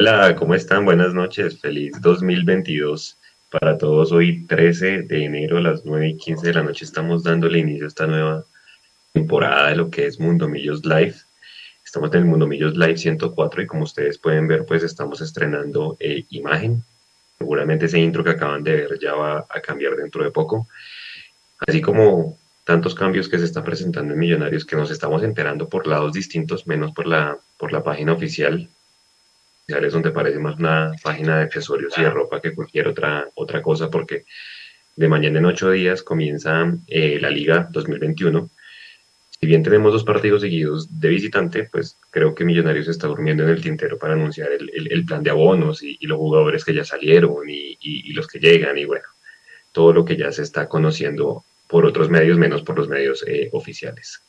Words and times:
Hola, 0.00 0.34
¿cómo 0.34 0.54
están? 0.54 0.86
Buenas 0.86 1.12
noches. 1.12 1.60
Feliz 1.60 1.92
2022 2.00 3.18
para 3.50 3.76
todos. 3.76 4.12
Hoy 4.12 4.46
13 4.46 5.02
de 5.02 5.24
enero 5.26 5.58
a 5.58 5.60
las 5.60 5.84
9 5.84 6.08
y 6.08 6.16
15 6.16 6.46
de 6.46 6.54
la 6.54 6.62
noche 6.62 6.86
estamos 6.86 7.22
dándole 7.22 7.58
inicio 7.58 7.84
a 7.84 7.88
esta 7.88 8.06
nueva 8.06 8.46
temporada 9.12 9.68
de 9.68 9.76
lo 9.76 9.90
que 9.90 10.06
es 10.06 10.18
Mundo 10.18 10.48
Millos 10.48 10.86
Live. 10.86 11.16
Estamos 11.84 12.10
en 12.14 12.20
el 12.20 12.24
Mundo 12.24 12.46
Millos 12.46 12.78
Live 12.78 12.96
104 12.96 13.60
y 13.60 13.66
como 13.66 13.82
ustedes 13.82 14.16
pueden 14.16 14.48
ver, 14.48 14.64
pues 14.64 14.82
estamos 14.84 15.20
estrenando 15.20 15.98
eh, 16.00 16.24
imagen. 16.30 16.82
Seguramente 17.36 17.84
ese 17.84 17.98
intro 17.98 18.24
que 18.24 18.30
acaban 18.30 18.64
de 18.64 18.76
ver 18.76 18.98
ya 18.98 19.12
va 19.12 19.44
a 19.50 19.60
cambiar 19.60 19.96
dentro 19.96 20.24
de 20.24 20.30
poco. 20.30 20.66
Así 21.58 21.82
como 21.82 22.38
tantos 22.64 22.94
cambios 22.94 23.28
que 23.28 23.38
se 23.38 23.44
están 23.44 23.64
presentando 23.64 24.14
en 24.14 24.18
Millonarios 24.18 24.64
que 24.64 24.76
nos 24.76 24.90
estamos 24.90 25.22
enterando 25.22 25.68
por 25.68 25.86
lados 25.86 26.14
distintos, 26.14 26.66
menos 26.66 26.90
por 26.92 27.06
la, 27.06 27.36
por 27.58 27.70
la 27.70 27.84
página 27.84 28.14
oficial 28.14 28.70
es 29.78 29.92
donde 29.92 30.10
parece 30.10 30.38
más 30.38 30.58
una 30.58 30.92
página 31.02 31.38
de 31.38 31.44
accesorios 31.44 31.96
y 31.96 32.02
de 32.02 32.10
ropa 32.10 32.40
que 32.40 32.54
cualquier 32.54 32.88
otra, 32.88 33.28
otra 33.34 33.62
cosa, 33.62 33.90
porque 33.90 34.24
de 34.96 35.08
mañana 35.08 35.38
en 35.38 35.46
ocho 35.46 35.70
días 35.70 36.02
comienza 36.02 36.72
eh, 36.86 37.18
la 37.20 37.30
Liga 37.30 37.68
2021. 37.70 38.50
Si 39.30 39.46
bien 39.46 39.62
tenemos 39.62 39.92
dos 39.92 40.04
partidos 40.04 40.42
seguidos 40.42 41.00
de 41.00 41.08
visitante, 41.08 41.68
pues 41.72 41.96
creo 42.10 42.34
que 42.34 42.44
Millonarios 42.44 42.88
está 42.88 43.06
durmiendo 43.06 43.44
en 43.44 43.50
el 43.50 43.62
tintero 43.62 43.96
para 43.96 44.12
anunciar 44.12 44.52
el, 44.52 44.70
el, 44.90 45.04
plan 45.06 45.22
de 45.22 45.30
abonos 45.30 45.82
y, 45.82 45.96
los 46.06 46.18
jugadores 46.18 46.62
que 46.64 46.74
ya 46.74 46.84
salieron 46.84 47.48
y, 47.48 47.78
y, 47.80 48.12
los 48.12 48.26
que 48.26 48.38
llegan 48.38 48.76
y 48.76 48.84
bueno, 48.84 49.06
todo 49.72 49.94
lo 49.94 50.04
que 50.04 50.18
ya 50.18 50.30
se 50.30 50.42
está 50.42 50.68
conociendo 50.68 51.44
por 51.66 51.86
otros 51.86 52.10
medios, 52.10 52.36
menos 52.36 52.62
por 52.62 52.76
los 52.76 52.88
medios 52.88 53.24
eh, 53.26 53.48
oficiales. 53.52 54.20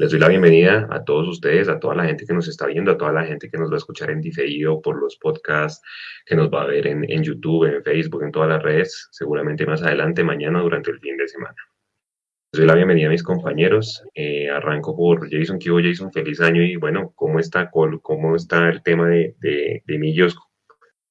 Les 0.00 0.12
doy 0.12 0.20
la 0.20 0.28
bienvenida 0.28 0.86
a 0.92 1.02
todos 1.02 1.26
ustedes, 1.26 1.68
a 1.68 1.80
toda 1.80 1.96
la 1.96 2.04
gente 2.04 2.24
que 2.24 2.32
nos 2.32 2.46
está 2.46 2.66
viendo, 2.66 2.92
a 2.92 2.96
toda 2.96 3.12
la 3.12 3.26
gente 3.26 3.50
que 3.50 3.58
nos 3.58 3.68
va 3.68 3.74
a 3.74 3.78
escuchar 3.78 4.12
en 4.12 4.20
diferido 4.20 4.80
por 4.80 4.96
los 4.96 5.16
podcasts, 5.16 5.82
que 6.24 6.36
nos 6.36 6.48
va 6.50 6.62
a 6.62 6.66
ver 6.66 6.86
en, 6.86 7.24
YouTube, 7.24 7.64
en 7.64 7.82
Facebook, 7.82 8.22
en 8.22 8.30
todas 8.30 8.48
las 8.48 8.62
redes, 8.62 9.08
seguramente 9.10 9.66
más 9.66 9.82
adelante, 9.82 10.22
mañana, 10.22 10.60
durante 10.60 10.92
el 10.92 11.00
fin 11.00 11.16
de 11.16 11.26
semana. 11.26 11.56
Les 12.52 12.60
doy 12.60 12.68
la 12.68 12.76
bienvenida 12.76 13.08
a 13.08 13.10
mis 13.10 13.24
compañeros. 13.24 14.04
Eh, 14.14 14.48
arranco 14.48 14.96
por 14.96 15.28
Jason. 15.28 15.58
¿Qué 15.58 15.68
Jason? 15.68 16.12
Feliz 16.12 16.40
año 16.40 16.62
y 16.62 16.76
bueno, 16.76 17.12
¿cómo 17.16 17.40
está, 17.40 17.68
cómo 17.68 18.36
está 18.36 18.68
el 18.68 18.84
tema 18.84 19.08
de, 19.08 19.34
de, 19.40 19.82
de? 19.84 20.26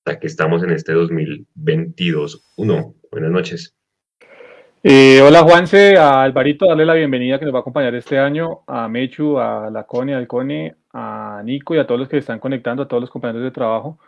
Hasta 0.06 0.17
que 0.17 0.28
estamos 0.28 0.64
en 0.64 0.72
este 0.72 0.94
2022. 0.94 2.54
Uno, 2.56 2.95
buenas 3.11 3.31
noches. 3.31 3.77
Eh, 4.89 5.21
hola 5.21 5.41
Juanse, 5.43 5.97
a 5.97 6.21
Alvarito, 6.21 6.66
darle 6.66 6.85
la 6.85 6.93
bienvenida 6.93 7.38
que 7.38 7.43
nos 7.43 7.53
va 7.53 7.57
a 7.57 7.59
acompañar 7.59 7.93
este 7.93 8.17
año, 8.17 8.63
a 8.67 8.88
Mechu, 8.88 9.38
a 9.38 9.69
la 9.69 9.83
Cone, 9.83 10.16
al 10.16 10.27
Cone, 10.27 10.77
a 10.93 11.41
Nico 11.43 11.75
y 11.75 11.77
a 11.77 11.85
todos 11.85 11.99
los 11.99 12.07
que 12.07 12.19
están 12.19 12.39
conectando, 12.39 12.83
a 12.83 12.88
todos 12.88 13.02
los 13.02 13.09
compañeros 13.09 13.43
de 13.43 13.52
trabajo. 13.52 13.99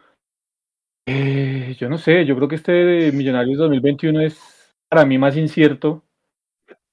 Eh, 1.05 1.75
yo 1.77 1.89
no 1.89 1.97
sé, 1.97 2.23
yo 2.23 2.33
creo 2.38 2.47
que 2.47 2.55
este 2.55 3.11
Millonarios 3.11 3.57
2021 3.57 4.22
es 4.22 4.73
para 4.88 5.03
mí 5.03 5.17
más 5.17 5.35
incierto 5.35 6.05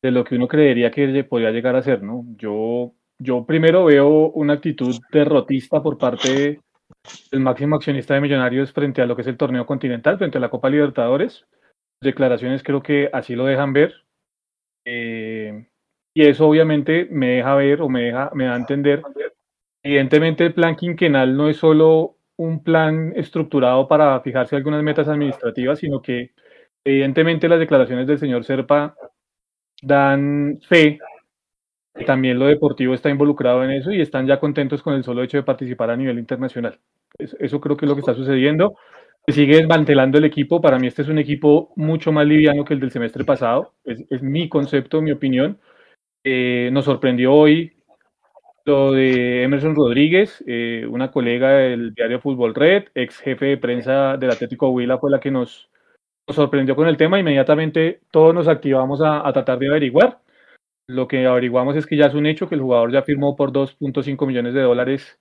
de 0.02 0.10
lo 0.10 0.24
que 0.24 0.34
uno 0.34 0.48
creería 0.48 0.90
que 0.90 1.22
podría 1.22 1.52
llegar 1.52 1.76
a 1.76 1.82
ser, 1.82 2.02
¿no? 2.02 2.24
Yo, 2.36 2.92
yo 3.20 3.46
primero 3.46 3.84
veo 3.84 4.30
una 4.30 4.54
actitud 4.54 4.96
derrotista 5.12 5.80
por 5.80 5.96
parte 5.96 6.60
del 7.30 7.40
máximo 7.40 7.76
accionista 7.76 8.14
de 8.14 8.20
Millonarios 8.20 8.72
frente 8.72 9.00
a 9.00 9.06
lo 9.06 9.14
que 9.14 9.22
es 9.22 9.28
el 9.28 9.36
torneo 9.36 9.64
continental, 9.64 10.18
frente 10.18 10.38
a 10.38 10.40
la 10.40 10.50
Copa 10.50 10.70
Libertadores 10.70 11.46
declaraciones 12.00 12.62
creo 12.62 12.82
que 12.82 13.10
así 13.12 13.34
lo 13.34 13.44
dejan 13.46 13.72
ver. 13.72 13.94
Eh, 14.84 15.66
y 16.14 16.22
eso 16.22 16.48
obviamente 16.48 17.06
me 17.10 17.36
deja 17.36 17.54
ver 17.54 17.82
o 17.82 17.88
me, 17.88 18.02
deja, 18.04 18.30
me 18.34 18.46
da 18.46 18.54
a 18.54 18.56
entender. 18.56 19.02
Evidentemente 19.82 20.44
el 20.44 20.54
plan 20.54 20.76
quinquenal 20.76 21.36
no 21.36 21.48
es 21.48 21.58
solo 21.58 22.16
un 22.36 22.62
plan 22.62 23.12
estructurado 23.16 23.88
para 23.88 24.20
fijarse 24.20 24.56
algunas 24.56 24.82
metas 24.82 25.08
administrativas, 25.08 25.78
sino 25.78 26.00
que 26.02 26.32
evidentemente 26.84 27.48
las 27.48 27.58
declaraciones 27.58 28.06
del 28.06 28.18
señor 28.18 28.44
Serpa 28.44 28.94
dan 29.82 30.58
fe 30.68 30.98
que 31.94 32.04
también 32.04 32.38
lo 32.38 32.46
deportivo 32.46 32.94
está 32.94 33.08
involucrado 33.08 33.64
en 33.64 33.70
eso 33.70 33.90
y 33.90 34.00
están 34.00 34.26
ya 34.26 34.38
contentos 34.38 34.82
con 34.82 34.94
el 34.94 35.04
solo 35.04 35.22
hecho 35.22 35.38
de 35.38 35.42
participar 35.42 35.90
a 35.90 35.96
nivel 35.96 36.18
internacional. 36.18 36.78
eso 37.18 37.60
creo 37.60 37.76
que 37.76 37.86
es 37.86 37.88
lo 37.88 37.94
que 37.94 38.00
está 38.00 38.14
sucediendo 38.14 38.76
sigue 39.32 39.56
desmantelando 39.56 40.18
el 40.18 40.24
equipo. 40.24 40.60
Para 40.60 40.78
mí 40.78 40.86
este 40.86 41.02
es 41.02 41.08
un 41.08 41.18
equipo 41.18 41.72
mucho 41.76 42.12
más 42.12 42.26
liviano 42.26 42.64
que 42.64 42.74
el 42.74 42.80
del 42.80 42.92
semestre 42.92 43.24
pasado. 43.24 43.74
Es, 43.84 44.22
mi 44.22 44.48
concepto, 44.48 45.02
mi 45.02 45.12
opinión. 45.12 45.58
Eh, 46.24 46.70
nos 46.72 46.84
sorprendió 46.84 47.32
hoy 47.32 47.72
lo 48.64 48.92
de 48.92 49.44
Emerson 49.44 49.76
Rodríguez, 49.76 50.42
eh, 50.46 50.84
una 50.90 51.12
colega 51.12 51.50
del 51.50 51.94
diario 51.94 52.20
Fútbol 52.20 52.52
Red, 52.54 52.86
ex 52.94 53.18
jefe 53.18 53.46
de 53.46 53.58
prensa 53.58 54.16
del 54.16 54.30
Atlético 54.30 54.70
Huila, 54.70 54.98
fue 54.98 55.08
la 55.10 55.20
que 55.20 55.30
nos, 55.30 55.70
sorprendió 56.28 56.74
con 56.74 56.88
el 56.88 56.96
tema. 56.96 57.20
Inmediatamente 57.20 58.00
todos 58.10 58.34
nos 58.34 58.48
activamos 58.48 59.00
a, 59.00 59.26
a 59.26 59.32
tratar 59.32 59.58
de 59.60 59.68
averiguar. 59.68 60.20
Lo 60.88 61.06
que 61.06 61.26
averiguamos 61.26 61.76
es 61.76 61.86
que 61.86 61.96
ya 61.96 62.06
es 62.06 62.14
un 62.14 62.26
hecho 62.26 62.48
que 62.48 62.56
el 62.56 62.60
jugador 62.60 62.92
ya 62.92 63.02
firmó 63.02 63.36
por 63.36 63.52
2.5 63.52 64.26
millones 64.26 64.54
de 64.54 64.62
dólares 64.62 65.18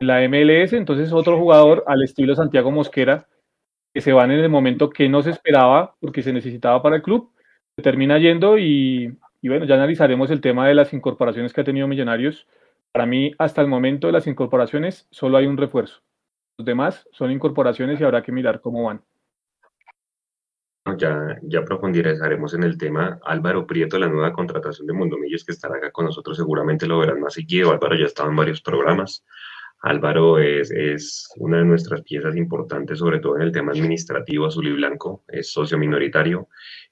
la 0.00 0.26
MLS, 0.28 0.72
entonces 0.72 1.12
otro 1.12 1.38
jugador 1.38 1.84
al 1.86 2.02
estilo 2.02 2.34
Santiago 2.34 2.70
Mosquera 2.70 3.26
que 3.92 4.00
se 4.00 4.12
van 4.12 4.30
en 4.30 4.40
el 4.40 4.48
momento 4.48 4.90
que 4.90 5.08
no 5.08 5.22
se 5.22 5.30
esperaba 5.30 5.96
porque 6.00 6.22
se 6.22 6.32
necesitaba 6.32 6.82
para 6.82 6.96
el 6.96 7.02
club, 7.02 7.32
se 7.76 7.82
termina 7.82 8.18
yendo 8.18 8.58
y, 8.58 9.18
bueno, 9.42 9.64
ya 9.64 9.74
analizaremos 9.74 10.30
el 10.30 10.40
tema 10.40 10.68
de 10.68 10.74
las 10.74 10.92
incorporaciones 10.92 11.52
que 11.52 11.60
ha 11.60 11.64
tenido 11.64 11.88
Millonarios. 11.88 12.46
Para 12.92 13.06
mí, 13.06 13.32
hasta 13.38 13.60
el 13.60 13.68
momento 13.68 14.06
de 14.06 14.12
las 14.12 14.26
incorporaciones, 14.26 15.06
solo 15.10 15.38
hay 15.38 15.46
un 15.46 15.56
refuerzo. 15.56 16.02
Los 16.58 16.66
demás 16.66 17.08
son 17.12 17.30
incorporaciones 17.30 18.00
y 18.00 18.04
habrá 18.04 18.22
que 18.22 18.32
mirar 18.32 18.60
cómo 18.60 18.84
van. 18.84 19.02
Ya, 20.98 21.38
ya 21.42 21.62
profundizaremos 21.64 22.54
en 22.54 22.64
el 22.64 22.76
tema. 22.76 23.20
Álvaro 23.24 23.66
Prieto, 23.66 23.98
la 23.98 24.08
nueva 24.08 24.32
contratación 24.32 24.86
de 24.86 24.92
Mundomillos, 24.92 25.44
que 25.44 25.52
estará 25.52 25.76
acá 25.76 25.92
con 25.92 26.06
nosotros, 26.06 26.36
seguramente 26.36 26.86
lo 26.86 26.98
verán 26.98 27.20
más 27.20 27.34
seguido. 27.34 27.70
Álvaro 27.70 27.96
ya 27.96 28.06
estaba 28.06 28.28
en 28.28 28.36
varios 28.36 28.60
programas. 28.60 29.24
Álvaro 29.82 30.38
es, 30.38 31.28
una 31.36 31.58
de 31.58 31.64
nuestras 31.64 32.02
piezas 32.02 32.36
importantes, 32.36 32.98
sobre 32.98 33.18
todo 33.18 33.36
en 33.36 33.42
el 33.42 33.52
tema 33.52 33.72
administrativo 33.72 34.46
azul 34.46 34.66
y 34.66 34.72
blanco, 34.72 35.24
es 35.28 35.52
socio 35.52 35.78
minoritario, 35.78 36.48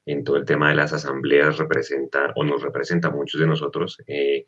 en 0.07 0.25
todo 0.25 0.37
el 0.37 0.47
tema 0.47 0.71
de 0.71 0.77
las 0.77 0.95
asambleas 0.95 1.59
representa 1.59 2.33
o 2.35 2.45
nos 2.45 2.63
representa 2.63 3.09
a 3.09 3.11
muchos 3.11 3.41
de 3.41 3.47
nosotros, 3.47 3.99
eh, 4.07 4.47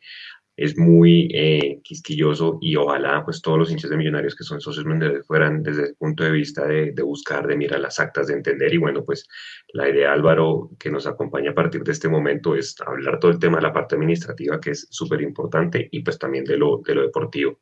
es 0.55 0.77
muy 0.77 1.29
eh, 1.33 1.79
quisquilloso 1.83 2.57
y 2.61 2.75
ojalá 2.75 3.23
pues 3.23 3.41
todos 3.41 3.57
los 3.57 3.71
hinchas 3.71 3.89
de 3.89 3.97
millonarios 3.97 4.35
que 4.35 4.43
son 4.43 4.61
socios 4.61 4.85
fueran 5.25 5.63
desde 5.63 5.87
el 5.87 5.95
punto 5.95 6.23
de 6.23 6.31
vista 6.31 6.65
de, 6.67 6.91
de, 6.91 7.03
buscar, 7.03 7.47
de 7.47 7.55
mirar 7.55 7.79
las 7.79 7.99
actas, 7.99 8.27
de 8.27 8.33
entender 8.33 8.73
y 8.73 8.77
bueno 8.77 9.03
pues 9.03 9.27
la 9.73 9.89
idea 9.89 10.13
Álvaro 10.13 10.69
que 10.79 10.91
nos 10.91 11.07
acompaña 11.07 11.51
a 11.51 11.55
partir 11.55 11.83
de 11.83 11.91
este 11.91 12.09
momento 12.09 12.55
es 12.55 12.75
hablar 12.85 13.19
todo 13.19 13.31
el 13.31 13.39
tema 13.39 13.57
de 13.57 13.63
la 13.63 13.73
parte 13.73 13.95
administrativa 13.95 14.59
que 14.59 14.71
es 14.71 14.87
súper 14.89 15.21
importante 15.21 15.87
y 15.91 16.01
pues 16.01 16.17
también 16.19 16.43
de 16.45 16.57
lo, 16.57 16.81
de 16.85 16.95
lo 16.95 17.01
deportivo. 17.01 17.59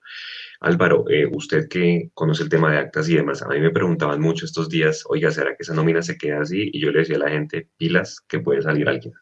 Álvaro, 0.61 1.05
eh, 1.09 1.25
usted 1.31 1.67
que 1.69 2.11
conoce 2.13 2.43
el 2.43 2.49
tema 2.49 2.71
de 2.71 2.79
actas 2.79 3.07
y 3.07 3.15
demás, 3.15 3.41
a 3.41 3.47
mí 3.47 3.59
me 3.59 3.71
preguntaban 3.71 4.19
mucho 4.19 4.45
estos 4.45 4.69
días, 4.69 5.03
oiga, 5.07 5.31
¿será 5.31 5.51
que 5.51 5.63
esa 5.63 5.73
nómina 5.73 6.01
se 6.01 6.17
queda 6.17 6.41
así? 6.41 6.69
Y 6.73 6.81
yo 6.81 6.91
le 6.91 6.99
decía 6.99 7.15
a 7.15 7.19
la 7.19 7.29
gente, 7.29 7.69
pilas, 7.77 8.19
que 8.27 8.39
puede 8.39 8.61
salir 8.61 8.89
alguien. 8.89 9.13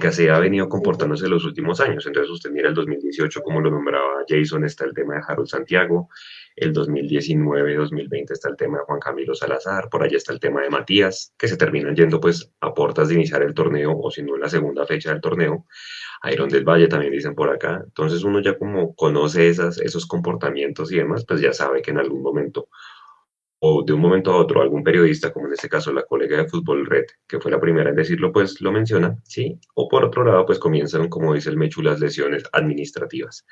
Que 0.00 0.08
así 0.08 0.26
ha 0.26 0.38
venido 0.40 0.68
comportándose 0.68 1.26
en 1.26 1.30
los 1.30 1.44
últimos 1.44 1.80
años. 1.80 2.04
Entonces 2.04 2.30
usted 2.30 2.50
mira 2.50 2.68
el 2.68 2.74
2018, 2.74 3.40
como 3.40 3.60
lo 3.60 3.70
nombraba 3.70 4.24
Jason, 4.28 4.64
está 4.64 4.84
el 4.84 4.94
tema 4.94 5.14
de 5.14 5.22
Harold 5.26 5.46
Santiago, 5.46 6.08
el 6.56 6.72
2019-2020 6.74 8.32
está 8.32 8.48
el 8.48 8.56
tema 8.56 8.78
de 8.78 8.84
Juan 8.84 8.98
Camilo 8.98 9.34
Salazar, 9.34 9.88
por 9.88 10.02
allá 10.02 10.16
está 10.16 10.32
el 10.32 10.40
tema 10.40 10.62
de 10.62 10.70
Matías, 10.70 11.32
que 11.38 11.46
se 11.46 11.56
terminan 11.56 11.94
yendo 11.94 12.20
pues 12.20 12.50
a 12.60 12.74
puertas 12.74 13.08
de 13.08 13.14
iniciar 13.14 13.42
el 13.42 13.54
torneo, 13.54 13.96
o 13.96 14.10
si 14.10 14.22
no 14.22 14.34
en 14.34 14.40
la 14.40 14.48
segunda 14.48 14.84
fecha 14.86 15.12
del 15.12 15.20
torneo. 15.20 15.66
Iron 16.32 16.48
del 16.48 16.64
Valle 16.64 16.88
también 16.88 17.12
dicen 17.12 17.34
por 17.34 17.48
acá. 17.48 17.80
Entonces 17.84 18.24
uno 18.24 18.40
ya 18.40 18.58
como 18.58 18.94
conoce 18.94 19.48
esas, 19.48 19.78
esos 19.78 20.06
comportamientos 20.06 20.90
y 20.92 20.96
demás, 20.96 21.24
pues 21.24 21.40
ya 21.40 21.52
sabe 21.52 21.80
que 21.80 21.92
en 21.92 21.98
algún 21.98 22.22
momento 22.22 22.68
o 23.60 23.82
de 23.82 23.92
un 23.92 24.00
momento 24.00 24.32
a 24.32 24.36
otro 24.38 24.62
algún 24.62 24.82
periodista, 24.82 25.32
como 25.32 25.46
en 25.46 25.52
este 25.52 25.68
caso 25.68 25.92
la 25.92 26.02
colega 26.02 26.38
de 26.38 26.48
Fútbol 26.48 26.86
Red, 26.86 27.04
que 27.26 27.38
fue 27.40 27.50
la 27.50 27.60
primera 27.60 27.90
en 27.90 27.96
decirlo, 27.96 28.32
pues 28.32 28.60
lo 28.60 28.72
menciona, 28.72 29.16
¿sí? 29.24 29.58
O 29.74 29.86
por 29.88 30.04
otro 30.04 30.24
lado, 30.24 30.46
pues 30.46 30.58
comienzan, 30.58 31.08
como 31.08 31.34
dice 31.34 31.50
el 31.50 31.58
Mechu, 31.58 31.82
las 31.82 32.00
lesiones 32.00 32.44
administrativas. 32.52 33.44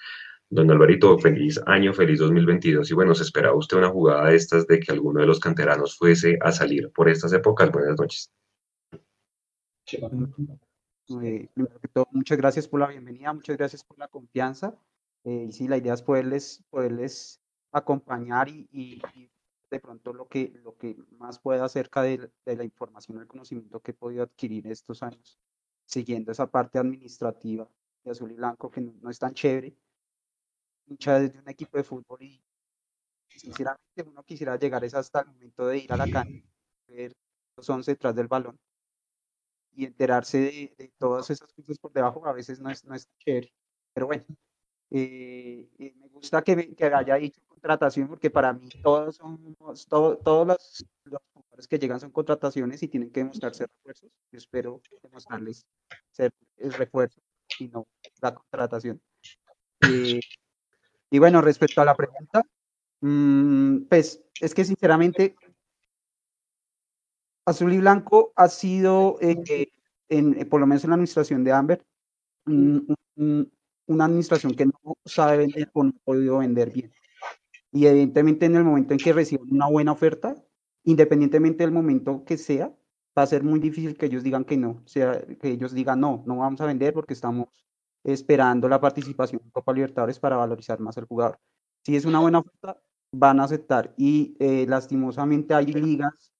Don 0.50 0.70
Alvarito, 0.70 1.18
feliz 1.18 1.60
año, 1.66 1.92
feliz 1.92 2.20
2022. 2.20 2.90
Y 2.90 2.94
bueno, 2.94 3.14
¿se 3.14 3.22
esperaba 3.22 3.54
usted 3.54 3.76
una 3.76 3.90
jugada 3.90 4.30
de 4.30 4.36
estas 4.36 4.66
de 4.66 4.80
que 4.80 4.92
alguno 4.92 5.20
de 5.20 5.26
los 5.26 5.40
canteranos 5.40 5.98
fuese 5.98 6.38
a 6.40 6.52
salir 6.52 6.90
por 6.90 7.10
estas 7.10 7.34
épocas? 7.34 7.70
Buenas 7.70 7.98
noches. 7.98 8.32
Eh, 11.10 11.48
muchas 12.12 12.38
gracias 12.38 12.66
por 12.66 12.80
la 12.80 12.86
bienvenida, 12.86 13.32
muchas 13.32 13.58
gracias 13.58 13.84
por 13.84 13.98
la 13.98 14.08
confianza. 14.08 14.74
Eh, 15.24 15.46
y 15.48 15.52
sí, 15.52 15.68
la 15.68 15.76
idea 15.76 15.92
es 15.92 16.02
poderles, 16.02 16.64
poderles 16.70 17.42
acompañar 17.72 18.48
y, 18.48 19.02
de 19.70 19.80
pronto 19.80 20.12
lo 20.12 20.28
que, 20.28 20.52
lo 20.62 20.76
que 20.76 20.96
más 21.18 21.38
pueda 21.38 21.64
acerca 21.64 22.02
de, 22.02 22.30
la 22.44 22.64
información, 22.64 23.18
el 23.18 23.26
conocimiento 23.26 23.80
que 23.80 23.92
he 23.92 23.94
podido 23.94 24.22
adquirir 24.22 24.66
estos 24.66 25.02
años, 25.02 25.38
siguiendo 25.84 26.32
esa 26.32 26.50
parte 26.50 26.78
administrativa 26.78 27.68
de 28.04 28.10
azul 28.10 28.30
y 28.30 28.34
blanco 28.34 28.70
que 28.70 28.80
no, 28.80 29.10
es 29.10 29.18
tan 29.18 29.34
chévere. 29.34 29.76
Mucha 30.86 31.18
de 31.20 31.38
un 31.38 31.48
equipo 31.48 31.76
de 31.76 31.84
fútbol 31.84 32.22
y 32.22 32.42
sinceramente 33.28 34.02
uno 34.06 34.24
quisiera 34.24 34.56
llegar 34.56 34.84
es 34.84 34.94
hasta 34.94 35.20
el 35.20 35.26
momento 35.26 35.66
de 35.66 35.78
ir 35.78 35.92
a 35.92 35.96
la 35.98 36.10
cancha, 36.10 36.48
ver 36.86 37.12
los 37.56 37.68
11 37.68 37.90
detrás 37.90 38.14
del 38.14 38.26
balón 38.26 38.58
y 39.72 39.84
enterarse 39.84 40.38
de, 40.76 40.92
todas 40.98 41.28
esas 41.30 41.52
cosas 41.52 41.78
por 41.78 41.92
debajo, 41.92 42.26
a 42.26 42.32
veces 42.32 42.58
no 42.58 42.70
es, 42.70 42.84
no 42.84 42.94
es 42.94 43.08
chévere. 43.18 43.52
Pero 43.92 44.06
bueno, 44.06 44.24
eh, 44.90 45.68
eh, 45.78 45.94
me 45.96 46.08
gusta 46.08 46.42
que, 46.42 46.74
que 46.74 46.84
haya 46.86 47.14
dicho 47.16 47.40
contratación 47.58 48.08
porque 48.08 48.30
para 48.30 48.52
mí 48.52 48.68
todos 48.82 49.16
son, 49.16 49.56
todos 49.88 50.46
los, 50.46 50.84
los 51.04 51.20
jugadores 51.32 51.68
que 51.68 51.78
llegan 51.78 52.00
son 52.00 52.10
contrataciones 52.10 52.82
y 52.82 52.88
tienen 52.88 53.10
que 53.10 53.20
demostrarse 53.20 53.66
refuerzos. 53.66 54.10
Yo 54.30 54.38
espero 54.38 54.80
demostrarles 55.02 55.66
ser 56.10 56.30
el 56.56 56.72
refuerzo 56.72 57.20
y 57.58 57.68
no 57.68 57.86
la 58.20 58.34
contratación. 58.34 59.00
Eh, 59.82 60.20
y 61.10 61.18
bueno, 61.18 61.40
respecto 61.40 61.80
a 61.80 61.84
la 61.84 61.94
pregunta, 61.94 62.42
mmm, 63.00 63.86
pues 63.88 64.22
es 64.40 64.54
que 64.54 64.64
sinceramente 64.64 65.34
Azul 67.46 67.72
y 67.72 67.78
Blanco 67.78 68.32
ha 68.36 68.48
sido, 68.48 69.18
eh, 69.20 69.68
en, 70.08 70.48
por 70.48 70.60
lo 70.60 70.66
menos 70.66 70.84
en 70.84 70.90
la 70.90 70.94
administración 70.94 71.44
de 71.44 71.52
Amber, 71.52 71.82
una 72.44 74.04
administración 74.04 74.54
que 74.54 74.66
no 74.66 74.96
sabe 75.04 75.38
vender 75.38 75.70
o 75.72 75.84
no 75.84 75.90
ha 75.90 76.04
podido 76.04 76.38
vender 76.38 76.70
bien. 76.70 76.92
Y 77.72 77.86
evidentemente 77.86 78.46
en 78.46 78.56
el 78.56 78.64
momento 78.64 78.94
en 78.94 78.98
que 78.98 79.12
reciban 79.12 79.48
una 79.50 79.68
buena 79.68 79.92
oferta, 79.92 80.34
independientemente 80.84 81.64
del 81.64 81.72
momento 81.72 82.24
que 82.24 82.38
sea, 82.38 82.74
va 83.16 83.22
a 83.22 83.26
ser 83.26 83.42
muy 83.42 83.60
difícil 83.60 83.96
que 83.96 84.06
ellos 84.06 84.22
digan 84.22 84.44
que 84.44 84.56
no, 84.56 84.82
sea, 84.86 85.20
que 85.40 85.50
ellos 85.50 85.72
digan 85.72 86.00
no, 86.00 86.22
no 86.26 86.38
vamos 86.38 86.60
a 86.60 86.66
vender 86.66 86.94
porque 86.94 87.14
estamos 87.14 87.48
esperando 88.04 88.68
la 88.68 88.80
participación 88.80 89.42
en 89.44 89.50
Copa 89.50 89.72
Libertadores 89.72 90.18
para 90.18 90.36
valorizar 90.36 90.80
más 90.80 90.96
al 90.98 91.06
jugador. 91.06 91.38
Si 91.84 91.96
es 91.96 92.04
una 92.04 92.20
buena 92.20 92.38
oferta, 92.40 92.80
van 93.12 93.40
a 93.40 93.44
aceptar. 93.44 93.94
Y 93.96 94.36
eh, 94.38 94.66
lastimosamente 94.68 95.54
hay 95.54 95.66
ligas 95.66 96.32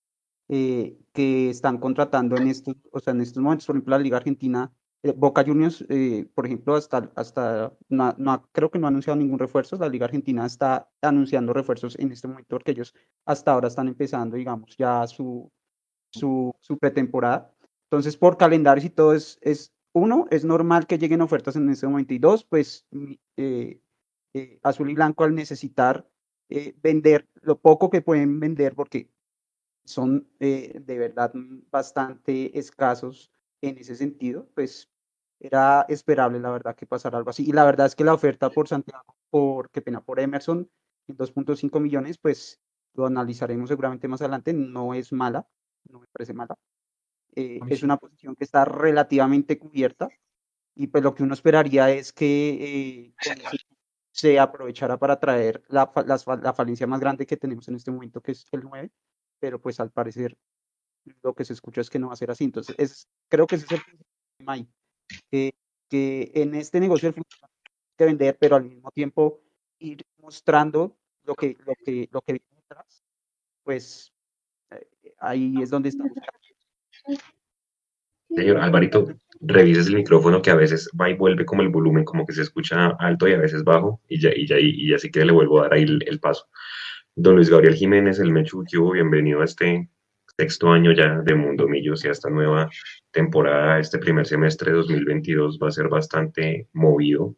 eh, 0.48 0.98
que 1.12 1.50
están 1.50 1.78
contratando 1.78 2.36
en 2.36 2.48
estos, 2.48 2.76
o 2.92 3.00
sea, 3.00 3.12
en 3.12 3.20
estos 3.20 3.42
momentos, 3.42 3.66
por 3.66 3.76
ejemplo, 3.76 3.96
la 3.96 4.02
Liga 4.02 4.16
Argentina, 4.16 4.72
Boca 5.16 5.44
Juniors, 5.44 5.84
por 6.34 6.46
ejemplo, 6.46 6.74
hasta, 6.74 7.10
hasta 7.14 7.72
no, 7.88 8.14
no, 8.18 8.48
creo 8.50 8.70
que 8.70 8.78
no 8.78 8.86
ha 8.86 8.90
anunciado 8.90 9.16
ningún 9.16 9.38
refuerzo, 9.38 9.76
la 9.76 9.88
Liga 9.88 10.06
Argentina 10.06 10.44
está 10.44 10.90
anunciando 11.00 11.52
refuerzos 11.52 11.96
en 11.98 12.10
este 12.10 12.26
momento 12.26 12.48
porque 12.50 12.72
ellos 12.72 12.94
hasta 13.24 13.52
ahora 13.52 13.68
están 13.68 13.86
empezando, 13.86 14.36
digamos, 14.36 14.76
ya 14.76 15.06
su, 15.06 15.52
su, 16.10 16.52
su 16.60 16.78
pretemporada. 16.78 17.54
Entonces, 17.90 18.16
por 18.16 18.36
calendarios 18.36 18.84
y 18.84 18.90
todo 18.90 19.14
es, 19.14 19.38
es 19.40 19.72
uno, 19.92 20.26
es 20.30 20.44
normal 20.44 20.86
que 20.86 20.98
lleguen 20.98 21.22
ofertas 21.22 21.56
en 21.56 21.68
este 21.70 21.86
momento. 21.86 22.14
Y 22.14 22.18
dos, 22.18 22.44
pues 22.44 22.86
eh, 23.36 23.80
eh, 24.34 24.58
azul 24.62 24.90
y 24.90 24.94
blanco 24.94 25.24
al 25.24 25.34
necesitar 25.34 26.06
eh, 26.50 26.74
vender 26.82 27.28
lo 27.40 27.58
poco 27.58 27.88
que 27.88 28.02
pueden 28.02 28.40
vender, 28.40 28.74
porque 28.74 29.10
son 29.84 30.28
de 30.38 30.82
verdad 30.86 31.32
bastante 31.70 32.58
escasos 32.58 33.32
en 33.60 33.78
ese 33.78 33.96
sentido, 33.96 34.48
pues 34.54 34.88
era 35.40 35.86
esperable, 35.88 36.40
la 36.40 36.50
verdad, 36.50 36.74
que 36.74 36.86
pasara 36.86 37.18
algo 37.18 37.30
así. 37.30 37.48
Y 37.48 37.52
la 37.52 37.64
verdad 37.64 37.86
es 37.86 37.94
que 37.94 38.04
la 38.04 38.14
oferta 38.14 38.50
por 38.50 38.68
Santiago, 38.68 39.16
por, 39.30 39.70
qué 39.70 39.80
pena, 39.82 40.00
por 40.00 40.20
Emerson, 40.20 40.68
en 41.06 41.16
2.5 41.16 41.80
millones, 41.80 42.18
pues 42.18 42.60
lo 42.94 43.06
analizaremos 43.06 43.68
seguramente 43.68 44.08
más 44.08 44.20
adelante, 44.20 44.52
no 44.52 44.94
es 44.94 45.12
mala, 45.12 45.46
no 45.88 46.00
me 46.00 46.06
parece 46.12 46.34
mala. 46.34 46.56
Eh, 47.34 47.60
es 47.68 47.82
una 47.82 47.96
posición 47.96 48.34
que 48.34 48.44
está 48.44 48.64
relativamente 48.64 49.58
cubierta 49.58 50.08
y 50.74 50.88
pues 50.88 51.04
lo 51.04 51.14
que 51.14 51.22
uno 51.22 51.34
esperaría 51.34 51.90
es 51.90 52.12
que 52.12 53.12
eh, 53.14 53.14
se 54.10 54.38
aprovechara 54.38 54.98
para 54.98 55.20
traer 55.20 55.62
la, 55.68 55.90
la, 56.06 56.54
falencia 56.54 56.86
más 56.86 57.00
grande 57.00 57.26
que 57.26 57.36
tenemos 57.36 57.68
en 57.68 57.76
este 57.76 57.90
momento, 57.90 58.20
que 58.20 58.32
es 58.32 58.44
el 58.52 58.62
9, 58.62 58.90
pero 59.38 59.60
pues 59.60 59.78
al 59.78 59.90
parecer 59.90 60.36
lo 61.22 61.34
que 61.34 61.44
se 61.44 61.52
escucha 61.52 61.80
es 61.80 61.90
que 61.90 61.98
no 61.98 62.08
va 62.08 62.14
a 62.14 62.16
ser 62.16 62.30
así. 62.30 62.44
Entonces, 62.44 62.74
es, 62.78 63.08
creo 63.28 63.46
que 63.46 63.56
ese 63.56 63.66
es 63.66 63.72
el 63.72 63.80
problema 63.80 64.52
ahí, 64.52 64.68
que, 65.30 65.54
que 65.88 66.30
en 66.34 66.54
este 66.54 66.80
negocio 66.80 67.08
el 67.08 67.14
futuro 67.14 67.48
que 67.96 68.04
vender, 68.04 68.36
pero 68.38 68.56
al 68.56 68.64
mismo 68.64 68.90
tiempo 68.92 69.40
ir 69.80 70.02
mostrando 70.18 70.96
lo 71.24 71.34
que, 71.34 71.56
lo 71.66 71.74
que, 71.84 72.08
lo 72.10 72.22
que 72.22 72.40
detrás, 72.54 73.04
pues 73.64 74.12
eh, 74.70 74.86
ahí 75.18 75.54
es 75.60 75.70
donde 75.70 75.90
estamos 75.90 76.12
Señor 78.30 78.58
Alvarito, 78.58 79.08
revises 79.40 79.86
el 79.86 79.96
micrófono 79.96 80.42
que 80.42 80.50
a 80.50 80.54
veces 80.54 80.90
va 81.00 81.08
y 81.08 81.14
vuelve 81.14 81.46
como 81.46 81.62
el 81.62 81.70
volumen, 81.70 82.04
como 82.04 82.26
que 82.26 82.34
se 82.34 82.42
escucha 82.42 82.88
alto 82.98 83.26
y 83.26 83.32
a 83.32 83.38
veces 83.38 83.64
bajo, 83.64 84.00
y 84.06 84.20
ya, 84.20 84.30
y 84.34 84.46
ya, 84.46 84.58
y 84.58 84.90
ya 84.90 84.98
sí 84.98 85.10
que 85.10 85.24
le 85.24 85.32
vuelvo 85.32 85.60
a 85.60 85.62
dar 85.62 85.74
ahí 85.74 85.84
el, 85.84 86.20
paso. 86.20 86.46
Don 87.14 87.36
Luis 87.36 87.48
Gabriel 87.48 87.74
Jiménez, 87.74 88.18
el 88.18 88.30
Mechu 88.30 88.64
bienvenido 88.92 89.40
a 89.40 89.44
este 89.44 89.88
sexto 90.38 90.70
año 90.70 90.92
ya 90.92 91.20
de 91.20 91.34
Mundo 91.34 91.66
Millos 91.66 92.04
y 92.04 92.08
esta 92.08 92.30
nueva 92.30 92.70
temporada. 93.10 93.80
Este 93.80 93.98
primer 93.98 94.26
semestre 94.26 94.70
de 94.70 94.76
2022 94.76 95.58
va 95.60 95.68
a 95.68 95.72
ser 95.72 95.88
bastante 95.88 96.68
movido 96.72 97.34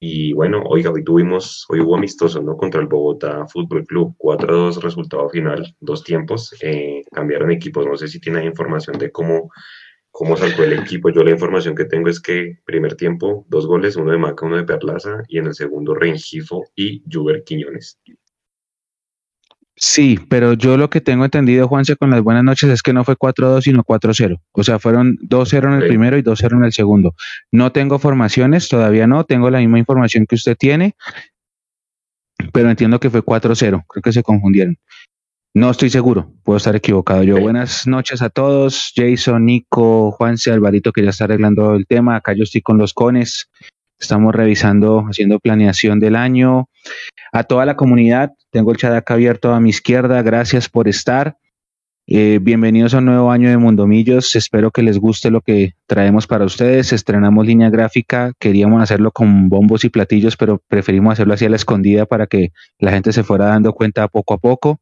y 0.00 0.32
bueno, 0.32 0.62
oiga, 0.62 0.90
hoy 0.90 1.04
tuvimos, 1.04 1.66
hoy 1.68 1.80
hubo 1.80 1.96
amistoso, 1.96 2.40
¿no? 2.40 2.56
Contra 2.56 2.80
el 2.80 2.86
Bogotá 2.86 3.46
Fútbol 3.48 3.84
Club, 3.84 4.14
4-2 4.18 4.80
resultado 4.80 5.28
final, 5.28 5.74
dos 5.80 6.04
tiempos, 6.04 6.54
eh, 6.62 7.02
cambiaron 7.12 7.50
equipos, 7.50 7.84
no 7.86 7.96
sé 7.96 8.06
si 8.08 8.20
tiene 8.20 8.44
información 8.44 8.96
de 8.96 9.10
cómo, 9.10 9.50
cómo 10.10 10.36
saltó 10.36 10.62
el 10.62 10.74
equipo, 10.74 11.10
yo 11.10 11.24
la 11.24 11.32
información 11.32 11.74
que 11.74 11.84
tengo 11.84 12.08
es 12.08 12.20
que 12.20 12.58
primer 12.64 12.94
tiempo, 12.94 13.44
dos 13.48 13.66
goles, 13.66 13.96
uno 13.96 14.12
de 14.12 14.18
Maca, 14.18 14.46
uno 14.46 14.56
de 14.56 14.64
Perlaza, 14.64 15.22
y 15.26 15.38
en 15.38 15.46
el 15.46 15.54
segundo 15.54 15.94
Rengifo 15.94 16.64
y 16.76 17.02
Juber 17.10 17.42
Quiñones. 17.44 17.98
Sí, 19.80 20.18
pero 20.28 20.54
yo 20.54 20.76
lo 20.76 20.90
que 20.90 21.00
tengo 21.00 21.24
entendido, 21.24 21.68
Juanse, 21.68 21.96
con 21.96 22.10
las 22.10 22.20
buenas 22.20 22.42
noches 22.42 22.68
es 22.70 22.82
que 22.82 22.92
no 22.92 23.04
fue 23.04 23.16
4-2, 23.16 23.62
sino 23.62 23.84
4-0. 23.84 24.40
O 24.50 24.64
sea, 24.64 24.80
fueron 24.80 25.16
2-0 25.18 25.66
en 25.66 25.82
el 25.82 25.88
primero 25.88 26.18
y 26.18 26.22
2-0 26.22 26.56
en 26.56 26.64
el 26.64 26.72
segundo. 26.72 27.14
No 27.52 27.70
tengo 27.70 28.00
formaciones, 28.00 28.68
todavía 28.68 29.06
no, 29.06 29.22
tengo 29.24 29.50
la 29.50 29.60
misma 29.60 29.78
información 29.78 30.26
que 30.26 30.34
usted 30.34 30.56
tiene, 30.56 30.96
pero 32.52 32.70
entiendo 32.70 32.98
que 32.98 33.08
fue 33.08 33.22
4-0. 33.22 33.84
Creo 33.86 34.02
que 34.02 34.12
se 34.12 34.22
confundieron. 34.24 34.76
No 35.54 35.70
estoy 35.70 35.90
seguro, 35.90 36.32
puedo 36.42 36.56
estar 36.56 36.74
equivocado. 36.74 37.22
Yo, 37.22 37.40
buenas 37.40 37.86
noches 37.86 38.20
a 38.20 38.30
todos. 38.30 38.92
Jason, 38.94 39.44
Nico, 39.44 40.10
Juanse, 40.10 40.50
Alvarito, 40.50 40.92
que 40.92 41.04
ya 41.04 41.10
está 41.10 41.24
arreglando 41.24 41.74
el 41.74 41.86
tema. 41.86 42.16
Acá 42.16 42.32
yo 42.32 42.42
estoy 42.42 42.62
con 42.62 42.78
los 42.78 42.92
cones. 42.94 43.48
Estamos 43.98 44.34
revisando, 44.34 45.06
haciendo 45.08 45.40
planeación 45.40 46.00
del 46.00 46.16
año. 46.16 46.68
A 47.32 47.44
toda 47.44 47.66
la 47.66 47.76
comunidad, 47.76 48.32
tengo 48.50 48.70
el 48.70 48.78
chat 48.78 48.94
acá 48.94 49.14
abierto 49.14 49.52
a 49.52 49.60
mi 49.60 49.70
izquierda. 49.70 50.22
Gracias 50.22 50.68
por 50.68 50.88
estar. 50.88 51.36
Eh, 52.10 52.38
bienvenidos 52.40 52.94
a 52.94 52.98
un 52.98 53.04
nuevo 53.04 53.30
año 53.30 53.50
de 53.50 53.58
Mundomillos. 53.58 54.34
Espero 54.34 54.70
que 54.70 54.82
les 54.82 54.96
guste 54.98 55.30
lo 55.30 55.42
que 55.42 55.74
traemos 55.86 56.26
para 56.26 56.46
ustedes. 56.46 56.94
Estrenamos 56.94 57.46
línea 57.46 57.68
gráfica. 57.68 58.32
Queríamos 58.38 58.82
hacerlo 58.82 59.10
con 59.10 59.50
bombos 59.50 59.84
y 59.84 59.90
platillos, 59.90 60.34
pero 60.38 60.58
preferimos 60.68 61.12
hacerlo 61.12 61.34
así 61.34 61.44
a 61.44 61.50
la 61.50 61.56
escondida 61.56 62.06
para 62.06 62.26
que 62.26 62.52
la 62.78 62.92
gente 62.92 63.12
se 63.12 63.24
fuera 63.24 63.44
dando 63.48 63.74
cuenta 63.74 64.08
poco 64.08 64.32
a 64.32 64.38
poco. 64.38 64.80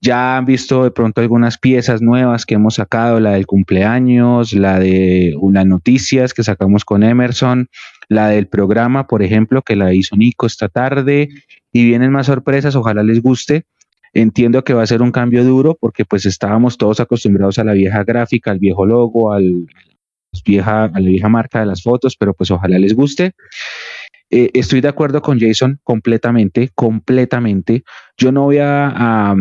Ya 0.00 0.36
han 0.36 0.44
visto 0.44 0.82
de 0.82 0.90
pronto 0.90 1.20
algunas 1.20 1.56
piezas 1.56 2.02
nuevas 2.02 2.44
que 2.44 2.54
hemos 2.56 2.74
sacado, 2.74 3.20
la 3.20 3.34
del 3.34 3.46
cumpleaños, 3.46 4.52
la 4.52 4.80
de 4.80 5.36
unas 5.38 5.66
noticias 5.66 6.34
que 6.34 6.42
sacamos 6.42 6.84
con 6.84 7.04
Emerson, 7.04 7.68
la 8.08 8.26
del 8.26 8.48
programa, 8.48 9.06
por 9.06 9.22
ejemplo, 9.22 9.62
que 9.62 9.76
la 9.76 9.94
hizo 9.94 10.16
Nico 10.16 10.46
esta 10.46 10.68
tarde, 10.68 11.28
y 11.72 11.84
vienen 11.84 12.10
más 12.10 12.26
sorpresas, 12.26 12.74
ojalá 12.74 13.04
les 13.04 13.22
guste. 13.22 13.66
Entiendo 14.12 14.64
que 14.64 14.74
va 14.74 14.82
a 14.82 14.86
ser 14.86 15.02
un 15.02 15.12
cambio 15.12 15.44
duro 15.44 15.76
porque 15.78 16.04
pues 16.04 16.26
estábamos 16.26 16.78
todos 16.78 17.00
acostumbrados 17.00 17.58
a 17.58 17.64
la 17.64 17.72
vieja 17.72 18.04
gráfica, 18.04 18.50
al 18.50 18.58
viejo 18.58 18.86
logo, 18.86 19.32
al 19.32 19.66
vieja, 20.44 20.84
a 20.84 21.00
la 21.00 21.08
vieja 21.08 21.28
marca 21.28 21.60
de 21.60 21.66
las 21.66 21.82
fotos, 21.82 22.16
pero 22.16 22.34
pues 22.34 22.50
ojalá 22.50 22.78
les 22.78 22.94
guste. 22.94 23.32
Eh, 24.30 24.50
estoy 24.54 24.80
de 24.80 24.88
acuerdo 24.88 25.22
con 25.22 25.38
Jason 25.38 25.78
completamente, 25.84 26.70
completamente. 26.74 27.84
Yo 28.16 28.32
no 28.32 28.44
voy 28.44 28.58
a, 28.58 28.88
a, 28.88 29.36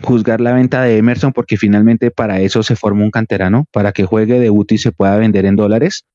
juzgar 0.00 0.40
la 0.40 0.54
venta 0.54 0.82
de 0.82 0.96
Emerson 0.96 1.32
porque 1.32 1.56
finalmente 1.56 2.10
para 2.10 2.40
eso 2.40 2.62
se 2.62 2.76
forma 2.76 3.04
un 3.04 3.10
canterano, 3.10 3.66
para 3.72 3.92
que 3.92 4.04
juegue, 4.04 4.38
debute 4.38 4.76
y 4.76 4.78
se 4.78 4.92
pueda 4.92 5.16
vender 5.16 5.44
en 5.44 5.56
dólares. 5.56 6.06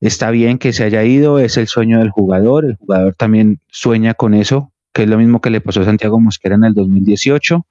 Está 0.00 0.30
bien 0.30 0.58
que 0.58 0.72
se 0.72 0.84
haya 0.84 1.04
ido, 1.04 1.38
es 1.40 1.56
el 1.56 1.66
sueño 1.66 1.98
del 1.98 2.10
jugador, 2.10 2.64
el 2.64 2.76
jugador 2.76 3.14
también 3.14 3.60
sueña 3.68 4.14
con 4.14 4.34
eso, 4.34 4.72
que 4.98 5.04
es 5.04 5.08
lo 5.08 5.16
mismo 5.16 5.40
que 5.40 5.50
le 5.50 5.60
pasó 5.60 5.82
a 5.82 5.84
Santiago 5.84 6.18
Mosquera 6.18 6.56
en 6.56 6.64
el 6.64 6.74
2018. 6.74 7.64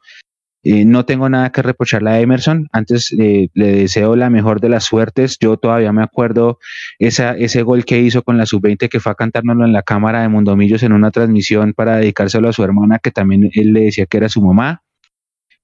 Eh, 0.64 0.86
no 0.86 1.04
tengo 1.04 1.28
nada 1.28 1.52
que 1.52 1.62
reprocharle 1.62 2.10
a 2.10 2.22
Emerson. 2.22 2.70
Antes 2.72 3.14
eh, 3.20 3.50
le 3.54 3.68
deseo 3.68 4.16
la 4.16 4.30
mejor 4.30 4.62
de 4.62 4.70
las 4.70 4.86
suertes. 4.86 5.38
Yo 5.38 5.58
todavía 5.58 5.92
me 5.92 6.04
acuerdo 6.04 6.58
ese 7.00 7.62
gol 7.64 7.84
que 7.84 8.00
hizo 8.00 8.24
con 8.24 8.38
la 8.38 8.46
sub-20 8.46 8.88
que 8.88 9.02
fue 9.02 9.12
a 9.12 9.16
cantárnoslo 9.16 9.66
en 9.66 9.74
la 9.74 9.84
cámara 9.84 10.22
de 10.22 10.30
Mundomillos 10.30 10.84
en 10.84 10.94
una 10.94 11.12
transmisión 11.12 11.74
para 11.74 11.98
dedicárselo 11.98 12.48
a 12.48 12.54
su 12.54 12.64
hermana, 12.64 12.98
que 13.00 13.12
también 13.12 13.50
él 13.54 13.74
le 13.74 13.82
decía 13.82 14.06
que 14.06 14.16
era 14.16 14.30
su 14.30 14.42
mamá. 14.42 14.84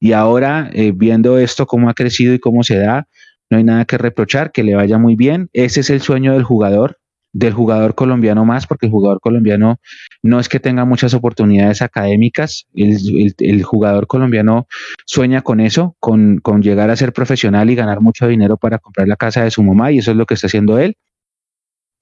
Y 0.01 0.11
ahora, 0.11 0.69
eh, 0.73 0.91
viendo 0.93 1.37
esto, 1.37 1.65
cómo 1.65 1.89
ha 1.89 1.93
crecido 1.93 2.33
y 2.33 2.39
cómo 2.39 2.63
se 2.63 2.75
da, 2.75 3.07
no 3.49 3.57
hay 3.57 3.63
nada 3.63 3.85
que 3.85 3.97
reprochar, 3.97 4.51
que 4.51 4.63
le 4.63 4.75
vaya 4.75 4.97
muy 4.97 5.15
bien. 5.15 5.47
Ese 5.53 5.79
es 5.79 5.89
el 5.89 6.01
sueño 6.01 6.33
del 6.33 6.43
jugador, 6.43 6.97
del 7.33 7.51
jugador 7.51 7.95
colombiano 7.95 8.45
más, 8.45 8.67
porque 8.67 8.85
el 8.85 8.91
jugador 8.91 9.19
colombiano 9.19 9.79
no 10.21 10.39
es 10.39 10.47
que 10.47 10.59
tenga 10.59 10.85
muchas 10.85 11.13
oportunidades 11.15 11.81
académicas, 11.81 12.67
el, 12.75 13.63
jugador 13.63 14.05
colombiano 14.07 14.67
sueña 15.05 15.41
con 15.41 15.59
eso, 15.59 15.95
con, 15.99 16.37
con, 16.37 16.61
llegar 16.61 16.91
a 16.91 16.95
ser 16.95 17.11
profesional 17.11 17.69
y 17.69 17.75
ganar 17.75 18.01
mucho 18.01 18.27
dinero 18.27 18.57
para 18.57 18.77
comprar 18.77 19.07
la 19.07 19.15
casa 19.15 19.43
de 19.43 19.51
su 19.51 19.63
mamá, 19.63 19.91
y 19.91 19.97
eso 19.97 20.11
es 20.11 20.17
lo 20.17 20.27
que 20.27 20.35
está 20.35 20.47
haciendo 20.47 20.77
él. 20.77 20.95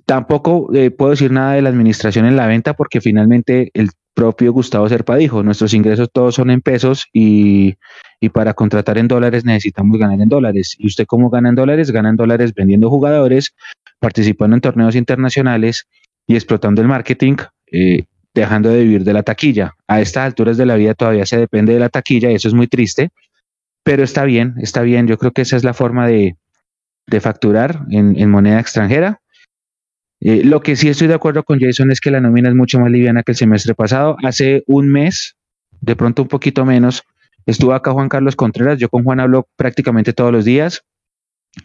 Tampoco 0.06 0.70
eh, 0.74 0.92
puedo 0.92 1.12
decir 1.12 1.32
nada 1.32 1.54
de 1.54 1.62
la 1.62 1.70
administración 1.70 2.26
en 2.26 2.36
la 2.36 2.48
venta, 2.48 2.74
porque 2.74 3.00
finalmente 3.00 3.72
el 3.74 3.92
propio 4.14 4.52
Gustavo 4.54 4.88
Serpa 4.90 5.16
dijo, 5.16 5.44
nuestros 5.44 5.74
ingresos 5.74 6.10
todos 6.12 6.36
son 6.36 6.52
en 6.52 6.62
pesos 6.62 7.08
y, 7.14 7.76
y, 8.20 8.30
para 8.30 8.54
contratar 8.54 8.98
en 8.98 9.08
dólares 9.08 9.46
necesitamos 9.46 9.98
ganar 9.98 10.20
en 10.20 10.30
dólares. 10.30 10.76
¿Y 10.78 10.88
usted 10.88 11.06
cómo 11.06 11.30
gana 11.30 11.50
en 11.50 11.56
dólares? 11.56 11.92
Gana 11.92 12.10
en 12.10 12.16
dólares 12.16 12.54
vendiendo 12.54 12.90
jugadores, 12.90 13.54
participando 14.00 14.56
en 14.56 14.62
torneos 14.62 14.96
internacionales 14.96 15.88
y 16.28 16.36
explotando 16.36 16.82
el 16.82 16.88
marketing, 16.88 17.36
eh, 17.72 18.04
dejando 18.34 18.70
de 18.70 18.84
vivir 18.84 19.04
de 19.04 19.14
la 19.14 19.24
taquilla. 19.24 19.74
A 19.88 20.02
estas 20.02 20.26
alturas 20.26 20.58
de 20.58 20.66
la 20.66 20.76
vida 20.76 20.94
todavía 20.94 21.26
se 21.26 21.38
depende 21.38 21.74
de 21.74 21.80
la 21.80 21.90
taquilla 21.90 22.32
y 22.32 22.36
eso 22.36 22.48
es 22.48 22.54
muy 22.54 22.68
triste, 22.68 23.10
pero 23.84 24.04
está 24.04 24.26
bien, 24.26 24.56
está 24.58 24.82
bien. 24.82 25.08
Yo 25.08 25.18
creo 25.18 25.32
que 25.32 25.42
esa 25.42 25.56
es 25.56 25.64
la 25.64 25.74
forma 25.74 26.08
de, 26.08 26.36
de 27.08 27.22
facturar 27.22 27.82
en, 27.90 28.20
en 28.20 28.30
moneda 28.30 28.60
extranjera 28.60 29.21
eh, 30.22 30.44
lo 30.44 30.62
que 30.62 30.76
sí 30.76 30.88
estoy 30.88 31.08
de 31.08 31.16
acuerdo 31.16 31.44
con 31.44 31.60
Jason 31.60 31.92
es 31.92 32.00
que 32.00 32.12
la 32.12 32.22
nómina 32.22 32.50
es 32.50 32.56
mucho 32.56 32.80
más 32.80 32.92
liviana 32.92 33.24
que 33.24 33.32
el 33.32 33.38
semestre 33.38 33.74
pasado. 33.74 34.18
Hace 34.24 34.64
un 34.68 34.92
mes, 34.92 35.36
de 35.82 35.96
pronto 35.96 36.22
un 36.22 36.28
poquito 36.28 36.64
menos, 36.64 37.04
estuvo 37.48 37.74
acá 37.74 37.92
Juan 37.92 38.08
Carlos 38.08 38.36
Contreras. 38.36 38.78
Yo 38.78 38.88
con 38.88 39.04
Juan 39.04 39.20
hablo 39.20 39.48
prácticamente 39.56 40.14
todos 40.14 40.32
los 40.32 40.46
días. 40.46 40.84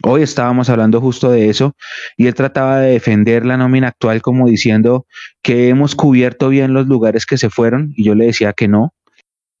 Hoy 0.01 0.23
estábamos 0.23 0.69
hablando 0.69 0.99
justo 0.99 1.31
de 1.31 1.49
eso 1.49 1.73
y 2.17 2.27
él 2.27 2.33
trataba 2.33 2.79
de 2.79 2.91
defender 2.91 3.45
la 3.45 3.55
nómina 3.55 3.87
actual 3.87 4.21
como 4.21 4.47
diciendo 4.47 5.05
que 5.41 5.69
hemos 5.69 5.95
cubierto 5.95 6.49
bien 6.49 6.73
los 6.73 6.87
lugares 6.87 7.25
que 7.25 7.37
se 7.37 7.49
fueron 7.49 7.93
y 7.95 8.03
yo 8.03 8.13
le 8.13 8.25
decía 8.25 8.51
que 8.51 8.67
no, 8.67 8.93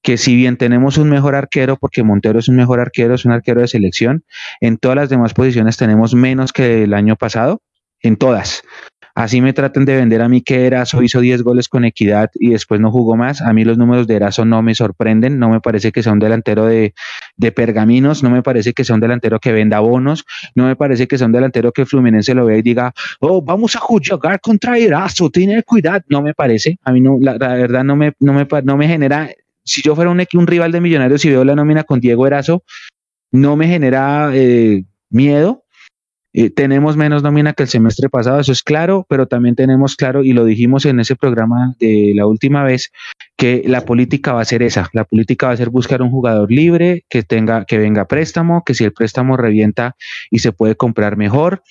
que 0.01 0.17
si 0.17 0.35
bien 0.35 0.57
tenemos 0.57 0.97
un 0.97 1.09
mejor 1.09 1.35
arquero, 1.35 1.77
porque 1.77 2.03
Montero 2.03 2.39
es 2.39 2.49
un 2.49 2.57
mejor 2.57 2.81
arquero, 2.81 3.15
es 3.15 3.23
un 3.23 3.31
arquero 3.31 3.61
de 3.61 3.69
selección, 3.69 4.25
en 4.59 4.77
todas 4.77 4.97
las 4.97 5.07
demás 5.07 5.33
posiciones 5.33 5.77
tenemos 5.77 6.13
menos 6.13 6.51
que 6.51 6.83
el 6.83 6.93
año 6.93 7.15
pasado 7.15 7.61
en 8.01 8.15
todas. 8.15 8.63
Así 9.17 9.41
me 9.41 9.51
traten 9.51 9.83
de 9.85 9.95
vender 9.95 10.21
a 10.21 10.29
mí 10.29 10.41
que 10.41 10.67
Erazo 10.67 11.01
hizo 11.01 11.19
10 11.21 11.41
goles 11.41 11.69
con 11.69 11.85
equidad 11.85 12.29
y 12.35 12.51
después 12.51 12.79
no 12.79 12.91
jugó 12.91 13.15
más. 13.15 13.41
A 13.41 13.51
mí 13.51 13.63
los 13.63 13.75
números 13.75 14.05
de 14.05 14.13
Erazo 14.15 14.45
no 14.45 14.61
me 14.61 14.75
sorprenden. 14.75 15.39
No 15.39 15.49
me 15.49 15.59
parece 15.59 15.91
que 15.91 16.03
sea 16.03 16.13
un 16.13 16.19
delantero 16.19 16.67
de, 16.67 16.93
pergaminos. 17.55 18.21
No 18.21 18.29
me 18.29 18.43
parece 18.43 18.73
que 18.73 18.83
sea 18.83 18.93
un 18.93 19.01
delantero 19.01 19.39
que 19.39 19.51
venda 19.51 19.79
bonos. 19.79 20.23
No 20.53 20.67
me 20.67 20.75
parece 20.75 21.07
que 21.07 21.17
sea 21.17 21.25
un 21.25 21.33
delantero 21.33 21.71
que 21.71 21.87
Fluminense 21.87 22.35
lo 22.35 22.45
vea 22.45 22.59
y 22.59 22.61
diga, 22.61 22.93
oh, 23.19 23.41
vamos 23.41 23.75
a 23.75 23.79
jugar 23.79 24.39
contra 24.39 24.77
Erazo, 24.77 25.31
tiene 25.31 25.63
cuidado. 25.63 26.01
No 26.09 26.21
me 26.21 26.35
parece. 26.35 26.77
A 26.83 26.91
mí 26.91 27.01
no, 27.01 27.17
la, 27.19 27.39
verdad 27.39 27.83
no 27.83 27.95
me, 27.95 28.13
no, 28.19 28.33
me, 28.33 28.47
no 28.63 28.77
me 28.77 28.87
genera. 28.87 29.31
Si 29.63 29.81
yo 29.81 29.95
fuera 29.95 30.11
un, 30.11 30.23
un 30.31 30.47
rival 30.47 30.71
de 30.71 30.79
Millonarios 30.79 31.25
y 31.25 31.31
veo 31.31 31.43
la 31.43 31.55
nómina 31.55 31.85
con 31.85 31.99
Diego 31.99 32.27
Erazo, 32.27 32.61
no 33.31 33.55
me 33.55 33.67
genera 33.67 34.29
eh, 34.31 34.83
miedo 35.09 35.63
eh, 36.39 36.51
tenemos 36.51 36.95
menos 36.97 37.23
nómina 37.23 37.53
que 37.53 37.63
el 37.63 37.69
semestre 37.69 38.09
pasado, 38.09 38.39
eso 38.39 38.51
es 38.51 38.61
claro, 38.61 39.07
pero 39.09 39.25
también 39.25 39.55
tenemos 39.55 39.95
claro, 39.95 40.23
y 40.23 40.33
lo 40.33 40.45
dijimos 40.45 40.85
en 40.85 40.99
ese 40.99 41.15
programa 41.15 41.73
de 41.79 42.11
la 42.13 42.27
última 42.27 42.63
vez, 42.63 42.91
que 43.35 43.63
la 43.65 43.81
política 43.85 44.33
va 44.33 44.41
a 44.41 44.45
ser 44.45 44.61
esa. 44.61 44.87
La 44.93 45.03
política 45.03 45.47
va 45.47 45.53
a 45.53 45.57
ser 45.57 45.71
buscar 45.71 46.03
un 46.03 46.11
jugador 46.11 46.51
libre, 46.51 47.05
que 47.09 47.23
tenga, 47.23 47.65
que 47.65 47.79
venga 47.79 48.05
préstamo, 48.05 48.61
que 48.63 48.75
si 48.75 48.83
el 48.83 48.93
préstamo 48.93 49.35
revienta 49.35 49.95
y 50.29 50.37
se 50.37 50.51
puede 50.51 50.75
comprar 50.75 51.17
mejor. 51.17 51.63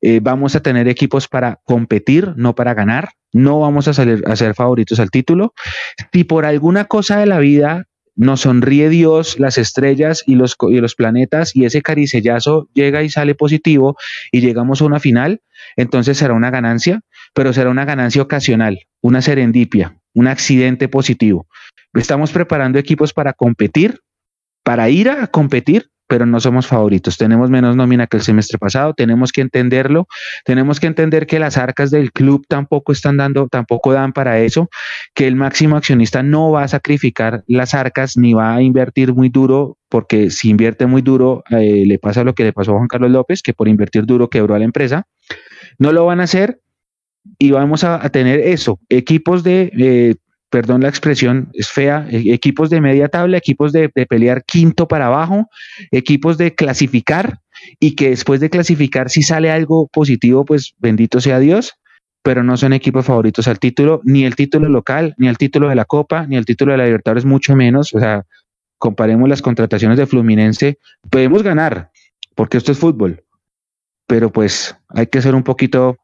Eh, 0.00 0.20
vamos 0.22 0.56
a 0.56 0.60
tener 0.60 0.88
equipos 0.88 1.28
para 1.28 1.60
competir, 1.64 2.32
no 2.36 2.54
para 2.54 2.72
ganar. 2.72 3.10
No 3.34 3.60
vamos 3.60 3.88
a 3.88 3.92
salir 3.92 4.24
a 4.26 4.36
ser 4.36 4.54
favoritos 4.54 5.00
al 5.00 5.10
título. 5.10 5.52
Si 6.14 6.24
por 6.24 6.46
alguna 6.46 6.86
cosa 6.86 7.18
de 7.18 7.26
la 7.26 7.40
vida 7.40 7.84
nos 8.16 8.42
sonríe 8.42 8.88
Dios, 8.88 9.38
las 9.38 9.58
estrellas 9.58 10.22
y 10.26 10.36
los, 10.36 10.56
y 10.68 10.80
los 10.80 10.94
planetas 10.94 11.54
y 11.56 11.64
ese 11.64 11.82
caricellazo 11.82 12.68
llega 12.72 13.02
y 13.02 13.10
sale 13.10 13.34
positivo 13.34 13.96
y 14.30 14.40
llegamos 14.40 14.80
a 14.80 14.84
una 14.84 15.00
final, 15.00 15.40
entonces 15.76 16.18
será 16.18 16.34
una 16.34 16.50
ganancia, 16.50 17.00
pero 17.32 17.52
será 17.52 17.70
una 17.70 17.84
ganancia 17.84 18.22
ocasional, 18.22 18.80
una 19.00 19.22
serendipia, 19.22 19.96
un 20.14 20.28
accidente 20.28 20.88
positivo. 20.88 21.46
Estamos 21.94 22.32
preparando 22.32 22.78
equipos 22.78 23.12
para 23.12 23.32
competir, 23.32 24.00
para 24.62 24.88
ir 24.90 25.08
a 25.10 25.26
competir, 25.26 25.90
pero 26.06 26.26
no 26.26 26.40
somos 26.40 26.66
favoritos. 26.66 27.16
Tenemos 27.16 27.50
menos 27.50 27.76
nómina 27.76 28.06
que 28.06 28.18
el 28.18 28.22
semestre 28.22 28.58
pasado, 28.58 28.94
tenemos 28.94 29.32
que 29.32 29.40
entenderlo, 29.40 30.06
tenemos 30.44 30.80
que 30.80 30.86
entender 30.86 31.26
que 31.26 31.38
las 31.38 31.56
arcas 31.56 31.90
del 31.90 32.12
club 32.12 32.44
tampoco 32.48 32.92
están 32.92 33.16
dando, 33.16 33.48
tampoco 33.48 33.92
dan 33.92 34.12
para 34.12 34.40
eso, 34.40 34.68
que 35.14 35.26
el 35.26 35.36
máximo 35.36 35.76
accionista 35.76 36.22
no 36.22 36.50
va 36.50 36.64
a 36.64 36.68
sacrificar 36.68 37.44
las 37.46 37.74
arcas 37.74 38.16
ni 38.16 38.34
va 38.34 38.54
a 38.54 38.62
invertir 38.62 39.14
muy 39.14 39.28
duro, 39.28 39.78
porque 39.88 40.30
si 40.30 40.50
invierte 40.50 40.86
muy 40.86 41.02
duro, 41.02 41.44
eh, 41.50 41.84
le 41.86 41.98
pasa 41.98 42.24
lo 42.24 42.34
que 42.34 42.44
le 42.44 42.52
pasó 42.52 42.72
a 42.72 42.76
Juan 42.76 42.88
Carlos 42.88 43.10
López, 43.10 43.42
que 43.42 43.54
por 43.54 43.68
invertir 43.68 44.06
duro 44.06 44.28
quebró 44.28 44.54
a 44.54 44.58
la 44.58 44.64
empresa. 44.64 45.06
No 45.78 45.92
lo 45.92 46.04
van 46.04 46.20
a 46.20 46.24
hacer 46.24 46.60
y 47.38 47.50
vamos 47.50 47.84
a, 47.84 48.06
tener 48.10 48.40
eso, 48.40 48.78
equipos 48.88 49.42
de 49.42 49.72
eh, 49.78 50.14
perdón 50.54 50.82
la 50.82 50.88
expresión, 50.88 51.48
es 51.52 51.68
fea, 51.68 52.06
e, 52.08 52.32
equipos 52.32 52.70
de 52.70 52.80
media 52.80 53.08
tabla, 53.08 53.38
equipos 53.38 53.72
de, 53.72 53.88
pelear 53.88 54.44
quinto 54.44 54.86
para 54.86 55.06
abajo, 55.06 55.50
equipos 55.90 56.38
de 56.38 56.54
clasificar 56.54 57.40
y 57.80 57.96
que 57.96 58.10
después 58.10 58.38
de 58.38 58.50
clasificar 58.50 59.10
si 59.10 59.24
sale 59.24 59.50
algo 59.50 59.88
positivo, 59.88 60.44
pues 60.44 60.76
bendito 60.78 61.20
sea 61.20 61.40
Dios, 61.40 61.74
pero 62.22 62.44
no 62.44 62.56
son 62.56 62.72
equipos 62.72 63.04
favoritos 63.04 63.48
al 63.48 63.58
título, 63.58 64.00
ni 64.04 64.24
el 64.24 64.36
título 64.36 64.68
local, 64.68 65.16
ni 65.18 65.26
el 65.26 65.38
título 65.38 65.68
de 65.68 65.74
la 65.74 65.86
Copa, 65.86 66.24
ni 66.28 66.36
el 66.36 66.44
título 66.44 66.70
de 66.70 66.78
la 66.78 66.84
Libertadores, 66.84 67.24
mucho 67.24 67.56
menos, 67.56 67.92
o 67.92 67.98
sea, 67.98 68.22
comparemos 68.78 69.28
las 69.28 69.42
contrataciones 69.42 69.98
de 69.98 70.06
Fluminense, 70.06 70.78
podemos 71.10 71.42
ganar, 71.42 71.90
porque 72.36 72.58
esto 72.58 72.70
es 72.70 72.78
fútbol, 72.78 73.24
pero 74.06 74.30
pues 74.30 74.76
hay 74.90 75.08
que 75.08 75.20
ser 75.20 75.34
un 75.34 75.42
poquito 75.42 75.96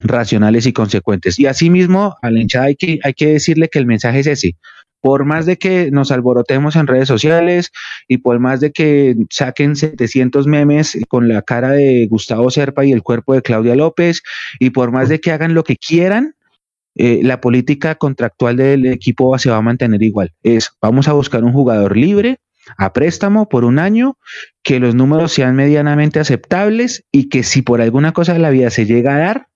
racionales 0.00 0.66
y 0.66 0.72
consecuentes. 0.72 1.38
Y 1.38 1.46
asimismo, 1.46 2.16
a 2.22 2.30
la 2.30 2.40
hinchada 2.40 2.66
hay 2.66 2.76
que, 2.76 3.00
hay 3.02 3.14
que 3.14 3.26
decirle 3.28 3.68
que 3.68 3.78
el 3.78 3.86
mensaje 3.86 4.20
es 4.20 4.26
ese. 4.26 4.56
Por 5.00 5.24
más 5.24 5.46
de 5.46 5.58
que 5.58 5.90
nos 5.92 6.10
alborotemos 6.10 6.74
en 6.74 6.88
redes 6.88 7.06
sociales 7.06 7.70
y 8.08 8.18
por 8.18 8.40
más 8.40 8.60
de 8.60 8.72
que 8.72 9.16
saquen 9.30 9.76
700 9.76 10.46
memes 10.48 10.98
con 11.08 11.28
la 11.28 11.42
cara 11.42 11.70
de 11.70 12.06
Gustavo 12.08 12.50
Serpa 12.50 12.84
y 12.84 12.92
el 12.92 13.02
cuerpo 13.02 13.34
de 13.34 13.42
Claudia 13.42 13.76
López 13.76 14.22
y 14.58 14.70
por 14.70 14.90
más 14.90 15.08
de 15.08 15.20
que 15.20 15.30
hagan 15.30 15.54
lo 15.54 15.62
que 15.62 15.76
quieran, 15.76 16.34
eh, 16.96 17.20
la 17.22 17.40
política 17.40 17.94
contractual 17.94 18.56
del 18.56 18.86
equipo 18.86 19.38
se 19.38 19.50
va 19.50 19.58
a 19.58 19.62
mantener 19.62 20.02
igual. 20.02 20.32
Es, 20.42 20.72
vamos 20.82 21.06
a 21.06 21.12
buscar 21.12 21.44
un 21.44 21.52
jugador 21.52 21.96
libre 21.96 22.40
a 22.76 22.92
préstamo 22.92 23.48
por 23.48 23.64
un 23.64 23.78
año, 23.78 24.18
que 24.62 24.80
los 24.80 24.94
números 24.94 25.32
sean 25.32 25.54
medianamente 25.54 26.20
aceptables 26.20 27.04
y 27.12 27.28
que 27.28 27.44
si 27.44 27.62
por 27.62 27.80
alguna 27.80 28.12
cosa 28.12 28.32
de 28.32 28.40
la 28.40 28.50
vida 28.50 28.70
se 28.70 28.84
llega 28.84 29.14
a 29.14 29.18
dar, 29.18 29.48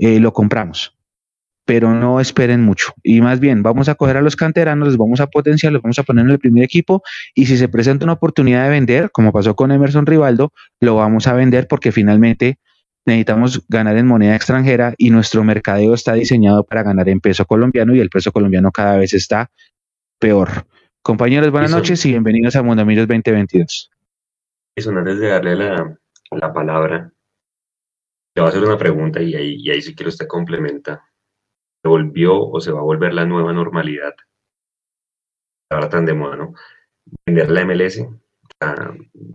eh, 0.00 0.18
lo 0.18 0.32
compramos. 0.32 0.96
Pero 1.66 1.92
no 1.94 2.20
esperen 2.20 2.62
mucho. 2.62 2.92
Y 3.02 3.20
más 3.20 3.38
bien, 3.38 3.62
vamos 3.62 3.88
a 3.88 3.94
coger 3.94 4.16
a 4.16 4.22
los 4.22 4.34
canteranos, 4.34 4.88
los 4.88 4.96
vamos 4.96 5.20
a 5.20 5.28
potenciar, 5.28 5.72
los 5.72 5.82
vamos 5.82 5.98
a 5.98 6.02
poner 6.02 6.24
en 6.24 6.30
el 6.30 6.38
primer 6.38 6.64
equipo. 6.64 7.02
Y 7.34 7.46
si 7.46 7.56
se 7.56 7.68
presenta 7.68 8.04
una 8.04 8.14
oportunidad 8.14 8.64
de 8.64 8.70
vender, 8.70 9.10
como 9.12 9.30
pasó 9.30 9.54
con 9.54 9.70
Emerson 9.70 10.06
Rivaldo, 10.06 10.52
lo 10.80 10.96
vamos 10.96 11.26
a 11.26 11.34
vender 11.34 11.68
porque 11.68 11.92
finalmente 11.92 12.58
necesitamos 13.06 13.64
ganar 13.68 13.96
en 13.98 14.06
moneda 14.06 14.34
extranjera 14.34 14.94
y 14.96 15.10
nuestro 15.10 15.44
mercadeo 15.44 15.94
está 15.94 16.14
diseñado 16.14 16.64
para 16.64 16.82
ganar 16.82 17.08
en 17.08 17.20
peso 17.20 17.44
colombiano 17.44 17.94
y 17.94 18.00
el 18.00 18.10
peso 18.10 18.32
colombiano 18.32 18.72
cada 18.72 18.96
vez 18.96 19.14
está 19.14 19.50
peor. 20.18 20.66
Compañeros, 21.02 21.50
buenas 21.50 21.70
noches 21.70 22.04
y 22.06 22.10
bienvenidos 22.10 22.56
a 22.56 22.62
Mundo 22.62 22.84
Millos 22.84 23.06
2022. 23.06 23.90
Eso, 24.76 24.90
antes 24.90 25.18
de 25.20 25.28
darle 25.28 25.56
la, 25.56 25.98
la 26.30 26.52
palabra, 26.52 27.12
te 28.34 28.40
voy 28.40 28.46
a 28.46 28.50
hacer 28.50 28.62
una 28.62 28.78
pregunta 28.78 29.20
y 29.20 29.34
ahí, 29.34 29.56
y 29.58 29.70
ahí 29.70 29.82
sí 29.82 29.94
quiero 29.94 30.08
usted 30.08 30.26
complementa. 30.26 31.04
¿Se 31.82 31.88
volvió 31.88 32.38
o 32.40 32.60
se 32.60 32.72
va 32.72 32.80
a 32.80 32.84
volver 32.84 33.14
la 33.14 33.24
nueva 33.24 33.52
normalidad? 33.52 34.14
Ahora 35.70 35.88
tan 35.88 36.04
de 36.04 36.14
moda, 36.14 36.36
¿no? 36.36 36.54
Vender 37.26 37.50
la 37.50 37.64
MLS. 37.64 38.06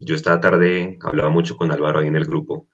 yo 0.02 0.16
esta 0.16 0.40
tarde 0.40 0.98
hablaba 1.02 1.30
mucho 1.30 1.58
con 1.58 1.72
Álvaro 1.72 2.00
ahí 2.00 2.08
en 2.08 2.16
el 2.16 2.26
grupo, 2.26 2.68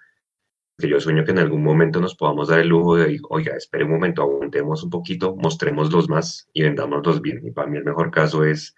que 0.78 0.90
yo 0.90 1.00
sueño 1.00 1.24
que 1.24 1.32
en 1.32 1.40
algún 1.40 1.64
momento 1.64 2.02
nos 2.02 2.16
podamos 2.16 2.50
dar 2.50 2.60
el 2.60 2.70
lujo 2.70 2.98
de, 2.98 3.20
oiga, 3.30 3.56
espere 3.56 3.86
un 3.86 3.92
momento, 3.92 4.22
aguantemos 4.24 4.84
un 4.84 4.90
poquito, 4.90 5.36
mostremos 5.36 5.92
los 5.92 6.10
más 6.10 6.50
y 6.54 6.64
vendámoslos 6.64 7.22
bien. 7.22 7.46
Y 7.46 7.52
para 7.52 7.68
mí 7.68 7.78
el 7.78 7.86
mejor 7.86 8.12
caso 8.12 8.44
es 8.44 8.76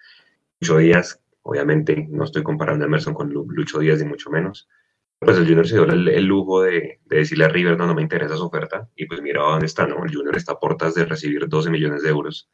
Lucho 0.61 0.77
Díaz. 0.77 1.21
Obviamente 1.41 2.07
no 2.09 2.23
estoy 2.25 2.43
comparando 2.43 2.85
a 2.85 2.87
Emerson 2.87 3.13
con 3.13 3.31
Lucho 3.31 3.79
Díaz 3.79 3.99
ni 3.99 4.05
mucho 4.05 4.29
menos, 4.29 4.69
pues 5.19 5.37
el 5.37 5.45
Junior 5.45 5.67
se 5.67 5.75
dio 5.75 5.85
el, 5.85 6.25
lujo 6.25 6.61
de, 6.61 6.99
decirle 7.05 7.45
a 7.45 7.49
River, 7.49 7.77
no, 7.77 7.87
no 7.87 7.95
me 7.95 8.01
interesa 8.01 8.35
su 8.35 8.45
oferta, 8.45 8.89
y 8.95 9.05
pues 9.05 9.21
mira 9.21 9.41
dónde 9.41 9.65
está, 9.65 9.87
¿no? 9.87 10.03
El 10.03 10.13
Junior 10.13 10.35
está 10.35 10.53
a 10.53 10.59
puertas 10.59 10.95
de 10.95 11.05
recibir 11.05 11.47
12 11.47 11.69
millones 11.69 12.03
de 12.03 12.09
euros 12.09 12.49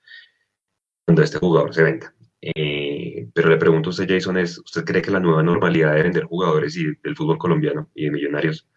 cuando 1.05 1.23
este 1.23 1.39
jugador 1.39 1.73
se 1.73 1.83
venda. 1.83 2.13
Eh, 2.41 3.27
pero 3.33 3.49
le 3.49 3.57
pregunto 3.57 3.89
a 3.89 3.91
usted, 3.91 4.07
Jason, 4.07 4.37
es, 4.37 4.59
¿usted 4.59 4.85
cree 4.85 5.01
que 5.01 5.11
la 5.11 5.19
nueva 5.19 5.43
normalidad 5.43 5.93
de 5.95 6.03
vender 6.03 6.23
jugadores 6.25 6.77
y 6.77 6.85
del 7.03 7.15
fútbol 7.15 7.37
colombiano 7.37 7.89
y 7.95 8.05
de 8.05 8.11
millonarios 8.11 8.69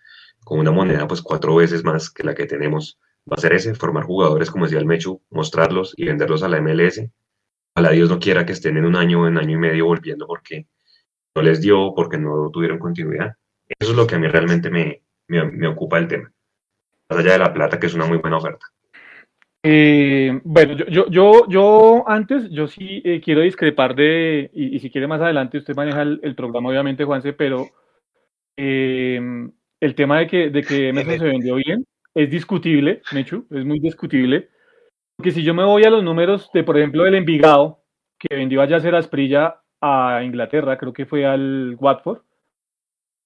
con 0.44 0.58
una 0.58 0.70
moneda 0.72 1.06
pues 1.06 1.22
cuatro 1.22 1.54
veces 1.54 1.84
más 1.84 2.10
que 2.10 2.24
la 2.24 2.34
que 2.34 2.46
tenemos, 2.46 2.98
va 3.30 3.36
a 3.36 3.40
ser 3.40 3.52
ese, 3.52 3.74
formar 3.74 4.04
jugadores, 4.04 4.50
como 4.50 4.64
decía 4.64 4.80
el 4.80 4.86
Mechu, 4.86 5.22
mostrarlos 5.30 5.94
y 5.96 6.06
venderlos 6.06 6.42
a 6.42 6.48
la 6.48 6.60
MLS. 6.60 7.00
Ojalá 7.74 7.90
Dios 7.90 8.10
no 8.10 8.18
quiera 8.18 8.44
que 8.44 8.52
estén 8.52 8.76
en 8.76 8.84
un 8.84 8.96
año 8.96 9.26
en 9.28 9.38
año 9.38 9.56
y 9.56 9.60
medio 9.60 9.86
volviendo 9.86 10.26
porque 10.26 10.66
no 11.34 11.42
les 11.42 11.60
dio, 11.60 11.94
porque 11.94 12.18
no 12.18 12.50
tuvieron 12.52 12.78
continuidad. 12.78 13.36
Eso 13.78 13.90
es 13.92 13.96
lo 13.96 14.06
que 14.06 14.14
a 14.14 14.18
mí 14.18 14.26
realmente 14.28 14.70
me, 14.70 15.02
me, 15.28 15.66
ocupa 15.66 15.98
el 15.98 16.08
tema. 16.08 16.32
Más 17.08 17.18
allá 17.18 17.32
de 17.32 17.38
la 17.38 17.52
plata, 17.52 17.78
que 17.78 17.86
es 17.86 17.94
una 17.94 18.06
muy 18.06 18.18
buena 18.18 18.38
oferta. 18.38 18.66
Eh, 19.64 20.40
bueno, 20.44 20.74
yo, 20.88 21.06
yo, 21.08 21.48
yo, 21.48 22.04
antes, 22.08 22.50
yo 22.50 22.66
sí 22.66 23.00
eh, 23.04 23.20
quiero 23.24 23.42
discrepar 23.42 23.94
de, 23.94 24.50
y, 24.52 24.78
si 24.80 24.90
quiere 24.90 25.06
más 25.06 25.20
adelante, 25.20 25.58
usted 25.58 25.76
maneja 25.76 26.02
el, 26.02 26.34
programa, 26.34 26.70
obviamente, 26.70 27.04
Juanse, 27.04 27.32
pero 27.32 27.66
eh, 28.56 29.20
el 29.80 29.94
tema 29.94 30.18
de 30.18 30.26
que, 30.26 30.50
de 30.50 30.62
que 30.62 30.88
Emerson 30.88 31.18
se 31.18 31.24
vendió 31.24 31.54
bien 31.56 31.86
es 32.14 32.30
discutible, 32.30 33.02
Mechu, 33.12 33.46
es 33.50 33.64
muy 33.64 33.80
discutible. 33.80 34.50
Porque 35.16 35.30
si 35.30 35.42
yo 35.42 35.54
me 35.54 35.64
voy 35.64 35.84
a 35.84 35.90
los 35.90 36.02
números 36.02 36.50
de, 36.52 36.64
por 36.64 36.76
ejemplo, 36.78 37.06
el 37.06 37.14
Envigado, 37.14 37.84
que 38.18 38.34
vendió 38.34 38.62
a 38.62 38.66
Yacer 38.66 38.94
Asprilla 38.94 39.60
a 39.80 40.22
Inglaterra, 40.22 40.78
creo 40.78 40.92
que 40.92 41.06
fue 41.06 41.26
al 41.26 41.76
Watford, 41.78 42.22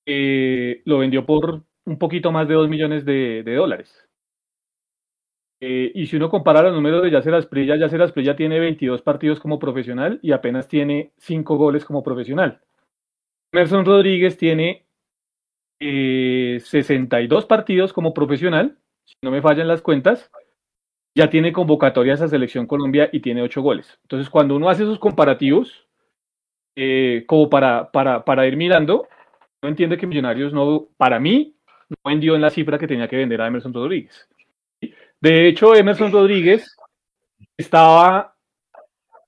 lo 0.07 0.99
vendió 0.99 1.27
por 1.27 1.63
un 1.87 1.99
poquito 1.99 2.33
más 2.33 2.47
de 2.49 2.55
2 2.55 2.69
millones 2.69 3.05
de, 3.05 3.43
dólares. 3.45 4.07
Eh, 5.61 5.91
y 5.95 6.07
si 6.07 6.17
uno 6.17 6.29
compara 6.29 6.63
los 6.63 6.75
números 6.75 7.03
de 7.03 7.11
Yacer 7.11 7.35
Asprilla, 7.35 7.77
Yacer 7.77 8.03
Asprilla 8.03 8.37
tiene 8.37 8.61
22 8.61 9.01
partidos 9.01 9.41
como 9.41 9.59
profesional 9.59 10.19
y 10.23 10.33
apenas 10.33 10.69
tiene 10.69 11.13
5 11.17 11.57
goles 11.57 11.85
como 11.85 12.03
profesional. 12.03 12.61
Emerson 13.53 13.87
Rodríguez 13.87 14.37
tiene 14.37 14.85
62 15.81 17.45
eh, 17.45 17.47
partidos 17.47 17.93
como 17.93 18.13
profesional, 18.13 18.79
si 19.05 19.15
no 19.23 19.31
me 19.31 19.41
fallan 19.41 19.69
las 19.69 19.81
cuentas, 19.81 20.31
ya 21.15 21.31
tiene 21.31 21.53
convocatorias 21.53 22.21
a 22.21 22.29
Selección 22.29 22.67
Colombia 22.67 23.09
y 23.13 23.21
tiene 23.21 23.43
8 23.43 23.63
goles. 23.63 23.99
Entonces, 24.03 24.29
cuando 24.29 24.57
uno 24.57 24.69
hace 24.69 24.83
esos 24.83 24.99
comparativos, 24.99 25.87
eh, 26.77 27.25
como 27.27 27.49
para, 27.49 27.91
para, 27.93 28.25
para 28.27 28.47
ir 28.47 28.57
mirando, 28.59 29.09
entiende 29.63 29.99
que 29.99 30.07
Millonarios 30.07 30.53
no, 30.53 30.89
para 30.97 31.19
mí, 31.21 31.57
no 31.89 31.97
vendió 32.05 32.35
en 32.35 32.43
la 32.43 32.51
cifra 32.51 32.79
que 32.79 32.87
tenía 32.87 33.09
que 33.09 33.17
vender 33.17 33.41
a 33.41 33.47
Emerson 33.47 33.73
Rodríguez. 33.73 34.29
De 35.21 35.49
hecho, 35.49 35.75
Emerson 35.75 36.13
Rodríguez 36.13 36.77
estaba 37.57 38.37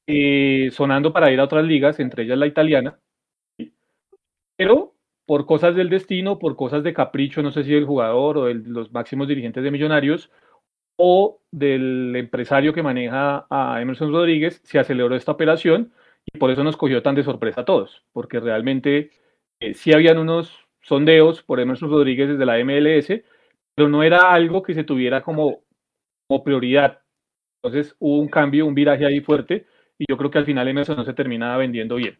eh, 0.07 0.71
sonando 0.73 1.13
para 1.13 1.31
ir 1.31 1.41
a 1.41 1.45
otras 1.45 1.65
ligas, 1.65 1.99
entre 2.01 2.25
ellas 2.25 2.39
la 2.39 2.47
italiana, 2.47 2.99
pero 4.57 4.95
por 5.27 5.45
cosas 5.45 5.75
del 5.77 5.91
destino, 5.91 6.39
por 6.39 6.57
cosas 6.57 6.83
de 6.83 6.95
capricho, 6.95 7.43
no 7.43 7.53
sé 7.53 7.63
si 7.65 7.73
del 7.73 7.85
jugador 7.85 8.39
o 8.39 8.45
de 8.47 8.55
los 8.55 8.93
máximos 8.93 9.29
dirigentes 9.29 9.63
de 9.63 9.71
Millonarios 9.71 10.31
o 10.97 11.41
del 11.51 12.17
empresario 12.17 12.73
que 12.73 12.83
maneja 12.83 13.47
a 13.51 13.81
Emerson 13.81 14.11
Rodríguez, 14.11 14.61
se 14.65 14.79
aceleró 14.79 15.15
esta 15.15 15.33
operación 15.33 15.93
y 16.25 16.39
por 16.39 16.51
eso 16.51 16.65
nos 16.65 16.77
cogió 16.77 17.03
tan 17.03 17.15
de 17.15 17.23
sorpresa 17.23 17.61
a 17.61 17.65
todos, 17.65 18.05
porque 18.13 18.41
realmente 18.41 19.11
eh, 19.61 19.75
sí 19.75 19.93
habían 19.93 20.19
unos 20.19 20.67
sondeos 20.83 21.43
por 21.43 21.61
Emerson 21.61 21.91
Rodríguez 21.91 22.29
desde 22.29 22.47
la 22.47 22.59
MLS, 22.65 23.23
pero 23.75 23.89
no 23.89 24.03
era 24.03 24.33
algo 24.33 24.63
que 24.63 24.75
se 24.75 24.85
tuviera 24.85 25.23
como, 25.23 25.63
como 26.27 26.45
prioridad. 26.45 27.03
Entonces 27.63 27.97
hubo 27.99 28.21
un 28.21 28.29
cambio, 28.29 28.67
un 28.67 28.75
viraje 28.75 29.05
ahí 29.07 29.21
fuerte, 29.21 29.67
y 29.99 30.05
yo 30.09 30.17
creo 30.17 30.31
que 30.31 30.39
al 30.39 30.47
final 30.47 30.69
Emerson 30.69 30.97
no 30.97 31.05
se 31.05 31.15
terminaba 31.15 31.57
vendiendo 31.57 31.97
bien. 31.97 32.19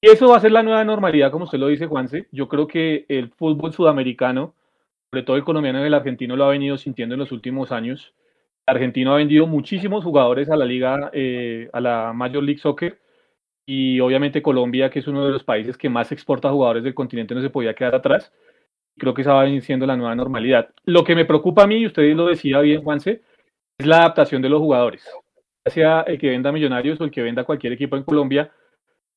Y 0.00 0.08
eso 0.08 0.28
va 0.28 0.36
a 0.36 0.40
ser 0.40 0.52
la 0.52 0.62
nueva 0.62 0.84
normalidad, 0.84 1.30
como 1.30 1.44
usted 1.46 1.58
lo 1.58 1.68
dice, 1.68 1.86
Juanse. 1.86 2.28
Yo 2.30 2.48
creo 2.48 2.66
que 2.66 3.06
el 3.08 3.30
fútbol 3.30 3.72
sudamericano, 3.72 4.54
sobre 5.10 5.24
todo 5.24 5.36
el 5.36 5.44
colombiano 5.44 5.82
y 5.82 5.86
el 5.86 5.94
argentino, 5.94 6.36
lo 6.36 6.44
ha 6.44 6.50
venido 6.50 6.76
sintiendo 6.76 7.14
en 7.14 7.20
los 7.20 7.32
últimos 7.32 7.72
años. 7.72 8.14
El 8.66 8.76
argentino 8.76 9.14
ha 9.14 9.16
vendido 9.16 9.46
muchísimos 9.46 10.04
jugadores 10.04 10.50
a 10.50 10.56
la 10.56 10.66
liga, 10.66 11.10
eh, 11.14 11.70
a 11.72 11.80
la 11.80 12.12
Major 12.12 12.42
League 12.42 12.60
Soccer, 12.60 13.00
y 13.66 14.00
obviamente 14.00 14.42
Colombia, 14.42 14.90
que 14.90 14.98
es 14.98 15.06
uno 15.06 15.24
de 15.24 15.32
los 15.32 15.44
países 15.44 15.76
que 15.76 15.88
más 15.88 16.12
exporta 16.12 16.50
jugadores 16.50 16.84
del 16.84 16.94
continente, 16.94 17.34
no 17.34 17.40
se 17.40 17.50
podía 17.50 17.74
quedar 17.74 17.94
atrás. 17.94 18.32
Creo 18.96 19.14
que 19.14 19.22
esa 19.22 19.32
va 19.32 19.60
siendo 19.60 19.86
la 19.86 19.96
nueva 19.96 20.14
normalidad. 20.14 20.70
Lo 20.84 21.02
que 21.02 21.14
me 21.14 21.24
preocupa 21.24 21.64
a 21.64 21.66
mí, 21.66 21.76
y 21.78 21.86
usted 21.86 22.14
lo 22.14 22.26
decía 22.26 22.60
bien, 22.60 22.82
Juanse, 22.82 23.22
es 23.78 23.86
la 23.86 23.98
adaptación 23.98 24.42
de 24.42 24.48
los 24.48 24.60
jugadores. 24.60 25.08
Sea 25.66 26.02
el 26.02 26.18
que 26.18 26.30
venda 26.30 26.52
Millonarios 26.52 27.00
o 27.00 27.04
el 27.04 27.10
que 27.10 27.22
venda 27.22 27.44
cualquier 27.44 27.72
equipo 27.72 27.96
en 27.96 28.04
Colombia, 28.04 28.52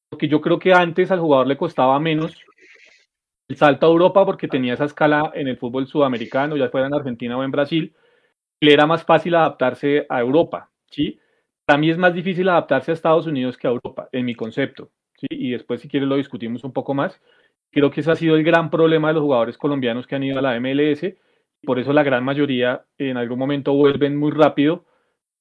porque 0.09 0.27
yo 0.27 0.41
creo 0.41 0.57
que 0.57 0.73
antes 0.73 1.11
al 1.11 1.19
jugador 1.19 1.47
le 1.47 1.57
costaba 1.57 1.99
menos 1.99 2.33
el 3.49 3.55
salto 3.55 3.85
a 3.85 3.89
Europa 3.89 4.25
porque 4.25 4.47
tenía 4.47 4.73
esa 4.73 4.85
escala 4.85 5.31
en 5.33 5.47
el 5.47 5.57
fútbol 5.57 5.87
sudamericano, 5.87 6.57
ya 6.57 6.69
fuera 6.69 6.87
en 6.87 6.93
Argentina 6.93 7.37
o 7.37 7.43
en 7.43 7.51
Brasil, 7.51 7.93
le 8.61 8.73
era 8.73 8.85
más 8.85 9.03
fácil 9.03 9.35
adaptarse 9.35 10.05
a 10.09 10.19
Europa, 10.19 10.71
¿sí? 10.89 11.19
Para 11.67 11.79
mí 11.79 11.89
es 11.89 11.97
más 11.97 12.13
difícil 12.13 12.47
adaptarse 12.47 12.91
a 12.91 12.93
Estados 12.93 13.27
Unidos 13.27 13.57
que 13.57 13.67
a 13.67 13.71
Europa, 13.71 14.07
en 14.13 14.23
mi 14.23 14.35
concepto. 14.35 14.89
Y 15.29 15.51
después, 15.51 15.81
si 15.81 15.89
quieres, 15.89 16.07
lo 16.07 16.15
discutimos 16.15 16.63
un 16.63 16.71
poco 16.71 16.93
más. 16.93 17.19
Creo 17.71 17.91
que 17.91 17.99
ese 17.99 18.09
ha 18.09 18.15
sido 18.15 18.37
el 18.37 18.45
gran 18.45 18.69
problema 18.69 19.09
de 19.09 19.15
los 19.15 19.23
jugadores 19.23 19.57
colombianos 19.57 20.07
que 20.07 20.15
han 20.15 20.23
ido 20.23 20.39
a 20.39 20.41
la 20.41 20.57
MLS. 20.61 21.15
Por 21.63 21.77
eso 21.77 21.91
la 21.91 22.03
gran 22.03 22.23
mayoría 22.23 22.85
en 22.97 23.17
algún 23.17 23.37
momento 23.37 23.73
vuelven 23.73 24.15
muy 24.15 24.31
rápido 24.31 24.85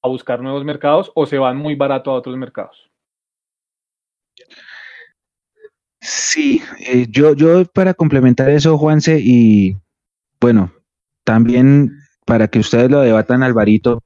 a 0.01 0.09
buscar 0.09 0.41
nuevos 0.41 0.65
mercados 0.65 1.13
o 1.15 1.25
se 1.25 1.37
van 1.37 1.55
muy 1.55 1.75
barato 1.75 2.11
a 2.11 2.15
otros 2.15 2.35
mercados. 2.35 2.91
Sí, 6.01 6.61
eh, 6.79 7.07
yo, 7.09 7.35
yo 7.35 7.63
para 7.73 7.93
complementar 7.93 8.49
eso, 8.49 8.77
Juanse, 8.77 9.17
y 9.23 9.77
bueno, 10.41 10.73
también 11.23 11.91
para 12.25 12.49
que 12.49 12.59
ustedes 12.59 12.91
lo 12.91 12.99
debatan, 12.99 13.43
Alvarito, 13.43 14.03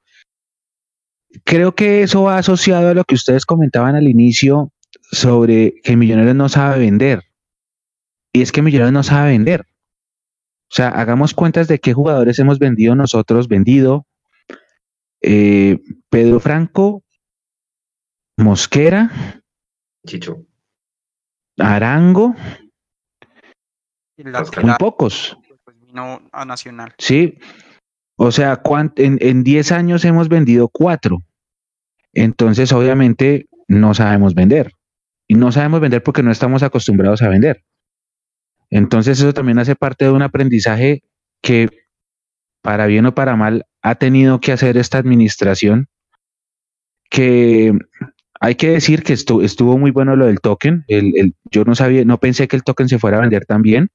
creo 1.43 1.75
que 1.75 2.03
eso 2.03 2.23
va 2.23 2.37
asociado 2.37 2.89
a 2.89 2.93
lo 2.93 3.03
que 3.03 3.15
ustedes 3.15 3.45
comentaban 3.45 3.95
al 3.95 4.07
inicio 4.07 4.71
sobre 5.11 5.75
que 5.83 5.95
Millonarios 5.97 6.35
no 6.35 6.49
sabe 6.49 6.79
vender. 6.79 7.23
Y 8.33 8.41
es 8.41 8.51
que 8.51 8.61
Millonarios 8.61 8.93
no 8.93 9.03
sabe 9.03 9.31
vender. 9.31 9.61
O 9.61 10.73
sea, 10.73 10.89
hagamos 10.89 11.33
cuentas 11.33 11.67
de 11.67 11.79
qué 11.79 11.93
jugadores 11.93 12.39
hemos 12.39 12.57
vendido 12.57 12.95
nosotros, 12.95 13.47
vendido. 13.47 14.05
Eh, 15.21 15.79
Pedro 16.09 16.39
Franco, 16.39 17.03
Mosquera, 18.37 19.11
Chicho, 20.07 20.45
Arango, 21.59 22.35
muy 24.17 24.73
pocos. 24.79 25.37
Pues 25.63 25.77
a 26.31 26.45
Nacional. 26.45 26.95
Sí, 26.97 27.37
o 28.23 28.31
sea, 28.31 28.62
en 28.97 29.43
10 29.43 29.71
años 29.71 30.05
hemos 30.05 30.29
vendido 30.29 30.67
cuatro. 30.67 31.23
Entonces, 32.13 32.71
obviamente, 32.71 33.47
no 33.67 33.95
sabemos 33.95 34.36
vender. 34.36 34.73
Y 35.27 35.34
no 35.34 35.51
sabemos 35.51 35.81
vender 35.81 36.03
porque 36.03 36.21
no 36.21 36.29
estamos 36.29 36.62
acostumbrados 36.62 37.23
a 37.23 37.29
vender. 37.29 37.63
Entonces, 38.69 39.17
eso 39.17 39.34
también 39.34 39.57
hace 39.57 39.75
parte 39.75 40.05
de 40.05 40.12
un 40.12 40.21
aprendizaje 40.21 41.01
que, 41.41 41.67
para 42.62 42.86
bien 42.86 43.07
o 43.07 43.15
para 43.15 43.36
mal, 43.36 43.65
ha 43.81 43.95
tenido 43.95 44.39
que 44.39 44.51
hacer 44.51 44.77
esta 44.77 44.99
administración. 44.99 45.88
Que 47.10 47.73
hay 48.39 48.53
que 48.53 48.69
decir 48.69 49.01
que 49.01 49.13
estuvo, 49.13 49.41
estuvo 49.41 49.79
muy 49.79 49.89
bueno 49.89 50.15
lo 50.15 50.27
del 50.27 50.41
token. 50.41 50.86
yo 51.49 51.63
no 51.63 51.73
sabía, 51.73 52.05
no 52.05 52.19
pensé 52.19 52.47
que 52.47 52.55
el 52.55 52.63
token 52.63 52.88
se 52.88 52.99
fuera 52.99 53.17
a 53.17 53.21
vender 53.21 53.47
tan 53.47 53.63
bien, 53.63 53.89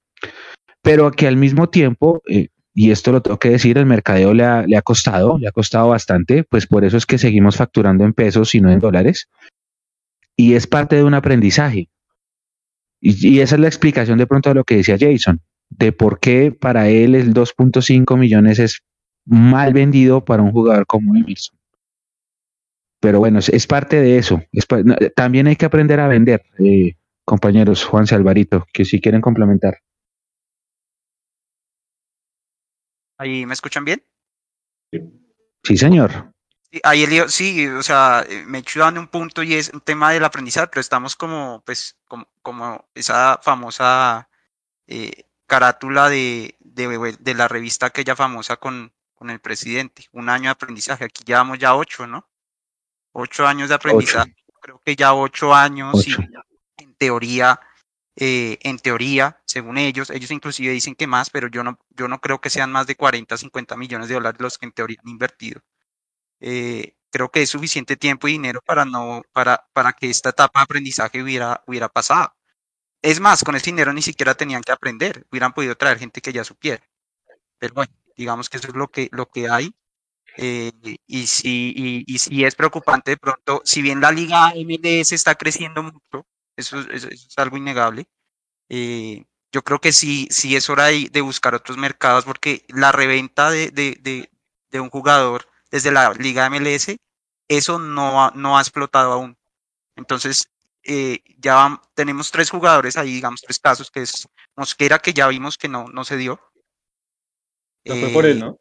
pero 0.83 1.13
que 1.13 1.29
al 1.29 1.37
mismo 1.37 1.69
tiempo 1.69 2.25
eh, 2.27 2.49
y 2.79 2.91
esto 2.91 3.11
lo 3.11 3.23
tengo 3.23 3.39
que 3.39 3.49
decir, 3.49 3.79
el 3.79 3.87
mercadeo 3.87 4.35
le 4.35 4.45
ha, 4.45 4.67
le 4.67 4.77
ha 4.77 4.83
costado, 4.83 5.39
le 5.39 5.49
ha 5.49 5.51
costado 5.51 5.89
bastante, 5.89 6.45
pues 6.45 6.67
por 6.67 6.85
eso 6.85 6.99
es 6.99 7.07
que 7.07 7.17
seguimos 7.17 7.57
facturando 7.57 8.05
en 8.05 8.13
pesos 8.13 8.55
y 8.55 8.61
no 8.61 8.71
en 8.71 8.81
dólares. 8.81 9.31
Y 10.37 10.53
es 10.53 10.67
parte 10.67 10.95
de 10.95 11.03
un 11.03 11.15
aprendizaje. 11.15 11.89
Y, 13.01 13.41
esa 13.41 13.55
es 13.55 13.61
la 13.63 13.67
explicación 13.69 14.19
de 14.19 14.27
pronto 14.27 14.51
de 14.51 14.57
lo 14.57 14.65
que 14.65 14.77
decía 14.77 14.99
Jason, 15.01 15.41
de 15.71 15.93
por 15.93 16.21
qué 16.21 16.53
para 16.53 16.91
él 16.91 17.15
el 17.15 17.33
2.5 17.33 18.19
millones 18.19 18.59
es 18.59 18.83
mal 19.25 19.73
vendido 19.73 20.27
para 20.27 20.43
un 20.43 20.53
jugador 20.53 20.85
como 20.85 21.17
Emerson. 21.17 21.59
Pero 23.01 23.21
bueno, 23.21 23.39
es, 23.39 23.67
parte 23.67 24.03
de 24.03 24.19
eso. 24.19 24.43
también 25.17 25.47
hay 25.47 25.57
que 25.57 25.65
aprender 25.65 25.99
a 25.99 26.09
vender, 26.09 26.45
eh, 26.59 26.93
compañeros 27.25 27.87
Juan 27.87 28.05
Alvarito, 28.11 28.67
que 28.71 28.85
si 28.85 29.01
quieren 29.01 29.23
complementar. 29.23 29.79
¿Ahí 33.19 33.47
me 33.47 33.55
escuchan 33.55 33.85
bien? 33.85 34.03
Sí, 35.63 35.77
señor. 35.77 36.33
Ahí 36.83 37.05
el, 37.05 37.31
sí, 37.31 37.67
o 37.69 37.83
sea, 37.83 38.25
eh, 38.29 38.45
me 38.47 38.63
dando 38.75 39.01
un 39.01 39.09
punto 39.09 39.43
y 39.43 39.55
es 39.55 39.71
un 39.71 39.81
tema 39.81 40.13
del 40.13 40.25
aprendizaje, 40.25 40.67
pero 40.69 40.81
estamos 40.81 41.17
como, 41.17 41.63
pues, 41.65 41.97
como, 42.07 42.29
como 42.43 42.89
esa 42.95 43.41
famosa 43.43 44.29
eh, 44.87 45.25
carátula 45.47 46.09
de, 46.09 46.57
de, 46.61 47.35
la 47.35 47.49
revista 47.49 47.87
aquella 47.87 48.15
famosa 48.15 48.57
con, 48.57 48.93
con 49.15 49.31
el 49.31 49.41
presidente, 49.41 50.07
un 50.13 50.29
año 50.29 50.45
de 50.45 50.51
aprendizaje, 50.51 51.05
aquí 51.05 51.25
llevamos 51.25 51.59
ya 51.59 51.75
ocho, 51.75 52.07
¿no? 52.07 52.29
Ocho 53.13 53.47
años 53.47 53.71
de 53.71 53.77
aprendizaje, 53.77 54.37
creo 54.61 54.81
que 54.85 54.95
ya 54.95 55.15
ocho 55.15 55.55
años 55.55 56.07
y 56.07 56.15
en 56.83 56.95
teoría 56.95 57.59
eh, 58.17 58.59
en 58.63 58.79
teoría, 58.79 59.43
según 59.47 59.79
ellos, 59.79 60.11
ellos 60.11 60.31
inclusive 60.31 60.73
dicen 60.73 60.95
que 60.95 61.07
más, 61.07 61.31
pero 61.31 61.49
yo 61.49 61.63
no, 61.63 61.79
yo 61.91 62.09
no 62.09 62.21
creo 62.21 62.41
que 62.41 62.51
sean 62.51 62.73
más 62.73 62.87
de 62.87 62.97
40, 62.97 63.37
50 63.37 63.77
millones 63.77 64.09
de 64.09 64.15
dólares 64.15 64.41
los 64.41 64.59
que 64.59 64.67
en 64.67 64.73
teoría 64.73 64.99
han 65.05 65.11
invertido. 65.11 65.61
Eh, 66.41 66.97
creo 67.11 67.31
que 67.31 67.43
es 67.43 67.51
suficiente 67.51 67.97
tiempo 67.97 68.29
y 68.29 68.33
dinero 68.33 68.61
para, 68.65 68.85
no, 68.85 69.23
para, 69.33 69.69
para 69.73 69.93
que 69.93 70.11
esta 70.11 70.31
etapa 70.31 70.61
de 70.61 70.65
aprendizaje 70.65 71.23
hubiera, 71.23 71.63
hubiera 71.67 71.89
pasado. 71.89 72.35
Es 73.03 73.21
más, 73.21 73.45
con 73.45 73.57
ese 73.57 73.71
dinero 73.71 73.93
ni 73.93 74.03
siquiera 74.03 74.35
tenían 74.35 74.63
que 74.63 74.73
aprender, 74.73 75.27
hubieran 75.31 75.53
podido 75.55 75.77
traer 75.77 75.99
gente 75.99 76.21
que 76.21 76.33
ya 76.33 76.45
supiera. 76.45 76.83
Pero 77.59 77.75
bueno, 77.75 77.93
digamos 78.17 78.51
que 78.51 78.59
eso 78.59 78.69
es 78.69 78.75
lo 78.75 78.89
que, 78.89 79.09
lo 79.13 79.27
que 79.29 79.49
hay. 79.49 79.75
Eh, 80.39 80.73
y, 81.07 81.27
si, 81.27 82.05
y, 82.07 82.19
si 82.19 82.45
es 82.45 82.55
preocupante 82.55 83.13
de 83.13 83.17
pronto, 83.17 83.63
si 83.65 83.83
bien 83.83 84.01
la 84.01 84.13
liga 84.13 84.53
MLS 84.55 85.13
está 85.13 85.35
creciendo 85.35 85.83
mucho, 85.83 86.27
eso, 86.57 86.81
es 86.91 87.35
algo 87.37 87.57
innegable, 87.57 88.09
eh, 88.69 89.25
yo 89.53 89.63
creo 89.63 89.81
que 89.81 89.93
sí, 89.93 90.29
sí 90.31 90.57
es 90.57 90.69
hora 90.69 90.87
de, 90.87 91.21
buscar 91.21 91.55
otros 91.55 91.79
mercados 91.79 92.25
porque 92.25 92.65
la 92.69 92.93
reventa 92.93 93.51
de, 93.51 93.71
de, 93.71 94.29
de, 94.71 94.81
un 94.81 94.91
jugador 94.91 95.49
desde 95.71 95.91
la 95.91 96.13
liga 96.13 96.51
MLS, 96.51 96.97
eso 97.49 97.79
no, 97.79 98.31
no 98.33 98.59
ha 98.59 98.61
explotado 98.61 99.13
aún. 99.13 99.39
Entonces, 99.97 100.51
eh, 100.83 101.21
ya 101.39 101.81
tenemos 101.95 102.31
tres 102.31 102.51
jugadores 102.51 102.97
ahí, 102.99 103.15
digamos, 103.15 103.41
tres 103.41 103.59
casos, 103.59 103.91
que 103.91 104.03
es 104.03 104.29
Mosquera, 104.57 104.99
que 104.99 105.15
ya 105.15 105.27
vimos 105.29 105.57
que 105.57 105.69
no, 105.69 105.89
no 105.89 106.05
se 106.05 106.17
dio. 106.19 106.39
No 107.87 107.95
fue 107.95 108.11
por 108.11 108.27
él, 108.27 108.41
¿no? 108.41 108.59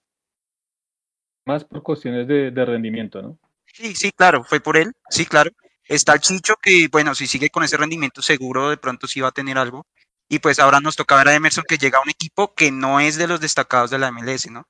Más 1.45 1.65
por 1.65 1.83
cuestiones 1.83 2.27
de, 2.27 2.65
rendimiento, 2.65 3.21
¿no? 3.21 3.39
Sí, 3.65 3.93
sí, 3.95 4.11
claro, 4.11 4.43
fue 4.43 4.59
por 4.61 4.77
él, 4.77 4.93
sí, 5.09 5.25
claro. 5.25 5.51
Está 5.87 6.19
Chicho, 6.19 6.55
que 6.61 6.87
bueno, 6.91 7.13
si 7.15 7.27
sigue 7.27 7.49
con 7.49 7.63
ese 7.63 7.77
rendimiento 7.77 8.21
seguro, 8.21 8.69
de 8.69 8.77
pronto 8.77 9.07
sí 9.07 9.21
va 9.21 9.29
a 9.29 9.31
tener 9.31 9.57
algo. 9.57 9.85
Y 10.27 10.39
pues 10.39 10.59
ahora 10.59 10.79
nos 10.79 10.95
toca 10.95 11.15
ver 11.17 11.27
a 11.29 11.35
Emerson 11.35 11.65
que 11.67 11.77
llega 11.77 11.99
a 11.99 12.01
un 12.01 12.09
equipo 12.09 12.55
que 12.55 12.71
no 12.71 12.99
es 12.99 13.17
de 13.17 13.27
los 13.27 13.39
destacados 13.39 13.91
de 13.91 13.99
la 13.99 14.11
MLS, 14.11 14.49
¿no? 14.49 14.67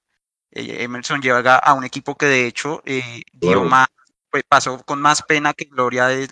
Eh, 0.52 0.84
Emerson 0.84 1.22
llega 1.22 1.58
a 1.58 1.74
un 1.74 1.86
equipo 1.86 2.16
que 2.18 2.26
de 2.26 2.48
hecho 2.48 2.82
eh, 2.86 3.24
dio 3.34 3.64
más, 3.64 3.88
pues, 4.30 4.44
pasó 4.48 4.84
con 4.84 5.02
más 5.02 5.22
pena 5.24 5.54
que 5.54 5.66
gloria 5.66 6.08
de 6.08 6.28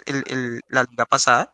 la 0.67 0.84
liga 0.84 1.06
pasada. 1.06 1.52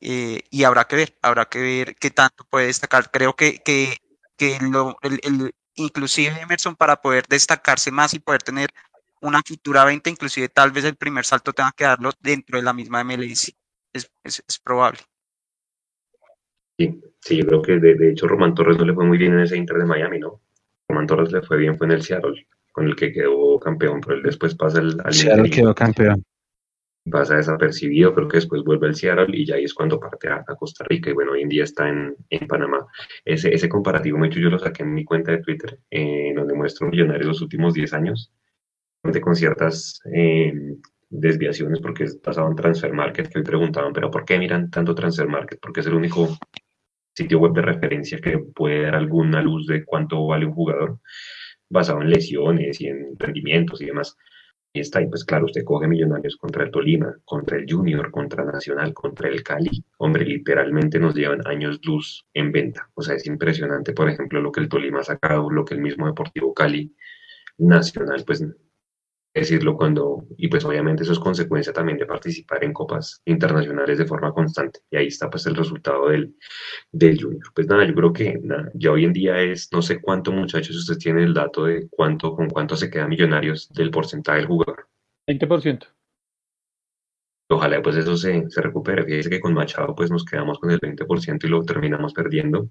Eh, 0.00 0.42
y 0.50 0.64
habrá 0.64 0.86
que 0.86 0.96
ver, 0.96 1.18
habrá 1.22 1.46
que 1.46 1.58
ver 1.60 1.96
qué 1.96 2.10
tanto 2.10 2.44
puede 2.48 2.66
destacar. 2.66 3.10
Creo 3.10 3.34
que, 3.36 3.58
que, 3.62 3.98
que 4.36 4.58
lo, 4.60 4.98
el, 5.02 5.52
inclusive 5.74 6.40
Emerson 6.40 6.76
para 6.76 7.00
poder 7.00 7.26
destacarse 7.28 7.90
más 7.90 8.14
y 8.14 8.20
poder 8.20 8.42
tener 8.42 8.70
una 9.22 9.42
futura 9.42 9.84
venta, 9.84 10.10
inclusive 10.10 10.48
tal 10.48 10.70
vez 10.70 10.84
el 10.84 10.96
primer 10.96 11.24
salto 11.24 11.52
tenga 11.52 11.72
que 11.76 11.84
darlo 11.84 12.10
dentro 12.20 12.58
de 12.58 12.64
la 12.64 12.72
misma 12.72 13.04
MLS. 13.04 13.52
Es, 13.92 14.10
es, 14.24 14.60
probable. 14.62 15.00
Sí, 16.78 17.00
sí, 17.20 17.36
yo 17.38 17.46
creo 17.46 17.62
que 17.62 17.78
de, 17.78 18.10
hecho 18.10 18.28
Román 18.28 18.54
Torres 18.54 18.76
no 18.76 18.84
le 18.84 18.92
fue 18.92 19.06
muy 19.06 19.16
bien 19.16 19.32
en 19.32 19.40
ese 19.40 19.56
Inter 19.56 19.78
de 19.78 19.86
Miami, 19.86 20.18
¿no? 20.18 20.42
Román 20.88 21.06
Torres 21.06 21.32
le 21.32 21.40
fue 21.42 21.56
bien, 21.56 21.78
fue 21.78 21.86
en 21.86 21.92
el 21.92 22.02
Seattle, 22.02 22.46
con 22.72 22.86
el 22.86 22.94
que 22.94 23.12
quedó 23.12 23.58
campeón, 23.58 24.00
pero 24.02 24.16
él 24.16 24.22
después 24.22 24.54
pasa 24.54 24.80
el, 24.80 25.00
al 25.02 25.14
Seattle 25.14 25.48
quedó 25.48 25.74
campeón 25.74 26.22
pasa 27.10 27.36
desapercibido, 27.36 28.14
creo 28.14 28.28
que 28.28 28.38
después 28.38 28.62
vuelve 28.62 28.88
al 28.88 28.94
Seattle 28.94 29.36
y 29.36 29.46
ya 29.46 29.56
ahí 29.56 29.64
es 29.64 29.74
cuando 29.74 30.00
parte 30.00 30.28
a, 30.28 30.44
Costa 30.58 30.84
Rica 30.84 31.10
y 31.10 31.12
bueno, 31.12 31.32
hoy 31.32 31.42
en 31.42 31.48
día 31.48 31.64
está 31.64 31.88
en, 31.88 32.16
en 32.30 32.46
Panamá. 32.46 32.86
Ese, 33.24 33.54
ese 33.54 33.68
comparativo, 33.68 34.22
hecho, 34.24 34.40
yo 34.40 34.50
lo 34.50 34.58
saqué 34.58 34.82
en 34.82 34.94
mi 34.94 35.04
cuenta 35.04 35.32
de 35.32 35.38
Twitter, 35.38 35.78
eh, 35.90 36.32
donde 36.34 36.54
muestro 36.54 36.88
Millonarios 36.88 37.26
los 37.26 37.42
últimos 37.42 37.74
10 37.74 37.92
años, 37.94 38.32
con 39.20 39.34
ciertas 39.34 40.00
eh, 40.12 40.52
desviaciones 41.08 41.80
porque 41.80 42.06
pasaban 42.22 42.56
Transfer 42.56 42.92
Market, 42.92 43.28
que 43.28 43.38
hoy 43.38 43.44
preguntaban, 43.44 43.92
pero 43.92 44.10
¿por 44.10 44.24
qué 44.24 44.38
miran 44.38 44.70
tanto 44.70 44.94
Transfer 44.94 45.28
Market? 45.28 45.58
Porque 45.60 45.80
es 45.80 45.86
el 45.86 45.94
único 45.94 46.36
sitio 47.14 47.38
web 47.38 47.52
de 47.52 47.62
referencia 47.62 48.18
que 48.18 48.38
puede 48.38 48.82
dar 48.82 48.96
alguna 48.96 49.40
luz 49.42 49.66
de 49.66 49.84
cuánto 49.84 50.26
vale 50.26 50.46
un 50.46 50.52
jugador 50.52 50.98
basado 51.68 52.02
en 52.02 52.10
lesiones 52.10 52.80
y 52.80 52.88
en 52.88 53.18
rendimientos 53.18 53.80
y 53.80 53.86
demás 53.86 54.16
y 54.76 54.80
está 54.80 54.98
ahí, 54.98 55.06
pues 55.08 55.24
claro, 55.24 55.46
usted 55.46 55.64
coge 55.64 55.88
Millonarios 55.88 56.36
contra 56.36 56.64
el 56.64 56.70
Tolima, 56.70 57.16
contra 57.24 57.56
el 57.56 57.64
Junior, 57.66 58.10
contra 58.10 58.44
Nacional, 58.44 58.92
contra 58.92 59.30
el 59.30 59.42
Cali. 59.42 59.82
Hombre, 59.96 60.26
literalmente 60.26 60.98
nos 60.98 61.14
llevan 61.14 61.46
años 61.46 61.80
luz 61.82 62.26
en 62.34 62.52
venta. 62.52 62.90
O 62.92 63.00
sea, 63.00 63.14
es 63.14 63.26
impresionante, 63.26 63.94
por 63.94 64.10
ejemplo, 64.10 64.38
lo 64.42 64.52
que 64.52 64.60
el 64.60 64.68
Tolima 64.68 65.00
ha 65.00 65.04
sacado, 65.04 65.48
lo 65.50 65.64
que 65.64 65.72
el 65.72 65.80
mismo 65.80 66.06
Deportivo 66.06 66.52
Cali 66.52 66.94
Nacional, 67.56 68.22
pues 68.26 68.44
decirlo 69.40 69.76
cuando, 69.76 70.26
y 70.36 70.48
pues 70.48 70.64
obviamente 70.64 71.02
eso 71.02 71.12
es 71.12 71.18
consecuencia 71.18 71.72
también 71.72 71.98
de 71.98 72.06
participar 72.06 72.64
en 72.64 72.72
copas 72.72 73.20
internacionales 73.24 73.98
de 73.98 74.06
forma 74.06 74.32
constante. 74.32 74.80
Y 74.90 74.96
ahí 74.96 75.06
está 75.08 75.28
pues 75.30 75.46
el 75.46 75.54
resultado 75.54 76.08
del, 76.08 76.34
del 76.92 77.20
Junior. 77.20 77.42
Pues 77.54 77.66
nada, 77.66 77.84
yo 77.84 77.94
creo 77.94 78.12
que 78.12 78.40
ya 78.74 78.92
hoy 78.92 79.04
en 79.04 79.12
día 79.12 79.40
es, 79.40 79.68
no 79.72 79.82
sé 79.82 80.00
cuánto 80.00 80.32
muchachos 80.32 80.76
ustedes 80.76 80.98
tienen 80.98 81.24
el 81.24 81.34
dato 81.34 81.64
de 81.64 81.88
cuánto, 81.88 82.34
con 82.34 82.48
cuánto 82.48 82.76
se 82.76 82.90
quedan 82.90 83.08
millonarios 83.08 83.68
del 83.72 83.90
porcentaje 83.90 84.38
del 84.38 84.46
jugador. 84.46 84.88
20%. 85.28 85.86
Ojalá 87.48 87.80
pues 87.80 87.96
eso 87.96 88.16
se, 88.16 88.48
se 88.50 88.60
recupere. 88.60 89.04
Fíjese 89.04 89.30
que 89.30 89.40
con 89.40 89.54
Machado 89.54 89.94
pues 89.94 90.10
nos 90.10 90.24
quedamos 90.24 90.58
con 90.58 90.70
el 90.70 90.80
20% 90.80 91.44
y 91.44 91.48
lo 91.48 91.62
terminamos 91.62 92.12
perdiendo 92.12 92.70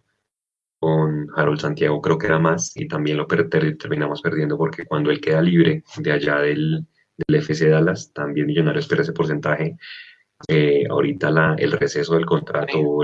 con 0.80 1.28
Harold 1.36 1.60
Santiago 1.60 2.02
creo 2.02 2.18
que 2.18 2.28
era 2.28 2.40
más 2.40 2.76
y 2.76 2.88
también 2.88 3.18
lo 3.18 3.28
terminamos 3.28 4.22
perdiendo 4.22 4.58
porque 4.58 4.86
cuando 4.86 5.12
él 5.12 5.22
queda 5.22 5.42
libre 5.42 5.84
de 5.98 6.12
allá 6.12 6.40
del, 6.40 6.86
del 7.18 7.36
FC 7.38 7.70
Dallas, 7.70 8.12
también 8.14 8.48
Millonarios 8.48 8.88
pierde 8.88 9.04
ese 9.04 9.14
porcentaje. 9.14 9.78
Eh, 10.48 10.84
ahorita 10.90 11.32
la, 11.32 11.56
el 11.58 11.72
receso 11.72 12.16
del 12.16 12.26
contrato, 12.26 13.00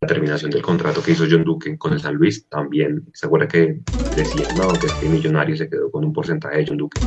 la 0.00 0.08
terminación 0.08 0.50
del 0.50 0.62
contrato 0.62 1.02
que 1.02 1.12
hizo 1.12 1.26
John 1.28 1.44
Duque 1.44 1.76
con 1.76 1.92
el 1.92 2.00
San 2.00 2.14
Luis, 2.14 2.48
también 2.48 3.04
se 3.12 3.26
acuerda 3.26 3.48
que 3.48 3.80
decía, 4.14 4.46
no, 4.52 4.78
que 4.78 4.86
este 4.86 5.08
millonario 5.08 5.56
se 5.56 5.68
quedó 5.68 5.90
con 5.90 6.04
un 6.04 6.12
porcentaje 6.12 6.58
de 6.58 6.66
John 6.68 6.76
Duque. 6.76 7.00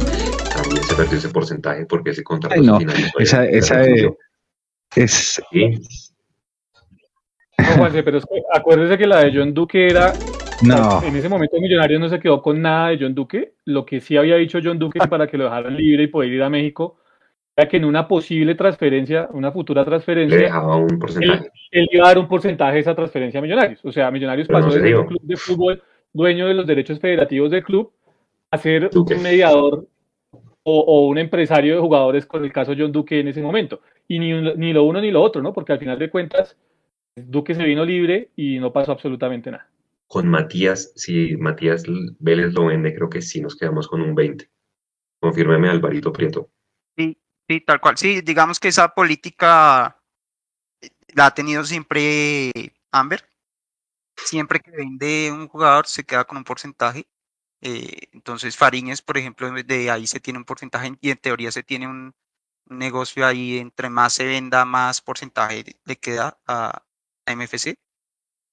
También 0.52 0.86
se 0.86 0.96
perdió 0.96 1.18
ese 1.18 1.30
porcentaje 1.30 1.86
porque 1.86 2.12
ese 2.12 2.24
contrato 2.24 2.62
no, 2.62 2.80
esa, 3.20 3.46
esa 3.46 3.84
es, 4.96 5.42
pero 8.04 8.18
es 8.18 8.26
que 8.26 8.42
acuérdese 8.54 8.98
que 8.98 9.08
la 9.08 9.24
de 9.24 9.32
John 9.34 9.54
Duque 9.54 9.88
era. 9.88 10.14
No. 10.62 11.02
En 11.04 11.16
ese 11.16 11.30
momento 11.30 11.60
Millonarios 11.60 12.02
no 12.02 12.10
se 12.10 12.20
quedó 12.20 12.42
con 12.42 12.62
nada 12.62 12.90
de 12.90 12.98
John 13.00 13.16
Duque. 13.16 13.54
Lo 13.66 13.86
que 13.86 14.02
sí 14.02 14.18
había 14.18 14.36
dicho 14.36 14.60
John 14.62 14.78
Duque 14.80 15.00
para 15.10 15.28
que 15.28 15.38
lo 15.38 15.46
dejaran 15.46 15.76
libre 15.76 16.04
y 16.04 16.08
poder 16.08 16.32
ir 16.32 16.44
a 16.44 16.50
México 16.50 16.98
era 17.56 17.68
que 17.68 17.78
en 17.78 17.86
una 17.86 18.08
posible 18.08 18.56
transferencia, 18.56 19.30
una 19.32 19.52
futura 19.52 19.84
transferencia, 19.84 20.38
dejaba 20.38 20.78
un 20.78 21.00
porcentaje. 21.00 21.52
Él, 21.72 21.88
iba 21.92 22.06
a 22.06 22.08
dar 22.10 22.18
un 22.18 22.28
porcentaje 22.28 22.76
de 22.76 22.80
esa 22.80 22.96
transferencia 22.96 23.40
a 23.40 23.44
Millonarios. 23.44 23.84
O 23.84 23.92
sea, 23.92 24.12
Millonarios 24.12 24.48
pasó 24.48 24.70
de 24.70 24.82
ser 24.82 24.98
un 24.98 25.08
club 25.08 25.22
de 25.24 25.36
fútbol 25.36 25.84
dueño 26.14 26.48
de 26.48 26.54
los 26.54 26.66
derechos 26.66 27.00
federativos 27.00 27.52
del 27.52 27.64
club 27.64 27.92
a 28.52 28.58
ser 28.58 28.90
un 28.96 29.22
mediador 29.22 29.86
o, 30.64 30.80
o, 30.80 31.08
un 31.08 31.18
empresario 31.18 31.76
de 31.76 31.82
jugadores 31.82 32.26
con 32.26 32.44
el 32.44 32.52
caso 32.52 32.74
John 32.78 32.92
Duque 32.92 33.20
en 33.20 33.28
ese 33.28 33.42
momento. 33.42 33.82
Y 34.08 34.20
ni, 34.20 34.34
ni 34.56 34.74
lo 34.74 34.84
uno 34.84 35.02
ni 35.02 35.12
lo 35.12 35.22
otro, 35.22 35.42
¿no? 35.42 35.54
Porque 35.54 35.74
al 35.74 35.80
final 35.80 36.00
de 36.00 36.10
cuentas 36.10 36.58
Duque 37.28 37.56
se 37.56 37.64
vino 37.64 37.86
libre 37.86 38.32
y 38.36 38.60
no 38.60 38.72
pasó 38.72 38.92
absolutamente 38.92 39.52
nada. 39.52 39.70
Con 40.08 40.28
Matías, 40.28 40.92
si 40.96 41.38
Matías 41.38 41.84
Vélez 42.20 42.54
lo 42.54 42.66
vende, 42.66 42.96
creo 42.96 43.10
que 43.10 43.22
sí 43.22 43.42
nos 43.42 43.56
quedamos 43.56 43.88
con 43.88 44.02
un 44.02 44.16
20. 44.16 44.50
Confírmeme, 45.20 45.70
Alvarito 45.70 46.12
Prieto. 46.12 46.50
Sí, 46.98 47.18
sí, 47.48 47.62
tal 47.62 47.80
cual. 47.80 47.98
Sí, 47.98 48.22
digamos 48.22 48.60
que 48.60 48.70
esa 48.70 48.90
política 48.90 50.02
la 51.14 51.28
ha 51.28 51.34
tenido 51.34 51.64
siempre 51.64 52.52
Amber. 52.92 53.24
Siempre 54.18 54.60
que 54.60 54.72
vende 54.72 55.32
un 55.32 55.48
jugador 55.48 55.88
se 55.88 56.04
queda 56.04 56.26
con 56.26 56.38
un 56.38 56.44
porcentaje. 56.44 57.08
Eh, 57.62 58.10
entonces, 58.14 58.58
Fariñez, 58.58 59.02
por 59.02 59.18
ejemplo, 59.18 59.52
de 59.52 59.92
ahí 59.92 60.08
se 60.08 60.20
tiene 60.20 60.40
un 60.40 60.46
porcentaje 60.46 60.92
y 61.02 61.12
en 61.12 61.18
teoría 61.18 61.52
se 61.52 61.64
tiene 61.64 61.88
un, 61.88 62.14
negocio 62.70 63.26
ahí. 63.26 63.58
Entre 63.58 63.90
más 63.90 64.14
se 64.14 64.26
venda, 64.26 64.66
más 64.66 65.02
porcentaje 65.02 65.64
le 65.86 65.96
queda 65.98 66.40
a, 66.48 66.84
MFC. 67.36 67.76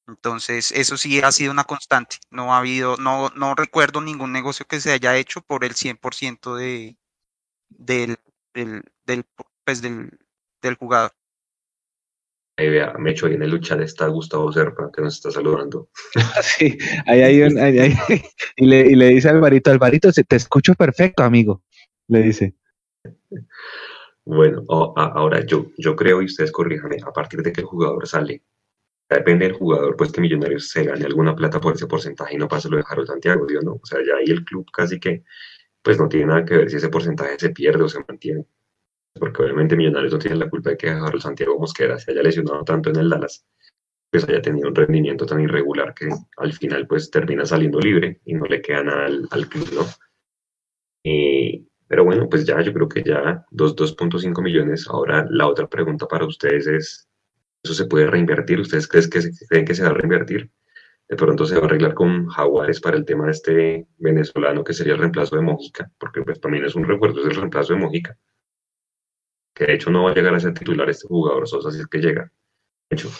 Entonces, 0.08 0.70
eso 0.72 0.96
sí 0.96 1.20
ha 1.20 1.32
sido 1.32 1.52
una 1.52 1.64
constante. 1.64 2.16
No 2.30 2.54
ha 2.54 2.58
habido, 2.58 2.96
no, 2.96 3.30
no 3.30 3.54
recuerdo 3.54 4.00
ningún 4.00 4.32
negocio 4.32 4.66
que 4.66 4.80
se 4.80 4.92
haya 4.92 5.16
hecho 5.16 5.40
por 5.40 5.64
el 5.64 5.74
100% 5.74 6.56
de, 6.56 6.96
del, 7.68 8.16
del, 8.54 8.84
del, 9.04 9.24
pues 9.64 9.82
del, 9.82 10.10
del 10.62 10.74
jugador. 10.76 11.12
Ahí 12.58 12.70
vea, 12.70 12.94
me 12.94 13.10
echo 13.10 13.26
ahí 13.26 13.34
en 13.34 13.42
el 13.42 13.50
lucha 13.50 13.76
de 13.76 13.84
está 13.84 14.06
Gustavo 14.06 14.50
Serpa, 14.50 14.90
que 14.90 15.02
nos 15.02 15.16
está 15.16 15.30
saludando. 15.30 15.90
sí, 16.42 16.78
ahí 17.06 17.20
hay 17.20 17.42
un, 17.42 17.58
ahí, 17.58 17.94
y, 18.56 18.66
le, 18.66 18.80
y 18.80 18.94
le 18.94 19.08
dice 19.08 19.28
a 19.28 19.32
Alvarito, 19.32 19.70
Alvarito, 19.70 20.10
te 20.10 20.36
escucho 20.36 20.74
perfecto, 20.74 21.22
amigo, 21.22 21.62
le 22.08 22.22
dice. 22.22 22.54
Bueno, 24.24 24.64
ahora 24.68 25.44
yo, 25.44 25.66
yo 25.76 25.94
creo, 25.94 26.22
y 26.22 26.26
ustedes 26.26 26.50
corríjanme, 26.50 26.96
a 27.06 27.12
partir 27.12 27.42
de 27.42 27.52
que 27.52 27.60
el 27.60 27.66
jugador 27.66 28.08
sale 28.08 28.42
depende 29.08 29.46
del 29.46 29.54
jugador, 29.54 29.96
pues 29.96 30.12
que 30.12 30.20
Millonarios 30.20 30.68
se 30.68 30.84
gane 30.84 31.04
alguna 31.04 31.34
plata 31.34 31.60
por 31.60 31.74
ese 31.74 31.86
porcentaje 31.86 32.34
y 32.34 32.38
no 32.38 32.48
pasa 32.48 32.68
lo 32.68 32.76
de 32.76 32.84
Harold 32.88 33.08
Santiago, 33.08 33.46
¿no? 33.62 33.74
O 33.74 33.86
sea, 33.86 34.00
ya 34.04 34.16
ahí 34.16 34.26
el 34.26 34.44
club 34.44 34.66
casi 34.72 34.98
que, 34.98 35.22
pues 35.82 35.98
no 35.98 36.08
tiene 36.08 36.26
nada 36.26 36.44
que 36.44 36.56
ver 36.56 36.70
si 36.70 36.76
ese 36.76 36.88
porcentaje 36.88 37.38
se 37.38 37.50
pierde 37.50 37.84
o 37.84 37.88
se 37.88 38.00
mantiene. 38.06 38.44
Porque 39.14 39.42
obviamente 39.42 39.76
Millonarios 39.76 40.12
no 40.12 40.18
tiene 40.18 40.36
la 40.36 40.50
culpa 40.50 40.70
de 40.70 40.76
que 40.76 40.90
Harold 40.90 41.22
Santiago 41.22 41.58
Mosquera 41.58 41.98
se 41.98 42.10
haya 42.12 42.22
lesionado 42.22 42.62
tanto 42.64 42.90
en 42.90 42.96
el 42.96 43.08
Dallas. 43.08 43.46
pues 44.10 44.28
haya 44.28 44.42
tenido 44.42 44.68
un 44.68 44.74
rendimiento 44.74 45.26
tan 45.26 45.40
irregular 45.40 45.94
que 45.94 46.08
al 46.38 46.52
final 46.52 46.86
pues 46.86 47.10
termina 47.10 47.44
saliendo 47.46 47.80
libre 47.80 48.20
y 48.24 48.34
no 48.34 48.46
le 48.46 48.60
queda 48.62 48.82
nada 48.82 49.06
al, 49.06 49.48
club, 49.48 49.68
¿no? 49.74 49.82
Eh, 51.04 51.64
pero 51.88 52.04
bueno, 52.04 52.28
pues 52.28 52.44
ya 52.44 52.60
yo 52.62 52.72
creo 52.72 52.88
que 52.88 53.02
ya 53.02 53.44
2.5 53.52 54.42
millones. 54.42 54.86
Ahora 54.88 55.26
la 55.30 55.46
otra 55.46 55.68
pregunta 55.68 56.06
para 56.06 56.26
ustedes 56.26 56.66
es, 56.66 57.08
¿eso 57.66 57.74
se 57.74 57.86
puede 57.86 58.06
reinvertir? 58.06 58.60
¿Ustedes 58.60 58.86
creen 58.86 59.10
que, 59.10 59.20
creen 59.48 59.64
que 59.64 59.74
se 59.74 59.82
va 59.82 59.90
a 59.90 59.94
reinvertir? 59.94 60.50
De 61.08 61.16
pronto 61.16 61.46
se 61.46 61.56
va 61.56 61.62
a 61.62 61.64
arreglar 61.66 61.94
con 61.94 62.26
Jaguares 62.28 62.80
para 62.80 62.96
el 62.96 63.04
tema 63.04 63.26
de 63.26 63.32
este 63.32 63.86
venezolano 63.98 64.64
que 64.64 64.72
sería 64.72 64.94
el 64.94 65.00
reemplazo 65.00 65.36
de 65.36 65.42
Mojica, 65.42 65.90
porque 65.98 66.22
pues 66.22 66.40
también 66.40 66.64
es 66.64 66.74
un 66.74 66.84
recuerdo, 66.84 67.20
es 67.20 67.26
el 67.26 67.36
reemplazo 67.36 67.74
de 67.74 67.80
Mojica. 67.80 68.16
Que 69.54 69.66
de 69.66 69.74
hecho 69.74 69.90
no 69.90 70.04
va 70.04 70.10
a 70.10 70.14
llegar 70.14 70.34
a 70.34 70.40
ser 70.40 70.54
titular 70.54 70.88
este 70.88 71.08
jugador 71.08 71.46
Sosa 71.48 71.70
si 71.70 71.80
es 71.80 71.86
que 71.86 71.98
llega. 71.98 72.30
De 72.90 72.96
hecho. 72.96 73.10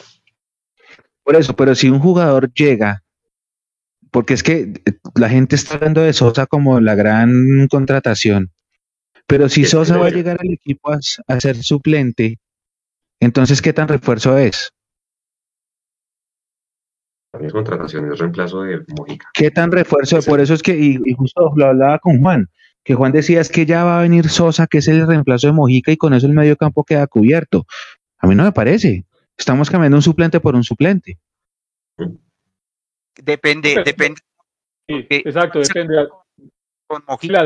Por 1.23 1.37
eso, 1.37 1.55
pero 1.57 1.75
si 1.75 1.89
un 1.89 1.99
jugador 1.99 2.53
llega, 2.53 3.03
porque 4.11 4.35
es 4.35 4.43
que 4.43 4.73
la 5.15 5.29
gente 5.29 5.57
está 5.57 5.75
hablando 5.75 6.03
de 6.03 6.13
Sosa 6.13 6.47
como 6.47 6.81
la 6.81 6.95
gran 6.95 7.67
contratación, 7.69 8.53
pero 9.27 9.49
si 9.49 9.65
Sosa 9.65 9.99
va 9.99 10.07
a 10.07 10.11
llegar 10.11 10.39
al 10.41 10.53
equipo 10.53 10.93
a, 10.93 11.41
ser 11.41 11.57
suplente, 11.57 12.39
entonces 13.21 13.63
¿qué 13.63 13.73
tan 13.73 13.89
refuerzo 13.89 14.37
es? 14.39 14.73
También 17.37 17.53
contratación 17.53 18.11
es 18.11 18.19
reemplazo 18.19 18.63
de 18.63 18.83
Mojica. 18.97 19.29
¿Qué 19.35 19.51
tan 19.51 19.71
refuerzo? 19.71 20.23
Por 20.23 20.41
eso 20.41 20.55
es 20.55 20.63
que, 20.63 20.75
y, 20.75 21.13
justo 21.13 21.53
lo 21.55 21.67
hablaba 21.67 21.99
con 21.99 22.19
Juan, 22.21 22.49
que 22.83 22.95
Juan 22.95 23.13
decía 23.13 23.43
es 23.43 23.51
que 23.51 23.67
ya 23.67 23.85
va 23.85 23.99
a 23.99 24.03
venir 24.03 24.29
Sosa, 24.31 24.67
que 24.67 24.79
es 24.79 24.89
el 24.89 25.07
reemplazo 25.07 25.49
de 25.49 25.53
Mojica, 25.53 25.93
y 25.93 25.99
con 25.99 26.15
eso 26.15 26.27
el 26.27 26.33
medio 26.33 26.57
campo 26.57 26.83
queda 26.83 27.07
cubierto. 27.07 27.67
A 28.19 28.27
mí 28.27 28.35
no 28.35 28.45
me 28.45 28.53
parece. 28.53 29.05
Estamos 29.37 29.69
cambiando 29.69 29.99
un 29.99 30.03
suplente 30.03 30.41
por 30.41 30.55
un 30.55 30.65
suplente. 30.65 31.19
Depende, 33.17 33.83
depende. 33.85 34.21
exacto, 34.89 35.59
depende. 35.59 36.09
Con 36.87 37.05
Mojica. 37.07 37.41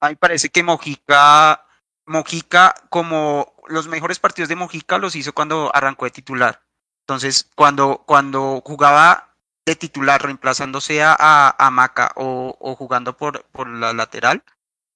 A 0.00 0.08
mí 0.08 0.12
me 0.12 0.16
parece 0.16 0.48
que 0.48 0.62
Mojica, 0.62 1.62
Mojica, 2.06 2.74
como 2.88 3.55
los 3.68 3.88
mejores 3.88 4.18
partidos 4.18 4.48
de 4.48 4.56
Mojica 4.56 4.98
los 4.98 5.16
hizo 5.16 5.32
cuando 5.32 5.70
arrancó 5.74 6.04
de 6.04 6.10
titular. 6.10 6.62
Entonces, 7.02 7.50
cuando, 7.54 8.02
cuando 8.06 8.62
jugaba 8.64 9.36
de 9.64 9.76
titular, 9.76 10.22
reemplazándose 10.22 11.02
a, 11.02 11.14
a 11.58 11.70
Maca 11.70 12.12
o, 12.16 12.74
jugando 12.76 13.16
por, 13.16 13.44
por 13.46 13.68
la 13.68 13.92
lateral, 13.92 14.44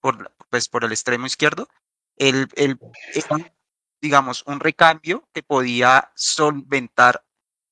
por, 0.01 0.33
pues 0.49 0.69
por 0.69 0.85
el 0.85 0.93
extremo 0.93 1.27
izquierdo, 1.27 1.69
el, 2.17 2.49
el, 2.57 2.79
digamos, 4.01 4.43
un 4.47 4.61
recambio 4.61 5.29
que 5.33 5.43
podía 5.43 6.11
solventar 6.15 7.25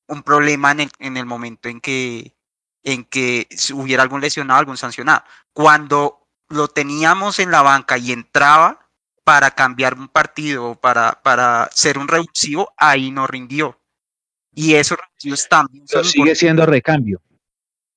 un 0.08 0.22
problema 0.22 0.72
en 0.72 0.80
el, 0.80 0.90
en 0.98 1.16
el 1.16 1.26
momento 1.26 1.68
en 1.68 1.80
que, 1.80 2.36
en 2.82 3.04
que 3.04 3.48
hubiera 3.74 4.02
algún 4.02 4.20
lesionado, 4.20 4.60
algún 4.60 4.76
sancionado. 4.76 5.24
Cuando 5.52 6.28
lo 6.48 6.68
teníamos 6.68 7.38
en 7.38 7.50
la 7.50 7.62
banca 7.62 7.98
y 7.98 8.12
entraba 8.12 8.87
para 9.28 9.50
cambiar 9.50 9.92
un 9.92 10.08
partido, 10.08 10.74
para, 10.74 11.20
para 11.22 11.68
ser 11.74 11.98
un 11.98 12.08
revulsivo, 12.08 12.72
ahí 12.78 13.10
no 13.10 13.26
rindió. 13.26 13.78
Y 14.54 14.72
esos 14.72 14.96
revulsivos 14.96 15.46
también 15.50 15.86
sigue 16.02 16.34
siendo 16.34 16.64
recambio. 16.64 17.20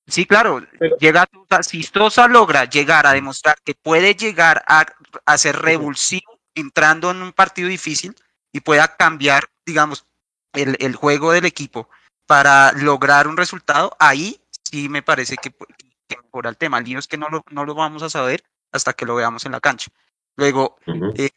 Sí, 0.06 0.26
claro. 0.26 0.60
llega, 1.00 1.26
si 1.62 1.84
Sosa 1.84 2.28
logra 2.28 2.66
llegar 2.66 3.06
a 3.06 3.14
demostrar 3.14 3.56
que 3.64 3.74
puede 3.74 4.14
llegar 4.14 4.62
a, 4.68 4.84
a 5.24 5.38
ser 5.38 5.56
revulsivo 5.56 6.38
entrando 6.54 7.10
en 7.10 7.22
un 7.22 7.32
partido 7.32 7.70
difícil 7.70 8.14
y 8.52 8.60
pueda 8.60 8.94
cambiar, 8.94 9.44
digamos, 9.64 10.04
el, 10.52 10.76
el 10.80 10.94
juego 10.96 11.32
del 11.32 11.46
equipo 11.46 11.88
para 12.26 12.72
lograr 12.72 13.26
un 13.26 13.38
resultado, 13.38 13.96
ahí 13.98 14.38
sí 14.70 14.90
me 14.90 15.00
parece 15.00 15.38
que, 15.38 15.50
que 15.50 16.16
mejora 16.22 16.50
el 16.50 16.58
tema. 16.58 16.76
El 16.76 16.84
lío 16.84 16.98
es 16.98 17.08
que 17.08 17.16
no 17.16 17.30
lo, 17.30 17.42
no 17.50 17.64
lo 17.64 17.74
vamos 17.74 18.02
a 18.02 18.10
saber 18.10 18.44
hasta 18.70 18.92
que 18.92 19.06
lo 19.06 19.14
veamos 19.14 19.46
en 19.46 19.52
la 19.52 19.60
cancha. 19.60 19.90
Luego, 20.36 20.76
eh, 21.16 21.30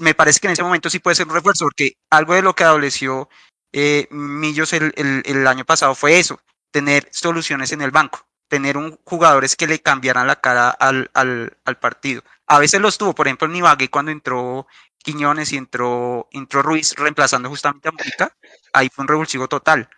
me 0.00 0.14
parece 0.14 0.40
que 0.40 0.46
en 0.48 0.52
ese 0.54 0.62
momento 0.62 0.90
sí 0.90 0.98
puede 0.98 1.16
ser 1.16 1.26
un 1.26 1.34
refuerzo, 1.34 1.66
porque 1.66 1.96
algo 2.10 2.34
de 2.34 2.42
lo 2.42 2.54
que 2.54 2.64
adoleció 2.64 3.28
eh, 3.72 4.08
Millos 4.10 4.72
el, 4.72 4.92
el, 4.96 5.22
el, 5.26 5.46
año 5.46 5.64
pasado 5.64 5.94
fue 5.94 6.18
eso, 6.18 6.40
tener 6.70 7.08
soluciones 7.12 7.72
en 7.72 7.82
el 7.82 7.90
banco, 7.90 8.26
tener 8.48 8.76
un, 8.76 8.98
jugadores 9.04 9.54
que 9.54 9.66
le 9.66 9.80
cambiaran 9.80 10.26
la 10.26 10.40
cara 10.40 10.70
al, 10.70 11.10
al, 11.14 11.58
al 11.64 11.78
partido. 11.78 12.22
A 12.46 12.58
veces 12.58 12.80
los 12.80 12.96
tuvo, 12.96 13.14
por 13.14 13.26
ejemplo, 13.26 13.48
en 13.48 13.56
Ibagué 13.56 13.90
cuando 13.90 14.12
entró 14.12 14.66
Quiñones 14.98 15.52
y 15.52 15.56
entró, 15.56 16.28
entró 16.32 16.62
Ruiz 16.62 16.94
reemplazando 16.96 17.48
justamente 17.48 17.88
a 17.88 17.92
Mujica, 17.92 18.36
ahí 18.72 18.88
fue 18.88 19.02
un 19.02 19.08
revulsivo 19.08 19.46
total. 19.46 19.88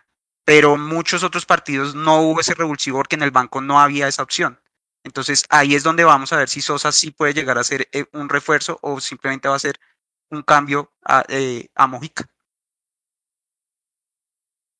Pero 0.45 0.77
muchos 0.77 1.23
otros 1.23 1.45
partidos 1.45 1.95
no 1.95 2.21
hubo 2.21 2.41
ese 2.41 2.55
revulsivo 2.55 2.97
porque 2.97 3.15
en 3.15 3.23
el 3.23 3.31
banco 3.31 3.61
no 3.61 3.79
había 3.79 4.07
esa 4.07 4.23
opción. 4.23 4.59
Entonces 5.03 5.45
ahí 5.49 5.75
es 5.75 5.83
donde 5.83 6.03
vamos 6.03 6.33
a 6.33 6.37
ver 6.37 6.49
si 6.49 6.61
Sosa 6.61 6.91
sí 6.91 7.11
puede 7.11 7.33
llegar 7.33 7.57
a 7.57 7.63
ser 7.63 7.87
eh, 7.91 8.05
un 8.13 8.29
refuerzo 8.29 8.79
o 8.81 8.99
simplemente 8.99 9.47
va 9.47 9.55
a 9.55 9.59
ser 9.59 9.75
un 10.29 10.41
cambio 10.43 10.91
a, 11.03 11.23
eh, 11.29 11.67
a 11.75 11.87
Mojica. 11.87 12.25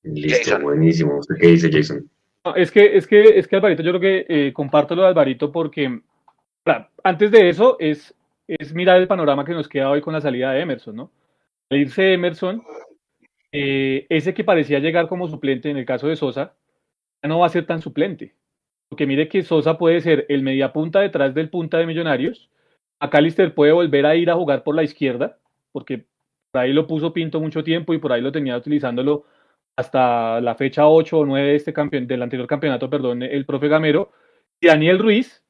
Listo, 0.04 0.60
buenísimo. 0.60 1.20
¿Qué 1.40 1.48
dice 1.48 1.70
Jason? 1.72 2.10
es 2.56 2.72
que, 2.72 2.98
es 2.98 3.06
que, 3.06 3.38
es 3.38 3.48
que 3.48 3.56
Alvarito, 3.58 3.84
yo 3.84 3.92
creo 3.92 4.02
que 4.02 4.26
eh, 4.30 4.54
comparto 4.54 4.96
lo 4.96 5.04
de 5.04 5.10
Alvarito 5.10 5.52
porque 5.52 6.02
antes 7.04 7.32
de 7.32 7.50
eso 7.50 7.78
es 7.80 8.16
es 8.50 8.74
mirar 8.74 9.00
el 9.00 9.08
panorama 9.08 9.46
que 9.46 9.54
nos 9.54 9.68
queda 9.68 9.92
hoy 9.92 10.02
con 10.02 10.14
la 10.14 10.22
salida 10.22 10.52
de 10.52 10.62
Emerson, 10.62 10.96
¿no? 10.96 11.12
Al 11.70 11.78
irse 11.78 12.14
Emerson, 12.14 12.64
eh, 13.52 14.08
ese 14.10 14.34
que 14.34 14.44
parecía 14.44 14.80
llegar 14.80 15.08
como 15.08 15.28
suplente 15.28 15.70
en 15.70 15.78
el 15.78 15.86
caso 15.86 16.08
de 16.08 16.16
Sosa, 16.16 16.56
ya 17.22 17.30
no 17.30 17.40
va 17.40 17.46
a 17.46 17.50
ser 17.50 17.68
tan 17.68 17.80
suplente. 17.80 18.34
Porque 18.90 19.06
mire 19.06 19.30
que 19.30 19.44
Sosa 19.44 19.78
puede 19.78 20.02
ser 20.02 20.26
el 20.30 20.42
mediapunta 20.42 21.00
detrás 21.00 21.34
del 21.34 21.50
punta 21.50 21.78
de 21.78 21.86
Millonarios. 21.86 22.50
A 23.00 23.10
Calister 23.10 23.54
puede 23.54 23.72
volver 23.72 24.06
a 24.06 24.16
ir 24.16 24.30
a 24.30 24.36
jugar 24.36 24.64
por 24.64 24.76
la 24.76 24.84
izquierda, 24.84 25.38
porque 25.72 26.06
por 26.52 26.62
ahí 26.62 26.74
lo 26.74 26.88
puso 26.88 27.14
Pinto 27.14 27.40
mucho 27.40 27.64
tiempo 27.64 27.94
y 27.94 28.00
por 28.00 28.12
ahí 28.12 28.22
lo 28.22 28.32
tenía 28.32 28.58
utilizándolo 28.58 29.26
hasta 29.78 30.42
la 30.42 30.56
fecha 30.56 30.88
8 30.88 31.20
o 31.20 31.26
9 31.26 31.50
de 31.50 31.56
este 31.56 31.72
campeón, 31.72 32.08
del 32.08 32.22
anterior 32.22 32.48
campeonato, 32.48 32.90
perdón, 32.90 33.24
el 33.24 33.46
profe 33.46 33.70
Gamero. 33.70 34.12
Y 34.60 34.68
Daniel 34.68 35.00
Ruiz 35.00 35.44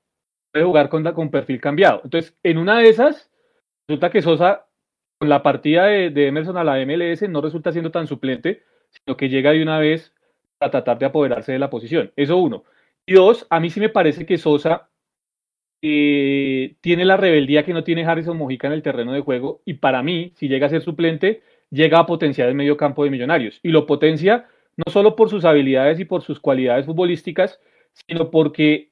puede 0.51 0.65
jugar 0.65 0.89
con, 0.89 1.03
con 1.13 1.31
perfil 1.31 1.59
cambiado. 1.59 2.01
Entonces, 2.03 2.37
en 2.43 2.57
una 2.59 2.77
de 2.77 2.89
esas, 2.89 3.31
resulta 3.87 4.11
que 4.11 4.21
Sosa, 4.21 4.67
con 5.17 5.29
la 5.29 5.41
partida 5.41 5.85
de, 5.85 6.11
de, 6.11 6.27
Emerson 6.27 6.57
a 6.57 6.63
la 6.63 6.77
MLS, 6.85 7.27
no 7.27 7.41
resulta 7.41 7.71
siendo 7.71 7.89
tan 7.89 8.05
suplente, 8.05 8.63
sino 8.89 9.17
que 9.17 9.29
llega 9.29 9.51
de 9.51 9.63
una 9.63 9.79
vez 9.79 10.13
a 10.59 10.69
tratar 10.69 10.99
de 10.99 11.07
apoderarse 11.07 11.53
de 11.53 11.59
la 11.59 11.69
posición. 11.69 12.11
Eso 12.15 12.37
uno. 12.37 12.65
Y 13.07 13.13
dos, 13.13 13.47
a 13.49 13.59
mí 13.59 13.69
sí 13.69 13.79
me 13.79 13.89
parece 13.89 14.25
que 14.25 14.37
Sosa 14.37 14.89
eh, 15.81 16.75
tiene 16.81 17.05
la 17.05 17.17
rebeldía 17.17 17.63
que 17.63 17.73
no 17.73 17.83
tiene 17.83 18.05
Harrison 18.05 18.37
Mojica 18.37 18.67
en 18.67 18.73
el 18.73 18.83
terreno 18.83 19.13
de 19.13 19.21
juego. 19.21 19.61
Y 19.65 19.75
para 19.75 20.03
mí, 20.03 20.33
si 20.35 20.47
llega 20.47 20.67
a 20.67 20.69
ser 20.69 20.81
suplente, 20.81 21.41
llega 21.71 21.99
a 21.99 22.05
potenciar 22.05 22.49
el 22.49 22.55
medio 22.55 22.77
campo 22.77 23.03
de 23.03 23.09
Millonarios. 23.09 23.59
Y 23.63 23.69
lo 23.69 23.85
potencia 23.85 24.47
no 24.77 24.91
solo 24.91 25.15
por 25.15 25.29
sus 25.29 25.45
habilidades 25.45 25.99
y 25.99 26.05
por 26.05 26.21
sus 26.21 26.39
cualidades 26.39 26.85
futbolísticas, 26.85 27.59
sino 28.07 28.31
porque 28.31 28.91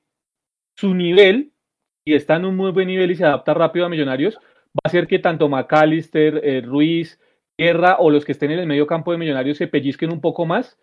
su 0.76 0.94
nivel, 0.94 1.54
y 2.06 2.14
está 2.14 2.36
en 2.36 2.46
un 2.46 2.56
muy 2.56 2.72
buen 2.72 2.88
nivel 2.88 3.12
y 3.12 3.16
se 3.16 3.26
adapta 3.26 3.54
rápido 3.54 3.86
a 3.86 3.90
Millonarios, 3.90 4.36
va 4.36 4.82
a 4.84 4.88
hacer 4.88 5.08
que 5.08 5.20
tanto 5.20 5.50
McAllister, 5.50 6.42
eh, 6.44 6.62
Ruiz, 6.62 7.20
Guerra 7.58 7.98
o 8.00 8.12
los 8.12 8.26
que 8.26 8.34
estén 8.34 8.52
en 8.52 8.60
el 8.60 8.68
medio 8.68 8.86
campo 8.86 9.12
de 9.12 9.18
Millonarios 9.18 9.58
se 9.58 9.68
pellizquen 9.68 10.12
un 10.12 10.22
poco 10.22 10.46
más, 10.46 10.78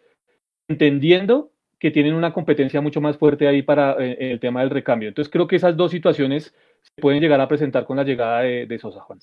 entendiendo 0.68 1.52
que 1.84 1.90
tienen 1.90 2.14
una 2.14 2.32
competencia 2.32 2.80
mucho 2.80 3.02
más 3.02 3.18
fuerte 3.18 3.46
ahí 3.46 3.60
para 3.60 4.02
eh, 4.02 4.16
el 4.32 4.40
tema 4.40 4.62
del 4.62 4.70
recambio. 4.70 5.10
Entonces 5.10 5.30
creo 5.30 5.46
que 5.46 5.56
esas 5.56 5.76
dos 5.76 5.90
situaciones 5.90 6.54
se 6.80 7.02
pueden 7.02 7.20
llegar 7.20 7.38
a 7.42 7.46
presentar 7.46 7.84
con 7.84 7.98
la 7.98 8.04
llegada 8.04 8.40
de, 8.40 8.78
Sosa 8.78 9.02
Juan. 9.02 9.18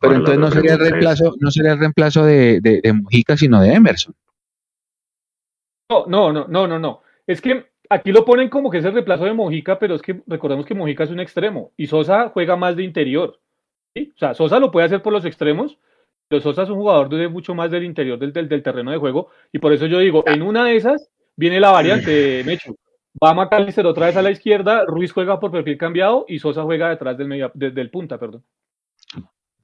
Pero 0.00 0.16
entonces 0.16 0.40
no 0.40 0.50
sería 0.50 0.72
el 0.72 0.80
reemplazo, 0.80 1.36
no 1.38 1.52
sería 1.52 1.74
el 1.74 1.78
reemplazo 1.78 2.24
de, 2.24 2.60
de, 2.60 2.80
de 2.80 2.92
Mujica, 2.92 3.36
sino 3.36 3.60
de 3.60 3.74
Emerson. 3.74 4.12
No, 5.88 6.06
no, 6.08 6.32
no, 6.32 6.48
no, 6.48 6.66
no, 6.66 6.80
no. 6.80 7.02
Es 7.24 7.40
que 7.40 7.66
aquí 7.88 8.10
lo 8.10 8.24
ponen 8.24 8.48
como 8.48 8.68
que 8.68 8.78
es 8.78 8.84
el 8.84 8.92
reemplazo 8.92 9.22
de 9.24 9.32
Mojica, 9.32 9.78
pero 9.78 9.94
es 9.94 10.02
que 10.02 10.22
recordemos 10.26 10.66
que 10.66 10.74
Mojica 10.74 11.04
es 11.04 11.10
un 11.10 11.20
extremo 11.20 11.70
y 11.76 11.86
Sosa 11.86 12.30
juega 12.30 12.56
más 12.56 12.74
de 12.74 12.82
interior. 12.82 13.38
¿sí? 13.94 14.12
O 14.16 14.18
sea, 14.18 14.34
Sosa 14.34 14.58
lo 14.58 14.72
puede 14.72 14.86
hacer 14.86 15.00
por 15.00 15.12
los 15.12 15.24
extremos, 15.24 15.78
pero 16.26 16.42
Sosa 16.42 16.64
es 16.64 16.70
un 16.70 16.78
jugador 16.78 17.08
de 17.08 17.28
mucho 17.28 17.54
más 17.54 17.70
del 17.70 17.84
interior 17.84 18.18
del, 18.18 18.32
del, 18.32 18.62
terreno 18.64 18.90
de 18.90 18.98
juego 18.98 19.28
y 19.52 19.60
por 19.60 19.72
eso 19.72 19.86
yo 19.86 20.00
digo, 20.00 20.24
en 20.26 20.42
una 20.42 20.64
de 20.64 20.74
esas 20.74 21.08
viene 21.40 21.58
la 21.58 21.70
variante, 21.70 22.44
Mechu. 22.44 22.76
Va 23.22 23.34
Macalister 23.34 23.86
otra 23.86 24.06
vez 24.06 24.16
a 24.16 24.22
la 24.22 24.30
izquierda, 24.30 24.84
Ruiz 24.84 25.10
juega 25.10 25.40
por 25.40 25.50
perfil 25.50 25.78
cambiado 25.78 26.26
y 26.28 26.38
Sosa 26.38 26.62
juega 26.62 26.90
detrás 26.90 27.18
del, 27.18 27.26
medio, 27.26 27.50
del 27.54 27.90
punta, 27.90 28.18
perdón. 28.18 28.44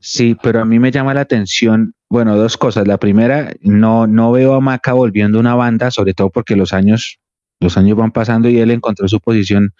Sí, 0.00 0.36
pero 0.42 0.60
a 0.60 0.64
mí 0.64 0.78
me 0.78 0.90
llama 0.90 1.14
la 1.14 1.20
atención, 1.20 1.94
bueno, 2.08 2.36
dos 2.36 2.56
cosas. 2.56 2.88
La 2.88 2.98
primera, 2.98 3.52
no, 3.60 4.06
no 4.06 4.32
veo 4.32 4.54
a 4.54 4.60
Maca 4.60 4.94
volviendo 4.94 5.38
una 5.38 5.54
banda, 5.54 5.90
sobre 5.90 6.14
todo 6.14 6.30
porque 6.30 6.56
los 6.56 6.72
años 6.72 7.18
los 7.60 7.76
años 7.76 7.96
van 7.96 8.12
pasando 8.12 8.48
y 8.48 8.58
él 8.58 8.70
encontró 8.70 9.08
su 9.08 9.20
posición 9.20 9.72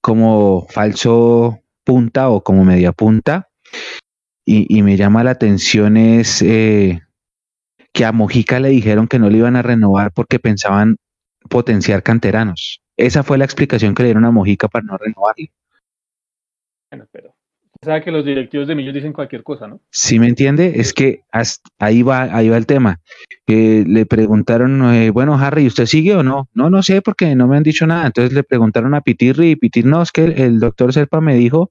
como 0.00 0.66
falso 0.68 1.60
punta 1.84 2.28
o 2.30 2.42
como 2.42 2.64
media 2.64 2.92
punta. 2.92 3.48
Y, 4.46 4.82
me 4.82 4.98
llama 4.98 5.24
la 5.24 5.30
atención 5.30 5.96
es 5.96 6.42
eh, 6.42 7.00
que 7.92 8.04
a 8.04 8.12
Mojica 8.12 8.60
le 8.60 8.68
dijeron 8.68 9.08
que 9.08 9.18
no 9.18 9.30
le 9.30 9.38
iban 9.38 9.56
a 9.56 9.62
renovar 9.62 10.12
porque 10.12 10.38
pensaban 10.38 10.96
potenciar 11.48 12.02
canteranos. 12.02 12.80
Esa 12.96 13.22
fue 13.22 13.38
la 13.38 13.44
explicación 13.44 13.94
que 13.94 14.02
le 14.02 14.08
dieron 14.08 14.24
a 14.24 14.30
Mojica 14.30 14.68
para 14.68 14.84
no 14.84 14.96
renovarle. 14.96 15.52
Bueno, 16.90 17.06
pero 17.10 17.34
sabe 17.84 18.02
que 18.02 18.10
los 18.10 18.24
directivos 18.24 18.66
de 18.66 18.74
Millos 18.74 18.94
dicen 18.94 19.12
cualquier 19.12 19.42
cosa, 19.42 19.68
¿no? 19.68 19.80
Sí, 19.90 20.18
me 20.18 20.26
entiende, 20.26 20.72
es 20.76 20.92
que 20.92 21.22
ahí 21.78 22.02
va, 22.02 22.22
ahí 22.22 22.48
va 22.48 22.56
el 22.56 22.66
tema. 22.66 23.00
le 23.46 24.06
preguntaron, 24.06 24.94
eh, 24.94 25.10
bueno, 25.10 25.34
Harry, 25.38 25.66
¿usted 25.66 25.86
sigue 25.86 26.14
o 26.14 26.22
no? 26.22 26.48
No, 26.54 26.70
no 26.70 26.82
sé 26.82 27.02
porque 27.02 27.34
no 27.36 27.46
me 27.46 27.56
han 27.56 27.62
dicho 27.62 27.86
nada. 27.86 28.06
Entonces 28.06 28.32
le 28.32 28.42
preguntaron 28.42 28.94
a 28.94 29.02
Pitirri 29.02 29.50
y 29.50 29.56
Pitir, 29.56 29.84
no, 29.84 30.02
es 30.02 30.10
que 30.10 30.24
el, 30.24 30.58
doctor 30.58 30.92
Serpa 30.92 31.20
me 31.20 31.34
dijo 31.36 31.70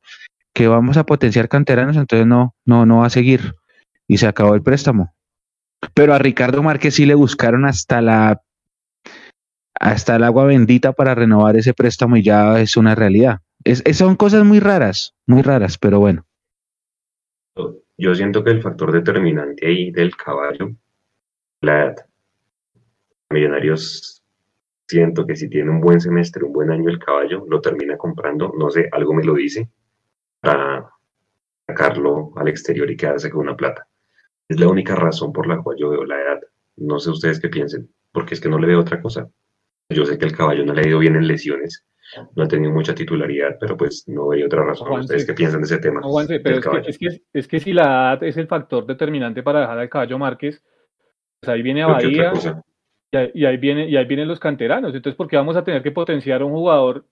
que 0.54 0.68
vamos 0.68 0.98
a 0.98 1.06
potenciar 1.06 1.50
canteranos, 1.50 1.98
entonces 1.98 2.28
no, 2.28 2.56
no, 2.66 2.86
no 2.86 3.00
va 3.00 3.08
a 3.08 3.10
seguir. 3.10 3.56
Y 4.08 4.18
se 4.18 4.28
acabó 4.28 4.54
el 4.56 4.62
préstamo. 4.62 5.14
Pero 5.94 6.14
a 6.14 6.20
Ricardo 6.20 6.64
Márquez 6.64 6.96
sí 6.96 7.06
le 7.06 7.16
buscaron 7.16 7.66
hasta 7.66 8.02
la 8.02 8.42
hasta 9.84 10.16
el 10.16 10.24
agua 10.24 10.46
bendita 10.46 10.94
para 10.94 11.14
renovar 11.14 11.58
ese 11.58 11.74
préstamo 11.74 12.16
y 12.16 12.24
ya 12.24 12.62
es 12.62 12.78
una 12.78 12.96
realidad. 12.96 13.42
Es, 13.66 13.84
son 13.98 14.16
cosas 14.16 14.46
muy 14.46 14.62
raras, 14.62 15.14
muy 15.28 15.42
raras, 15.42 15.78
pero 15.78 16.00
bueno. 16.00 16.26
Yo 17.98 18.16
siento 18.16 18.46
que 18.46 18.52
el 18.52 18.62
factor 18.62 18.94
determinante 18.94 19.68
ahí 19.68 19.92
del 19.92 20.16
caballo, 20.16 20.72
la 21.60 21.84
edad. 21.84 21.96
Millonarios, 23.30 24.24
siento 24.88 25.28
que 25.28 25.36
si 25.36 25.50
tiene 25.50 25.70
un 25.70 25.82
buen 25.82 26.00
semestre, 26.00 26.46
un 26.46 26.54
buen 26.54 26.72
año 26.72 26.90
el 26.90 27.00
caballo, 27.00 27.46
lo 27.50 27.60
termina 27.60 27.98
comprando, 27.98 28.54
no 28.58 28.70
sé, 28.72 28.88
algo 28.90 29.14
me 29.14 29.26
lo 29.26 29.34
dice, 29.34 29.70
para 30.40 30.90
sacarlo 31.68 32.32
al 32.38 32.48
exterior 32.48 32.90
y 32.90 32.96
quedarse 32.96 33.30
con 33.30 33.42
una 33.42 33.58
plata. 33.58 33.86
Es 34.48 34.58
la 34.62 34.70
única 34.70 34.96
razón 34.96 35.34
por 35.34 35.46
la 35.46 35.62
cual 35.62 35.76
yo 35.78 35.90
veo 35.90 36.06
la 36.06 36.22
edad. 36.22 36.40
No 36.78 37.00
sé 37.00 37.10
ustedes 37.10 37.42
qué 37.42 37.50
piensen, 37.50 37.90
porque 38.14 38.34
es 38.34 38.40
que 38.40 38.50
no 38.50 38.58
le 38.58 38.68
veo 38.68 38.80
otra 38.80 39.02
cosa. 39.02 39.30
Yo 39.90 40.06
sé 40.06 40.18
que 40.18 40.26
el 40.26 40.36
caballo 40.36 40.66
no 40.66 40.74
le 40.74 40.82
ha 40.82 40.88
ido 40.88 41.00
bien 41.00 41.16
en 41.16 41.28
lesiones, 41.28 41.86
no 42.36 42.44
ha 42.44 42.48
tenido 42.48 42.72
mucha 42.72 42.96
titularidad, 42.96 43.58
pero 43.60 43.76
pues 43.78 44.08
no 44.08 44.32
hay 44.32 44.44
otra 44.44 44.64
razón. 44.64 45.00
¿Ustedes 45.00 45.26
qué 45.26 45.34
piensan 45.34 45.62
de 45.62 45.66
ese 45.66 45.78
tema? 45.80 46.02
pero 46.44 46.58
es 46.58 46.98
que, 46.98 47.22
es, 47.34 47.48
que, 47.48 47.60
si 47.60 47.74
la 47.74 47.84
edad 47.84 48.24
es 48.24 48.38
el 48.38 48.48
factor 48.48 48.86
determinante 48.86 49.44
para 49.44 49.62
dejar 49.62 49.80
al 49.80 49.90
caballo 49.90 50.18
Márquez, 50.18 50.64
pues 51.40 51.50
ahí 51.50 51.62
viene 51.62 51.84
a 51.84 51.88
Bahía 51.88 52.34
y 53.34 53.46
ahí, 53.46 53.58
viene, 53.58 53.88
y 53.88 53.96
ahí 53.96 54.06
vienen 54.06 54.28
los 54.28 54.40
canteranos. 54.40 54.94
Entonces, 54.96 55.16
¿por 55.16 55.28
qué 55.28 55.38
vamos 55.38 55.56
a 55.56 55.64
tener 55.64 55.84
que 55.84 55.92
potenciar 55.92 56.42
a 56.42 56.46
un 56.46 56.54
jugador 56.54 57.06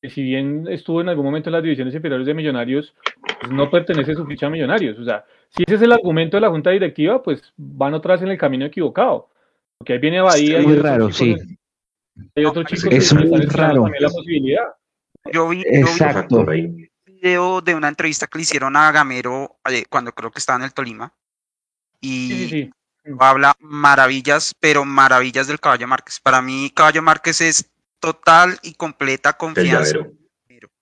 que 0.00 0.10
si 0.10 0.22
bien 0.22 0.66
estuvo 0.68 1.00
en 1.00 1.08
algún 1.08 1.24
momento 1.24 1.48
en 1.48 1.54
las 1.54 1.62
divisiones 1.62 1.92
inferiores 1.92 2.24
de 2.24 2.34
Millonarios, 2.34 2.94
pues 3.40 3.52
no 3.52 3.68
pertenece 3.68 4.12
a 4.12 4.14
su 4.14 4.26
ficha 4.26 4.46
a 4.46 4.50
Millonarios? 4.50 4.96
O 4.98 5.04
sea, 5.04 5.24
si 5.48 5.64
ese 5.66 5.74
es 5.74 5.82
el 5.82 5.92
argumento 5.92 6.36
de 6.36 6.42
la 6.42 6.50
Junta 6.50 6.70
Directiva, 6.70 7.20
pues 7.20 7.52
van 7.56 7.94
otra 7.94 8.14
vez 8.14 8.22
en 8.22 8.28
el 8.28 8.38
camino 8.38 8.64
equivocado. 8.64 9.28
Porque 9.76 9.94
ahí 9.94 9.98
viene 9.98 10.20
Bahía. 10.20 10.58
Es 10.58 10.66
muy 10.66 10.76
raro, 10.76 11.10
sí. 11.10 11.34
Hay 12.36 12.44
otro 12.44 12.62
chico 12.64 12.88
es 12.90 13.12
muy 13.14 13.40
raro. 13.46 13.86
la 13.98 14.08
posibilidad. 14.08 14.64
Yo 15.32 15.48
vi, 15.48 15.62
Exacto. 15.66 16.38
un 16.38 16.88
video 17.04 17.60
de 17.60 17.74
una 17.74 17.88
entrevista 17.88 18.26
que 18.26 18.38
le 18.38 18.42
hicieron 18.42 18.76
a 18.76 18.90
Gamero 18.92 19.58
eh, 19.68 19.84
cuando 19.88 20.12
creo 20.12 20.30
que 20.30 20.38
estaba 20.38 20.58
en 20.58 20.64
el 20.64 20.72
Tolima. 20.72 21.12
Y 22.00 22.70
habla 23.18 23.54
maravillas, 23.58 24.54
pero 24.58 24.84
maravillas 24.84 25.48
del 25.48 25.60
Caballo 25.60 25.88
Márquez. 25.88 26.20
Para 26.20 26.40
mí, 26.40 26.70
Caballo 26.74 27.02
Márquez 27.02 27.40
es 27.40 27.70
total 27.98 28.58
y 28.62 28.74
completa 28.74 29.32
confianza. 29.32 29.98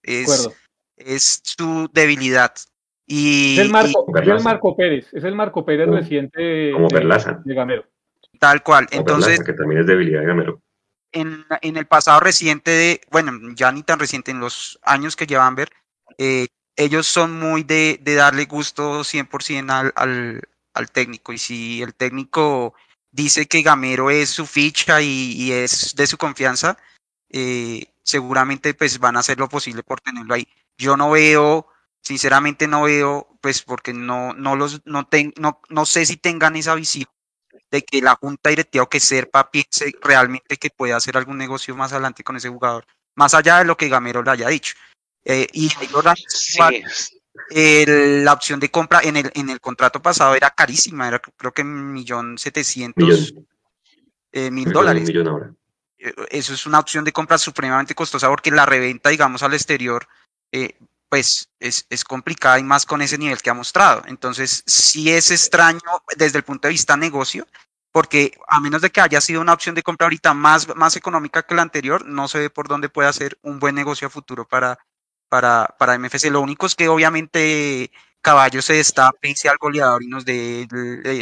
Es, 0.02 0.50
es 0.96 1.40
su 1.42 1.88
debilidad. 1.92 2.52
Y, 3.06 3.54
es 3.54 3.60
el 3.60 3.70
Marco, 3.70 4.06
el 4.14 4.42
Marco 4.42 4.76
Pérez, 4.76 5.06
es 5.12 5.24
el 5.24 5.34
Marco 5.34 5.64
Pérez 5.64 5.88
reciente 5.88 6.72
como 6.72 6.88
de, 6.88 7.34
de 7.44 7.54
Gamero. 7.54 7.84
Tal 8.38 8.62
cual. 8.62 8.86
Entonces, 8.90 9.42
que 9.42 9.52
también 9.52 9.80
es 9.80 9.86
debilidad 9.86 10.20
de 10.20 10.26
Gamero 10.26 10.62
en, 11.12 11.46
el 11.62 11.86
pasado 11.86 12.20
reciente, 12.20 12.70
de, 12.70 13.00
bueno, 13.10 13.32
ya 13.54 13.72
ni 13.72 13.82
tan 13.82 13.98
reciente, 13.98 14.30
en 14.30 14.40
los 14.40 14.78
años 14.82 15.16
que 15.16 15.26
llevan 15.26 15.54
ver, 15.54 15.70
eh, 16.18 16.48
ellos 16.76 17.06
son 17.06 17.38
muy 17.38 17.62
de, 17.62 17.98
darle 18.04 18.44
gusto 18.46 19.00
100% 19.02 19.70
al, 19.70 19.92
al, 19.96 20.42
al, 20.74 20.90
técnico. 20.90 21.32
Y 21.32 21.38
si 21.38 21.82
el 21.82 21.94
técnico 21.94 22.74
dice 23.10 23.46
que 23.46 23.62
Gamero 23.62 24.10
es 24.10 24.30
su 24.30 24.46
ficha 24.46 25.00
y, 25.00 25.52
es 25.52 25.94
de 25.96 26.06
su 26.06 26.18
confianza, 26.18 26.76
eh, 27.30 27.86
seguramente 28.02 28.74
pues 28.74 28.98
van 28.98 29.16
a 29.16 29.20
hacer 29.20 29.38
lo 29.38 29.48
posible 29.48 29.82
por 29.82 30.00
tenerlo 30.00 30.34
ahí. 30.34 30.46
Yo 30.78 30.96
no 30.96 31.10
veo, 31.10 31.68
sinceramente 32.02 32.68
no 32.68 32.82
veo, 32.82 33.28
pues 33.40 33.62
porque 33.62 33.92
no, 33.94 34.34
no, 34.34 34.56
los, 34.56 34.82
no, 34.84 35.08
no, 35.38 35.60
no 35.68 35.86
sé 35.86 36.04
si 36.06 36.16
tengan 36.16 36.56
esa 36.56 36.74
visión 36.74 37.08
de 37.70 37.82
que 37.82 38.00
la 38.00 38.16
junta 38.16 38.50
directiva 38.50 38.84
o 38.84 38.88
que 38.88 39.00
Serpa 39.00 39.50
piense 39.50 39.92
realmente 40.00 40.56
que 40.56 40.70
puede 40.70 40.92
hacer 40.92 41.16
algún 41.16 41.38
negocio 41.38 41.74
más 41.74 41.92
adelante 41.92 42.24
con 42.24 42.36
ese 42.36 42.48
jugador, 42.48 42.84
más 43.14 43.34
allá 43.34 43.58
de 43.58 43.64
lo 43.64 43.76
que 43.76 43.88
Gamero 43.88 44.22
le 44.22 44.30
haya 44.30 44.48
dicho. 44.48 44.74
Eh, 45.24 45.46
y 45.52 45.70
la 47.86 48.32
opción 48.32 48.60
de 48.60 48.70
compra 48.70 49.00
en 49.02 49.16
el, 49.16 49.30
en 49.34 49.50
el 49.50 49.60
contrato 49.60 50.00
pasado 50.00 50.34
era 50.34 50.50
carísima, 50.50 51.08
era 51.08 51.18
creo 51.18 51.52
que 51.52 51.62
un 51.62 51.92
millón 51.92 52.38
setecientos 52.38 53.34
eh, 54.32 54.50
mil 54.50 54.70
dólares. 54.70 55.08
Eh, 55.98 56.14
eso 56.30 56.54
es 56.54 56.66
una 56.66 56.78
opción 56.78 57.04
de 57.04 57.12
compra 57.12 57.38
supremamente 57.38 57.94
costosa 57.94 58.28
porque 58.28 58.50
la 58.50 58.66
reventa, 58.66 59.10
digamos, 59.10 59.42
al 59.42 59.54
exterior 59.54 60.06
pues 61.16 61.48
es, 61.60 61.86
es, 61.88 62.04
complicada 62.04 62.58
y 62.58 62.62
más 62.62 62.84
con 62.84 63.00
ese 63.00 63.16
nivel 63.16 63.40
que 63.40 63.48
ha 63.48 63.54
mostrado. 63.54 64.02
Entonces, 64.04 64.62
sí 64.66 65.10
es 65.10 65.30
extraño 65.30 65.80
desde 66.14 66.36
el 66.36 66.44
punto 66.44 66.68
de 66.68 66.72
vista 66.72 66.94
negocio, 66.94 67.46
porque 67.90 68.36
a 68.48 68.60
menos 68.60 68.82
de 68.82 68.90
que 68.90 69.00
haya 69.00 69.22
sido 69.22 69.40
una 69.40 69.54
opción 69.54 69.74
de 69.74 69.82
compra 69.82 70.04
ahorita 70.04 70.34
más, 70.34 70.76
más 70.76 70.94
económica 70.94 71.42
que 71.42 71.54
la 71.54 71.62
anterior, 71.62 72.04
no 72.04 72.28
se 72.28 72.40
ve 72.40 72.50
por 72.50 72.68
dónde 72.68 72.90
puede 72.90 73.08
hacer 73.08 73.38
un 73.40 73.58
buen 73.58 73.74
negocio 73.74 74.08
a 74.08 74.10
futuro 74.10 74.46
para, 74.46 74.78
para, 75.30 75.74
para 75.78 75.98
MFC. 75.98 76.30
Lo 76.30 76.42
único 76.42 76.66
es 76.66 76.74
que 76.74 76.86
obviamente 76.88 77.90
Caballo 78.20 78.60
se 78.60 78.78
está 78.78 79.10
pese 79.12 79.48
al 79.48 79.56
goleador 79.56 80.02
y 80.02 80.08
nos 80.08 80.26
dé 80.26 80.68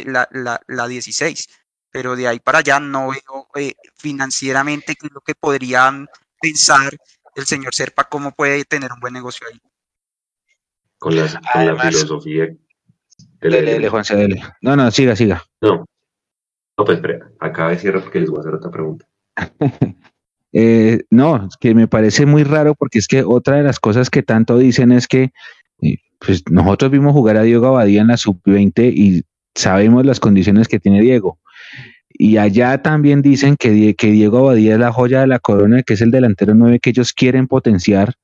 la, 0.06 0.28
la, 0.32 0.60
la, 0.66 0.88
16, 0.88 1.48
pero 1.88 2.16
de 2.16 2.26
ahí 2.26 2.40
para 2.40 2.58
allá 2.58 2.80
no 2.80 3.10
veo 3.10 3.48
eh, 3.54 3.76
financieramente 3.96 4.96
qué 4.96 5.06
es 5.06 5.12
lo 5.12 5.20
que 5.20 5.36
podrían 5.36 6.08
pensar 6.40 6.96
el 7.36 7.46
señor 7.46 7.72
Serpa, 7.76 8.08
cómo 8.08 8.32
puede 8.32 8.64
tener 8.64 8.92
un 8.92 8.98
buen 8.98 9.14
negocio 9.14 9.46
ahí 9.46 9.60
con 11.04 11.14
la, 11.16 11.28
filosofía. 11.90 12.48
Dele, 13.38 13.90
Juanse, 13.90 14.16
dele. 14.16 14.42
No, 14.62 14.74
no, 14.74 14.90
siga, 14.90 15.14
siga. 15.14 15.44
No. 15.60 15.84
No, 16.78 16.84
pues 16.84 16.96
espera, 16.96 17.30
acaba 17.40 17.70
de 17.70 17.78
cierrar 17.78 18.02
porque 18.02 18.20
les 18.20 18.30
voy 18.30 18.38
a 18.38 18.40
hacer 18.40 18.54
otra 18.54 18.70
pregunta. 18.70 19.06
eh, 20.54 21.02
no, 21.10 21.46
que 21.60 21.74
me 21.74 21.88
parece 21.88 22.24
muy 22.24 22.42
raro 22.42 22.74
porque 22.74 22.98
es 22.98 23.06
que 23.06 23.22
otra 23.22 23.56
de 23.56 23.64
las 23.64 23.78
cosas 23.78 24.08
que 24.08 24.22
tanto 24.22 24.56
dicen 24.56 24.92
es 24.92 25.06
que 25.06 25.30
eh, 25.82 25.98
pues 26.18 26.42
nosotros 26.50 26.90
vimos 26.90 27.12
jugar 27.12 27.36
a 27.36 27.42
Diego 27.42 27.66
Abadía 27.66 28.00
en 28.00 28.08
la 28.08 28.16
sub-20 28.16 28.90
y 28.96 29.24
sabemos 29.54 30.06
las 30.06 30.20
condiciones 30.20 30.68
que 30.68 30.80
tiene 30.80 31.02
Diego. 31.02 31.38
Y 32.14 32.38
allá 32.38 32.80
también 32.80 33.20
dicen 33.20 33.56
que, 33.56 33.94
que 33.94 34.10
Diego 34.10 34.38
Abadía 34.38 34.72
es 34.72 34.80
la 34.80 34.90
joya 34.90 35.20
de 35.20 35.26
la 35.26 35.38
corona, 35.38 35.82
que 35.82 35.94
es 35.94 36.00
el 36.00 36.10
delantero 36.10 36.54
9 36.54 36.80
que 36.80 36.90
ellos 36.90 37.12
quieren 37.12 37.46
potenciar 37.46 38.14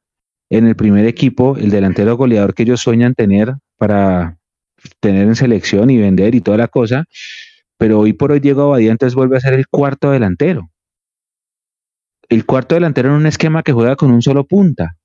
en 0.50 0.66
el 0.66 0.74
primer 0.74 1.06
equipo, 1.06 1.56
el 1.56 1.70
delantero 1.70 2.16
goleador 2.16 2.54
que 2.54 2.64
ellos 2.64 2.80
sueñan 2.80 3.14
tener 3.14 3.54
para 3.78 4.36
tener 4.98 5.28
en 5.28 5.36
selección 5.36 5.90
y 5.90 5.98
vender 5.98 6.34
y 6.34 6.40
toda 6.40 6.58
la 6.58 6.68
cosa, 6.68 7.04
pero 7.78 8.00
hoy 8.00 8.12
por 8.12 8.32
hoy 8.32 8.40
Diego 8.40 8.62
Abadía 8.62 8.90
entonces 8.90 9.14
vuelve 9.14 9.36
a 9.36 9.40
ser 9.40 9.54
el 9.54 9.68
cuarto 9.68 10.10
delantero. 10.10 10.70
El 12.28 12.44
cuarto 12.44 12.74
delantero 12.74 13.10
en 13.10 13.14
un 13.14 13.26
esquema 13.26 13.62
que 13.62 13.72
juega 13.72 13.96
con 13.96 14.10
un 14.10 14.22
solo 14.22 14.44
punta. 14.44 14.96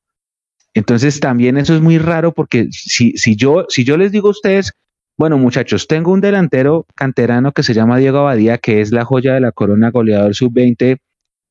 Entonces 0.74 1.20
también 1.20 1.58
eso 1.58 1.76
es 1.76 1.82
muy 1.82 2.00
raro 2.00 2.34
porque 2.34 2.68
si, 2.72 3.12
si, 3.14 3.36
yo, 3.36 3.66
si 3.70 3.84
yo 3.84 3.98
les 3.98 4.12
digo 4.12 4.28
a 4.28 4.32
ustedes, 4.32 4.74
bueno 5.18 5.38
muchachos, 5.38 5.88
tengo 5.88 6.12
un 6.12 6.22
delantero 6.22 6.86
canterano 6.96 7.52
que 7.52 7.64
se 7.64 7.74
llama 7.74 7.98
Diego 7.98 8.20
Abadía, 8.20 8.58
que 8.58 8.82
es 8.82 8.92
la 8.92 9.06
joya 9.06 9.36
de 9.36 9.42
la 9.42 9.52
corona 9.52 9.92
goleador 9.92 10.34
sub-20 10.34 10.98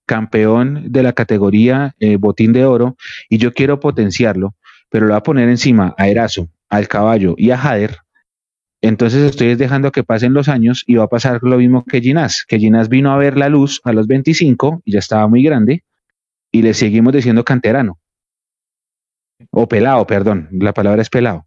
campeón 0.07 0.93
de 0.93 1.03
la 1.03 1.13
categoría 1.13 1.95
eh, 1.99 2.17
botín 2.17 2.53
de 2.53 2.65
oro 2.65 2.97
y 3.29 3.39
yo 3.39 3.53
quiero 3.53 3.81
potenciarlo, 3.81 4.55
pero 4.91 5.07
lo 5.07 5.13
voy 5.13 5.19
a 5.19 5.23
poner 5.23 5.49
encima 5.49 5.95
a 5.97 6.09
Erazo, 6.09 6.49
al 6.69 6.89
caballo 6.89 7.35
y 7.37 7.51
a 7.51 7.59
Jader, 7.59 7.99
entonces 8.85 9.23
estoy 9.23 9.55
dejando 9.55 9.93
que 9.93 10.05
pasen 10.05 10.35
los 10.35 10.47
años 10.51 10.85
y 10.87 10.97
va 10.97 11.05
a 11.05 11.09
pasar 11.09 11.39
lo 11.43 11.57
mismo 11.57 11.87
que 11.87 12.03
Ginás, 12.03 12.45
que 12.47 12.59
Ginás 12.59 12.91
vino 12.91 13.13
a 13.13 13.17
ver 13.17 13.39
la 13.39 13.49
luz 13.49 13.81
a 13.83 13.95
los 13.95 14.07
25 14.07 14.83
y 14.85 14.93
ya 14.93 14.99
estaba 14.99 15.27
muy 15.27 15.43
grande 15.43 15.85
y 16.53 16.61
le 16.61 16.75
seguimos 16.75 17.15
diciendo 17.15 17.45
canterano. 17.45 17.99
O 19.51 19.67
pelado, 19.67 20.07
perdón, 20.07 20.51
la 20.53 20.75
palabra 20.75 21.01
es 21.01 21.09
pelado. 21.09 21.47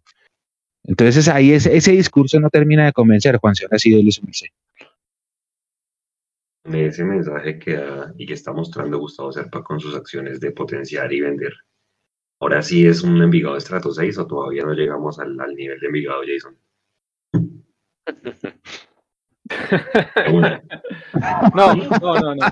Entonces 0.82 1.28
ahí 1.28 1.52
ese, 1.52 1.92
discurso 1.92 2.40
no 2.40 2.50
termina 2.50 2.86
de 2.86 2.92
convencer, 2.92 3.36
Juan, 3.36 3.54
si 3.54 3.62
ahora 3.62 3.78
sí, 3.78 4.10
su 4.10 4.26
ese 6.64 7.04
mensaje 7.04 7.58
que 7.58 7.74
da 7.74 8.12
y 8.16 8.26
que 8.26 8.34
está 8.34 8.52
mostrando 8.52 8.98
Gustavo 8.98 9.32
Serpa 9.32 9.62
con 9.62 9.80
sus 9.80 9.94
acciones 9.94 10.40
de 10.40 10.52
potenciar 10.52 11.12
y 11.12 11.20
vender. 11.20 11.52
Ahora 12.40 12.62
sí 12.62 12.86
es 12.86 13.02
un 13.02 13.20
Envigado 13.20 13.56
estrato 13.56 13.90
6 13.90 14.18
o 14.18 14.26
todavía 14.26 14.64
no 14.64 14.72
llegamos 14.72 15.18
al, 15.18 15.36
nivel 15.54 15.80
de 15.80 15.86
Envigado 15.86 16.22
Jason. 16.26 16.56
no, 21.54 21.74
no, 21.74 22.14
no, 22.14 22.34
no. 22.34 22.46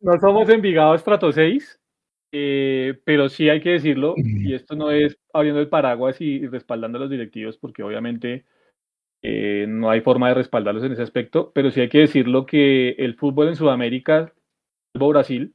No, 0.00 0.20
somos 0.20 0.48
Envigado 0.48 0.94
Estrato 0.94 1.32
6, 1.32 1.80
eh, 2.32 3.00
pero 3.04 3.28
sí 3.28 3.48
hay 3.48 3.60
que 3.60 3.70
decirlo, 3.70 4.14
y 4.16 4.54
esto 4.54 4.76
no 4.76 4.90
es 4.90 5.18
abriendo 5.32 5.60
el 5.60 5.68
paraguas 5.68 6.20
y, 6.20 6.46
respaldando 6.46 6.98
a 6.98 7.02
los 7.02 7.10
directivos, 7.10 7.58
porque 7.58 7.82
obviamente 7.82 8.44
eh, 9.22 9.66
no 9.68 9.90
hay 9.90 10.00
forma 10.00 10.28
de 10.28 10.34
respaldarlos 10.34 10.84
en 10.84 10.92
ese 10.92 11.02
aspecto, 11.02 11.52
pero 11.54 11.70
sí 11.70 11.80
hay 11.80 11.88
que 11.88 12.00
decirlo 12.00 12.44
que 12.44 12.90
el 12.98 13.14
fútbol 13.14 13.48
en 13.48 13.56
Sudamérica, 13.56 14.32
salvo 14.92 15.08
Brasil, 15.08 15.54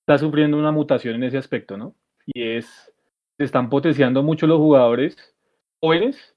está 0.00 0.18
sufriendo 0.18 0.58
una 0.58 0.72
mutación 0.72 1.14
en 1.14 1.24
ese 1.24 1.38
aspecto, 1.38 1.76
¿no? 1.76 1.94
Y 2.26 2.42
es, 2.42 2.92
se 3.38 3.44
están 3.44 3.70
potenciando 3.70 4.22
mucho 4.22 4.46
los 4.46 4.58
jugadores 4.58 5.16
jóvenes 5.80 6.36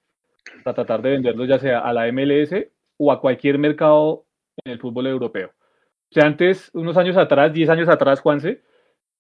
para 0.64 0.76
tratar 0.76 1.02
de 1.02 1.12
venderlos 1.12 1.48
ya 1.48 1.60
sea 1.60 1.80
a 1.80 1.92
la 1.92 2.12
MLS 2.12 2.68
o 2.98 3.12
a 3.12 3.20
cualquier 3.20 3.58
mercado 3.58 4.26
en 4.64 4.74
el 4.74 4.80
fútbol 4.80 5.08
europeo. 5.08 5.48
O 5.50 6.14
sea, 6.14 6.26
antes, 6.26 6.70
unos 6.74 6.96
años 6.98 7.18
atrás, 7.18 7.52
10 7.52 7.70
años 7.70 7.90
atrás, 7.90 8.22
Juanse, 8.22 8.62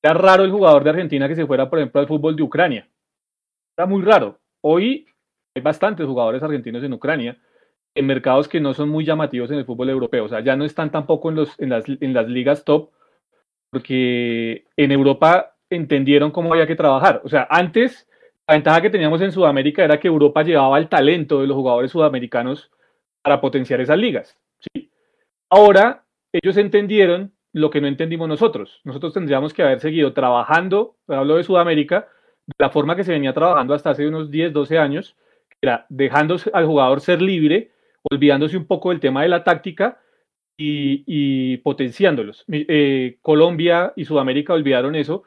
era 0.04 0.14
raro 0.14 0.44
el 0.44 0.52
jugador 0.52 0.84
de 0.84 0.92
Argentina 0.92 1.28
que 1.28 1.36
se 1.36 1.48
fuera, 1.48 1.70
por 1.70 1.80
ejemplo, 1.80 2.00
al 2.00 2.08
fútbol 2.08 2.36
de 2.36 2.44
Ucrania. 2.44 2.88
Era 3.76 3.88
muy 3.88 4.04
raro. 4.04 4.40
Hoy 4.62 5.08
hay 5.56 5.62
bastantes 5.62 6.06
jugadores 6.06 6.42
argentinos 6.44 6.84
en 6.84 6.94
Ucrania, 6.94 7.38
en 7.96 8.06
mercados 8.06 8.48
que 8.48 8.60
no 8.60 8.74
son 8.74 8.90
muy 8.90 9.06
llamativos 9.06 9.52
en 9.52 9.60
el 9.60 9.66
fútbol 9.66 9.90
europeo. 9.90 10.26
O 10.26 10.30
sea, 10.30 10.40
ya 10.40 10.56
no 10.56 10.66
están 10.66 10.92
tampoco 10.92 11.30
en, 11.30 11.36
los, 11.36 11.60
en, 11.60 11.70
las, 11.70 11.86
en 11.88 12.14
las 12.14 12.28
ligas 12.28 12.66
top, 12.66 12.90
porque 13.72 14.66
en 14.78 14.92
Europa 14.92 15.56
entendieron 15.70 16.32
cómo 16.32 16.54
había 16.54 16.68
que 16.68 16.76
trabajar. 16.76 17.22
O 17.24 17.30
sea, 17.30 17.48
antes 17.50 18.08
la 18.48 18.56
ventaja 18.56 18.82
que 18.82 18.90
teníamos 18.90 19.22
en 19.22 19.32
Sudamérica 19.32 19.84
era 19.84 20.00
que 20.00 20.08
Europa 20.08 20.44
llevaba 20.44 20.78
el 20.78 20.90
talento 20.90 21.42
de 21.42 21.48
los 21.48 21.56
jugadores 21.56 21.92
sudamericanos 21.92 22.72
para 23.22 23.40
potenciar 23.40 23.80
esas 23.80 23.98
ligas. 23.98 24.38
Ahora 25.50 26.04
ellos 26.34 26.58
entendieron 26.58 27.32
lo 27.54 27.70
que 27.70 27.80
no 27.80 27.88
entendimos 27.88 28.28
nosotros. 28.28 28.82
Nosotros 28.84 29.14
tendríamos 29.14 29.54
que 29.54 29.64
haber 29.64 29.80
seguido 29.80 30.14
trabajando, 30.14 30.98
hablo 31.08 31.38
de 31.38 31.44
Sudamérica, 31.44 32.08
de 32.48 32.54
la 32.58 32.70
forma 32.70 32.96
que 32.96 33.04
se 33.04 33.12
venía 33.12 33.34
trabajando 33.34 33.74
hasta 33.74 33.92
hace 33.92 34.08
unos 34.08 34.30
10, 34.30 34.52
12 34.52 34.78
años, 34.78 35.16
era 35.64 35.86
dejando 35.90 36.38
al 36.52 36.66
jugador 36.66 37.00
ser 37.00 37.22
libre, 37.22 37.72
olvidándose 38.12 38.58
un 38.58 38.66
poco 38.66 38.90
del 38.90 39.00
tema 39.00 39.24
de 39.24 39.30
la 39.30 39.44
táctica 39.44 40.00
y, 40.58 41.58
potenciándolos. 41.58 42.46
Eh, 42.50 43.18
Colombia 43.22 43.94
y 43.96 44.06
Sudamérica 44.06 44.54
olvidaron 44.54 44.96
eso 44.96 45.24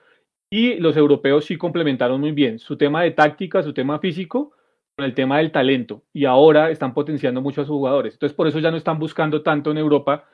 y 0.50 0.74
los 0.74 0.96
europeos 0.96 1.46
sí 1.46 1.56
complementaron 1.56 2.20
muy 2.20 2.32
bien 2.32 2.58
su 2.58 2.76
tema 2.76 3.02
de 3.02 3.10
táctica, 3.10 3.62
su 3.62 3.72
tema 3.72 3.98
físico, 3.98 4.52
con 4.94 5.06
el 5.06 5.14
tema 5.14 5.38
del 5.38 5.50
talento. 5.50 6.04
Y 6.12 6.26
ahora 6.26 6.70
están 6.70 6.94
potenciando 6.94 7.40
mucho 7.40 7.62
a 7.62 7.64
sus 7.64 7.74
jugadores. 7.74 8.14
Entonces, 8.14 8.36
por 8.36 8.46
eso 8.46 8.58
ya 8.60 8.70
no 8.70 8.76
están 8.76 8.98
buscando 8.98 9.42
tanto 9.42 9.70
en 9.70 9.78
Europa 9.78 10.28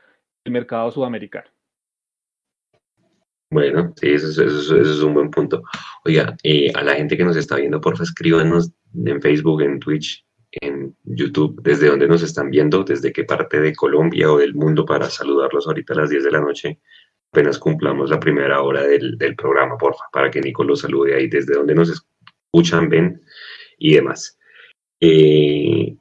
el 0.45 0.53
mercado 0.53 0.91
sudamericano. 0.91 1.49
Bueno, 3.51 3.93
sí, 3.97 4.11
eso, 4.11 4.43
es 4.43 5.03
un 5.03 5.15
buen 5.15 5.31
punto. 5.31 5.63
Oiga, 6.05 6.37
eh, 6.43 6.73
a 6.75 6.83
la 6.83 6.95
gente 6.95 7.17
que 7.17 7.25
nos 7.25 7.37
está 7.37 7.57
viendo, 7.57 7.81
porfa, 7.81 8.03
escríbanos 8.03 8.73
en 8.95 9.21
Facebook, 9.21 9.63
en 9.63 9.81
Twitch, 9.81 10.25
en 10.51 10.97
YouTube, 11.05 11.61
desde 11.63 11.89
dónde 11.89 12.09
nos 12.09 12.23
están 12.23 12.51
viendo, 12.51 12.85
desde 12.85 13.13
qué 13.13 13.25
parte 13.25 13.61
de 13.61 13.75
Colombia 13.75 14.31
o 14.31 14.39
del 14.39 14.55
mundo 14.55 14.85
para 14.85 15.09
saludarlos 15.09 15.67
ahorita 15.67 15.95
a 15.95 15.97
las 15.97 16.11
10 16.11 16.25
de 16.25 16.31
la 16.31 16.41
noche 16.41 16.81
apenas 17.33 17.59
cumplamos 17.59 18.11
la 18.11 18.21
primera 18.21 18.61
hora 18.61 18.83
del, 18.83 19.17
programa, 19.37 19.79
porfa, 19.79 20.05
para 20.13 20.31
que 20.31 20.41
Nico 20.41 20.65
lo 20.65 20.77
salude 20.77 21.15
ahí 21.15 21.29
desde 21.29 21.55
donde 21.55 21.75
nos 21.75 21.89
escuchan, 21.89 22.91
ven 22.91 23.23
y 23.79 23.95
demás. 23.95 24.39
Eh, 25.01 25.97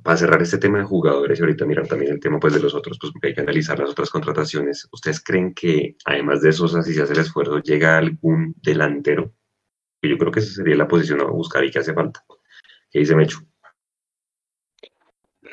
para 0.00 0.16
cerrar 0.16 0.40
este 0.40 0.58
tema 0.58 0.78
de 0.78 0.84
jugadores 0.84 1.38
y 1.38 1.42
ahorita 1.42 1.66
mirar 1.66 1.88
también 1.88 2.12
el 2.12 2.20
tema 2.20 2.38
pues 2.38 2.54
de 2.54 2.60
los 2.60 2.74
otros, 2.74 2.96
pues 3.00 3.12
hay 3.22 3.34
que 3.34 3.40
analizar 3.40 3.76
las 3.80 3.90
otras 3.90 4.08
contrataciones. 4.08 4.88
¿Ustedes 4.92 5.20
creen 5.20 5.52
que 5.52 5.96
además 6.04 6.42
de 6.42 6.50
eso, 6.50 6.68
si 6.68 6.94
se 6.94 7.02
hace 7.02 7.12
el 7.12 7.20
esfuerzo, 7.20 7.60
llega 7.60 7.98
algún 7.98 8.54
delantero? 8.62 9.32
Yo 10.02 10.18
creo 10.18 10.30
que 10.30 10.40
esa 10.40 10.54
sería 10.54 10.76
la 10.76 10.88
posición 10.88 11.20
a 11.20 11.24
buscar 11.24 11.64
y 11.64 11.70
que 11.70 11.80
hace 11.80 11.94
falta. 11.94 12.24
¿Qué 12.90 13.00
dice 13.00 13.16
Mecho? 13.16 13.38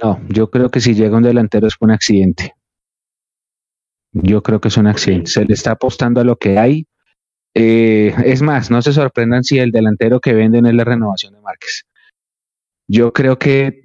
No, 0.02 0.22
yo 0.30 0.50
creo 0.50 0.70
que 0.70 0.82
si 0.82 0.94
llega 0.94 1.18
un 1.18 1.24
delantero 1.24 1.68
es 1.68 1.76
un 1.80 1.92
accidente. 1.92 2.54
Yo 4.12 4.44
creo 4.44 4.62
que 4.62 4.68
es 4.68 4.78
un 4.78 4.88
accidente. 4.88 5.32
Se 5.32 5.46
le 5.46 5.54
está 5.54 5.72
apostando 5.72 6.22
a 6.22 6.24
lo 6.24 6.38
que 6.38 6.58
hay. 6.58 6.88
Eh, 7.54 8.14
es 8.26 8.42
más, 8.42 8.70
no 8.70 8.82
se 8.82 8.94
sorprendan 8.94 9.44
si 9.44 9.60
el 9.60 9.72
delantero 9.72 10.20
que 10.20 10.34
venden 10.34 10.66
es 10.66 10.74
la 10.74 10.84
renovación 10.84 11.34
de 11.34 11.42
Márquez. 11.42 11.86
Yo 12.88 13.14
creo 13.14 13.40
que 13.40 13.84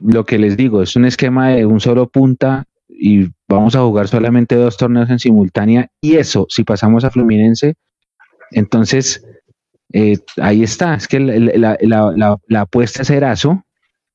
lo 0.00 0.24
que 0.24 0.38
les 0.38 0.56
digo 0.56 0.82
es 0.82 0.96
un 0.96 1.04
esquema 1.04 1.50
de 1.50 1.66
un 1.66 1.80
solo 1.80 2.08
punta 2.08 2.64
y 2.88 3.28
vamos 3.48 3.74
a 3.76 3.80
jugar 3.80 4.08
solamente 4.08 4.54
dos 4.54 4.76
torneos 4.76 5.10
en 5.10 5.18
simultánea. 5.18 5.88
Y 6.00 6.16
eso, 6.16 6.46
si 6.48 6.64
pasamos 6.64 7.04
a 7.04 7.10
Fluminense, 7.10 7.74
entonces 8.50 9.24
eh, 9.92 10.18
ahí 10.40 10.62
está. 10.62 10.94
Es 10.94 11.08
que 11.08 11.20
la, 11.20 12.38
la 12.46 12.60
apuesta 12.60 13.02
es 13.02 13.10
Erazo. 13.10 13.64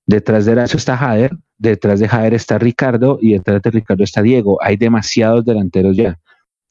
Detrás 0.05 0.45
de 0.45 0.53
Erazo 0.53 0.77
está 0.77 0.97
Jader 0.97 1.37
detrás 1.59 1.99
de 1.99 2.07
Javier 2.07 2.33
está 2.33 2.57
Ricardo 2.57 3.19
y 3.21 3.33
detrás 3.33 3.61
de 3.61 3.69
Ricardo 3.69 4.03
está 4.03 4.23
Diego. 4.23 4.57
Hay 4.63 4.77
demasiados 4.77 5.45
delanteros 5.45 5.95
ya. 5.95 6.17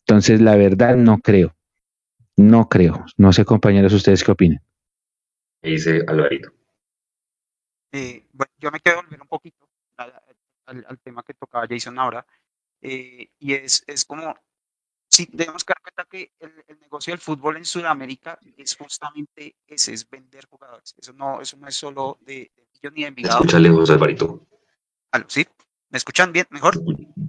Entonces, 0.07 0.41
la 0.41 0.57
verdad, 0.57 0.97
no 0.97 1.19
creo. 1.19 1.55
No 2.37 2.69
creo. 2.69 3.05
No 3.17 3.33
sé, 3.33 3.45
compañeros, 3.45 3.93
ustedes 3.93 4.25
qué 4.25 4.33
opinan. 4.33 4.61
Dice 5.63 6.03
Alvarito. 6.07 6.51
Eh, 7.93 8.27
bueno, 8.33 8.53
yo 8.59 8.71
me 8.71 8.81
quiero 8.81 9.03
volver 9.03 9.21
un 9.21 9.29
poquito 9.29 9.69
al, 9.97 10.99
tema 11.01 11.23
que 11.23 11.35
tocaba 11.35 11.67
Jason 11.69 11.99
ahora. 11.99 12.27
Eh, 12.81 13.31
y 13.39 13.53
es, 13.53 13.85
es 13.87 14.05
como, 14.05 14.35
si 15.09 15.27
tenemos 15.27 15.65
que 15.65 15.73
dar 15.73 15.83
cuenta 15.83 16.05
que 16.05 16.33
el, 16.39 16.81
negocio 16.81 17.13
del 17.13 17.21
fútbol 17.21 17.57
en 17.57 17.65
Sudamérica 17.65 18.39
es 18.57 18.77
justamente 18.77 19.57
ese, 19.67 19.93
es 19.93 20.09
vender 20.09 20.47
jugadores. 20.47 20.95
Eso 20.97 21.13
no, 21.13 21.41
eso 21.41 21.57
no 21.57 21.67
es 21.67 21.77
solo 21.77 22.19
de, 22.21 22.51
de 22.83 22.91
ni 22.91 23.03
de 23.03 23.09
Envigado. 23.09 23.39
Escucha 23.39 23.59
lejos, 23.59 23.91
Alvarito. 23.91 24.47
¿Sí? 25.27 25.47
¿Me 25.91 25.99
escuchan 25.99 26.33
bien? 26.33 26.47
¿Mejor? 26.51 26.81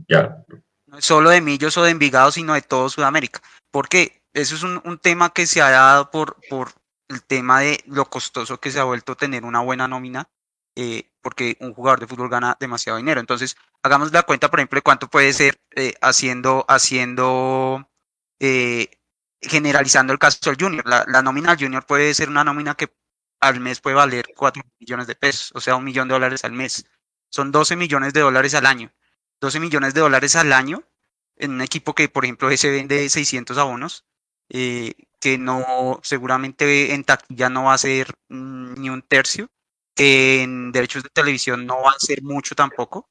Ya. 0.07 0.43
No 0.85 0.97
es 0.97 1.05
solo 1.05 1.29
de 1.29 1.41
Millos 1.41 1.77
o 1.77 1.83
de 1.83 1.91
Envigado, 1.91 2.31
sino 2.31 2.53
de 2.53 2.61
todo 2.61 2.89
Sudamérica. 2.89 3.41
Porque 3.71 4.21
eso 4.33 4.55
es 4.55 4.63
un, 4.63 4.99
tema 4.99 5.33
que 5.33 5.45
se 5.45 5.61
ha 5.61 5.69
dado 5.69 6.11
por, 6.11 6.37
por 6.49 6.73
el 7.07 7.23
tema 7.23 7.61
de 7.61 7.83
lo 7.87 8.05
costoso 8.05 8.59
que 8.59 8.71
se 8.71 8.79
ha 8.79 8.83
vuelto 8.83 9.15
tener 9.15 9.43
una 9.45 9.61
buena 9.61 9.87
nómina, 9.87 10.29
eh, 10.75 11.09
porque 11.21 11.57
un 11.59 11.73
jugador 11.73 11.99
de 11.99 12.07
fútbol 12.07 12.29
gana 12.29 12.57
demasiado 12.59 12.97
dinero. 12.97 13.19
Entonces, 13.19 13.57
hagamos 13.83 14.11
la 14.11 14.23
cuenta, 14.23 14.49
por 14.49 14.59
ejemplo, 14.59 14.77
de 14.77 14.81
cuánto 14.81 15.09
puede 15.09 15.33
ser 15.33 15.59
eh, 15.75 15.93
haciendo, 16.01 16.65
haciendo, 16.67 17.89
eh, 18.39 18.89
generalizando 19.41 20.13
el 20.13 20.19
caso 20.19 20.49
del 20.49 20.57
Junior. 20.59 20.87
La, 20.87 21.05
la 21.07 21.21
nómina 21.21 21.55
del 21.55 21.65
Junior 21.65 21.85
puede 21.85 22.13
ser 22.13 22.29
una 22.29 22.43
nómina 22.43 22.75
que 22.75 22.93
al 23.41 23.59
mes 23.59 23.79
puede 23.81 23.95
valer 23.95 24.25
4 24.35 24.63
millones 24.79 25.07
de 25.07 25.15
pesos, 25.15 25.51
o 25.55 25.61
sea, 25.61 25.75
un 25.75 25.83
millón 25.85 26.07
de 26.07 26.13
dólares 26.13 26.43
al 26.43 26.51
mes 26.51 26.85
son 27.29 27.51
12 27.51 27.75
millones 27.75 28.13
de 28.13 28.21
dólares 28.21 28.53
al 28.55 28.65
año. 28.65 28.91
12 29.41 29.59
millones 29.59 29.93
de 29.93 30.01
dólares 30.01 30.35
al 30.35 30.51
año 30.51 30.83
en 31.37 31.51
un 31.51 31.61
equipo 31.61 31.95
que, 31.95 32.09
por 32.09 32.25
ejemplo, 32.25 32.55
se 32.57 32.69
vende 32.69 33.07
600 33.09 33.57
abonos, 33.57 34.05
eh, 34.49 34.93
que 35.19 35.37
no, 35.37 35.99
seguramente 36.03 36.93
en 36.93 37.03
taquilla 37.03 37.49
no 37.49 37.65
va 37.65 37.73
a 37.73 37.77
ser 37.77 38.13
mm, 38.29 38.73
ni 38.81 38.89
un 38.89 39.01
tercio, 39.01 39.49
en 39.99 40.71
derechos 40.71 41.03
de 41.03 41.09
televisión 41.09 41.65
no 41.65 41.81
va 41.81 41.91
a 41.91 41.99
ser 41.99 42.21
mucho 42.23 42.55
tampoco. 42.55 43.09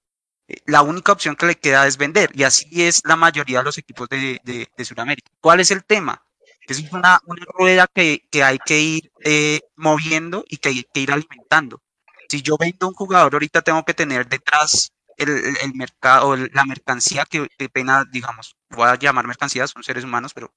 Eh, 0.49 0.57
la 0.66 0.82
única 0.82 1.12
opción 1.12 1.36
que 1.36 1.47
le 1.47 1.55
queda 1.57 1.86
es 1.86 1.97
vender, 1.97 2.30
y 2.34 2.43
así 2.45 2.82
es 2.82 3.03
la 3.05 3.16
mayoría 3.16 3.59
de 3.59 3.64
los 3.64 3.78
equipos 3.78 4.09
de, 4.09 4.41
de, 4.45 4.84
Sudamérica. 4.84 5.30
¿Cuál 5.41 5.61
es 5.61 5.70
el 5.70 5.84
tema? 5.84 6.24
Es 6.66 6.80
una, 6.93 7.20
una 7.24 7.45
rueda 7.55 7.86
que, 7.93 8.26
que, 8.30 8.43
hay 8.43 8.59
que 8.59 8.78
ir 8.80 9.12
eh, 9.24 9.61
moviendo 9.76 10.45
y 10.49 10.59
que 10.59 10.68
hay 10.68 10.84
que 10.93 11.01
ir 11.01 11.12
alimentando 11.12 11.82
si 12.28 12.43
yo 12.43 12.57
vendo 12.59 12.89
un 12.89 12.95
jugador, 12.95 13.34
ahorita 13.34 13.62
tengo 13.62 13.84
que 13.84 13.95
tener 13.95 14.28
detrás 14.28 14.93
el, 15.16 15.57
el 15.62 15.74
mercado, 15.74 16.36
la 16.36 16.64
mercancía 16.64 17.24
que, 17.24 17.49
pena, 17.72 18.05
digamos, 18.11 18.57
voy 18.70 18.89
a 18.89 18.97
llamar 18.97 19.26
mercancía, 19.26 19.66
son 19.66 19.82
seres 19.82 20.05
humanos, 20.05 20.32
pero 20.34 20.53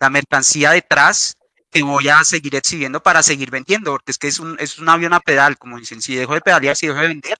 la 0.00 0.10
mercancía 0.10 0.70
detrás 0.70 1.36
que 1.72 1.82
voy 1.82 2.08
a 2.08 2.22
seguir 2.22 2.54
exhibiendo 2.54 3.02
para 3.02 3.22
seguir 3.22 3.50
vendiendo, 3.50 3.92
porque 3.92 4.12
es 4.12 4.18
que 4.18 4.28
es 4.28 4.38
un, 4.38 4.56
es 4.60 4.78
un 4.78 4.88
avión 4.90 5.14
a 5.14 5.20
pedal, 5.20 5.56
como 5.56 5.78
dicen, 5.78 6.02
si 6.02 6.14
dejo 6.14 6.34
de 6.34 6.42
pedalear, 6.42 6.76
si 6.76 6.86
dejo 6.86 7.00
de 7.00 7.08
vender, 7.08 7.38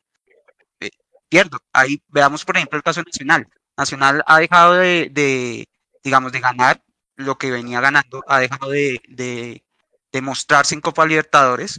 eh, 0.81 0.91
pierdo. 1.29 1.59
Ahí 1.73 2.03
veamos, 2.09 2.45
por 2.45 2.57
ejemplo, 2.57 2.79
el 2.79 2.83
caso 2.83 3.03
Nacional. 3.03 3.47
Nacional 3.77 4.23
ha 4.27 4.39
dejado 4.39 4.75
de, 4.75 5.69
digamos, 6.03 6.33
de 6.33 6.41
ganar 6.41 6.83
lo 7.17 7.37
que 7.37 7.51
venía 7.51 7.81
ganando, 7.81 8.25
ha 8.27 8.39
dejado 8.41 8.71
de, 8.71 9.01
de, 9.09 10.23
mostrarse 10.23 10.75
en 10.75 10.81
Copa 10.81 11.07
Libertadores, 11.07 11.79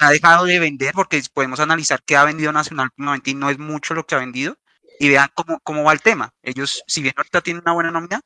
ha 0.00 0.10
dejado 0.10 0.44
de 0.44 0.58
vender 0.58 0.92
porque 0.94 1.22
podemos 1.32 1.58
analizar 1.60 2.02
qué 2.04 2.16
ha 2.16 2.24
vendido 2.24 2.52
Nacional 2.52 2.90
y 3.24 3.34
no 3.34 3.50
es 3.50 3.58
mucho 3.58 3.94
lo 3.94 4.06
que 4.06 4.14
ha 4.14 4.18
vendido 4.18 4.56
y 5.00 5.08
vean 5.08 5.30
cómo, 5.34 5.58
cómo 5.60 5.84
va 5.84 5.92
el 5.92 6.02
tema. 6.02 6.34
Ellos, 6.42 6.82
si 6.86 7.02
bien 7.02 7.14
ahorita 7.16 7.40
tienen 7.40 7.62
una 7.62 7.72
buena 7.72 7.90
nómina, 7.90 8.20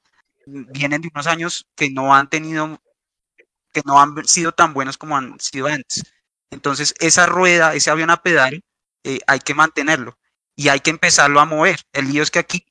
vienen 0.47 1.01
de 1.01 1.11
unos 1.15 1.27
años 1.27 1.69
que 1.77 1.91
no 1.91 2.15
han 2.15 2.29
tenido, 2.29 2.81
que 3.73 3.83
no 3.85 4.01
han 4.01 4.25
sido 4.27 4.53
tan 4.53 4.75
buenos 4.75 4.99
como 4.99 5.17
han 5.17 5.39
sido 5.41 5.67
antes. 5.67 6.03
Entonces, 6.51 6.95
esa 7.01 7.27
rueda, 7.27 7.75
ese 7.75 7.91
avión 7.91 8.11
a 8.11 8.23
pedal, 8.23 8.63
eh, 9.05 9.21
hay 9.27 9.41
que 9.41 9.55
mantenerlo. 9.55 10.19
y 10.55 10.69
hay 10.69 10.81
que 10.81 10.91
empezarlo 10.91 11.41
a 11.41 11.47
mover. 11.47 11.81
El 11.93 12.09
lío 12.13 12.23
es 12.23 12.31
que 12.31 12.39
aquí 12.39 12.67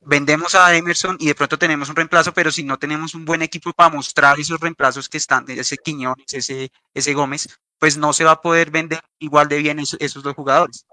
vendemos 0.00 0.54
a 0.54 0.74
Emerson 0.74 1.16
y 1.20 1.26
de 1.26 1.34
pronto 1.34 1.58
tenemos 1.58 1.88
un 1.90 1.96
reemplazo, 1.96 2.32
pero 2.32 2.50
si 2.50 2.62
no 2.64 2.78
tenemos 2.78 3.14
un 3.14 3.24
buen 3.24 3.42
equipo 3.42 3.72
para 3.72 3.90
mostrar 3.90 4.38
esos 4.40 4.60
reemplazos 4.60 5.08
que 5.08 5.18
están, 5.18 5.44
ese 5.48 5.76
Quiñones, 5.76 6.32
ese, 6.32 6.70
ese 6.94 7.12
Gómez, 7.14 7.48
pues 7.78 7.96
no 7.96 8.12
se 8.12 8.24
va 8.24 8.32
a 8.32 8.40
poder 8.40 8.70
vender 8.70 9.02
igual 9.18 9.48
de 9.48 9.58
bien 9.58 9.80
esos, 9.80 10.22
dos 10.22 10.34
jugadores. 10.34 10.86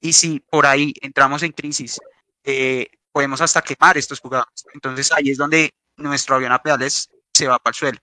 Y 0.00 0.12
si 0.12 0.40
por 0.40 0.66
ahí 0.66 0.94
entramos 1.00 1.42
en 1.42 1.52
crisis, 1.52 1.98
eh, 2.44 2.88
podemos 3.10 3.40
hasta 3.40 3.62
quemar 3.62 3.96
estos 3.96 4.20
jugadores. 4.20 4.64
Entonces 4.74 5.10
ahí 5.12 5.30
es 5.30 5.38
donde 5.38 5.74
nuestro 5.96 6.36
avión 6.36 6.52
a 6.52 6.62
pedales 6.62 7.08
se 7.32 7.46
va 7.48 7.58
para 7.58 7.72
el 7.72 7.74
suelo. 7.74 7.98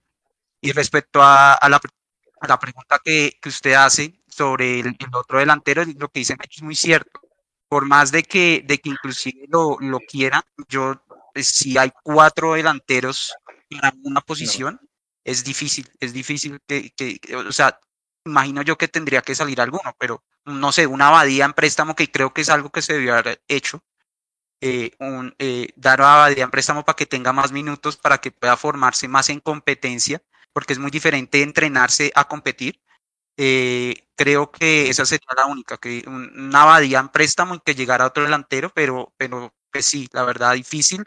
Y 0.60 0.72
respecto 0.72 1.22
a, 1.22 1.54
a, 1.54 1.68
la, 1.68 1.80
a 2.40 2.46
la, 2.48 2.58
pregunta 2.58 3.00
que, 3.04 3.38
que, 3.40 3.48
usted 3.48 3.72
hace 3.74 4.20
sobre 4.28 4.80
el, 4.80 4.88
el, 4.88 5.14
otro 5.14 5.38
delantero, 5.38 5.84
lo 5.96 6.08
que 6.08 6.20
dice 6.20 6.36
es 6.48 6.62
muy 6.62 6.76
cierto. 6.76 7.20
Por 7.68 7.86
más 7.86 8.10
de 8.10 8.24
que, 8.24 8.64
de 8.66 8.78
que 8.78 8.90
inclusive 8.90 9.46
lo, 9.48 9.76
lo 9.80 10.00
quiera, 10.00 10.44
yo, 10.68 11.00
eh, 11.34 11.42
si 11.42 11.78
hay 11.78 11.92
cuatro 12.02 12.54
delanteros 12.54 13.32
para 13.70 13.94
una 14.02 14.20
posición, 14.20 14.80
es 15.24 15.44
difícil, 15.44 15.88
es 16.00 16.12
difícil 16.12 16.60
que, 16.66 16.90
que, 16.90 17.20
o 17.36 17.52
sea, 17.52 17.78
imagino 18.24 18.62
yo 18.62 18.76
que 18.76 18.88
tendría 18.88 19.22
que 19.22 19.34
salir 19.34 19.60
alguno, 19.60 19.94
pero 19.98 20.24
no 20.44 20.72
sé, 20.72 20.86
una 20.86 21.08
abadía 21.08 21.44
en 21.44 21.52
préstamo 21.52 21.94
que 21.94 22.10
creo 22.10 22.32
que 22.32 22.42
es 22.42 22.48
algo 22.50 22.70
que 22.70 22.82
se 22.82 22.94
debió 22.94 23.16
haber 23.16 23.42
hecho, 23.48 23.82
eh, 24.60 24.92
un, 24.98 25.34
eh, 25.38 25.68
dar 25.76 26.02
a 26.02 26.14
abadía 26.14 26.44
en 26.44 26.50
préstamo 26.50 26.84
para 26.84 26.96
que 26.96 27.06
tenga 27.06 27.32
más 27.32 27.52
minutos, 27.52 27.96
para 27.96 28.18
que 28.18 28.30
pueda 28.30 28.56
formarse 28.56 29.08
más 29.08 29.30
en 29.30 29.40
competencia, 29.40 30.22
porque 30.52 30.72
es 30.74 30.78
muy 30.78 30.90
diferente 30.90 31.42
entrenarse 31.42 32.12
a 32.14 32.28
competir. 32.28 32.80
Eh, 33.36 33.94
creo 34.16 34.50
que 34.50 34.90
esa 34.90 35.06
sería 35.06 35.28
la 35.36 35.46
única, 35.46 35.78
que 35.78 36.04
una 36.06 36.62
abadía 36.62 37.00
en 37.00 37.08
préstamo 37.08 37.54
y 37.54 37.60
que 37.60 37.74
llegara 37.74 38.06
otro 38.06 38.24
delantero, 38.24 38.70
pero, 38.74 39.14
pero 39.16 39.54
pues 39.72 39.86
sí, 39.86 40.08
la 40.12 40.24
verdad 40.24 40.54
difícil. 40.54 41.04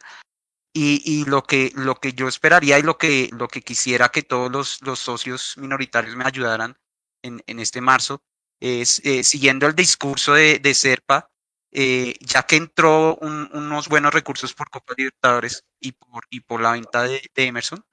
Y, 0.76 1.04
y, 1.06 1.26
lo, 1.26 1.44
que, 1.44 1.72
lo 1.76 1.96
que 1.96 2.14
yo 2.14 2.28
esperaría 2.28 2.80
y 2.80 2.82
lo 2.82 2.98
que, 2.98 3.30
lo 3.32 3.48
que 3.48 3.62
quisiera 3.62 4.10
que 4.10 4.24
todos 4.24 4.52
los, 4.52 4.82
los 4.82 4.98
socios 5.00 5.56
minoritarios 5.58 6.16
me 6.16 6.26
ayudaran 6.26 6.76
en, 7.22 7.44
en 7.46 7.60
este 7.60 7.80
marzo 7.80 8.24
es, 8.60 9.00
eh, 9.04 9.24
siguiendo 9.24 9.68
el 9.68 9.76
discurso 9.76 10.34
de, 10.34 10.60
de 10.60 10.74
Serpa, 10.74 11.30
eh, 11.72 12.16
ya 12.22 12.44
que 12.44 12.56
entró 12.56 13.16
un, 13.18 13.50
unos 13.54 13.90
buenos 13.90 14.14
recursos 14.14 14.54
por 14.54 14.70
Copa 14.70 14.94
Libertadores 14.98 15.66
y 15.80 15.92
por, 15.92 16.26
y 16.30 16.40
por 16.40 16.62
la 16.62 16.72
venta 16.72 17.04
de, 17.04 17.22
de 17.36 17.46
Emerson, 17.46 17.84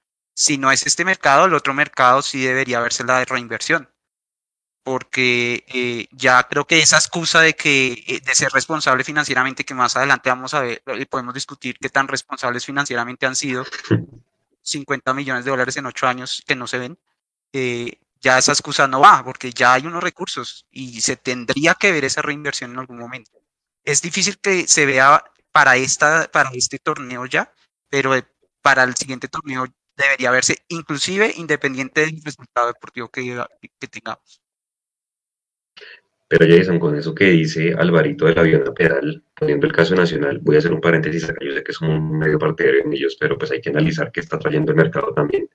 si 0.40 0.56
no 0.56 0.72
es 0.72 0.86
este 0.86 1.04
mercado, 1.04 1.44
el 1.44 1.52
otro 1.52 1.74
mercado 1.74 2.22
sí 2.22 2.42
debería 2.42 2.80
verse 2.80 3.04
la 3.04 3.18
de 3.18 3.26
reinversión 3.26 3.90
porque 4.82 5.64
eh, 5.68 6.08
ya 6.12 6.42
creo 6.48 6.66
que 6.66 6.78
esa 6.78 6.96
excusa 6.96 7.42
de 7.42 7.54
que 7.54 8.02
eh, 8.06 8.20
de 8.24 8.34
ser 8.34 8.50
responsable 8.50 9.04
financieramente, 9.04 9.64
que 9.64 9.74
más 9.74 9.96
adelante 9.96 10.30
vamos 10.30 10.54
a 10.54 10.62
ver 10.62 10.82
y 10.98 11.04
podemos 11.04 11.34
discutir 11.34 11.76
qué 11.78 11.90
tan 11.90 12.08
responsables 12.08 12.64
financieramente 12.64 13.26
han 13.26 13.36
sido 13.36 13.66
50 14.62 15.12
millones 15.12 15.44
de 15.44 15.50
dólares 15.50 15.76
en 15.76 15.84
ocho 15.84 16.06
años 16.08 16.42
que 16.46 16.56
no 16.56 16.66
se 16.66 16.78
ven, 16.78 16.98
eh, 17.52 18.00
ya 18.22 18.38
esa 18.38 18.52
excusa 18.52 18.88
no 18.88 19.00
va, 19.00 19.22
porque 19.22 19.52
ya 19.52 19.74
hay 19.74 19.86
unos 19.86 20.02
recursos 20.02 20.66
y 20.70 21.02
se 21.02 21.16
tendría 21.16 21.74
que 21.74 21.92
ver 21.92 22.06
esa 22.06 22.22
reinversión 22.22 22.72
en 22.72 22.78
algún 22.78 22.98
momento. 22.98 23.32
Es 23.84 24.00
difícil 24.00 24.38
que 24.38 24.66
se 24.66 24.86
vea 24.86 25.22
para, 25.52 25.76
esta, 25.76 26.30
para 26.32 26.50
este 26.54 26.78
torneo 26.78 27.26
ya, 27.26 27.52
pero 27.90 28.14
para 28.62 28.84
el 28.84 28.96
siguiente 28.96 29.28
torneo 29.28 29.66
debería 30.00 30.30
verse, 30.30 30.56
inclusive 30.68 31.32
independiente 31.36 32.02
del 32.02 32.20
resultado 32.24 32.68
deportivo 32.68 33.08
que, 33.08 33.42
que 33.78 33.86
tengamos. 33.88 34.40
Pero 36.28 36.46
Jason, 36.46 36.78
con 36.78 36.94
eso 36.94 37.12
que 37.12 37.24
dice 37.24 37.74
Alvarito 37.76 38.26
del 38.26 38.38
avión 38.38 38.62
a 38.68 38.72
pedal, 38.72 39.24
poniendo 39.34 39.66
el 39.66 39.72
caso 39.72 39.96
nacional, 39.96 40.38
voy 40.38 40.54
a 40.54 40.58
hacer 40.60 40.72
un 40.72 40.80
paréntesis 40.80 41.28
acá, 41.28 41.44
yo 41.44 41.52
sé 41.52 41.64
que 41.64 41.72
es 41.72 41.80
un 41.80 42.18
medio 42.18 42.38
partidario 42.38 42.82
en 42.84 42.92
ellos, 42.92 43.16
pero 43.18 43.36
pues 43.36 43.50
hay 43.50 43.60
que 43.60 43.70
analizar 43.70 44.12
qué 44.12 44.20
está 44.20 44.38
trayendo 44.38 44.70
el 44.70 44.76
mercado 44.76 45.12
también. 45.12 45.48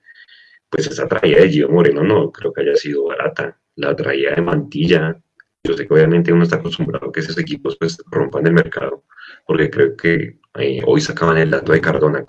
Pues 0.68 0.86
esa 0.86 1.08
traída 1.08 1.40
de 1.40 1.48
Gio 1.48 1.70
Moreno 1.70 2.02
no 2.02 2.30
creo 2.30 2.52
que 2.52 2.60
haya 2.60 2.76
sido 2.76 3.04
barata, 3.04 3.58
la 3.76 3.96
traída 3.96 4.34
de 4.34 4.42
Mantilla, 4.42 5.18
yo 5.64 5.76
sé 5.76 5.86
que 5.86 5.94
obviamente 5.94 6.32
uno 6.32 6.44
está 6.44 6.56
acostumbrado 6.56 7.08
a 7.08 7.12
que 7.12 7.20
esos 7.20 7.38
equipos 7.38 7.76
pues 7.76 7.96
rompan 8.10 8.46
el 8.46 8.52
mercado, 8.52 9.04
porque 9.46 9.70
creo 9.70 9.96
que 9.96 10.38
eh, 10.58 10.82
hoy 10.86 11.00
sacaban 11.00 11.38
el 11.38 11.50
dato 11.50 11.72
de 11.72 11.80
Cardona, 11.80 12.24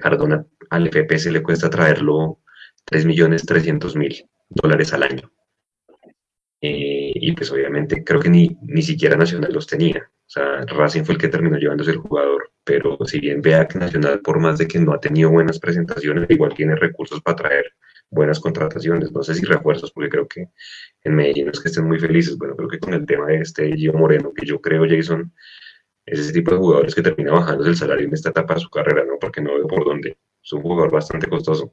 Cardona 0.00 0.46
al 0.70 0.88
FPS 0.88 1.30
le 1.30 1.42
cuesta 1.42 1.70
traerlo 1.70 2.40
3.300.000 2.90 4.28
dólares 4.48 4.92
al 4.92 5.02
año 5.02 5.32
eh, 6.66 7.12
y 7.14 7.32
pues 7.32 7.50
obviamente 7.52 8.02
creo 8.02 8.20
que 8.20 8.30
ni, 8.30 8.56
ni 8.62 8.80
siquiera 8.80 9.16
Nacional 9.16 9.52
los 9.52 9.66
tenía. 9.66 10.10
O 10.26 10.30
sea, 10.30 10.62
Racing 10.62 11.04
fue 11.04 11.14
el 11.14 11.20
que 11.20 11.28
terminó 11.28 11.58
llevándose 11.58 11.90
el 11.90 11.98
jugador, 11.98 12.52
pero 12.64 12.96
si 13.04 13.20
bien 13.20 13.42
vea 13.42 13.68
que 13.68 13.78
Nacional, 13.78 14.20
por 14.20 14.40
más 14.40 14.56
de 14.56 14.66
que 14.66 14.78
no 14.78 14.94
ha 14.94 15.00
tenido 15.00 15.30
buenas 15.30 15.58
presentaciones, 15.58 16.24
igual 16.30 16.54
tiene 16.54 16.74
recursos 16.74 17.20
para 17.20 17.36
traer 17.36 17.66
buenas 18.08 18.40
contrataciones, 18.40 19.12
no 19.12 19.22
sé 19.22 19.34
si 19.34 19.44
refuerzos, 19.44 19.92
porque 19.92 20.08
creo 20.08 20.26
que 20.26 20.48
en 21.02 21.14
Medellín 21.14 21.50
es 21.50 21.60
que 21.60 21.68
estén 21.68 21.84
muy 21.84 21.98
felices. 21.98 22.38
Bueno, 22.38 22.56
creo 22.56 22.68
que 22.70 22.78
con 22.78 22.94
el 22.94 23.04
tema 23.04 23.26
de 23.26 23.40
este 23.40 23.70
Gio 23.76 23.92
Moreno, 23.92 24.32
que 24.34 24.46
yo 24.46 24.58
creo, 24.62 24.86
Jason, 24.88 25.34
ese 26.06 26.32
tipo 26.32 26.50
de 26.50 26.58
jugadores 26.58 26.94
que 26.94 27.02
termina 27.02 27.32
bajándose 27.32 27.70
el 27.70 27.76
salario 27.76 28.06
en 28.06 28.12
esta 28.12 28.30
etapa 28.30 28.54
de 28.54 28.60
su 28.60 28.70
carrera, 28.70 29.04
¿no? 29.04 29.18
Porque 29.18 29.40
no 29.40 29.54
veo 29.54 29.66
por 29.66 29.84
dónde. 29.84 30.16
Es 30.42 30.52
un 30.52 30.62
jugador 30.62 30.92
bastante 30.92 31.26
costoso. 31.28 31.72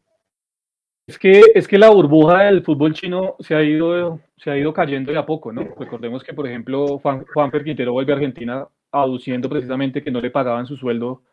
Es 1.07 1.19
que, 1.19 1.41
es 1.53 1.67
que 1.67 1.77
la 1.77 1.89
burbuja 1.89 2.43
del 2.43 2.63
fútbol 2.63 2.93
chino 2.93 3.35
se 3.39 3.55
ha 3.55 3.63
ido, 3.63 4.21
se 4.37 4.49
ha 4.49 4.57
ido 4.57 4.71
cayendo 4.73 5.11
de 5.11 5.17
a 5.17 5.25
poco, 5.25 5.51
¿no? 5.51 5.75
Recordemos 5.77 6.23
que, 6.23 6.33
por 6.33 6.47
ejemplo, 6.47 6.99
Juan, 6.99 7.25
Quintero 7.63 7.91
vuelve 7.91 8.13
a 8.13 8.15
Argentina 8.15 8.67
aduciendo 8.91 9.49
precisamente 9.49 10.03
que 10.03 10.11
no 10.11 10.21
le 10.21 10.31
pagaban 10.31 10.67
su 10.67 10.77
sueldo 10.77 11.23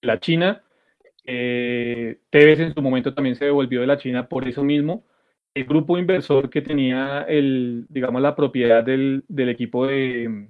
la 0.00 0.20
China. 0.20 0.62
Eh, 1.24 2.20
Tevez 2.30 2.60
en 2.60 2.72
su 2.72 2.80
momento 2.80 3.12
también 3.12 3.36
se 3.36 3.46
devolvió 3.46 3.80
de 3.80 3.86
la 3.88 3.98
China 3.98 4.28
por 4.28 4.48
eso 4.48 4.64
mismo. 4.64 5.04
El 5.54 5.64
grupo 5.64 5.98
inversor 5.98 6.48
que 6.48 6.62
tenía 6.62 7.22
el, 7.22 7.86
digamos, 7.88 8.22
la 8.22 8.36
propiedad 8.36 8.84
del, 8.84 9.24
del 9.28 9.48
equipo 9.48 9.86
de, 9.86 10.48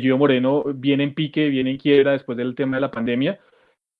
Gio 0.00 0.18
Moreno 0.18 0.64
viene 0.74 1.04
en 1.04 1.14
pique, 1.14 1.48
viene 1.48 1.70
en 1.70 1.78
quiebra 1.78 2.12
después 2.12 2.36
del 2.36 2.54
tema 2.54 2.76
de 2.76 2.80
la 2.80 2.90
pandemia. 2.90 3.38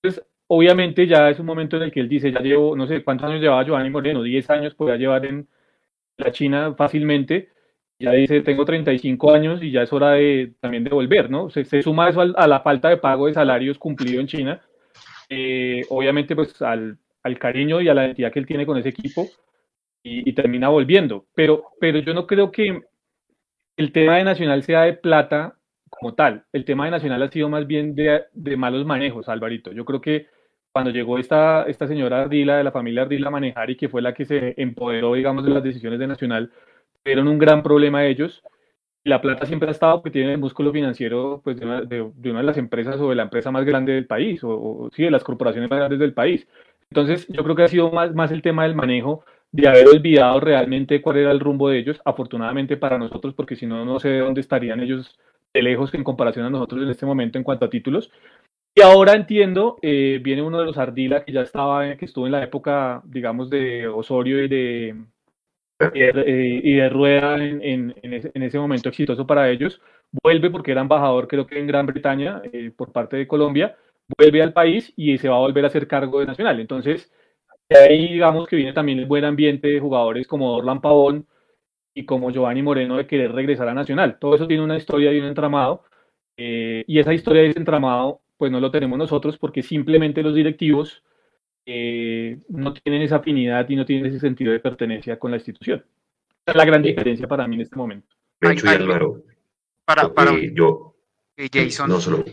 Entonces, 0.03 0.27
obviamente 0.47 1.07
ya 1.07 1.31
es 1.31 1.39
un 1.39 1.47
momento 1.47 1.77
en 1.77 1.85
el 1.85 1.93
que 1.93 2.01
él 2.01 2.09
dice, 2.09 2.33
ya 2.33 2.41
llevo, 2.41 2.77
no 2.77 2.87
sé 2.87 3.03
cuántos 3.05 3.29
años 3.29 3.41
llevaba 3.41 3.65
Giovanni 3.65 3.91
Moreno, 3.91 4.23
10 4.23 4.51
años 4.51 4.75
podía 4.75 4.97
llevar 4.97 5.27
en 5.27 5.49
la 6.17 6.33
China 6.33 6.75
fácilmente, 6.77 7.51
ya 7.99 8.13
dice, 8.13 8.41
tengo 8.43 8.65
35 8.65 9.33
años 9.33 9.63
y 9.63 9.71
ya 9.71 9.83
es 9.83 9.93
hora 9.93 10.13
de 10.13 10.55
también 10.61 10.85
de 10.85 10.91
volver, 10.91 11.31
¿no? 11.31 11.49
Se, 11.51 11.65
se 11.65 11.83
suma 11.83 12.09
eso 12.09 12.21
a 12.21 12.47
la 12.47 12.61
falta 12.61 12.89
de 12.89 12.97
pago 12.99 13.27
de 13.27 13.35
salarios 13.35 13.79
cumplido 13.79 14.21
en 14.21 14.27
China, 14.27 14.61
eh, 15.29 15.83
obviamente 15.89 16.35
pues 16.37 16.61
al, 16.61 16.99
al, 17.23 17.39
cariño 17.39 17.81
y 17.81 17.89
a 17.89 17.95
la 17.95 18.07
identidad 18.07 18.33
que 18.33 18.41
él 18.41 18.47
tiene 18.47 18.67
con 18.67 18.77
ese 18.79 18.91
equipo 18.91 19.27
y, 20.03 20.29
y, 20.29 20.33
termina 20.35 20.69
volviendo, 20.69 21.27
pero, 21.35 21.71
pero 21.81 21.99
yo 22.01 22.13
no 22.15 22.27
creo 22.27 22.51
que 22.51 22.83
el 23.77 23.93
tema 23.93 24.19
de 24.19 24.25
Nacional 24.25 24.63
sea 24.63 24.83
de 24.83 24.95
plata 24.95 25.57
como 25.99 26.15
tal, 26.15 26.45
el 26.53 26.65
tema 26.65 26.85
de 26.85 26.93
Nacional 26.93 27.23
ha 27.23 27.31
sido 27.31 27.49
más 27.49 27.67
bien 27.67 27.95
de, 27.95 28.25
de 28.33 28.57
malos 28.57 28.85
manejos, 28.85 29.29
Alvarito, 29.29 29.73
yo 29.73 29.85
creo 29.85 30.01
que 30.01 30.27
cuando 30.75 30.91
llegó 30.91 31.19
esta, 31.19 31.63
esta 31.69 31.87
señora 31.87 32.23
Ardila, 32.23 32.57
de 32.57 32.65
la 32.65 32.73
familia 32.73 33.03
Ardila 33.03 33.29
a 33.29 33.31
manejar 33.31 33.71
y 33.71 33.77
que 33.77 33.89
fue 33.89 34.03
la 34.03 34.13
que 34.13 34.25
se 34.25 34.55
empoderó, 34.57 35.15
digamos, 35.15 35.45
de 35.45 35.51
las 35.51 35.63
decisiones 35.63 36.01
de 36.01 36.09
Nacional, 36.09 36.51
tuvieron 37.05 37.29
un 37.29 37.39
gran 37.39 37.63
problema 37.63 38.05
ellos. 38.05 38.43
La 39.05 39.21
plata 39.21 39.47
siempre 39.47 39.69
ha 39.69 39.73
estado 39.73 39.99
porque 39.99 40.11
tienen 40.11 40.33
el 40.33 40.39
músculo 40.39 40.73
financiero 40.73 41.41
pues, 41.45 41.61
de, 41.61 41.65
una 41.67 41.83
de, 41.83 42.11
de, 42.17 42.31
una, 42.31 42.41
de, 42.41 42.47
las 42.47 42.57
empresas 42.59 42.97
o 43.01 43.11
de 43.11 43.15
la 43.15 43.23
empresa 43.23 43.53
más 43.53 43.65
grande 43.65 43.93
del 43.93 44.07
país, 44.09 44.43
o, 44.43 44.49
o, 44.51 44.91
sí, 44.91 45.05
de 45.05 45.13
las 45.13 45.23
corporaciones 45.23 45.71
más 45.71 45.79
grandes 45.79 46.01
del 46.01 46.13
país. 46.13 46.49
Entonces, 46.91 47.29
yo 47.29 47.45
creo 47.45 47.55
que 47.55 47.63
ha 47.63 47.69
sido 47.69 47.93
más, 47.93 48.13
más 48.13 48.33
el 48.33 48.43
tema 48.43 48.65
del 48.65 48.75
manejo, 48.75 49.25
de 49.53 49.69
haber 49.69 49.87
olvidado 49.87 50.41
realmente 50.41 51.01
cuál 51.01 51.19
era 51.19 51.31
el 51.31 51.39
rumbo 51.39 51.69
de 51.69 51.79
ellos, 51.79 52.01
afortunadamente 52.05 52.77
para 52.77 52.99
nosotros, 52.99 53.33
porque 53.35 53.55
si 53.55 53.67
no, 53.67 53.85
no 53.85 54.01
sé 54.01 54.19
dónde 54.19 54.41
estarían 54.41 54.81
ellos 54.81 55.17
de 55.55 55.63
lejos 55.63 55.95
en 55.95 56.05
comparación 56.05 56.45
a 56.45 56.51
nosotros 56.51 56.83
en 56.83 56.91
este 56.91 57.07
momento 57.07 57.39
en 57.39 57.45
cuanto 57.45 57.65
a 57.65 57.71
títulos. 57.71 58.11
Y 58.77 58.83
ahora 58.83 59.13
entiendo, 59.13 59.79
eh, 59.83 60.21
viene 60.23 60.43
uno 60.43 60.59
de 60.59 60.67
los 60.67 60.77
Ardila 60.79 61.25
que 61.25 61.33
ya 61.33 61.43
estaba, 61.43 61.97
que 61.97 62.05
estuvo 62.07 62.27
en 62.27 62.33
la 62.33 62.43
época, 62.43 63.03
digamos, 63.05 63.49
de 63.49 63.87
Osorio 63.87 64.43
y 64.43 64.49
de, 64.49 64.97
y 65.95 65.99
de, 66.01 66.11
eh, 66.27 66.61
y 66.65 66.75
de 66.75 66.89
Rueda 66.89 67.37
en, 67.37 67.63
en, 67.63 67.95
en, 68.03 68.13
ese, 68.15 68.33
en, 68.35 68.43
ese, 68.43 68.59
momento 68.59 68.89
exitoso 68.89 69.27
para 69.27 69.49
ellos. 69.49 69.81
Vuelve 70.23 70.51
porque 70.51 70.73
era 70.73 70.81
embajador, 70.81 71.29
creo 71.29 71.47
que 71.47 71.59
en 71.59 71.69
Gran 71.69 71.87
Bretaña, 71.87 72.43
eh, 72.53 72.73
por 72.77 72.93
parte 72.93 73.17
de 73.17 73.29
Colombia. 73.29 73.77
Vuelve 74.19 74.43
al 74.43 74.53
país 74.53 74.93
y 74.97 75.17
se 75.19 75.29
va 75.29 75.37
a 75.37 75.41
volver 75.41 75.65
a 75.65 75.69
hacer 75.69 75.87
cargo 75.87 76.21
de 76.21 76.27
Nacional. 76.27 76.61
Entonces, 76.61 77.13
ahí 77.71 78.13
digamos 78.13 78.47
que 78.49 78.57
viene 78.57 78.73
también 78.73 78.99
el 78.99 79.07
buen 79.07 79.25
ambiente 79.25 79.69
de 79.69 79.81
jugadores 79.81 80.27
como 80.27 80.53
Orlan 80.57 80.81
Pavón 80.81 81.27
y 81.95 82.05
como 82.05 82.31
Giovanni 82.31 82.63
Moreno 82.63 82.97
de 82.97 83.07
querer 83.07 83.33
regresar 83.33 83.69
a 83.69 83.75
Nacional. 83.75 84.19
Todo 84.19 84.35
eso 84.35 84.47
tiene 84.47 84.65
una 84.65 84.77
historia 84.77 85.13
y 85.13 85.19
un 85.19 85.27
entramado. 85.27 85.85
Eh, 86.37 86.85
y 86.87 86.99
esa 86.99 87.15
historia 87.15 87.45
y 87.45 87.51
ese 87.51 87.61
entramado 87.61 88.21
pues 88.37 88.51
no 88.51 88.61
lo 88.61 88.71
tenemos 88.71 88.99
nosotros 88.99 89.39
porque 89.39 89.63
simplemente 89.63 90.23
los 90.23 90.35
directivos 90.35 91.05
eh, 91.67 92.41
no 92.49 92.75
tienen 92.75 93.03
esa 93.03 93.17
afinidad 93.17 93.69
y 93.69 93.77
no 93.77 93.87
tienen 93.87 94.07
ese 94.07 94.21
sentido 94.21 94.53
de 94.53 94.61
pertenencia 94.61 95.19
con 95.19 95.31
la 95.31 95.37
institución. 95.37 95.85
Esa 96.45 96.51
es 96.51 96.57
la 96.57 96.65
gran 96.65 96.83
diferencia 96.83 97.27
para 97.27 97.47
mí 97.47 97.55
en 97.55 97.63
este 97.63 97.77
momento. 97.77 98.15
Álvaro, 98.41 99.23
para, 99.85 100.13
para... 100.13 100.33
yo, 100.53 100.97
eh, 101.37 101.49
Jason. 101.51 101.89
No 101.89 102.01
solo 102.01 102.25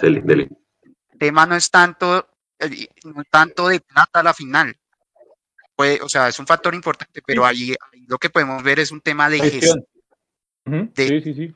dele. 0.00 0.48
El 1.12 1.18
tema 1.18 1.44
no 1.44 1.54
es 1.56 1.70
tanto, 1.70 2.26
eh, 2.58 2.88
no 3.04 3.22
tanto 3.30 3.68
de 3.68 3.80
plata 3.80 4.20
a 4.20 4.22
la 4.22 4.32
final. 4.32 4.74
Puede, 5.76 6.00
o 6.02 6.08
sea, 6.08 6.28
es 6.28 6.38
un 6.38 6.46
factor 6.46 6.74
importante, 6.74 7.20
pero 7.26 7.44
ahí, 7.44 7.74
ahí 7.92 8.04
lo 8.06 8.18
que 8.18 8.30
podemos 8.30 8.62
ver 8.62 8.78
es 8.80 8.90
un 8.92 9.00
tema 9.00 9.28
de 9.28 9.38
gestión. 9.50 9.84
de- 10.94 11.08
Sí, 11.08 11.20
sí, 11.22 11.34
sí. 11.34 11.54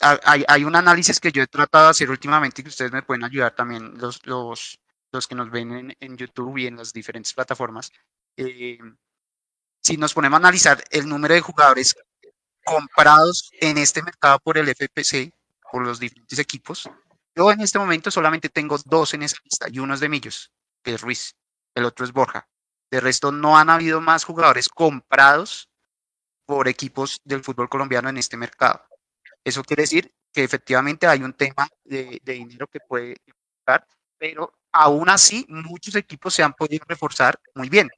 hay, 0.00 0.44
hay 0.46 0.64
un 0.64 0.76
análisis 0.76 1.18
que 1.20 1.32
yo 1.32 1.42
he 1.42 1.46
tratado 1.46 1.84
de 1.86 1.90
hacer 1.90 2.10
últimamente 2.10 2.60
y 2.60 2.64
que 2.64 2.68
ustedes 2.70 2.92
me 2.92 3.02
pueden 3.02 3.24
ayudar 3.24 3.54
también, 3.54 3.96
los, 3.98 4.24
los, 4.26 4.78
los 5.12 5.26
que 5.26 5.34
nos 5.34 5.50
ven 5.50 5.72
en, 5.72 5.96
en 6.00 6.16
YouTube 6.16 6.58
y 6.58 6.66
en 6.66 6.76
las 6.76 6.92
diferentes 6.92 7.32
plataformas. 7.34 7.90
Eh, 8.36 8.78
si 9.82 9.96
nos 9.96 10.14
ponemos 10.14 10.36
a 10.36 10.40
analizar 10.42 10.82
el 10.90 11.08
número 11.08 11.34
de 11.34 11.40
jugadores 11.40 11.96
comprados 12.64 13.50
en 13.60 13.78
este 13.78 14.02
mercado 14.02 14.38
por 14.40 14.56
el 14.58 14.68
FPC, 14.68 15.32
por 15.70 15.84
los 15.84 15.98
diferentes 16.00 16.38
equipos, 16.38 16.88
yo 17.36 17.50
en 17.50 17.60
este 17.60 17.78
momento 17.78 18.10
solamente 18.10 18.48
tengo 18.48 18.78
dos 18.84 19.12
en 19.14 19.22
esa 19.24 19.36
lista 19.44 19.66
y 19.70 19.78
uno 19.80 19.94
es 19.94 20.00
de 20.00 20.08
Millos, 20.08 20.52
que 20.82 20.94
es 20.94 21.00
Ruiz, 21.00 21.34
el 21.74 21.84
otro 21.84 22.04
es 22.06 22.12
Borja. 22.12 22.48
De 22.94 23.00
resto, 23.00 23.32
no 23.32 23.58
han 23.58 23.70
habido 23.70 24.00
más 24.00 24.22
jugadores 24.22 24.68
comprados 24.68 25.68
por 26.46 26.68
equipos 26.68 27.20
del 27.24 27.42
fútbol 27.42 27.68
colombiano 27.68 28.08
en 28.08 28.18
este 28.18 28.36
mercado. 28.36 28.86
Eso 29.42 29.64
quiere 29.64 29.82
decir 29.82 30.14
que 30.32 30.44
efectivamente 30.44 31.08
hay 31.08 31.24
un 31.24 31.32
tema 31.32 31.68
de, 31.82 32.20
de 32.22 32.32
dinero 32.34 32.68
que 32.68 32.78
puede 32.78 33.16
dar, 33.66 33.84
pero 34.16 34.52
aún 34.70 35.08
así 35.08 35.44
muchos 35.48 35.96
equipos 35.96 36.34
se 36.34 36.44
han 36.44 36.52
podido 36.52 36.84
reforzar 36.86 37.36
muy 37.56 37.68
bien, 37.68 37.90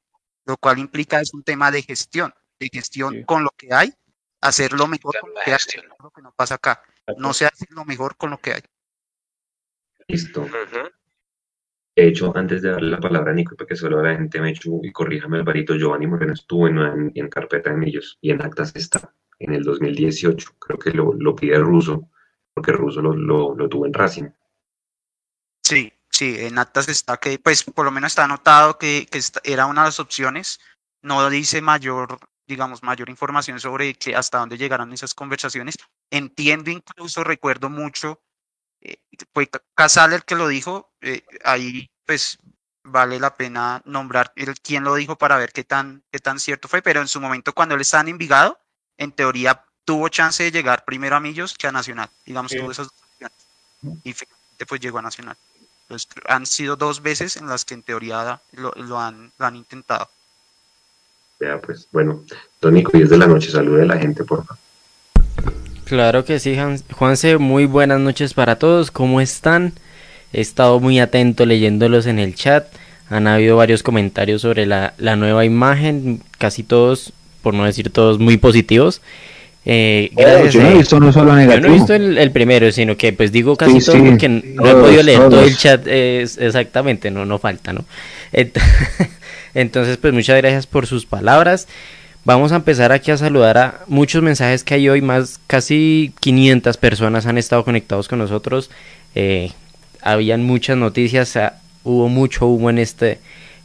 lo 0.45 0.57
cual 0.57 0.79
implica 0.79 1.21
es 1.21 1.31
un 1.31 1.43
tema 1.43 1.69
de 1.69 1.83
gestión, 1.83 2.33
de 2.59 2.67
gestión 2.73 3.13
Sí. 3.13 3.23
con 3.23 3.43
lo 3.43 3.51
que 3.55 3.71
hay, 3.71 3.93
hacerlo 4.41 4.87
mejor 4.87 5.15
con 5.19 5.29
lo 5.29 5.41
que 5.45 5.51
hay, 5.53 5.59
lo 5.99 6.09
que 6.09 6.23
no 6.23 6.31
pasa 6.31 6.55
acá. 6.55 6.81
No 7.19 7.35
se 7.35 7.45
hace 7.45 7.67
lo 7.69 7.85
mejor 7.85 8.17
con 8.17 8.31
lo 8.31 8.39
que 8.39 8.53
hay. 8.53 8.61
Listo. 10.07 10.47
De 11.97 12.07
hecho, 12.07 12.31
antes 12.37 12.61
de 12.61 12.69
darle 12.69 12.91
la 12.91 12.99
palabra 12.99 13.31
a 13.31 13.33
Nico, 13.33 13.55
para 13.55 13.67
que 13.67 13.75
solo 13.75 14.03
la 14.03 14.15
gente 14.15 14.39
me 14.39 14.51
echu 14.51 14.81
y 14.83 14.91
corríjame 14.91 15.39
Alvarito, 15.39 15.73
Giovanni 15.75 16.05
Moreno 16.05 16.33
estuvo 16.33 16.67
en, 16.67 16.77
en, 16.77 17.11
en 17.15 17.27
carpeta 17.27 17.71
de 17.71 17.77
millos 17.77 18.19
y 18.21 18.29
en 18.29 18.39
actas 18.43 18.75
está 18.75 19.15
en 19.39 19.53
el 19.53 19.63
2018. 19.63 20.57
Creo 20.59 20.77
que 20.77 20.91
lo, 20.91 21.13
lo 21.13 21.35
pide 21.35 21.57
Russo, 21.57 22.07
porque 22.53 22.71
Russo 22.71 23.01
lo, 23.01 23.15
lo, 23.15 23.67
tuvo 23.67 23.87
en 23.87 23.95
Racing. 23.95 24.29
Sí, 25.63 25.91
sí, 26.11 26.35
en 26.37 26.59
actas 26.59 26.87
está 26.87 27.17
que, 27.17 27.39
pues 27.39 27.63
por 27.63 27.85
lo 27.85 27.91
menos 27.91 28.11
está 28.11 28.25
anotado 28.25 28.77
que, 28.77 29.07
era 29.43 29.65
una 29.65 29.81
de 29.81 29.87
las 29.87 29.99
opciones. 29.99 30.59
No 31.01 31.27
dice 31.31 31.63
mayor, 31.63 32.19
digamos, 32.45 32.83
mayor 32.83 33.09
información 33.09 33.59
sobre 33.59 33.95
que 33.95 34.15
hasta 34.15 34.37
dónde 34.37 34.59
llegaron 34.59 34.93
esas 34.93 35.15
conversaciones. 35.15 35.79
Entiendo 36.11 36.69
incluso, 36.69 37.23
recuerdo 37.23 37.71
mucho, 37.71 38.21
eh, 38.81 38.97
fue 39.33 39.47
Ca- 39.47 39.61
Casal 39.75 40.13
el 40.13 40.23
que 40.23 40.35
lo 40.35 40.47
dijo, 40.47 40.91
eh, 41.01 41.23
ahí 41.43 41.89
pues 42.05 42.37
vale 42.83 43.19
la 43.19 43.35
pena 43.35 43.81
nombrar 43.85 44.31
el 44.35 44.59
quién 44.61 44.83
lo 44.83 44.95
dijo 44.95 45.17
para 45.17 45.37
ver 45.37 45.51
qué 45.51 45.63
tan, 45.63 46.03
qué 46.11 46.19
tan 46.19 46.39
cierto 46.39 46.67
fue, 46.67 46.81
pero 46.81 47.01
en 47.01 47.07
su 47.07 47.19
momento 47.19 47.53
cuando 47.53 47.75
él 47.75 47.81
estaba 47.81 48.01
en 48.01 48.09
Envigado, 48.09 48.57
en 48.97 49.11
teoría 49.11 49.63
tuvo 49.83 50.07
chance 50.09 50.43
de 50.43 50.51
llegar 50.51 50.85
primero 50.85 51.15
a 51.15 51.19
Millos 51.19 51.53
que 51.53 51.67
a 51.67 51.71
Nacional, 51.71 52.09
digamos, 52.25 52.51
Sí. 52.51 52.57
tuvo 52.59 52.71
esas 52.71 52.87
dos 52.87 53.01
opciones 53.03 53.37
y 54.03 54.13
finalmente 54.13 54.65
pues 54.65 54.81
llegó 54.81 54.99
a 54.99 55.01
Nacional. 55.01 55.37
Han 56.27 56.45
sido 56.45 56.75
dos 56.75 57.01
veces 57.01 57.37
en 57.37 57.47
las 57.47 57.63
que 57.63 57.73
en 57.73 57.83
teoría 57.83 58.41
lo, 58.51 58.71
lo 58.75 58.99
han, 58.99 59.31
lo 59.37 59.45
han 59.45 59.55
intentado. 59.55 60.09
Vea, 61.39 61.61
pues, 61.61 61.87
bueno, 61.91 62.23
don 62.59 62.73
Nico, 62.73 62.91
10 62.93 63.09
de 63.09 63.17
la 63.17 63.27
noche, 63.27 63.51
salude 63.51 63.83
a 63.83 63.85
la 63.85 63.97
gente, 63.97 64.23
por 64.23 64.43
favor. 64.45 64.57
Claro 65.87 66.25
que 66.25 66.39
sí, 66.39 66.57
Juanse, 66.91 67.37
muy 67.37 67.65
buenas 67.65 67.99
noches 67.99 68.33
para 68.33 68.57
todos, 68.59 68.91
¿cómo 68.91 69.21
están? 69.21 69.71
He 70.33 70.41
estado 70.41 70.79
muy 70.81 70.99
atento 70.99 71.45
leyéndolos 71.45 72.07
en 72.07 72.19
el 72.19 72.35
chat, 72.35 72.67
han 73.09 73.25
habido 73.27 73.55
varios 73.55 73.83
comentarios 73.83 74.41
sobre 74.41 74.65
la, 74.65 74.93
la 74.97 75.15
nueva 75.15 75.45
imagen, 75.45 76.21
casi 76.37 76.63
todos, 76.63 77.13
por 77.41 77.53
no 77.53 77.63
decir 77.63 77.89
todos, 77.89 78.19
muy 78.19 78.35
positivos. 78.35 79.01
Eh, 79.65 80.11
gracias, 80.13 80.53
Yo 80.53 80.61
no 80.61 80.69
he 80.69 80.73
visto 80.75 81.11
solo 81.11 81.11
yo 81.11 81.23
no 81.23 81.37
he 81.41 81.45
negativo. 81.45 81.73
visto 81.73 81.93
el, 81.93 82.17
el 82.17 82.31
primero, 82.31 82.69
sino 82.73 82.97
que 82.97 83.13
pues 83.13 83.31
digo 83.31 83.55
casi 83.55 83.79
Sí, 83.79 83.85
todo 83.85 83.95
sí, 83.97 84.01
porque 84.09 84.27
no 84.29 84.41
he 84.65 84.71
todos, 84.71 84.85
podido 84.87 85.03
leer 85.03 85.19
todo 85.29 85.39
el 85.43 85.47
todos. 85.51 85.57
chat 85.57 85.83
eh, 85.87 86.21
exactamente, 86.39 87.11
no, 87.11 87.25
no 87.25 87.37
falta, 87.39 87.71
¿no? 87.71 87.85
Ent- 88.33 88.59
Entonces, 89.53 89.97
pues 89.97 90.13
muchas 90.13 90.37
gracias 90.37 90.67
por 90.67 90.85
sus 90.85 91.05
palabras. 91.05 91.67
Vamos 92.27 92.51
a 92.51 92.57
empezar 92.57 92.91
aquí 92.91 93.09
a 93.09 93.15
saludar 93.15 93.57
a 93.57 93.79
muchos 93.87 94.21
mensajes 94.21 94.65
que 94.65 94.73
hay 94.73 94.89
hoy, 94.89 95.01
más 95.01 95.39
casi 95.47 96.11
500 96.19 96.75
personas 96.75 97.25
han 97.25 97.37
estado 97.37 97.63
conectados 97.63 98.09
con 98.09 98.19
nosotros. 98.19 98.69
Eh, 99.15 99.53
habían 100.01 100.43
muchas 100.43 100.75
noticias, 100.75 101.37
ah, 101.37 101.61
hubo 101.85 102.09
mucho 102.09 102.47
humo 102.47 102.69
en 102.69 102.79
este 102.79 103.19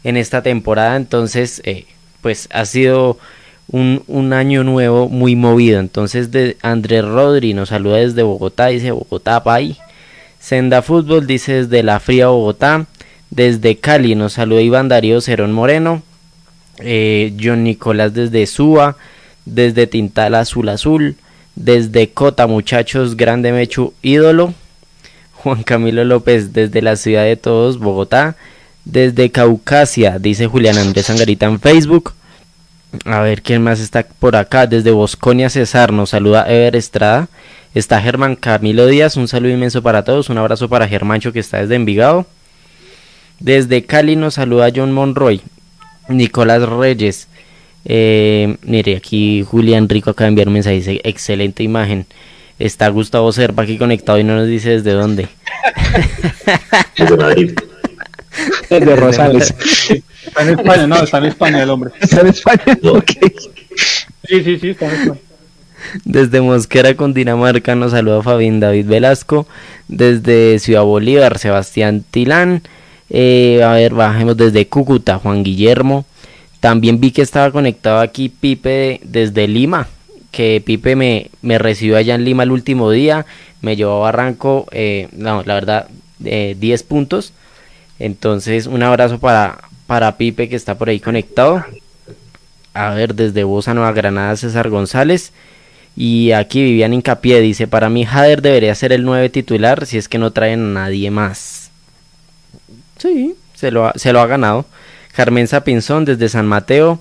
en 0.05 0.17
esta 0.17 0.45
temporada, 0.45 0.95
entonces 0.95 1.61
eh, 1.65 1.87
pues 2.21 2.49
ha 2.53 2.65
sido 2.65 3.19
un, 3.67 4.05
un 4.07 4.33
año 4.33 4.63
nuevo 4.63 5.09
muy 5.09 5.35
movido. 5.35 5.81
Entonces 5.81 6.31
de 6.31 6.57
Andrés 6.63 7.05
Rodri 7.05 7.55
nos 7.55 7.71
saluda 7.71 7.97
desde 7.97 8.23
Bogotá, 8.23 8.69
dice 8.69 8.93
Bogotá 8.93 9.43
Pay. 9.43 9.77
Senda 10.39 10.83
Fútbol 10.83 11.27
dice 11.27 11.65
desde 11.65 11.83
la 11.83 11.99
fría 11.99 12.29
Bogotá. 12.29 12.87
Desde 13.29 13.79
Cali 13.79 14.15
nos 14.15 14.35
saluda 14.35 14.61
Iván 14.61 14.89
Darío 14.89 15.21
Cerón 15.21 15.51
Moreno. 15.51 16.05
Eh, 16.79 17.35
John 17.41 17.65
Nicolás 17.65 18.15
desde 18.15 18.47
Suba. 18.47 18.97
Desde 19.45 19.87
Tintal 19.87 20.35
Azul 20.35 20.69
Azul. 20.69 21.17
Desde 21.55 22.11
Cota 22.11 22.47
Muchachos 22.47 23.17
Grande 23.17 23.53
Mechu 23.53 23.95
Ídolo. 24.03 24.55
Juan 25.43 25.65
Camilo 25.65 26.05
López 26.05 26.53
desde 26.53 26.83
la 26.83 26.95
ciudad 26.95 27.25
de 27.25 27.37
todos, 27.37 27.79
Bogotá. 27.79 28.37
Desde 28.85 29.31
Caucasia, 29.31 30.19
dice 30.19 30.47
Julián 30.47 30.79
Andrés 30.79 31.11
Angarita 31.11 31.47
en 31.47 31.61
Facebook. 31.61 32.15
A 33.05 33.21
ver 33.21 33.43
quién 33.43 33.63
más 33.63 33.81
está 33.81 34.05
por 34.05 34.37
acá. 34.37 34.67
Desde 34.67 34.91
Bosconia 34.93 35.51
Cesar 35.51 35.93
nos 35.93 36.11
saluda 36.11 36.47
Ever 36.49 36.77
Estrada. 36.77 37.29
Está 37.75 38.01
Germán 38.01 38.37
Camilo 38.37 38.87
Díaz. 38.87 39.17
Un 39.17 39.29
saludo 39.29 39.53
inmenso 39.53 39.83
para 39.83 40.05
todos. 40.05 40.29
Un 40.31 40.39
abrazo 40.39 40.69
para 40.69 40.87
Germancho 40.87 41.33
que 41.33 41.41
está 41.41 41.59
desde 41.59 41.75
Envigado. 41.75 42.27
Desde 43.41 43.85
Cali 43.85 44.15
nos 44.15 44.35
saluda 44.35 44.71
John 44.75 44.93
Monroy. 44.93 45.41
Nicolás 46.13 46.69
Reyes. 46.69 47.29
Eh, 47.85 48.57
mire, 48.63 48.97
aquí 48.97 49.43
Julián 49.43 49.89
Rico 49.89 50.11
acaba 50.11 50.27
de 50.27 50.31
enviar 50.31 50.49
un 50.49 50.55
mensaje. 50.55 50.77
Dice: 50.77 51.01
Excelente 51.05 51.63
imagen. 51.63 52.07
Está 52.59 52.89
Gustavo 52.89 53.33
Serpa 53.33 53.63
aquí 53.63 53.79
conectado 53.79 54.19
y 54.19 54.25
no 54.25 54.37
nos 54.37 54.47
dice 54.47 54.71
desde 54.71 54.93
dónde. 54.93 55.29
Desde 56.97 57.17
Madrid. 57.17 57.53
Desde 58.71 58.97
Rosales. 58.97 59.55
Está 60.25 60.43
en 60.43 60.59
España, 60.59 60.87
no, 60.87 61.03
está 61.03 61.19
en 61.19 61.25
España 61.25 61.63
el 61.63 61.71
hombre. 61.71 61.91
¿Está 62.01 62.21
en 62.21 62.29
España? 62.29 62.79
Ok. 62.85 63.11
Sí, 64.25 64.45
sí, 64.45 64.59
sí, 64.59 64.71
está 64.71 64.87
en 64.87 64.93
España. 64.93 65.21
Desde 66.05 66.41
Mosquera, 66.41 66.95
Cundinamarca, 66.95 67.75
nos 67.75 67.91
saluda 67.91 68.23
Fabín 68.23 68.61
David 68.61 68.87
Velasco. 68.87 69.47
Desde 69.89 70.59
Ciudad 70.59 70.85
Bolívar, 70.85 71.39
Sebastián 71.39 72.05
Tilán. 72.11 72.63
Eh, 73.15 73.63
a 73.63 73.75
ver, 73.75 73.93
bajemos 73.93 74.39
desde 74.39 74.67
Cúcuta, 74.67 75.19
Juan 75.19 75.43
Guillermo. 75.43 76.07
También 76.61 76.99
vi 76.99 77.11
que 77.11 77.21
estaba 77.21 77.51
conectado 77.51 78.01
aquí 78.01 78.31
Pipe 78.31 79.01
desde 79.05 79.47
Lima. 79.47 79.87
Que 80.31 80.63
Pipe 80.65 80.97
me, 80.97 81.31
me 81.43 81.59
recibió 81.59 81.99
allá 81.99 82.15
en 82.15 82.25
Lima 82.25 82.45
el 82.45 82.51
último 82.51 82.91
día. 82.91 83.27
Me 83.61 83.77
llevó 83.77 83.97
a 83.97 84.11
Barranco, 84.11 84.67
eh, 84.73 85.09
la 85.15 85.43
verdad, 85.43 85.89
eh, 86.25 86.57
10 86.59 86.83
puntos. 86.85 87.35
Entonces, 87.99 88.67
un 88.67 88.83
abrazo 88.83 89.19
para, 89.19 89.59
para 89.87 90.17
Pipe 90.17 90.49
que 90.49 90.57
está 90.57 90.79
por 90.79 90.89
ahí 90.89 90.99
conectado. 90.99 91.63
A 92.73 92.95
ver, 92.95 93.15
desde 93.15 93.45
Bosa 93.45 93.75
Nueva 93.75 93.93
Granada, 93.93 94.35
César 94.37 94.71
González. 94.71 95.33
Y 95.95 96.33
aquí 96.33 96.63
Vivian 96.63 96.95
Hincapié 96.95 97.41
dice, 97.41 97.67
para 97.67 97.91
mí 97.91 98.07
Jader 98.07 98.41
debería 98.41 98.75
ser 98.75 98.95
el 98.95 99.05
9 99.05 99.29
titular 99.29 99.85
si 99.85 99.99
es 99.99 100.09
que 100.09 100.17
no 100.17 100.31
traen 100.31 100.61
a 100.61 100.81
nadie 100.85 101.11
más. 101.11 101.62
Sí, 103.03 103.35
se 103.55 103.71
lo 103.73 103.87
ha, 103.87 103.93
se 103.97 104.13
lo 104.13 104.21
ha 104.21 104.27
ganado. 104.29 104.65
Carmen 105.13 105.49
Pinzón 105.65 106.05
desde 106.05 106.29
San 106.29 106.47
Mateo. 106.47 107.01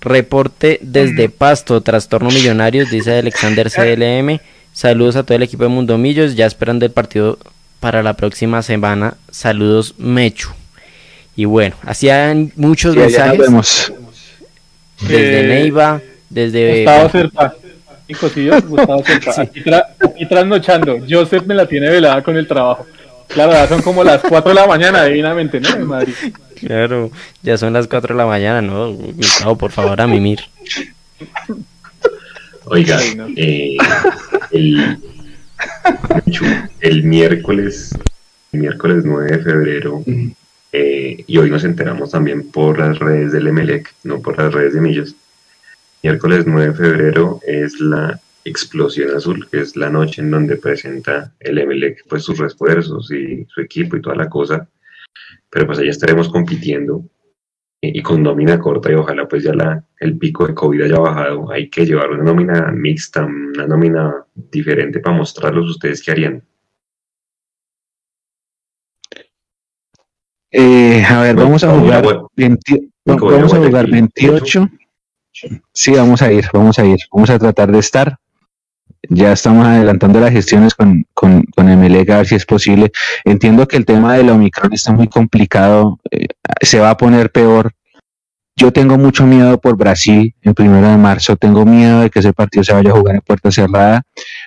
Reporte 0.00 0.78
desde 0.82 1.28
Pasto, 1.28 1.80
Trastorno 1.80 2.30
Millonarios, 2.30 2.90
dice 2.90 3.18
Alexander 3.18 3.70
CLM. 3.74 4.38
Saludos 4.72 5.16
a 5.16 5.22
todo 5.24 5.36
el 5.36 5.42
equipo 5.42 5.64
de 5.64 5.68
Mundo 5.68 5.98
Millos, 5.98 6.34
ya 6.34 6.46
esperando 6.46 6.86
el 6.86 6.92
partido 6.92 7.38
para 7.80 8.02
la 8.02 8.14
próxima 8.14 8.62
semana. 8.62 9.14
Saludos 9.30 9.94
Mechu. 9.98 10.50
Y 11.36 11.44
bueno, 11.46 11.74
hacían 11.82 12.52
muchos 12.56 12.94
Sí, 12.94 13.00
mensajes 13.00 13.38
vemos. 13.38 13.92
desde 15.00 15.40
Eh, 15.40 15.48
Neiva, 15.48 16.00
desde 16.30 16.76
Gustavo 16.84 17.10
Serpa. 17.10 17.54
¿sí 18.34 18.44
yo? 18.44 18.62
Gustavo 18.62 19.04
Serpa. 19.06 19.40
Aquí, 19.42 19.60
tra- 19.60 19.86
aquí 20.00 20.26
trasnochando. 20.26 20.98
Joseph 21.08 21.44
me 21.46 21.54
la 21.54 21.66
tiene 21.66 21.90
velada 21.90 22.22
con 22.22 22.36
el 22.36 22.46
trabajo. 22.46 22.86
Claro, 23.34 23.52
ya 23.52 23.66
son 23.68 23.82
como 23.82 24.04
las 24.04 24.20
4 24.22 24.50
de 24.50 24.54
la 24.54 24.66
mañana, 24.66 25.04
divinamente, 25.04 25.60
¿no? 25.60 25.68
En 25.70 25.86
Madrid. 25.86 26.14
Claro, 26.60 27.10
ya 27.42 27.56
son 27.58 27.72
las 27.72 27.86
4 27.88 28.14
de 28.14 28.18
la 28.18 28.26
mañana, 28.26 28.60
¿no? 28.62 28.92
Gustavo, 28.92 29.56
por 29.56 29.70
favor, 29.72 30.00
a 30.00 30.06
mimir. 30.06 30.40
Oiga, 32.66 32.98
Ay, 32.98 33.14
no. 33.16 33.26
eh, 33.36 33.76
el, 34.52 34.98
el 36.80 37.02
miércoles, 37.04 37.90
el 38.52 38.60
miércoles 38.60 39.02
9 39.04 39.30
de 39.36 39.42
febrero, 39.42 40.04
eh, 40.72 41.24
y 41.26 41.38
hoy 41.38 41.50
nos 41.50 41.64
enteramos 41.64 42.10
también 42.10 42.50
por 42.50 42.78
las 42.78 42.98
redes 42.98 43.32
del 43.32 43.48
Emelec, 43.48 43.92
no 44.04 44.20
por 44.20 44.38
las 44.38 44.52
redes 44.52 44.74
de 44.74 44.80
Millos. 44.80 45.14
Miércoles 46.02 46.44
9 46.46 46.68
de 46.68 46.74
febrero 46.74 47.40
es 47.46 47.80
la 47.80 48.20
explosión 48.44 49.16
azul, 49.16 49.48
que 49.50 49.60
es 49.60 49.76
la 49.76 49.90
noche 49.90 50.22
en 50.22 50.30
donde 50.30 50.56
presenta 50.56 51.32
el 51.40 51.58
Emelec 51.58 52.04
pues 52.08 52.24
sus 52.24 52.38
refuerzos 52.38 53.10
y 53.12 53.46
su 53.48 53.60
equipo 53.60 53.96
y 53.96 54.02
toda 54.02 54.16
la 54.16 54.28
cosa. 54.28 54.68
Pero 55.50 55.66
pues 55.66 55.78
allá 55.78 55.90
estaremos 55.90 56.28
compitiendo 56.28 57.04
y 57.84 58.00
con 58.00 58.22
nómina 58.22 58.60
corta 58.60 58.92
y 58.92 58.94
ojalá 58.94 59.26
pues 59.26 59.42
ya 59.42 59.52
la, 59.52 59.84
el 59.98 60.16
pico 60.16 60.46
de 60.46 60.54
COVID 60.54 60.82
haya 60.82 60.98
bajado. 60.98 61.50
Hay 61.50 61.68
que 61.68 61.84
llevar 61.84 62.10
una 62.10 62.22
nómina 62.22 62.70
mixta, 62.70 63.24
una 63.24 63.66
nómina 63.66 64.24
diferente 64.34 65.00
para 65.00 65.16
mostrarlos 65.16 65.70
ustedes 65.70 66.02
qué 66.02 66.12
harían. 66.12 66.42
Eh, 70.52 71.02
a 71.04 71.22
ver, 71.22 71.34
vamos 71.34 71.64
a 71.64 71.76
jugar, 71.76 72.04
vamos 73.04 73.54
a 73.54 73.56
jugar 73.56 73.90
28. 73.90 74.68
Sí, 75.72 75.92
vamos 75.92 76.22
a 76.22 76.30
ir, 76.30 76.44
vamos 76.52 76.78
a 76.78 76.84
ir, 76.84 76.98
vamos 77.10 77.30
a 77.30 77.38
tratar 77.38 77.72
de 77.72 77.78
estar. 77.78 78.18
Ya 79.08 79.32
estamos 79.32 79.66
adelantando 79.66 80.20
las 80.20 80.30
gestiones 80.30 80.74
con, 80.74 81.04
con, 81.12 81.42
con 81.56 81.66
MLE, 81.66 82.00
a 82.12 82.18
ver 82.18 82.26
si 82.26 82.36
es 82.36 82.46
posible. 82.46 82.92
Entiendo 83.24 83.66
que 83.66 83.76
el 83.76 83.84
tema 83.84 84.14
del 84.14 84.30
Omicron 84.30 84.72
está 84.72 84.92
muy 84.92 85.08
complicado, 85.08 85.98
eh, 86.10 86.28
se 86.60 86.78
va 86.78 86.90
a 86.90 86.96
poner 86.96 87.30
peor. 87.30 87.72
Yo 88.54 88.70
tengo 88.70 88.98
mucho 88.98 89.26
miedo 89.26 89.58
por 89.58 89.76
Brasil 89.76 90.34
el 90.42 90.54
primero 90.54 90.88
de 90.88 90.96
marzo, 90.96 91.36
tengo 91.36 91.64
miedo 91.64 92.02
de 92.02 92.10
que 92.10 92.20
ese 92.20 92.32
partido 92.32 92.62
se 92.62 92.72
vaya 92.72 92.90
a 92.90 92.94
jugar 92.94 93.16
en 93.16 93.22
puerta 93.22 93.50
cerrada. 93.50 94.02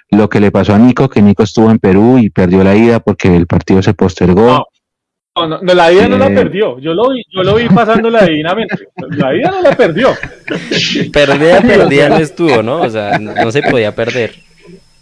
Lo 0.10 0.30
que 0.30 0.40
le 0.40 0.52
pasó 0.52 0.74
a 0.74 0.80
Nico, 0.80 1.10
que 1.10 1.22
Nico 1.22 1.44
estuvo 1.44 1.70
en 1.70 1.80
Perú 1.80 2.18
y 2.20 2.30
perdió 2.30 2.64
la 2.64 2.76
ida 2.76 3.00
porque 3.00 3.36
el 3.36 3.48
partido 3.48 3.82
se 3.82 3.94
postergó. 3.94 4.68
No, 5.38 5.48
no, 5.50 5.74
la 5.74 5.92
ida 5.92 6.08
no 6.08 6.18
la 6.18 6.28
eh. 6.28 6.36
perdió. 6.36 6.80
Yo 6.80 6.94
lo 6.94 7.10
vi, 7.10 7.24
yo 7.30 7.44
lo 7.44 7.56
vi 7.56 7.68
pasándola 7.68 8.24
divinamente. 8.26 8.88
La 8.96 9.36
ida 9.36 9.52
no 9.52 9.62
la 9.62 9.76
perdió. 9.76 10.14
Perdida, 11.12 11.62
perdida 11.62 12.10
no 12.10 12.18
estuvo, 12.20 12.64
¿no? 12.64 12.82
O 12.84 12.90
sea, 12.90 13.20
no 13.20 13.52
se 13.52 13.62
podía 13.64 13.94
perder. 13.94 14.45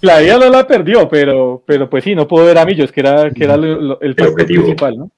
La 0.03 0.21
ida 0.21 0.37
no 0.37 0.49
la 0.49 0.67
perdió, 0.67 1.07
pero, 1.07 1.63
pero 1.65 1.89
pues 1.89 2.03
sí, 2.03 2.13
no 2.13 2.27
puedo 2.27 2.45
ver 2.45 2.57
a 2.57 2.65
Millos, 2.65 2.91
que 2.91 2.99
era, 2.99 3.31
que 3.31 3.45
era 3.45 3.55
el, 3.55 4.15
principal, 4.15 4.97
¿no? 4.97 5.11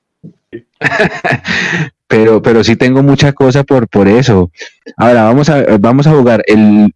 pero, 2.07 2.39
pero 2.39 2.63
sí 2.63 2.75
tengo 2.75 3.01
mucha 3.01 3.33
cosa 3.33 3.63
por, 3.63 3.88
por 3.88 4.07
eso. 4.07 4.51
Ahora 4.95 5.23
vamos 5.23 5.49
a, 5.49 5.65
vamos 5.79 6.05
a 6.05 6.11
jugar 6.11 6.43
el 6.45 6.93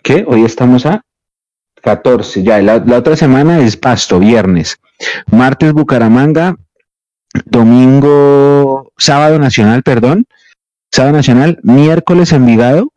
¿qué? 0.00 0.24
Hoy 0.28 0.44
estamos 0.44 0.86
a 0.86 1.02
14, 1.82 2.44
ya, 2.44 2.62
la, 2.62 2.78
la 2.78 2.98
otra 2.98 3.16
semana 3.16 3.58
es 3.62 3.76
Pasto, 3.76 4.20
viernes. 4.20 4.76
Martes 5.28 5.72
Bucaramanga, 5.72 6.54
domingo, 7.46 8.92
sábado 8.96 9.40
nacional, 9.40 9.82
perdón, 9.82 10.26
sábado 10.92 11.16
nacional, 11.16 11.58
miércoles 11.64 12.32
Envigado 12.32 12.92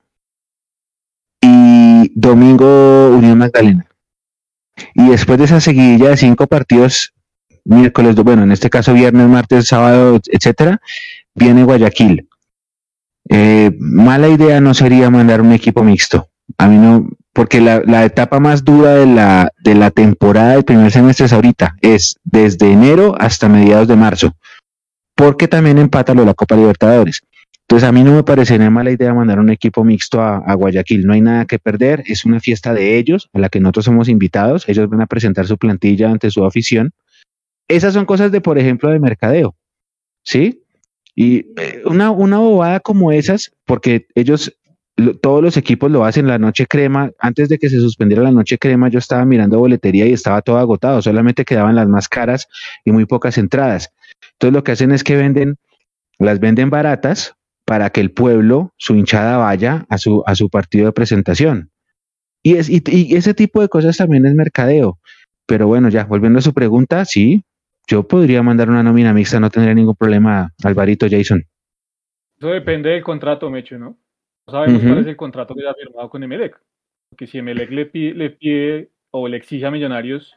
y 1.41 2.11
domingo 2.13 3.15
Unión 3.17 3.39
Magdalena. 3.39 3.87
Y 4.93 5.09
después 5.09 5.37
de 5.37 5.45
esa 5.45 5.59
seguidilla 5.59 6.09
de 6.09 6.17
cinco 6.17 6.47
partidos, 6.47 7.13
miércoles, 7.65 8.15
bueno, 8.15 8.43
en 8.43 8.51
este 8.51 8.69
caso 8.69 8.93
viernes, 8.93 9.27
martes, 9.27 9.67
sábado, 9.67 10.19
etcétera, 10.25 10.81
viene 11.35 11.63
Guayaquil. 11.63 12.27
Eh, 13.29 13.71
mala 13.79 14.29
idea 14.29 14.59
no 14.59 14.73
sería 14.73 15.09
mandar 15.09 15.41
un 15.41 15.51
equipo 15.51 15.83
mixto. 15.83 16.29
A 16.57 16.67
mí 16.67 16.77
no, 16.77 17.07
porque 17.33 17.61
la, 17.61 17.81
la, 17.85 18.03
etapa 18.03 18.39
más 18.39 18.63
dura 18.63 18.95
de 18.95 19.05
la, 19.05 19.51
de 19.63 19.75
la 19.75 19.91
temporada 19.91 20.53
del 20.53 20.65
primer 20.65 20.91
semestre 20.91 21.27
es 21.27 21.33
ahorita, 21.33 21.75
es 21.81 22.15
desde 22.23 22.71
enero 22.71 23.15
hasta 23.19 23.47
mediados 23.47 23.87
de 23.87 23.95
marzo, 23.95 24.35
porque 25.15 25.47
también 25.47 25.77
empata 25.77 26.13
lo 26.13 26.21
de 26.21 26.27
la 26.27 26.33
Copa 26.33 26.55
Libertadores. 26.55 27.21
Entonces 27.71 27.87
a 27.87 27.93
mí 27.93 28.03
no 28.03 28.13
me 28.13 28.23
parecería 28.23 28.69
mala 28.69 28.91
idea 28.91 29.13
mandar 29.13 29.39
un 29.39 29.49
equipo 29.49 29.85
mixto 29.85 30.19
a, 30.19 30.39
a, 30.39 30.55
Guayaquil, 30.55 31.07
no 31.07 31.13
hay 31.13 31.21
nada 31.21 31.45
que 31.45 31.57
perder, 31.57 32.03
es 32.05 32.25
una 32.25 32.41
fiesta 32.41 32.73
de 32.73 32.97
ellos, 32.97 33.29
a 33.31 33.39
la 33.39 33.47
que 33.47 33.61
nosotros 33.61 33.85
somos 33.85 34.09
invitados, 34.09 34.67
ellos 34.67 34.89
van 34.89 34.99
a 34.99 35.07
presentar 35.07 35.47
su 35.47 35.57
plantilla 35.57 36.11
ante 36.11 36.31
su 36.31 36.43
afición. 36.43 36.91
Esas 37.69 37.93
son 37.93 38.03
cosas 38.03 38.29
de, 38.33 38.41
por 38.41 38.59
ejemplo, 38.59 38.89
de 38.89 38.99
mercadeo, 38.99 39.55
¿sí? 40.21 40.65
Y 41.15 41.45
eh, 41.61 41.81
una, 41.85 42.11
una 42.11 42.39
bobada 42.39 42.81
como 42.81 43.13
esas, 43.13 43.53
porque 43.63 44.05
ellos 44.15 44.53
todos 45.21 45.41
los 45.41 45.55
equipos 45.55 45.89
lo 45.89 46.03
hacen 46.03 46.27
la 46.27 46.39
noche 46.39 46.67
crema. 46.67 47.11
Antes 47.19 47.47
de 47.47 47.57
que 47.57 47.69
se 47.69 47.79
suspendiera 47.79 48.21
la 48.21 48.33
noche 48.33 48.57
crema, 48.57 48.89
yo 48.89 48.99
estaba 48.99 49.23
mirando 49.23 49.59
boletería 49.59 50.05
y 50.07 50.11
estaba 50.11 50.41
todo 50.41 50.57
agotado. 50.57 51.01
Solamente 51.01 51.45
quedaban 51.45 51.75
las 51.75 51.87
más 51.87 52.09
caras 52.09 52.49
y 52.83 52.91
muy 52.91 53.05
pocas 53.05 53.37
entradas. 53.37 53.93
Entonces 54.33 54.53
lo 54.53 54.65
que 54.65 54.73
hacen 54.73 54.91
es 54.91 55.05
que 55.05 55.15
venden, 55.15 55.55
las 56.19 56.41
venden 56.41 56.69
baratas 56.69 57.37
para 57.65 57.89
que 57.89 58.01
el 58.01 58.11
pueblo, 58.11 58.73
su 58.77 58.95
hinchada, 58.95 59.37
vaya 59.37 59.85
a 59.89 59.97
su, 59.97 60.23
a 60.25 60.35
su 60.35 60.49
partido 60.49 60.85
de 60.87 60.91
presentación. 60.91 61.71
Y, 62.43 62.55
es, 62.55 62.69
y, 62.69 62.81
y 62.85 63.15
ese 63.15 63.33
tipo 63.33 63.61
de 63.61 63.69
cosas 63.69 63.97
también 63.97 64.25
es 64.25 64.33
mercadeo. 64.33 64.99
Pero 65.45 65.67
bueno, 65.67 65.89
ya, 65.89 66.05
volviendo 66.05 66.39
a 66.39 66.41
su 66.41 66.53
pregunta, 66.53 67.05
sí, 67.05 67.43
yo 67.87 68.07
podría 68.07 68.41
mandar 68.41 68.69
una 68.69 68.83
nómina 68.83 69.13
mixta, 69.13 69.39
no 69.39 69.49
tendría 69.49 69.73
ningún 69.73 69.95
problema, 69.95 70.53
Alvarito 70.63 71.07
Jason. 71.09 71.43
Eso 72.37 72.47
depende 72.47 72.89
del 72.89 73.03
contrato, 73.03 73.49
Mecho, 73.49 73.77
¿no? 73.77 73.97
No 74.47 74.51
sabemos 74.51 74.81
cuál 74.81 74.99
es 74.99 75.07
el 75.07 75.15
contrato 75.15 75.53
que 75.53 75.67
ha 75.67 75.73
firmado 75.73 76.09
con 76.09 76.23
Emelec. 76.23 76.59
Porque 77.09 77.27
si 77.27 77.37
Emelec 77.37 77.69
le 77.69 77.85
pide, 77.85 78.13
le 78.13 78.29
pide 78.31 78.89
o 79.11 79.27
le 79.27 79.37
exige 79.37 79.65
a 79.65 79.71
Millonarios 79.71 80.35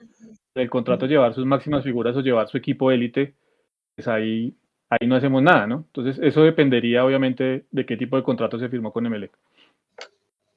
el 0.55 0.71
contrato 0.71 1.07
llevar 1.07 1.35
sus 1.35 1.47
máximas 1.47 1.83
figuras 1.83 2.15
o 2.17 2.21
llevar 2.21 2.49
su 2.49 2.57
equipo 2.57 2.91
élite, 2.91 3.35
pues 3.97 4.07
ahí, 4.09 4.57
ahí 5.01 5.07
no 5.07 5.17
hacemos 5.17 5.43
nada, 5.43 5.67
¿no? 5.67 5.85
Entonces 5.87 6.19
eso 6.23 6.43
dependería 6.43 7.05
obviamente 7.05 7.67
de 7.71 7.87
qué 7.87 7.97
tipo 7.97 8.17
de 8.17 8.23
contrato 8.23 8.59
se 8.59 8.69
firmó 8.69 8.93
con 8.93 9.07
Emelec. 9.07 9.37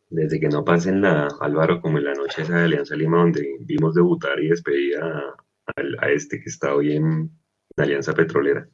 Desde 0.09 0.39
que 0.39 0.47
no 0.47 0.63
pasen 0.63 1.01
la 1.01 1.27
Álvaro, 1.41 1.81
como 1.81 1.97
en 1.97 2.05
la 2.05 2.13
noche 2.13 2.41
esa 2.41 2.57
de 2.57 2.63
Alianza 2.63 2.95
Lima, 2.95 3.17
donde 3.17 3.57
vimos 3.61 3.93
debutar 3.93 4.39
y 4.39 4.47
despedir 4.47 4.97
a, 4.97 5.35
a, 5.99 6.09
este 6.09 6.39
que 6.39 6.49
está 6.49 6.73
hoy 6.73 6.95
en 6.95 7.29
la 7.75 7.83
Alianza 7.83 8.13
Petrolera. 8.13 8.67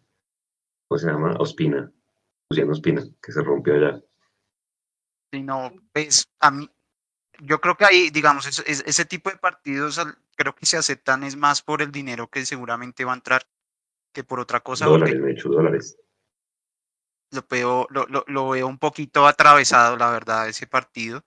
¿Cómo 0.87 0.99
se 0.99 1.07
llama? 1.07 1.35
Ospina. 1.39 1.91
Luciano 2.49 2.71
Ospina, 2.71 3.01
que 3.21 3.31
se 3.31 3.41
rompió 3.41 3.73
allá 3.73 3.99
sino 5.33 5.73
pues 5.91 6.29
a 6.39 6.51
mí, 6.51 6.69
yo 7.41 7.59
creo 7.59 7.75
que 7.75 7.85
ahí, 7.85 8.09
digamos, 8.11 8.45
es, 8.45 8.83
ese 8.85 9.05
tipo 9.05 9.31
de 9.31 9.37
partidos 9.37 9.99
creo 10.35 10.53
que 10.53 10.67
se 10.67 10.77
aceptan 10.77 11.23
es 11.23 11.35
más 11.35 11.63
por 11.63 11.81
el 11.81 11.91
dinero 11.91 12.29
que 12.29 12.45
seguramente 12.45 13.03
va 13.03 13.13
a 13.13 13.15
entrar 13.15 13.47
que 14.13 14.23
por 14.23 14.39
otra 14.39 14.61
cosa. 14.61 14.85
Dólares, 14.85 15.19
me 15.19 15.31
hecho 15.31 15.49
dólares. 15.49 15.97
Lo 17.31 17.43
veo, 17.49 17.87
lo, 17.89 18.05
lo, 18.27 18.49
veo 18.49 18.67
un 18.67 18.77
poquito 18.77 19.25
atravesado, 19.27 19.97
la 19.97 20.11
verdad, 20.11 20.47
ese 20.47 20.67
partido. 20.67 21.23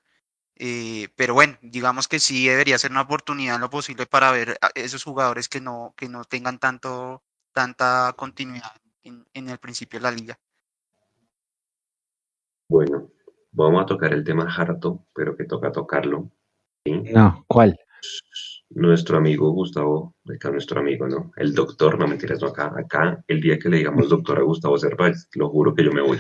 Eh, 0.55 1.09
pero 1.16 1.34
bueno, 1.34 1.59
digamos 1.61 2.09
que 2.09 2.18
sí 2.18 2.47
debería 2.49 2.78
ser 2.78 2.93
una 2.93 3.03
oportunidad 3.03 3.57
en 3.57 3.61
lo 3.61 3.68
posible 3.68 4.07
para 4.07 4.30
ver 4.30 4.57
a 4.62 4.70
esos 4.74 5.05
jugadores 5.05 5.49
que 5.49 5.61
no, 5.61 5.93
que 5.97 6.09
no 6.09 6.24
tengan 6.24 6.59
tanto, 6.59 7.22
tanta 7.53 8.14
continuidad 8.16 8.72
en, 9.03 9.26
en 9.34 9.49
el 9.51 9.59
principio 9.59 9.99
de 9.99 10.03
la 10.05 10.12
liga. 10.12 10.39
Bueno, 12.68 13.11
Vamos 13.57 13.82
a 13.82 13.87
tocar 13.87 14.12
el 14.12 14.22
tema 14.22 14.55
harto, 14.55 15.07
pero 15.14 15.34
que 15.34 15.45
toca 15.45 15.72
tocarlo. 15.72 16.30
No, 16.84 17.45
¿cuál? 17.49 17.80
Nuestro 18.70 19.18
amigo 19.18 19.50
Gustavo, 19.50 20.16
acá 20.34 20.50
nuestro 20.50 20.80
amigo, 20.80 21.08
¿no? 21.08 21.32
El 21.36 21.54
doctor, 21.54 21.98
no 21.98 22.08
mentiras, 22.08 22.40
no 22.40 22.48
acá. 22.48 22.72
Acá, 22.76 23.24
el 23.28 23.40
día 23.40 23.58
que 23.58 23.68
le 23.68 23.78
digamos 23.78 24.08
doctor 24.08 24.38
a 24.38 24.42
Gustavo 24.42 24.78
Cervantes, 24.78 25.28
lo 25.34 25.48
juro 25.48 25.74
que 25.74 25.84
yo 25.84 25.92
me 25.92 26.02
voy. 26.02 26.18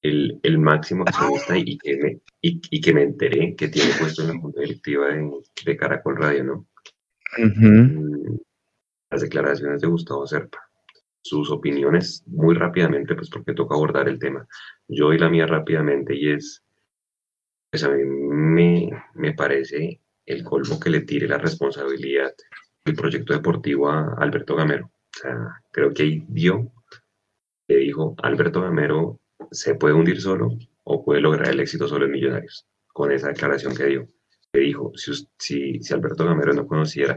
El, 0.00 0.38
el 0.42 0.58
máximo 0.58 1.04
accionista 1.06 1.56
y 1.56 1.78
que, 1.78 1.96
me, 1.96 2.20
y, 2.42 2.80
que 2.80 2.92
me 2.92 3.02
enteré 3.02 3.56
que 3.56 3.68
tiene 3.68 3.90
puesto 3.98 4.22
en 4.22 4.28
la 4.28 4.38
junta 4.38 4.60
directiva 4.60 5.06
de, 5.08 5.76
Caracol 5.76 6.16
Radio, 6.16 6.44
¿no? 6.44 6.66
Mm, 7.38 8.36
las 9.10 9.22
declaraciones 9.22 9.80
de 9.80 9.88
Gustavo 9.88 10.26
Serpa 10.26 10.60
sus 11.24 11.50
opiniones 11.50 12.22
muy 12.26 12.54
rápidamente, 12.54 13.14
pues 13.14 13.30
porque 13.30 13.54
toca 13.54 13.74
abordar 13.74 14.08
el 14.08 14.18
tema. 14.18 14.46
Yo 14.86 15.12
y 15.12 15.18
la 15.18 15.30
mía 15.30 15.46
rápidamente 15.46 16.14
y 16.14 16.30
es, 16.30 16.62
pues 17.70 17.82
a 17.82 17.88
mí 17.88 18.04
me, 18.04 18.90
me 19.14 19.32
parece 19.32 20.00
el 20.26 20.42
colmo 20.44 20.80
que 20.80 20.90
le 20.90 21.00
tire 21.02 21.28
la 21.28 21.38
responsabilidad 21.38 22.32
del 22.84 22.94
proyecto 22.94 23.32
deportivo 23.32 23.90
a 23.90 24.14
Alberto 24.18 24.56
Gamero. 24.56 24.86
O 24.86 25.18
sea, 25.20 25.62
creo 25.70 25.92
que 25.92 26.02
ahí 26.02 26.24
dio, 26.28 26.72
le 27.68 27.76
dijo, 27.76 28.14
Alberto 28.22 28.60
Gamero 28.60 29.20
se 29.50 29.74
puede 29.74 29.94
hundir 29.94 30.20
solo 30.20 30.50
o 30.84 31.04
puede 31.04 31.20
lograr 31.20 31.48
el 31.48 31.60
éxito 31.60 31.88
solo 31.88 32.06
en 32.06 32.12
Millonarios, 32.12 32.66
con 32.88 33.12
esa 33.12 33.28
declaración 33.28 33.74
que 33.74 33.86
dio. 33.86 34.08
Le 34.52 34.60
dijo, 34.60 34.92
si, 34.94 35.12
si, 35.38 35.82
si 35.82 35.94
Alberto 35.94 36.24
Gamero 36.24 36.52
no 36.52 36.66
conociera 36.66 37.16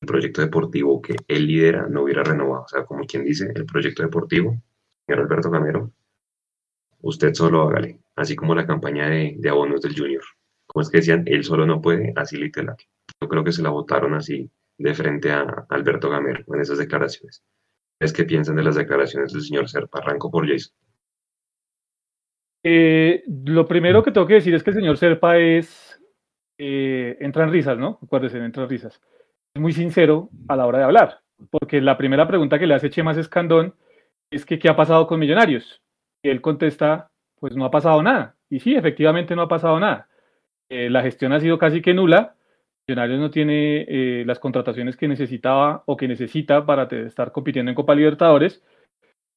el 0.00 0.06
proyecto 0.06 0.40
deportivo 0.40 1.02
que 1.02 1.16
él 1.26 1.46
lidera 1.46 1.88
no 1.88 2.02
hubiera 2.02 2.22
renovado. 2.22 2.64
O 2.64 2.68
sea, 2.68 2.84
como 2.84 3.04
quien 3.04 3.24
dice, 3.24 3.50
el 3.54 3.66
proyecto 3.66 4.02
deportivo, 4.02 4.62
señor 5.06 5.24
Alberto 5.24 5.50
Camero, 5.50 5.92
usted 7.00 7.34
solo 7.34 7.62
hágale, 7.62 8.00
así 8.16 8.36
como 8.36 8.54
la 8.54 8.66
campaña 8.66 9.08
de, 9.08 9.38
abonos 9.48 9.80
del 9.80 9.98
Junior. 9.98 10.22
Como 10.68 10.82
es 10.82 10.90
que 10.90 10.98
decían, 10.98 11.24
él 11.26 11.42
solo 11.42 11.66
no 11.66 11.80
puede, 11.80 12.12
así 12.14 12.36
literal. 12.36 12.76
Yo 13.20 13.28
creo 13.28 13.42
que 13.42 13.52
se 13.52 13.62
la 13.62 13.70
votaron 13.70 14.14
así 14.14 14.50
de 14.76 14.94
frente 14.94 15.32
a 15.32 15.66
Alberto 15.70 16.08
Gamero 16.10 16.44
en 16.46 16.60
esas 16.60 16.78
declaraciones. 16.78 17.42
¿Es 18.00 18.12
qué 18.12 18.24
piensan 18.24 18.56
de 18.56 18.62
las 18.62 18.76
declaraciones 18.76 19.32
del 19.32 19.42
señor 19.42 19.68
Serpa? 19.68 19.98
Arranco 19.98 20.30
por 20.30 20.48
Jason. 20.48 20.72
Eh, 22.62 23.24
lo 23.26 23.66
primero 23.66 24.02
que 24.02 24.12
tengo 24.12 24.26
que 24.26 24.34
decir 24.34 24.54
es 24.54 24.62
que 24.62 24.70
el 24.70 24.76
señor 24.76 24.98
Serpa 24.98 25.38
es, 25.38 26.00
eh, 26.58 27.16
entra 27.20 27.44
en 27.44 27.50
risas, 27.50 27.78
¿no? 27.78 27.98
Acuérdense, 28.02 28.38
entra 28.38 28.64
en 28.64 28.68
risas. 28.68 29.00
Es 29.54 29.60
muy 29.60 29.72
sincero 29.72 30.28
a 30.48 30.54
la 30.54 30.66
hora 30.66 30.78
de 30.78 30.84
hablar, 30.84 31.22
porque 31.50 31.80
la 31.80 31.96
primera 31.96 32.28
pregunta 32.28 32.58
que 32.58 32.66
le 32.66 32.74
hace 32.74 32.90
Chemas 32.90 33.16
Escandón 33.16 33.74
es 34.30 34.44
que 34.44 34.58
qué 34.58 34.68
ha 34.68 34.76
pasado 34.76 35.06
con 35.06 35.18
Millonarios. 35.18 35.80
Y 36.22 36.28
él 36.28 36.40
contesta, 36.40 37.10
pues 37.40 37.56
no 37.56 37.64
ha 37.64 37.70
pasado 37.70 38.02
nada. 38.02 38.36
Y 38.50 38.60
sí, 38.60 38.74
efectivamente 38.74 39.34
no 39.34 39.42
ha 39.42 39.48
pasado 39.48 39.80
nada. 39.80 40.08
Eh, 40.70 40.90
la 40.90 41.02
gestión 41.02 41.32
ha 41.32 41.40
sido 41.40 41.58
casi 41.58 41.80
que 41.80 41.94
nula. 41.94 42.36
Millonarios 42.86 43.20
no 43.20 43.30
tiene 43.30 43.84
eh, 43.88 44.24
las 44.26 44.38
contrataciones 44.38 44.96
que 44.96 45.08
necesitaba 45.08 45.82
o 45.86 45.96
que 45.96 46.08
necesita 46.08 46.64
para 46.64 46.84
estar 47.06 47.32
compitiendo 47.32 47.70
en 47.70 47.74
Copa 47.74 47.94
Libertadores. 47.94 48.62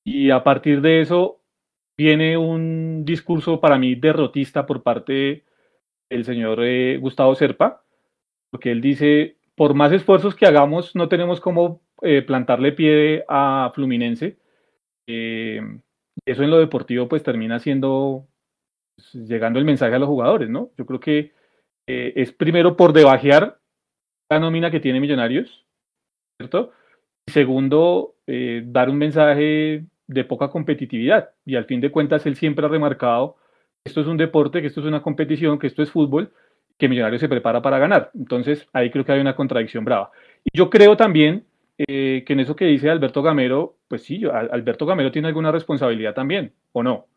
Y 0.05 0.31
a 0.31 0.43
partir 0.43 0.81
de 0.81 1.01
eso 1.01 1.41
viene 1.97 2.37
un 2.37 3.03
discurso 3.05 3.59
para 3.59 3.77
mí 3.77 3.95
derrotista 3.95 4.65
por 4.65 4.83
parte 4.83 5.45
del 6.09 6.25
señor 6.25 6.59
eh, 6.63 6.97
Gustavo 6.97 7.35
Serpa, 7.35 7.83
porque 8.49 8.71
él 8.71 8.81
dice, 8.81 9.37
por 9.55 9.73
más 9.73 9.91
esfuerzos 9.91 10.35
que 10.35 10.45
hagamos, 10.45 10.95
no 10.95 11.07
tenemos 11.09 11.39
cómo 11.39 11.81
plantarle 12.25 12.71
pie 12.71 13.23
a 13.27 13.71
Fluminense. 13.75 14.37
eso 15.05 16.43
en 16.43 16.49
lo 16.49 16.57
deportivo 16.57 17.07
pues 17.07 17.21
termina 17.21 17.59
siendo 17.59 18.27
llegando 19.13 19.59
el 19.59 19.65
mensaje 19.65 19.95
a 19.95 19.99
los 19.99 20.07
jugadores, 20.07 20.49
¿no? 20.49 20.71
Yo 20.77 20.85
creo 20.85 20.99
que 20.99 21.31
eh, 21.87 22.13
es 22.15 22.31
primero 22.31 22.75
por 22.77 22.93
debajear 22.93 23.59
la 24.29 24.39
nómina 24.39 24.71
que 24.71 24.79
tiene 24.79 24.99
Millonarios, 24.99 25.65
¿cierto? 26.37 26.71
Y 27.27 27.31
segundo, 27.31 28.15
eh, 28.27 28.63
dar 28.65 28.89
un 28.89 28.97
mensaje 28.97 29.85
de 30.07 30.23
poca 30.23 30.49
competitividad. 30.49 31.31
Y 31.45 31.55
al 31.55 31.65
fin 31.65 31.81
de 31.81 31.91
cuentas, 31.91 32.25
él 32.25 32.35
siempre 32.35 32.65
ha 32.65 32.69
remarcado 32.69 33.37
que 33.83 33.89
esto 33.89 34.01
es 34.01 34.07
un 34.07 34.17
deporte, 34.17 34.61
que 34.61 34.67
esto 34.67 34.81
es 34.81 34.87
una 34.87 35.01
competición, 35.01 35.59
que 35.59 35.67
esto 35.67 35.83
es 35.83 35.91
fútbol, 35.91 36.31
que 36.77 36.89
Millonarios 36.89 37.21
se 37.21 37.29
prepara 37.29 37.61
para 37.61 37.79
ganar. 37.79 38.11
Entonces, 38.15 38.67
ahí 38.73 38.89
creo 38.89 39.05
que 39.05 39.11
hay 39.11 39.19
una 39.21 39.35
contradicción 39.35 39.85
brava. 39.85 40.11
Y 40.43 40.57
yo 40.57 40.69
creo 40.69 40.97
también 40.97 41.45
eh, 41.77 42.23
que 42.25 42.33
en 42.33 42.39
eso 42.39 42.55
que 42.55 42.65
dice 42.65 42.89
Alberto 42.89 43.21
Gamero, 43.21 43.77
pues 43.87 44.03
sí, 44.03 44.23
Alberto 44.25 44.85
Gamero 44.85 45.11
tiene 45.11 45.27
alguna 45.27 45.51
responsabilidad 45.51 46.13
también, 46.13 46.53
¿o 46.71 46.83
no? 46.83 47.07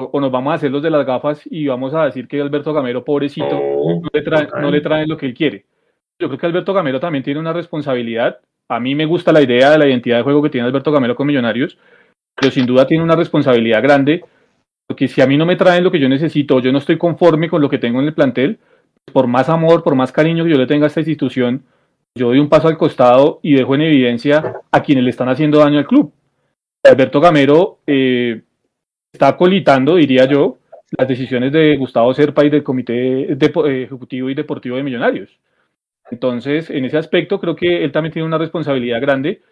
O, 0.00 0.20
nos 0.20 0.30
vamos 0.30 0.52
a 0.52 0.54
hacer 0.54 0.70
los 0.70 0.82
de 0.82 0.90
las 0.90 1.04
gafas 1.04 1.42
y 1.44 1.66
vamos 1.66 1.92
a 1.92 2.04
decir 2.04 2.28
que 2.28 2.40
Alberto 2.40 2.72
Gamero, 2.72 3.04
pobrecito, 3.04 3.50
no 3.50 4.08
le, 4.12 4.22
trae, 4.22 4.48
no 4.60 4.70
le 4.70 4.80
traen 4.80 5.08
lo 5.08 5.16
que 5.16 5.26
él 5.26 5.34
quiere. 5.34 5.66
Yo 6.20 6.28
creo 6.28 6.38
que 6.38 6.46
Alberto 6.46 6.72
Gamero 6.72 7.00
también 7.00 7.24
tiene 7.24 7.40
una 7.40 7.52
responsabilidad. 7.52 8.38
A 8.68 8.78
mí 8.78 8.94
me 8.94 9.06
gusta 9.06 9.32
la 9.32 9.42
idea 9.42 9.70
de 9.70 9.78
la 9.78 9.86
identidad 9.86 10.18
de 10.18 10.22
juego 10.22 10.42
que 10.42 10.50
tiene 10.50 10.66
Alberto 10.66 10.92
Gamero 10.92 11.16
con 11.16 11.26
Millonarios, 11.26 11.78
pero 12.36 12.52
sin 12.52 12.66
duda 12.66 12.86
tiene 12.86 13.02
una 13.02 13.16
responsabilidad 13.16 13.82
grande, 13.82 14.24
porque 14.86 15.08
si 15.08 15.20
a 15.20 15.26
mí 15.26 15.36
no 15.36 15.46
me 15.46 15.56
traen 15.56 15.82
lo 15.82 15.90
que 15.90 15.98
yo 15.98 16.08
necesito, 16.08 16.60
yo 16.60 16.70
no 16.70 16.78
estoy 16.78 16.96
conforme 16.96 17.48
con 17.48 17.60
lo 17.60 17.68
que 17.68 17.78
tengo 17.78 18.00
en 18.00 18.06
el 18.06 18.14
plantel, 18.14 18.58
por 19.12 19.26
más 19.26 19.48
amor, 19.48 19.82
por 19.82 19.96
más 19.96 20.12
cariño 20.12 20.44
que 20.44 20.50
yo 20.50 20.58
le 20.58 20.66
tenga 20.66 20.84
a 20.84 20.88
esta 20.88 21.00
institución, 21.00 21.64
yo 22.14 22.28
doy 22.28 22.38
un 22.38 22.48
paso 22.48 22.68
al 22.68 22.78
costado 22.78 23.40
y 23.42 23.54
dejo 23.54 23.74
en 23.74 23.82
evidencia 23.82 24.60
a 24.70 24.82
quienes 24.82 25.04
le 25.04 25.10
están 25.10 25.28
haciendo 25.28 25.58
daño 25.58 25.78
al 25.78 25.86
club. 25.86 26.12
Alberto 26.84 27.20
Gamero 27.20 27.80
eh, 27.86 28.42
está 29.12 29.36
colitando, 29.36 29.96
diría 29.96 30.26
yo, 30.26 30.58
las 30.96 31.08
decisiones 31.08 31.52
de 31.52 31.76
Gustavo 31.76 32.14
Serpa 32.14 32.44
y 32.44 32.50
del 32.50 32.62
Comité 32.62 33.32
Ejecutivo 33.32 34.30
y 34.30 34.34
Deportivo 34.34 34.76
de 34.76 34.82
Millonarios. 34.82 35.38
Entonces, 36.10 36.70
en 36.70 36.84
ese 36.84 36.96
aspecto, 36.96 37.40
creo 37.40 37.54
que 37.54 37.84
él 37.84 37.92
también 37.92 38.12
tiene 38.12 38.26
una 38.26 38.38
responsabilidad 38.38 39.00
grande 39.00 39.42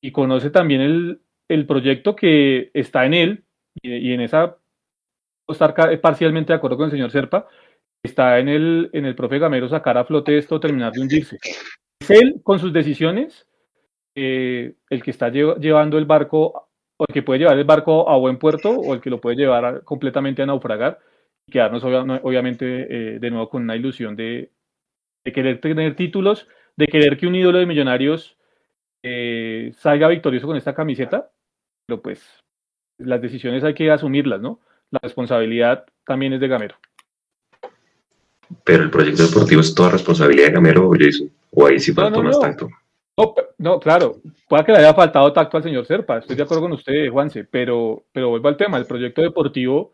y 0.00 0.12
conoce 0.12 0.50
también 0.50 0.80
el, 0.80 1.20
el 1.48 1.66
proyecto 1.66 2.14
que 2.14 2.70
está 2.74 3.04
en 3.06 3.14
él 3.14 3.44
y, 3.82 4.12
en 4.12 4.20
esa 4.20 4.56
estar 5.48 6.00
parcialmente 6.00 6.52
de 6.52 6.56
acuerdo 6.56 6.76
con 6.76 6.86
el 6.86 6.92
señor 6.92 7.10
Serpa, 7.10 7.48
está 8.02 8.38
en 8.38 8.48
el, 8.48 8.90
en 8.92 9.06
el 9.06 9.14
profe 9.14 9.38
Gamero 9.38 9.68
sacar 9.68 9.96
a 9.96 10.04
flote 10.04 10.36
esto, 10.36 10.60
terminar 10.60 10.92
de 10.92 11.00
hundirse. 11.00 11.38
Es 12.00 12.10
él, 12.10 12.40
con 12.42 12.58
sus 12.58 12.72
decisiones, 12.72 13.46
eh, 14.14 14.74
el 14.90 15.02
que 15.02 15.10
está 15.10 15.30
llevando 15.30 15.98
el 15.98 16.04
barco 16.04 16.67
o 16.98 17.04
el 17.08 17.14
que 17.14 17.22
puede 17.22 17.40
llevar 17.40 17.56
el 17.56 17.64
barco 17.64 18.08
a 18.10 18.16
buen 18.18 18.38
puerto 18.38 18.70
o 18.70 18.92
el 18.92 19.00
que 19.00 19.10
lo 19.10 19.20
puede 19.20 19.36
llevar 19.36 19.82
completamente 19.84 20.42
a 20.42 20.46
naufragar 20.46 20.98
y 21.46 21.52
quedarnos 21.52 21.82
obviamente 21.84 22.64
eh, 23.14 23.18
de 23.18 23.30
nuevo 23.30 23.48
con 23.48 23.62
una 23.62 23.76
ilusión 23.76 24.16
de, 24.16 24.50
querer 25.24 25.60
tener 25.60 25.94
títulos, 25.94 26.48
de 26.76 26.86
querer 26.86 27.16
que 27.16 27.26
un 27.26 27.34
ídolo 27.34 27.58
de 27.58 27.66
millonarios 27.66 28.36
eh, 29.02 29.72
salga 29.76 30.08
victorioso 30.08 30.46
con 30.46 30.56
esta 30.56 30.74
camiseta, 30.74 31.30
pero 31.86 32.02
pues 32.02 32.42
las 32.98 33.22
decisiones 33.22 33.62
hay 33.62 33.74
que 33.74 33.90
asumirlas, 33.90 34.40
¿no? 34.40 34.60
La 34.90 34.98
responsabilidad 35.02 35.84
también 36.04 36.32
es 36.32 36.40
de 36.40 36.48
Gamero. 36.48 36.76
Pero 38.64 38.82
el 38.82 38.90
proyecto 38.90 39.26
deportivo 39.26 39.60
es 39.60 39.74
toda 39.74 39.90
responsabilidad 39.90 40.46
de 40.46 40.52
Gamero 40.52 40.88
o 40.88 40.94
Jason, 40.98 41.30
o 41.52 41.66
ahí 41.66 41.78
sí 41.78 41.92
falta 41.92 42.20
más 42.20 42.40
tacto. 42.40 42.68
No, 43.58 43.80
claro, 43.80 44.16
puede 44.48 44.64
que 44.64 44.72
le 44.72 44.78
haya 44.78 44.94
faltado 44.94 45.32
tacto 45.32 45.56
al 45.56 45.64
señor 45.64 45.84
Serpa, 45.84 46.18
estoy 46.18 46.36
de 46.36 46.44
acuerdo 46.44 46.62
con 46.62 46.72
usted, 46.72 47.10
Juanse, 47.10 47.44
pero, 47.44 48.04
pero 48.12 48.28
vuelvo 48.28 48.48
al 48.48 48.56
tema, 48.56 48.78
el 48.78 48.86
proyecto 48.86 49.20
deportivo, 49.20 49.90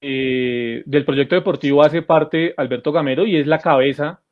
eh, 0.00 0.82
del 0.86 1.04
proyecto 1.04 1.34
deportivo 1.34 1.82
hace 1.82 2.00
parte 2.00 2.54
Alberto 2.56 2.90
Gamero 2.90 3.26
y 3.26 3.36
es 3.36 3.46
la 3.46 3.58
cabeza 3.58 4.22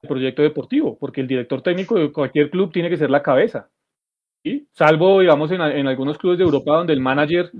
del 0.00 0.08
proyecto 0.08 0.42
deportivo, 0.42 0.96
porque 0.96 1.20
el 1.20 1.26
director 1.26 1.60
técnico 1.62 1.96
de 1.96 2.12
cualquier 2.12 2.50
club 2.50 2.72
tiene 2.72 2.88
que 2.88 2.96
ser 2.96 3.10
la 3.10 3.22
cabeza, 3.22 3.68
salvo, 4.72 5.20
digamos, 5.20 5.50
en, 5.50 5.60
algunos 5.60 6.18
clubes 6.18 6.38
de 6.38 6.44
Europa 6.44 6.76
donde 6.76 6.92
el 6.92 7.00
manager 7.00 7.50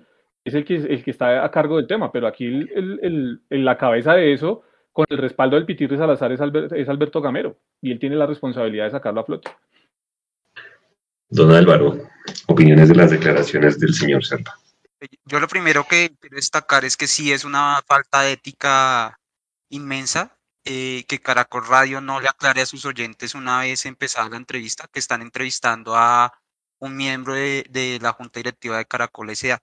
es 0.45 0.55
el 0.55 0.65
que, 0.65 0.77
el 0.77 1.03
que 1.03 1.11
está 1.11 1.45
a 1.45 1.51
cargo 1.51 1.77
del 1.77 1.87
tema, 1.87 2.13
pero 2.13 2.29
aquí 2.29 2.47
el, 2.47 3.41
la 3.51 3.77
cabeza 3.77 4.15
de 4.15 4.33
eso, 4.33 4.63
con 4.93 5.07
el 5.09 5.19
respaldo 5.19 5.57
del 5.57 5.67
Pitirri 5.67 5.97
Salazar, 5.97 6.33
es, 6.33 6.41
es 6.73 6.89
Alberto 6.89 7.21
Gamero, 7.21 7.57
y 7.81 7.93
él 7.93 7.99
tiene 7.99 8.17
la 8.17 8.27
responsabilidad 8.27 8.85
de 8.85 8.91
sacarlo 8.91 9.21
a 9.21 9.25
flote. 9.25 9.51
Don 11.29 11.51
Álvaro, 11.51 11.99
opiniones 12.47 12.89
de 12.91 12.95
las 12.95 13.11
declaraciones 13.11 13.79
del 13.81 13.95
señor 13.95 14.25
Serpa. 14.25 14.59
Yo 15.25 15.41
lo 15.41 15.49
primero 15.49 15.85
que 15.89 16.15
quiero 16.21 16.37
destacar 16.37 16.85
es 16.85 16.97
que 16.97 17.07
sí 17.07 17.33
es 17.33 17.45
una 17.45 17.83
falta 17.87 18.21
de 18.23 18.33
ética 18.33 19.19
inmensa 19.71 20.37
eh, 20.65 21.05
que 21.09 21.21
Caracol 21.21 21.67
Radio 21.67 22.01
no 22.01 22.21
le 22.21 22.29
aclare 22.29 22.61
a 22.61 22.67
sus 22.67 22.85
oyentes 22.85 23.35
una 23.35 23.61
vez 23.61 23.85
empezada 23.87 24.29
la 24.29 24.37
entrevista 24.37 24.87
que 24.93 25.01
están 25.01 25.23
entrevistando 25.23 25.97
a 25.97 26.33
un 26.79 26.97
miembro 26.97 27.35
de, 27.35 27.99
la 28.01 28.13
junta 28.13 28.39
directiva 28.39 28.77
de 28.77 28.87
Caracol 28.87 29.31
S.A. 29.31 29.59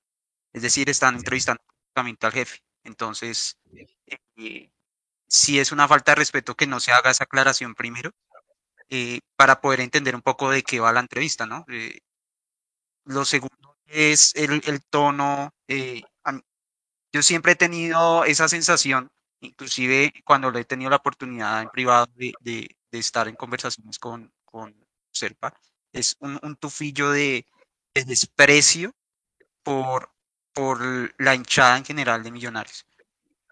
Es 0.52 0.62
decir, 0.62 0.90
están 0.90 1.16
entrevistando 1.16 1.62
al 1.96 2.32
jefe. 2.32 2.60
Entonces, 2.84 3.58
eh, 4.38 4.72
sí 5.30 5.60
es 5.60 5.72
una 5.72 5.88
falta 5.88 6.12
de 6.12 6.16
respeto 6.16 6.56
que 6.56 6.68
no 6.68 6.80
se 6.80 6.92
haga 6.92 7.12
esa 7.12 7.26
aclaración 7.26 7.76
primero 7.76 8.12
eh, 8.90 9.22
para 9.36 9.62
poder 9.62 9.82
entender 9.82 10.16
un 10.16 10.22
poco 10.22 10.50
de 10.50 10.64
qué 10.64 10.80
va 10.80 10.92
la 10.92 11.00
entrevista, 11.00 11.46
¿no? 11.46 11.66
Eh, 11.70 12.00
lo 13.06 13.24
segundo 13.26 13.78
es 13.86 14.34
el, 14.36 14.84
tono. 14.90 15.54
Eh, 15.68 16.02
yo 17.14 17.22
siempre 17.24 17.54
he 17.54 17.56
tenido 17.56 18.26
esa 18.26 18.48
sensación, 18.50 19.12
inclusive 19.42 20.14
cuando 20.26 20.52
le 20.52 20.62
he 20.62 20.66
tenido 20.66 20.90
la 20.90 20.98
oportunidad 20.98 21.62
en 21.62 21.70
privado 21.70 22.08
de, 22.16 22.68
estar 22.92 23.28
en 23.28 23.36
conversaciones 23.36 24.00
con, 24.00 24.34
con 24.46 24.76
Serpa, 25.12 25.54
es 25.94 26.18
un, 26.20 26.56
tufillo 26.58 27.12
de, 27.12 27.46
de, 27.94 28.06
desprecio 28.06 28.92
por 29.64 30.12
la 31.20 31.36
hinchada 31.36 31.78
en 31.78 31.86
general 31.86 32.24
de 32.24 32.32
Millonarios. 32.32 32.89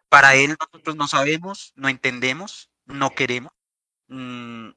Para 0.09 0.35
él 0.35 0.55
nosotros 0.59 0.95
no 0.95 1.07
sabemos, 1.07 1.73
no 1.75 1.89
entendemos, 1.89 2.69
no 2.85 3.11
queremos. 3.11 3.51
Mm, 4.07 4.69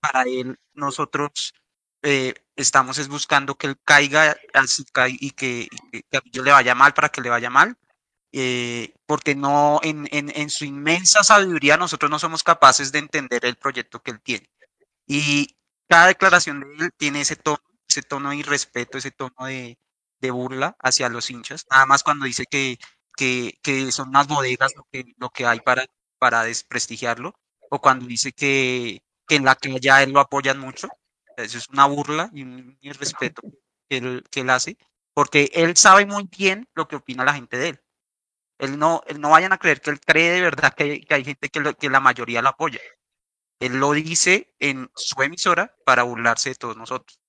para 0.00 0.24
él 0.24 0.58
nosotros 0.74 1.54
eh, 2.02 2.34
estamos 2.56 2.98
es 2.98 3.08
buscando 3.08 3.54
que 3.56 3.68
él 3.68 3.78
caiga 3.84 4.36
así 4.54 4.84
y 5.20 5.30
que, 5.30 5.68
yo 6.32 6.42
le 6.42 6.50
vaya 6.50 6.74
mal 6.74 6.94
para 6.94 7.08
que 7.10 7.20
le 7.20 7.30
vaya 7.30 7.50
mal, 7.50 7.76
eh, 8.32 8.94
porque 9.06 9.34
no 9.34 9.80
en, 9.82 10.08
en, 10.10 10.32
en, 10.34 10.50
su 10.50 10.64
inmensa 10.64 11.22
sabiduría 11.22 11.76
nosotros 11.76 12.10
no 12.10 12.18
somos 12.18 12.42
capaces 12.42 12.90
de 12.92 12.98
entender 12.98 13.44
el 13.44 13.56
proyecto 13.56 14.02
que 14.02 14.10
él 14.12 14.20
tiene. 14.20 14.50
Y 15.06 15.56
cada 15.88 16.08
declaración 16.08 16.60
de 16.60 16.86
él 16.86 16.90
tiene 16.96 17.20
ese 17.20 17.36
tono, 17.36 17.62
ese 17.88 18.02
tono 18.02 18.30
de 18.30 18.36
irrespeto, 18.36 18.98
ese 18.98 19.12
tono 19.12 19.46
de, 19.46 19.78
de 20.20 20.30
burla 20.30 20.76
hacia 20.80 21.08
los 21.08 21.30
hinchas, 21.30 21.66
nada 21.70 21.86
más 21.86 22.02
cuando 22.02 22.26
dice 22.26 22.46
que, 22.46 22.78
que, 23.16 23.58
que 23.62 23.92
son 23.92 24.10
más 24.10 24.28
bodegas 24.28 24.72
lo 24.76 24.86
que, 24.90 25.04
lo 25.16 25.30
que 25.30 25.46
hay 25.46 25.60
para, 25.60 25.86
para 26.18 26.44
desprestigiarlo, 26.44 27.34
o 27.70 27.80
cuando 27.80 28.06
dice 28.06 28.32
que, 28.32 29.02
que 29.26 29.36
en 29.36 29.44
la 29.44 29.54
que 29.54 29.78
ya 29.80 30.02
él 30.02 30.12
lo 30.12 30.20
apoyan 30.20 30.58
mucho. 30.58 30.88
Eso 31.36 31.58
es 31.58 31.68
una 31.70 31.86
burla 31.86 32.30
y 32.34 32.42
un 32.42 32.78
irrespeto 32.82 33.42
que 33.88 33.96
él, 33.98 34.24
que 34.30 34.40
él 34.40 34.50
hace, 34.50 34.76
porque 35.14 35.50
él 35.54 35.76
sabe 35.76 36.06
muy 36.06 36.28
bien 36.30 36.68
lo 36.74 36.86
que 36.88 36.96
opina 36.96 37.24
la 37.24 37.34
gente 37.34 37.56
de 37.56 37.68
él. 37.70 37.80
Él 38.58 38.78
no, 38.78 39.02
él 39.06 39.20
no 39.20 39.30
vayan 39.30 39.52
a 39.52 39.58
creer 39.58 39.80
que 39.80 39.90
él 39.90 40.00
cree 40.00 40.32
de 40.32 40.40
verdad 40.42 40.74
que 40.74 41.00
que 41.00 41.14
hay 41.14 41.24
gente 41.24 41.48
que, 41.48 41.74
que 41.74 41.90
la 41.90 42.00
mayoría 42.00 42.42
lo 42.42 42.50
apoya. 42.50 42.80
Él 43.60 43.78
lo 43.78 43.92
dice 43.92 44.54
en 44.58 44.90
su 44.94 45.22
emisora 45.22 45.74
para 45.84 46.02
burlarse 46.02 46.50
de 46.50 46.56
todos 46.56 46.76
nosotros. 46.76 47.21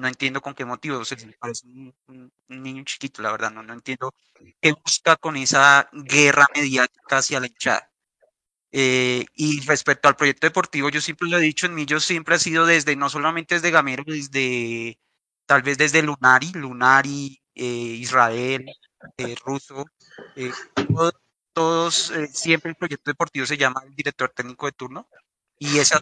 No 0.00 0.08
entiendo 0.08 0.40
con 0.40 0.54
qué 0.54 0.64
motivo, 0.64 0.98
o 0.98 1.04
sea, 1.04 1.18
parece 1.38 1.66
un, 1.66 2.32
niño 2.48 2.82
chiquito, 2.84 3.20
la 3.20 3.32
verdad, 3.32 3.50
no, 3.50 3.62
no 3.62 3.74
entiendo 3.74 4.14
qué 4.60 4.72
busca 4.72 5.16
con 5.16 5.36
esa 5.36 5.90
guerra 5.92 6.46
mediática 6.54 7.18
hacia 7.18 7.38
la 7.38 7.48
hinchada. 7.48 7.90
Eh, 8.72 9.26
y 9.34 9.60
respecto 9.60 10.08
al 10.08 10.16
proyecto 10.16 10.46
deportivo, 10.46 10.88
yo 10.88 11.02
siempre 11.02 11.28
lo 11.28 11.36
he 11.36 11.42
dicho, 11.42 11.66
en 11.66 11.74
mí 11.74 11.84
yo 11.84 12.00
siempre 12.00 12.36
ha 12.36 12.38
sido 12.38 12.64
desde, 12.64 12.96
no 12.96 13.10
solamente 13.10 13.56
desde 13.56 13.70
Gamero, 13.70 14.04
desde, 14.06 14.98
tal 15.44 15.60
vez 15.60 15.76
desde 15.76 16.02
Lunari, 16.02 16.50
Lunari, 16.54 17.42
eh, 17.54 17.64
Israel, 17.64 18.64
eh, 19.18 19.34
Ruso, 19.44 19.84
todos, 21.52 22.10
siempre 22.32 22.70
el 22.70 22.76
proyecto 22.76 23.10
deportivo 23.10 23.44
se 23.44 23.58
llama 23.58 23.82
el 23.86 23.94
director 23.94 24.30
técnico 24.34 24.64
de 24.64 24.72
turno, 24.72 25.08
y 25.58 25.78
esa 25.78 26.00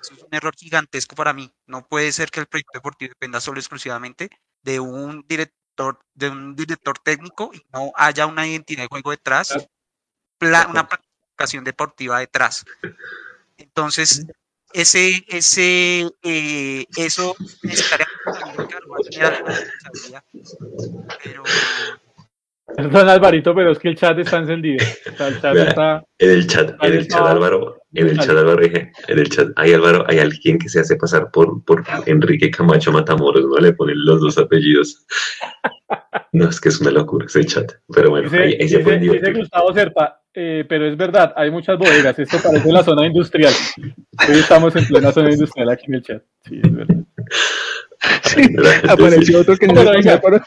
es 0.00 0.10
un 0.10 0.28
error 0.30 0.54
gigantesco 0.56 1.14
para 1.14 1.32
mí. 1.32 1.52
No 1.66 1.86
puede 1.86 2.12
ser 2.12 2.30
que 2.30 2.40
el 2.40 2.46
proyecto 2.46 2.72
deportivo 2.74 3.10
dependa 3.10 3.40
solo 3.40 3.58
exclusivamente 3.60 4.30
de 4.62 4.80
un 4.80 5.24
director, 5.28 5.98
de 6.14 6.30
un 6.30 6.56
director 6.56 6.98
técnico 6.98 7.50
y 7.52 7.62
no 7.72 7.92
haya 7.94 8.26
una 8.26 8.46
identidad 8.46 8.82
de 8.82 8.88
juego 8.88 9.10
detrás, 9.10 9.54
una 10.40 10.88
planificación 10.88 11.64
deportiva 11.64 12.18
detrás. 12.18 12.64
Entonces, 13.56 14.26
ese, 14.72 15.24
ese, 15.28 16.10
eh, 16.22 16.86
eso 16.96 17.34
necesariamente 17.62 18.16
pero 21.22 21.44
Perdón, 22.74 23.08
Alvarito, 23.08 23.54
pero 23.54 23.70
es 23.70 23.78
que 23.78 23.88
el 23.88 23.96
chat 23.96 24.18
está 24.18 24.38
encendido. 24.38 24.84
el 25.06 25.16
chat 25.16 25.56
está, 25.56 26.04
en 26.18 26.30
el 26.30 26.46
chat, 26.46 26.74
en 26.82 26.92
el 26.92 27.06
chat, 27.06 27.22
Álvaro, 27.22 27.76
en 27.94 28.08
el 28.08 28.18
chat, 28.18 28.30
Álvaro, 28.30 28.60
dije, 28.60 28.92
en 29.06 29.18
el 29.18 29.28
chat, 29.28 29.48
hay 29.56 29.72
Álvaro, 29.72 30.04
hay 30.08 30.18
alguien 30.18 30.58
que 30.58 30.68
se 30.68 30.80
hace 30.80 30.96
pasar 30.96 31.30
por, 31.30 31.64
por 31.64 31.84
Enrique 32.06 32.50
Camacho 32.50 32.90
Matamoros, 32.90 33.44
¿no? 33.46 33.56
Le 33.58 33.72
ponen 33.72 34.04
los 34.04 34.20
dos 34.20 34.36
apellidos. 34.38 35.06
No, 36.32 36.48
es 36.48 36.60
que 36.60 36.68
es 36.68 36.80
una 36.80 36.90
locura 36.90 37.26
ese 37.26 37.44
chat. 37.44 37.72
Pero 37.94 38.10
bueno, 38.10 38.28
dice, 38.28 38.42
ahí, 38.42 38.68
se 38.68 38.78
dice, 38.78 38.98
dice 38.98 39.32
Gustavo 39.32 39.72
Serpa, 39.72 40.20
eh, 40.34 40.66
pero 40.68 40.86
es 40.86 40.96
verdad, 40.96 41.32
hay 41.36 41.50
muchas 41.50 41.78
bodegas. 41.78 42.18
Esto 42.18 42.38
parece 42.42 42.70
la 42.72 42.82
zona 42.82 43.06
industrial. 43.06 43.54
Hoy 44.28 44.38
estamos 44.38 44.74
en 44.76 44.86
plena 44.86 45.12
zona 45.12 45.30
industrial 45.30 45.70
aquí 45.70 45.84
en 45.86 45.94
el 45.94 46.02
chat. 46.02 46.22
Sí, 46.44 46.60
es 46.62 46.74
verdad. 46.74 46.96
Sí, 48.22 48.42
apareció 48.88 49.40
otro 49.40 49.56
que 49.56 49.66
no 49.68 50.02
se 50.02 50.18
por... 50.18 50.42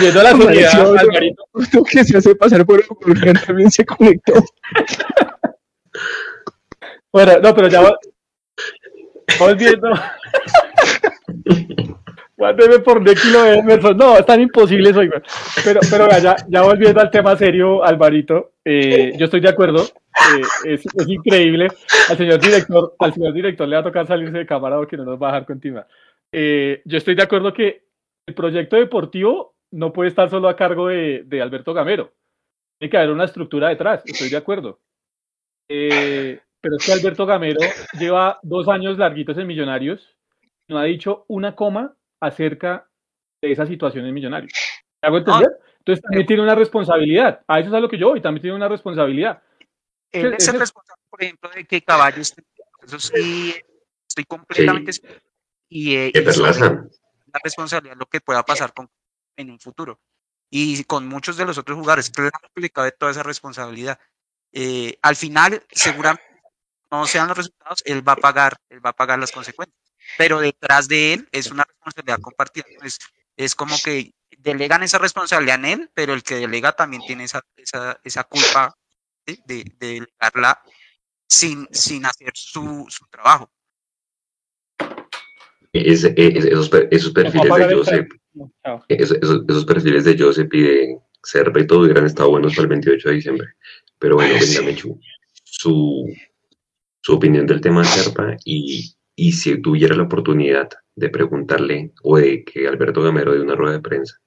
Yendo 0.00 0.20
a 0.20 0.22
la 0.22 0.30
sociedad, 0.32 0.96
Alvarito. 0.96 1.44
Otro 1.52 1.84
que 1.84 2.04
se 2.04 2.16
hace 2.16 2.34
pasar 2.34 2.64
por 2.64 2.80
el 2.80 2.86
también 3.46 3.70
se 3.70 3.84
conectó. 3.84 4.34
bueno, 7.12 7.38
no, 7.42 7.54
pero 7.54 7.68
ya 7.68 7.82
volviendo. 9.38 9.88
Guárdeme 12.38 12.78
por 12.78 13.02
de 13.02 13.16
kilo 13.16 13.42
de 13.42 13.58
Emerson. 13.58 13.96
No, 13.96 14.16
es 14.16 14.24
tan 14.24 14.40
imposible 14.40 14.90
eso. 14.90 15.00
Pero, 15.64 15.80
pero 15.90 16.08
ya, 16.22 16.36
ya 16.48 16.62
volviendo 16.62 17.00
al 17.00 17.10
tema 17.10 17.34
serio, 17.34 17.84
Alvarito, 17.84 18.52
eh, 18.64 19.12
yo 19.18 19.24
estoy 19.24 19.40
de 19.40 19.48
acuerdo. 19.48 19.82
Eh, 19.82 20.74
es, 20.74 20.86
es, 20.86 21.08
increíble. 21.08 21.66
Al 22.08 22.16
señor 22.16 22.38
director, 22.38 22.94
al 23.00 23.12
señor 23.12 23.32
director 23.32 23.66
le 23.66 23.74
va 23.74 23.80
a 23.80 23.84
tocar 23.84 24.06
salirse 24.06 24.38
de 24.38 24.46
cámara 24.46 24.76
porque 24.76 24.96
no 24.96 25.04
nos 25.04 25.20
va 25.20 25.30
a 25.30 25.32
dejar 25.32 25.46
continuar. 25.46 25.88
Eh, 26.30 26.80
yo 26.84 26.98
estoy 26.98 27.16
de 27.16 27.24
acuerdo 27.24 27.52
que 27.52 27.82
el 28.26 28.34
proyecto 28.34 28.76
deportivo 28.76 29.56
no 29.72 29.92
puede 29.92 30.10
estar 30.10 30.30
solo 30.30 30.48
a 30.48 30.54
cargo 30.54 30.86
de, 30.86 31.24
de 31.26 31.42
Alberto 31.42 31.74
Gamero. 31.74 32.12
Tiene 32.78 32.90
que 32.90 32.98
haber 32.98 33.10
una 33.10 33.24
estructura 33.24 33.68
detrás. 33.68 34.04
Estoy 34.06 34.28
de 34.28 34.36
acuerdo. 34.36 34.78
pero 35.66 36.76
es 36.76 36.86
que 36.86 36.92
Alberto 36.92 37.26
Gamero 37.26 37.58
lleva 37.98 38.38
dos 38.44 38.68
años 38.68 38.96
larguitos 38.96 39.36
en 39.38 39.48
Millonarios. 39.48 40.16
No 40.68 40.78
ha 40.78 40.84
dicho 40.84 41.24
una 41.26 41.56
coma 41.56 41.96
acerca 42.20 42.88
de 43.42 43.52
esa 43.52 43.66
situación 43.66 44.06
en 44.06 44.14
Millonarios. 44.14 44.52
¿Me 45.02 45.08
hago 45.08 45.18
entender? 45.18 45.58
Entonces 45.78 46.02
también 46.02 46.26
tiene 46.26 46.42
una 46.42 46.54
responsabilidad. 46.54 47.40
A 47.46 47.60
eso 47.60 47.68
es 47.68 47.74
a 47.74 47.80
lo 47.80 47.88
que 47.88 47.98
yo 47.98 48.10
voy, 48.10 48.20
también 48.20 48.42
tiene 48.42 48.56
una 48.56 48.68
responsabilidad. 48.68 49.42
Él 50.10 50.34
es 50.36 50.48
el 50.48 50.58
responsable, 50.58 51.02
por 51.08 51.22
ejemplo, 51.22 51.50
de 51.54 51.64
que 51.64 51.82
Caballo 51.82 52.20
esté. 52.20 52.42
Eso 52.82 52.98
sí, 52.98 53.54
estoy 54.06 54.24
completamente. 54.24 54.92
Sí. 54.92 55.02
Y, 55.68 55.96
eh, 55.96 56.12
y 56.14 56.20
la 56.20 57.40
responsabilidad 57.42 57.94
de 57.94 57.98
lo 57.98 58.06
que 58.06 58.20
pueda 58.20 58.42
pasar 58.42 58.72
con, 58.72 58.88
en 59.36 59.50
un 59.50 59.60
futuro. 59.60 60.00
Y 60.50 60.84
con 60.84 61.06
muchos 61.06 61.36
de 61.36 61.44
los 61.44 61.58
otros 61.58 61.78
jugadores, 61.78 62.10
creo 62.10 62.30
que 62.30 62.60
le 62.60 62.70
cabe 62.70 62.92
toda 62.92 63.10
esa 63.10 63.22
responsabilidad. 63.22 63.98
Eh, 64.52 64.98
al 65.02 65.14
final, 65.14 65.62
seguramente 65.70 66.24
no 66.90 67.06
sean 67.06 67.28
los 67.28 67.36
resultados, 67.36 67.82
él 67.84 68.06
va 68.06 68.12
a 68.12 68.16
pagar, 68.16 68.56
él 68.70 68.84
va 68.84 68.90
a 68.90 68.96
pagar 68.96 69.18
las 69.18 69.30
consecuencias 69.30 69.87
pero 70.16 70.40
detrás 70.40 70.88
de 70.88 71.14
él 71.14 71.28
es 71.32 71.50
una 71.50 71.64
responsabilidad 71.64 72.20
compartida. 72.20 72.64
Es, 72.82 72.98
es 73.36 73.54
como 73.54 73.76
que 73.84 74.12
delegan 74.38 74.82
esa 74.82 74.98
responsabilidad 74.98 75.56
en 75.56 75.64
él, 75.64 75.90
pero 75.94 76.14
el 76.14 76.22
que 76.22 76.36
delega 76.36 76.72
también 76.72 77.02
tiene 77.06 77.24
esa, 77.24 77.42
esa, 77.56 78.00
esa 78.04 78.24
culpa 78.24 78.74
de, 79.26 79.38
de, 79.46 79.64
delegarla 79.78 80.60
sin, 81.28 81.68
sin 81.70 82.06
hacer 82.06 82.32
su, 82.34 82.86
su 82.88 83.06
trabajo. 83.08 83.50
Es, 85.72 86.04
esos, 86.04 86.70
esos, 86.90 87.12
perfiles 87.12 87.58
de 87.58 87.74
Joseph, 87.74 88.08
esos, 88.88 89.18
esos, 89.20 89.64
perfiles 89.66 90.04
de 90.04 90.18
Joseph 90.18 90.48
y 90.52 90.62
de 90.62 90.98
Serpa 91.22 91.60
y 91.60 91.66
todo 91.66 91.80
hubieran 91.80 92.06
estado 92.06 92.30
buenos 92.30 92.54
para 92.54 92.62
el 92.62 92.68
28 92.68 93.08
de 93.08 93.14
diciembre. 93.14 93.48
Pero 93.98 94.16
bueno, 94.16 94.34
venga, 94.40 94.62
Mechu, 94.62 94.98
su, 95.44 96.10
su 97.02 97.12
opinión 97.12 97.46
del 97.46 97.60
tema 97.60 97.82
de 97.82 97.88
Serpa 97.88 98.36
y, 98.44 98.96
y 99.18 99.32
si 99.32 99.60
tuviera 99.60 99.96
la 99.96 100.04
oportunidad 100.04 100.68
de 100.94 101.08
preguntarle 101.08 101.90
o 102.04 102.18
de 102.18 102.44
que 102.44 102.68
Alberto 102.68 103.02
Gamero 103.02 103.34
dé 103.34 103.40
una 103.40 103.56
rueda 103.56 103.72
de 103.72 103.80
prensa, 103.80 104.20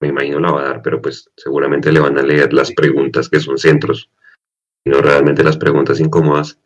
me 0.00 0.08
imagino 0.08 0.38
la 0.38 0.52
va 0.52 0.60
a 0.62 0.64
dar, 0.66 0.80
pero 0.80 1.02
pues 1.02 1.28
seguramente 1.36 1.90
le 1.90 1.98
van 1.98 2.16
a 2.16 2.22
leer 2.22 2.52
las 2.52 2.70
preguntas 2.70 3.28
que 3.28 3.40
son 3.40 3.58
centros, 3.58 4.10
no 4.84 5.00
realmente 5.00 5.42
las 5.42 5.56
preguntas 5.56 5.98
incómodas. 5.98 6.56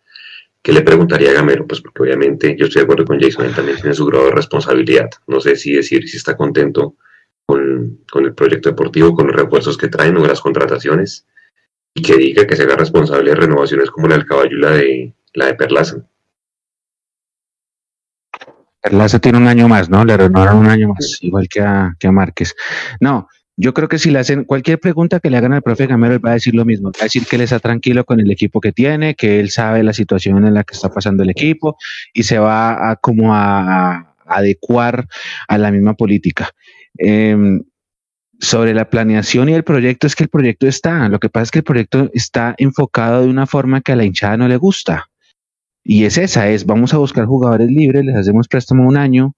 ¿Qué 0.61 0.71
le 0.71 0.83
preguntaría 0.83 1.31
a 1.31 1.33
Gamero? 1.33 1.67
Pues 1.67 1.81
porque 1.81 2.03
obviamente 2.03 2.55
yo 2.59 2.67
estoy 2.67 2.81
de 2.81 2.85
acuerdo 2.85 3.07
con 3.07 3.19
Jason, 3.19 3.47
él 3.47 3.55
también 3.55 3.79
tiene 3.79 3.95
su 3.95 4.05
grado 4.05 4.27
de 4.27 4.33
responsabilidad. 4.33 5.09
No 5.27 5.41
sé 5.41 5.57
si 5.57 5.73
decir 5.73 6.07
si 6.07 6.19
está 6.19 6.37
contento 6.37 6.97
con, 7.47 8.01
con 8.11 8.27
el 8.27 8.35
proyecto 8.35 8.69
deportivo, 8.69 9.15
con 9.15 9.29
los 9.29 9.37
refuerzos 9.37 9.79
que 9.79 9.89
traen 9.89 10.19
o 10.19 10.27
las 10.27 10.43
contrataciones, 10.43 11.27
y 11.95 12.03
que 12.03 12.19
diga 12.19 12.47
que 12.47 12.55
se 12.55 12.65
haga 12.65 12.77
responsable 12.77 13.31
de 13.31 13.37
renovaciones 13.37 13.91
como 13.91 14.09
la 14.09 14.17
del 14.19 14.27
caballo 14.27 14.57
y 14.57 14.61
la 14.61 14.71
de, 14.73 15.15
la 15.33 15.47
de 15.47 15.55
Perlaza. 15.55 16.07
Perlaza 18.83 19.19
tiene 19.21 19.39
un 19.39 19.47
año 19.47 19.69
más, 19.69 19.89
¿no? 19.89 20.05
Le 20.05 20.17
renovaron 20.17 20.59
un 20.59 20.69
año 20.69 20.89
más, 20.89 21.19
igual 21.21 21.49
que 21.49 21.61
a, 21.61 21.95
que 21.99 22.09
a 22.09 22.13
Márquez. 22.13 22.55
No, 23.01 23.29
yo 23.57 23.75
creo 23.75 23.89
que 23.89 23.99
si 23.99 24.11
le 24.11 24.19
hacen 24.19 24.45
cualquier 24.45 24.81
pregunta 24.81 25.21
que 25.21 25.31
le 25.31 25.37
hagan 25.37 25.53
al 25.53 25.63
profe 25.63 25.87
Gamero, 25.87 26.15
él 26.15 26.25
va 26.25 26.31
a 26.31 26.35
decir 26.35 26.55
lo 26.55 26.65
mismo. 26.65 26.91
Va 26.91 27.03
a 27.03 27.05
decir 27.05 27.27
que 27.27 27.37
él 27.37 27.43
está 27.43 27.61
tranquilo 27.61 28.05
con 28.05 28.19
el 28.19 28.31
equipo 28.31 28.61
que 28.61 28.73
tiene, 28.73 29.15
que 29.15 29.41
él 29.41 29.51
sabe 29.51 29.83
la 29.83 29.93
situación 29.93 30.45
en 30.47 30.55
la 30.55 30.65
que 30.65 30.75
está 30.75 30.89
pasando 30.89 31.23
el 31.23 31.31
equipo 31.31 31.77
y 32.13 32.23
se 32.23 32.39
va 32.39 32.91
a 32.91 32.97
como 32.97 33.35
a, 33.35 34.15
adecuar 34.27 35.07
a 35.49 35.59
la 35.59 35.71
misma 35.71 35.95
política. 35.95 36.51
Em, 36.97 37.63
sobre 38.41 38.75
la 38.75 38.91
planeación 38.91 39.49
y 39.49 39.55
el 39.55 39.63
proyecto, 39.63 40.07
es 40.09 40.17
que 40.17 40.25
el 40.25 40.31
proyecto 40.31 40.67
está. 40.67 41.09
Lo 41.09 41.21
que 41.21 41.29
pasa 41.29 41.45
es 41.45 41.51
que 41.53 41.59
el 41.61 41.65
proyecto 41.65 42.11
está 42.15 42.55
enfocado 42.59 43.23
de 43.23 43.29
una 43.29 43.47
forma 43.47 43.83
que 43.83 43.93
a 43.93 43.97
la 43.97 44.05
hinchada 44.05 44.37
no 44.37 44.49
le 44.49 44.57
gusta. 44.57 45.09
Y 45.85 46.05
es 46.05 46.19
esa, 46.19 46.49
es 46.49 46.65
vamos 46.65 46.95
a 46.95 46.99
buscar 46.99 47.27
jugadores 47.27 47.71
libres, 47.71 48.05
les 48.05 48.17
hacemos 48.17 48.49
préstamo 48.49 48.87
un 48.87 48.97
año, 48.97 49.35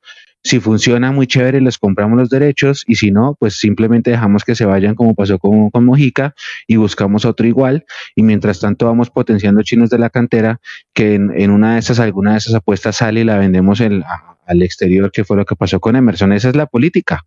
si 0.46 0.60
funciona 0.60 1.10
muy 1.10 1.26
chévere, 1.26 1.58
les 1.62 1.78
compramos 1.78 2.18
los 2.18 2.28
derechos 2.28 2.84
y 2.86 2.96
si 2.96 3.10
no, 3.10 3.34
pues 3.40 3.58
simplemente 3.58 4.10
dejamos 4.10 4.44
que 4.44 4.54
se 4.54 4.66
vayan 4.66 4.94
como 4.94 5.14
pasó 5.14 5.38
con, 5.38 5.70
con 5.70 5.86
Mojica 5.86 6.34
y 6.66 6.76
buscamos 6.76 7.24
otro 7.24 7.46
igual 7.46 7.86
y 8.14 8.22
mientras 8.22 8.60
tanto 8.60 8.84
vamos 8.84 9.08
potenciando 9.08 9.62
chinos 9.62 9.88
de 9.88 9.98
la 9.98 10.10
cantera 10.10 10.60
que 10.92 11.14
en, 11.14 11.50
una 11.50 11.74
de 11.74 11.78
esas, 11.78 11.98
alguna 11.98 12.32
de 12.32 12.38
esas 12.38 12.54
apuestas 12.54 12.96
sale 12.96 13.20
y 13.20 13.24
la 13.24 13.38
vendemos 13.38 13.80
el, 13.80 14.04
al 14.46 14.62
exterior, 14.62 15.10
que 15.10 15.24
fue 15.24 15.38
lo 15.38 15.46
que 15.46 15.56
pasó 15.56 15.80
con 15.80 15.96
Emerson. 15.96 16.34
Esa 16.34 16.50
es 16.50 16.56
la 16.56 16.66
política. 16.66 17.24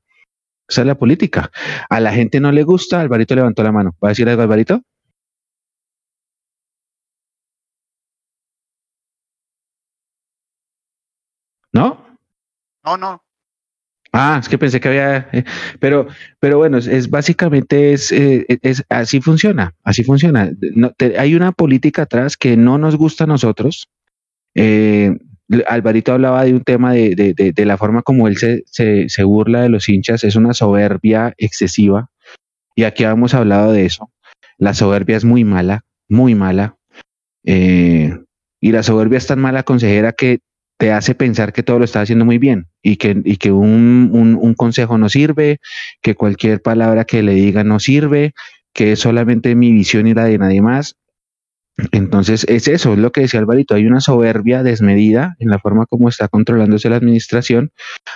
Esa 0.69 0.81
es 0.81 0.87
la 0.87 0.95
política. 0.95 1.49
A 1.89 1.99
la 1.99 2.11
gente 2.11 2.39
no 2.39 2.51
le 2.51 2.61
gusta, 2.61 3.01
Alvarito 3.01 3.33
levantó 3.33 3.63
la 3.63 3.71
mano. 3.71 3.95
¿Va 4.03 4.09
a 4.09 4.11
decir 4.11 4.29
algo, 4.29 4.43
Alvarito? 4.43 4.83
¿No? 11.77 12.05
No, 12.83 12.97
no. 12.97 13.23
Ah, 14.13 14.37
es 14.39 14.49
que 14.49 14.57
pensé 14.57 14.79
que 14.79 14.87
había, 14.87 15.29
eh, 15.31 15.43
pero, 15.79 16.07
pero 16.39 16.57
bueno, 16.57 16.77
es, 16.77 17.09
básicamente 17.09 17.93
es, 17.93 18.11
eh, 18.11 18.45
es, 18.61 18.83
así 18.89 19.21
funciona, 19.21 19.75
así 19.83 20.03
funciona. 20.03 20.51
No, 20.75 20.91
hay 21.17 21.35
una 21.35 21.51
política 21.51 22.03
atrás 22.03 22.37
que 22.37 22.57
no 22.57 22.77
nos 22.77 22.95
gusta 22.95 23.25
a 23.25 23.27
nosotros. 23.27 23.89
Eh, 24.55 25.17
Alvarito 25.67 26.13
hablaba 26.13 26.43
de 26.45 26.53
un 26.53 26.63
tema 26.63 26.93
de, 26.93 27.15
de, 27.15 27.53
de, 27.53 27.65
la 27.65 27.77
forma 27.77 28.01
como 28.01 28.27
él 28.27 28.37
se, 28.37 28.63
se, 28.65 29.07
se, 29.07 29.23
burla 29.23 29.61
de 29.61 29.69
los 29.69 29.87
hinchas, 29.87 30.23
es 30.23 30.35
una 30.35 30.53
soberbia 30.53 31.33
excesiva. 31.37 32.09
y 32.75 32.83
aquí 32.83 33.03
hemos 33.03 33.33
hablado 33.33 33.71
de 33.71 33.85
eso. 33.85 34.11
La 34.57 34.73
soberbia 34.73 35.17
es 35.17 35.25
muy 35.25 35.43
mala, 35.43 35.85
muy 36.09 36.35
mala. 36.35 36.75
Y 37.43 38.71
la 38.71 38.83
soberbia 38.83 39.17
es 39.19 39.27
tan 39.27 39.39
mala 39.39 39.63
consejera 39.63 40.11
que 40.11 40.39
te 40.77 40.91
hace 40.91 41.15
pensar 41.15 41.53
que 41.53 41.63
todo 41.63 41.79
lo 41.79 41.85
está 41.85 42.01
haciendo 42.01 42.23
muy 42.23 42.37
bien 42.37 42.67
y 42.81 42.97
que, 42.97 43.19
y 43.25 43.37
que 43.37 43.51
un, 43.51 44.11
un, 44.13 44.53
consejo 44.53 44.97
no 44.97 45.09
sirve, 45.09 45.59
que 46.01 46.15
cualquier 46.15 46.61
palabra 46.61 47.05
que 47.05 47.23
le 47.23 47.33
diga 47.33 47.63
no 47.63 47.79
sirve, 47.79 48.33
que 48.73 48.91
es 48.91 48.99
solamente 48.99 49.55
mi 49.55 49.71
visión 49.71 50.07
y 50.07 50.13
la 50.13 50.25
de 50.25 50.37
nadie 50.37 50.61
más. 50.61 50.95
Entonces, 51.91 52.45
es 52.47 52.67
eso, 52.67 52.93
es 52.93 52.99
lo 52.99 53.11
que 53.11 53.21
decía 53.21 53.39
Alvarito, 53.39 53.75
hay 53.75 53.85
una 53.85 54.01
soberbia 54.01 54.63
desmedida 54.63 55.35
en 55.39 55.49
la 55.49 55.59
forma 55.59 55.85
como 55.85 56.09
está 56.09 56.27
controlándose 56.27 56.89
la 56.89 56.95
administración. 56.95 57.71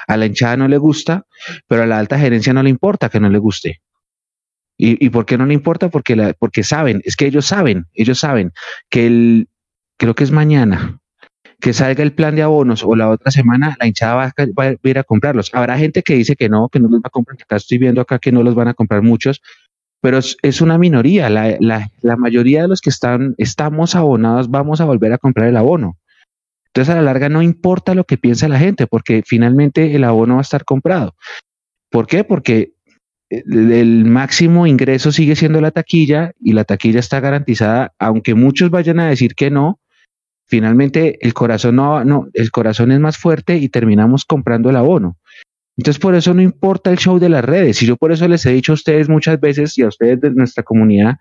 A 0.08 0.18
la 0.18 0.26
hinchada 0.28 0.58
no 0.58 0.68
le 0.68 0.78
gusta, 0.78 1.26
pero 1.68 1.84
a 1.84 1.86
la 1.88 2.00
alta 2.00 2.18
gerencia 2.18 2.54
no 2.54 2.64
le 2.64 2.70
importa 2.70 3.10
que 3.10 3.20
no 3.20 3.30
le 3.30 3.38
guste. 3.38 3.82
¿Y, 4.78 5.04
y 5.04 5.10
por 5.10 5.26
qué 5.26 5.38
no 5.38 5.46
le 5.46 5.54
importa? 5.54 5.90
Porque, 5.90 6.16
la, 6.16 6.34
porque 6.34 6.64
saben, 6.64 7.02
es 7.06 7.16
que 7.16 7.28
ellos 7.28 7.46
saben, 7.46 7.86
ellos 7.94 8.18
saben 8.18 8.52
que 8.90 9.06
el, 9.06 9.48
creo 9.98 10.16
que 10.16 10.24
es 10.24 10.32
mañana, 10.32 11.01
que 11.62 11.74
salga 11.74 12.04
el 12.04 12.12
plan 12.12 12.36
de 12.36 12.42
abonos 12.42 12.84
o 12.84 12.96
la 12.96 13.10
otra 13.10 13.32
semana, 13.32 13.78
la 13.80 13.88
hinchada 13.88 14.16
va 14.16 14.34
a, 14.36 14.76
ir 14.84 15.00
a 15.00 15.04
comprarlos. 15.04 15.52
Habrá 15.54 15.78
gente 15.78 16.02
que 16.04 16.16
dice 16.16 16.36
que 16.36 16.50
no, 16.50 16.68
que 16.68 16.80
no 16.80 16.90
los 16.90 17.00
va 17.00 17.08
a 17.08 17.10
comprar, 17.12 17.38
acá 17.42 17.56
estoy 17.56 17.78
viendo 17.78 18.02
acá 18.02 18.20
que 18.20 18.32
no 18.32 18.44
los 18.44 18.56
van 18.56 18.68
a 18.68 18.74
comprar 18.74 19.02
muchos, 19.02 19.42
pero 20.02 20.18
es, 20.18 20.62
una 20.62 20.78
minoría. 20.78 21.30
La, 21.30 21.56
la, 21.60 22.16
mayoría 22.18 22.64
de 22.64 22.68
los 22.68 22.82
que 22.82 22.90
están, 22.90 23.36
estamos 23.38 23.96
abonados, 23.96 24.50
vamos 24.50 24.82
a 24.82 24.86
volver 24.86 25.14
a 25.14 25.20
comprar 25.20 25.48
el 25.48 25.58
abono. 25.58 25.98
Entonces, 26.68 26.94
a 26.94 26.98
la 26.98 27.04
larga 27.04 27.30
no 27.30 27.42
importa 27.42 27.94
lo 27.94 28.06
que 28.06 28.18
piensa 28.18 28.48
la 28.48 28.58
gente, 28.58 28.88
porque 28.88 29.24
finalmente 29.26 29.96
el 29.96 30.04
abono 30.04 30.36
va 30.36 30.42
a 30.42 30.44
estar 30.44 30.66
comprado. 30.66 31.16
¿Por 31.92 32.08
qué? 32.08 32.24
Porque 32.24 32.72
el 33.30 34.06
máximo 34.06 34.66
ingreso 34.66 35.12
sigue 35.12 35.36
siendo 35.36 35.62
la 35.62 35.72
taquilla 35.72 36.34
y 36.40 36.54
la 36.54 36.64
taquilla 36.64 37.00
está 37.00 37.20
garantizada, 37.20 37.94
aunque 38.00 38.34
muchos 38.34 38.72
vayan 38.72 39.00
a 39.00 39.08
decir 39.08 39.36
que 39.36 39.52
no, 39.52 39.80
finalmente 40.52 41.18
el 41.26 41.34
corazón 41.34 41.78
no, 41.78 42.04
no, 42.04 42.28
el 42.34 42.52
corazón 42.52 42.92
es 42.92 43.00
más 43.00 43.18
fuerte 43.18 43.56
y 43.56 43.70
terminamos 43.70 44.26
comprando 44.26 44.70
el 44.70 44.76
abono. 44.76 45.18
Entonces, 45.78 46.00
por 46.00 46.14
eso 46.14 46.34
no 46.34 46.42
importa 46.42 46.92
el 46.92 46.98
show 46.98 47.18
de 47.18 47.30
las 47.30 47.44
redes. 47.44 47.82
Y 47.82 47.86
yo 47.86 47.96
por 47.96 48.12
eso 48.12 48.28
les 48.28 48.46
he 48.46 48.52
dicho 48.52 48.74
a 48.74 48.76
ustedes 48.76 49.08
muchas 49.08 49.40
veces 49.40 49.78
y 49.78 49.84
a 49.84 49.88
ustedes 49.88 50.20
de 50.20 50.32
nuestra 50.32 50.62
comunidad, 50.62 51.20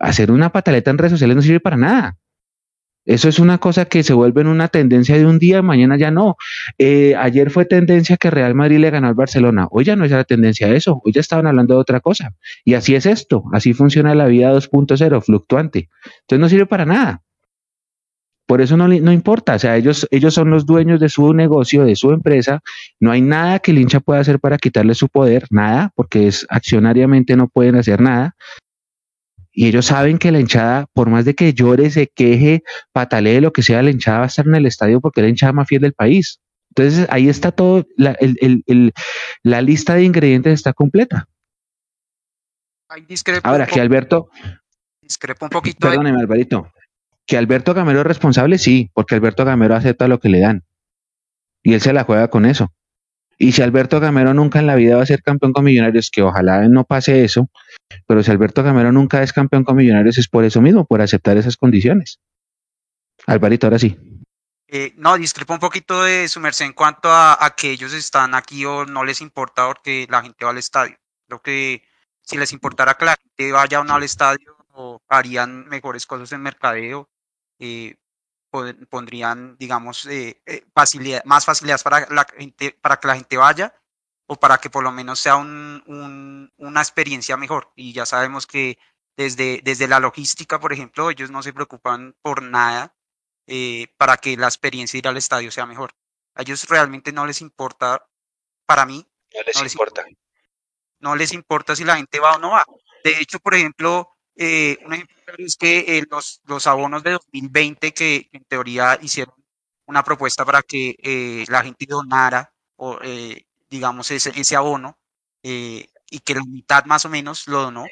hacer 0.00 0.32
una 0.32 0.50
pataleta 0.50 0.90
en 0.90 0.98
redes 0.98 1.12
sociales 1.12 1.36
no 1.36 1.42
sirve 1.42 1.60
para 1.60 1.76
nada. 1.76 2.16
Eso 3.04 3.28
es 3.28 3.38
una 3.38 3.58
cosa 3.58 3.84
que 3.84 4.02
se 4.02 4.14
vuelve 4.14 4.40
en 4.40 4.46
una 4.46 4.68
tendencia 4.68 5.18
de 5.18 5.26
un 5.26 5.38
día, 5.38 5.60
mañana 5.60 5.98
ya 5.98 6.10
no. 6.10 6.36
Eh, 6.78 7.14
ayer 7.16 7.50
fue 7.50 7.64
tendencia 7.66 8.16
que 8.16 8.30
Real 8.30 8.54
Madrid 8.54 8.78
le 8.78 8.90
ganó 8.90 9.08
al 9.08 9.14
Barcelona. 9.14 9.66
Hoy 9.70 9.84
ya 9.84 9.96
no 9.96 10.04
es 10.04 10.12
la 10.12 10.24
tendencia 10.24 10.68
de 10.68 10.76
eso. 10.76 11.02
Hoy 11.04 11.12
ya 11.12 11.20
estaban 11.20 11.46
hablando 11.46 11.74
de 11.74 11.80
otra 11.80 12.00
cosa. 12.00 12.34
Y 12.64 12.74
así 12.74 12.94
es 12.94 13.04
esto. 13.06 13.44
Así 13.52 13.74
funciona 13.74 14.14
la 14.14 14.26
vida 14.26 14.52
2.0, 14.54 15.20
fluctuante. 15.20 15.88
Entonces 16.22 16.40
no 16.40 16.48
sirve 16.48 16.66
para 16.66 16.86
nada. 16.86 17.22
Por 18.46 18.60
eso 18.60 18.76
no, 18.76 18.88
no 18.88 19.12
importa, 19.12 19.54
o 19.54 19.58
sea, 19.58 19.76
ellos, 19.76 20.06
ellos 20.10 20.34
son 20.34 20.50
los 20.50 20.66
dueños 20.66 21.00
de 21.00 21.08
su 21.08 21.32
negocio, 21.32 21.84
de 21.84 21.96
su 21.96 22.10
empresa, 22.10 22.60
no 23.00 23.10
hay 23.12 23.20
nada 23.20 23.60
que 23.60 23.70
el 23.70 23.78
hincha 23.78 24.00
pueda 24.00 24.20
hacer 24.20 24.40
para 24.40 24.58
quitarle 24.58 24.94
su 24.94 25.08
poder, 25.08 25.46
nada, 25.50 25.90
porque 25.94 26.26
es 26.26 26.44
accionariamente 26.48 27.36
no 27.36 27.48
pueden 27.48 27.76
hacer 27.76 28.00
nada. 28.00 28.34
Y 29.52 29.66
ellos 29.66 29.86
saben 29.86 30.18
que 30.18 30.32
la 30.32 30.40
hinchada, 30.40 30.86
por 30.92 31.10
más 31.10 31.24
de 31.24 31.34
que 31.34 31.52
llore, 31.52 31.90
se 31.90 32.08
queje, 32.08 32.62
patalee, 32.92 33.40
lo 33.40 33.52
que 33.52 33.62
sea, 33.62 33.82
la 33.82 33.90
hinchada 33.90 34.18
va 34.18 34.24
a 34.24 34.28
estar 34.28 34.46
en 34.46 34.54
el 34.54 34.66
estadio 34.66 35.00
porque 35.00 35.20
es 35.20 35.24
la 35.24 35.28
hinchada 35.28 35.52
más 35.52 35.68
fiel 35.68 35.82
del 35.82 35.92
país. 35.92 36.40
Entonces 36.74 37.06
ahí 37.10 37.28
está 37.28 37.52
todo, 37.52 37.86
la, 37.96 38.16
la 39.42 39.60
lista 39.60 39.94
de 39.94 40.04
ingredientes 40.04 40.54
está 40.54 40.72
completa. 40.72 41.28
Ahora 43.42 43.66
que 43.66 43.80
Alberto... 43.80 44.30
Discrepo 45.02 45.46
un 45.46 45.50
poquito. 45.50 45.88
Perdóneme, 45.88 46.20
Alvarito. 46.20 46.72
Que 47.26 47.36
Alberto 47.36 47.74
Gamero 47.74 48.00
es 48.00 48.06
responsable, 48.06 48.58
sí, 48.58 48.90
porque 48.94 49.14
Alberto 49.14 49.44
Gamero 49.44 49.74
acepta 49.74 50.08
lo 50.08 50.18
que 50.20 50.28
le 50.28 50.40
dan. 50.40 50.64
Y 51.62 51.74
él 51.74 51.80
se 51.80 51.92
la 51.92 52.04
juega 52.04 52.28
con 52.28 52.46
eso. 52.46 52.72
Y 53.38 53.52
si 53.52 53.62
Alberto 53.62 53.98
Gamero 53.98 54.34
nunca 54.34 54.58
en 54.58 54.66
la 54.66 54.76
vida 54.76 54.96
va 54.96 55.02
a 55.02 55.06
ser 55.06 55.22
campeón 55.22 55.52
con 55.52 55.64
Millonarios, 55.64 56.10
que 56.10 56.22
ojalá 56.22 56.68
no 56.68 56.84
pase 56.84 57.24
eso, 57.24 57.48
pero 58.06 58.22
si 58.22 58.30
Alberto 58.30 58.62
Gamero 58.62 58.92
nunca 58.92 59.22
es 59.22 59.32
campeón 59.32 59.64
con 59.64 59.76
Millonarios 59.76 60.18
es 60.18 60.28
por 60.28 60.44
eso 60.44 60.60
mismo, 60.60 60.84
por 60.84 61.00
aceptar 61.00 61.36
esas 61.36 61.56
condiciones. 61.56 62.20
Alvarito, 63.26 63.66
ahora 63.66 63.78
sí. 63.78 63.96
Eh, 64.68 64.94
no, 64.96 65.16
discrepo 65.16 65.54
un 65.54 65.60
poquito 65.60 66.02
de 66.02 66.28
su 66.28 66.40
merced 66.40 66.64
en 66.64 66.72
cuanto 66.72 67.08
a, 67.10 67.54
que 67.56 67.72
ellos 67.72 67.92
están 67.92 68.34
aquí 68.34 68.64
o 68.64 68.86
no 68.86 69.04
les 69.04 69.20
importa 69.20 69.66
porque 69.66 70.06
la 70.08 70.22
gente 70.22 70.44
va 70.44 70.52
al 70.52 70.58
estadio. 70.58 70.96
Creo 71.26 71.42
que 71.42 71.82
si 72.22 72.38
les 72.38 72.52
importara 72.52 72.94
que 72.94 73.04
la 73.04 73.16
gente 73.20 73.52
vaya 73.52 73.80
o 73.80 73.84
no 73.84 73.94
al 73.94 74.02
estadio, 74.02 74.56
harían 75.08 75.68
mejores 75.68 76.06
cosas 76.06 76.32
en 76.32 76.40
mercadeo 76.42 77.10
eh, 77.64 77.96
pondrían, 78.90 79.56
digamos, 79.56 80.04
eh, 80.06 80.42
eh, 80.46 80.66
facilidad, 80.74 81.22
más 81.24 81.44
facilidades 81.44 81.84
para, 81.84 82.08
la 82.10 82.26
gente, 82.36 82.76
para 82.82 82.98
que 82.98 83.06
la 83.06 83.14
gente 83.14 83.36
vaya 83.36 83.72
o 84.26 84.34
para 84.34 84.58
que 84.58 84.68
por 84.68 84.82
lo 84.82 84.90
menos 84.90 85.20
sea 85.20 85.36
un, 85.36 86.52
una 86.56 86.80
experiencia 86.80 87.36
mejor. 87.36 87.72
Y 87.76 87.92
ya 87.92 88.04
sabemos 88.04 88.48
que 88.48 88.78
desde, 89.16 89.60
desde 89.62 89.86
la 89.86 90.00
logística, 90.00 90.58
por 90.58 90.72
ejemplo, 90.72 91.08
ellos 91.08 91.30
no 91.30 91.42
se 91.42 91.52
preocupan 91.52 92.16
por 92.20 92.42
nada 92.42 92.96
para 93.96 94.16
que 94.16 94.36
la 94.36 94.46
experiencia 94.46 94.96
de 94.96 94.98
ir 95.00 95.08
al 95.08 95.16
estadio 95.16 95.52
sea 95.52 95.66
mejor. 95.66 95.94
A 96.34 96.42
ellos 96.42 96.68
realmente 96.68 97.12
no 97.12 97.26
les 97.26 97.42
importa, 97.42 98.08
para 98.66 98.86
mí, 98.86 99.06
no 99.34 99.62
les, 99.62 99.72
importa. 99.72 100.04
No 100.98 101.14
les 101.14 101.32
importa 101.32 101.76
si 101.76 101.84
la 101.84 101.96
gente 101.96 102.18
va 102.18 102.36
o 102.36 102.38
no 102.38 102.50
va. 102.50 102.64
De 103.04 103.18
hecho, 103.20 103.38
por 103.38 103.54
ejemplo, 103.54 104.11
eh, 104.36 104.78
un 104.84 104.94
ejemplo 104.94 105.34
es 105.38 105.56
que 105.56 105.98
eh, 105.98 106.04
los, 106.10 106.40
los 106.44 106.66
abonos 106.66 107.02
de 107.02 107.12
2020 107.12 107.92
que 107.92 108.28
en 108.32 108.44
teoría 108.44 108.98
hicieron 109.02 109.34
una 109.86 110.02
propuesta 110.02 110.44
para 110.44 110.62
que 110.62 110.96
eh, 111.02 111.44
la 111.48 111.62
gente 111.62 111.86
donara 111.88 112.52
o 112.76 112.98
digamos 113.68 114.10
ese, 114.10 114.32
ese 114.34 114.56
abono 114.56 114.98
y 115.42 116.18
que 116.24 116.34
la 116.34 116.42
mitad 116.44 116.84
más 116.86 117.04
o 117.04 117.08
menos 117.08 117.46
lo 117.46 117.62
donó, 117.62 117.86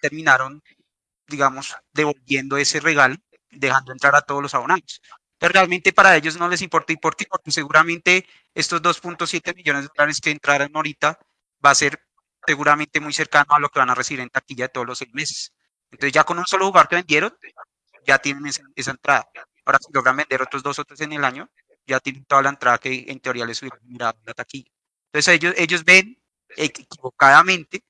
terminaron 0.00 0.62
digamos 1.26 1.76
devolviendo 1.92 2.56
ese 2.56 2.80
regalo, 2.80 3.16
dejando 3.50 3.92
entrar 3.92 4.14
a 4.16 4.22
todos 4.22 4.42
los 4.42 4.54
abonados. 4.54 5.00
Pero 5.38 5.52
realmente 5.52 5.92
para 5.92 6.16
ellos 6.16 6.36
no 6.38 6.48
les 6.48 6.62
importa. 6.62 6.92
¿Y 6.92 6.96
por 6.96 7.16
qué? 7.16 7.26
Porque 7.26 7.52
seguramente 7.52 8.26
estos 8.54 8.82
2.7 8.82 9.54
millones 9.54 9.82
de 9.84 9.90
dólares 9.96 10.20
que 10.20 10.30
entraron 10.30 10.70
ahorita 10.74 11.18
va 11.64 11.70
a 11.70 11.74
ser 11.74 12.00
seguramente 12.46 13.00
muy 13.00 13.12
cercano 13.12 13.54
a 13.54 13.58
lo 13.58 13.68
que 13.68 13.78
van 13.78 13.90
a 13.90 13.94
recibir 13.94 14.20
en 14.20 14.30
taquilla 14.30 14.68
todos 14.68 14.86
los 14.86 14.98
seis 14.98 15.12
meses. 15.12 15.52
Entonces 15.90 16.12
ya 16.12 16.24
con 16.24 16.38
un 16.38 16.46
solo 16.46 16.66
jugador 16.66 16.88
que 16.88 16.96
vendieron, 16.96 17.36
ya 18.06 18.18
tienen 18.18 18.46
esa, 18.46 18.90
entrada. 18.90 19.28
Ahora 19.64 19.78
si 19.80 19.92
logran 19.92 20.16
vender 20.16 20.42
otros 20.42 20.62
dos 20.62 20.78
o 20.78 20.84
tres 20.84 21.00
en 21.00 21.12
el 21.12 21.24
año, 21.24 21.48
ya 21.86 22.00
tienen 22.00 22.24
toda 22.24 22.42
la 22.42 22.50
entrada 22.50 22.78
que 22.78 23.04
en 23.08 23.20
teoría 23.20 23.46
les 23.46 23.60
hubiera 23.62 23.78
mirado 23.82 24.18
la 24.24 24.34
taquilla. 24.34 24.70
Entonces 25.06 25.34
ellos, 25.34 25.54
ellos 25.56 25.84
ven 25.84 26.18
equivocadamente 26.56 27.84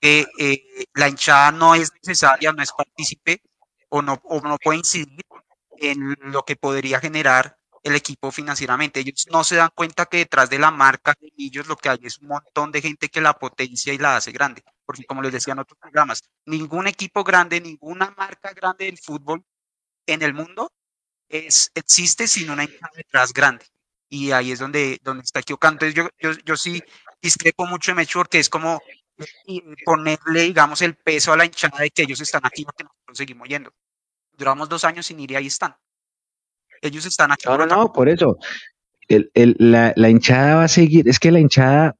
que 0.00 0.26
eh, 0.38 0.86
la 0.94 1.08
hinchada 1.08 1.50
no 1.52 1.74
es 1.74 1.92
necesaria, 1.94 2.52
no 2.52 2.62
es 2.62 2.72
partícipe 2.72 3.42
o 3.88 4.02
no, 4.02 4.20
o 4.24 4.40
no 4.40 4.58
puede 4.58 4.78
incidir 4.78 5.24
en 5.78 6.16
lo 6.20 6.44
que 6.44 6.56
podría 6.56 7.00
generar 7.00 7.56
el 7.84 7.94
equipo 7.94 8.32
financieramente. 8.32 9.00
Ellos 9.00 9.26
no 9.30 9.44
se 9.44 9.56
dan 9.56 9.70
cuenta 9.74 10.06
que 10.06 10.16
detrás 10.16 10.50
de 10.50 10.58
la 10.58 10.70
marca 10.70 11.14
de 11.20 11.30
ellos 11.38 11.68
lo 11.68 11.76
que 11.76 11.90
hay 11.90 11.98
es 12.02 12.18
un 12.18 12.28
montón 12.28 12.72
de 12.72 12.80
gente 12.80 13.10
que 13.10 13.20
la 13.20 13.34
potencia 13.34 13.92
y 13.92 13.98
la 13.98 14.16
hace 14.16 14.32
grande. 14.32 14.64
Porque 14.84 15.04
como 15.04 15.22
les 15.22 15.32
decía 15.32 15.52
en 15.52 15.60
otros 15.60 15.78
programas, 15.78 16.22
ningún 16.46 16.86
equipo 16.86 17.22
grande, 17.22 17.60
ninguna 17.60 18.12
marca 18.16 18.52
grande 18.52 18.86
del 18.86 18.98
fútbol 18.98 19.44
en 20.06 20.22
el 20.22 20.32
mundo 20.34 20.72
es, 21.28 21.70
existe 21.74 22.26
sin 22.26 22.50
una 22.50 22.64
hinchada 22.64 22.90
detrás 22.96 23.32
grande. 23.34 23.66
Y 24.08 24.32
ahí 24.32 24.52
es 24.52 24.58
donde, 24.60 24.98
donde 25.02 25.22
está 25.22 25.40
equivocando. 25.40 25.84
Entonces 25.84 25.94
yo, 25.94 26.08
yo, 26.18 26.38
yo 26.44 26.56
sí 26.56 26.82
discrepo 27.20 27.66
mucho 27.66 27.90
de 27.90 27.96
Mecho 27.96 28.20
porque 28.20 28.38
es 28.38 28.48
como 28.48 28.80
ponerle, 29.84 30.42
digamos, 30.42 30.80
el 30.80 30.96
peso 30.96 31.32
a 31.32 31.36
la 31.36 31.44
hinchada 31.44 31.80
de 31.80 31.90
que 31.90 32.02
ellos 32.02 32.20
están 32.20 32.46
aquí 32.46 32.64
porque 32.64 32.84
nosotros 32.84 33.18
seguimos 33.18 33.46
yendo. 33.46 33.74
Duramos 34.32 34.68
dos 34.70 34.84
años 34.84 35.04
sin 35.06 35.20
ir 35.20 35.32
y 35.32 35.36
ahí 35.36 35.46
están. 35.48 35.76
Ellos 36.82 37.06
están 37.06 37.32
aquí. 37.32 37.46
No, 37.46 37.58
no, 37.58 37.66
no, 37.66 37.92
por 37.92 38.08
eso. 38.08 38.38
El, 39.08 39.30
el, 39.34 39.56
la, 39.58 39.92
la, 39.96 40.08
hinchada 40.08 40.56
va 40.56 40.64
a 40.64 40.68
seguir. 40.68 41.08
Es 41.08 41.18
que 41.18 41.30
la 41.30 41.40
hinchada. 41.40 41.94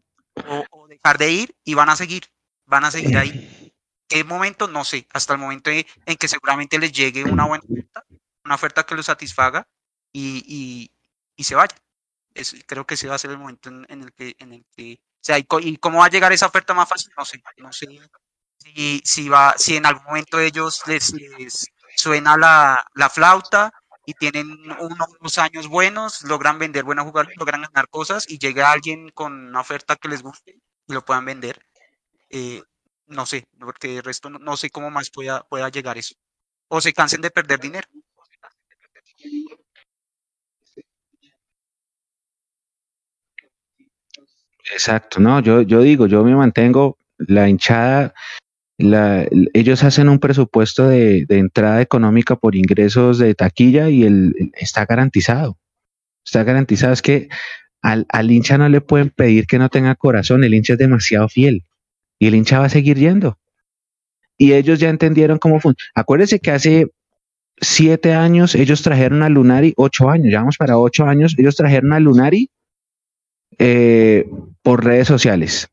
O, 0.71 0.89
dejar 0.89 1.19
de 1.19 1.31
ir 1.31 1.57
y 1.65 1.75
van 1.75 1.89
a 1.89 1.97
seguir. 1.97 2.25
Van 2.67 2.85
a 2.85 2.91
seguir 2.91 3.17
ahí. 3.17 3.73
¿Qué 4.09 4.25
momento? 4.25 4.69
No 4.69 4.85
sé. 4.85 5.07
Hasta 5.13 5.35
el 5.35 5.39
momento 5.39 5.71
en 5.71 6.17
que 6.19 6.29
seguramente 6.29 6.79
les 6.79 6.93
llegue 6.93 7.25
una 7.25 7.47
buena 7.47 7.65
oferta, 7.65 8.05
una 8.45 8.55
oferta 8.55 8.85
que 8.85 8.95
los 8.95 9.07
satisfaga 9.07 9.67
y, 10.13 10.45
y, 10.47 10.91
y 11.37 11.45
se 11.45 11.55
vaya. 11.55 11.75
Es, 12.35 12.55
creo 12.67 12.87
que 12.87 12.95
ese 12.95 13.09
va 13.09 13.15
a 13.15 13.19
ser 13.19 13.31
el 13.31 13.39
momento 13.39 13.69
en, 13.71 14.03
el 14.03 14.13
que, 14.13 14.37
en 14.39 14.53
el 14.53 14.65
que, 14.77 15.01
o 15.01 15.19
sea, 15.21 15.39
y, 15.39 15.47
y, 15.61 15.77
cómo 15.77 16.01
va 16.01 16.07
a 16.07 16.11
llegar 16.11 16.33
esa 16.33 16.47
oferta 16.47 16.75
más 16.75 16.89
fácil, 16.89 17.13
no 17.17 17.25
sé, 17.25 17.41
no 17.59 17.73
sé 17.73 17.87
si, 18.59 19.03
si 19.05 19.29
va, 19.29 19.55
si 19.57 19.77
en 19.77 19.87
algún 19.87 20.05
momento 20.05 20.41
ellos 20.41 20.83
les, 20.87 21.13
les 21.13 21.67
suena 21.97 22.37
la, 22.37 22.85
la 22.95 23.11
flauta 23.11 23.73
y 24.07 24.15
tienen 24.15 24.59
unos 24.81 25.39
años 25.39 25.69
buenos, 25.69 26.23
logran 26.23 26.59
vender 26.59 26.85
buenos 26.85 27.05
jugadores, 27.05 27.37
logran 27.37 27.63
ganar 27.63 27.89
cosas 27.89 28.29
y 28.29 28.39
llega 28.39 28.71
alguien 28.71 29.09
con 29.11 29.49
una 29.49 29.61
oferta 29.61 29.97
que 29.97 30.09
les 30.09 30.23
guste 30.23 30.61
y 30.87 30.93
lo 30.93 31.05
puedan 31.05 31.25
vender. 31.25 31.65
Eh, 32.31 32.63
no 33.07 33.27
sé, 33.27 33.47
porque 33.59 33.99
el 33.99 34.03
resto 34.03 34.31
no, 34.31 34.57
sé 34.57 34.71
cómo 34.71 34.91
más 34.91 35.11
pueda, 35.11 35.43
pueda 35.49 35.69
llegar 35.69 35.99
eso. 35.99 36.15
O 36.69 36.81
se 36.81 36.93
cansen 36.93 37.21
de 37.21 37.31
perder 37.31 37.61
dinero. 37.61 37.89
Exacto, 44.73 45.21
no, 45.21 45.41
yo, 45.41 45.63
yo 45.63 45.81
digo, 45.81 46.07
yo 46.07 46.25
me 46.25 46.35
mantengo, 46.35 46.99
la 47.19 47.49
hinchada, 47.49 48.15
ellos 48.79 49.85
hacen 49.85 50.09
un 50.09 50.19
presupuesto 50.19 50.89
de, 50.89 51.27
entrada 51.29 51.81
económica 51.81 52.37
por 52.37 52.57
ingresos 52.57 53.19
de 53.19 53.35
taquilla 53.35 53.89
y 53.89 54.05
el, 54.05 54.53
está 54.55 54.85
garantizado. 54.87 55.59
Está 56.25 56.43
garantizado. 56.43 56.93
Es 56.93 57.03
que 57.03 57.29
al, 57.83 58.07
al, 58.09 58.31
hincha 58.31 58.59
no 58.59 58.69
le 58.69 58.81
pueden 58.81 59.11
pedir 59.11 59.47
que 59.47 59.59
no 59.59 59.69
tenga 59.69 59.95
corazón, 59.95 60.43
el 60.43 60.55
hincha 60.55 60.73
es 60.73 60.79
demasiado 60.79 61.29
fiel 61.29 61.65
y 62.19 62.27
el 62.27 62.35
hincha 62.35 62.59
va 62.59 62.67
a 62.67 62.71
seguir 62.71 62.99
yendo. 62.99 63.39
Y 64.37 64.53
ellos 64.55 64.81
ya 64.81 64.89
entendieron 64.89 65.39
cómo 65.39 65.61
funciona. 65.61 65.91
Acuérdense 65.95 66.41
que 66.41 66.51
hace 66.51 66.89
siete 67.61 68.15
años 68.15 68.55
ellos 68.55 68.83
trajeron 68.83 69.23
a 69.23 69.29
Lunari, 69.29 69.75
ocho 69.77 70.11
años, 70.11 70.33
ya 70.33 70.41
vamos 70.41 70.57
para 70.57 70.79
ocho 70.79 71.05
años, 71.05 71.35
ellos 71.39 71.55
trajeron 71.55 71.93
a 71.93 72.01
Lunari 72.01 72.51
eh, 73.59 74.27
por 74.63 74.85
redes 74.85 75.07
sociales. 75.07 75.69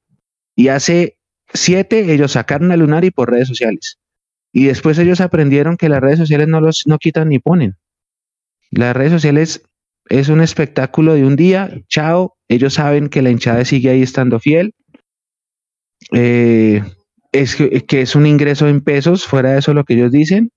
Y 0.56 0.68
hace 0.68 1.18
siete 1.54 2.14
ellos 2.14 2.34
sacaron 2.34 2.72
a 2.72 2.78
Lunari 2.78 3.12
por 3.12 3.32
redes 3.32 3.48
sociales. 3.48 4.00
Y 4.54 4.66
después 4.66 4.98
ellos 5.00 5.22
aprendieron 5.22 5.78
que 5.78 5.90
las 5.90 6.02
redes 6.02 6.20
sociales 6.20 6.48
no 6.48 6.62
los 6.62 6.84
no 6.86 6.98
quitan 6.98 7.30
ni 7.30 7.40
ponen. 7.40 7.78
Las 8.70 8.96
redes 8.96 9.12
sociales 9.12 9.64
es 10.10 10.30
un 10.30 10.42
espectáculo 10.42 11.14
de 11.14 11.26
un 11.26 11.36
día, 11.36 11.82
chao, 11.88 12.36
ellos 12.48 12.74
saben 12.74 13.10
que 13.10 13.22
la 13.22 13.30
hinchada 13.30 13.64
sigue 13.66 13.90
ahí 13.90 14.02
estando 14.02 14.40
fiel. 14.40 14.74
Eh, 16.12 16.84
es 17.32 17.56
que, 17.56 18.02
es 18.02 18.16
un 18.16 18.26
ingreso 18.26 18.68
en 18.68 18.82
pesos, 18.82 19.26
fuera 19.26 19.54
de 19.54 19.60
eso 19.60 19.74
lo 19.74 19.86
que 19.86 19.94
ellos 19.94 20.12
dicen, 20.12 20.52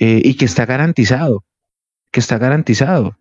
eh, 0.00 0.20
y 0.24 0.34
que 0.34 0.44
está 0.44 0.66
garantizado, 0.66 1.44
que 2.10 2.20
está 2.20 2.38
garantizado. 2.38 3.16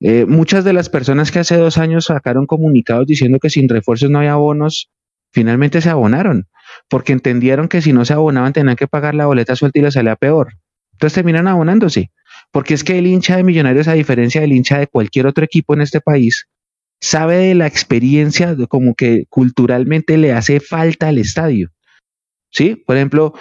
Eh, 0.00 0.24
muchas 0.26 0.64
de 0.64 0.72
las 0.72 0.88
personas 0.88 1.30
que 1.30 1.40
hace 1.40 1.56
dos 1.56 1.76
años 1.76 2.06
sacaron 2.06 2.46
comunicados 2.46 3.06
diciendo 3.06 3.38
que 3.40 3.50
sin 3.50 3.68
refuerzos 3.68 4.10
no 4.10 4.18
había 4.18 4.36
bonos, 4.36 4.90
finalmente 5.32 5.80
se 5.80 5.90
abonaron, 5.90 6.46
porque 6.88 7.12
entendieron 7.12 7.68
que 7.68 7.82
si 7.82 7.92
no 7.92 8.04
se 8.04 8.12
abonaban 8.12 8.52
tenían 8.52 8.76
que 8.76 8.88
pagar 8.88 9.14
la 9.14 9.26
boleta 9.26 9.56
suelta 9.56 9.78
y 9.78 9.82
les 9.82 9.94
salía 9.94 10.16
peor. 10.16 10.54
Entonces 10.92 11.14
terminan 11.14 11.46
abonándose, 11.46 12.10
porque 12.50 12.74
es 12.74 12.84
que 12.84 12.98
el 12.98 13.06
hincha 13.06 13.36
de 13.36 13.44
Millonarios, 13.44 13.88
a 13.88 13.92
diferencia 13.92 14.40
del 14.40 14.52
hincha 14.52 14.78
de 14.78 14.86
cualquier 14.86 15.26
otro 15.26 15.44
equipo 15.44 15.74
en 15.74 15.80
este 15.80 16.00
país, 16.00 16.48
sabe 17.00 17.36
de 17.36 17.54
la 17.54 17.66
experiencia, 17.66 18.54
de 18.54 18.66
como 18.66 18.94
que 18.94 19.26
culturalmente 19.28 20.18
le 20.18 20.32
hace 20.32 20.60
falta 20.60 21.08
al 21.08 21.18
estadio. 21.18 21.70
¿Sí? 22.50 22.74
Por 22.74 22.96
ejemplo, 22.96 23.34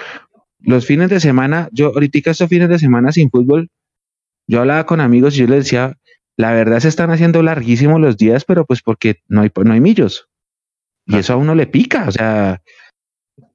los 0.59 0.85
fines 0.85 1.09
de 1.09 1.19
semana, 1.19 1.69
yo 1.71 1.87
ahorita 1.87 2.31
estos 2.31 2.49
fines 2.49 2.69
de 2.69 2.79
semana 2.79 3.11
sin 3.11 3.29
fútbol, 3.29 3.69
yo 4.47 4.59
hablaba 4.59 4.85
con 4.85 5.01
amigos 5.01 5.35
y 5.35 5.39
yo 5.39 5.47
les 5.47 5.65
decía, 5.65 5.97
la 6.37 6.51
verdad 6.51 6.79
se 6.79 6.87
están 6.87 7.09
haciendo 7.09 7.41
larguísimos 7.41 7.99
los 7.99 8.17
días, 8.17 8.45
pero 8.45 8.65
pues 8.65 8.81
porque 8.81 9.21
no 9.27 9.41
hay, 9.41 9.51
no 9.63 9.73
hay 9.73 9.81
millos. 9.81 10.29
Y 11.07 11.17
eso 11.17 11.33
a 11.33 11.37
uno 11.37 11.55
le 11.55 11.67
pica, 11.67 12.05
o 12.07 12.11
sea, 12.11 12.61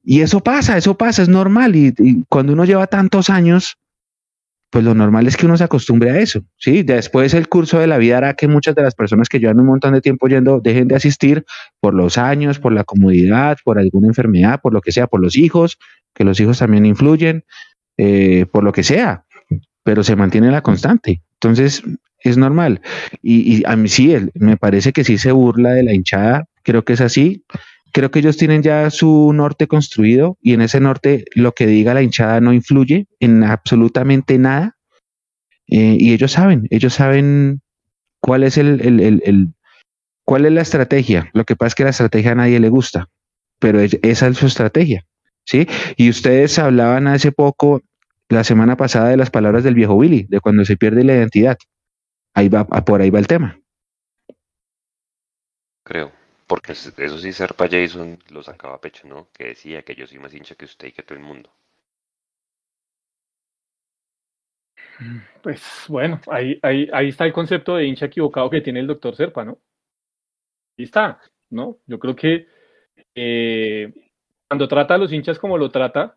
y 0.05 0.21
eso 0.21 0.41
pasa, 0.41 0.77
eso 0.77 0.97
pasa, 0.97 1.23
es 1.23 1.29
normal. 1.29 1.77
Y, 1.77 2.25
cuando 2.29 2.53
uno 2.53 2.65
lleva 2.65 2.87
tantos 2.87 3.31
años, 3.31 3.77
pues 4.71 4.85
lo 4.85 4.95
normal 4.95 5.27
es 5.27 5.37
que 5.37 5.45
uno 5.45 5.57
se 5.57 5.65
acostumbre 5.65 6.11
a 6.11 6.19
eso, 6.19 6.43
¿sí? 6.57 6.83
Después 6.83 7.35
el 7.35 7.49
curso 7.49 7.79
de 7.79 7.87
la 7.87 7.99
vida 7.99 8.17
hará 8.17 8.35
que 8.35 8.49
muchas 8.49 8.75
de 8.75 8.83
las 8.83 8.95
personas 8.95 9.29
que 9.29 9.39
llevan 9.39 9.61
un 9.61 9.67
montón 9.67 9.93
de 9.93 10.01
tiempo 10.01 10.29
yendo 10.29 10.61
dejen 10.61 10.89
de 10.89 10.97
asistir 10.97 11.45
por 11.79 11.93
los 11.93 12.17
años, 12.17 12.59
por 12.59 12.73
la 12.73 12.83
comodidad, 12.83 13.59
por 13.65 13.79
alguna 13.79 14.09
enfermedad, 14.09 14.61
por 14.63 14.73
lo 14.73 14.81
que 14.81 14.91
sea, 14.91 15.07
por 15.07 15.21
los 15.21 15.37
hijos, 15.37 15.79
que 16.15 16.25
los 16.25 16.41
hijos 16.41 16.59
también 16.59 16.87
influyen, 16.87 17.45
eh, 17.99 18.47
por 18.51 18.65
lo 18.65 18.73
que 18.73 18.83
sea, 18.83 19.25
pero 19.83 20.03
se 20.03 20.17
mantiene 20.17 20.51
la 20.51 20.63
constante. 20.63 21.21
Entonces, 21.35 21.83
es 22.21 22.37
normal. 22.37 22.81
Y, 23.23 23.63
a 23.67 23.77
mí 23.77 23.89
sí, 23.89 24.17
me 24.35 24.57
parece 24.57 24.93
que 24.93 25.05
sí 25.05 25.19
se 25.19 25.33
burla 25.33 25.73
de 25.73 25.83
la 25.83 25.93
hinchada, 25.93 26.47
creo 26.63 26.85
que 26.85 26.95
es 26.95 27.01
así. 27.01 27.45
Creo 27.93 28.11
que 28.11 28.21
ellos 28.21 28.37
tienen 28.37 28.63
ya 28.63 28.89
su 28.91 29.33
norte 29.35 29.67
construido 29.67 30.39
y 30.41 30.55
en 30.55 30.63
ese 30.63 30.81
norte 30.81 31.25
lo 31.35 31.53
que 31.53 31.67
diga 31.67 31.95
la 31.95 32.03
hinchada 32.03 32.41
no 32.41 32.53
influye 32.53 33.07
en 33.21 33.45
absolutamente 33.45 34.39
nada. 34.39 34.77
Eh, 35.69 35.97
y 35.99 36.13
ellos 36.13 36.33
saben, 36.33 36.67
ellos 36.71 36.95
saben 36.95 37.61
cuál 38.21 38.45
es 38.45 38.57
el, 38.57 38.81
el, 38.81 39.55
cuál 40.25 40.47
es 40.47 40.53
la 40.53 40.63
estrategia. 40.63 41.31
Lo 41.35 41.45
que 41.45 41.57
pasa 41.57 41.69
es 41.69 41.75
que 41.75 41.85
la 41.85 41.91
estrategia 41.91 42.33
a 42.33 42.37
nadie 42.37 42.61
le 42.61 42.69
gusta, 42.69 43.09
pero 43.59 43.81
esa 43.81 44.29
es 44.29 44.39
su 44.39 44.47
estrategia. 44.47 45.05
¿sí? 45.45 45.67
Y 45.97 46.09
ustedes 46.09 46.59
hablaban 46.59 47.07
hace 47.07 47.33
poco, 47.33 47.83
la 48.29 48.45
semana 48.45 48.77
pasada, 48.77 49.11
de 49.11 49.17
las 49.17 49.31
palabras 49.31 49.65
del 49.65 49.75
viejo 49.75 49.95
Willy, 49.95 50.27
de 50.29 50.41
cuando 50.41 50.65
se 50.65 50.77
pierde 50.77 51.05
la 51.05 51.15
identidad. 51.15 51.59
Ahí 52.35 52.49
va, 52.49 52.65
por 52.65 53.03
ahí 53.03 53.11
va 53.11 53.19
el 53.19 53.27
tema. 53.27 53.59
Creo, 55.85 56.13
porque 56.47 56.73
eso 56.73 57.19
sí, 57.19 57.33
Serpa 57.33 57.69
Jason 57.69 58.19
lo 58.31 58.43
sacaba 58.43 58.75
a 58.75 58.81
pecho, 58.81 59.07
¿no? 59.07 59.29
Que 59.33 59.49
decía 59.49 59.83
que 59.83 59.95
yo 59.95 60.07
soy 60.07 60.19
más 60.19 60.35
hincha 60.35 60.55
que 60.55 60.65
usted 60.65 60.89
y 60.89 60.93
que 60.93 61.03
todo 61.03 61.19
el 61.19 61.25
mundo. 61.25 61.51
Pues 65.43 65.87
bueno, 65.89 66.21
ahí, 66.31 66.59
ahí, 66.63 66.89
ahí 66.93 67.09
está 67.09 67.25
el 67.25 67.33
concepto 67.33 67.77
de 67.77 67.87
hincha 67.87 68.07
equivocado 68.07 68.51
que 68.51 68.61
tiene 68.61 68.81
el 68.81 68.87
doctor 68.87 69.17
Serpa, 69.17 69.45
¿no? 69.45 69.59
Ahí 70.79 70.85
está, 70.85 71.21
¿no? 71.51 71.79
Yo 71.87 71.99
creo 71.99 72.15
que 72.15 72.47
eh, 73.15 73.93
cuando 74.49 74.69
trata 74.69 74.95
a 74.95 74.99
los 74.99 75.13
hinchas 75.13 75.39
como 75.39 75.59
lo 75.59 75.71
trata, 75.71 76.17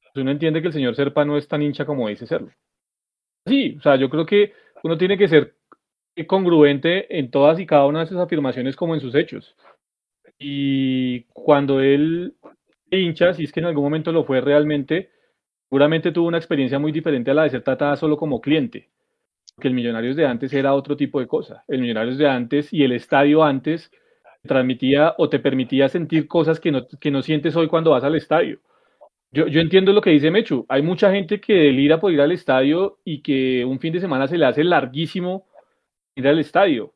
pues 0.00 0.22
uno 0.22 0.30
entiende 0.30 0.60
que 0.60 0.68
el 0.68 0.72
señor 0.72 0.94
Serpa 0.94 1.24
no 1.24 1.36
es 1.36 1.48
tan 1.48 1.62
hincha 1.62 1.84
como 1.84 2.08
dice 2.08 2.26
serlo. 2.26 2.50
Sí, 3.46 3.76
o 3.78 3.82
sea, 3.82 3.96
yo 3.96 4.08
creo 4.08 4.24
que 4.24 4.54
uno 4.82 4.96
tiene 4.96 5.18
que 5.18 5.28
ser 5.28 5.56
congruente 6.26 7.18
en 7.18 7.30
todas 7.30 7.58
y 7.58 7.66
cada 7.66 7.86
una 7.86 8.00
de 8.00 8.06
sus 8.06 8.18
afirmaciones 8.18 8.76
como 8.76 8.94
en 8.94 9.00
sus 9.00 9.14
hechos. 9.14 9.56
Y 10.38 11.24
cuando 11.32 11.80
él 11.80 12.34
hincha, 12.90 13.34
si 13.34 13.44
es 13.44 13.52
que 13.52 13.60
en 13.60 13.66
algún 13.66 13.84
momento 13.84 14.12
lo 14.12 14.24
fue 14.24 14.40
realmente, 14.40 15.10
seguramente 15.68 16.12
tuvo 16.12 16.28
una 16.28 16.38
experiencia 16.38 16.78
muy 16.78 16.92
diferente 16.92 17.30
a 17.30 17.34
la 17.34 17.44
de 17.44 17.50
ser 17.50 17.62
tratada 17.62 17.96
solo 17.96 18.16
como 18.16 18.40
cliente. 18.40 18.90
Que 19.60 19.68
el 19.68 19.74
Millonarios 19.74 20.16
de 20.16 20.26
antes 20.26 20.52
era 20.52 20.74
otro 20.74 20.96
tipo 20.96 21.20
de 21.20 21.26
cosa. 21.26 21.64
El 21.68 21.80
Millonarios 21.80 22.18
de 22.18 22.28
antes 22.28 22.72
y 22.72 22.84
el 22.84 22.92
estadio 22.92 23.42
antes 23.42 23.90
transmitía 24.42 25.14
o 25.18 25.28
te 25.28 25.38
permitía 25.38 25.88
sentir 25.88 26.26
cosas 26.26 26.58
que 26.60 26.72
no, 26.72 26.86
que 26.88 27.10
no 27.10 27.22
sientes 27.22 27.54
hoy 27.56 27.68
cuando 27.68 27.92
vas 27.92 28.04
al 28.04 28.16
estadio. 28.16 28.60
Yo, 29.34 29.46
entiendo 29.46 29.94
lo 29.94 30.02
que 30.02 30.10
dice 30.10 30.30
Mechu. 30.30 30.66
Hay 30.68 30.82
mucha 30.82 31.10
gente 31.10 31.40
que 31.40 31.54
delira 31.54 31.98
por 31.98 32.12
ir 32.12 32.20
al 32.20 32.32
estadio 32.32 32.98
y 33.02 33.22
que 33.22 33.64
un 33.64 33.80
fin 33.80 33.94
de 33.94 34.00
semana 34.00 34.28
se 34.28 34.36
le 34.36 34.44
hace 34.44 34.62
larguísimo 34.62 35.46
ir 36.14 36.28
al 36.28 36.38
estadio. 36.38 36.92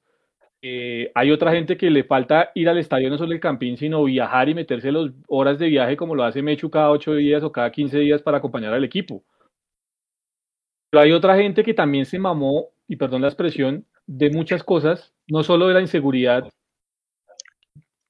Eh, 0.63 1.13
hay 1.15 1.31
otra 1.31 1.53
gente 1.53 1.77
que 1.77 1.91
le 1.91 2.05
falta 2.05 2.51
ir 2.55 2.69
al 2.69 2.79
estadio 2.79 3.11
no 3.11 3.19
solo 3.19 3.33
el 3.33 3.41
campín, 3.41 3.77
sino 3.77 4.03
viajar 4.05 4.49
y 4.49 4.55
meterse 4.55 4.91
las 4.91 5.13
horas 5.29 5.59
de 5.59 5.69
viaje 5.69 5.97
como 5.97 6.15
lo 6.15 6.25
hace 6.25 6.43
Mechu 6.43 6.71
cada 6.71 6.91
ocho 6.91 7.15
días 7.15 7.43
o 7.43 7.53
cada 7.53 7.71
quince 7.71 7.99
días 7.99 8.23
para 8.23 8.39
acompañar 8.39 8.73
al 8.73 8.85
equipo. 8.85 9.23
Pero 10.91 11.03
hay 11.03 11.13
otra 11.13 11.37
gente 11.37 11.63
que 11.63 11.75
también 11.75 12.07
se 12.07 12.19
mamó, 12.19 12.71
y 12.89 12.97
perdón 12.97 13.23
la 13.23 13.29
expresión, 13.29 13.85
de 14.07 14.31
muchas 14.31 14.63
cosas, 14.63 15.13
no 15.27 15.43
solo 15.43 15.69
de 15.69 15.75
la 15.75 15.81
inseguridad, 15.81 16.49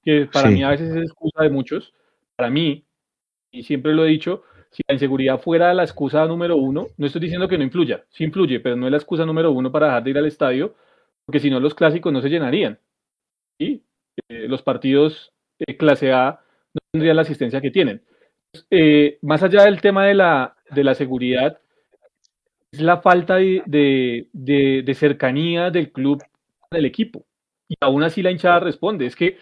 que 0.02 0.28
para 0.32 0.50
mí 0.50 0.62
a 0.62 0.70
veces 0.70 0.94
es 0.94 1.04
excusa 1.04 1.42
de 1.42 1.50
muchos, 1.50 1.92
para 2.36 2.48
mí, 2.48 2.84
y 3.50 3.64
siempre 3.64 3.92
lo 3.92 4.04
he 4.04 4.08
dicho, 4.08 4.44
si 4.70 4.82
la 4.86 4.94
inseguridad 4.94 5.40
fuera 5.40 5.72
la 5.74 5.82
excusa 5.82 6.26
número 6.26 6.56
uno, 6.56 6.86
no 6.96 7.06
estoy 7.06 7.22
diciendo 7.22 7.48
que 7.48 7.58
no 7.58 7.64
influya, 7.64 8.04
sí 8.10 8.24
influye, 8.24 8.60
pero 8.60 8.76
no 8.76 8.86
es 8.86 8.90
la 8.90 8.98
excusa 8.98 9.24
número 9.24 9.50
uno 9.50 9.72
para 9.72 9.86
dejar 9.86 10.04
de 10.04 10.10
ir 10.10 10.18
al 10.18 10.26
estadio, 10.26 10.74
porque 11.26 11.40
si 11.40 11.50
no 11.50 11.60
los 11.60 11.74
clásicos 11.74 12.12
no 12.12 12.22
se 12.22 12.30
llenarían. 12.30 12.78
Y 13.58 13.82
eh, 14.28 14.48
los 14.48 14.62
partidos 14.62 15.32
de 15.58 15.76
clase 15.76 16.12
A 16.12 16.40
no 16.72 16.80
tendrían 16.92 17.16
la 17.16 17.22
asistencia 17.22 17.60
que 17.60 17.70
tienen. 17.70 18.02
Eh, 18.70 19.18
más 19.22 19.42
allá 19.42 19.64
del 19.64 19.80
tema 19.80 20.06
de 20.06 20.14
la, 20.14 20.56
de 20.70 20.84
la 20.84 20.94
seguridad, 20.94 21.58
es 22.70 22.80
la 22.80 23.00
falta 23.00 23.36
de, 23.36 23.62
de, 24.32 24.94
cercanía 24.94 25.70
del 25.70 25.92
club 25.92 26.22
del 26.70 26.84
equipo. 26.84 27.26
Y 27.68 27.74
aún 27.80 28.04
así 28.04 28.22
la 28.22 28.30
hinchada 28.30 28.60
responde. 28.60 29.06
Es 29.06 29.16
que 29.16 29.36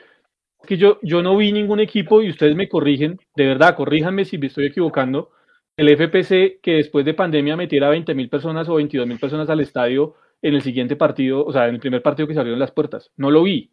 que 0.64 0.78
yo, 0.78 0.98
yo 1.02 1.20
no 1.20 1.36
vi 1.36 1.52
ningún 1.52 1.80
equipo 1.80 2.22
y 2.22 2.30
ustedes 2.30 2.56
me 2.56 2.70
corrigen, 2.70 3.18
de 3.36 3.46
verdad, 3.46 3.76
corríjanme 3.76 4.24
si 4.24 4.38
me 4.38 4.46
estoy 4.46 4.66
equivocando, 4.66 5.30
el 5.76 5.90
FPC 5.90 6.60
que 6.62 6.76
después 6.76 7.04
de 7.04 7.12
pandemia 7.12 7.54
metiera 7.54 7.90
20 7.90 8.14
mil 8.14 8.30
personas 8.30 8.68
o 8.70 8.76
22 8.76 9.06
mil 9.06 9.18
personas 9.18 9.50
al 9.50 9.60
estadio 9.60 10.14
en 10.44 10.54
el 10.54 10.60
siguiente 10.60 10.94
partido, 10.94 11.42
o 11.42 11.50
sea, 11.50 11.68
en 11.68 11.74
el 11.74 11.80
primer 11.80 12.02
partido 12.02 12.28
que 12.28 12.34
salieron 12.34 12.60
las 12.60 12.70
puertas. 12.70 13.10
No 13.16 13.30
lo 13.30 13.42
vi, 13.44 13.70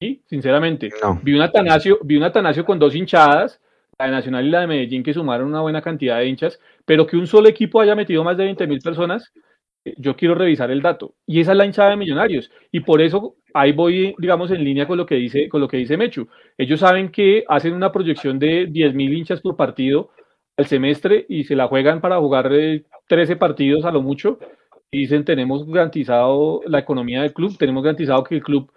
¿sí? 0.00 0.22
sinceramente. 0.24 0.88
Vi 1.22 1.34
un 1.34 1.42
Atanasio, 1.42 1.98
vi 2.02 2.16
un 2.16 2.22
Atanasio 2.22 2.64
con 2.64 2.78
dos 2.78 2.94
hinchadas, 2.94 3.60
la 3.98 4.06
de 4.06 4.12
Nacional 4.12 4.46
y 4.46 4.50
la 4.50 4.60
de 4.60 4.66
Medellín, 4.66 5.02
que 5.02 5.12
sumaron 5.12 5.48
una 5.48 5.60
buena 5.60 5.82
cantidad 5.82 6.18
de 6.18 6.26
hinchas, 6.26 6.58
pero 6.86 7.06
que 7.06 7.18
un 7.18 7.26
solo 7.26 7.46
equipo 7.46 7.78
haya 7.78 7.94
metido 7.94 8.24
más 8.24 8.38
de 8.38 8.44
20 8.44 8.66
mil 8.66 8.80
personas, 8.80 9.34
yo 9.98 10.16
quiero 10.16 10.34
revisar 10.34 10.70
el 10.70 10.80
dato. 10.80 11.14
Y 11.26 11.40
esa 11.40 11.52
es 11.52 11.58
la 11.58 11.66
hinchada 11.66 11.90
de 11.90 11.96
Millonarios. 11.96 12.50
Y 12.72 12.80
por 12.80 13.02
eso 13.02 13.36
ahí 13.52 13.72
voy, 13.72 14.14
digamos, 14.16 14.50
en 14.50 14.64
línea 14.64 14.86
con 14.86 14.96
lo 14.96 15.04
que 15.04 15.16
dice, 15.16 15.50
con 15.50 15.60
lo 15.60 15.68
que 15.68 15.76
dice 15.76 15.98
Mechu. 15.98 16.26
Ellos 16.56 16.80
saben 16.80 17.10
que 17.10 17.44
hacen 17.48 17.74
una 17.74 17.92
proyección 17.92 18.38
de 18.38 18.66
10.000 18.66 19.12
hinchas 19.14 19.42
por 19.42 19.56
partido 19.56 20.08
al 20.56 20.64
semestre 20.64 21.26
y 21.28 21.44
se 21.44 21.54
la 21.54 21.68
juegan 21.68 22.00
para 22.00 22.18
jugar 22.18 22.48
13 22.48 23.32
eh, 23.32 23.36
partidos 23.36 23.84
a 23.84 23.90
lo 23.90 24.00
mucho. 24.00 24.38
Dicen, 24.98 25.24
tenemos 25.24 25.66
garantizado 25.66 26.60
la 26.66 26.78
economía 26.78 27.22
del 27.22 27.32
club, 27.32 27.56
tenemos 27.58 27.82
garantizado 27.82 28.22
que 28.24 28.36
el 28.36 28.42
club 28.42 28.70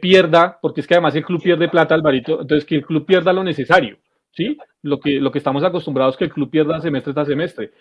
pierda, 0.00 0.58
porque 0.60 0.80
es 0.80 0.86
que 0.86 0.94
además 0.94 1.14
el 1.16 1.24
club 1.24 1.42
pierde 1.42 1.68
plata, 1.68 1.94
Alvarito, 1.94 2.40
entonces 2.40 2.64
que 2.64 2.76
el 2.76 2.86
club 2.86 3.04
pierda 3.06 3.32
lo 3.32 3.44
necesario, 3.44 3.98
¿sí? 4.32 4.56
Lo 4.82 5.00
que, 5.00 5.20
lo 5.20 5.30
que 5.30 5.38
estamos 5.38 5.64
acostumbrados 5.64 6.16
que 6.16 6.24
el 6.24 6.32
club 6.32 6.50
pierda 6.50 6.80
semestre 6.80 7.12
tras 7.12 7.28
semestre. 7.28 7.72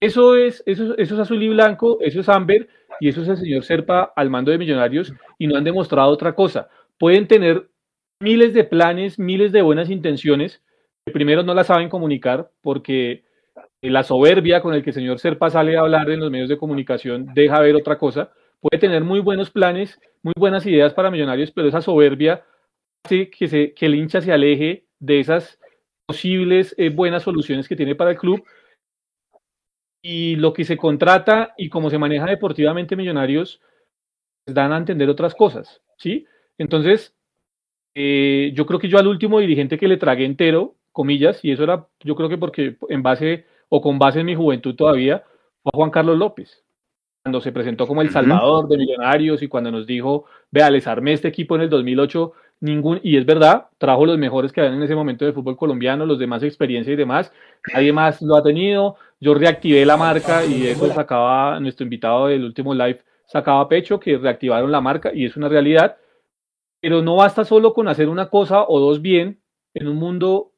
Eso 0.00 0.36
es, 0.36 0.62
eso, 0.66 0.96
eso 0.98 1.14
es 1.14 1.20
azul 1.20 1.42
y 1.42 1.48
blanco, 1.48 1.98
eso 2.00 2.20
es 2.20 2.28
Amber 2.28 2.68
y 3.00 3.08
eso 3.08 3.22
es 3.22 3.28
el 3.28 3.36
señor 3.36 3.64
Serpa 3.64 4.12
al 4.16 4.30
mando 4.30 4.50
de 4.50 4.58
Millonarios 4.58 5.12
y 5.38 5.46
no 5.46 5.56
han 5.56 5.64
demostrado 5.64 6.10
otra 6.10 6.34
cosa. 6.34 6.68
Pueden 6.98 7.28
tener 7.28 7.68
miles 8.20 8.52
de 8.52 8.64
planes, 8.64 9.18
miles 9.18 9.52
de 9.52 9.62
buenas 9.62 9.90
intenciones, 9.90 10.62
que 11.04 11.12
primero 11.12 11.42
no 11.42 11.54
las 11.54 11.68
saben 11.68 11.88
comunicar 11.88 12.50
porque 12.62 13.24
la 13.90 14.04
soberbia 14.04 14.62
con 14.62 14.74
el 14.74 14.82
que 14.82 14.90
el 14.90 14.94
señor 14.94 15.18
Serpa 15.18 15.50
sale 15.50 15.76
a 15.76 15.80
hablar 15.80 16.08
en 16.10 16.20
los 16.20 16.30
medios 16.30 16.48
de 16.48 16.56
comunicación 16.56 17.26
deja 17.34 17.60
ver 17.60 17.74
otra 17.74 17.98
cosa. 17.98 18.32
Puede 18.60 18.80
tener 18.80 19.02
muy 19.02 19.18
buenos 19.20 19.50
planes, 19.50 20.00
muy 20.22 20.34
buenas 20.36 20.64
ideas 20.66 20.94
para 20.94 21.10
Millonarios, 21.10 21.50
pero 21.50 21.68
esa 21.68 21.82
soberbia 21.82 22.44
hace 23.04 23.28
que 23.28 23.74
el 23.80 23.94
hincha 23.96 24.20
se 24.20 24.32
aleje 24.32 24.86
de 25.00 25.18
esas 25.18 25.58
posibles 26.06 26.74
eh, 26.78 26.90
buenas 26.90 27.24
soluciones 27.24 27.68
que 27.68 27.74
tiene 27.74 27.96
para 27.96 28.12
el 28.12 28.18
club 28.18 28.44
y 30.00 30.36
lo 30.36 30.52
que 30.52 30.64
se 30.64 30.76
contrata 30.76 31.54
y 31.56 31.68
cómo 31.68 31.90
se 31.90 31.98
maneja 31.98 32.26
deportivamente 32.26 32.96
Millonarios 32.96 33.60
pues, 34.44 34.54
dan 34.54 34.72
a 34.72 34.78
entender 34.78 35.08
otras 35.08 35.34
cosas, 35.34 35.80
¿sí? 35.96 36.26
Entonces, 36.58 37.14
eh, 37.96 38.52
yo 38.54 38.66
creo 38.66 38.78
que 38.78 38.88
yo 38.88 38.98
al 38.98 39.06
último 39.06 39.40
dirigente 39.40 39.78
que 39.78 39.88
le 39.88 39.96
tragué 39.96 40.24
entero, 40.24 40.76
comillas, 40.92 41.44
y 41.44 41.52
eso 41.52 41.64
era, 41.64 41.88
yo 42.04 42.14
creo 42.14 42.28
que 42.28 42.38
porque 42.38 42.76
en 42.88 43.02
base 43.02 43.46
o 43.74 43.80
con 43.80 43.98
base 43.98 44.20
en 44.20 44.26
mi 44.26 44.34
juventud 44.34 44.74
todavía, 44.74 45.24
fue 45.62 45.70
Juan 45.74 45.90
Carlos 45.90 46.18
López. 46.18 46.62
Cuando 47.24 47.40
se 47.40 47.52
presentó 47.52 47.86
como 47.86 48.02
el 48.02 48.10
salvador 48.10 48.68
de 48.68 48.76
Millonarios 48.76 49.42
y 49.42 49.48
cuando 49.48 49.70
nos 49.70 49.86
dijo, 49.86 50.26
vea, 50.50 50.68
les 50.68 50.86
armé 50.86 51.14
este 51.14 51.28
equipo 51.28 51.56
en 51.56 51.62
el 51.62 51.70
2008, 51.70 52.32
ningún, 52.60 53.00
y 53.02 53.16
es 53.16 53.24
verdad, 53.24 53.68
trajo 53.78 54.04
los 54.04 54.18
mejores 54.18 54.52
que 54.52 54.60
habían 54.60 54.74
en 54.74 54.82
ese 54.82 54.94
momento 54.94 55.24
del 55.24 55.32
fútbol 55.32 55.56
colombiano, 55.56 56.04
los 56.04 56.18
de 56.18 56.26
más 56.26 56.42
experiencia 56.42 56.92
y 56.92 56.96
demás, 56.96 57.32
nadie 57.72 57.94
más 57.94 58.20
lo 58.20 58.36
ha 58.36 58.42
tenido, 58.42 58.96
yo 59.20 59.32
reactivé 59.32 59.86
la 59.86 59.96
marca 59.96 60.44
y 60.44 60.66
eso 60.66 60.88
sacaba, 60.88 61.58
nuestro 61.58 61.84
invitado 61.84 62.26
del 62.26 62.44
último 62.44 62.74
live 62.74 63.00
sacaba 63.24 63.70
pecho, 63.70 63.98
que 63.98 64.18
reactivaron 64.18 64.70
la 64.70 64.82
marca 64.82 65.12
y 65.14 65.24
es 65.24 65.34
una 65.34 65.48
realidad, 65.48 65.96
pero 66.82 67.00
no 67.00 67.16
basta 67.16 67.46
solo 67.46 67.72
con 67.72 67.88
hacer 67.88 68.10
una 68.10 68.28
cosa 68.28 68.66
o 68.68 68.78
dos 68.78 69.00
bien 69.00 69.40
en 69.72 69.88
un 69.88 69.96
mundo 69.96 70.52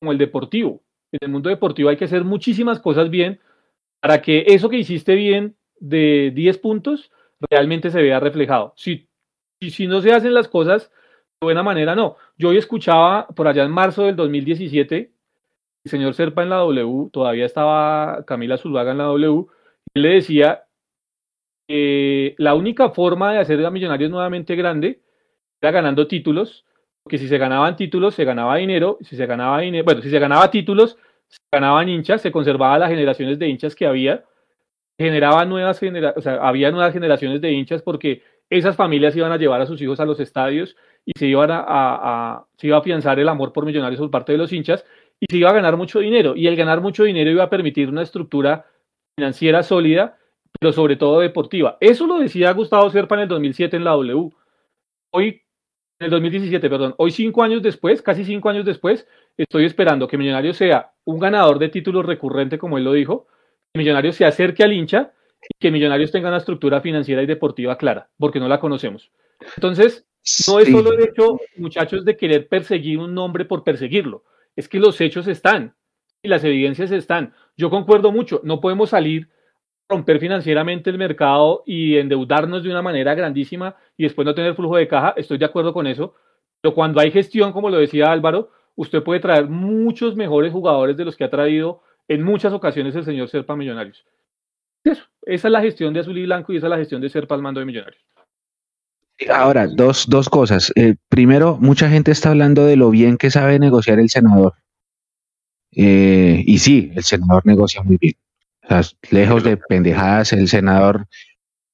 como 0.00 0.10
el 0.10 0.18
deportivo, 0.18 0.82
en 1.12 1.18
el 1.22 1.28
mundo 1.28 1.50
deportivo 1.50 1.88
hay 1.88 1.96
que 1.96 2.04
hacer 2.04 2.24
muchísimas 2.24 2.80
cosas 2.80 3.10
bien 3.10 3.40
para 4.00 4.22
que 4.22 4.44
eso 4.48 4.68
que 4.68 4.78
hiciste 4.78 5.14
bien 5.14 5.56
de 5.80 6.32
10 6.34 6.58
puntos 6.58 7.10
realmente 7.50 7.90
se 7.90 8.02
vea 8.02 8.20
reflejado. 8.20 8.72
Si, 8.76 9.08
si 9.60 9.86
no 9.86 10.00
se 10.00 10.12
hacen 10.12 10.34
las 10.34 10.48
cosas 10.48 10.90
de 11.40 11.46
buena 11.46 11.62
manera, 11.62 11.94
no. 11.94 12.16
Yo 12.36 12.48
hoy 12.48 12.58
escuchaba 12.58 13.28
por 13.28 13.48
allá 13.48 13.64
en 13.64 13.70
marzo 13.70 14.04
del 14.04 14.16
2017, 14.16 15.12
el 15.84 15.90
señor 15.90 16.14
Serpa 16.14 16.42
en 16.42 16.50
la 16.50 16.56
W, 16.56 17.10
todavía 17.12 17.46
estaba 17.46 18.24
Camila 18.24 18.58
Zuluaga 18.58 18.92
en 18.92 18.98
la 18.98 19.04
W, 19.04 19.46
y 19.94 20.00
le 20.00 20.08
decía 20.10 20.64
que 21.68 22.34
la 22.38 22.54
única 22.54 22.90
forma 22.90 23.32
de 23.32 23.38
hacer 23.38 23.64
a 23.64 23.70
Millonarios 23.70 24.10
nuevamente 24.10 24.56
grande 24.56 25.02
era 25.60 25.70
ganando 25.70 26.08
títulos, 26.08 26.64
porque 27.08 27.16
si 27.16 27.26
se 27.26 27.38
ganaban 27.38 27.74
títulos, 27.74 28.14
se 28.14 28.26
ganaba 28.26 28.56
dinero, 28.56 28.98
si 29.00 29.16
se 29.16 29.24
ganaba 29.24 29.60
dinero, 29.60 29.82
bueno, 29.82 30.02
si 30.02 30.10
se 30.10 30.18
ganaba 30.18 30.50
títulos, 30.50 30.98
se 31.26 31.38
ganaban 31.50 31.88
hinchas, 31.88 32.20
se 32.20 32.30
conservaban 32.30 32.80
las 32.80 32.90
generaciones 32.90 33.38
de 33.38 33.48
hinchas 33.48 33.74
que 33.74 33.86
había, 33.86 34.26
generaban 35.00 35.48
nuevas 35.48 35.80
generaciones, 35.80 36.18
o 36.18 36.20
sea, 36.20 36.46
había 36.46 36.70
nuevas 36.70 36.92
generaciones 36.92 37.40
de 37.40 37.50
hinchas 37.50 37.80
porque 37.80 38.22
esas 38.50 38.76
familias 38.76 39.16
iban 39.16 39.32
a 39.32 39.38
llevar 39.38 39.62
a 39.62 39.64
sus 39.64 39.80
hijos 39.80 40.00
a 40.00 40.04
los 40.04 40.20
estadios 40.20 40.76
y 41.06 41.12
se, 41.18 41.28
iban 41.28 41.48
a, 41.50 42.44
se 42.58 42.66
iba 42.66 42.76
a 42.76 42.80
afianzar 42.80 43.18
el 43.18 43.28
amor 43.30 43.54
por 43.54 43.64
millonarios 43.64 43.98
por 43.98 44.10
parte 44.10 44.32
de 44.32 44.38
los 44.38 44.52
hinchas 44.52 44.84
y 45.18 45.24
se 45.30 45.38
iba 45.38 45.48
a 45.48 45.54
ganar 45.54 45.78
mucho 45.78 46.00
dinero. 46.00 46.36
Y 46.36 46.46
el 46.46 46.56
ganar 46.56 46.82
mucho 46.82 47.04
dinero 47.04 47.30
iba 47.30 47.44
a 47.44 47.48
permitir 47.48 47.88
una 47.88 48.02
estructura 48.02 48.66
financiera 49.16 49.62
sólida, 49.62 50.18
pero 50.60 50.74
sobre 50.74 50.96
todo 50.96 51.20
deportiva. 51.20 51.78
Eso 51.80 52.06
lo 52.06 52.18
decía 52.18 52.52
Gustavo 52.52 52.90
Serpa 52.90 53.14
en 53.14 53.22
el 53.22 53.28
2007 53.28 53.78
en 53.78 53.84
la 53.84 53.92
W. 53.92 54.30
Hoy, 55.14 55.40
en 56.00 56.04
el 56.04 56.10
2017, 56.10 56.70
perdón, 56.70 56.94
hoy 56.98 57.10
cinco 57.10 57.42
años 57.42 57.62
después, 57.62 58.02
casi 58.02 58.24
cinco 58.24 58.48
años 58.48 58.64
después, 58.64 59.06
estoy 59.36 59.64
esperando 59.64 60.06
que 60.06 60.16
Millonarios 60.16 60.56
sea 60.56 60.92
un 61.04 61.18
ganador 61.18 61.58
de 61.58 61.68
títulos 61.68 62.06
recurrente, 62.06 62.58
como 62.58 62.78
él 62.78 62.84
lo 62.84 62.92
dijo, 62.92 63.26
que 63.72 63.78
Millonarios 63.78 64.14
se 64.14 64.24
acerque 64.24 64.62
al 64.62 64.72
hincha 64.72 65.12
y 65.42 65.58
que 65.58 65.72
Millonarios 65.72 66.12
tenga 66.12 66.28
una 66.28 66.38
estructura 66.38 66.80
financiera 66.80 67.22
y 67.22 67.26
deportiva 67.26 67.76
clara, 67.76 68.08
porque 68.16 68.38
no 68.38 68.48
la 68.48 68.60
conocemos. 68.60 69.10
Entonces, 69.56 70.06
no 70.46 70.60
es 70.60 70.70
solo 70.70 70.92
el 70.92 71.02
hecho, 71.02 71.40
muchachos, 71.56 72.04
de 72.04 72.16
querer 72.16 72.46
perseguir 72.46 72.98
un 72.98 73.12
nombre 73.12 73.44
por 73.44 73.64
perseguirlo, 73.64 74.22
es 74.54 74.68
que 74.68 74.78
los 74.78 75.00
hechos 75.00 75.26
están 75.26 75.74
y 76.22 76.28
las 76.28 76.44
evidencias 76.44 76.92
están. 76.92 77.34
Yo 77.56 77.70
concuerdo 77.70 78.12
mucho, 78.12 78.40
no 78.44 78.60
podemos 78.60 78.90
salir 78.90 79.28
romper 79.88 80.20
financieramente 80.20 80.90
el 80.90 80.98
mercado 80.98 81.62
y 81.66 81.96
endeudarnos 81.96 82.62
de 82.62 82.70
una 82.70 82.82
manera 82.82 83.14
grandísima 83.14 83.76
y 83.96 84.04
después 84.04 84.26
no 84.26 84.34
tener 84.34 84.54
flujo 84.54 84.76
de 84.76 84.86
caja, 84.86 85.14
estoy 85.16 85.38
de 85.38 85.46
acuerdo 85.46 85.72
con 85.72 85.86
eso, 85.86 86.14
pero 86.60 86.74
cuando 86.74 87.00
hay 87.00 87.10
gestión, 87.10 87.52
como 87.52 87.70
lo 87.70 87.78
decía 87.78 88.12
Álvaro, 88.12 88.50
usted 88.74 89.02
puede 89.02 89.20
traer 89.20 89.48
muchos 89.48 90.14
mejores 90.16 90.52
jugadores 90.52 90.96
de 90.96 91.04
los 91.04 91.16
que 91.16 91.24
ha 91.24 91.30
traído 91.30 91.82
en 92.06 92.22
muchas 92.22 92.52
ocasiones 92.52 92.94
el 92.94 93.04
señor 93.04 93.28
Serpa 93.28 93.56
Millonarios. 93.56 94.04
Esa 94.84 95.48
es 95.48 95.52
la 95.52 95.60
gestión 95.60 95.92
de 95.92 96.00
Azul 96.00 96.18
y 96.18 96.24
Blanco 96.24 96.52
y 96.52 96.56
esa 96.56 96.66
es 96.66 96.70
la 96.70 96.78
gestión 96.78 97.00
de 97.00 97.08
Serpa 97.08 97.34
al 97.34 97.42
mando 97.42 97.60
de 97.60 97.66
Millonarios. 97.66 98.02
Ahora, 99.28 99.66
dos, 99.66 100.06
dos 100.08 100.28
cosas. 100.28 100.72
Eh, 100.76 100.94
primero, 101.08 101.58
mucha 101.60 101.90
gente 101.90 102.12
está 102.12 102.30
hablando 102.30 102.64
de 102.64 102.76
lo 102.76 102.90
bien 102.90 103.18
que 103.18 103.30
sabe 103.30 103.58
negociar 103.58 103.98
el 103.98 104.08
senador. 104.08 104.54
Eh, 105.72 106.42
y 106.46 106.58
sí, 106.58 106.92
el 106.94 107.02
senador 107.02 107.44
negocia 107.44 107.82
muy 107.82 107.98
bien. 108.00 108.14
Lejos 109.10 109.44
de 109.44 109.56
pendejadas, 109.56 110.32
el 110.32 110.48
senador. 110.48 111.06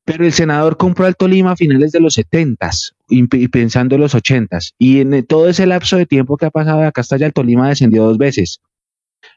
Pero 0.05 0.27
el 0.27 0.33
senador 0.33 0.77
compró 0.77 1.07
al 1.07 1.17
Tolima 1.17 1.53
a 1.53 1.57
finales 1.57 1.93
de 1.93 2.01
los 2.01 2.15
setentas 2.15 2.95
y, 3.09 3.27
pensando 3.49 3.95
en 3.95 4.03
los 4.03 4.15
ochentas. 4.15 4.75
Y 4.79 5.01
en 5.01 5.25
todo 5.27 5.49
ese 5.49 5.67
lapso 5.67 5.97
de 5.97 6.07
tiempo 6.07 6.37
que 6.37 6.47
ha 6.47 6.51
pasado 6.51 6.83
acá 6.83 7.01
hasta 7.01 7.17
allá, 7.17 7.27
el 7.27 7.33
Tolima 7.33 7.69
descendió 7.69 8.05
dos 8.05 8.19
veces. 8.19 8.61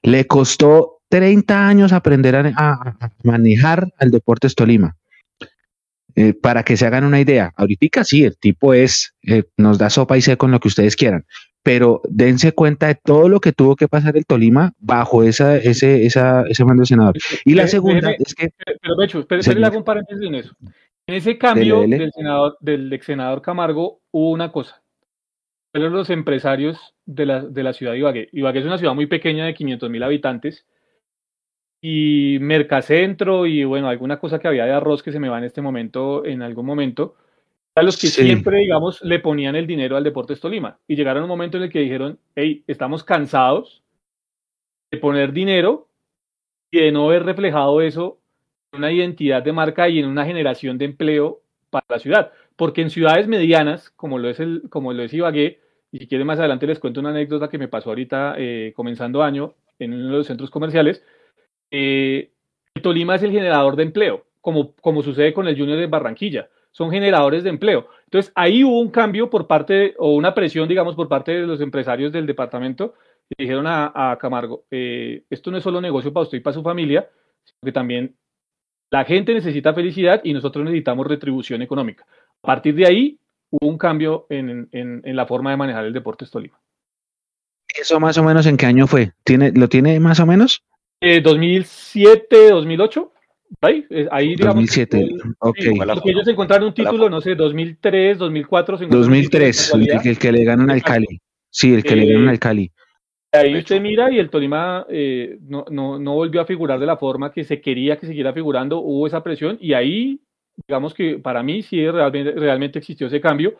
Le 0.02 0.28
costó 0.28 1.00
30 1.10 1.68
años 1.68 1.94
aprender 1.94 2.36
a, 2.36 2.98
manejar 3.24 3.94
al 3.98 4.12
Deportes 4.12 4.56
Tolima. 4.56 4.98
Eh, 6.16 6.34
para 6.34 6.64
que 6.64 6.76
se 6.76 6.86
hagan 6.86 7.04
una 7.04 7.20
idea, 7.20 7.54
ahorita 7.56 8.04
sí, 8.04 8.24
el 8.24 8.36
tipo 8.38 8.74
es, 8.74 9.14
eh, 9.22 9.44
nos 9.56 9.78
da 9.78 9.92
sopa 9.92 10.18
y 10.18 10.22
sé 10.22 10.36
con 10.36 10.50
lo 10.50 10.60
que 10.60 10.68
ustedes 10.68 10.96
quieran, 10.96 11.26
pero 11.68 12.00
dense 12.08 12.54
cuenta 12.54 12.88
de 12.88 12.96
todo 12.96 13.28
lo 13.28 13.42
que 13.42 13.52
tuvo 13.52 13.76
que 13.76 13.90
pasar 13.90 14.16
el 14.16 14.26
Tolima 14.26 14.72
bajo 14.80 15.22
esa, 15.24 15.58
ese, 15.58 16.06
esa, 16.06 16.44
ese 16.48 16.64
mando 16.64 16.86
senador. 16.86 17.18
Y 17.44 17.56
la 17.56 17.68
segunda 17.68 18.12
es 18.12 18.34
que... 18.34 18.52
Pero, 18.82 18.96
Becho, 18.96 19.20
espera, 19.20 19.42
le 19.54 19.66
hago 19.66 19.80
un 19.80 19.84
paréntesis 19.84 20.26
en 20.26 20.36
eso. 20.36 20.56
En 21.08 21.16
ese 21.16 21.38
cambio 21.38 21.82
Del, 21.82 22.10
senador, 22.14 22.58
del 22.62 22.94
ex 22.94 23.06
senador 23.06 23.42
Camargo 23.42 24.00
hubo 24.12 24.32
una 24.32 24.50
cosa 24.50 24.82
los 25.74 26.10
empresarios 26.10 26.96
de 27.06 27.26
la, 27.26 27.42
de 27.42 27.64
la 27.64 27.74
ciudad 27.74 27.92
de 27.92 28.00
Ibagué. 28.00 28.30
Ibagué 28.32 28.60
es 28.60 28.66
una 28.66 28.78
ciudad 28.78 28.96
muy 28.96 29.08
pequeña 29.08 29.46
de 29.46 29.54
500 29.54 29.90
mil 29.90 30.04
habitantes 30.04 30.66
y 31.82 32.38
Mercacentro 32.40 33.46
y 33.46 33.66
bueno, 33.66 33.90
alguna 33.90 34.20
cosa 34.20 34.40
que 34.40 34.48
había 34.48 34.66
de 34.66 34.72
arroz 34.72 35.04
que 35.04 35.12
se 35.12 35.20
me 35.20 35.28
va 35.28 35.38
en 35.38 35.44
este 35.44 35.62
momento, 35.62 36.26
en 36.26 36.44
algún 36.44 36.66
momento, 36.66 37.16
a 37.78 37.84
los 37.84 37.96
que 37.96 38.08
siempre, 38.08 38.58
digamos, 38.58 39.04
le 39.04 39.20
ponían 39.20 39.56
el 39.56 39.68
dinero 39.68 39.98
al 39.98 40.04
Deportes 40.04 40.40
Tolima. 40.40 40.80
Y 40.88 40.96
llegaron 40.96 41.22
un 41.22 41.30
momento 41.30 41.58
en 41.58 41.64
el 41.64 41.72
que 41.72 41.80
dijeron, 41.80 42.18
hey, 42.36 42.64
estamos 42.66 43.04
cansados 43.04 43.84
de 44.90 44.98
poner 44.98 45.32
dinero 45.32 45.88
y 46.72 46.80
de 46.80 46.92
no 46.92 47.06
ver 47.08 47.24
reflejado 47.24 47.82
eso 47.82 48.20
en 48.72 48.80
una 48.80 48.92
identidad 48.92 49.44
de 49.44 49.54
marca 49.54 49.90
y 49.90 50.00
en 50.00 50.08
una 50.08 50.26
generación 50.26 50.80
de 50.80 50.86
empleo 50.86 51.42
para 51.70 51.86
la 51.88 52.00
ciudad. 52.00 52.32
Porque 52.56 52.82
en 52.82 52.90
ciudades 52.90 53.28
medianas, 53.28 53.92
como 53.92 54.18
lo 54.18 54.30
es, 54.30 54.40
el, 54.40 54.64
como 54.72 54.92
lo 54.92 55.04
es 55.04 55.14
Ibagué, 55.14 55.60
y 55.92 56.00
si 56.00 56.08
quieren 56.08 56.26
más 56.26 56.40
adelante 56.40 56.66
les 56.66 56.80
cuento 56.80 57.00
una 57.00 57.12
anécdota 57.12 57.48
que 57.48 57.60
me 57.60 57.68
pasó 57.68 57.90
ahorita 57.90 58.36
eh, 58.40 58.74
comenzando 58.76 59.22
año 59.22 59.54
en 59.78 59.94
uno 59.94 60.10
de 60.14 60.18
los 60.18 60.28
centros 60.28 60.50
comerciales. 60.50 61.04
Eh, 61.70 62.32
Tolima 62.82 63.16
es 63.16 63.22
el 63.22 63.32
generador 63.32 63.76
de 63.76 63.84
empleo, 63.84 64.26
como, 64.42 64.74
como 64.78 65.04
sucede 65.04 65.32
con 65.32 65.48
el 65.48 65.56
Junior 65.56 65.78
de 65.78 65.86
Barranquilla. 65.86 66.50
Son 66.78 66.92
generadores 66.92 67.44
de 67.44 67.50
empleo. 67.50 67.88
Entonces, 68.04 68.32
ahí 68.36 68.64
hubo 68.64 68.80
un 68.80 68.92
cambio 68.92 69.32
por 69.32 69.48
parte, 69.48 69.96
o 69.98 70.14
una 70.14 70.36
presión, 70.36 70.70
digamos, 70.70 70.94
por 70.94 71.08
parte 71.08 71.32
de 71.32 71.48
los 71.48 71.60
empresarios 71.60 72.12
del 72.12 72.28
departamento. 72.28 72.94
Y 73.32 73.44
dijeron 73.44 73.66
a, 73.68 74.16
Camargo, 74.22 74.66
eh, 74.70 75.24
esto 75.32 75.50
no 75.50 75.58
es 75.58 75.64
solo 75.64 75.82
negocio 75.82 76.14
para 76.14 76.26
usted 76.26 76.38
y 76.38 76.42
para 76.42 76.54
su 76.54 76.62
familia, 76.62 77.10
sino 77.44 77.60
que 77.64 77.72
también 77.72 78.16
La 78.92 79.06
gente 79.06 79.34
necesita 79.34 79.74
felicidad 79.74 80.22
y 80.24 80.34
nosotros 80.34 80.64
necesitamos 80.66 81.08
retribución 81.08 81.64
económica. 81.64 82.06
A 82.44 82.48
partir 82.48 82.76
de 82.76 82.86
ahí 82.86 83.20
hubo 83.50 83.68
un 83.68 83.78
cambio 83.80 84.28
en, 84.30 84.70
en, 84.72 85.02
en 85.04 85.16
la 85.16 85.26
forma 85.26 85.50
de 85.50 85.58
manejar 85.58 85.84
el 85.84 85.94
Deportes 85.94 86.30
Tolima. 86.30 86.60
¿Eso 87.76 88.00
más 88.00 88.20
o 88.20 88.24
menos 88.24 88.46
en 88.46 88.56
qué 88.56 88.68
año 88.68 88.86
fue? 88.86 89.14
¿Tiene, 89.24 89.52
¿Lo 89.52 89.68
tiene 89.68 90.00
más 90.00 90.20
o 90.20 90.28
menos? 90.28 90.64
Eh, 91.02 91.22
2007, 91.22 92.50
2008. 92.52 93.14
Ahí, 93.62 93.86
eh, 93.90 94.08
ahí 94.12 94.36
digamos. 94.36 94.56
2007, 94.56 95.02
el- 95.02 95.22
ok. 95.40 95.58
sí, 95.58 95.70
porque 95.94 96.12
ellos 96.12 96.28
encontraron 96.28 96.68
un 96.68 96.74
título, 96.74 97.10
no 97.10 97.22
sé, 97.22 97.36
2003, 97.36 98.18
2004. 98.18 98.78
se 98.78 98.84
encontraron 98.86 99.14
un 99.14 99.22
título 99.22 99.40
de 99.46 99.52
2003, 99.52 99.74
el 100.04 100.08
el 100.12 100.20
que 100.20 100.32
le 100.32 100.44
ganan 100.44 100.70
al 100.70 100.84
Cali. 100.84 101.22
Sí, 101.50 101.74
el 101.74 101.84
que 101.84 101.96
le 101.96 102.04
Eh, 102.04 102.14
ganan 102.14 102.30
al 102.30 102.40
Cali. 102.40 102.72
Ahí 103.32 103.58
usted 103.58 103.82
mira 103.82 104.12
y 104.12 104.20
el 104.20 104.30
Tolima 104.30 104.86
eh, 104.90 105.38
no, 105.42 105.66
no, 105.70 106.00
no 106.00 106.14
volvió 106.14 106.42
a 106.42 106.46
figurar 106.46 106.80
de 106.80 106.86
la 106.86 106.98
forma 106.98 107.32
que 107.32 107.44
se 107.44 107.62
quería 107.62 107.98
que 107.98 108.08
siguiera 108.08 108.34
figurando, 108.34 108.80
hubo 108.80 109.06
esa 109.06 109.22
presión 109.22 109.58
y 109.60 109.74
ahí, 109.74 110.22
digamos 110.68 110.94
que 110.94 111.20
para 111.20 111.44
mí 111.44 111.62
sí 111.62 111.90
realmente, 111.90 112.32
realmente 112.32 112.80
existió 112.80 113.08
ese 113.08 113.20
cambio, 113.22 113.56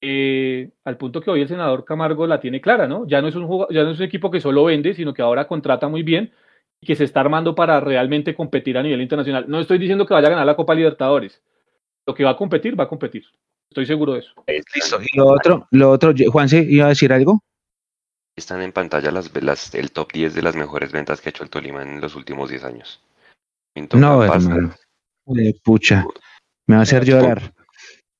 eh, 0.00 0.70
al 0.84 0.96
punto 0.96 1.20
que 1.20 1.30
hoy 1.30 1.42
el 1.42 1.48
senador 1.48 1.84
Camargo 1.84 2.26
la 2.26 2.40
tiene 2.40 2.60
clara, 2.60 2.86
¿no? 2.86 3.06
Ya 3.06 3.20
no, 3.20 3.28
es 3.28 3.34
un 3.36 3.66
ya 3.70 3.82
no 3.84 3.90
es 3.90 3.98
un 3.98 4.06
equipo 4.06 4.30
que 4.30 4.40
solo 4.40 4.64
vende, 4.64 4.94
sino 4.94 5.12
que 5.12 5.22
ahora 5.22 5.46
contrata 5.46 5.88
muy 5.88 6.02
bien 6.02 6.32
que 6.84 6.96
se 6.96 7.04
está 7.04 7.20
armando 7.20 7.54
para 7.54 7.80
realmente 7.80 8.34
competir 8.34 8.76
a 8.76 8.82
nivel 8.82 9.00
internacional. 9.00 9.44
No 9.48 9.60
estoy 9.60 9.78
diciendo 9.78 10.04
que 10.06 10.14
vaya 10.14 10.26
a 10.28 10.30
ganar 10.30 10.46
la 10.46 10.56
Copa 10.56 10.74
Libertadores, 10.74 11.40
lo 12.06 12.14
que 12.14 12.24
va 12.24 12.30
a 12.30 12.36
competir, 12.36 12.78
va 12.78 12.84
a 12.84 12.88
competir, 12.88 13.24
estoy 13.70 13.86
seguro 13.86 14.14
de 14.14 14.20
eso. 14.20 14.32
Listo. 14.74 14.98
Y 15.00 15.16
lo 15.16 15.26
otro, 15.28 15.68
lo 15.70 15.90
otro, 15.90 16.12
Juanse, 16.30 16.58
¿iba 16.68 16.86
a 16.86 16.90
decir 16.90 17.12
algo? 17.12 17.40
Están 18.36 18.62
en 18.62 18.72
pantalla 18.72 19.10
las, 19.12 19.30
las- 19.42 19.74
el 19.74 19.92
top 19.92 20.12
10 20.12 20.34
de 20.34 20.42
las 20.42 20.56
mejores 20.56 20.90
ventas 20.90 21.20
que 21.20 21.28
ha 21.28 21.30
hecho 21.30 21.44
el 21.44 21.50
Tolima 21.50 21.82
en 21.82 22.00
los 22.00 22.16
últimos 22.16 22.50
10 22.50 22.64
años. 22.64 23.00
Pinto 23.74 23.96
No, 23.96 24.24
hermano. 24.24 24.74
Eh, 25.38 25.54
pucha, 25.62 26.04
me 26.66 26.74
va 26.76 26.80
a 26.80 26.82
hacer 26.82 27.04
llorar. 27.04 27.52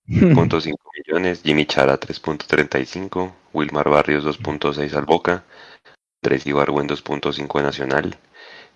2.5 0.07 0.75
millones, 1.07 1.43
Jimmy 1.43 1.67
Chara 1.67 1.99
3.35, 1.99 3.33
Wilmar 3.53 3.89
Barrios 3.89 4.25
2.6 4.25 4.93
al 4.95 5.05
Boca, 5.07 5.45
Andrés 6.23 6.47
Ibargüen 6.47 6.87
2.5 6.89 7.59
a 7.59 7.63
Nacional, 7.63 8.17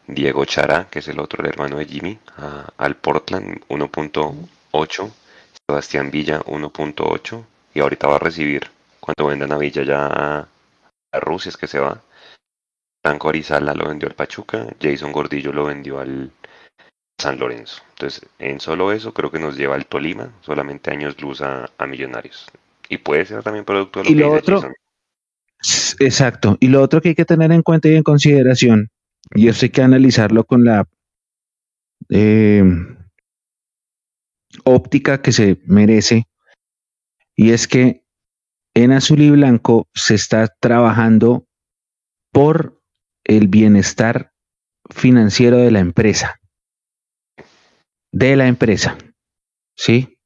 Diego 0.09 0.45
Chara, 0.45 0.87
que 0.91 1.01
es 1.01 1.09
el 1.09 1.19
otro, 1.21 1.43
el 1.43 1.49
hermano 1.49 1.79
de 1.79 1.87
Jimmy, 1.87 2.19
a- 2.37 2.69
al 2.77 2.97
Portland 2.97 3.61
1.8, 3.69 5.11
Sebastián 5.69 6.11
Villa 6.11 6.41
1.8 6.47 7.45
y 7.75 7.81
ahorita 7.81 8.07
va 8.09 8.17
a 8.17 8.21
recibir 8.21 8.71
cuando 9.01 9.27
vendan 9.27 9.53
a 9.53 9.59
Villa 9.59 9.83
ya 9.83 10.07
a, 10.07 10.49
a 11.13 11.21
Rusia 11.21 11.49
es 11.51 11.57
que 11.57 11.67
se 11.67 11.79
va. 11.81 12.01
Franco 13.05 13.29
Arizala 13.29 13.75
lo 13.75 13.89
vendió 13.89 14.09
al 14.09 14.15
Pachuca, 14.15 14.67
Jason 14.81 15.13
Gordillo 15.13 15.53
lo 15.53 15.65
vendió 15.67 16.01
al 16.01 16.31
San 17.21 17.39
Lorenzo. 17.39 17.83
Entonces, 17.91 18.27
en 18.39 18.61
solo 18.61 18.93
eso 18.93 19.13
creo 19.15 19.31
que 19.31 19.39
nos 19.39 19.57
lleva 19.57 19.75
al 19.77 19.87
Tolima, 19.87 20.31
solamente 20.43 20.91
años 20.91 21.21
luz 21.21 21.41
a, 21.41 21.71
a 21.79 21.87
Millonarios. 21.87 22.47
Y 22.89 22.99
puede 22.99 23.25
ser 23.27 23.43
también 23.43 23.65
producto 23.65 24.01
de 24.01 24.05
lo 24.07 24.11
Y 24.11 24.15
que 24.15 24.21
lo 24.21 24.27
dice 24.35 24.39
otro- 24.43 24.57
Jason. 24.61 24.75
Exacto. 26.01 26.57
Y 26.61 26.69
lo 26.69 26.83
otro 26.83 27.01
que 27.01 27.11
hay 27.11 27.15
que 27.15 27.25
tener 27.25 27.51
en 27.53 27.63
cuenta 27.63 27.89
y 27.89 27.95
en 27.97 28.03
consideración, 28.03 28.89
y 29.35 29.49
esto 29.49 29.67
hay 29.67 29.71
que 29.71 29.83
analizarlo 29.83 30.45
con 30.45 30.65
la 30.65 30.89
eh, 32.09 32.63
óptica 34.65 35.23
que 35.23 35.33
se 35.33 35.61
merece, 35.67 36.27
y 37.35 37.51
es 37.51 37.69
que 37.69 38.05
en 38.75 38.93
azul 38.93 39.21
y 39.21 39.31
blanco 39.31 39.89
se 39.95 40.15
está 40.15 40.49
trabajando 40.61 41.47
por 42.33 42.83
el 43.25 43.49
bienestar 43.49 44.33
financiero 44.91 45.59
de 45.59 45.71
la 45.71 45.81
empresa. 45.81 46.39
De 48.13 48.37
la 48.37 48.47
empresa. 48.47 48.97
¿Sí? 49.75 50.19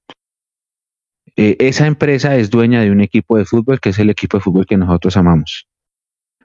Eh, 1.36 1.56
esa 1.60 1.86
empresa 1.86 2.36
es 2.36 2.50
dueña 2.50 2.82
de 2.82 2.90
un 2.90 3.00
equipo 3.00 3.38
de 3.38 3.44
fútbol 3.44 3.80
que 3.80 3.90
es 3.90 3.98
el 3.98 4.10
equipo 4.10 4.36
de 4.36 4.42
fútbol 4.42 4.66
que 4.66 4.76
nosotros 4.76 5.16
amamos. 5.16 5.68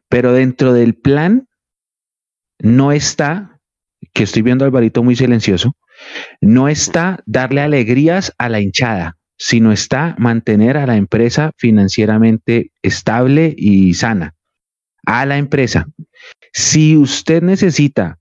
Pero 0.07 0.32
dentro 0.32 0.73
del 0.73 0.95
plan 0.95 1.48
no 2.60 2.91
está, 2.91 3.60
que 4.14 4.23
estoy 4.23 4.41
viendo 4.41 4.65
a 4.65 4.68
Alvarito 4.68 5.03
muy 5.03 5.15
silencioso, 5.15 5.76
no 6.41 6.68
está 6.68 7.22
darle 7.26 7.61
alegrías 7.61 8.34
a 8.38 8.49
la 8.49 8.60
hinchada, 8.60 9.18
sino 9.38 9.72
está 9.72 10.15
mantener 10.18 10.77
a 10.77 10.86
la 10.86 10.98
empresa 10.98 11.52
financieramente 11.57 12.72
estable 12.82 13.53
y 13.57 13.94
sana. 13.94 14.34
A 15.06 15.26
la 15.26 15.38
empresa. 15.38 15.88
Si 16.53 16.98
usted 16.98 17.44
necesita 17.44 18.18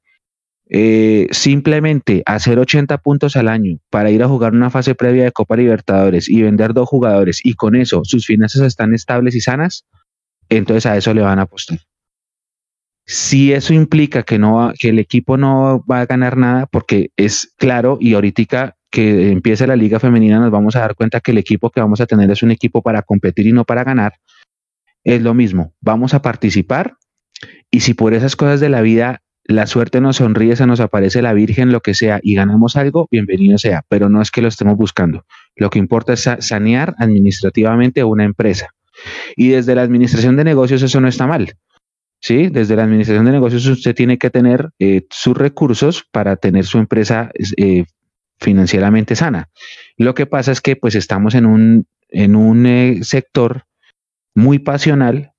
eh, 0.70 1.28
simplemente 1.31 2.23
hacer 2.27 2.59
80 2.59 2.98
puntos 2.98 3.36
al 3.36 3.48
año 3.48 3.78
para 3.90 4.11
ir 4.11 4.23
a 4.23 4.28
jugar 4.28 4.55
una 4.55 4.70
fase 4.70 4.94
previa 4.94 5.24
de 5.24 5.32
Copa 5.32 5.56
Libertadores 5.56 6.28
y 6.28 6.43
vender 6.43 6.74
dos 6.74 6.89
jugadores 6.89 7.40
y 7.44 7.55
con 7.55 7.77
eso 7.77 8.02
sus 8.05 8.27
finanzas 8.27 8.62
están 8.62 8.94
estables 8.94 9.35
y 9.35 9.40
sanas, 9.40 9.85
entonces 10.48 10.86
a 10.86 10.97
eso 10.97 11.15
le 11.15 11.20
van 11.23 11.39
a 11.39 11.43
apostar. 11.43 11.78
Si 13.06 13.52
eso 13.52 13.74
implica 13.74 14.22
que, 14.22 14.39
no 14.39 14.72
que 14.78 14.89
el 14.89 14.98
equipo 14.98 15.36
no 15.36 15.85
va 15.90 16.01
a 16.01 16.06
ganar 16.06 16.36
nada, 16.36 16.66
porque 16.66 17.10
es 17.16 17.52
claro 17.59 17.98
y 18.01 18.14
ahorita 18.14 18.76
que 18.90 19.31
empiece 19.31 19.66
la 19.66 19.76
liga 19.76 20.01
femenina 20.01 20.39
nos 20.39 20.51
vamos 20.51 20.76
a 20.76 20.81
dar 20.81 20.94
cuenta 20.94 21.20
que 21.20 21.32
el 21.32 21.39
equipo 21.39 21.70
que 21.70 21.81
vamos 21.81 22.01
a 22.01 22.06
tener 22.06 22.31
es 22.31 22.43
un 22.43 22.51
equipo 22.51 22.81
para 22.81 23.02
competir 23.02 23.47
y 23.47 23.52
no 23.52 23.64
para 23.64 23.85
ganar, 23.85 24.14
es 25.02 25.20
lo 25.20 25.35
mismo, 25.35 25.74
vamos 25.81 26.14
a 26.14 26.22
participar 26.22 26.94
y 27.70 27.81
si 27.81 27.93
por 27.94 28.14
esas 28.14 28.36
cosas 28.36 28.60
de 28.60 28.68
la 28.68 28.81
vida 28.82 29.20
la 29.47 29.66
suerte 29.66 30.01
nos 30.01 30.16
sonríe, 30.16 30.56
se 30.56 30.66
nos 30.66 30.81
aparece 30.81 31.20
la 31.20 31.35
Virgen, 31.35 31.72
lo 31.72 31.81
que 31.81 31.93
sea, 31.93 32.18
y 32.22 32.35
ganamos 32.35 32.76
algo, 32.76 33.09
bienvenido 33.10 33.59
sea, 33.59 33.85
pero 33.89 34.09
no 34.09 34.22
es 34.22 34.31
que 34.31 34.40
lo 34.40 34.48
estemos 34.48 34.76
buscando. 34.78 35.26
Lo 35.55 35.68
que 35.68 35.78
importa 35.78 36.14
es 36.14 36.20
sa- 36.20 36.40
sanear 36.40 36.94
administrativamente 36.98 38.05
una 38.05 38.24
empresa. 38.24 38.68
Y 39.36 39.48
desde 39.48 39.74
la 39.74 39.82
administración 39.82 40.36
de 40.36 40.44
negocios 40.44 40.81
eso 40.82 40.98
no 41.02 41.09
está 41.09 41.26
mal. 41.26 41.56
¿Sí? 42.24 42.48
Desde 42.48 42.74
la 42.74 42.84
administración 42.84 43.26
de 43.26 43.32
negocios 43.32 43.66
usted 43.66 43.94
tiene 43.94 44.16
que 44.16 44.30
tener 44.30 44.70
eh, 44.78 45.02
sus 45.10 45.36
recursos 45.36 46.09
para 46.10 46.36
tener 46.36 46.64
su 46.64 46.78
empresa 46.78 47.30
eh, 47.59 47.84
financieramente 48.40 49.14
sana. 49.14 49.51
Lo 49.98 50.14
que 50.14 50.24
pasa 50.24 50.51
es 50.51 50.62
que 50.62 50.74
pues 50.74 50.94
estamos 50.94 51.34
en 51.34 51.44
un, 51.44 51.86
en 52.09 52.34
un 52.34 52.64
eh, 52.64 53.01
sector 53.02 53.64
muy 54.34 54.59
pasional 54.59 55.34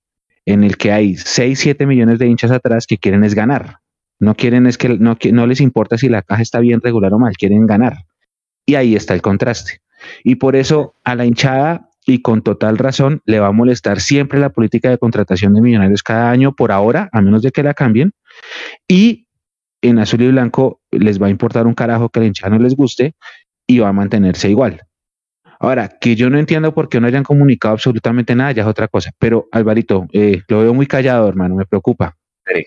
en 0.45 0.63
el 0.63 0.77
que 0.77 0.91
hay 0.91 1.15
6, 1.15 1.57
7 1.59 1.87
millones 1.87 2.19
de 2.19 2.27
hinchas 2.27 2.51
atrás 2.51 2.85
que 2.85 2.99
quieren 2.99 3.23
es 3.23 3.33
ganar. 3.33 3.79
No 4.19 4.35
quieren 4.35 4.67
es 4.67 4.77
que 4.77 4.89
no, 4.89 5.17
no 5.31 5.47
les 5.47 5.61
importa 5.61 5.97
si 5.97 6.07
la 6.07 6.21
caja 6.21 6.43
está 6.43 6.59
bien 6.59 6.81
regular 6.81 7.11
o 7.15 7.17
mal, 7.17 7.35
quieren 7.35 7.65
ganar. 7.65 8.05
Y 8.63 8.75
ahí 8.75 8.95
está 8.95 9.15
el 9.15 9.23
contraste. 9.23 9.81
Y 10.23 10.35
por 10.35 10.55
eso 10.55 10.93
a 11.03 11.15
la 11.15 11.25
hinchada 11.25 11.84
y 12.05 12.21
con 12.21 12.41
total 12.41 12.77
razón 12.77 13.21
le 13.25 13.39
va 13.39 13.47
a 13.47 13.51
molestar 13.51 13.99
siempre 13.99 14.39
la 14.39 14.49
política 14.49 14.89
de 14.89 14.97
contratación 14.97 15.53
de 15.53 15.61
millonarios 15.61 16.03
cada 16.03 16.29
año 16.29 16.53
por 16.53 16.71
ahora, 16.71 17.09
a 17.11 17.21
menos 17.21 17.41
de 17.41 17.51
que 17.51 17.63
la 17.63 17.73
cambien. 17.73 18.13
Y 18.87 19.27
en 19.81 19.99
azul 19.99 20.21
y 20.21 20.27
blanco 20.29 20.81
les 20.91 21.21
va 21.21 21.27
a 21.27 21.31
importar 21.31 21.67
un 21.67 21.73
carajo 21.73 22.09
que 22.09 22.19
a 22.19 22.21
la 22.21 22.27
hinchada 22.27 22.55
no 22.55 22.61
les 22.61 22.75
guste 22.75 23.15
y 23.67 23.79
va 23.79 23.89
a 23.89 23.93
mantenerse 23.93 24.49
igual. 24.49 24.81
Ahora, 25.59 25.97
que 25.99 26.15
yo 26.15 26.29
no 26.29 26.37
entiendo 26.37 26.73
por 26.73 26.89
qué 26.89 26.99
no 26.99 27.07
hayan 27.07 27.23
comunicado 27.23 27.73
absolutamente 27.73 28.35
nada, 28.35 28.51
ya 28.51 28.63
es 28.63 28.67
otra 28.67 28.87
cosa. 28.87 29.11
Pero 29.17 29.47
Alvarito, 29.51 30.05
eh, 30.11 30.43
lo 30.47 30.61
veo 30.61 30.73
muy 30.73 30.85
callado, 30.85 31.27
hermano, 31.27 31.55
me 31.55 31.65
preocupa. 31.65 32.15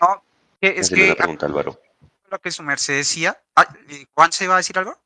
No, 0.01 0.23
que 0.61 0.69
es 0.69 0.91
que 0.91 1.05
una 1.05 1.15
pregunta, 1.15 1.47
Álvaro. 1.47 1.79
lo 2.31 2.39
que 2.39 2.51
su 2.51 2.63
merced 2.63 2.97
decía. 2.97 3.37
Ah, 3.55 3.67
eh, 3.89 4.07
¿Juan 4.15 4.33
se 4.33 4.49
va 4.49 4.55
a 4.55 4.57
decir 4.59 4.79
algo? 4.79 4.97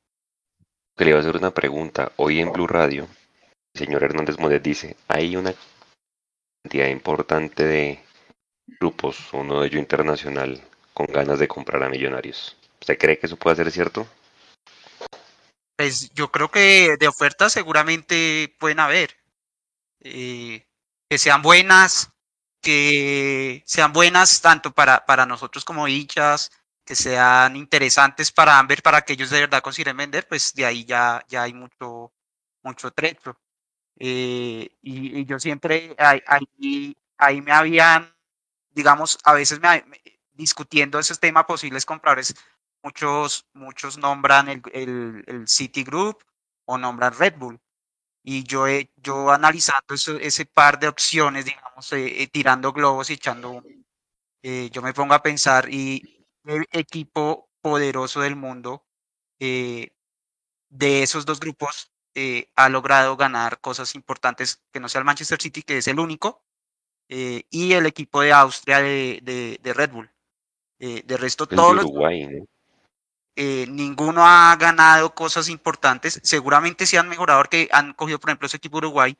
Que 0.96 1.04
le 1.04 1.10
iba 1.10 1.18
a 1.18 1.22
hacer 1.22 1.36
una 1.36 1.50
pregunta. 1.50 2.12
Hoy 2.16 2.40
en 2.40 2.52
Blue 2.52 2.66
Radio, 2.66 3.02
el 3.02 3.21
señor 3.74 4.04
Hernández 4.04 4.38
Modet 4.38 4.62
dice, 4.62 4.96
hay 5.08 5.36
una 5.36 5.54
cantidad 6.62 6.88
importante 6.88 7.64
de 7.64 8.04
grupos, 8.80 9.32
uno 9.32 9.60
de 9.60 9.68
ellos 9.68 9.80
internacional, 9.80 10.62
con 10.94 11.06
ganas 11.06 11.38
de 11.38 11.48
comprar 11.48 11.82
a 11.82 11.88
millonarios. 11.88 12.56
¿Usted 12.80 12.98
cree 12.98 13.18
que 13.18 13.26
eso 13.26 13.36
puede 13.36 13.56
ser 13.56 13.70
cierto? 13.70 14.06
Pues 15.76 16.10
yo 16.14 16.30
creo 16.30 16.50
que 16.50 16.96
de 16.98 17.08
ofertas 17.08 17.52
seguramente 17.52 18.54
pueden 18.58 18.80
haber. 18.80 19.16
eh, 20.00 20.66
que 21.10 21.18
sean 21.18 21.42
buenas, 21.42 22.10
que 22.62 23.62
sean 23.66 23.92
buenas 23.92 24.40
tanto 24.40 24.72
para, 24.74 25.04
para 25.06 25.26
nosotros 25.26 25.64
como 25.64 25.88
hinchas, 25.88 26.50
que 26.86 26.96
sean 26.96 27.56
interesantes 27.56 28.32
para 28.32 28.58
Amber, 28.58 28.82
para 28.82 29.02
que 29.02 29.14
ellos 29.14 29.30
de 29.30 29.40
verdad 29.40 29.62
consideren 29.62 29.96
vender, 29.98 30.26
pues 30.28 30.54
de 30.54 30.66
ahí 30.66 30.84
ya, 30.86 31.24
ya 31.28 31.42
hay 31.44 31.54
mucho, 31.54 32.12
mucho 32.62 32.90
trecho. 32.92 33.38
Eh, 33.98 34.76
y, 34.82 35.24
yo 35.26 35.38
siempre 35.38 35.94
ahí, 35.98 36.96
ahí, 37.18 37.40
me 37.40 37.52
habían, 37.52 38.14
digamos, 38.70 39.18
a 39.24 39.34
veces 39.34 39.60
me, 39.60 39.84
discutiendo 40.32 40.98
ese 40.98 41.14
tema 41.16 41.46
posibles 41.46 41.86
compradores, 41.86 42.34
muchos, 42.82 43.46
muchos 43.52 43.98
nombran 43.98 44.48
el, 44.48 44.62
el, 44.72 45.24
el 45.26 45.48
Citigroup 45.48 46.22
o 46.64 46.78
nombran 46.78 47.14
Red 47.14 47.36
Bull. 47.36 47.60
Y 48.24 48.44
yo, 48.44 48.66
yo 48.96 49.30
analizando 49.30 49.94
ese 49.94 50.46
par 50.46 50.78
de 50.78 50.88
opciones, 50.88 51.44
digamos, 51.44 51.92
eh, 51.92 52.22
eh, 52.22 52.28
tirando 52.28 52.72
globos 52.72 53.10
y 53.10 53.14
echando, 53.14 53.62
yo 54.42 54.82
me 54.82 54.94
pongo 54.94 55.14
a 55.14 55.22
pensar 55.22 55.68
y 55.72 56.26
qué 56.44 56.64
equipo 56.72 57.50
poderoso 57.60 58.20
del 58.20 58.36
mundo 58.36 58.84
de 59.38 61.02
esos 61.02 61.26
dos 61.26 61.38
grupos 61.38 61.91
eh, 62.14 62.48
ha 62.56 62.68
logrado 62.68 63.16
ganar 63.16 63.60
cosas 63.60 63.94
importantes 63.94 64.62
que 64.72 64.80
no 64.80 64.88
sea 64.88 65.00
el 65.00 65.04
Manchester 65.04 65.40
City, 65.40 65.62
que 65.62 65.78
es 65.78 65.88
el 65.88 65.98
único, 65.98 66.42
eh, 67.08 67.44
y 67.50 67.72
el 67.72 67.86
equipo 67.86 68.22
de 68.22 68.32
Austria 68.32 68.80
de, 68.80 69.20
de, 69.22 69.58
de 69.62 69.74
Red 69.74 69.90
Bull. 69.90 70.10
Eh, 70.84 71.02
de 71.04 71.16
resto, 71.16 71.46
El 71.48 71.56
todos 71.56 71.70
de 71.70 71.76
los 71.76 71.84
Uruguay, 71.84 72.26
¿no? 72.26 72.44
eh, 73.36 73.66
ninguno 73.68 74.26
ha 74.26 74.56
ganado 74.56 75.14
cosas 75.14 75.48
importantes. 75.48 76.20
Seguramente 76.24 76.86
sí 76.86 76.96
han 76.96 77.08
mejorado 77.08 77.40
porque 77.40 77.68
han 77.70 77.92
cogido, 77.94 78.18
por 78.18 78.30
ejemplo, 78.30 78.46
ese 78.46 78.56
equipo 78.56 78.78
Uruguay, 78.78 79.16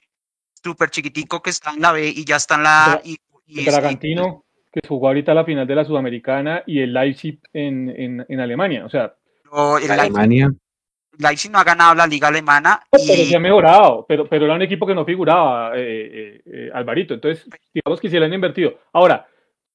súper 0.62 0.90
chiquitico 0.90 1.40
que 1.40 1.50
está 1.50 1.70
en 1.70 1.80
la 1.80 1.92
B 1.92 2.08
y 2.08 2.24
ya 2.24 2.36
está 2.36 2.56
en 2.56 2.62
la. 2.64 3.00
Y, 3.04 3.16
y 3.46 3.60
El 3.60 3.66
Bragantino, 3.66 4.44
que 4.72 4.80
jugó 4.88 5.08
ahorita 5.08 5.34
la 5.34 5.44
final 5.44 5.66
de 5.66 5.74
la 5.74 5.84
Sudamericana, 5.84 6.62
y 6.66 6.80
el 6.80 6.92
Leipzig 6.92 7.40
en, 7.52 7.88
en, 7.90 8.26
en 8.28 8.40
Alemania. 8.40 8.84
O 8.84 8.90
sea, 8.90 9.14
pero 9.42 9.78
el 9.78 9.90
Alemania. 9.90 10.46
Leipzig 10.46 10.61
no 11.50 11.58
ha 11.58 11.64
ganado 11.64 11.94
la 11.94 12.06
liga 12.06 12.28
alemana 12.28 12.80
pero 12.90 13.04
y 13.04 13.26
se 13.26 13.36
ha 13.36 13.40
mejorado, 13.40 14.04
pero, 14.08 14.26
pero 14.26 14.46
era 14.46 14.54
un 14.54 14.62
equipo 14.62 14.86
que 14.86 14.94
no 14.94 15.04
figuraba, 15.04 15.76
eh, 15.76 15.80
eh, 16.12 16.42
eh, 16.46 16.70
Alvarito. 16.72 17.14
Entonces, 17.14 17.48
digamos 17.74 18.00
que 18.00 18.08
si 18.08 18.18
le 18.18 18.26
han 18.26 18.32
invertido. 18.32 18.78
Ahora, 18.92 19.26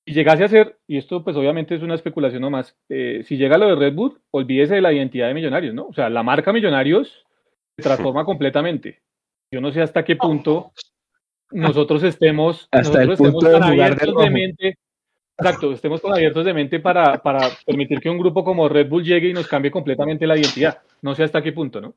si 0.06 0.14
llegase 0.14 0.46
a 0.46 0.48
ser, 0.48 0.78
y 0.88 0.98
esto 0.98 1.24
pues 1.24 1.36
obviamente 1.36 1.76
es 1.76 1.82
una 1.82 1.96
especulación 1.96 2.42
nomás, 2.42 2.78
eh, 2.90 3.24
si 3.26 3.36
llega 3.36 3.58
lo 3.58 3.68
de 3.68 3.76
Red 3.76 3.94
Bull, 3.94 4.20
olvídese 4.32 4.76
de 4.76 4.82
la 4.82 4.94
identidad 4.94 5.28
de 5.28 5.34
Millonarios, 5.34 5.76
¿no? 5.76 5.88
O 5.88 5.94
sea, 5.94 6.10
la 6.10 6.24
marca 6.24 6.54
Millonarios 6.54 7.26
se 7.78 7.84
transforma 7.84 8.24
completamente. 8.24 9.02
Yo 9.52 9.60
no 9.60 9.72
sé 9.72 9.82
hasta 9.82 10.06
qué 10.06 10.16
punto 10.16 10.72
nosotros 11.52 12.04
estemos, 12.04 12.68
Hasta 12.72 13.02
el 13.02 13.10
nosotros 13.10 13.34
punto 13.34 13.48
estemos 13.48 13.68
de 13.68 13.68
tan 13.68 13.78
de 13.78 13.84
abiertos 13.84 14.08
de 14.08 14.14
rojo. 14.14 14.32
mente. 14.32 14.78
Exacto, 15.40 15.72
estemos 15.72 16.02
tan 16.02 16.14
abiertos 16.14 16.46
de 16.46 16.54
mente 16.54 16.80
para, 16.80 17.22
para 17.22 17.50
permitir 17.66 18.00
que 18.00 18.10
un 18.10 18.18
grupo 18.18 18.44
como 18.44 18.68
Red 18.68 18.90
Bull 18.90 19.04
llegue 19.04 19.30
y 19.30 19.34
nos 19.34 19.48
cambie 19.48 19.70
completamente 19.70 20.26
la 20.26 20.38
identidad. 20.38 20.82
No 21.02 21.14
sé 21.14 21.24
hasta 21.24 21.44
qué 21.44 21.52
punto, 21.52 21.80
¿no? 21.80 21.96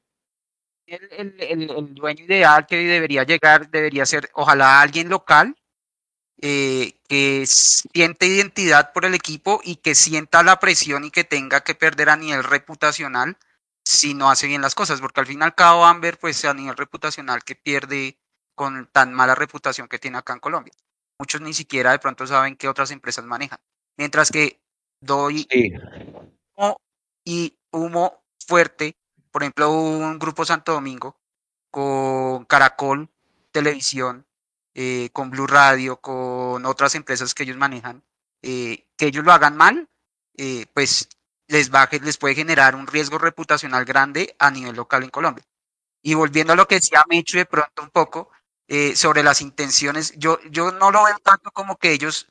el 0.87 1.95
dueño 1.95 2.25
ideal 2.25 2.67
que 2.67 2.77
debería 2.79 3.23
llegar 3.23 3.71
debería 3.71 4.05
ser, 4.05 4.29
ojalá 4.35 4.81
alguien 4.81 5.09
local 5.09 5.55
eh, 6.43 6.95
que 7.07 7.45
siente 7.47 8.27
identidad 8.27 8.93
por 8.95 9.05
el 9.05 9.15
equipo 9.15 9.61
y 9.63 9.77
que 9.77 9.95
sienta 9.95 10.43
la 10.43 10.59
presión 10.59 11.05
y 11.05 11.11
que 11.11 11.23
tenga 11.23 11.61
que 11.61 11.75
perder 11.75 12.09
a 12.09 12.17
nivel 12.17 12.45
reputacional 12.45 13.37
si 13.85 14.15
no 14.15 14.31
hace 14.31 14.47
bien 14.47 14.63
las 14.63 14.75
cosas, 14.75 15.03
porque 15.03 15.21
al 15.21 15.27
fin 15.27 15.41
y 15.41 15.45
al 15.45 15.55
cabo 15.55 15.85
Amber, 15.85 16.19
pues 16.19 16.45
a 16.47 16.55
nivel 16.55 16.77
reputacional 16.77 17.45
que 17.45 17.57
pierde 17.57 18.19
con 18.55 18.87
tan 18.87 19.13
mala 19.13 19.35
reputación 19.35 19.87
que 19.87 19.99
tiene 19.99 20.17
acá 20.17 20.33
en 20.33 20.41
Colombia. 20.41 20.73
Muchos 21.21 21.43
ni 21.43 21.53
siquiera 21.53 21.91
de 21.93 21.99
pronto 21.99 22.27
saben 22.27 22.57
qué 22.57 22.67
otras 22.67 22.91
empresas 22.91 23.27
manejan. 23.27 23.59
Mientras 23.99 24.31
que 24.31 24.59
doy 25.03 25.47
Sí. 25.51 25.71
humo 26.57 26.81
y 27.27 27.59
humo 27.73 28.25
fuerte, 28.47 28.97
por 29.31 29.43
ejemplo, 29.43 29.71
un 29.71 30.19
grupo 30.19 30.47
Santo 30.47 30.73
Domingo 30.73 31.21
con 31.71 32.47
Caracol 32.47 33.11
Televisión, 33.53 34.25
eh, 34.75 35.11
con 35.13 35.29
Blue 35.29 35.47
Radio, 35.47 35.99
con 35.99 36.65
otras 36.65 36.95
empresas 36.95 37.35
que 37.35 37.43
ellos 37.43 37.59
manejan, 37.59 38.03
eh, 38.41 38.87
que 38.97 39.09
ellos 39.09 39.23
lo 39.23 39.33
hagan 39.33 39.59
mal, 39.59 39.91
eh, 40.39 40.65
pues 40.73 41.07
les, 41.49 41.71
va, 41.71 41.87
les 42.03 42.17
puede 42.17 42.35
generar 42.35 42.75
un 42.75 42.87
riesgo 42.87 43.19
reputacional 43.19 43.85
grande 43.85 44.35
a 44.39 44.51
nivel 44.51 44.75
local 44.75 45.03
en 45.03 45.11
Colombia. 45.11 45.45
Y 46.03 46.15
volviendo 46.15 46.55
a 46.55 46.57
lo 46.57 46.67
que 46.67 46.77
decía 46.77 47.05
Mecho 47.11 47.37
de 47.37 47.45
pronto 47.45 47.83
un 47.83 47.91
poco 47.91 48.31
eh, 48.71 48.97
sobre 48.97 49.23
las 49.25 49.43
intenciones, 49.43 50.15
yo, 50.17 50.41
yo 50.51 50.73
no 50.73 50.91
lo 50.93 51.05
veo 51.05 51.19
tanto 51.23 51.51
como 51.53 51.77
que 51.77 51.93
ellos... 51.93 52.29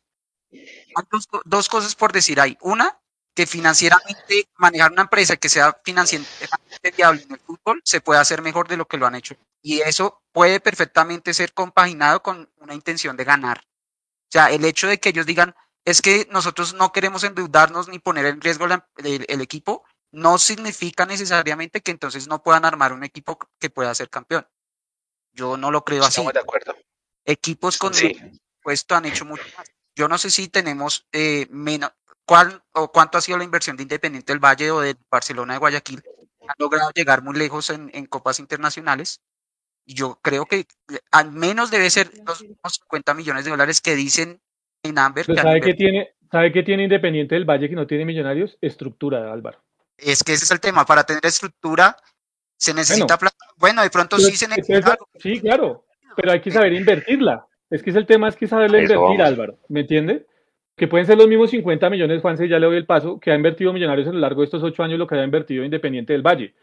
hay 0.51 1.03
Dos, 1.11 1.27
co- 1.27 1.41
dos 1.45 1.69
cosas 1.69 1.95
por 1.95 2.11
decir 2.11 2.39
ahí. 2.39 2.57
Una, 2.61 2.99
que 3.35 3.45
financieramente 3.47 4.49
manejar 4.57 4.91
una 4.91 5.03
empresa 5.03 5.37
que 5.37 5.49
sea 5.49 5.79
financieramente 5.83 6.91
viable 6.95 7.23
en 7.23 7.33
el 7.33 7.39
fútbol 7.39 7.81
se 7.85 8.01
puede 8.01 8.19
hacer 8.19 8.41
mejor 8.41 8.67
de 8.67 8.77
lo 8.77 8.87
que 8.87 8.97
lo 8.97 9.07
han 9.07 9.15
hecho. 9.15 9.35
Y 9.61 9.81
eso 9.81 10.21
puede 10.33 10.59
perfectamente 10.59 11.33
ser 11.33 11.53
compaginado 11.53 12.21
con 12.23 12.49
una 12.57 12.73
intención 12.73 13.17
de 13.17 13.25
ganar. 13.25 13.59
O 13.59 14.31
sea, 14.31 14.51
el 14.51 14.65
hecho 14.65 14.87
de 14.87 14.99
que 14.99 15.09
ellos 15.09 15.25
digan, 15.25 15.55
es 15.85 16.01
que 16.01 16.27
nosotros 16.31 16.73
no 16.73 16.91
queremos 16.91 17.23
endeudarnos 17.23 17.87
ni 17.89 17.99
poner 17.99 18.25
en 18.27 18.41
riesgo 18.41 18.67
la- 18.67 18.87
el, 18.97 19.25
el 19.27 19.41
equipo, 19.41 19.83
no 20.11 20.37
significa 20.37 21.05
necesariamente 21.05 21.81
que 21.81 21.91
entonces 21.91 22.27
no 22.27 22.43
puedan 22.43 22.65
armar 22.65 22.93
un 22.93 23.03
equipo 23.03 23.39
que 23.59 23.69
pueda 23.69 23.93
ser 23.95 24.09
campeón. 24.09 24.47
Yo 25.33 25.57
no 25.57 25.71
lo 25.71 25.83
creo 25.83 26.01
así. 26.03 26.09
Estamos 26.09 26.33
de 26.33 26.39
acuerdo. 26.39 26.75
Equipos 27.25 27.77
con 27.77 27.93
Sí. 27.93 28.15
puesto 28.61 28.95
han 28.95 29.05
hecho 29.05 29.25
mucho 29.25 29.43
más. 29.57 29.71
Yo 29.95 30.07
no 30.07 30.17
sé 30.17 30.29
si 30.29 30.47
tenemos 30.47 31.07
eh, 31.11 31.47
menos, 31.49 31.91
cuál 32.25 32.63
o 32.73 32.91
cuánto 32.91 33.17
ha 33.17 33.21
sido 33.21 33.37
la 33.37 33.43
inversión 33.43 33.75
de 33.75 33.83
Independiente 33.83 34.31
del 34.31 34.39
Valle 34.43 34.71
o 34.71 34.81
de 34.81 34.95
Barcelona 35.09 35.53
de 35.53 35.59
Guayaquil. 35.59 36.03
Han 36.41 36.55
logrado 36.57 36.91
llegar 36.93 37.21
muy 37.23 37.35
lejos 37.35 37.69
en, 37.69 37.91
en 37.93 38.05
copas 38.05 38.39
internacionales. 38.39 39.21
Y 39.85 39.95
yo 39.95 40.19
creo 40.21 40.45
que 40.45 40.59
eh, 40.59 40.99
al 41.11 41.31
menos 41.31 41.71
debe 41.71 41.89
ser 41.89 42.11
los 42.25 42.41
mismos 42.41 42.75
50 42.81 43.13
millones 43.13 43.45
de 43.45 43.51
dólares 43.51 43.81
que 43.81 43.95
dicen 43.95 44.41
en 44.83 44.97
Amber. 44.99 45.25
Pero 45.25 45.35
que 45.35 45.41
¿sabe 45.41 45.61
qué 45.61 45.69
invertido. 45.69 45.89
tiene, 45.91 46.15
¿sabe 46.31 46.51
qué 46.51 46.63
tiene 46.63 46.83
Independiente 46.83 47.35
del 47.35 47.45
Valle 47.45 47.69
que 47.69 47.75
no 47.75 47.87
tiene 47.87 48.05
Millonarios? 48.05 48.57
Estructura, 48.61 49.31
Álvaro. 49.33 49.63
Es 49.97 50.23
que 50.23 50.33
ese 50.33 50.45
es 50.45 50.51
el 50.51 50.59
tema. 50.59 50.85
Para 50.85 51.03
tener 51.03 51.25
estructura 51.25 51.97
se 52.57 52.73
necesita 52.73 53.17
plata. 53.17 53.45
Bueno, 53.59 53.81
de 53.83 53.89
pronto 53.89 54.17
sí 54.17 54.35
se 54.35 54.47
necesita. 54.47 54.79
esa- 54.79 54.97
sí, 55.19 55.39
claro, 55.39 55.85
pero 56.15 56.31
hay 56.31 56.39
que 56.39 56.51
saber 56.51 56.73
invertirla. 56.73 57.45
Es 57.69 57.83
que 57.83 57.91
es 57.91 57.95
el 57.95 58.05
tema, 58.05 58.27
es 58.27 58.35
que 58.35 58.47
saberle 58.47 58.83
Eso 58.83 58.93
invertir, 58.93 59.19
vamos. 59.19 59.33
Álvaro, 59.33 59.57
¿me 59.67 59.81
entiende? 59.81 60.25
Que 60.75 60.87
pueden 60.87 61.05
ser 61.05 61.17
los 61.17 61.27
mismos 61.27 61.51
50 61.51 61.89
millones, 61.89 62.21
Juanse, 62.21 62.47
ya 62.47 62.57
le 62.57 62.65
doy 62.65 62.77
el 62.77 62.85
paso, 62.85 63.19
que 63.19 63.31
ha 63.31 63.35
invertido 63.35 63.73
Millonarios 63.73 64.07
a 64.07 64.11
lo 64.13 64.19
largo 64.19 64.41
de 64.41 64.45
estos 64.45 64.63
ocho 64.63 64.81
años 64.81 64.97
lo 64.97 65.05
que 65.07 65.15
ha 65.15 65.23
invertido 65.23 65.63
Independiente 65.63 66.13
del 66.13 66.21
Valle. 66.25 66.55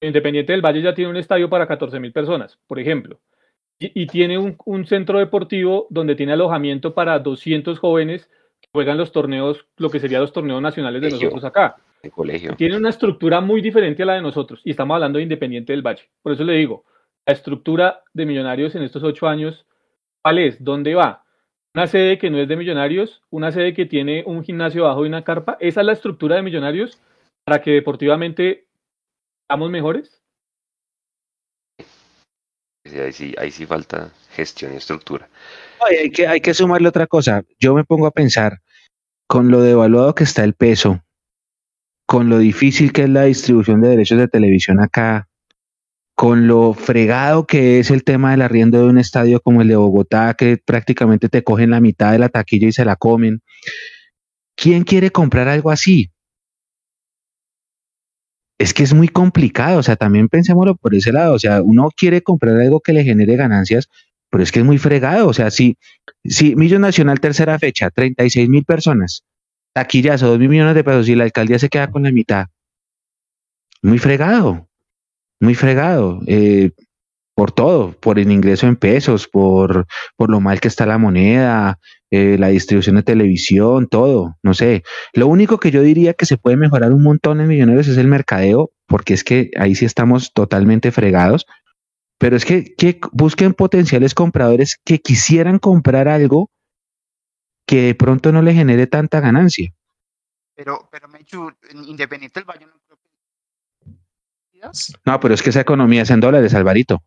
Independiente 0.00 0.52
del 0.52 0.62
Valle 0.62 0.82
ya 0.82 0.94
tiene 0.94 1.10
un 1.10 1.16
estadio 1.16 1.48
para 1.48 1.66
14 1.66 2.00
mil 2.00 2.12
personas, 2.12 2.58
por 2.66 2.80
ejemplo, 2.80 3.20
y, 3.78 4.02
y 4.02 4.06
tiene 4.08 4.36
un, 4.36 4.56
un 4.64 4.84
centro 4.86 5.20
deportivo 5.20 5.86
donde 5.90 6.16
tiene 6.16 6.32
alojamiento 6.32 6.92
para 6.92 7.18
200 7.20 7.78
jóvenes 7.78 8.28
que 8.60 8.68
juegan 8.72 8.98
los 8.98 9.12
torneos, 9.12 9.64
lo 9.76 9.90
que 9.90 10.00
serían 10.00 10.22
los 10.22 10.32
torneos 10.32 10.60
nacionales 10.60 11.00
de 11.00 11.08
nosotros 11.10 11.44
acá. 11.44 11.76
El 12.02 12.10
colegio. 12.10 12.56
Tiene 12.56 12.76
una 12.76 12.88
estructura 12.90 13.40
muy 13.40 13.60
diferente 13.60 14.02
a 14.02 14.06
la 14.06 14.14
de 14.14 14.22
nosotros 14.22 14.60
y 14.64 14.70
estamos 14.72 14.96
hablando 14.96 15.18
de 15.18 15.22
Independiente 15.22 15.72
del 15.72 15.82
Valle. 15.82 16.10
Por 16.20 16.32
eso 16.32 16.42
le 16.42 16.54
digo, 16.54 16.84
la 17.26 17.32
estructura 17.32 18.02
de 18.12 18.26
Millonarios 18.26 18.74
en 18.74 18.82
estos 18.82 19.04
ocho 19.04 19.28
años, 19.28 19.66
¿cuál 20.22 20.38
es? 20.38 20.62
¿Dónde 20.62 20.96
va? 20.96 21.24
Una 21.74 21.86
sede 21.86 22.18
que 22.18 22.28
no 22.28 22.38
es 22.38 22.48
de 22.48 22.56
Millonarios, 22.56 23.22
una 23.30 23.52
sede 23.52 23.72
que 23.72 23.86
tiene 23.86 24.24
un 24.26 24.42
gimnasio 24.42 24.84
abajo 24.84 25.04
y 25.04 25.08
una 25.08 25.22
carpa. 25.22 25.56
¿Esa 25.60 25.80
es 25.80 25.86
la 25.86 25.92
estructura 25.92 26.36
de 26.36 26.42
Millonarios 26.42 26.98
para 27.44 27.62
que 27.62 27.70
deportivamente 27.70 28.66
seamos 29.48 29.70
mejores? 29.70 30.20
Sí, 32.84 32.98
Ahí 32.98 33.12
sí, 33.12 33.34
ahí 33.38 33.50
sí 33.52 33.64
falta 33.64 34.12
gestión 34.32 34.74
y 34.74 34.76
estructura. 34.76 35.28
Ay, 35.88 35.96
hay, 35.98 36.10
que, 36.10 36.26
hay 36.26 36.40
que 36.40 36.52
sumarle 36.52 36.88
otra 36.88 37.06
cosa. 37.06 37.44
Yo 37.60 37.74
me 37.74 37.84
pongo 37.84 38.08
a 38.08 38.10
pensar, 38.10 38.60
con 39.28 39.52
lo 39.52 39.62
devaluado 39.62 40.14
que 40.14 40.24
está 40.24 40.42
el 40.42 40.54
peso, 40.54 41.00
con 42.06 42.28
lo 42.28 42.38
difícil 42.38 42.92
que 42.92 43.04
es 43.04 43.08
la 43.08 43.24
distribución 43.24 43.80
de 43.80 43.88
derechos 43.88 44.18
de 44.18 44.28
televisión 44.28 44.80
acá, 44.80 45.28
con 46.14 46.46
lo 46.46 46.74
fregado 46.74 47.46
que 47.46 47.80
es 47.80 47.90
el 47.90 48.04
tema 48.04 48.30
del 48.30 48.42
arriendo 48.42 48.78
de 48.78 48.84
un 48.84 48.98
estadio 48.98 49.40
como 49.40 49.62
el 49.62 49.68
de 49.68 49.76
Bogotá, 49.76 50.34
que 50.34 50.56
prácticamente 50.56 51.28
te 51.28 51.42
cogen 51.42 51.70
la 51.70 51.80
mitad 51.80 52.12
de 52.12 52.18
la 52.18 52.28
taquilla 52.28 52.68
y 52.68 52.72
se 52.72 52.84
la 52.84 52.96
comen. 52.96 53.42
¿Quién 54.56 54.84
quiere 54.84 55.10
comprar 55.10 55.48
algo 55.48 55.70
así? 55.70 56.10
Es 58.58 58.74
que 58.74 58.84
es 58.84 58.94
muy 58.94 59.08
complicado, 59.08 59.80
o 59.80 59.82
sea, 59.82 59.96
también 59.96 60.28
pensémoslo 60.28 60.76
por 60.76 60.94
ese 60.94 61.12
lado, 61.12 61.34
o 61.34 61.38
sea, 61.38 61.62
uno 61.62 61.90
quiere 61.96 62.22
comprar 62.22 62.56
algo 62.60 62.80
que 62.80 62.92
le 62.92 63.02
genere 63.02 63.34
ganancias, 63.34 63.88
pero 64.30 64.44
es 64.44 64.52
que 64.52 64.60
es 64.60 64.64
muy 64.64 64.78
fregado, 64.78 65.26
o 65.26 65.32
sea, 65.32 65.50
si, 65.50 65.76
si 66.24 66.54
Millón 66.54 66.82
Nacional 66.82 67.18
tercera 67.18 67.58
fecha, 67.58 67.90
36 67.90 68.48
mil 68.48 68.64
personas, 68.64 69.24
taquillazo, 69.72 70.28
2 70.28 70.38
mil 70.38 70.48
millones 70.48 70.74
de 70.74 70.84
pesos 70.84 71.08
y 71.08 71.14
la 71.14 71.24
alcaldía 71.24 71.58
se 71.58 71.68
queda 71.68 71.90
con 71.90 72.02
la 72.02 72.12
mitad, 72.12 72.46
muy 73.82 73.98
fregado, 73.98 74.68
muy 75.40 75.54
fregado, 75.54 76.20
eh, 76.26 76.70
por 77.34 77.50
todo, 77.50 77.92
por 77.92 78.18
el 78.18 78.30
ingreso 78.30 78.66
en 78.66 78.76
pesos, 78.76 79.26
por, 79.26 79.86
por 80.16 80.30
lo 80.30 80.40
mal 80.40 80.60
que 80.60 80.68
está 80.68 80.86
la 80.86 80.98
moneda, 80.98 81.78
eh, 82.10 82.36
la 82.38 82.48
distribución 82.48 82.96
de 82.96 83.02
televisión, 83.02 83.88
todo, 83.88 84.36
no 84.42 84.54
sé. 84.54 84.82
Lo 85.14 85.26
único 85.28 85.58
que 85.58 85.70
yo 85.70 85.82
diría 85.82 86.14
que 86.14 86.26
se 86.26 86.36
puede 86.36 86.56
mejorar 86.56 86.92
un 86.92 87.02
montón 87.02 87.40
en 87.40 87.48
Millonarios 87.48 87.88
es 87.88 87.96
el 87.96 88.06
mercadeo, 88.06 88.70
porque 88.86 89.14
es 89.14 89.24
que 89.24 89.50
ahí 89.56 89.74
sí 89.74 89.86
estamos 89.86 90.32
totalmente 90.34 90.92
fregados, 90.92 91.46
pero 92.18 92.36
es 92.36 92.44
que 92.44 92.74
busquen 93.12 93.54
potenciales 93.54 94.14
compradores 94.14 94.78
que 94.84 95.00
quisieran 95.00 95.58
comprar 95.58 96.06
algo 96.06 96.50
que 97.72 97.80
de 97.80 97.94
pronto 97.94 98.30
no 98.32 98.42
le 98.42 98.52
genere 98.52 98.86
tanta 98.86 99.18
ganancia. 99.18 99.72
Pero, 100.54 100.90
pero 100.90 101.08
Mechu, 101.08 101.50
en 101.70 101.84
Independiente 101.84 102.38
del 102.38 102.44
Valle 102.46 102.66
no 102.66 102.78
creo 102.86 102.98
que. 102.98 103.08
No, 105.06 105.18
pero 105.18 105.32
es 105.32 105.40
que 105.40 105.48
esa 105.48 105.62
economía 105.62 106.02
es 106.02 106.10
en 106.10 106.20
dólares, 106.20 106.52
Alvarito. 106.52 107.02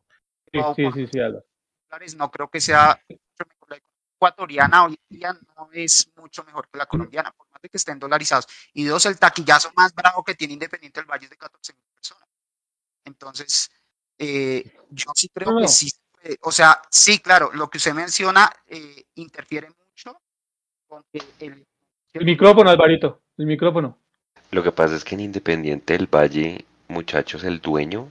Sí, 0.51 0.57
No, 0.57 0.73
sí, 0.73 0.87
sí, 0.95 1.05
sí, 1.05 2.17
no 2.17 2.31
creo 2.31 2.49
que 2.49 2.59
sea. 2.59 2.99
La 3.67 3.77
ecuatoriana 3.77 4.85
hoy 4.85 4.99
en 5.07 5.17
día 5.19 5.37
no 5.55 5.69
es 5.71 6.11
mucho 6.15 6.43
mejor 6.43 6.67
que 6.67 6.79
la 6.79 6.87
colombiana, 6.87 7.31
por 7.31 7.47
más 7.51 7.61
de 7.61 7.69
que 7.69 7.77
estén 7.77 7.99
dolarizados. 7.99 8.47
Y 8.73 8.85
dos, 8.85 9.05
el 9.05 9.19
taquillazo 9.19 9.71
más 9.75 9.93
bravo 9.93 10.23
que 10.23 10.33
tiene 10.33 10.53
Independiente 10.53 10.99
del 10.99 11.07
Valle 11.07 11.25
es 11.25 11.29
de 11.29 11.37
14 11.37 11.73
mil 11.73 11.85
personas. 11.93 12.27
Entonces, 13.03 13.69
eh, 14.17 14.79
yo 14.89 15.11
sí 15.13 15.29
creo 15.29 15.59
que 15.59 15.67
sí. 15.67 15.91
o 16.41 16.51
sea, 16.51 16.81
sí, 16.89 17.19
claro, 17.19 17.51
lo 17.53 17.69
que 17.69 17.77
usted 17.77 17.93
menciona 17.93 18.51
eh, 18.65 19.05
interfiere 19.13 19.67
mucho 19.67 19.84
el... 21.39 21.65
El 22.13 22.25
micrófono, 22.25 22.69
Alvarito, 22.69 23.21
el 23.37 23.45
micrófono. 23.45 23.97
Lo 24.51 24.63
que 24.63 24.71
pasa 24.71 24.95
es 24.95 25.03
que 25.03 25.15
en 25.15 25.21
Independiente 25.21 25.91
del 25.91 26.07
Valle, 26.07 26.63
muchachos, 26.87 27.43
el 27.43 27.59
dueño, 27.59 28.07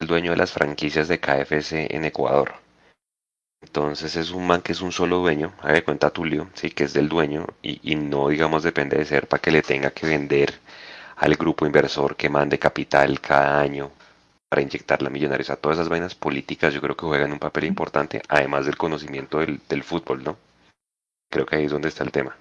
el 0.00 0.08
dueño 0.08 0.32
de 0.32 0.36
las 0.36 0.50
franquicias 0.50 1.06
de 1.06 1.20
KFC 1.20 1.94
en 1.94 2.04
Ecuador. 2.04 2.54
Entonces 3.62 4.16
es 4.16 4.32
un 4.32 4.46
man 4.48 4.62
que 4.62 4.72
es 4.72 4.80
un 4.80 4.90
solo 4.90 5.18
dueño, 5.18 5.54
haga 5.60 5.74
de 5.74 5.84
cuenta 5.84 6.10
Tulio, 6.10 6.48
sí, 6.54 6.70
que 6.70 6.84
es 6.84 6.92
del 6.92 7.08
dueño 7.08 7.46
y, 7.62 7.80
y 7.92 7.94
no, 7.94 8.28
digamos, 8.28 8.64
depende 8.64 8.98
de 8.98 9.04
ser 9.04 9.28
para 9.28 9.40
que 9.40 9.52
le 9.52 9.62
tenga 9.62 9.90
que 9.92 10.06
vender 10.06 10.54
al 11.16 11.36
grupo 11.36 11.66
inversor 11.66 12.16
que 12.16 12.28
mande 12.28 12.58
capital 12.58 13.20
cada 13.20 13.60
año 13.60 13.92
para 14.48 14.62
inyectar 14.62 15.02
la 15.02 15.10
millonarios. 15.10 15.50
a 15.50 15.56
todas 15.56 15.78
esas 15.78 15.88
vainas 15.88 16.14
políticas 16.14 16.74
yo 16.74 16.80
creo 16.80 16.96
que 16.96 17.06
juegan 17.06 17.32
un 17.32 17.38
papel 17.38 17.64
importante, 17.64 18.20
además 18.28 18.66
del 18.66 18.76
conocimiento 18.76 19.38
del, 19.38 19.60
del 19.68 19.82
fútbol, 19.84 20.24
¿no? 20.24 20.36
Creo 21.34 21.46
que 21.46 21.56
ahí 21.56 21.64
es 21.64 21.72
donde 21.72 21.88
está 21.88 22.04
el 22.04 22.12
tema. 22.12 22.36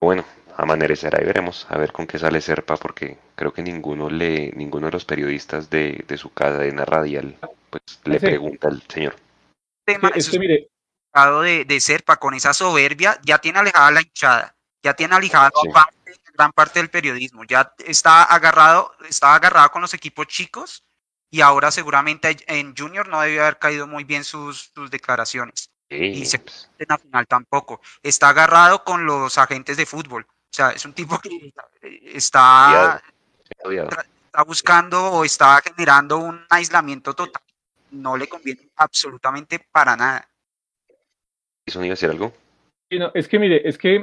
Bueno, 0.00 0.24
amanecerá 0.56 1.20
y 1.20 1.26
veremos 1.26 1.66
a 1.68 1.76
ver 1.78 1.90
con 1.90 2.06
qué 2.06 2.16
sale 2.16 2.40
Serpa, 2.40 2.76
porque 2.76 3.18
creo 3.34 3.52
que 3.52 3.60
ninguno 3.60 4.08
le, 4.08 4.52
ninguno 4.52 4.86
de 4.86 4.92
los 4.92 5.04
periodistas 5.04 5.68
de, 5.68 6.04
de 6.06 6.16
su 6.16 6.32
cadena 6.32 6.84
radial 6.84 7.36
pues 7.70 7.82
le 8.04 8.20
Sí. 8.20 8.26
pregunta 8.26 8.68
al 8.68 8.80
señor. 8.88 9.16
tema 9.84 10.10
Es 10.10 10.18
eso 10.18 10.30
que 10.30 10.38
mire, 10.38 10.70
de, 11.42 11.64
de 11.64 11.80
Serpa 11.80 12.18
con 12.18 12.34
esa 12.34 12.54
soberbia, 12.54 13.18
ya 13.24 13.38
tiene 13.38 13.58
alejada 13.58 13.90
la 13.90 14.02
hinchada, 14.02 14.56
ya 14.80 14.94
tiene 14.94 15.16
Sí. 15.20 15.28
parte- 15.72 15.96
gran 16.34 16.52
parte 16.52 16.78
del 16.78 16.90
periodismo, 16.90 17.42
ya 17.42 17.74
está 17.78 18.22
agarrado, 18.22 18.92
estaba 19.08 19.34
agarrado 19.34 19.70
con 19.70 19.82
los 19.82 19.92
equipos 19.92 20.28
chicos 20.28 20.84
y 21.32 21.40
ahora 21.40 21.72
seguramente 21.72 22.36
en 22.46 22.76
Junior 22.76 23.08
no 23.08 23.20
debió 23.22 23.42
haber 23.42 23.58
caído 23.58 23.88
muy 23.88 24.04
bien 24.04 24.22
sus, 24.22 24.70
sus 24.72 24.88
declaraciones. 24.88 25.70
Sí, 25.88 25.96
Y 26.04 26.24
se- 26.24 26.38
pues, 26.40 26.70
En 26.78 26.86
la 26.88 26.98
final 26.98 27.26
tampoco. 27.26 27.80
Está 28.02 28.30
agarrado 28.30 28.82
con 28.84 29.04
los 29.06 29.38
agentes 29.38 29.76
de 29.76 29.86
fútbol. 29.86 30.26
O 30.28 30.52
sea, 30.56 30.70
es 30.70 30.84
un 30.84 30.92
tipo 30.94 31.18
que 31.20 31.52
está, 32.14 33.00
está 33.44 34.42
buscando 34.44 35.12
o 35.12 35.24
está 35.24 35.60
generando 35.62 36.18
un 36.18 36.40
aislamiento 36.50 37.14
total. 37.14 37.42
No 37.92 38.16
le 38.16 38.28
conviene 38.28 38.68
absolutamente 38.76 39.60
para 39.70 39.96
nada. 39.96 40.28
¿Eso 41.66 41.78
no 41.78 41.84
iba 41.84 41.92
a 41.92 41.96
decir 41.96 42.10
algo? 42.10 42.32
Sí, 42.90 42.98
no, 42.98 43.10
es 43.14 43.28
que 43.28 43.38
mire, 43.38 43.68
es 43.68 43.76
que 43.78 43.96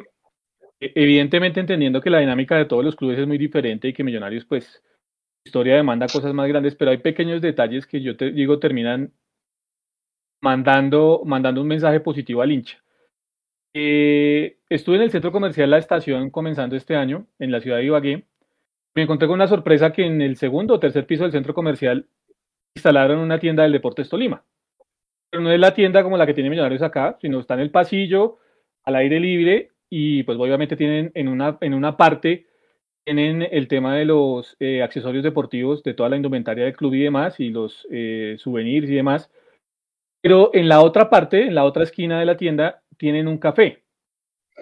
e- 0.79 0.91
evidentemente 0.95 1.59
entendiendo 1.59 2.01
que 2.01 2.09
la 2.09 2.19
dinámica 2.19 2.55
de 2.55 2.65
todos 2.65 2.83
los 2.83 2.95
clubes 2.95 3.19
es 3.19 3.27
muy 3.27 3.37
diferente 3.37 3.87
y 3.87 3.93
que 3.93 4.03
Millonarios, 4.03 4.45
pues, 4.45 4.65
su 4.65 5.47
historia 5.47 5.75
demanda 5.75 6.07
cosas 6.07 6.33
más 6.33 6.47
grandes, 6.47 6.75
pero 6.75 6.91
hay 6.91 6.97
pequeños 6.97 7.41
detalles 7.41 7.85
que 7.87 8.01
yo 8.01 8.15
te 8.15 8.31
digo 8.31 8.59
terminan 8.59 9.13
mandando, 10.43 11.21
mandando 11.25 11.61
un 11.61 11.67
mensaje 11.67 12.01
positivo 12.01 12.41
al 12.41 12.51
hincha. 12.51 12.77
Eh, 13.73 14.57
estuve 14.69 14.97
en 14.97 15.03
el 15.03 15.09
centro 15.09 15.31
comercial 15.31 15.69
La 15.69 15.77
Estación 15.77 16.29
comenzando 16.29 16.75
este 16.75 16.97
año, 16.97 17.27
en 17.39 17.49
la 17.49 17.61
ciudad 17.61 17.77
de 17.77 17.85
Ibagué. 17.85 18.25
Me 18.93 19.03
encontré 19.03 19.27
con 19.27 19.35
una 19.35 19.47
sorpresa 19.47 19.93
que 19.93 20.05
en 20.05 20.21
el 20.21 20.35
segundo 20.35 20.73
o 20.73 20.79
tercer 20.79 21.07
piso 21.07 21.23
del 21.23 21.31
centro 21.31 21.53
comercial 21.53 22.07
instalaron 22.75 23.19
una 23.19 23.39
tienda 23.39 23.63
del 23.63 23.71
Deportes 23.71 24.09
Tolima. 24.09 24.43
Pero 25.31 25.41
no 25.41 25.49
es 25.49 25.59
la 25.61 25.73
tienda 25.73 26.03
como 26.03 26.17
la 26.17 26.25
que 26.25 26.33
tiene 26.33 26.49
Millonarios 26.49 26.81
acá, 26.81 27.17
sino 27.21 27.39
está 27.39 27.53
en 27.53 27.61
el 27.61 27.71
pasillo, 27.71 28.39
al 28.83 28.97
aire 28.97 29.21
libre, 29.21 29.71
y 29.89 30.23
pues 30.23 30.37
obviamente 30.37 30.75
tienen 30.75 31.11
en 31.13 31.29
una, 31.29 31.57
en 31.61 31.73
una 31.73 31.95
parte, 31.95 32.47
tienen 33.05 33.47
el 33.49 33.69
tema 33.69 33.95
de 33.95 34.03
los 34.03 34.57
eh, 34.59 34.83
accesorios 34.83 35.23
deportivos, 35.23 35.83
de 35.83 35.93
toda 35.93 36.09
la 36.09 36.17
indumentaria 36.17 36.65
del 36.65 36.75
club 36.75 36.95
y 36.95 37.03
demás, 37.03 37.39
y 37.39 37.49
los 37.49 37.87
eh, 37.89 38.35
souvenirs 38.39 38.89
y 38.89 38.95
demás. 38.95 39.31
Pero 40.23 40.51
en 40.53 40.69
la 40.69 40.79
otra 40.81 41.09
parte, 41.09 41.47
en 41.47 41.53
la 41.53 41.65
otra 41.65 41.83
esquina 41.83 42.17
de 42.17 42.25
la 42.25 42.37
tienda, 42.37 42.81
tienen 42.97 43.27
un 43.27 43.37
café. 43.37 43.83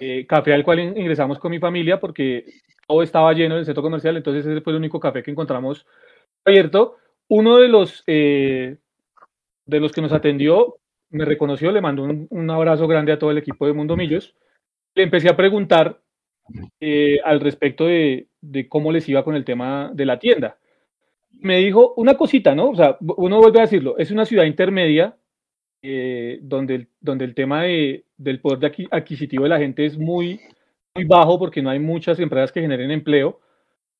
Eh, 0.00 0.26
café 0.26 0.52
al 0.52 0.64
cual 0.64 0.80
in- 0.80 0.98
ingresamos 0.98 1.38
con 1.38 1.52
mi 1.52 1.60
familia 1.60 2.00
porque 2.00 2.44
todo 2.88 3.00
estaba 3.02 3.32
lleno 3.32 3.54
en 3.54 3.60
el 3.60 3.64
centro 3.64 3.82
comercial, 3.82 4.16
entonces 4.16 4.44
ese 4.44 4.60
fue 4.60 4.72
el 4.72 4.78
único 4.78 4.98
café 4.98 5.22
que 5.22 5.30
encontramos 5.30 5.86
abierto. 6.44 6.96
Uno 7.28 7.58
de 7.58 7.68
los, 7.68 8.02
eh, 8.08 8.76
de 9.66 9.80
los 9.80 9.92
que 9.92 10.02
nos 10.02 10.12
atendió 10.12 10.78
me 11.10 11.24
reconoció, 11.24 11.70
le 11.70 11.80
mandó 11.80 12.02
un, 12.02 12.26
un 12.28 12.50
abrazo 12.50 12.88
grande 12.88 13.12
a 13.12 13.18
todo 13.20 13.30
el 13.30 13.38
equipo 13.38 13.64
de 13.66 13.72
Mundo 13.72 13.96
Millos. 13.96 14.34
Le 14.96 15.04
empecé 15.04 15.28
a 15.28 15.36
preguntar 15.36 16.00
eh, 16.80 17.20
al 17.24 17.38
respecto 17.38 17.86
de, 17.86 18.26
de 18.40 18.68
cómo 18.68 18.90
les 18.90 19.08
iba 19.08 19.22
con 19.22 19.36
el 19.36 19.44
tema 19.44 19.92
de 19.94 20.06
la 20.06 20.18
tienda. 20.18 20.58
Me 21.30 21.58
dijo 21.58 21.94
una 21.96 22.14
cosita, 22.16 22.54
¿no? 22.56 22.70
O 22.70 22.74
sea, 22.74 22.96
uno 23.00 23.38
vuelve 23.38 23.60
a 23.60 23.62
decirlo, 23.62 23.96
es 23.98 24.10
una 24.10 24.24
ciudad 24.24 24.44
intermedia 24.44 25.16
eh, 25.82 26.38
donde, 26.42 26.74
el, 26.76 26.88
donde 27.00 27.24
el 27.24 27.34
tema 27.34 27.62
de, 27.62 28.04
del 28.16 28.40
poder 28.40 28.58
de 28.60 28.72
adqui- 28.72 28.88
adquisitivo 28.90 29.42
de 29.44 29.48
la 29.50 29.58
gente 29.58 29.84
es 29.84 29.98
muy, 29.98 30.40
muy 30.94 31.04
bajo 31.04 31.38
porque 31.38 31.62
no 31.62 31.70
hay 31.70 31.78
muchas 31.78 32.18
empresas 32.20 32.52
que 32.52 32.60
generen 32.60 32.90
empleo, 32.90 33.40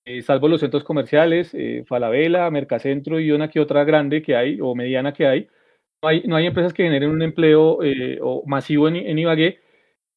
eh, 0.04 0.22
salvo 0.22 0.48
los 0.48 0.60
centros 0.60 0.84
comerciales, 0.84 1.54
eh, 1.54 1.84
Falabella, 1.86 2.50
Mercacentro 2.50 3.20
y 3.20 3.30
una 3.30 3.48
que 3.48 3.60
otra 3.60 3.84
grande 3.84 4.22
que 4.22 4.34
hay 4.36 4.58
o 4.60 4.74
mediana 4.74 5.12
que 5.12 5.26
hay. 5.26 5.48
No 6.02 6.08
hay, 6.08 6.22
no 6.26 6.34
hay 6.36 6.46
empresas 6.46 6.72
que 6.72 6.82
generen 6.82 7.10
un 7.10 7.22
empleo 7.22 7.82
eh, 7.84 8.18
o 8.20 8.42
masivo 8.46 8.88
en, 8.88 8.96
en 8.96 9.18
Ibagué. 9.18 9.60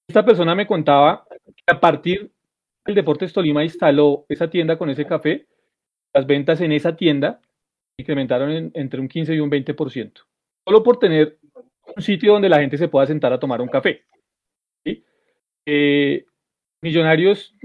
Esta 0.08 0.26
persona 0.26 0.56
me 0.56 0.66
contaba 0.66 1.28
que 1.46 1.64
a 1.68 1.80
partir 1.80 2.32
del 2.86 2.96
Deportes 2.96 3.34
Tolima 3.34 3.64
instaló 3.64 4.26
esa 4.30 4.50
tienda 4.50 4.78
con 4.78 4.90
ese 4.90 5.06
café, 5.06 5.46
las 6.14 6.26
ventas 6.26 6.62
en 6.62 6.72
esa 6.72 6.96
tienda 6.96 7.40
incrementaron 8.00 8.52
en- 8.52 8.72
entre 8.74 9.00
un 9.00 9.08
15 9.08 9.36
y 9.36 9.40
un 9.40 9.50
20%, 9.52 10.22
solo 10.68 10.82
por 10.84 10.98
tener 10.98 11.38
un 11.96 12.02
sitio 12.02 12.34
donde 12.34 12.50
la 12.50 12.60
gente 12.60 12.78
se 12.78 12.88
pueda 12.88 13.06
sentar 13.08 13.32
a 13.34 13.40
tomar 13.40 13.62
un 13.62 13.68
café. 13.68 14.04
¿sí? 14.84 15.04
Eh, 15.66 16.26
millonarios, 16.82 17.56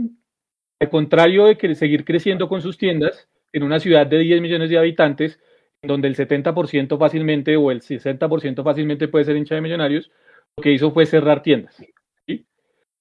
al 0.81 0.89
contrario 0.89 1.47
de 1.47 1.57
que 1.57 1.75
seguir 1.75 2.05
creciendo 2.05 2.49
con 2.49 2.63
sus 2.63 2.79
tiendas, 2.79 3.29
en 3.53 3.63
una 3.63 3.81
ciudad 3.81 4.07
de 4.07 4.19
10 4.19 4.41
millones 4.41 4.71
de 4.71 4.79
habitantes, 4.79 5.41
donde 5.83 6.09
el 6.09 6.17
70% 6.17 6.99
fácilmente 6.99 7.57
o 7.57 7.71
el 7.71 7.81
60% 7.81 8.63
fácilmente 8.63 9.09
puede 9.09 9.25
ser 9.25 9.37
hincha 9.37 9.55
de 9.55 9.61
millonarios, 9.61 10.11
lo 10.57 10.63
que 10.63 10.73
hizo 10.73 10.93
fue 10.93 11.07
cerrar 11.07 11.43
tiendas. 11.43 11.83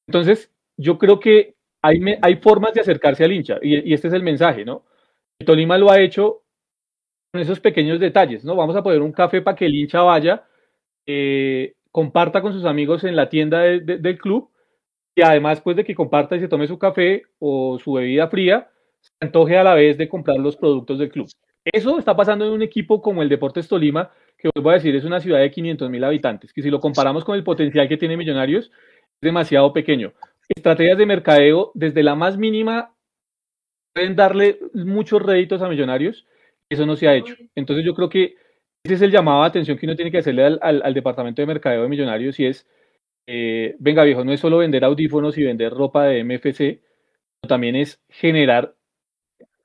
Entonces, 0.08 0.52
yo 0.78 0.98
creo 0.98 1.20
que 1.20 1.56
hay, 1.84 2.00
hay 2.22 2.36
formas 2.38 2.74
de 2.74 2.82
acercarse 2.82 3.24
al 3.24 3.32
hincha, 3.32 3.60
y, 3.62 3.90
y 3.90 3.94
este 3.94 4.08
es 4.08 4.14
el 4.14 4.24
mensaje, 4.24 4.66
¿no? 4.66 4.86
El 5.40 5.46
Tolima 5.46 5.78
lo 5.78 5.92
ha 5.92 6.02
hecho 6.02 6.42
con 7.32 7.42
esos 7.42 7.60
pequeños 7.60 8.00
detalles, 8.00 8.44
¿no? 8.44 8.56
Vamos 8.56 8.76
a 8.76 8.82
poner 8.82 9.02
un 9.02 9.12
café 9.12 9.42
para 9.42 9.56
que 9.56 9.66
el 9.66 9.76
hincha 9.76 10.02
vaya, 10.02 10.44
eh, 11.12 11.74
comparta 11.92 12.40
con 12.44 12.54
sus 12.54 12.66
amigos 12.66 13.04
en 13.04 13.16
la 13.16 13.30
tienda 13.30 13.62
de- 13.62 13.80
de- 13.80 13.98
del 13.98 14.20
club 14.20 14.52
y 15.16 15.24
además 15.24 15.60
pues 15.62 15.76
de 15.76 15.84
que 15.84 15.96
comparta 15.96 16.36
y 16.36 16.40
se 16.40 16.48
tome 16.48 16.68
su 16.68 16.78
café 16.78 17.24
o 17.40 17.80
su 17.80 17.94
bebida 17.94 18.28
fría, 18.28 18.70
se 19.02 19.12
antoje 19.22 19.58
a 19.58 19.64
la 19.64 19.74
vez 19.74 19.98
de 19.98 20.08
comprar 20.08 20.38
los 20.38 20.56
productos 20.56 21.00
del 21.00 21.10
club. 21.10 21.28
Eso 21.66 21.98
está 21.98 22.16
pasando 22.16 22.46
en 22.46 22.52
un 22.52 22.62
equipo 22.62 23.02
como 23.02 23.24
el 23.24 23.30
Deportes 23.30 23.68
Tolima, 23.68 24.12
que 24.38 24.50
vuelvo 24.54 24.70
a 24.70 24.74
decir 24.76 24.96
es 24.96 25.04
una 25.04 25.20
ciudad 25.20 25.40
de 25.40 25.50
500 25.52 25.90
mil 25.90 26.04
habitantes, 26.04 26.54
que 26.54 26.62
si 26.62 26.70
lo 26.70 26.80
comparamos 26.80 27.26
con 27.26 27.36
el 27.36 27.44
potencial 27.44 27.90
que 27.90 27.98
tiene 27.98 28.16
Millonarios, 28.16 28.66
es 28.68 29.22
demasiado 29.22 29.74
pequeño. 29.74 30.14
Estrategias 30.48 30.98
de 30.98 31.06
mercadeo, 31.08 31.72
desde 31.74 32.04
la 32.04 32.14
más 32.16 32.38
mínima, 32.38 32.94
pueden 33.94 34.16
darle 34.16 34.60
muchos 34.74 35.22
réditos 35.22 35.62
a 35.62 35.70
Millonarios, 35.70 36.26
eso 36.70 36.86
no 36.86 36.96
se 36.96 37.08
ha 37.08 37.16
hecho. 37.16 37.34
Entonces 37.56 37.84
yo 37.86 37.94
creo 37.96 38.10
que 38.10 38.36
ese 38.84 38.96
es 38.96 39.02
el 39.02 39.12
llamado 39.12 39.42
de 39.42 39.48
atención 39.50 39.78
que 39.78 39.86
uno 39.86 39.96
tiene 39.96 40.12
que 40.12 40.20
hacerle 40.20 40.46
al, 40.46 40.60
al- 40.62 40.82
al 40.84 40.94
departamento 40.94 41.42
de 41.42 41.46
mercadeo 41.48 41.84
de 41.84 41.90
Millonarios 41.90 42.40
y 42.40 42.46
es, 42.46 42.68
eh, 43.28 43.76
venga 43.80 44.04
viejo, 44.04 44.24
no 44.24 44.32
es 44.34 44.40
solo 44.40 44.58
vender 44.58 44.84
audífonos 44.84 45.38
y 45.38 45.44
vender 45.44 45.74
ropa 45.74 46.06
de 46.06 46.24
MFC, 46.24 46.58
sino 46.58 47.48
también 47.48 47.76
es 47.76 48.00
generar 48.10 48.74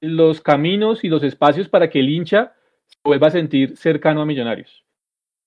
los 0.00 0.40
caminos 0.40 1.04
y 1.04 1.08
los 1.08 1.22
espacios 1.22 1.68
para 1.68 1.88
que 1.88 2.00
el 2.00 2.10
hincha 2.10 2.52
se 2.86 2.98
vuelva 3.04 3.28
a 3.28 3.30
sentir 3.30 3.76
cercano 3.76 4.20
a 4.20 4.26
Millonarios. 4.26 4.84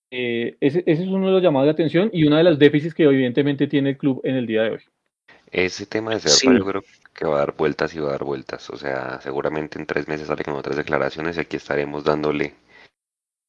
Eh, 0.09 0.55
ese, 0.61 0.83
ese 0.85 1.03
es 1.03 1.09
uno 1.09 1.27
de 1.27 1.33
los 1.33 1.43
llamados 1.43 1.65
de 1.67 1.71
atención 1.71 2.09
y 2.13 2.25
uno 2.25 2.37
de 2.37 2.43
los 2.43 2.57
déficits 2.57 2.93
que 2.93 3.03
evidentemente 3.03 3.67
tiene 3.67 3.89
el 3.91 3.97
club 3.97 4.21
en 4.23 4.35
el 4.35 4.47
día 4.47 4.63
de 4.63 4.69
hoy. 4.71 4.79
Ese 5.51 5.85
tema 5.85 6.11
de 6.13 6.19
Serpa 6.21 6.53
Sí. 6.53 6.57
yo 6.57 6.65
creo 6.65 6.83
que 7.13 7.25
va 7.25 7.35
a 7.35 7.39
dar 7.39 7.55
vueltas 7.55 7.93
y 7.93 7.99
va 7.99 8.09
a 8.09 8.11
dar 8.11 8.23
vueltas. 8.23 8.69
O 8.69 8.77
sea, 8.77 9.19
seguramente 9.21 9.77
en 9.77 9.85
tres 9.85 10.07
meses 10.07 10.27
sale 10.27 10.43
con 10.43 10.55
otras 10.55 10.77
declaraciones 10.77 11.37
y 11.37 11.41
aquí 11.41 11.57
estaremos 11.57 12.03
dándole 12.03 12.53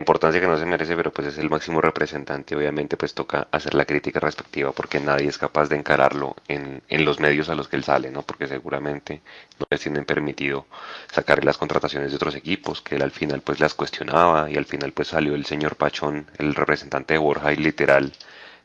importancia 0.00 0.40
que 0.40 0.46
no 0.46 0.56
se 0.56 0.64
merece, 0.64 0.94
pero 0.94 1.12
pues 1.12 1.28
es 1.28 1.38
el 1.38 1.50
máximo 1.50 1.80
representante. 1.80 2.54
Obviamente 2.54 2.96
pues 2.96 3.14
toca 3.14 3.48
hacer 3.50 3.74
la 3.74 3.84
crítica 3.84 4.20
respectiva 4.20 4.70
porque 4.72 5.00
nadie 5.00 5.28
es 5.28 5.38
capaz 5.38 5.68
de 5.68 5.76
encararlo 5.76 6.36
en, 6.46 6.82
en 6.88 7.04
los 7.04 7.18
medios 7.18 7.48
a 7.48 7.56
los 7.56 7.68
que 7.68 7.76
él 7.76 7.84
sale, 7.84 8.10
¿no? 8.10 8.22
Porque 8.22 8.46
seguramente 8.46 9.20
no 9.58 9.66
les 9.68 9.80
tienen 9.80 10.04
permitido 10.04 10.66
sacarle 11.10 11.44
las 11.46 11.58
contrataciones 11.58 12.10
de 12.10 12.16
otros 12.16 12.36
equipos, 12.36 12.80
que 12.80 12.94
él 12.94 13.02
al 13.02 13.10
final 13.10 13.40
pues 13.40 13.58
las 13.58 13.74
cuestionaba 13.74 14.48
y 14.48 14.56
al 14.56 14.66
final 14.66 14.92
pues 14.92 15.08
salió 15.08 15.34
el 15.34 15.44
señor 15.44 15.74
Pachón, 15.74 16.26
el 16.38 16.54
representante 16.54 17.14
de 17.14 17.18
Borja 17.18 17.52
y 17.52 17.56
literal 17.56 18.12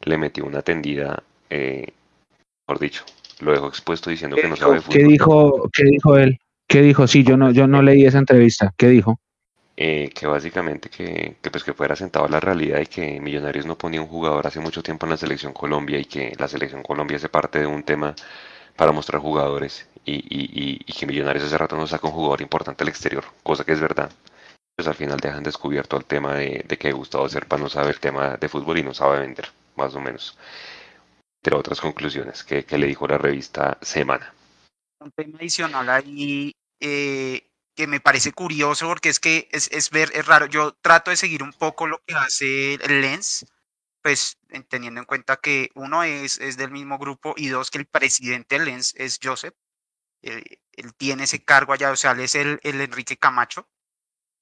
le 0.04 0.18
metió 0.18 0.46
una 0.46 0.62
tendida, 0.62 1.24
eh, 1.50 1.88
mejor 2.68 2.80
dicho, 2.80 3.06
lo 3.40 3.54
dejó 3.54 3.68
expuesto 3.70 4.12
diciendo 4.12 4.36
que 4.36 4.48
no 4.48 4.56
sabe 4.56 4.82
fútbol. 4.82 4.98
¿Qué 5.00 5.04
dijo, 5.04 5.70
qué 5.74 5.84
dijo 5.86 6.18
él? 6.18 6.38
¿Qué 6.68 6.82
dijo? 6.82 7.08
Sí, 7.08 7.24
yo 7.24 7.38
no, 7.38 7.52
yo 7.52 7.68
no 7.68 7.82
leí 7.82 8.06
esa 8.06 8.20
entrevista. 8.20 8.74
¿Qué 8.78 8.88
dijo? 8.88 9.20
Eh, 9.76 10.12
que 10.14 10.28
básicamente 10.28 10.90
que, 10.90 11.38
que, 11.42 11.50
pues 11.50 11.64
que 11.64 11.74
fuera 11.74 11.96
sentado 11.96 12.26
a 12.26 12.30
la 12.30 12.40
realidad 12.40 12.80
y 12.80 12.86
que 12.86 13.20
Millonarios 13.20 13.66
no 13.66 13.76
ponía 13.76 14.02
un 14.02 14.08
jugador 14.08 14.46
hace 14.46 14.60
mucho 14.60 14.84
tiempo 14.84 15.08
en 15.08 15.12
la 15.12 15.18
selección 15.18 15.52
Colombia 15.52 15.98
y 15.98 16.06
que 16.06 16.36
la 16.38 16.48
selección 16.48 16.84
Colombia 16.84 17.18
hace 17.18 17.28
parte 17.28 17.60
de 17.60 17.66
un 17.66 17.82
tema 17.82 18.16
para 18.76 18.92
mostrar 18.92 19.20
jugadores 19.20 19.88
y, 20.06 20.14
y, 20.14 20.80
y, 20.86 20.94
que 20.94 21.08
Millonarios 21.08 21.46
hace 21.46 21.58
rato 21.58 21.76
no 21.76 21.88
saca 21.88 22.08
un 22.08 22.14
jugador 22.14 22.42
importante 22.42 22.84
al 22.84 22.90
exterior, 22.90 23.24
cosa 23.42 23.64
que 23.64 23.72
es 23.72 23.80
verdad. 23.80 24.12
Pues 24.76 24.88
al 24.88 24.96
final 24.96 25.20
dejan 25.20 25.44
descubierto 25.44 25.98
el 25.98 26.06
tema 26.06 26.36
de, 26.36 26.66
de 26.68 26.78
que 26.78 26.92
Gustavo 26.92 27.28
Serpa 27.30 27.58
no 27.58 27.70
sabe 27.70 27.92
el 27.92 28.00
tema 28.00 28.38
de 28.38 28.50
fútbol 28.50 28.78
y 28.78 28.84
no 28.84 28.94
sabe 28.94 29.20
vender, 29.20 29.50
más 29.76 29.96
o 29.96 30.00
menos. 30.00 30.38
Entre 31.42 31.58
otras 31.58 31.82
conclusiones 31.82 32.44
que, 32.44 32.64
que 32.64 32.78
le 32.78 32.88
dijo 32.88 33.08
la 33.08 33.18
revista 33.18 33.78
Semana. 33.82 34.34
Un 35.00 35.12
tema 35.12 35.38
adicional 35.38 35.90
ahí 35.90 36.54
eh, 36.80 37.42
que 37.76 37.88
me 37.88 38.00
parece 38.00 38.32
curioso 38.32 38.88
porque 38.88 39.10
es 39.10 39.20
que 39.20 39.48
es, 39.52 39.70
es, 39.72 39.90
ver, 39.90 40.12
es 40.14 40.26
raro. 40.26 40.46
Yo 40.46 40.74
trato 40.82 41.12
de 41.12 41.18
seguir 41.18 41.44
un 41.44 41.54
poco 41.54 41.88
lo 41.88 42.04
que 42.06 42.14
hace 42.14 42.76
el 42.76 43.02
Lens, 43.02 43.46
pues 44.02 44.38
teniendo 44.70 45.00
en 45.00 45.06
cuenta 45.06 45.38
que 45.38 45.72
uno 45.76 46.04
es, 46.04 46.40
es 46.40 46.58
del 46.58 46.72
mismo 46.72 46.98
grupo 47.00 47.34
y 47.36 47.48
dos, 47.48 47.72
que 47.72 47.80
el 47.80 47.86
presidente 47.86 48.58
del 48.58 48.66
Lens 48.66 48.94
es 48.98 49.20
Joseph. 49.22 49.56
Eh, 50.22 50.60
él 50.74 50.94
tiene 50.96 51.24
ese 51.24 51.44
cargo 51.44 51.74
allá, 51.74 51.92
o 51.92 51.96
sea, 51.96 52.12
él 52.12 52.22
es 52.22 52.36
el, 52.36 52.60
el 52.64 52.80
Enrique 52.80 53.18
Camacho 53.18 53.68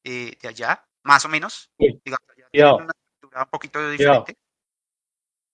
eh, 0.03 0.37
de 0.41 0.47
allá, 0.47 0.85
más 1.03 1.25
o 1.25 1.29
menos. 1.29 1.71
Sí. 1.79 1.99
Digamos, 2.03 2.29
allá 2.29 2.47
tiene 2.51 2.73
una 2.73 2.93
estructura 2.93 3.43
un 3.43 3.49
poquito 3.49 3.89
diferente. 3.89 4.37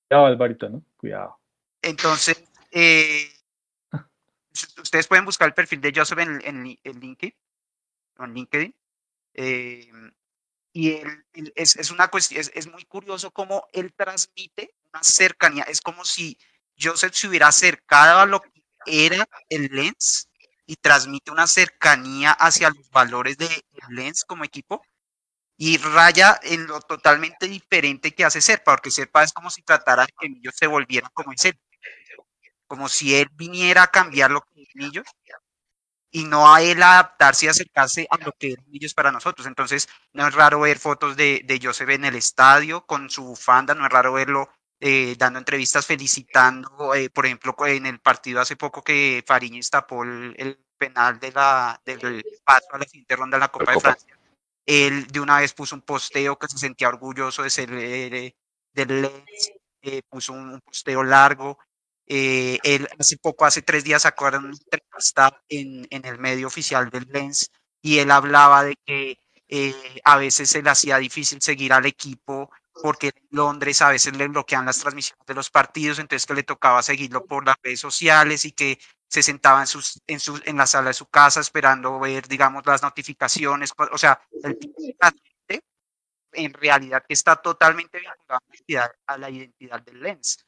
Cuidado, 0.09 0.25
Alvarito, 0.27 0.69
¿no? 0.69 0.83
Cuidado. 0.97 1.39
Entonces, 1.81 2.43
eh, 2.71 3.29
ustedes 4.81 5.07
pueden 5.07 5.25
buscar 5.25 5.47
el 5.47 5.53
perfil 5.53 5.79
de 5.79 5.93
Joseph 5.95 6.19
en, 6.19 6.41
en, 6.43 6.77
en 6.83 6.99
LinkedIn 6.99 7.33
en 8.25 8.33
LinkedIn. 8.33 8.75
Eh, 9.33 9.91
y 10.73 10.91
él, 10.91 11.25
es, 11.55 11.75
es, 11.75 11.91
una 11.91 12.09
es, 12.13 12.67
muy 12.67 12.85
curioso 12.85 13.31
cómo 13.31 13.67
él 13.73 13.93
transmite 13.95 14.75
una 14.93 15.03
cercanía. 15.03 15.63
Es 15.63 15.81
como 15.81 16.05
si 16.05 16.37
Joseph 16.79 17.13
se 17.13 17.27
hubiera 17.27 17.47
acercado 17.47 18.19
a 18.19 18.25
lo 18.25 18.41
que 18.41 18.63
era 18.85 19.27
el 19.49 19.69
Lens 19.71 20.29
y 20.65 20.75
transmite 20.75 21.31
una 21.31 21.47
cercanía 21.47 22.31
hacia 22.31 22.69
los 22.69 22.89
valores 22.91 23.37
de 23.37 23.49
Lens 23.89 24.23
como 24.23 24.43
equipo 24.43 24.83
y 25.57 25.77
raya 25.77 26.39
en 26.43 26.67
lo 26.67 26.79
totalmente 26.81 27.47
diferente 27.47 28.13
que 28.13 28.23
hace 28.23 28.41
Serpa, 28.41 28.73
porque 28.73 28.91
Serpa 28.91 29.23
es 29.23 29.33
como 29.33 29.49
si 29.49 29.63
tratara 29.63 30.05
de 30.05 30.13
que 30.19 30.27
ellos 30.27 30.53
se 30.55 30.67
volvieran 30.67 31.09
como 31.13 31.31
es 31.33 31.43
él, 31.45 31.59
como 32.67 32.87
si 32.87 33.15
él 33.15 33.29
viniera 33.33 33.83
a 33.83 33.91
cambiar 33.91 34.29
lo 34.29 34.41
que 34.41 34.61
es 34.61 34.69
ellos 34.75 35.05
y 36.17 36.23
no 36.23 36.51
a 36.51 36.63
él 36.63 36.81
adaptarse 36.81 37.45
y 37.45 37.49
acercarse 37.49 38.07
a 38.09 38.17
lo 38.17 38.31
que 38.31 38.53
eran 38.53 38.65
ellos 38.73 38.95
para 38.95 39.11
nosotros. 39.11 39.45
Entonces, 39.45 39.87
no 40.13 40.27
es 40.27 40.33
raro 40.33 40.61
ver 40.61 40.79
fotos 40.79 41.15
de, 41.15 41.43
de 41.45 41.59
Joseph 41.61 41.89
en 41.89 42.05
el 42.05 42.15
estadio 42.15 42.87
con 42.87 43.11
su 43.11 43.23
bufanda, 43.23 43.75
no 43.75 43.85
es 43.85 43.91
raro 43.91 44.13
verlo 44.13 44.49
eh, 44.79 45.15
dando 45.15 45.37
entrevistas 45.37 45.85
felicitando, 45.85 46.95
eh, 46.95 47.11
por 47.11 47.27
ejemplo, 47.27 47.55
en 47.67 47.85
el 47.85 47.99
partido 47.99 48.41
hace 48.41 48.55
poco 48.55 48.83
que 48.83 49.23
Fariñez 49.27 49.69
tapó 49.69 50.03
el, 50.03 50.33
el 50.39 50.59
penal 50.75 51.19
de 51.19 51.31
la, 51.31 51.79
del 51.85 52.23
paso 52.43 52.67
a 52.71 52.79
la 52.79 52.85
siguiente 52.85 53.15
ronda 53.15 53.37
de 53.37 53.41
la 53.41 53.49
Copa, 53.49 53.73
de 53.73 53.79
Francia. 53.79 54.17
Él 54.65 55.05
de 55.05 55.19
una 55.19 55.39
vez 55.39 55.53
puso 55.53 55.75
un 55.75 55.83
posteo 55.83 56.39
que 56.39 56.47
se 56.47 56.57
sentía 56.57 56.89
orgulloso 56.89 57.43
de 57.43 57.51
ser 57.51 57.69
eh, 57.73 58.35
del 58.73 59.01
Lens, 59.03 59.51
eh, 59.83 60.01
puso 60.09 60.33
un, 60.33 60.49
un 60.49 60.61
posteo 60.61 61.03
largo, 61.03 61.59
eh, 62.07 62.59
él 62.63 62.87
hace 62.97 63.17
poco, 63.17 63.45
hace 63.45 63.61
tres 63.61 63.83
días, 63.83 64.03
sacó 64.03 64.27
una 64.27 64.37
entrevista 64.37 65.41
en, 65.49 65.87
en, 65.89 66.05
el 66.05 66.17
medio 66.19 66.47
oficial 66.47 66.89
del 66.89 67.07
Lens 67.09 67.51
y 67.81 67.99
él 67.99 68.11
hablaba 68.11 68.63
de 68.63 68.75
que 68.85 69.19
eh, 69.49 69.73
a 70.03 70.17
veces 70.17 70.49
se 70.49 70.61
le 70.61 70.69
hacía 70.69 70.97
difícil 70.97 71.41
seguir 71.41 71.73
al 71.73 71.85
equipo 71.85 72.51
porque 72.81 73.07
en 73.07 73.27
Londres 73.31 73.81
a 73.81 73.89
veces 73.89 74.15
le 74.15 74.27
bloquean 74.27 74.65
las 74.65 74.79
transmisiones 74.79 75.25
de 75.25 75.33
los 75.33 75.49
partidos, 75.49 75.99
entonces 75.99 76.25
que 76.25 76.33
le 76.33 76.43
tocaba 76.43 76.81
seguirlo 76.83 77.25
por 77.25 77.45
las 77.45 77.57
redes 77.61 77.79
sociales 77.79 78.45
y 78.45 78.51
que 78.51 78.79
se 79.09 79.23
sentaba 79.23 79.61
en, 79.61 79.67
sus, 79.67 80.01
en, 80.05 80.19
su, 80.19 80.39
en 80.45 80.57
la 80.57 80.67
sala 80.67 80.89
de 80.89 80.93
su 80.93 81.07
casa 81.07 81.39
esperando 81.39 81.99
ver, 81.99 82.27
digamos, 82.27 82.65
las 82.65 82.83
notificaciones. 82.83 83.73
O 83.91 83.97
sea, 83.97 84.21
el 84.43 84.57
en 86.33 86.53
realidad 86.53 87.03
está 87.09 87.35
totalmente 87.35 87.99
vinculado 87.99 88.43
a 89.07 89.17
la 89.17 89.29
identidad 89.29 89.81
del 89.81 90.01
Lens. 90.01 90.45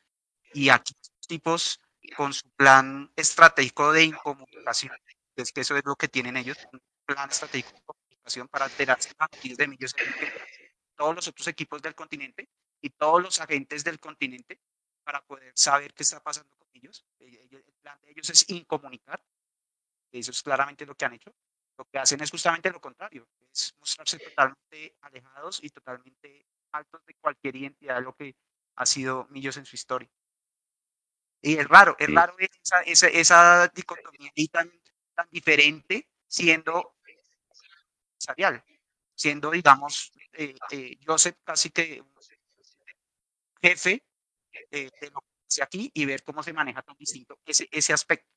Y 0.53 0.69
aquí 0.69 0.93
tipos 1.29 1.79
con 2.17 2.33
su 2.33 2.49
plan 2.51 3.11
estratégico 3.15 3.93
de 3.93 4.03
incomunicación. 4.03 4.91
Es 5.35 5.53
que 5.53 5.61
eso 5.61 5.77
es 5.77 5.83
lo 5.85 5.95
que 5.95 6.09
tienen 6.09 6.35
ellos, 6.35 6.57
un 6.73 6.81
plan 7.05 7.29
estratégico 7.29 7.77
de 7.77 7.83
comunicación 7.85 8.47
para 8.47 8.65
alterarse 8.65 9.13
de 9.43 9.67
millos 9.67 9.95
todos 10.95 11.15
los 11.15 11.27
otros 11.29 11.47
equipos 11.47 11.81
del 11.81 11.95
continente 11.95 12.49
y 12.81 12.89
todos 12.89 13.21
los 13.21 13.39
agentes 13.39 13.83
del 13.85 13.99
continente 13.99 14.59
para 15.05 15.21
poder 15.21 15.53
saber 15.55 15.93
qué 15.93 16.03
está 16.03 16.19
pasando 16.19 16.53
con 16.57 16.67
ellos. 16.73 17.05
El 17.19 17.63
plan 17.81 17.97
de 18.01 18.11
ellos 18.11 18.29
es 18.29 18.49
incomunicar. 18.49 19.23
Eso 20.11 20.31
es 20.31 20.43
claramente 20.43 20.85
lo 20.85 20.95
que 20.95 21.05
han 21.05 21.13
hecho. 21.13 21.33
Lo 21.77 21.85
que 21.85 21.99
hacen 21.99 22.21
es 22.21 22.31
justamente 22.31 22.69
lo 22.71 22.81
contrario, 22.81 23.25
es 23.53 23.73
mostrarse 23.79 24.19
totalmente 24.19 24.97
alejados 24.99 25.63
y 25.63 25.69
totalmente 25.69 26.45
altos 26.73 27.05
de 27.05 27.15
cualquier 27.15 27.55
identidad 27.55 27.95
de 27.95 28.01
lo 28.01 28.13
que 28.13 28.35
ha 28.75 28.85
sido 28.85 29.25
Millos 29.29 29.55
en 29.55 29.65
su 29.65 29.77
historia. 29.77 30.09
Y 31.41 31.57
es 31.57 31.67
raro, 31.67 31.95
es 31.97 32.13
raro 32.13 32.35
ver 32.37 32.49
esa, 32.61 32.81
esa, 32.81 33.07
esa 33.07 33.71
dicotomía 33.73 34.31
y 34.35 34.47
tan, 34.49 34.69
tan 35.15 35.27
diferente 35.31 36.09
siendo 36.27 36.95
empresarial, 38.19 38.63
siendo, 39.15 39.51
digamos, 39.51 40.11
eh, 40.33 40.55
eh, 40.71 40.97
Joseph 41.05 41.37
casi 41.43 41.69
que 41.69 42.03
jefe 43.61 44.03
eh, 44.71 44.89
de 45.01 45.09
lo 45.11 45.21
que 45.21 45.27
hace 45.47 45.63
aquí 45.63 45.91
y 45.93 46.05
ver 46.05 46.23
cómo 46.23 46.43
se 46.43 46.53
maneja 46.53 46.81
tan 46.81 46.95
distinto 46.97 47.39
ese, 47.45 47.67
ese 47.71 47.93
aspecto. 47.93 48.27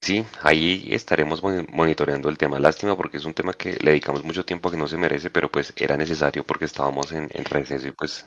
Sí, 0.00 0.24
ahí 0.42 0.86
estaremos 0.92 1.42
monitoreando 1.42 2.28
el 2.28 2.38
tema. 2.38 2.60
Lástima 2.60 2.96
porque 2.96 3.16
es 3.16 3.24
un 3.24 3.34
tema 3.34 3.52
que 3.54 3.72
le 3.72 3.90
dedicamos 3.90 4.22
mucho 4.22 4.44
tiempo 4.44 4.70
que 4.70 4.76
no 4.76 4.86
se 4.86 4.96
merece, 4.96 5.30
pero 5.30 5.50
pues 5.50 5.72
era 5.74 5.96
necesario 5.96 6.44
porque 6.44 6.66
estábamos 6.66 7.10
en, 7.10 7.28
en 7.32 7.44
receso 7.44 7.88
y 7.88 7.90
pues 7.90 8.24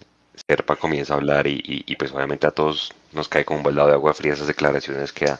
Serpa 0.47 0.75
comienza 0.75 1.13
a 1.13 1.17
hablar 1.17 1.47
y, 1.47 1.55
y, 1.63 1.83
y, 1.85 1.95
pues 1.95 2.11
obviamente 2.11 2.47
a 2.47 2.51
todos 2.51 2.93
nos 3.13 3.29
cae 3.29 3.45
como 3.45 3.59
un 3.59 3.63
baldado 3.63 3.89
de 3.89 3.93
agua 3.95 4.13
fría 4.13 4.33
esas 4.33 4.47
declaraciones 4.47 5.13
que 5.13 5.25
da. 5.25 5.39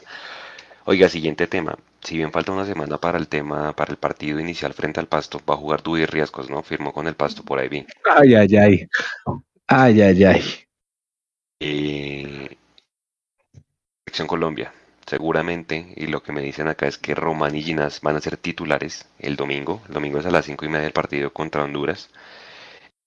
Oiga, 0.84 1.08
siguiente 1.08 1.46
tema. 1.46 1.78
Si 2.02 2.16
bien 2.16 2.32
falta 2.32 2.52
una 2.52 2.64
semana 2.66 2.98
para 2.98 3.18
el 3.18 3.28
tema, 3.28 3.74
para 3.74 3.92
el 3.92 3.98
partido 3.98 4.40
inicial 4.40 4.74
frente 4.74 5.00
al 5.00 5.06
Pasto, 5.08 5.40
va 5.48 5.54
a 5.54 5.58
jugar 5.58 5.82
Dudy 5.82 6.06
Riesgos, 6.06 6.50
¿no? 6.50 6.62
Firmó 6.62 6.92
con 6.92 7.06
el 7.06 7.14
Pasto 7.14 7.44
por 7.44 7.58
ahí 7.58 7.68
bien. 7.68 7.86
Ay, 8.04 8.34
ay, 8.34 8.56
ay. 8.56 8.88
Ay, 9.66 10.00
ay, 10.02 10.24
ay. 10.24 10.42
Eh, 11.60 12.56
Selección 14.04 14.28
Colombia. 14.28 14.72
Seguramente, 15.06 15.94
y 15.96 16.06
lo 16.06 16.22
que 16.22 16.32
me 16.32 16.42
dicen 16.42 16.68
acá 16.68 16.86
es 16.86 16.98
que 16.98 17.14
Román 17.14 17.56
y 17.56 17.62
Ginás 17.62 18.00
van 18.00 18.16
a 18.16 18.20
ser 18.20 18.36
titulares 18.36 19.08
el 19.18 19.36
domingo. 19.36 19.82
El 19.88 19.94
domingo 19.94 20.18
es 20.18 20.26
a 20.26 20.30
las 20.30 20.44
cinco 20.44 20.64
y 20.64 20.68
media 20.68 20.84
del 20.84 20.92
partido 20.92 21.32
contra 21.32 21.64
Honduras. 21.64 22.10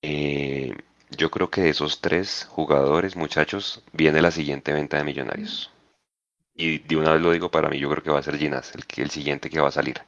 Eh, 0.02 0.74
yo 1.18 1.32
creo 1.32 1.50
que 1.50 1.62
de 1.62 1.70
esos 1.70 2.02
tres 2.02 2.46
jugadores, 2.50 3.16
muchachos, 3.16 3.84
viene 3.92 4.22
la 4.22 4.32
siguiente 4.32 4.74
venta 4.74 4.98
de 4.98 5.04
Millonarios. 5.04 5.72
Y 6.56 6.80
de 6.80 6.98
una 6.98 7.14
vez 7.14 7.22
lo 7.22 7.32
digo, 7.32 7.50
para 7.52 7.70
mí 7.70 7.80
yo 7.80 7.90
creo 7.90 8.04
que 8.04 8.12
va 8.12 8.20
a 8.20 8.24
ser 8.24 8.38
Ginás, 8.38 8.74
el, 8.76 8.84
el 8.98 9.10
siguiente 9.10 9.50
que 9.50 9.60
va 9.60 9.70
a 9.70 9.72
salir. 9.72 10.02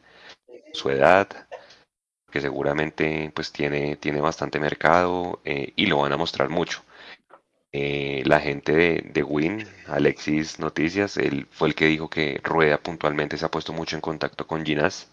Su 0.74 0.90
edad, 0.90 1.28
que 2.36 2.42
seguramente 2.42 3.32
pues 3.34 3.52
tiene, 3.54 3.96
tiene 3.96 4.20
bastante 4.22 4.60
mercado 4.60 5.42
eh, 5.46 5.72
y 5.78 5.86
lo 5.86 6.00
van 6.00 6.12
a 6.14 6.18
mostrar 6.18 6.50
mucho. 6.50 6.84
Eh, 7.72 8.24
la 8.26 8.42
gente 8.42 9.02
de, 9.04 9.24
Win, 9.24 9.66
Alexis 9.88 10.60
Noticias, 10.60 11.18
él 11.18 11.48
fue 11.52 11.70
el 11.70 11.76
que 11.76 11.86
dijo 11.86 12.10
que 12.10 12.42
Rueda 12.44 12.78
puntualmente 12.78 13.38
se 13.38 13.46
ha 13.46 13.52
puesto 13.52 13.74
mucho 13.74 13.96
en 13.96 14.02
contacto 14.02 14.48
con 14.48 14.66
Ginás 14.66 15.10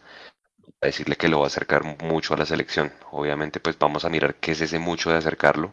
a 0.81 0.87
decirle 0.87 1.17
que 1.17 1.29
lo 1.29 1.39
va 1.39 1.45
a 1.45 1.49
acercar 1.49 1.85
mucho 2.03 2.35
a 2.35 2.37
la 2.37 2.47
selección. 2.47 2.93
Obviamente 3.13 3.61
pues 3.61 3.79
vamos 3.79 4.05
a 4.05 4.09
mirar 4.11 4.35
qué 4.37 4.53
es 4.53 4.61
ese 4.61 4.79
mucho 4.81 5.11
de 5.11 5.19
acercarlo. 5.19 5.73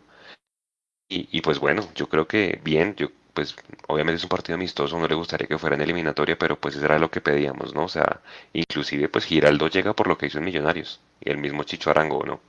Y, 1.10 1.28
y 1.32 1.42
pues 1.42 1.60
bueno, 1.60 1.84
yo 1.96 2.08
creo 2.08 2.28
que 2.28 2.62
bien, 2.64 2.96
yo 2.96 3.10
pues 3.34 3.56
obviamente 3.88 4.18
es 4.18 4.24
un 4.24 4.30
partido 4.30 4.56
amistoso, 4.56 5.00
no 5.00 5.08
le 5.08 5.16
gustaría 5.16 5.48
que 5.48 5.58
fuera 5.58 5.76
en 5.76 5.82
eliminatoria, 5.82 6.38
pero 6.38 6.56
pues 6.56 6.76
eso 6.76 6.86
era 6.86 7.00
lo 7.00 7.10
que 7.10 7.22
pedíamos, 7.22 7.74
¿no? 7.74 7.86
O 7.86 7.88
sea, 7.88 8.22
inclusive 8.54 9.10
pues 9.10 9.26
Giraldo 9.26 9.68
llega 9.68 9.94
por 9.94 10.08
lo 10.08 10.18
que 10.18 10.28
hizo 10.28 10.40
en 10.40 10.46
Millonarios, 10.46 11.00
y 11.22 11.30
el 11.30 11.38
mismo 11.38 11.64
Chicho 11.64 11.90
Arango, 11.90 12.24
¿no? 12.26 12.40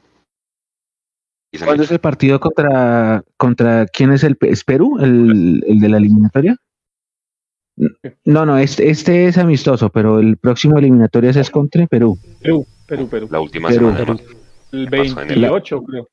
¿Cuándo 1.65 1.83
es 1.83 1.91
el 1.91 1.99
partido 1.99 2.39
contra 2.39 3.25
contra 3.37 3.87
quién 3.87 4.13
es 4.13 4.23
el 4.23 4.37
es 4.41 4.63
Perú, 4.63 4.99
el, 5.01 5.65
el 5.67 5.81
de 5.81 5.89
la 5.89 5.97
eliminatoria? 5.97 6.57
No, 8.25 8.45
no, 8.45 8.59
este, 8.59 8.91
este 8.91 9.27
es 9.27 9.39
amistoso, 9.39 9.89
pero 9.91 10.21
el 10.21 10.37
próximo 10.37 10.79
eliminatorio 10.79 11.31
es 11.31 11.51
contra 11.51 11.87
Perú. 11.87 12.19
Perú, 12.41 12.67
Perú, 12.87 13.09
Perú. 13.09 13.29
La 13.31 13.41
última 13.41 13.69
Perú, 13.69 13.93
semana. 13.93 13.99
Perú. 13.99 14.21
El 14.73 14.89
28, 14.89 15.83
creo. 15.83 16.09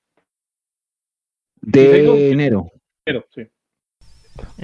De 1.68 2.32
enero. 2.32 2.72
Enero, 3.06 3.26
sí. 3.36 3.42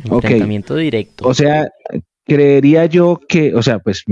Enfrentamiento 0.05 0.77
directo. 0.77 1.27
O 1.27 1.33
sea, 1.33 1.69
creería 2.25 2.85
yo 2.85 3.19
que, 3.27 3.53
o 3.53 3.61
sea, 3.61 3.79
pues 3.79 4.05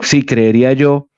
sí, 0.00 0.26
creería 0.26 0.74
yo, 0.74 1.08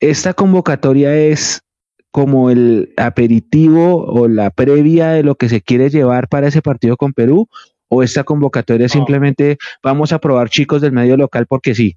esta 0.00 0.32
convocatoria 0.32 1.14
es 1.14 1.62
como 2.10 2.50
el 2.50 2.94
aperitivo 2.96 4.06
o 4.06 4.26
la 4.26 4.50
previa 4.50 5.10
de 5.10 5.22
lo 5.22 5.34
que 5.34 5.50
se 5.50 5.60
quiere 5.60 5.90
llevar 5.90 6.28
para 6.28 6.48
ese 6.48 6.62
partido 6.62 6.96
con 6.96 7.12
Perú, 7.12 7.46
o 7.88 8.02
esta 8.02 8.24
convocatoria 8.24 8.88
simplemente 8.88 9.58
vamos 9.82 10.14
a 10.14 10.18
probar 10.18 10.48
chicos 10.48 10.80
del 10.80 10.92
medio 10.92 11.18
local 11.18 11.46
porque 11.46 11.74
sí. 11.74 11.96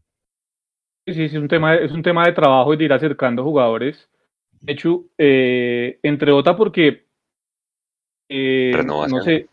Sí, 1.08 1.14
sí, 1.14 1.24
es 1.24 1.34
un 1.36 1.48
tema, 1.48 1.76
es 1.76 1.94
un 1.94 2.04
tema 2.04 2.26
de 2.26 2.34
trabajo 2.34 2.74
y 2.74 2.78
de 2.78 2.84
ir 2.84 2.94
acercando 2.94 3.46
jugadores. 3.46 4.10
De 4.60 4.74
hecho, 4.74 5.06
eh, 5.18 6.00
entre 6.04 6.34
otras 6.34 6.58
porque 6.58 7.09
eh, 8.30 8.84
no 8.86 9.22
sé, 9.22 9.48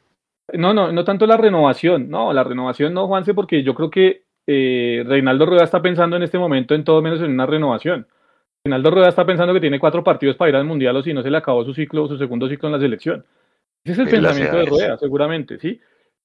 no, 0.53 0.73
no, 0.73 0.93
no 0.93 1.05
tanto 1.05 1.27
la 1.27 1.37
renovación, 1.37 2.09
no, 2.09 2.33
la 2.33 2.45
renovación 2.45 2.95
no, 2.95 3.07
Juanse, 3.09 3.35
porque 3.35 3.63
yo 3.63 3.75
creo 3.75 3.91
que 3.91 4.23
eh, 4.47 5.03
Reinaldo 5.07 5.47
Rueda 5.47 5.65
está 5.65 5.83
pensando 5.83 6.17
en 6.17 6.23
este 6.23 6.39
momento 6.39 6.75
en 6.75 6.85
todo 6.85 7.03
menos 7.03 7.21
en 7.21 7.33
una 7.33 7.47
renovación. 7.47 8.07
Reinaldo 8.65 8.91
Rueda 8.91 9.09
está 9.09 9.27
pensando 9.27 9.53
que 9.55 9.61
tiene 9.61 9.81
cuatro 9.81 10.05
partidos 10.05 10.37
para 10.37 10.51
ir 10.51 10.57
al 10.57 10.65
Mundial 10.65 10.97
o 10.97 11.03
si 11.03 11.13
no 11.13 11.23
se 11.23 11.31
le 11.31 11.37
acabó 11.37 11.65
su 11.65 11.75
ciclo, 11.75 12.07
su 12.07 12.17
segundo 12.17 12.49
ciclo 12.49 12.69
en 12.69 12.73
la 12.75 12.81
selección. 12.81 13.25
Ese 13.85 13.93
es 13.93 13.99
el 13.99 14.09
pensamiento 14.09 14.57
de 14.57 14.67
Rueda, 14.67 14.99
seguramente, 14.99 15.59
¿sí? 15.59 15.81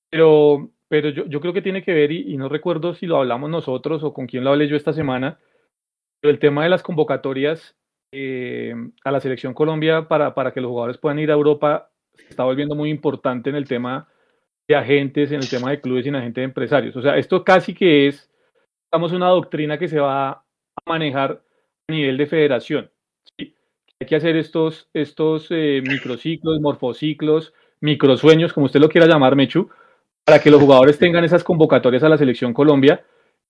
Pero, 0.09 0.69
pero 0.87 1.09
yo, 1.09 1.25
yo 1.25 1.39
creo 1.39 1.53
que 1.53 1.61
tiene 1.61 1.83
que 1.83 1.93
ver, 1.93 2.11
y, 2.11 2.35
no 2.37 2.49
recuerdo 2.49 2.93
si 2.93 3.05
lo 3.05 3.17
hablamos 3.17 3.49
nosotros 3.49 4.03
o 4.03 4.13
con 4.13 4.27
quién 4.27 4.43
lo 4.43 4.51
hablé 4.51 4.67
yo 4.67 4.75
esta 4.75 4.93
semana, 4.93 5.39
pero 6.19 6.31
el 6.31 6.39
tema 6.39 6.63
de 6.63 6.69
las 6.69 6.83
convocatorias 6.83 7.75
eh, 8.11 8.73
a 9.03 9.11
la 9.11 9.19
selección 9.19 9.53
Colombia 9.53 10.07
para, 10.07 10.33
para 10.33 10.51
que 10.51 10.61
los 10.61 10.69
jugadores 10.69 10.97
puedan 10.97 11.19
ir 11.19 11.29
a 11.29 11.35
Europa 11.35 11.90
se 12.15 12.29
está 12.29 12.43
volviendo 12.43 12.75
muy 12.75 12.89
importante 12.89 13.49
en 13.49 13.55
el 13.55 13.67
tema 13.67 14.07
de 14.67 14.75
agentes, 14.75 15.31
en 15.31 15.39
el 15.39 15.49
tema 15.49 15.71
de 15.71 15.81
clubes 15.81 16.05
y 16.05 16.09
en 16.09 16.15
agentes 16.15 16.41
de 16.41 16.45
empresarios. 16.45 16.95
O 16.95 17.01
sea, 17.01 17.17
esto 17.17 17.43
casi 17.43 17.73
que 17.73 18.07
es, 18.07 18.29
digamos, 18.91 19.11
una 19.11 19.27
doctrina 19.27 19.77
que 19.77 19.87
se 19.87 19.99
va 19.99 20.29
a 20.29 20.43
manejar 20.85 21.41
a 21.87 21.91
nivel 21.91 22.17
de 22.17 22.27
federación. 22.27 22.91
Hay 23.37 24.07
que 24.07 24.15
hacer 24.15 24.35
estos, 24.35 24.89
estos 24.93 25.47
eh, 25.51 25.81
microciclos, 25.85 26.59
morfociclos, 26.59 27.53
microsueños, 27.81 28.53
como 28.53 28.65
usted 28.65 28.79
lo 28.79 28.89
quiera 28.89 29.07
llamar, 29.07 29.35
Mechu, 29.35 29.69
para 30.25 30.39
que 30.39 30.49
los 30.49 30.61
jugadores 30.61 30.97
tengan 30.97 31.23
esas 31.23 31.43
convocatorias 31.43 32.03
a 32.03 32.09
la 32.09 32.17
selección 32.17 32.53
Colombia. 32.53 33.03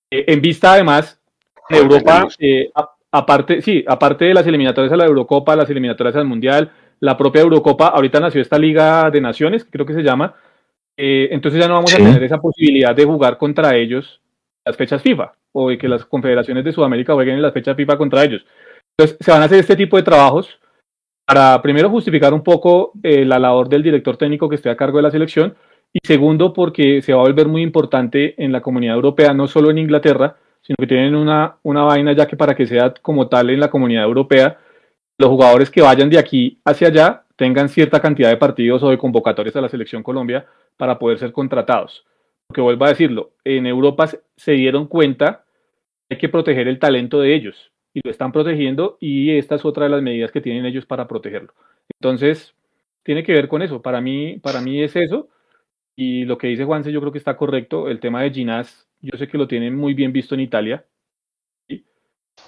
Eh, 0.09 0.25
en 0.27 0.41
vista, 0.41 0.73
además, 0.73 1.21
de 1.69 1.77
Europa, 1.77 2.27
eh, 2.39 2.71
aparte, 3.11 3.61
sí, 3.61 3.83
aparte 3.87 4.25
de 4.25 4.33
las 4.33 4.47
eliminatorias 4.47 4.91
a 4.91 4.97
la 4.97 5.05
Eurocopa, 5.05 5.55
las 5.55 5.69
eliminatorias 5.69 6.15
al 6.15 6.25
Mundial, 6.25 6.71
la 7.01 7.17
propia 7.17 7.41
Eurocopa, 7.41 7.87
ahorita 7.87 8.19
nació 8.19 8.41
esta 8.41 8.59
Liga 8.59 9.09
de 9.09 9.19
Naciones, 9.19 9.65
creo 9.69 9.85
que 9.85 9.93
se 9.93 10.03
llama, 10.03 10.35
eh, 10.95 11.29
entonces 11.31 11.59
ya 11.59 11.67
no 11.67 11.73
vamos 11.73 11.93
a 11.93 11.97
tener 11.97 12.23
esa 12.23 12.39
posibilidad 12.39 12.95
de 12.95 13.05
jugar 13.05 13.37
contra 13.37 13.75
ellos 13.75 14.21
las 14.63 14.77
fechas 14.77 15.01
FIFA 15.01 15.33
o 15.53 15.69
de 15.69 15.77
que 15.77 15.87
las 15.87 16.05
confederaciones 16.05 16.63
de 16.63 16.71
Sudamérica 16.71 17.13
jueguen 17.13 17.35
en 17.35 17.41
las 17.41 17.53
fechas 17.53 17.75
FIFA 17.75 17.97
contra 17.97 18.23
ellos. 18.23 18.45
Entonces 18.95 19.17
se 19.19 19.31
van 19.31 19.41
a 19.41 19.45
hacer 19.45 19.59
este 19.59 19.75
tipo 19.75 19.97
de 19.97 20.03
trabajos 20.03 20.59
para 21.25 21.59
primero 21.61 21.89
justificar 21.89 22.33
un 22.33 22.43
poco 22.43 22.91
eh, 23.01 23.25
la 23.25 23.39
labor 23.39 23.67
del 23.67 23.81
director 23.81 24.17
técnico 24.17 24.47
que 24.47 24.55
esté 24.55 24.69
a 24.69 24.77
cargo 24.77 24.97
de 24.97 25.03
la 25.03 25.11
selección 25.11 25.55
y 25.91 25.99
segundo 26.05 26.53
porque 26.53 27.01
se 27.01 27.13
va 27.13 27.21
a 27.21 27.23
volver 27.23 27.47
muy 27.47 27.63
importante 27.63 28.35
en 28.37 28.51
la 28.51 28.61
comunidad 28.61 28.95
europea, 28.95 29.33
no 29.33 29.47
solo 29.47 29.71
en 29.71 29.79
Inglaterra, 29.79 30.37
sino 30.61 30.75
que 30.77 30.87
tienen 30.87 31.15
una, 31.15 31.55
una 31.63 31.83
vaina 31.83 32.13
ya 32.13 32.27
que 32.27 32.37
para 32.37 32.53
que 32.53 32.67
sea 32.67 32.93
como 33.01 33.27
tal 33.27 33.49
en 33.49 33.59
la 33.59 33.69
comunidad 33.69 34.03
europea, 34.03 34.59
los 35.21 35.29
jugadores 35.29 35.69
que 35.69 35.81
vayan 35.81 36.09
de 36.09 36.17
aquí 36.17 36.59
hacia 36.65 36.87
allá 36.89 37.23
tengan 37.35 37.69
cierta 37.69 38.01
cantidad 38.01 38.29
de 38.29 38.37
partidos 38.37 38.83
o 38.83 38.89
de 38.89 38.97
convocatorias 38.97 39.55
a 39.55 39.61
la 39.61 39.69
selección 39.69 40.03
Colombia 40.03 40.45
para 40.77 40.99
poder 40.99 41.19
ser 41.19 41.31
contratados. 41.31 42.05
Porque 42.47 42.61
vuelvo 42.61 42.85
a 42.85 42.89
decirlo, 42.89 43.31
en 43.43 43.65
Europa 43.65 44.09
se 44.35 44.51
dieron 44.51 44.87
cuenta 44.87 45.45
hay 46.09 46.17
que 46.17 46.27
proteger 46.27 46.67
el 46.67 46.77
talento 46.77 47.21
de 47.21 47.33
ellos 47.33 47.71
y 47.93 48.01
lo 48.03 48.11
están 48.11 48.33
protegiendo 48.33 48.97
y 48.99 49.37
esta 49.37 49.55
es 49.55 49.63
otra 49.63 49.85
de 49.85 49.91
las 49.91 50.01
medidas 50.01 50.31
que 50.31 50.41
tienen 50.41 50.65
ellos 50.65 50.85
para 50.85 51.07
protegerlo. 51.07 51.53
Entonces, 51.99 52.53
tiene 53.03 53.23
que 53.23 53.31
ver 53.33 53.47
con 53.47 53.61
eso. 53.61 53.81
Para 53.81 54.01
mí, 54.01 54.37
para 54.39 54.59
mí 54.59 54.83
es 54.83 54.95
eso. 54.95 55.29
Y 55.95 56.25
lo 56.25 56.37
que 56.37 56.47
dice 56.47 56.65
Juanse 56.65 56.91
yo 56.91 56.99
creo 56.99 57.11
que 57.11 57.17
está 57.17 57.37
correcto. 57.37 57.87
El 57.87 57.99
tema 57.99 58.23
de 58.23 58.31
Ginás, 58.31 58.87
yo 59.01 59.17
sé 59.17 59.27
que 59.27 59.37
lo 59.37 59.47
tienen 59.47 59.75
muy 59.75 59.93
bien 59.93 60.11
visto 60.11 60.35
en 60.35 60.41
Italia. 60.41 60.85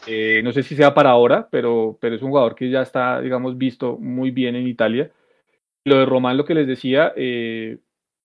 Eh, 0.07 0.41
no 0.43 0.51
sé 0.51 0.63
si 0.63 0.75
sea 0.75 0.93
para 0.93 1.11
ahora, 1.11 1.47
pero, 1.49 1.97
pero 1.99 2.15
es 2.15 2.21
un 2.21 2.29
jugador 2.29 2.55
que 2.55 2.69
ya 2.69 2.81
está, 2.81 3.21
digamos, 3.21 3.57
visto 3.57 3.97
muy 3.97 4.31
bien 4.31 4.55
en 4.55 4.67
Italia. 4.67 5.11
Lo 5.85 5.97
de 5.97 6.05
Román, 6.05 6.37
lo 6.37 6.45
que 6.45 6.53
les 6.53 6.67
decía, 6.67 7.13
eh, 7.15 7.77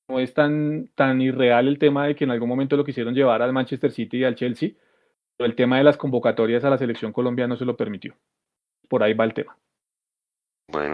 no 0.08 0.18
es 0.18 0.34
tan, 0.34 0.90
tan 0.94 1.20
irreal 1.20 1.68
el 1.68 1.78
tema 1.78 2.06
de 2.06 2.14
que 2.14 2.24
en 2.24 2.30
algún 2.30 2.48
momento 2.48 2.76
lo 2.76 2.84
quisieron 2.84 3.14
llevar 3.14 3.42
al 3.42 3.52
Manchester 3.52 3.92
City 3.92 4.18
y 4.18 4.24
al 4.24 4.34
Chelsea, 4.34 4.70
pero 5.36 5.48
el 5.48 5.56
tema 5.56 5.78
de 5.78 5.84
las 5.84 5.96
convocatorias 5.96 6.64
a 6.64 6.70
la 6.70 6.78
selección 6.78 7.12
colombiana 7.12 7.54
no 7.54 7.58
se 7.58 7.64
lo 7.64 7.76
permitió. 7.76 8.14
Por 8.88 9.02
ahí 9.02 9.14
va 9.14 9.24
el 9.24 9.34
tema. 9.34 9.56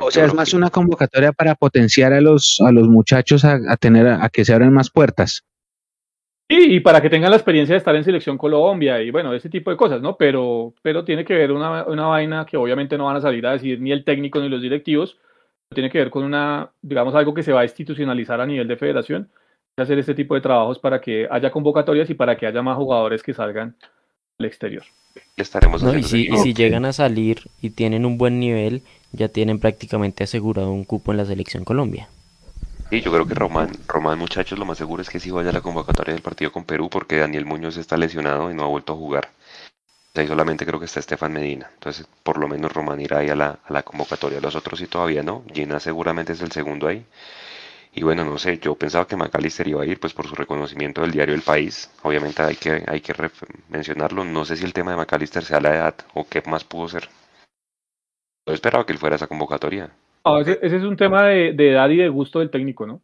o 0.01 0.11
sea, 0.11 0.27
es 0.27 0.35
más 0.35 0.52
una 0.52 0.70
convocatoria 0.70 1.32
para 1.32 1.55
potenciar 1.55 2.12
a 2.12 2.20
los, 2.20 2.61
a 2.61 2.73
los 2.73 2.89
muchachos 2.89 3.44
a, 3.44 3.59
a 3.69 3.77
tener 3.77 4.06
a 4.06 4.28
que 4.28 4.44
se 4.44 4.52
abran 4.52 4.73
más 4.73 4.90
puertas. 4.90 5.44
Sí, 6.49 6.75
y 6.77 6.81
para 6.81 7.01
que 7.01 7.09
tengan 7.09 7.31
la 7.31 7.37
experiencia 7.37 7.75
de 7.75 7.79
estar 7.79 7.97
en 7.97 8.05
Selección 8.05 8.37
Colombia 8.37 9.01
y 9.01 9.11
bueno, 9.11 9.33
ese 9.33 9.49
tipo 9.49 9.71
de 9.71 9.79
cosas, 9.79 10.03
¿no? 10.03 10.16
Pero, 10.16 10.75
pero 10.83 11.05
tiene 11.05 11.25
que 11.25 11.35
ver 11.35 11.53
una, 11.53 11.85
una 11.85 12.07
vaina 12.07 12.45
que 12.45 12.59
obviamente 12.59 12.99
no 12.99 13.07
van 13.07 13.16
a 13.16 13.23
salir 13.23 13.47
a 13.47 13.53
decir 13.53 13.81
ni 13.81 13.93
el 13.93 14.05
técnico 14.05 14.41
ni 14.41 14.51
los 14.51 14.61
directivos, 14.61 15.19
tiene 15.73 15.91
que 15.91 15.99
ver 15.99 16.11
con 16.11 16.23
una, 16.23 16.71
digamos, 16.83 17.15
algo 17.15 17.33
que 17.33 17.43
se 17.43 17.53
va 17.53 17.61
a 17.61 17.65
institucionalizar 17.65 18.41
a 18.41 18.47
nivel 18.47 18.69
de 18.69 18.77
federación, 18.77 19.31
hacer 19.77 19.99
este 19.99 20.15
tipo 20.15 20.35
de 20.35 20.43
trabajos 20.43 20.79
para 20.79 21.01
que 21.01 21.27
haya 21.31 21.51
convocatorias 21.51 22.09
y 22.11 22.15
para 22.15 22.37
que 22.37 22.47
haya 22.47 22.62
más 22.62 22.77
jugadores 22.77 23.23
que 23.23 23.33
salgan 23.33 23.75
al 24.39 24.47
exterior. 24.47 24.85
Estaremos 25.37 25.83
y, 25.97 26.03
si, 26.03 26.29
y 26.31 26.37
si 26.37 26.55
llegan 26.55 26.85
a 26.85 26.93
salir 26.93 27.39
y 27.62 27.71
tienen 27.71 28.05
un 28.05 28.19
buen 28.19 28.39
nivel, 28.39 28.83
ya 29.12 29.29
tienen 29.29 29.59
prácticamente 29.59 30.25
asegurado 30.25 30.71
un 30.73 30.85
cupo 30.85 31.12
en 31.12 31.19
la 31.19 31.25
Selección 31.25 31.65
Colombia. 31.65 32.09
Sí, 32.90 33.01
yo 33.02 33.12
creo 33.12 33.27
que 33.27 33.35
Román, 33.35 33.73
Román 33.86 34.19
muchachos, 34.19 34.59
lo 34.59 34.65
más 34.65 34.78
seguro 34.78 35.02
es 35.02 35.11
que 35.11 35.20
sí 35.20 35.31
vaya 35.31 35.51
a 35.51 35.52
la 35.52 35.61
convocatoria 35.61 36.15
del 36.15 36.23
partido 36.23 36.52
con 36.52 36.65
Perú 36.65 36.89
porque 36.89 37.16
Daniel 37.19 37.44
Muñoz 37.44 37.77
está 37.77 37.97
lesionado 37.98 38.51
y 38.51 38.55
no 38.55 38.65
ha 38.65 38.69
vuelto 38.69 38.93
a 38.93 38.97
jugar. 38.97 39.31
Ahí 40.15 40.27
solamente 40.28 40.65
creo 40.65 40.78
que 40.78 40.86
está 40.86 41.01
Estefan 41.01 41.32
Medina. 41.32 41.70
Entonces, 41.74 42.06
por 42.23 42.39
lo 42.39 42.48
menos 42.48 42.73
Román 42.73 43.01
irá 43.01 43.19
ahí 43.19 43.28
a 43.31 43.35
la, 43.35 43.82
convocatoria. 43.82 44.40
Los 44.40 44.55
otros 44.55 44.78
sí 44.78 44.86
todavía 44.86 45.23
no. 45.23 45.44
Gina 45.52 45.81
seguramente 45.81 46.32
es 46.35 46.40
el 46.40 46.52
segundo 46.52 46.86
ahí. 46.89 47.05
Y 47.94 48.02
bueno, 48.02 48.24
no 48.24 48.39
sé, 48.39 48.59
yo 48.59 48.74
pensaba 48.77 49.06
que 49.06 49.16
McAllister 49.16 49.69
iba 49.69 49.82
a 49.82 49.86
ir 49.86 50.01
pues 50.01 50.12
por 50.15 50.27
su 50.28 50.35
reconocimiento 50.35 51.01
del 51.02 51.12
diario 51.12 51.35
El 51.35 51.43
País. 51.43 51.90
Obviamente 52.02 52.43
hay 52.43 52.56
que, 52.56 52.85
hay 52.86 53.01
que 53.01 53.15
mencionarlo. 53.69 54.24
No 54.24 54.44
sé 54.44 54.56
si 54.56 54.65
el 54.65 54.73
tema 54.73 54.93
de 54.93 54.98
McAllister 54.98 55.44
sea 55.44 55.61
la 55.61 55.74
edad 55.74 55.94
o 56.15 56.27
qué 56.28 56.43
más 56.47 56.65
pudo 56.65 56.89
ser. 56.89 57.09
Yo 58.47 58.55
esperaba 58.55 58.86
que 58.86 58.93
él 58.93 58.98
fuera 58.98 59.15
a 59.15 59.19
esa 59.19 59.27
convocatoria 59.27 59.90
ese, 60.41 60.59
es 60.63 60.83
un 60.83 60.97
tema 60.97 61.25
de, 61.25 61.51
edad 61.51 61.89
y 61.91 61.97
de 61.97 62.09
gusto 62.09 62.39
del 62.39 62.51
técnico, 62.51 62.87
¿no? 62.87 63.03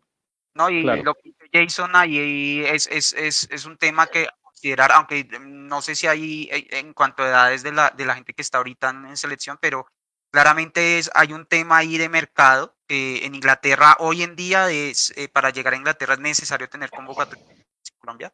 No, 0.55 0.69
y 0.69 0.83
lo 0.83 1.15
que 1.15 1.31
dice 1.31 1.49
Jason 1.53 1.91
ahí 1.95 2.63
es, 2.67 2.87
es, 2.89 3.13
es, 3.13 3.49
es, 3.51 3.67
un 3.67 3.77
tema 3.77 4.07
que 4.07 4.27
considerar, 4.43 4.91
aunque 4.93 5.25
no 5.41 5.81
sé 5.81 5.95
si 5.95 6.07
hay 6.07 6.49
eh, 6.51 6.67
en 6.73 6.93
cuanto 6.93 7.23
a 7.23 7.29
edades 7.29 7.63
de 7.63 7.73
la, 7.73 7.91
de 7.91 8.05
la 8.05 8.15
gente 8.15 8.35
que 8.35 8.43
está 8.43 8.59
ahorita 8.59 8.91
en, 8.91 9.17
selección, 9.17 9.59
pero 9.61 9.87
claramente 10.33 10.99
es, 10.99 11.11
hay 11.15 11.33
un 11.33 11.47
tema 11.47 11.79
ahí 11.79 11.99
de 11.99 12.09
mercado. 12.09 12.77
en 12.89 13.35
Inglaterra 13.35 13.97
hoy 14.01 14.23
en 14.23 14.35
día 14.35 14.71
es, 14.71 15.13
eh, 15.17 15.29
para 15.29 15.51
llegar 15.51 15.75
a 15.75 15.77
Inglaterra 15.77 16.15
es 16.15 16.21
necesario 16.21 16.69
tener 16.69 16.91
convocatoria 16.91 17.45
en 17.49 17.65
Colombia. 17.99 18.33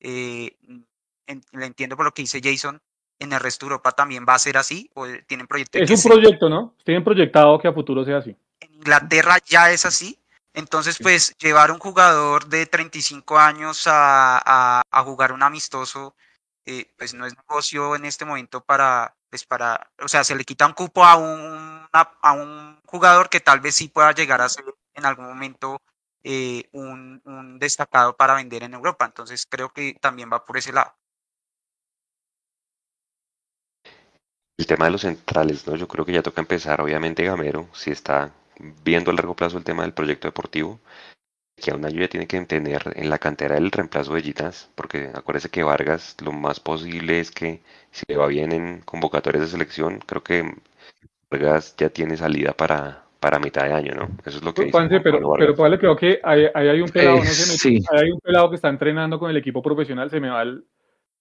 Eh, 0.00 0.56
le 1.52 1.66
entiendo 1.66 1.96
por 1.96 2.06
lo 2.06 2.12
que 2.12 2.22
dice 2.22 2.40
Jason, 2.42 2.80
en 3.18 3.32
el 3.32 3.40
resto 3.40 3.66
de 3.66 3.72
Europa 3.72 3.92
también 3.92 4.24
va 4.28 4.34
a 4.34 4.38
ser 4.38 4.56
así? 4.56 4.90
¿O 4.94 5.06
tienen 5.26 5.46
proyecto 5.46 5.78
es 5.78 6.04
un 6.04 6.10
proyecto, 6.10 6.48
¿no? 6.48 6.74
Tienen 6.84 7.04
proyectado 7.04 7.58
que 7.58 7.68
a 7.68 7.72
futuro 7.72 8.04
sea 8.04 8.18
así. 8.18 8.36
En 8.60 8.74
Inglaterra 8.74 9.38
ya 9.44 9.70
es 9.70 9.84
así. 9.84 10.18
Entonces, 10.54 10.98
pues, 11.00 11.36
llevar 11.38 11.70
un 11.70 11.78
jugador 11.78 12.46
de 12.46 12.66
35 12.66 13.38
años 13.38 13.84
a, 13.86 14.82
a, 14.90 15.02
jugar 15.04 15.32
un 15.32 15.42
amistoso, 15.42 16.16
eh, 16.64 16.90
pues 16.96 17.14
no 17.14 17.26
es 17.26 17.36
negocio 17.36 17.94
en 17.94 18.04
este 18.04 18.24
momento 18.24 18.64
para, 18.64 19.14
pues 19.30 19.44
para, 19.44 19.90
o 20.02 20.08
sea, 20.08 20.24
se 20.24 20.34
le 20.34 20.44
quita 20.44 20.66
un 20.66 20.72
cupo 20.72 21.04
a 21.04 21.16
un, 21.16 21.86
a, 21.92 22.32
un 22.32 22.80
jugador 22.86 23.28
que 23.28 23.40
tal 23.40 23.60
vez 23.60 23.76
sí 23.76 23.88
pueda 23.88 24.12
llegar 24.12 24.40
a 24.40 24.48
ser 24.48 24.64
en 24.94 25.06
algún 25.06 25.26
momento 25.26 25.80
eh, 26.24 26.68
un, 26.72 27.22
un 27.24 27.58
destacado 27.58 28.16
para 28.16 28.34
vender 28.34 28.64
en 28.64 28.74
Europa. 28.74 29.04
Entonces, 29.04 29.46
creo 29.48 29.68
que 29.70 29.96
también 30.00 30.28
va 30.32 30.44
por 30.44 30.56
ese 30.56 30.72
lado. 30.72 30.92
El 34.58 34.66
tema 34.66 34.86
de 34.86 34.90
los 34.90 35.02
centrales, 35.02 35.66
¿no? 35.68 35.76
Yo 35.76 35.86
creo 35.86 36.04
que 36.04 36.12
ya 36.12 36.22
toca 36.22 36.40
empezar, 36.40 36.80
obviamente 36.80 37.24
Gamero, 37.24 37.68
si 37.72 37.92
está 37.92 38.32
viendo 38.84 39.12
a 39.12 39.14
largo 39.14 39.36
plazo 39.36 39.56
el 39.56 39.62
tema 39.62 39.84
del 39.84 39.92
proyecto 39.92 40.26
deportivo, 40.26 40.80
que 41.56 41.70
aún 41.70 41.88
ya 41.88 42.08
tiene 42.08 42.26
que 42.26 42.36
entender 42.36 42.92
en 42.96 43.08
la 43.08 43.18
cantera 43.18 43.56
el 43.56 43.70
reemplazo 43.70 44.14
de 44.14 44.22
Gitas, 44.22 44.68
porque 44.74 45.10
acuérdese 45.14 45.48
que 45.48 45.62
Vargas 45.62 46.16
lo 46.24 46.32
más 46.32 46.58
posible 46.58 47.20
es 47.20 47.30
que 47.30 47.60
si 47.92 48.04
le 48.08 48.16
va 48.16 48.26
bien 48.26 48.50
en 48.52 48.80
convocatorias 48.80 49.42
de 49.42 49.50
selección, 49.50 50.00
creo 50.04 50.24
que 50.24 50.44
Vargas 51.30 51.76
ya 51.76 51.88
tiene 51.88 52.16
salida 52.16 52.52
para, 52.52 53.04
para 53.20 53.38
mitad 53.38 53.64
de 53.64 53.74
año, 53.74 53.94
¿no? 53.94 54.08
Eso 54.24 54.38
es 54.38 54.44
lo 54.44 54.54
que 54.54 54.62
dice. 54.64 54.72
Juanse, 54.72 55.00
pero, 55.00 55.20
pero. 55.38 55.54
Pablo, 55.54 55.78
creo 55.78 55.96
que 55.96 56.20
ahí, 56.24 56.46
ahí 56.52 56.68
hay 56.68 56.80
un 56.80 56.88
pelado, 56.88 57.18
Eh, 57.18 57.20
no 57.20 57.24
sé, 57.26 57.52
Mechu, 57.52 57.58
sí. 57.58 57.84
ahí 57.92 58.06
hay 58.06 58.10
un 58.10 58.20
pelado 58.20 58.50
que 58.50 58.56
está 58.56 58.68
entrenando 58.68 59.20
con 59.20 59.30
el 59.30 59.36
equipo 59.36 59.62
profesional, 59.62 60.10
se 60.10 60.18
me 60.18 60.30
va 60.30 60.42
el, 60.42 60.64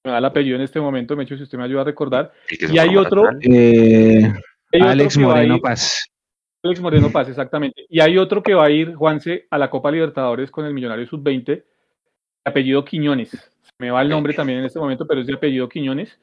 me 0.08 0.12
va 0.14 0.18
el 0.20 0.26
apellido 0.26 0.56
en 0.56 0.62
este 0.64 0.80
momento, 0.80 1.16
Mechu, 1.16 1.38
si 1.38 1.44
usted 1.44 1.58
me 1.58 1.64
ayuda 1.66 1.82
a 1.82 1.86
recordar. 1.86 2.32
Y 2.50 2.78
hay 2.78 2.96
otro. 2.98 3.30
Eh, 3.42 4.24
hay 4.72 4.82
otro 4.82 4.90
Alex 4.90 5.18
que 5.18 5.24
va 5.24 5.32
a 5.32 5.36
Moreno 5.36 5.56
ir- 5.58 5.62
Paz. 5.62 6.06
Alex 6.64 6.82
Moreno 6.82 7.10
Paz, 7.12 7.30
exactamente. 7.30 7.86
Y 7.88 8.00
hay 8.00 8.18
otro 8.18 8.42
que 8.44 8.54
va 8.54 8.66
a 8.66 8.70
ir, 8.72 8.96
Juanse, 8.96 9.46
a 9.52 9.58
la 9.58 9.70
Copa 9.70 9.92
Libertadores 9.92 10.50
con 10.52 10.66
el 10.66 10.74
Millonario 10.74 11.06
Sub-20, 11.06 11.46
de 11.46 11.64
apellido 12.46 12.84
Quiñones. 12.84 13.30
Se 13.30 13.72
me 13.80 13.92
va 13.92 14.02
el 14.02 14.10
nombre 14.10 14.34
también 14.34 14.60
en 14.60 14.66
este 14.66 14.80
momento, 14.80 15.06
pero 15.08 15.22
es 15.22 15.28
de 15.28 15.34
apellido 15.36 15.70
Quiñones. 15.70 16.20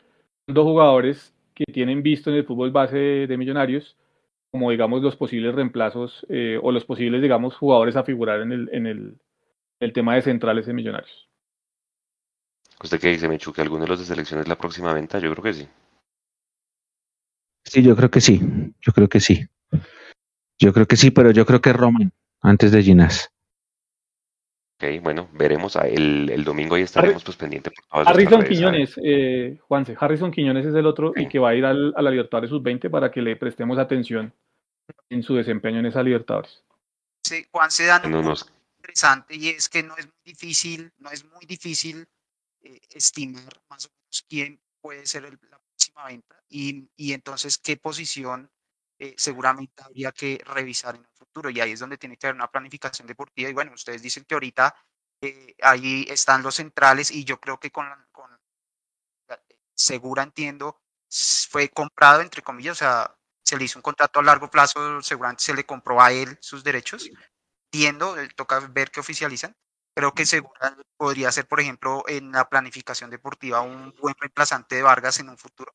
Son 0.46 0.54
dos 0.54 0.64
jugadores 0.64 1.32
que 1.54 1.64
tienen 1.72 2.02
visto 2.02 2.30
en 2.30 2.36
el 2.36 2.44
fútbol 2.44 2.72
base 2.72 2.96
de, 2.96 3.26
de 3.26 3.36
Millonarios 3.36 3.96
como, 4.50 4.70
digamos, 4.70 5.02
los 5.02 5.16
posibles 5.16 5.54
reemplazos 5.54 6.24
eh, 6.28 6.58
o 6.62 6.70
los 6.72 6.84
posibles, 6.84 7.20
digamos, 7.22 7.56
jugadores 7.56 7.96
a 7.96 8.04
figurar 8.04 8.40
en 8.40 8.52
el, 8.52 8.68
en 8.72 8.86
el, 8.86 8.98
en 8.98 9.18
el 9.80 9.92
tema 9.92 10.14
de 10.14 10.22
centrales 10.22 10.66
de 10.66 10.72
Millonarios. 10.74 11.28
¿Usted 12.82 13.00
qué 13.00 13.08
dice, 13.08 13.28
Mechu? 13.28 13.52
¿Que 13.52 13.62
alguno 13.62 13.84
de 13.84 13.88
los 13.88 13.98
de 14.00 14.04
selección 14.06 14.40
es 14.40 14.48
la 14.48 14.58
próxima 14.58 14.92
venta? 14.92 15.18
Yo 15.18 15.30
creo 15.32 15.42
que 15.44 15.54
sí. 15.54 15.68
Sí, 17.64 17.82
yo 17.82 17.96
creo 17.96 18.10
que 18.10 18.20
sí. 18.20 18.40
Yo 18.80 18.92
creo 18.92 19.08
que 19.08 19.20
sí. 19.20 19.46
Yo 20.58 20.72
creo 20.72 20.86
que 20.86 20.96
sí, 20.96 21.10
pero 21.10 21.30
yo 21.30 21.46
creo 21.46 21.60
que 21.60 21.72
Roman 21.72 22.12
antes 22.42 22.72
de 22.72 22.82
Ginás. 22.82 23.30
Ok, 24.76 25.02
bueno, 25.02 25.28
veremos. 25.32 25.76
Ah, 25.76 25.86
El, 25.88 26.28
el 26.30 26.44
domingo 26.44 26.74
ahí 26.74 26.82
estaremos 26.82 27.24
pues 27.24 27.36
pendiente 27.36 27.70
por 27.70 28.06
Harrison 28.08 28.40
redes, 28.40 28.48
Quiñones, 28.48 28.94
eh, 29.02 29.58
Juanse, 29.66 29.96
Harrison 29.98 30.30
Quiñones 30.30 30.66
es 30.66 30.74
el 30.74 30.86
otro 30.86 31.12
y 31.16 31.28
que 31.28 31.38
va 31.38 31.50
a 31.50 31.54
ir 31.54 31.64
al- 31.64 31.94
a 31.96 32.02
la 32.02 32.10
Libertadores 32.10 32.50
Sub-20 32.50 32.90
para 32.90 33.10
que 33.10 33.22
le 33.22 33.36
prestemos 33.36 33.78
atención 33.78 34.32
en 35.08 35.22
su 35.22 35.34
desempeño 35.36 35.78
en 35.78 35.86
esa 35.86 36.02
Libertadores. 36.02 36.62
Sí, 37.24 37.46
Juan 37.50 37.70
se 37.70 37.86
da 37.86 38.00
En 38.04 38.14
un 38.14 38.26
unos- 38.26 38.44
punto 38.44 38.58
interesante 38.78 39.36
y 39.36 39.48
es 39.48 39.68
que 39.68 39.82
no 39.82 39.96
es 39.96 40.06
muy 40.06 40.22
difícil, 40.24 40.92
no 40.98 41.10
es 41.10 41.24
muy 41.24 41.46
difícil 41.46 42.04
eh, 42.64 42.80
estimar 42.90 43.62
más 43.68 43.86
o 43.86 43.90
menos 43.90 44.26
quién 44.28 44.60
puede 44.80 45.06
ser 45.06 45.24
la 45.24 45.58
próxima 45.60 46.06
venta 46.06 46.42
y, 46.48 46.90
y 46.96 47.12
entonces 47.12 47.58
qué 47.58 47.76
posición 47.76 48.50
eh, 48.98 49.14
seguramente 49.18 49.82
habría 49.82 50.12
que 50.12 50.40
revisar 50.46 50.96
en 50.96 51.02
el 51.02 51.10
futuro 51.14 51.50
y 51.50 51.60
ahí 51.60 51.72
es 51.72 51.80
donde 51.80 51.98
tiene 51.98 52.16
que 52.16 52.26
haber 52.26 52.36
una 52.36 52.50
planificación 52.50 53.06
deportiva 53.08 53.50
y 53.50 53.52
bueno, 53.52 53.72
ustedes 53.74 54.02
dicen 54.02 54.24
que 54.24 54.34
ahorita 54.34 54.74
eh, 55.22 55.54
ahí 55.62 56.06
están 56.08 56.42
los 56.42 56.56
centrales 56.56 57.10
y 57.10 57.24
yo 57.24 57.40
creo 57.40 57.58
que 57.58 57.70
con, 57.70 57.86
con 58.12 58.30
Segura 59.74 60.22
entiendo 60.22 60.80
fue 61.48 61.68
comprado 61.68 62.20
entre 62.20 62.42
comillas, 62.42 62.76
o 62.76 62.78
sea, 62.78 63.16
se 63.44 63.56
le 63.56 63.64
hizo 63.64 63.78
un 63.78 63.82
contrato 63.82 64.20
a 64.20 64.22
largo 64.22 64.50
plazo, 64.50 65.02
seguramente 65.02 65.44
se 65.44 65.54
le 65.54 65.64
compró 65.66 66.00
a 66.00 66.12
él 66.12 66.36
sus 66.40 66.64
derechos. 66.64 67.08
Entiendo, 67.72 68.16
toca 68.36 68.60
ver 68.60 68.90
qué 68.90 69.00
oficializan. 69.00 69.54
Creo 69.94 70.12
que 70.12 70.26
Segura 70.26 70.76
podría 70.96 71.30
ser, 71.30 71.46
por 71.46 71.60
ejemplo, 71.60 72.04
en 72.08 72.32
la 72.32 72.48
planificación 72.48 73.10
deportiva 73.10 73.60
un 73.60 73.94
buen 74.00 74.14
reemplazante 74.18 74.74
de 74.76 74.82
Vargas 74.82 75.20
en 75.20 75.28
un 75.28 75.38
futuro. 75.38 75.72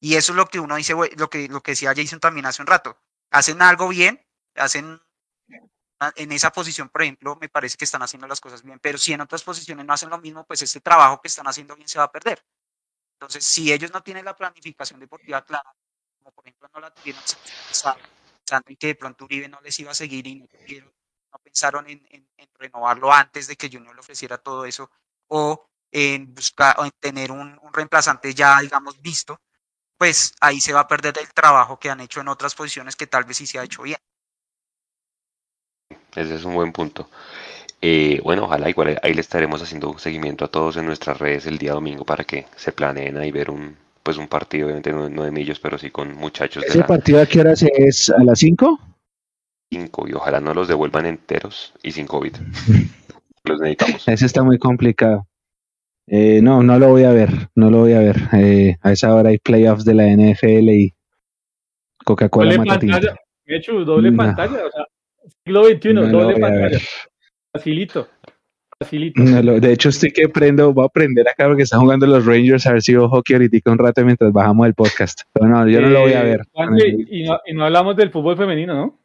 Y 0.00 0.16
eso 0.16 0.32
es 0.32 0.36
lo 0.36 0.46
que 0.46 0.60
uno 0.60 0.76
dice, 0.76 0.94
lo 1.16 1.30
que, 1.30 1.48
lo 1.48 1.62
que 1.62 1.72
decía 1.72 1.94
Jason 1.96 2.20
también 2.20 2.46
hace 2.46 2.62
un 2.62 2.66
rato. 2.66 2.98
Hacen 3.30 3.62
algo 3.62 3.88
bien, 3.88 4.24
hacen 4.56 5.00
en 6.16 6.32
esa 6.32 6.50
posición, 6.50 6.88
por 6.90 7.02
ejemplo, 7.02 7.36
me 7.40 7.48
parece 7.48 7.76
que 7.76 7.84
están 7.84 8.02
haciendo 8.02 8.26
las 8.26 8.40
cosas 8.40 8.62
bien, 8.62 8.78
pero 8.80 8.98
si 8.98 9.12
en 9.12 9.20
otras 9.22 9.42
posiciones 9.42 9.86
no 9.86 9.92
hacen 9.94 10.10
lo 10.10 10.18
mismo, 10.18 10.44
pues 10.44 10.60
este 10.62 10.80
trabajo 10.80 11.20
que 11.20 11.28
están 11.28 11.46
haciendo 11.46 11.76
bien 11.76 11.88
se 11.88 11.98
va 11.98 12.04
a 12.04 12.12
perder. 12.12 12.44
Entonces, 13.14 13.44
si 13.46 13.72
ellos 13.72 13.92
no 13.92 14.02
tienen 14.02 14.24
la 14.24 14.36
planificación 14.36 15.00
deportiva 15.00 15.44
clara, 15.44 15.72
como 16.18 16.32
por 16.32 16.46
ejemplo 16.46 16.68
no 16.74 16.80
la 16.80 16.92
tuvieron 16.92 17.22
pasado, 17.68 17.98
pensando 18.38 18.68
en 18.68 18.76
que 18.76 18.88
de 18.88 18.94
pronto 18.96 19.24
Uribe 19.24 19.48
no 19.48 19.60
les 19.62 19.78
iba 19.80 19.92
a 19.92 19.94
seguir 19.94 20.26
y 20.26 20.36
no, 20.36 20.46
tuvieron- 20.48 20.92
pensaron 21.44 21.88
en, 21.90 22.06
en- 22.10 22.28
en 22.38 22.48
renovarlo 22.58 23.12
antes 23.12 23.46
de 23.48 23.56
que 23.56 23.70
Junior 23.72 23.94
le 23.94 24.00
ofreciera 24.00 24.38
todo 24.38 24.64
eso, 24.66 24.90
o 25.28 25.68
en 25.92 26.34
buscar 26.34 26.76
o 26.80 26.84
en 26.86 26.92
tener 27.00 27.30
un, 27.32 27.58
un 27.62 27.72
reemplazante 27.74 28.34
ya, 28.34 28.60
digamos, 28.60 29.00
visto, 29.02 29.40
pues 29.98 30.34
ahí 30.40 30.60
se 30.60 30.72
va 30.74 30.80
a 30.82 30.88
perder 30.88 31.18
el 31.20 31.32
trabajo 31.34 31.78
que 31.80 31.90
han 31.90 32.00
hecho 32.00 32.20
en 32.22 32.28
otras 32.28 32.54
posiciones 32.56 32.96
que 32.96 33.06
tal 33.08 33.24
vez 33.24 33.38
sí 33.38 33.46
se 33.46 33.58
ha 33.60 33.64
hecho 33.64 33.82
bien. 33.82 33.98
Ese 36.16 36.36
es 36.36 36.44
un 36.46 36.54
buen 36.54 36.72
punto. 36.72 37.10
Eh, 37.82 38.20
bueno, 38.24 38.44
ojalá 38.44 38.70
igual 38.70 38.98
ahí 39.02 39.14
le 39.14 39.20
estaremos 39.22 39.62
haciendo 39.62 39.98
seguimiento 39.98 40.44
a 40.44 40.48
todos 40.50 40.76
en 40.78 40.86
nuestras 40.86 41.18
redes 41.18 41.46
el 41.46 41.58
día 41.58 41.72
domingo 41.74 42.04
para 42.04 42.24
que 42.24 42.46
se 42.56 42.72
planeen 42.72 43.18
ahí 43.18 43.32
ver 43.32 43.50
un 43.50 43.76
pues 44.02 44.18
un 44.18 44.28
partido, 44.28 44.66
obviamente 44.66 44.92
no, 44.92 45.08
no 45.10 45.24
de 45.24 45.30
millos, 45.32 45.60
pero 45.60 45.78
sí 45.78 45.90
con 45.90 46.14
muchachos 46.14 46.62
de 46.64 46.70
¿Ese 46.70 46.78
la 46.78 46.86
partido 46.86 47.22
a 47.22 47.26
qué 47.26 47.40
horas 47.40 47.62
es? 47.62 48.10
¿A 48.10 48.22
las 48.24 48.38
5? 48.38 48.78
5 49.70 50.08
y 50.08 50.12
ojalá 50.12 50.40
no 50.40 50.54
los 50.54 50.68
devuelvan 50.68 51.06
enteros 51.06 51.72
y 51.82 51.92
sin 51.92 52.06
COVID. 52.06 52.34
Los 53.46 53.60
necesitamos. 53.60 54.08
Ese 54.08 54.24
está 54.24 54.42
muy 54.42 54.58
complicado. 54.58 55.26
Eh, 56.06 56.40
no, 56.42 56.62
no 56.62 56.78
lo 56.78 56.88
voy 56.88 57.04
a 57.04 57.10
ver, 57.12 57.28
no 57.54 57.70
lo 57.70 57.80
voy 57.80 57.92
a 57.92 57.98
ver. 57.98 58.16
Eh, 58.32 58.76
a 58.80 58.92
esa 58.92 59.14
hora 59.14 59.28
hay 59.30 59.38
playoffs 59.38 59.84
de 59.84 59.92
la 59.94 60.04
NFL 60.06 60.70
y 60.70 60.94
Coca-Cola 62.04 62.52
Doble 62.54 62.58
matatina. 62.66 62.92
pantalla, 62.94 63.16
Mechu, 63.46 63.84
doble 63.84 64.10
No. 64.10 64.16
pantalla, 64.16 64.64
o 64.66 64.70
sea, 64.70 64.84
siglo 65.44 65.64
XXI, 65.64 65.92
No 65.92 66.06
doble 66.06 66.38
pantalla. 66.40 66.78
Facilito, 67.52 68.08
facilito. 68.78 69.22
No 69.22 69.42
lo- 69.42 69.60
de 69.60 69.72
hecho, 69.72 69.90
estoy 69.90 70.10
que 70.10 70.28
prendo, 70.30 70.72
voy 70.72 70.84
a 70.84 70.86
aprender 70.86 71.28
acá 71.28 71.46
porque 71.46 71.62
están 71.64 71.80
jugando 71.80 72.06
los 72.06 72.24
Rangers 72.24 72.66
a 72.66 72.72
ver 72.72 72.82
si 72.82 72.92
veo 72.94 73.08
hockey 73.10 73.34
ahorita 73.36 73.70
un 73.70 73.78
rato 73.78 74.02
mientras 74.06 74.32
bajamos 74.32 74.66
el 74.66 74.74
podcast. 74.74 75.20
Pero 75.34 75.48
no, 75.48 75.68
yo 75.68 75.80
no 75.82 75.88
lo 75.90 76.00
voy 76.00 76.12
a 76.12 76.22
Eh, 76.22 76.24
ver. 76.30 76.46
Y, 77.10 77.24
no, 77.24 77.38
y 77.46 77.52
no 77.54 77.64
hablamos 77.66 77.94
del 77.96 78.10
fútbol 78.10 78.36
femenino, 78.38 78.74
¿no? 78.74 78.98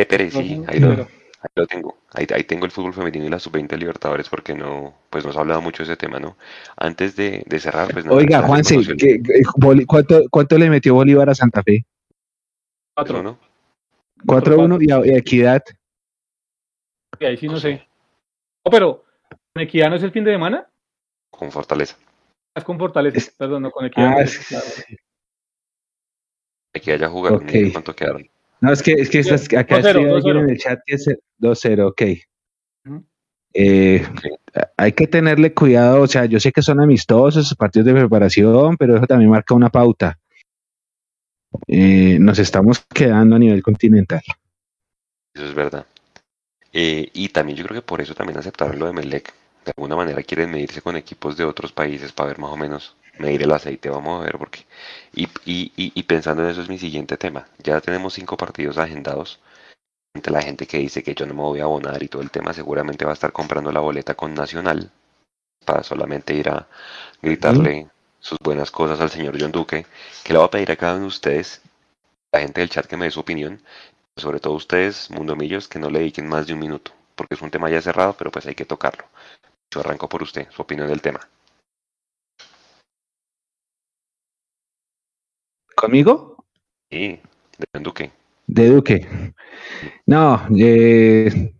Eh, 0.00 0.06
Pérez, 0.06 0.32
sí, 0.32 0.56
No, 0.58 0.64
ahí 0.68 0.80
lo, 0.80 0.88
pero- 0.90 1.08
ahí 1.42 1.50
lo 1.54 1.66
tengo. 1.66 1.98
Ahí, 2.12 2.26
ahí 2.34 2.44
tengo 2.44 2.64
el 2.64 2.70
fútbol 2.72 2.94
femenino 2.94 3.26
y 3.26 3.28
la 3.28 3.38
sub-20 3.38 3.76
Libertadores 3.76 4.28
porque 4.28 4.54
no, 4.54 4.94
pues 5.10 5.24
no 5.24 5.32
se 5.32 5.38
ha 5.38 5.42
hablado 5.42 5.60
mucho 5.62 5.82
de 5.82 5.92
ese 5.92 5.96
tema, 5.96 6.18
¿no? 6.18 6.36
Antes 6.76 7.16
de, 7.16 7.44
de 7.46 7.60
cerrar, 7.60 7.92
pues 7.92 8.04
nada, 8.04 8.16
Oiga, 8.16 8.42
Juanse, 8.42 8.76
conocer- 8.76 8.96
¿qué- 8.96 9.22
qué- 9.22 9.42
Boli- 9.56 9.84
cuánto, 9.86 10.22
¿cuánto 10.30 10.58
le 10.58 10.70
metió 10.70 10.94
Bolívar 10.94 11.28
a 11.30 11.34
Santa 11.34 11.62
Fe? 11.62 11.84
Cuatro. 12.94 13.22
¿no? 13.22 13.38
4-1 14.26 14.78
y 15.04 15.16
Equidad. 15.16 15.62
Y 17.18 17.24
ahí 17.24 17.36
sí 17.36 17.46
no 17.48 17.58
sé. 17.58 17.86
No, 18.64 18.70
pero 18.70 19.04
¿con 19.54 19.62
Equidad 19.62 19.88
no 19.90 19.96
es 19.96 20.02
el 20.02 20.12
fin 20.12 20.24
de 20.24 20.32
semana? 20.32 20.68
Con 21.30 21.50
Fortaleza. 21.52 21.96
Es 22.54 22.64
con 22.64 22.78
Fortaleza, 22.78 23.30
perdón, 23.38 23.62
no 23.62 23.70
con 23.70 23.86
Equidad. 23.86 24.12
Ah, 24.18 24.24
no, 24.24 24.30
claro. 24.48 24.64
Jugado, 27.10 27.36
Ok. 27.36 27.44
ni 27.52 27.72
cuánto 27.72 27.94
quedaron. 27.94 28.28
No, 28.60 28.72
es 28.72 28.82
que, 28.82 28.92
es 28.92 29.08
que 29.08 29.20
estás- 29.20 29.52
acá 29.54 29.78
2-0, 29.78 29.88
estoy 29.88 30.04
alguien 30.04 30.36
2-0. 30.36 30.40
en 30.40 30.50
el 30.50 30.58
chat 30.58 30.80
que 30.84 30.94
es 30.96 31.06
el 31.06 31.18
2-0, 31.38 31.88
ok. 31.88 32.02
Eh, 33.52 34.06
hay 34.76 34.92
que 34.92 35.06
tenerle 35.06 35.52
cuidado, 35.52 36.02
o 36.02 36.06
sea, 36.06 36.24
yo 36.26 36.38
sé 36.38 36.52
que 36.52 36.62
son 36.62 36.80
amistosos, 36.80 37.54
partidos 37.56 37.86
de 37.86 37.94
preparación, 37.94 38.76
pero 38.76 38.96
eso 38.96 39.06
también 39.06 39.30
marca 39.30 39.54
una 39.54 39.70
pauta. 39.70 40.18
Eh, 41.66 42.18
nos 42.20 42.38
estamos 42.38 42.84
quedando 42.94 43.36
a 43.36 43.38
nivel 43.38 43.62
continental. 43.62 44.22
Eso 45.34 45.46
es 45.46 45.54
verdad. 45.54 45.84
Eh, 46.72 47.08
y 47.12 47.28
también 47.30 47.58
yo 47.58 47.64
creo 47.64 47.80
que 47.80 47.86
por 47.86 48.00
eso 48.00 48.14
también 48.14 48.38
aceptaron 48.38 48.78
lo 48.78 48.86
de 48.86 48.92
Melec. 48.92 49.34
De 49.64 49.72
alguna 49.76 49.96
manera 49.96 50.22
quieren 50.22 50.50
medirse 50.50 50.80
con 50.80 50.96
equipos 50.96 51.36
de 51.36 51.44
otros 51.44 51.72
países 51.72 52.12
para 52.12 52.28
ver 52.28 52.38
más 52.38 52.50
o 52.52 52.56
menos, 52.56 52.96
medir 53.18 53.42
el 53.42 53.52
aceite, 53.52 53.90
vamos 53.90 54.20
a 54.20 54.24
ver 54.24 54.38
por 54.38 54.50
qué. 54.50 54.66
Y, 55.12 55.24
y, 55.44 55.72
y, 55.76 55.92
y 55.94 56.02
pensando 56.04 56.42
en 56.44 56.50
eso 56.50 56.62
es 56.62 56.68
mi 56.68 56.78
siguiente 56.78 57.16
tema. 57.16 57.46
Ya 57.58 57.80
tenemos 57.80 58.14
cinco 58.14 58.36
partidos 58.36 58.78
agendados. 58.78 59.40
Entre 60.14 60.32
la 60.32 60.42
gente 60.42 60.66
que 60.66 60.78
dice 60.78 61.02
que 61.02 61.14
yo 61.14 61.26
no 61.26 61.34
me 61.34 61.42
voy 61.42 61.60
a 61.60 61.64
abonar 61.64 62.02
y 62.02 62.08
todo 62.08 62.22
el 62.22 62.30
tema, 62.30 62.52
seguramente 62.52 63.04
va 63.04 63.12
a 63.12 63.14
estar 63.14 63.32
comprando 63.32 63.70
la 63.70 63.80
boleta 63.80 64.14
con 64.14 64.34
Nacional 64.34 64.90
para 65.64 65.82
solamente 65.82 66.34
ir 66.34 66.48
a 66.48 66.66
gritarle 67.22 67.88
sus 68.18 68.38
buenas 68.42 68.70
cosas 68.70 69.00
al 69.00 69.10
señor 69.10 69.36
John 69.40 69.52
Duque. 69.52 69.86
Que 70.24 70.32
le 70.32 70.38
voy 70.38 70.46
a 70.46 70.50
pedir 70.50 70.72
a 70.72 70.76
cada 70.76 70.94
uno 70.94 71.02
de 71.02 71.08
ustedes, 71.08 71.62
la 72.32 72.40
gente 72.40 72.60
del 72.60 72.70
chat 72.70 72.86
que 72.86 72.96
me 72.96 73.04
dé 73.04 73.10
su 73.10 73.20
opinión, 73.20 73.62
sobre 74.16 74.40
todo 74.40 74.54
ustedes, 74.54 75.10
mundomillos, 75.10 75.68
que 75.68 75.78
no 75.78 75.90
le 75.90 76.00
dediquen 76.00 76.28
más 76.28 76.46
de 76.46 76.54
un 76.54 76.60
minuto, 76.60 76.92
porque 77.14 77.34
es 77.34 77.42
un 77.42 77.50
tema 77.50 77.70
ya 77.70 77.80
cerrado, 77.80 78.14
pero 78.18 78.30
pues 78.30 78.46
hay 78.46 78.54
que 78.54 78.64
tocarlo. 78.64 79.04
Yo 79.70 79.80
arranco 79.80 80.08
por 80.08 80.22
usted, 80.22 80.48
su 80.50 80.62
opinión 80.62 80.88
del 80.88 81.00
tema. 81.00 81.20
¿Conmigo? 85.80 86.44
Y 86.90 87.08
de 87.72 87.80
Duque. 87.80 88.10
De 88.46 88.68
Duque. 88.68 89.08
No, 90.04 90.42
eh, 90.54 91.54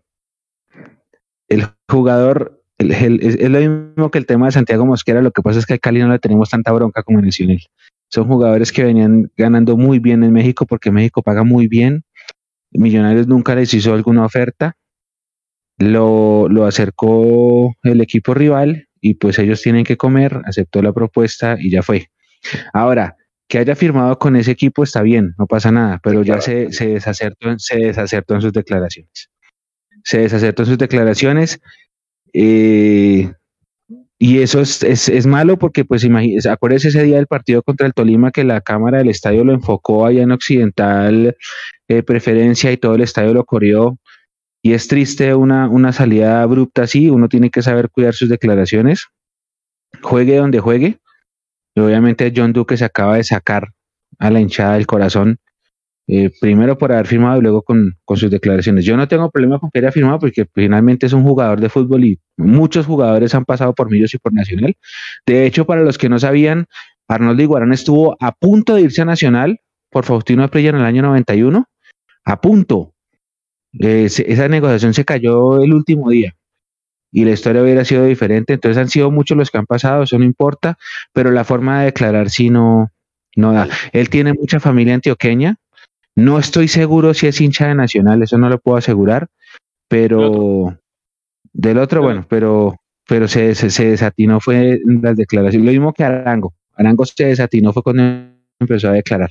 el 1.48 1.64
jugador 1.88 2.62
el- 2.76 2.92
el- 2.92 3.20
es, 3.22 3.36
es 3.36 3.48
lo 3.48 3.58
mismo 3.60 4.10
que 4.10 4.18
el 4.18 4.26
tema 4.26 4.44
de 4.44 4.52
Santiago 4.52 4.84
Mosquera, 4.84 5.22
lo 5.22 5.30
que 5.30 5.40
pasa 5.40 5.58
es 5.58 5.64
que 5.64 5.72
a 5.74 5.78
Cali 5.78 6.00
no 6.00 6.10
le 6.10 6.18
tenemos 6.18 6.50
tanta 6.50 6.70
bronca 6.70 7.02
como 7.02 7.18
en 7.18 7.24
el 7.24 7.32
Sionel. 7.32 7.62
Son 8.10 8.26
jugadores 8.26 8.72
que 8.72 8.84
venían 8.84 9.30
ganando 9.38 9.78
muy 9.78 10.00
bien 10.00 10.22
en 10.22 10.34
México 10.34 10.66
porque 10.66 10.90
México 10.90 11.22
paga 11.22 11.42
muy 11.42 11.66
bien. 11.66 12.04
Millonarios 12.72 13.26
nunca 13.26 13.54
les 13.54 13.72
hizo 13.72 13.94
alguna 13.94 14.26
oferta. 14.26 14.76
Lo, 15.78 16.46
lo 16.50 16.66
acercó 16.66 17.74
el 17.84 18.02
equipo 18.02 18.34
rival 18.34 18.86
y 19.00 19.14
pues 19.14 19.38
ellos 19.38 19.62
tienen 19.62 19.84
que 19.84 19.96
comer, 19.96 20.42
aceptó 20.44 20.82
la 20.82 20.92
propuesta 20.92 21.56
y 21.58 21.70
ya 21.70 21.82
fue. 21.82 22.10
Ahora, 22.74 23.16
que 23.50 23.58
haya 23.58 23.74
firmado 23.74 24.16
con 24.16 24.36
ese 24.36 24.52
equipo 24.52 24.84
está 24.84 25.02
bien, 25.02 25.34
no 25.36 25.48
pasa 25.48 25.72
nada, 25.72 25.98
pero 26.04 26.22
ya 26.22 26.40
se, 26.40 26.72
se, 26.72 26.86
desacertó, 26.86 27.58
se 27.58 27.78
desacertó 27.78 28.36
en 28.36 28.42
sus 28.42 28.52
declaraciones. 28.52 29.28
Se 30.04 30.18
desacertó 30.18 30.62
en 30.62 30.68
sus 30.68 30.78
declaraciones. 30.78 31.60
Eh, 32.32 33.32
y 34.20 34.38
eso 34.38 34.60
es, 34.60 34.84
es, 34.84 35.08
es, 35.08 35.26
malo 35.26 35.58
porque, 35.58 35.84
pues, 35.84 36.06
acuérdese 36.48 36.88
ese 36.88 37.02
día 37.02 37.16
del 37.16 37.26
partido 37.26 37.64
contra 37.64 37.88
el 37.88 37.92
Tolima 37.92 38.30
que 38.30 38.44
la 38.44 38.60
cámara 38.60 38.98
del 38.98 39.08
estadio 39.08 39.42
lo 39.42 39.52
enfocó 39.52 40.06
allá 40.06 40.22
en 40.22 40.30
Occidental, 40.30 41.36
eh, 41.88 42.02
preferencia 42.04 42.70
y 42.70 42.76
todo 42.76 42.94
el 42.94 43.00
estadio 43.00 43.34
lo 43.34 43.44
corrió. 43.44 43.98
Y 44.62 44.74
es 44.74 44.86
triste 44.86 45.34
una, 45.34 45.68
una 45.68 45.92
salida 45.92 46.42
abrupta 46.42 46.82
así, 46.82 47.10
uno 47.10 47.28
tiene 47.28 47.50
que 47.50 47.62
saber 47.62 47.90
cuidar 47.90 48.14
sus 48.14 48.28
declaraciones. 48.28 49.08
Juegue 50.02 50.36
donde 50.36 50.60
juegue, 50.60 50.99
obviamente 51.86 52.32
John 52.34 52.52
Duque 52.52 52.76
se 52.76 52.84
acaba 52.84 53.16
de 53.16 53.24
sacar 53.24 53.72
a 54.18 54.30
la 54.30 54.40
hinchada 54.40 54.74
del 54.74 54.86
corazón, 54.86 55.38
eh, 56.06 56.30
primero 56.40 56.76
por 56.76 56.92
haber 56.92 57.06
firmado 57.06 57.38
y 57.38 57.42
luego 57.42 57.62
con, 57.62 57.96
sus 58.16 58.30
declaraciones. 58.30 58.84
Yo 58.84 58.96
no 58.96 59.06
tengo 59.06 59.30
problema 59.30 59.58
con 59.58 59.70
que 59.70 59.78
haya 59.78 59.92
firmado 59.92 60.18
porque 60.18 60.46
finalmente 60.52 61.06
es 61.06 61.12
un 61.12 61.22
jugador 61.22 61.60
de 61.60 61.68
fútbol 61.68 62.04
y 62.04 62.18
muchos 62.36 62.86
jugadores 62.86 63.34
han 63.34 63.44
pasado 63.44 63.74
por 63.74 63.90
Millos 63.90 64.12
y 64.14 64.18
por 64.18 64.32
Nacional. 64.32 64.74
De 65.26 65.46
hecho, 65.46 65.66
para 65.66 65.82
los 65.82 65.98
que 65.98 66.08
no 66.08 66.18
sabían, 66.18 66.66
Arnoldo 67.06 67.42
Iguarán 67.42 67.72
estuvo 67.72 68.16
a 68.20 68.32
punto 68.32 68.74
de 68.74 68.82
irse 68.82 69.02
a 69.02 69.04
Nacional 69.04 69.60
por 69.90 70.04
Faustino 70.04 70.42
Aprilla 70.44 70.70
en 70.70 70.76
el 70.76 70.84
año 70.84 71.02
91, 71.02 71.68
a 72.24 72.40
punto. 72.40 72.94
Eh, 73.78 74.06
esa 74.06 74.48
negociación 74.48 74.94
se 74.94 75.04
cayó 75.04 75.62
el 75.62 75.72
último 75.72 76.10
día 76.10 76.34
y 77.12 77.24
la 77.24 77.32
historia 77.32 77.62
hubiera 77.62 77.84
sido 77.84 78.04
diferente. 78.04 78.54
Entonces 78.54 78.80
han 78.80 78.88
sido 78.88 79.10
muchos 79.10 79.36
los 79.36 79.50
que 79.50 79.58
han 79.58 79.66
pasado, 79.66 80.02
eso 80.04 80.18
no 80.18 80.24
importa, 80.24 80.78
pero 81.12 81.30
la 81.30 81.44
forma 81.44 81.80
de 81.80 81.86
declarar 81.86 82.30
sí 82.30 82.50
no, 82.50 82.90
no 83.36 83.52
da. 83.52 83.68
Él 83.92 84.08
tiene 84.08 84.32
mucha 84.32 84.60
familia 84.60 84.94
antioqueña. 84.94 85.56
No 86.14 86.38
estoy 86.38 86.68
seguro 86.68 87.14
si 87.14 87.26
es 87.26 87.40
hincha 87.40 87.68
de 87.68 87.74
Nacional, 87.74 88.22
eso 88.22 88.36
no 88.38 88.48
lo 88.48 88.58
puedo 88.58 88.76
asegurar, 88.76 89.28
pero 89.88 90.76
del 91.52 91.78
otro, 91.78 92.02
bueno, 92.02 92.26
pero 92.28 92.76
pero 93.06 93.26
se, 93.26 93.56
se, 93.56 93.84
desatinó 93.86 94.40
fue 94.40 94.74
en 94.74 95.02
las 95.02 95.16
declaraciones. 95.16 95.66
Lo 95.66 95.72
mismo 95.72 95.92
que 95.92 96.04
Arango. 96.04 96.54
Arango 96.76 97.04
se 97.04 97.24
desatinó 97.24 97.72
fue 97.72 97.82
cuando 97.82 98.02
empezó 98.60 98.88
a 98.88 98.92
declarar. 98.92 99.30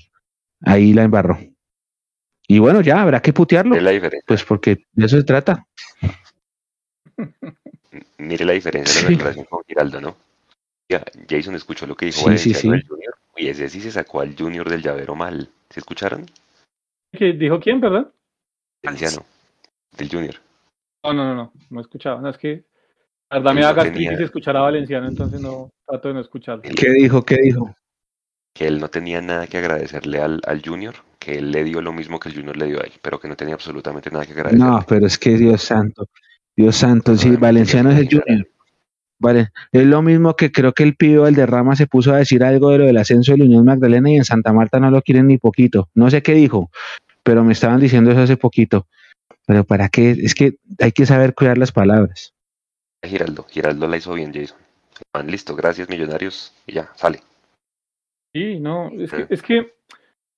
Ahí 0.61 0.93
la 0.93 1.03
embarró. 1.03 1.39
Y 2.45 2.59
bueno, 2.59 2.81
ya 2.81 3.01
habrá 3.01 3.21
que 3.21 3.31
putearlo. 3.31 3.75
Pues 4.27 4.43
porque 4.43 4.79
de 4.91 5.05
eso 5.05 5.15
se 5.15 5.23
trata. 5.23 5.65
Mire 8.19 8.45
la 8.45 8.53
diferencia 8.53 9.07
de 9.07 9.15
la 9.15 9.17
relación 9.17 9.45
con 9.45 9.63
Giraldo, 9.65 10.01
¿no? 10.01 10.15
Ya, 10.89 11.03
Jason 11.29 11.55
escuchó 11.55 11.87
lo 11.87 11.95
que 11.95 12.07
dijo 12.07 12.25
Valenciano 12.25 12.73
del 12.73 12.87
Junior 12.87 13.15
y 13.37 13.47
ese 13.47 13.69
sí 13.69 13.79
se 13.79 13.91
sacó 13.91 14.21
al 14.21 14.35
Junior 14.35 14.69
del 14.69 14.81
llavero 14.81 15.15
mal. 15.15 15.49
¿Se 15.69 15.79
escucharon? 15.79 16.25
¿Qué 17.11 17.33
dijo 17.33 17.59
quién, 17.59 17.79
verdad? 17.79 18.11
Valenciano, 18.83 19.25
del 19.97 20.09
Junior. 20.09 20.35
No, 21.05 21.13
no, 21.13 21.23
no, 21.23 21.35
no, 21.35 21.53
no 21.69 21.79
he 21.79 21.81
escuchado. 21.81 22.19
No, 22.19 22.29
es 22.29 22.37
que 22.37 22.65
la 23.29 23.39
verdad 23.39 23.53
me 23.53 23.63
haga 23.63 23.83
tenía... 23.83 24.17
se 24.17 24.23
escuchara 24.23 24.61
Valenciano, 24.61 25.07
entonces 25.07 25.39
no 25.39 25.69
trato 25.87 26.09
de 26.09 26.13
no 26.15 26.19
escucharlo. 26.19 26.63
¿Qué 26.63 26.89
dijo? 26.89 27.23
¿Qué 27.23 27.37
dijo? 27.37 27.73
Que 28.53 28.67
él 28.67 28.79
no 28.79 28.89
tenía 28.89 29.21
nada 29.21 29.47
que 29.47 29.59
agradecerle 29.59 30.19
al, 30.19 30.41
al 30.45 30.61
Junior, 30.61 30.95
que 31.19 31.37
él 31.37 31.51
le 31.51 31.63
dio 31.63 31.81
lo 31.81 31.93
mismo 31.93 32.19
que 32.19 32.29
el 32.29 32.35
Junior 32.35 32.57
le 32.57 32.65
dio 32.65 32.81
a 32.81 32.83
él, 32.83 32.93
pero 33.01 33.19
que 33.19 33.29
no 33.29 33.37
tenía 33.37 33.53
absolutamente 33.53 34.09
nada 34.11 34.25
que 34.25 34.33
agradecerle. 34.33 34.65
No, 34.65 34.83
pero 34.87 35.05
es 35.05 35.17
que 35.17 35.37
Dios 35.37 35.61
santo. 35.61 36.09
Dios 36.59 36.75
santo, 36.75 37.15
sí, 37.15 37.37
Valenciano 37.37 37.89
es 37.89 37.99
el 37.99 38.09
Junior. 38.09 38.45
Vale, 39.17 39.47
es 39.71 39.85
lo 39.85 40.01
mismo 40.01 40.35
que 40.35 40.51
creo 40.51 40.73
que 40.73 40.83
el 40.83 40.97
pibe 40.97 41.31
derrama 41.31 41.77
se 41.77 41.87
puso 41.87 42.13
a 42.13 42.17
decir 42.17 42.43
algo 42.43 42.71
de 42.71 42.79
lo 42.79 42.83
del 42.83 42.97
ascenso 42.97 43.31
de 43.31 43.37
la 43.37 43.45
Unión 43.45 43.63
Magdalena 43.63 44.11
y 44.11 44.17
en 44.17 44.25
Santa 44.25 44.51
Marta 44.51 44.77
no 44.77 44.91
lo 44.91 45.01
quieren 45.01 45.27
ni 45.27 45.37
poquito. 45.37 45.87
No 45.93 46.09
sé 46.09 46.21
qué 46.21 46.33
dijo, 46.33 46.69
pero 47.23 47.45
me 47.45 47.53
estaban 47.53 47.79
diciendo 47.79 48.11
eso 48.11 48.19
hace 48.19 48.35
poquito. 48.35 48.87
Pero 49.47 49.63
para 49.63 49.87
qué, 49.87 50.11
es 50.11 50.35
que 50.35 50.55
hay 50.79 50.91
que 50.91 51.05
saber 51.05 51.33
cuidar 51.33 51.57
las 51.57 51.71
palabras. 51.71 52.33
Giraldo, 53.05 53.45
Giraldo 53.45 53.87
la 53.87 53.95
hizo 53.95 54.13
bien, 54.13 54.33
Jason. 54.33 54.57
listo, 55.27 55.55
gracias, 55.55 55.87
millonarios, 55.87 56.53
y 56.67 56.73
ya, 56.73 56.91
sale. 56.97 57.21
Sí, 58.33 58.59
no, 58.59 58.91
es 58.99 59.11
que, 59.11 59.27
es 59.29 59.41
que 59.41 59.75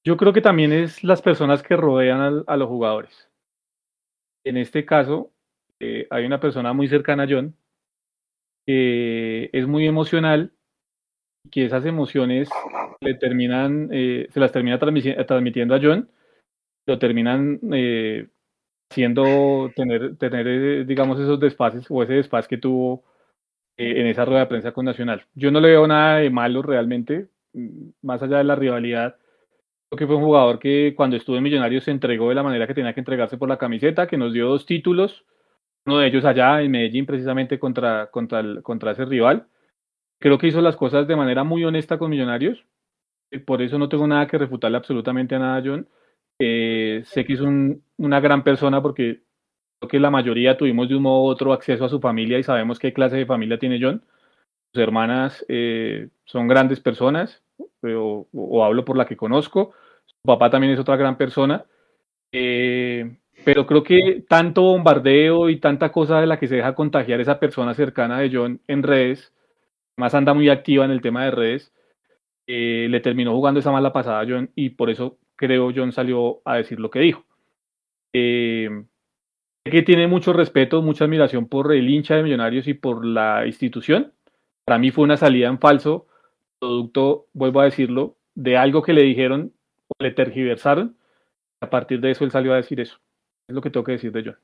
yo 0.05 0.17
creo 0.17 0.33
que 0.33 0.41
también 0.41 0.71
es 0.71 1.03
las 1.03 1.23
personas 1.23 1.63
que 1.63 1.75
rodean 1.75 2.43
a 2.45 2.57
los 2.57 2.69
jugadores. 2.69 3.27
En 4.43 4.57
este 4.57 4.85
caso, 4.85 5.31
eh, 5.81 6.07
hay 6.11 6.25
una 6.25 6.39
persona 6.39 6.73
muy 6.73 6.87
cercana 6.87 7.23
a 7.23 7.27
John 7.27 7.55
que 8.67 9.49
es 9.51 9.65
muy 9.65 9.87
emocional 9.87 10.53
y 11.43 11.49
que 11.49 11.65
esas 11.65 11.85
emociones 11.85 12.49
le 13.01 13.15
terminan, 13.15 13.89
eh, 13.91 14.27
se 14.29 14.39
las 14.39 14.51
termina 14.51 14.77
transmitiendo 14.77 15.73
a 15.73 15.79
John, 15.81 16.07
lo 16.85 16.99
terminan 16.99 17.59
eh, 17.73 18.27
haciendo 18.91 19.71
tener, 19.75 20.17
tener, 20.17 20.85
digamos, 20.85 21.19
esos 21.19 21.39
despaces 21.39 21.87
o 21.89 22.03
ese 22.03 22.13
desfaz 22.13 22.47
que 22.47 22.57
tuvo 22.57 23.03
en 23.77 24.05
esa 24.05 24.25
rueda 24.25 24.41
de 24.41 24.47
prensa 24.47 24.73
con 24.73 24.85
Nacional. 24.85 25.25
Yo 25.33 25.49
no 25.49 25.59
le 25.59 25.69
veo 25.69 25.87
nada 25.87 26.17
de 26.17 26.29
malo 26.29 26.61
realmente, 26.61 27.29
mm, 27.53 27.89
más 28.03 28.21
allá 28.21 28.37
de 28.37 28.43
la 28.43 28.55
rivalidad. 28.55 29.15
Que 29.97 30.05
fue 30.05 30.15
un 30.15 30.23
jugador 30.23 30.59
que 30.59 30.93
cuando 30.95 31.17
estuvo 31.17 31.35
en 31.35 31.43
Millonarios 31.43 31.85
se 31.85 31.91
entregó 31.91 32.29
de 32.29 32.35
la 32.35 32.43
manera 32.43 32.67
que 32.67 32.75
tenía 32.75 32.93
que 32.93 33.01
entregarse 33.01 33.37
por 33.37 33.49
la 33.49 33.57
camiseta, 33.57 34.07
que 34.07 34.17
nos 34.17 34.33
dio 34.33 34.47
dos 34.47 34.65
títulos, 34.65 35.25
uno 35.85 35.99
de 35.99 36.07
ellos 36.07 36.25
allá 36.25 36.61
en 36.61 36.71
Medellín 36.71 37.05
precisamente 37.05 37.59
contra, 37.59 38.09
contra, 38.11 38.61
contra 38.61 38.91
ese 38.91 39.05
rival. 39.05 39.47
Creo 40.19 40.37
que 40.37 40.47
hizo 40.47 40.61
las 40.61 40.75
cosas 40.75 41.07
de 41.07 41.15
manera 41.15 41.43
muy 41.43 41.63
honesta 41.63 41.97
con 41.97 42.11
Millonarios. 42.11 42.63
Eh, 43.31 43.39
por 43.39 43.61
eso 43.61 43.79
no 43.79 43.89
tengo 43.89 44.07
nada 44.07 44.27
que 44.27 44.37
refutarle 44.37 44.77
absolutamente 44.77 45.35
a 45.35 45.39
nada 45.39 45.61
John. 45.65 45.87
Eh, 46.39 47.01
sé 47.05 47.25
que 47.25 47.33
es 47.33 47.41
un, 47.41 47.83
una 47.97 48.19
gran 48.19 48.43
persona 48.43 48.81
porque 48.81 49.21
creo 49.79 49.89
que 49.89 49.99
la 49.99 50.11
mayoría 50.11 50.57
tuvimos 50.57 50.89
de 50.89 50.95
un 50.95 51.03
modo 51.03 51.23
u 51.23 51.27
otro 51.27 51.53
acceso 51.53 51.85
a 51.85 51.89
su 51.89 51.99
familia 51.99 52.39
y 52.39 52.43
sabemos 52.43 52.79
qué 52.79 52.93
clase 52.93 53.17
de 53.17 53.25
familia 53.25 53.59
tiene 53.59 53.79
John. 53.81 54.03
Sus 54.73 54.83
hermanas 54.83 55.45
eh, 55.49 56.09
son 56.25 56.47
grandes 56.47 56.79
personas, 56.79 57.43
o, 57.83 58.27
o, 58.31 58.63
hablo 58.63 58.85
por 58.85 58.95
la 58.95 59.05
que 59.05 59.17
conozco. 59.17 59.73
Su 60.05 60.15
papá 60.25 60.49
también 60.49 60.73
es 60.73 60.79
otra 60.79 60.95
gran 60.95 61.17
persona. 61.17 61.65
Eh, 62.31 63.17
pero 63.45 63.65
creo 63.65 63.83
que 63.83 64.23
tanto 64.27 64.63
bombardeo 64.63 65.49
y 65.49 65.59
tanta 65.59 65.91
cosa 65.91 66.19
de 66.19 66.27
la 66.27 66.39
que 66.39 66.47
se 66.47 66.55
deja 66.55 66.75
contagiar 66.75 67.19
esa 67.21 67.39
persona 67.39 67.73
cercana 67.73 68.19
de 68.19 68.29
John 68.33 68.61
en 68.67 68.83
redes, 68.83 69.33
más 69.97 70.13
anda 70.15 70.33
muy 70.33 70.49
activa 70.49 70.85
en 70.85 70.91
el 70.91 71.01
tema 71.01 71.25
de 71.25 71.31
redes, 71.31 71.73
eh, 72.47 72.87
le 72.89 72.99
terminó 72.99 73.33
jugando 73.33 73.59
esa 73.59 73.71
mala 73.71 73.93
pasada 73.93 74.21
a 74.21 74.25
John 74.27 74.51
y 74.55 74.71
por 74.71 74.89
eso 74.89 75.17
creo 75.35 75.71
John 75.75 75.91
salió 75.91 76.41
a 76.45 76.57
decir 76.57 76.79
lo 76.79 76.89
que 76.89 76.99
dijo. 76.99 77.25
Eh, 78.13 78.69
que 79.63 79.83
tiene 79.83 80.07
mucho 80.07 80.33
respeto, 80.33 80.81
mucha 80.81 81.05
admiración 81.05 81.47
por 81.47 81.71
el 81.73 81.89
hincha 81.89 82.15
de 82.15 82.23
Millonarios 82.23 82.67
y 82.67 82.73
por 82.73 83.05
la 83.05 83.45
institución. 83.45 84.13
Para 84.65 84.79
mí 84.79 84.91
fue 84.91 85.03
una 85.03 85.17
salida 85.17 85.47
en 85.47 85.59
falso, 85.59 86.07
producto, 86.59 87.27
vuelvo 87.33 87.61
a 87.61 87.65
decirlo, 87.65 88.17
de 88.35 88.57
algo 88.57 88.81
que 88.81 88.93
le 88.93 89.03
dijeron 89.03 89.53
o 89.87 90.03
le 90.03 90.11
tergiversaron. 90.11 90.97
A 91.61 91.69
partir 91.69 92.01
de 92.01 92.11
eso 92.11 92.23
él 92.23 92.31
salió 92.31 92.53
a 92.53 92.57
decir 92.57 92.79
eso. 92.79 92.99
Es 93.51 93.55
lo 93.55 93.61
que 93.61 93.69
tengo 93.69 93.83
que 93.83 93.91
decir 93.91 94.13
de 94.13 94.23
John. 94.23 94.39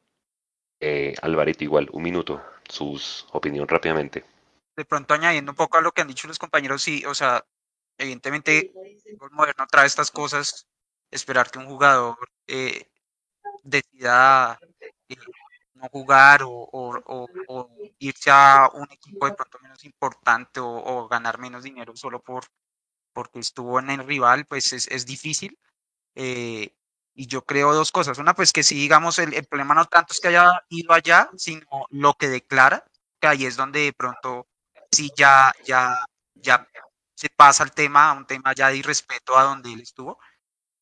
Eh, 0.81 1.15
Alvarito, 1.21 1.63
igual, 1.63 1.87
un 1.93 2.03
minuto, 2.03 2.43
sus 2.67 3.25
opinión 3.31 3.65
rápidamente. 3.65 4.25
De 4.75 4.83
pronto 4.83 5.13
añadiendo 5.13 5.53
un 5.53 5.55
poco 5.55 5.77
a 5.77 5.81
lo 5.81 5.93
que 5.93 6.01
han 6.01 6.09
dicho 6.09 6.27
los 6.27 6.37
compañeros, 6.37 6.83
sí, 6.83 7.05
o 7.05 7.15
sea, 7.15 7.45
evidentemente 7.97 8.73
el 9.05 9.17
moderno 9.31 9.65
trae 9.71 9.87
estas 9.87 10.11
cosas, 10.11 10.67
esperar 11.09 11.49
que 11.49 11.57
un 11.57 11.67
jugador 11.67 12.17
eh, 12.47 12.89
decida 13.63 14.59
eh, 15.07 15.15
no 15.75 15.87
jugar 15.87 16.41
o, 16.43 17.29
irse 17.99 18.29
a 18.29 18.69
un 18.73 18.91
equipo 18.91 19.25
de 19.25 19.35
pronto 19.35 19.57
menos 19.61 19.85
importante 19.85 20.59
o, 20.59 21.07
ganar 21.07 21.39
menos 21.39 21.63
dinero 21.63 21.95
solo 21.95 22.19
por 22.19 22.43
porque 23.13 23.39
estuvo 23.39 23.79
en 23.79 23.89
el 23.89 24.05
rival, 24.05 24.45
pues 24.47 24.73
es, 24.73 24.85
es 24.89 25.05
difícil. 25.05 25.57
Eh, 26.13 26.76
y 27.17 27.25
yo 27.25 27.43
creo 27.43 27.73
dos 27.73 27.91
cosas. 27.91 28.19
Una, 28.19 28.35
pues 28.35 28.53
que 28.53 28.63
si 28.63 28.75
digamos, 28.75 29.17
el, 29.19 29.45
problema 29.47 29.73
no 29.73 29.85
tanto 29.85 30.13
es 30.13 30.19
que 30.19 30.29
haya 30.29 30.63
ido 30.69 30.93
allá, 30.93 31.29
sino 31.35 31.65
lo 31.89 32.13
que 32.13 32.29
declara, 32.29 32.85
que 33.19 33.27
ahí 33.27 33.45
es 33.45 33.57
donde 33.57 33.81
de 33.81 33.93
pronto 33.93 34.47
sí 34.91 35.11
ya, 35.17 35.51
ya, 35.65 36.05
ya 36.35 36.67
se 37.15 37.29
pasa 37.35 37.63
el 37.63 37.71
tema, 37.71 38.11
a 38.11 38.13
un 38.13 38.27
tema 38.27 38.53
ya 38.53 38.69
de 38.69 38.77
irrespeto 38.77 39.37
a 39.37 39.43
donde 39.43 39.73
él 39.73 39.81
estuvo. 39.81 40.19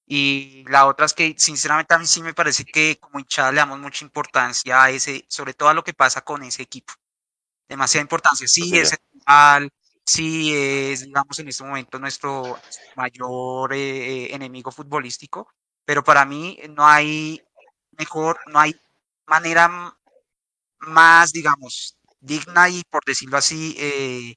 Y 0.06 0.66
la 0.68 0.88
otra 0.88 1.06
es 1.06 1.14
que, 1.14 1.36
sinceramente, 1.38 1.96
a 1.96 2.00
mí 2.00 2.06
sí 2.06 2.22
me 2.22 2.34
parece 2.34 2.66
que 2.66 3.00
como 3.00 3.20
hinchada 3.20 3.52
le 3.52 3.58
damos 3.58 3.80
mucha 3.80 4.04
importancia 4.04 4.84
a 4.84 4.90
ese, 4.92 5.26
sobre 5.30 5.54
todo 5.54 5.70
a 5.70 5.74
lo 5.74 5.84
que 5.86 5.94
pasa 5.94 6.22
con 6.22 6.44
ese 6.44 6.64
equipo. 6.64 6.94
Demasiada 7.68 8.04
importancia. 8.04 8.48
Sí, 8.48 8.78
es 8.78 8.92
el 8.92 9.72
sí 10.06 10.54
es, 10.56 11.06
digamos, 11.06 11.40
en 11.40 11.48
este 11.48 11.64
momento 11.64 11.98
nuestro 11.98 12.60
mayor 12.96 13.74
eh, 13.74 14.26
eh, 14.26 14.36
enemigo 14.36 14.72
futbolístico, 14.72 15.50
pero 15.86 16.04
para 16.04 16.26
mí 16.26 16.60
no 16.70 16.86
hay 16.86 17.42
mejor, 17.92 18.40
no 18.48 18.60
hay 18.60 18.76
manera 19.28 19.96
más, 20.80 21.32
digamos, 21.32 21.98
digna 22.20 22.70
y 22.70 22.84
por 22.90 23.04
decirlo 23.06 23.38
así, 23.38 23.76
eh, 23.80 24.36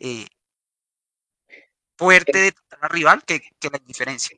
eh, 0.00 0.26
fuerte 1.96 2.38
de 2.38 2.54
al 2.80 2.90
rival 2.90 3.24
que, 3.24 3.40
que 3.58 3.70
la 3.70 3.78
indiferencia. 3.78 4.36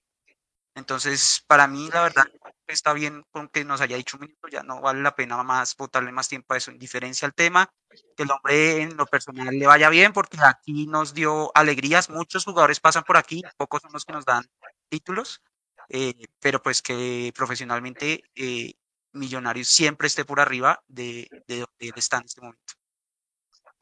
Entonces, 0.74 1.43
para 1.48 1.66
mí, 1.66 1.89
la 1.93 2.02
verdad, 2.02 2.26
está 2.68 2.93
bien 2.93 3.24
con 3.32 3.48
que 3.48 3.64
nos 3.64 3.80
haya 3.80 3.97
dicho 3.97 4.16
un 4.16 4.22
minuto, 4.22 4.48
ya 4.48 4.62
no 4.62 4.80
vale 4.80 5.02
la 5.02 5.14
pena 5.14 5.43
más 5.43 5.76
botarle 5.76 6.12
más 6.12 6.28
tiempo 6.28 6.55
a 6.55 6.56
eso. 6.56 6.70
Indiferencia 6.70 7.26
al 7.26 7.35
tema, 7.35 7.68
que 8.16 8.22
el 8.22 8.30
hombre 8.30 8.82
en 8.82 8.97
lo 8.97 9.06
personal 9.06 9.48
le 9.59 9.66
vaya 9.66 9.89
bien, 9.89 10.12
porque 10.12 10.39
aquí 10.40 10.86
nos 10.86 11.14
dio 11.14 11.51
alegrías. 11.56 12.10
Muchos 12.10 12.44
jugadores 12.44 12.80
pasan 12.80 13.02
por 13.05 13.16
aquí, 13.16 13.43
pocos 13.56 13.82
son 13.82 13.93
los 13.93 14.05
que 14.05 14.12
nos 14.12 14.24
dan 14.24 14.44
títulos, 14.89 15.43
eh, 15.89 16.15
pero 16.40 16.62
pues 16.62 16.82
que 16.82 17.32
profesionalmente 17.35 18.23
eh, 18.35 18.74
Millonarios 19.12 19.69
siempre 19.69 20.06
esté 20.06 20.24
por 20.24 20.39
arriba 20.39 20.82
de, 20.86 21.28
de 21.47 21.60
donde 21.60 21.78
él 21.81 21.93
está 21.97 22.19
en 22.19 22.24
este 22.27 22.40
momento. 22.40 22.74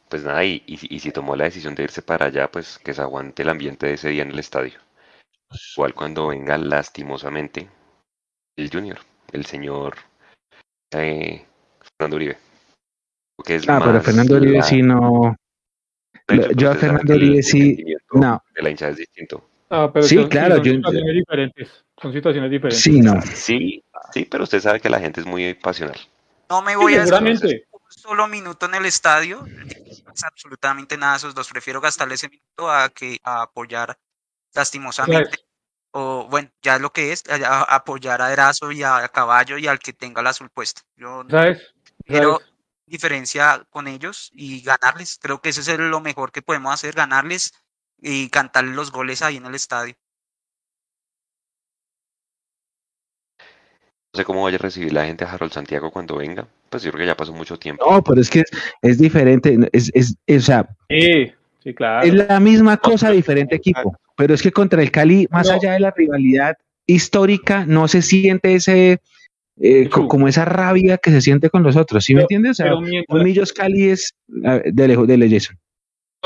Pues 0.09 0.23
nada, 0.23 0.45
y, 0.45 0.63
y, 0.67 1.01
si 1.01 1.11
tomó 1.11 1.35
la 1.35 1.45
decisión 1.45 1.75
de 1.75 1.83
irse 1.83 2.01
para 2.01 2.27
allá, 2.27 2.49
pues 2.49 2.79
que 2.79 2.95
se 2.95 3.03
aguante 3.03 3.43
el 3.43 3.49
ambiente 3.49 3.87
de 3.87 3.95
ese 3.95 4.11
día 4.11 4.23
en 4.23 4.31
el 4.31 4.39
estadio. 4.39 4.79
Igual 5.75 5.95
cuando 5.95 6.29
venga 6.29 6.57
lastimosamente 6.57 7.69
el 8.57 8.71
Junior, 8.71 8.99
el 9.33 9.47
señor 9.47 9.97
eh, 10.93 11.45
Fernando 11.99 12.17
Uribe. 12.17 12.39
ah, 13.69 13.81
pero 13.85 14.01
Fernando 14.01 14.37
Uribe 14.37 14.63
sí 14.63 14.81
no. 14.81 15.37
yo 16.55 16.71
a 16.71 16.75
Fernando 16.77 17.15
Uribe 17.15 17.43
sí. 17.43 17.85
No. 18.13 18.43
De 18.55 18.63
la 18.63 18.71
hinchada 18.71 18.93
es 18.93 18.99
distinto. 18.99 19.51
Ah, 19.69 19.91
pero 19.93 20.07
sí, 20.07 20.17
claro. 20.29 20.57
Son 20.57 20.65
situaciones 20.65 21.15
diferentes. 21.15 21.69
Son 22.01 22.13
situaciones 22.13 22.51
diferentes. 22.51 22.83
Sí, 22.83 23.01
no. 23.01 23.21
Sí, 23.23 23.83
sí, 24.13 24.25
pero 24.31 24.45
usted 24.45 24.61
sabe 24.61 24.81
que 24.81 24.89
la 24.91 25.01
gente 25.01 25.21
es 25.21 25.27
muy 25.27 25.55
pasional. 25.55 25.99
No 26.49 26.63
me 26.63 26.77
voy 26.77 26.93
Sí, 26.93 26.99
a 26.99 27.03
seguramente. 27.07 27.67
un 27.73 27.81
solo 27.89 28.29
minuto 28.29 28.67
en 28.67 28.75
el 28.77 28.87
estadio. 28.87 29.41
No 29.41 30.03
pasa 30.05 30.29
absolutamente 30.29 30.97
nada 30.97 31.15
a 31.15 31.17
esos 31.17 31.35
dos. 31.35 31.49
Prefiero 31.49 31.81
gastarle 31.81 32.15
ese 32.15 32.29
minuto 32.29 32.71
a 32.71 32.89
que 32.91 33.19
a 33.25 33.43
apoyar 33.43 33.99
lastimosamente. 34.55 35.39
O 35.93 36.29
bueno, 36.31 36.51
ya 36.63 36.79
lo 36.79 36.93
que 36.93 37.13
es, 37.13 37.25
a, 37.29 37.35
a 37.61 37.63
apoyar 37.77 38.21
a 38.23 38.33
Erazo 38.33 38.71
y 38.71 38.83
a 38.83 39.09
Caballo 39.09 39.57
y 39.59 39.67
al 39.67 39.79
que 39.79 39.93
tenga 39.93 40.23
la 40.23 40.31
azul 40.31 40.51
puesta. 40.51 40.83
Yo 40.97 41.25
¿Sabes? 41.29 41.63
quiero 42.05 42.39
¿Sabes? 42.39 42.53
diferencia 42.87 43.67
con 43.71 43.89
ellos 43.89 44.31
y 44.35 44.61
ganarles. 44.61 45.19
Creo 45.21 45.41
que 45.41 45.49
eso 45.49 45.61
es 45.61 45.79
lo 45.79 46.01
mejor 46.01 46.33
que 46.33 46.43
podemos 46.43 46.73
hacer, 46.75 46.95
ganarles 46.95 47.53
y 48.01 48.29
cantarles 48.29 48.75
los 48.77 48.93
goles 48.93 49.23
ahí 49.23 49.37
en 49.37 49.47
el 49.47 49.55
estadio. 49.55 49.95
No 54.13 54.19
sé 54.19 54.25
cómo 54.25 54.43
vaya 54.45 54.57
a 54.57 54.61
recibir 54.61 54.93
la 54.93 55.05
gente 55.07 55.25
a 55.25 55.33
Harold 55.33 55.53
Santiago 55.53 55.91
cuando 55.91 56.17
venga. 56.17 56.47
Pues 56.71 56.83
yo 56.83 56.91
creo 56.91 57.03
que 57.03 57.07
ya 57.09 57.17
pasó 57.17 57.33
mucho 57.33 57.59
tiempo. 57.59 57.85
No, 57.91 58.03
pero 58.03 58.21
es 58.21 58.31
que 58.31 58.41
es, 58.41 58.51
es 58.83 58.99
diferente. 58.99 59.57
Es, 59.73 59.91
es, 59.95 60.17
es, 60.27 60.43
o 60.43 60.47
sea, 60.47 60.69
Sí, 60.89 61.33
sí, 61.63 61.75
claro. 61.75 62.07
es 62.07 62.15
la 62.15 62.41
misma 62.41 62.77
cosa, 62.79 63.11
diferente 63.11 63.57
equipo. 63.57 63.97
Pero 64.17 64.35
es 64.35 64.41
que 64.43 64.53
contra 64.53 64.83
el 64.83 64.91
Cali, 64.91 65.29
más 65.31 65.49
No. 65.49 65.55
allá 65.55 65.73
de 65.73 65.81
la 65.81 65.91
rivalidad 65.91 66.57
histórica, 66.87 67.67
no 67.67 67.89
se 67.89 68.01
siente 68.03 68.55
ese. 68.55 69.01
eh, 69.59 69.89
co- 69.89 70.07
como 70.07 70.29
esa 70.29 70.45
rabia 70.45 70.99
que 70.99 71.11
se 71.11 71.21
siente 71.23 71.49
con 71.49 71.63
los 71.63 71.77
otros, 71.77 72.05
¿sí 72.05 72.15
me 72.15 72.21
entiendes? 72.23 72.53
O 72.61 72.63
sea, 72.63 72.77
mientras- 72.79 73.23
Millos 73.25 73.53
Cali 73.55 73.89
es 73.89 74.15
de 74.29 74.89
lejos, 74.89 75.07
de 75.09 75.31
Jason. 75.31 75.59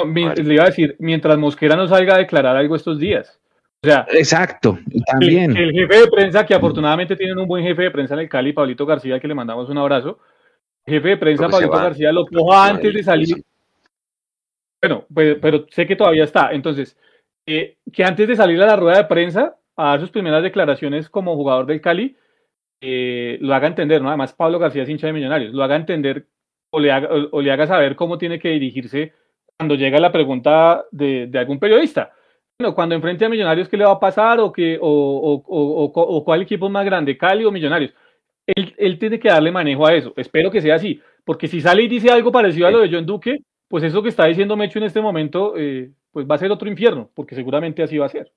No, 0.01 0.07
mi- 0.07 0.35
le 0.35 0.55
iba 0.55 0.65
a 0.65 0.67
decir, 0.67 0.97
mientras 0.99 1.37
Mosquera 1.39 1.77
no 1.77 1.87
salga 1.89 2.15
a 2.15 2.19
declarar 2.19 2.57
algo 2.57 2.77
estos 2.77 2.99
días. 2.99 3.39
O 3.83 3.87
sea, 3.89 4.07
Exacto, 4.13 4.79
también. 5.07 5.57
el 5.57 5.73
jefe 5.73 6.01
de 6.01 6.07
prensa, 6.09 6.45
que 6.45 6.55
afortunadamente 6.55 7.17
tienen 7.17 7.39
un 7.39 7.49
buen 7.49 7.65
jefe 7.65 7.83
de 7.85 7.91
prensa 7.91 8.13
en 8.15 8.21
el 8.21 8.29
Cali, 8.29 8.53
Pablito 8.53 8.85
García, 8.85 9.19
que 9.19 9.29
le 9.29 9.35
mandamos 9.35 9.69
un 9.71 9.79
abrazo. 9.79 10.19
El 10.85 10.95
jefe 10.95 11.09
de 11.09 11.17
prensa, 11.17 11.49
Pablito 11.49 11.73
va. 11.73 11.85
García, 11.85 12.13
lo 12.13 12.27
coja 12.27 12.69
antes 12.69 12.93
de 12.93 13.03
salir. 13.03 13.27
sí. 13.29 13.45
Bueno, 14.83 15.05
pues, 15.13 15.37
pero 15.41 15.67
sé 15.71 15.87
que 15.87 15.97
todavía 15.97 16.25
está. 16.25 16.53
Entonces, 16.53 16.97
eh, 17.47 17.77
que 17.93 18.05
antes 18.05 18.27
de 18.29 18.37
salir 18.37 18.61
a 18.63 18.67
la 18.67 18.77
rueda 18.77 18.99
de 18.99 19.05
prensa, 19.05 19.57
a 19.77 19.85
dar 19.91 20.01
sus 20.01 20.11
primeras 20.11 20.43
declaraciones 20.43 21.09
como 21.09 21.35
jugador 21.37 21.67
del 21.67 21.81
Cali, 21.81 22.17
eh, 22.83 23.39
lo 23.41 23.55
haga 23.55 23.67
entender, 23.67 24.01
¿no? 24.01 24.09
Además, 24.09 24.33
Pablo 24.33 24.59
García 24.59 24.83
es 24.83 24.89
hincha 24.89 25.07
de 25.07 25.13
Millonarios, 25.13 25.53
lo 25.55 25.63
haga 25.63 25.77
entender 25.77 26.27
o 26.73 26.81
le 26.81 26.93
haga, 26.93 27.09
o, 27.13 27.29
o 27.39 27.43
le 27.43 27.51
haga 27.51 27.67
saber 27.67 27.97
cómo 27.97 28.17
tiene 28.19 28.39
que 28.39 28.49
dirigirse 28.51 29.13
cuando 29.61 29.75
llega 29.75 30.01
la 30.01 30.11
pregunta 30.11 30.87
de, 30.91 31.27
de 31.27 31.39
algún 31.39 31.59
periodista. 31.59 32.11
Bueno, 32.59 32.75
cuando 32.75 32.95
enfrente 32.95 33.27
a 33.27 33.29
Millonarios, 33.29 33.69
¿qué 33.69 33.77
le 33.77 33.85
va 33.85 33.93
a 33.93 34.01
pasar? 34.01 34.41
¿O, 34.41 34.51
qué, 34.51 34.79
o, 34.81 34.87
o, 34.89 35.35
o, 35.47 35.85
o- 35.85 36.17
o 36.17 36.25
cuál 36.25 36.41
equipo 36.41 36.65
es 36.65 36.73
más 36.73 36.85
grande, 36.87 37.19
Cali 37.19 37.45
o 37.45 37.51
Millonarios? 37.53 37.93
Él, 38.47 38.75
él 38.79 38.99
tiene 38.99 39.21
que 39.21 39.29
darle 39.29 39.51
manejo 39.53 39.87
a 39.87 39.93
eso. 39.95 40.15
Espero 40.17 40.51
que 40.51 40.63
sea 40.63 40.77
así, 40.77 40.99
porque 41.27 41.47
si 41.47 41.61
sale 41.61 41.83
y 41.83 41.89
dice 41.89 42.11
algo 42.11 42.33
parecido 42.33 42.67
a 42.69 42.71
lo 42.71 42.79
de 42.81 42.89
John 42.91 43.05
Duque, 43.05 43.41
pues 43.69 43.85
eso 43.85 44.03
que 44.03 44.09
está 44.09 44.25
diciendo 44.25 44.57
Mecho 44.57 44.79
en 44.79 44.87
este 44.87 45.03
momento, 45.03 45.53
eh, 45.59 45.91
pues 46.11 46.27
va 46.27 46.37
a 46.37 46.39
ser 46.39 46.51
otro 46.51 46.67
infierno, 46.71 47.11
porque 47.15 47.35
seguramente 47.35 47.83
así 47.83 47.99
va 47.99 48.07
a 48.07 48.11
ser. 48.11 48.33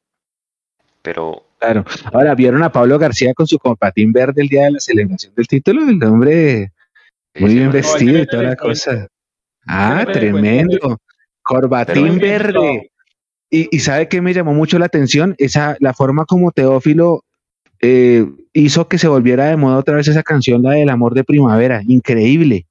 Pero 1.02 1.44
Claro. 1.58 1.86
Ahora, 2.12 2.36
¿vieron 2.36 2.62
a 2.64 2.70
Pablo 2.74 3.00
García 3.00 3.34
con 3.34 3.48
su 3.48 3.58
compatín 3.58 4.12
verde 4.12 4.42
el 4.42 4.50
día 4.50 4.64
de 4.66 4.72
la 4.72 4.80
celebración 4.82 5.34
del 5.36 5.48
título? 5.48 5.84
El 5.88 6.04
hombre 6.04 6.72
muy 7.40 7.54
bien 7.56 7.72
vestido 7.72 8.20
y 8.20 8.26
toda 8.26 8.44
la 8.44 8.56
cosa. 8.58 9.08
Ah, 9.66 10.06
tremendo. 10.12 10.98
Corbatín 11.44 12.18
verde. 12.18 12.90
Y, 13.50 13.68
y 13.76 13.80
sabe 13.80 14.08
que 14.08 14.22
me 14.22 14.34
llamó 14.34 14.54
mucho 14.54 14.80
la 14.80 14.88
atención 14.88 15.36
esa 15.38 15.78
la 15.80 15.94
forma 15.94 16.26
como 16.26 16.52
Teófilo 16.52 17.24
eh, 17.86 18.26
hizo 18.54 18.88
que 18.88 18.98
se 18.98 19.10
volviera 19.10 19.46
de 19.48 19.58
moda 19.58 19.78
otra 19.78 19.98
vez 19.98 20.08
esa 20.08 20.24
canción, 20.24 20.64
la 20.64 20.72
del 20.72 20.90
amor 20.90 21.14
de 21.14 21.26
primavera. 21.26 21.82
Increíble. 21.86 22.66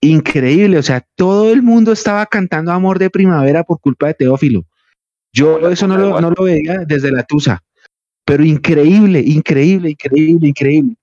Increíble. 0.00 0.78
O 0.78 0.82
sea, 0.82 1.04
todo 1.14 1.52
el 1.52 1.62
mundo 1.62 1.92
estaba 1.92 2.24
cantando 2.24 2.72
amor 2.72 2.98
de 2.98 3.10
primavera 3.10 3.64
por 3.64 3.80
culpa 3.80 4.06
de 4.06 4.14
Teófilo. 4.14 4.64
Yo 5.30 5.68
eso 5.68 5.86
no 5.86 5.98
lo, 5.98 6.20
no 6.22 6.30
lo 6.30 6.42
veía 6.42 6.78
desde 6.86 7.12
la 7.12 7.22
Tusa. 7.22 7.62
Pero 8.24 8.42
increíble, 8.44 9.20
increíble, 9.20 9.90
increíble, 9.90 10.48
increíble. 10.48 10.96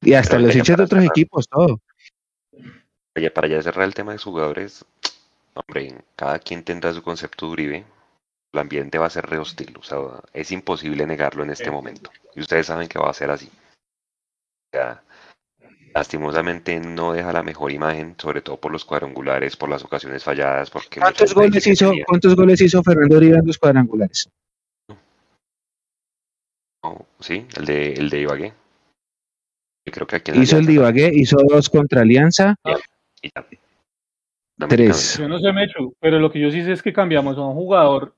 Y 0.00 0.14
hasta 0.14 0.38
los 0.38 0.56
hinchas 0.56 0.78
de 0.78 0.84
otros 0.84 1.00
cerrar. 1.00 1.12
equipos, 1.16 1.46
todo. 1.46 1.80
Oye, 3.16 3.30
para 3.30 3.48
ya 3.48 3.60
cerrar 3.60 3.84
el 3.84 3.94
tema 3.94 4.12
de 4.12 4.18
jugadores, 4.18 4.84
hombre, 5.54 5.94
cada 6.16 6.38
quien 6.38 6.64
tendrá 6.64 6.92
su 6.92 7.02
concepto 7.02 7.46
de 7.46 7.52
Uribe. 7.52 7.84
El 8.52 8.60
ambiente 8.60 8.98
va 8.98 9.06
a 9.06 9.10
ser 9.10 9.26
re 9.26 9.38
hostil, 9.38 9.76
o 9.78 9.82
sea, 9.82 9.98
es 10.32 10.52
imposible 10.52 11.06
negarlo 11.06 11.42
en 11.42 11.50
este 11.50 11.70
momento. 11.70 12.10
Y 12.36 12.40
ustedes 12.40 12.66
saben 12.66 12.88
que 12.88 13.00
va 13.00 13.10
a 13.10 13.14
ser 13.14 13.30
así. 13.30 13.46
O 13.48 14.76
sea, 14.76 15.02
lastimosamente 15.92 16.78
no 16.78 17.12
deja 17.12 17.32
la 17.32 17.42
mejor 17.42 17.72
imagen, 17.72 18.14
sobre 18.18 18.42
todo 18.42 18.60
por 18.60 18.70
los 18.70 18.84
cuadrangulares, 18.84 19.56
por 19.56 19.68
las 19.68 19.84
ocasiones 19.84 20.22
falladas, 20.22 20.70
porque 20.70 21.00
¿Cuántos 21.00 21.34
goles 21.34 21.66
hizo, 21.66 21.92
cuántos 22.06 22.36
goles 22.36 22.60
hizo 22.60 22.82
Fernando 22.82 23.16
Uribe 23.16 23.38
en 23.38 23.46
los 23.46 23.58
cuadrangulares? 23.58 24.28
sí, 27.20 27.46
el 27.56 27.64
de, 27.64 27.92
el 27.94 28.10
de 28.10 28.20
Ibagué. 28.20 28.52
Creo 29.86 30.06
que 30.06 30.16
aquí 30.16 30.32
Hizo 30.34 30.58
el 30.58 30.66
de 30.66 30.74
Ibagué, 30.74 31.10
hizo 31.14 31.38
dos 31.48 31.70
contra 31.70 32.02
Alianza, 32.02 32.56
también, 32.62 32.84
y 33.22 33.30
ya. 33.34 33.63
Tres. 34.68 35.18
Yo 35.18 35.28
no 35.28 35.38
sé, 35.38 35.52
Mechu, 35.52 35.94
pero 36.00 36.18
lo 36.18 36.30
que 36.30 36.40
yo 36.40 36.50
sí 36.50 36.62
sé 36.62 36.72
es 36.72 36.82
que 36.82 36.92
cambiamos 36.92 37.36
a 37.36 37.42
un 37.42 37.54
jugador. 37.54 38.14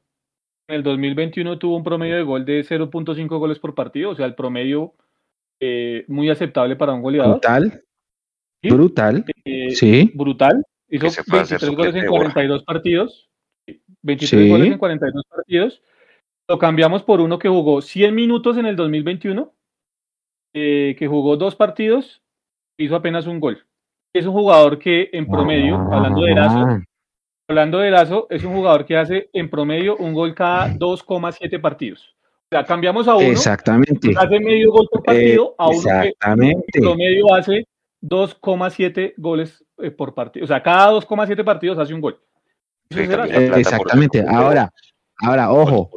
En 0.68 0.76
el 0.76 0.82
2021 0.82 1.58
tuvo 1.58 1.76
un 1.76 1.84
promedio 1.84 2.16
de 2.16 2.22
gol 2.22 2.44
de 2.44 2.64
0.5 2.64 3.38
goles 3.38 3.58
por 3.58 3.74
partido, 3.74 4.10
o 4.10 4.14
sea, 4.16 4.26
el 4.26 4.34
promedio 4.34 4.94
eh, 5.60 6.04
muy 6.08 6.28
aceptable 6.28 6.76
para 6.76 6.92
un 6.92 7.02
goleador. 7.02 7.34
brutal, 7.34 7.82
Sí. 8.62 8.70
brutal, 8.70 9.24
Eh, 9.44 9.70
sí, 9.70 10.10
brutal. 10.14 10.64
Hizo 10.88 11.06
a 11.06 11.08
hacer 11.08 11.24
23 11.30 11.70
goles 11.76 11.94
en 11.94 12.02
de 12.02 12.08
Borja. 12.08 12.24
42 12.32 12.64
partidos. 12.64 13.28
23 14.02 14.28
Sí. 14.44 14.50
goles 14.50 14.72
en 14.72 14.78
42 14.78 15.24
partidos. 15.28 15.82
Lo 16.48 16.58
cambiamos 16.58 17.02
por 17.02 17.20
uno 17.20 17.38
que 17.38 17.48
jugó 17.48 17.80
100 17.80 18.14
minutos 18.14 18.56
en 18.56 18.66
el 18.66 18.76
2021, 18.76 19.52
eh, 20.54 20.94
que 20.98 21.06
jugó 21.06 21.36
dos 21.36 21.56
partidos, 21.56 22.22
hizo 22.78 22.94
apenas 22.96 23.26
un 23.26 23.40
gol. 23.40 23.64
Es 24.18 24.26
un 24.26 24.32
jugador 24.32 24.78
que 24.78 25.10
en 25.12 25.26
promedio, 25.26 25.76
hablando 25.76 26.22
de 26.22 26.32
Erazo, 26.32 26.58
Ah, 26.58 26.80
hablando 27.48 27.78
de 27.78 27.88
Erazo, 27.88 28.26
es 28.30 28.44
un 28.44 28.54
jugador 28.54 28.86
que 28.86 28.96
hace 28.96 29.28
en 29.32 29.50
promedio 29.50 29.96
un 29.96 30.14
gol 30.14 30.34
cada 30.34 30.68
2,7 30.70 31.60
partidos. 31.60 32.14
O 32.24 32.48
sea, 32.50 32.64
cambiamos 32.64 33.06
a 33.08 33.16
uno 33.16 33.26
exactamente, 33.26 34.10
que 34.10 34.14
hace 34.16 34.40
medio 34.40 34.70
gol 34.70 34.88
por 34.90 35.02
partido 35.02 35.54
a 35.58 35.68
uno 35.68 35.82
que 35.82 35.90
en 35.90 36.06
exactamente, 36.06 36.80
promedio 36.80 37.34
hace 37.34 37.66
2,7 38.02 39.14
goles 39.16 39.64
eh, 39.78 39.90
por 39.90 40.14
partido. 40.14 40.44
O 40.44 40.46
sea, 40.46 40.62
cada 40.62 40.92
2,7 40.92 41.44
partidos 41.44 41.78
hace 41.78 41.92
un 41.92 42.00
gol. 42.00 42.18
Eso 42.88 43.00
es 43.00 43.10
Erazo. 43.10 43.32
Eh, 43.32 43.60
exactamente. 43.60 44.24
Ahora, 44.26 44.72
ahora, 45.18 45.50
ojo, 45.50 45.90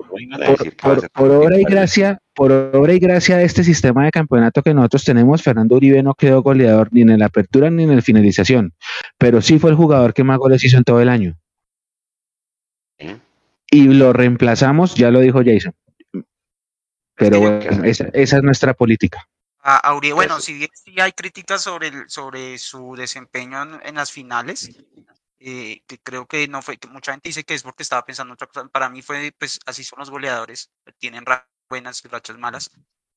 Por- 1.13 1.29
obra 1.31 1.59
y 1.59 1.63
gracia, 1.63 2.19
por 2.33 2.51
obra 2.51 2.93
y 2.93 2.99
gracia 2.99 3.37
de 3.37 3.43
este 3.45 3.63
sistema 3.63 4.05
de 4.05 4.11
campeonato 4.11 4.61
que 4.61 4.73
nosotros 4.73 5.03
tenemos, 5.03 5.41
Fernando 5.43 5.75
Uribe 5.75 6.01
no 6.03 6.13
quedó 6.13 6.41
goleador 6.41 6.89
ni 6.91 7.01
en 7.01 7.19
la 7.19 7.25
apertura 7.25 7.69
ni 7.69 7.83
en 7.83 7.95
la 7.95 8.01
finalización, 8.01 8.73
pero 9.17 9.41
sí 9.41 9.59
fue 9.59 9.69
el 9.71 9.75
jugador 9.75 10.13
que 10.13 10.23
más 10.23 10.37
goles 10.37 10.63
hizo 10.63 10.77
en 10.77 10.83
todo 10.83 11.01
el 11.01 11.09
año. 11.09 11.37
Y 13.71 13.83
lo 13.93 14.13
reemplazamos, 14.13 14.95
ya 14.95 15.11
lo 15.11 15.19
dijo 15.19 15.41
Jason. 15.45 15.73
Pero 17.15 17.39
bueno, 17.39 17.83
esa, 17.83 18.05
esa 18.13 18.37
es 18.37 18.43
nuestra 18.43 18.73
política. 18.73 19.27
A, 19.61 19.75
a 19.77 19.93
Uribe, 19.95 20.13
bueno, 20.13 20.39
si 20.39 20.53
bien 20.53 20.69
sí 20.73 20.95
hay 20.99 21.11
críticas 21.11 21.61
sobre, 21.61 21.89
el, 21.89 22.09
sobre 22.09 22.57
su 22.57 22.95
desempeño 22.95 23.61
en, 23.61 23.69
en 23.85 23.95
las 23.95 24.09
finales, 24.11 24.71
eh, 25.39 25.83
que 25.87 25.99
creo 25.99 26.27
que 26.27 26.47
no 26.47 26.61
fue, 26.61 26.77
que 26.77 26.87
mucha 26.87 27.11
gente 27.13 27.29
dice 27.29 27.43
que 27.45 27.53
es 27.53 27.63
porque 27.63 27.83
estaba 27.83 28.05
pensando 28.05 28.31
en 28.31 28.33
otra 28.33 28.47
cosa. 28.47 28.67
Para 28.67 28.89
mí 28.89 29.01
fue, 29.01 29.33
pues 29.37 29.59
así 29.65 29.83
son 29.83 29.99
los 29.99 30.09
goleadores, 30.09 30.71
tienen 30.97 31.25
rachas 31.25 31.47
buenas 31.69 32.03
y 32.03 32.07
rachas 32.07 32.37
malas. 32.37 32.71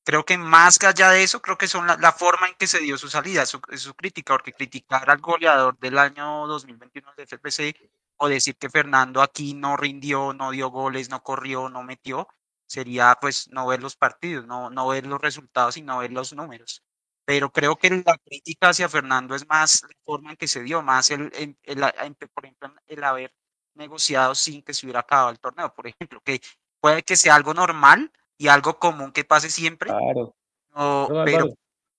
Creo 0.05 0.25
que 0.25 0.37
más 0.37 0.79
que 0.79 0.87
allá 0.87 1.11
de 1.11 1.23
eso, 1.23 1.41
creo 1.41 1.57
que 1.57 1.67
son 1.67 1.87
la, 1.87 1.97
la 1.97 2.11
forma 2.11 2.47
en 2.47 2.55
que 2.55 2.67
se 2.67 2.79
dio 2.79 2.97
su 2.97 3.09
salida, 3.09 3.45
su, 3.45 3.61
su, 3.77 3.93
crítica, 3.95 4.33
porque 4.33 4.53
criticar 4.53 5.09
al 5.09 5.19
goleador 5.19 5.77
del 5.79 5.97
año 5.97 6.47
2021 6.47 7.13
del 7.17 7.27
FPC 7.27 7.89
o 8.17 8.27
decir 8.27 8.55
que 8.57 8.69
Fernando 8.69 9.21
aquí 9.21 9.53
no 9.53 9.77
rindió, 9.77 10.33
no 10.33 10.51
dio 10.51 10.69
goles, 10.69 11.09
no 11.09 11.23
corrió, 11.23 11.69
no 11.69 11.83
metió, 11.83 12.27
sería 12.67 13.17
pues 13.19 13.49
no 13.49 13.67
ver 13.67 13.81
los 13.81 13.95
partidos, 13.95 14.45
no, 14.45 14.69
no 14.69 14.87
ver 14.87 15.05
los 15.07 15.21
resultados 15.21 15.77
y 15.77 15.81
no 15.81 15.99
ver 15.99 16.11
los 16.11 16.33
números 16.33 16.83
pero 17.25 17.51
creo 17.51 17.75
que 17.75 17.89
la 17.89 18.17
crítica 18.17 18.69
hacia 18.69 18.89
Fernando 18.89 19.35
es 19.35 19.47
más 19.47 19.83
la 19.83 19.95
forma 20.03 20.31
en 20.31 20.37
que 20.37 20.47
se 20.47 20.61
dio, 20.63 20.81
más 20.81 21.11
el, 21.11 21.31
el, 21.33 21.55
el, 21.63 22.15
por 22.33 22.45
ejemplo, 22.45 22.73
el 22.87 23.03
haber 23.03 23.33
negociado 23.75 24.35
sin 24.35 24.61
que 24.61 24.73
se 24.73 24.85
hubiera 24.85 25.01
acabado 25.01 25.29
el 25.29 25.39
torneo, 25.39 25.73
por 25.73 25.87
ejemplo, 25.87 26.21
que 26.23 26.41
puede 26.79 27.03
que 27.03 27.15
sea 27.15 27.35
algo 27.35 27.53
normal 27.53 28.11
y 28.37 28.47
algo 28.47 28.77
común 28.77 29.11
que 29.11 29.23
pase 29.23 29.49
siempre, 29.49 29.89
claro. 29.89 30.35
no, 30.75 31.07
no, 31.09 31.25
pero 31.25 31.45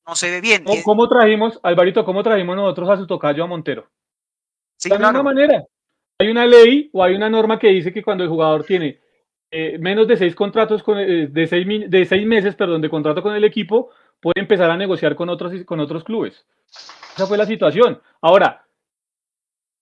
no 0.06 0.14
se 0.14 0.30
ve 0.30 0.40
bien. 0.40 0.64
¿Cómo, 0.64 0.82
¿Cómo, 0.82 1.09
trajimos, 1.09 1.59
Alvarito, 1.62 2.05
cómo 2.05 2.22
trajimos 2.22 2.56
nosotros 2.56 2.90
a 2.90 2.96
su 2.96 3.06
tocayo 3.06 3.44
a 3.44 3.46
Montero? 3.46 3.88
Sí, 4.76 4.88
de 4.88 4.96
la 4.96 4.98
claro. 4.98 5.18
misma 5.18 5.32
manera. 5.32 5.64
Hay 6.18 6.28
una 6.28 6.46
ley 6.46 6.90
o 6.92 7.02
hay 7.02 7.14
una 7.14 7.28
norma 7.28 7.59
que 7.59 7.68
dice 7.68 7.92
que 7.92 8.02
cuando 8.02 8.22
el 8.22 8.30
jugador 8.30 8.64
tiene 8.64 9.01
eh, 9.51 9.78
menos 9.78 10.06
de 10.06 10.16
seis 10.16 10.34
contratos 10.34 10.82
con, 10.82 10.98
eh, 10.98 11.28
de, 11.28 11.46
seis, 11.46 11.66
de 11.88 12.05
seis 12.05 12.26
meses, 12.26 12.55
perdón, 12.55 12.82
de 12.82 12.90
contrato 12.90 13.22
con 13.22 13.34
el 13.34 13.44
equipo, 13.44 13.90
puede 14.24 14.40
empezar 14.40 14.70
a 14.70 14.76
negociar 14.78 15.16
con 15.16 15.28
otros, 15.28 15.52
con 15.66 15.80
otros 15.80 16.02
clubes. 16.02 16.46
Esa 17.14 17.26
fue 17.26 17.36
la 17.36 17.44
situación. 17.44 18.01
Ahora, 18.22 18.64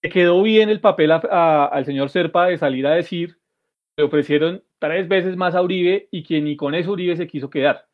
le 0.03 0.11
quedó 0.11 0.43
bien 0.43 0.69
el 0.69 0.81
papel 0.81 1.13
a, 1.13 1.23
a, 1.31 1.67
al 1.67 1.85
señor 1.85 2.11
Serpa 2.11 2.49
de 2.49 2.59
salir 2.59 2.85
a 2.89 2.97
decir, 2.97 3.39
le 3.97 4.03
ofrecieron 4.03 4.65
tres 4.81 5.07
veces 5.07 5.37
más 5.37 5.55
a 5.55 5.63
Uribe 5.63 6.09
y 6.11 6.25
que 6.25 6.41
ni 6.41 6.57
con 6.57 6.75
eso 6.75 6.91
Uribe 6.91 7.17
se 7.17 7.29
quiso 7.29 7.49
quedar. 7.49 7.87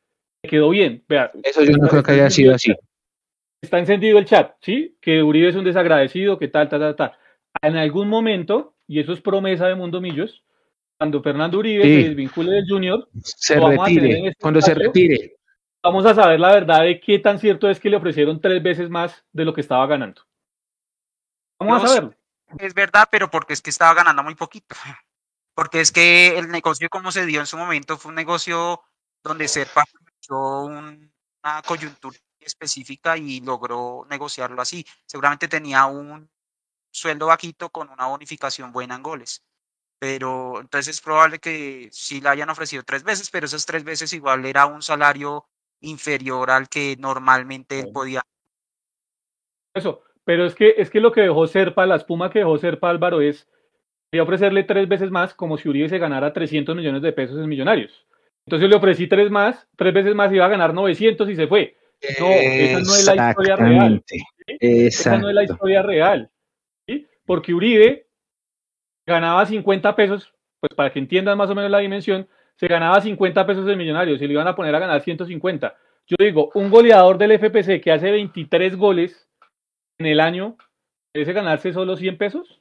Le 0.42 0.48
quedó 0.48 0.70
bien. 0.70 1.04
Vea, 1.06 1.30
eso 1.44 1.62
yo 1.62 1.76
no 1.76 1.86
creo 1.86 2.02
que 2.02 2.12
haya 2.12 2.30
sido 2.30 2.54
así. 2.54 2.72
Está 3.62 3.78
encendido 3.78 4.18
el 4.18 4.24
chat, 4.24 4.54
¿sí? 4.62 4.96
Que 5.02 5.22
Uribe 5.22 5.48
es 5.48 5.56
un 5.56 5.64
desagradecido, 5.64 6.38
que 6.38 6.48
tal, 6.48 6.70
tal, 6.70 6.80
tal, 6.80 6.96
tal. 6.96 7.12
En 7.60 7.76
algún 7.76 8.08
momento, 8.08 8.74
y 8.86 9.00
eso 9.00 9.12
es 9.12 9.20
promesa 9.20 9.66
de 9.66 9.74
Mundo 9.74 10.00
Millos, 10.00 10.46
cuando 10.98 11.22
Fernando 11.22 11.58
Uribe 11.58 11.82
sí. 11.82 12.02
se 12.02 12.08
desvincule 12.08 12.52
del 12.52 12.64
Junior, 12.66 13.06
se 13.22 13.60
retire, 13.60 14.28
este 14.28 14.40
cuando 14.40 14.60
espacio, 14.60 14.82
se 14.82 14.86
retire 14.86 15.37
vamos 15.82 16.04
a 16.06 16.14
saber 16.14 16.40
la 16.40 16.52
verdad 16.52 16.82
de 16.82 17.00
qué 17.00 17.18
tan 17.18 17.38
cierto 17.38 17.68
es 17.68 17.80
que 17.80 17.90
le 17.90 17.96
ofrecieron 17.96 18.40
tres 18.40 18.62
veces 18.62 18.90
más 18.90 19.24
de 19.32 19.44
lo 19.44 19.54
que 19.54 19.60
estaba 19.60 19.86
ganando. 19.86 20.22
Vamos 21.58 21.82
no, 21.82 21.84
a 21.84 21.88
saberlo. 21.88 22.14
Es 22.58 22.74
verdad, 22.74 23.08
pero 23.10 23.30
porque 23.30 23.52
es 23.52 23.62
que 23.62 23.70
estaba 23.70 23.94
ganando 23.94 24.22
muy 24.22 24.34
poquito. 24.34 24.74
Porque 25.54 25.80
es 25.80 25.90
que 25.90 26.38
el 26.38 26.50
negocio 26.50 26.88
como 26.88 27.10
se 27.10 27.26
dio 27.26 27.40
en 27.40 27.46
su 27.46 27.56
momento 27.56 27.98
fue 27.98 28.10
un 28.10 28.14
negocio 28.14 28.80
donde 29.24 29.48
Serpa 29.48 29.82
aprovechó 29.82 30.60
un, 30.62 31.12
una 31.42 31.62
coyuntura 31.62 32.16
específica 32.38 33.16
y 33.16 33.40
logró 33.40 34.06
negociarlo 34.08 34.62
así. 34.62 34.86
Seguramente 35.04 35.48
tenía 35.48 35.86
un 35.86 36.30
sueldo 36.92 37.26
bajito 37.26 37.70
con 37.70 37.88
una 37.88 38.06
bonificación 38.06 38.70
buena 38.70 38.94
en 38.94 39.02
goles. 39.02 39.44
Pero 39.98 40.60
entonces 40.60 40.94
es 40.94 41.00
probable 41.00 41.40
que 41.40 41.88
sí 41.90 42.20
la 42.20 42.30
hayan 42.30 42.50
ofrecido 42.50 42.84
tres 42.84 43.02
veces, 43.02 43.28
pero 43.28 43.46
esas 43.46 43.66
tres 43.66 43.82
veces 43.82 44.12
igual 44.12 44.46
era 44.46 44.66
un 44.66 44.80
salario 44.80 45.48
inferior 45.80 46.50
al 46.50 46.68
que 46.68 46.96
normalmente 46.98 47.80
él 47.80 47.90
podía. 47.92 48.22
Eso, 49.74 50.02
pero 50.24 50.44
es 50.44 50.54
que, 50.54 50.74
es 50.78 50.90
que 50.90 51.00
lo 51.00 51.12
que 51.12 51.22
dejó 51.22 51.46
Serpa, 51.46 51.86
la 51.86 51.96
espuma 51.96 52.30
que 52.30 52.40
dejó 52.40 52.58
Serpa 52.58 52.90
Álvaro 52.90 53.20
es 53.20 53.48
quería 54.10 54.22
ofrecerle 54.22 54.64
tres 54.64 54.88
veces 54.88 55.10
más 55.10 55.34
como 55.34 55.58
si 55.58 55.68
Uribe 55.68 55.88
se 55.88 55.98
ganara 55.98 56.32
300 56.32 56.74
millones 56.74 57.02
de 57.02 57.12
pesos 57.12 57.38
en 57.38 57.48
Millonarios. 57.48 58.06
Entonces 58.46 58.68
le 58.68 58.76
ofrecí 58.76 59.06
tres 59.06 59.30
más, 59.30 59.68
tres 59.76 59.92
veces 59.92 60.14
más 60.14 60.32
iba 60.32 60.46
a 60.46 60.48
ganar 60.48 60.72
900 60.72 61.28
y 61.28 61.36
se 61.36 61.46
fue. 61.46 61.76
No, 62.18 62.26
esa 62.28 62.80
no 62.80 62.94
es 62.94 63.06
la 63.06 63.28
historia 63.28 63.56
real. 63.56 64.02
¿sí? 64.06 64.18
Esa 64.60 65.18
no 65.18 65.28
es 65.28 65.34
la 65.34 65.44
historia 65.44 65.82
real. 65.82 66.30
¿sí? 66.86 67.06
Porque 67.26 67.52
Uribe 67.52 68.06
ganaba 69.06 69.44
50 69.44 69.94
pesos, 69.96 70.32
pues 70.60 70.74
para 70.74 70.92
que 70.92 70.98
entiendan 70.98 71.36
más 71.36 71.50
o 71.50 71.54
menos 71.54 71.70
la 71.70 71.78
dimensión, 71.78 72.28
se 72.58 72.66
ganaba 72.66 73.00
50 73.00 73.46
pesos 73.46 73.64
de 73.66 73.76
Millonarios 73.76 74.20
y 74.20 74.26
le 74.26 74.32
iban 74.32 74.48
a 74.48 74.56
poner 74.56 74.74
a 74.74 74.80
ganar 74.80 75.00
150. 75.00 75.76
Yo 76.08 76.16
digo, 76.18 76.50
un 76.54 76.70
goleador 76.70 77.16
del 77.16 77.38
FPC 77.38 77.80
que 77.80 77.92
hace 77.92 78.10
23 78.10 78.76
goles 78.76 79.28
en 79.98 80.06
el 80.06 80.18
año, 80.18 80.56
¿merece 81.14 81.32
ganarse 81.32 81.72
solo 81.72 81.96
100 81.96 82.18
pesos? 82.18 82.60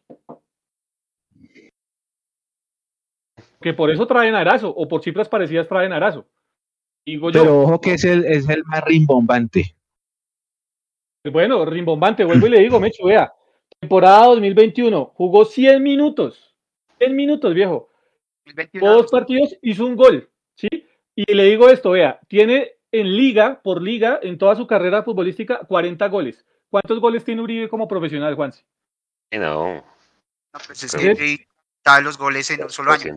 Que 3.60 3.74
por 3.74 3.90
eso 3.90 4.06
traen 4.06 4.36
a 4.36 4.41
Arazo, 4.41 4.69
o 4.69 4.88
por 4.88 5.02
cifras 5.02 5.30
parecidas 5.30 5.68
traen 5.68 5.91
a 5.94 5.95
Arazo. 5.95 6.28
Digo 7.03 7.32
yo, 7.32 7.41
Pero 7.41 7.61
ojo 7.61 7.82
que 7.82 7.94
es 7.94 8.03
el, 8.03 8.24
es 8.26 8.48
el 8.49 8.64
más 8.65 8.84
rimbombante. 8.84 9.76
Bueno, 11.32 11.65
rimbombante, 11.65 12.24
vuelvo 12.24 12.45
y 12.45 12.49
le 12.52 12.60
digo, 12.60 12.80
Mecho, 12.80 13.06
vea, 13.06 13.34
temporada 13.80 14.28
2021, 14.28 15.14
jugó 15.15 15.44
100 15.44 15.82
minutos. 15.82 16.56
100 16.99 17.15
minutos, 17.15 17.53
viejo. 17.56 17.90
2021. 18.48 18.94
Dos 18.94 19.11
partidos, 19.11 19.56
hizo 19.61 19.86
un 19.86 19.95
gol, 19.95 20.30
¿sí? 20.56 20.68
Y 21.15 21.34
le 21.34 21.45
digo 21.45 21.69
esto, 21.69 21.91
vea, 21.91 22.19
tiene 22.28 22.74
en 22.91 23.15
liga, 23.15 23.61
por 23.61 23.82
liga, 23.82 24.19
en 24.22 24.38
toda 24.38 24.56
su 24.56 24.68
carrera 24.68 25.03
futbolística, 25.03 25.60
40 25.60 26.07
goles. 26.07 26.45
¿Cuántos 26.69 26.99
goles 26.99 27.24
tiene 27.24 27.41
Uribe 27.41 27.69
como 27.69 27.88
profesional, 27.88 28.36
Juanse? 28.36 28.64
No. 29.32 29.76
no 29.76 29.84
pues 30.65 30.84
es 30.84 30.95
que 30.95 31.48
está 31.78 32.02
los 32.02 32.18
goles 32.18 32.49
en 32.52 32.64
un 32.64 32.69
solo 32.69 32.91
año. 32.91 33.15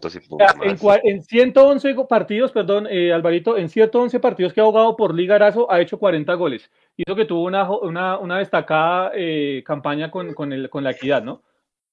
En, 0.61 0.79
en, 1.05 1.23
111 1.23 1.95
partidos, 2.09 2.53
perdón, 2.53 2.87
eh, 2.89 3.13
Alvarito, 3.13 3.57
en 3.57 3.69
111 3.69 4.21
partidos 4.21 4.53
que 4.53 4.61
ha 4.61 4.65
jugado 4.65 4.97
por 4.97 5.15
Liga 5.15 5.37
Arazo, 5.37 5.71
ha 5.71 5.81
hecho 5.81 5.99
40 5.99 6.33
goles. 6.35 6.71
Hizo 6.97 7.17
que 7.17 7.25
tuvo 7.25 7.45
una, 7.45 7.71
una, 7.71 8.19
una 8.19 8.39
destacada 8.39 9.13
eh, 9.15 9.63
campaña 9.65 10.11
con, 10.11 10.35
con, 10.35 10.53
el, 10.53 10.71
con 10.71 10.85
la 10.85 10.93
equidad, 10.93 11.23
¿no? 11.23 11.43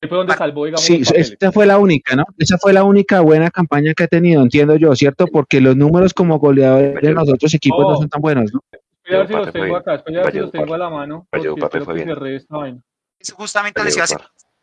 Fue 0.01 0.17
donde 0.17 0.35
salvó, 0.35 0.65
digamos, 0.65 0.83
sí, 0.83 1.01
esta 1.15 1.51
fue 1.51 1.65
la 1.65 1.79
única, 1.79 2.15
¿no? 2.15 2.23
Esa 2.37 2.57
fue 2.57 2.73
la 2.73 2.83
única 2.83 3.21
buena 3.21 3.49
campaña 3.49 3.93
que 3.95 4.03
ha 4.03 4.07
tenido, 4.07 4.41
entiendo 4.41 4.75
yo, 4.75 4.95
¿cierto? 4.95 5.25
Porque 5.27 5.59
los 5.59 5.75
números 5.75 6.13
como 6.13 6.37
goleador 6.37 7.01
de 7.01 7.11
los 7.11 7.29
otros 7.29 7.53
equipos 7.53 7.81
no, 7.81 7.91
no 7.91 7.97
son 7.97 8.09
tan 8.09 8.21
buenos, 8.21 8.53
¿no? 8.53 8.61
Voy 9.07 9.15
a 9.15 9.19
ver 9.19 9.27
si 9.27 9.33
los 9.33 9.53
tengo 9.53 9.77
acá, 9.77 9.95
espera 9.95 10.21
a 10.21 10.23
ver 10.25 10.33
si 10.33 10.39
los 10.39 10.51
tengo 10.51 10.73
a 10.73 10.77
la 10.77 10.89
mano. 10.89 11.27
Porque 11.31 11.81
fue 11.81 11.93
bien. 11.93 12.83
Eso 13.19 13.35
justamente 13.35 13.83
les 13.83 13.95
decía 13.95 14.17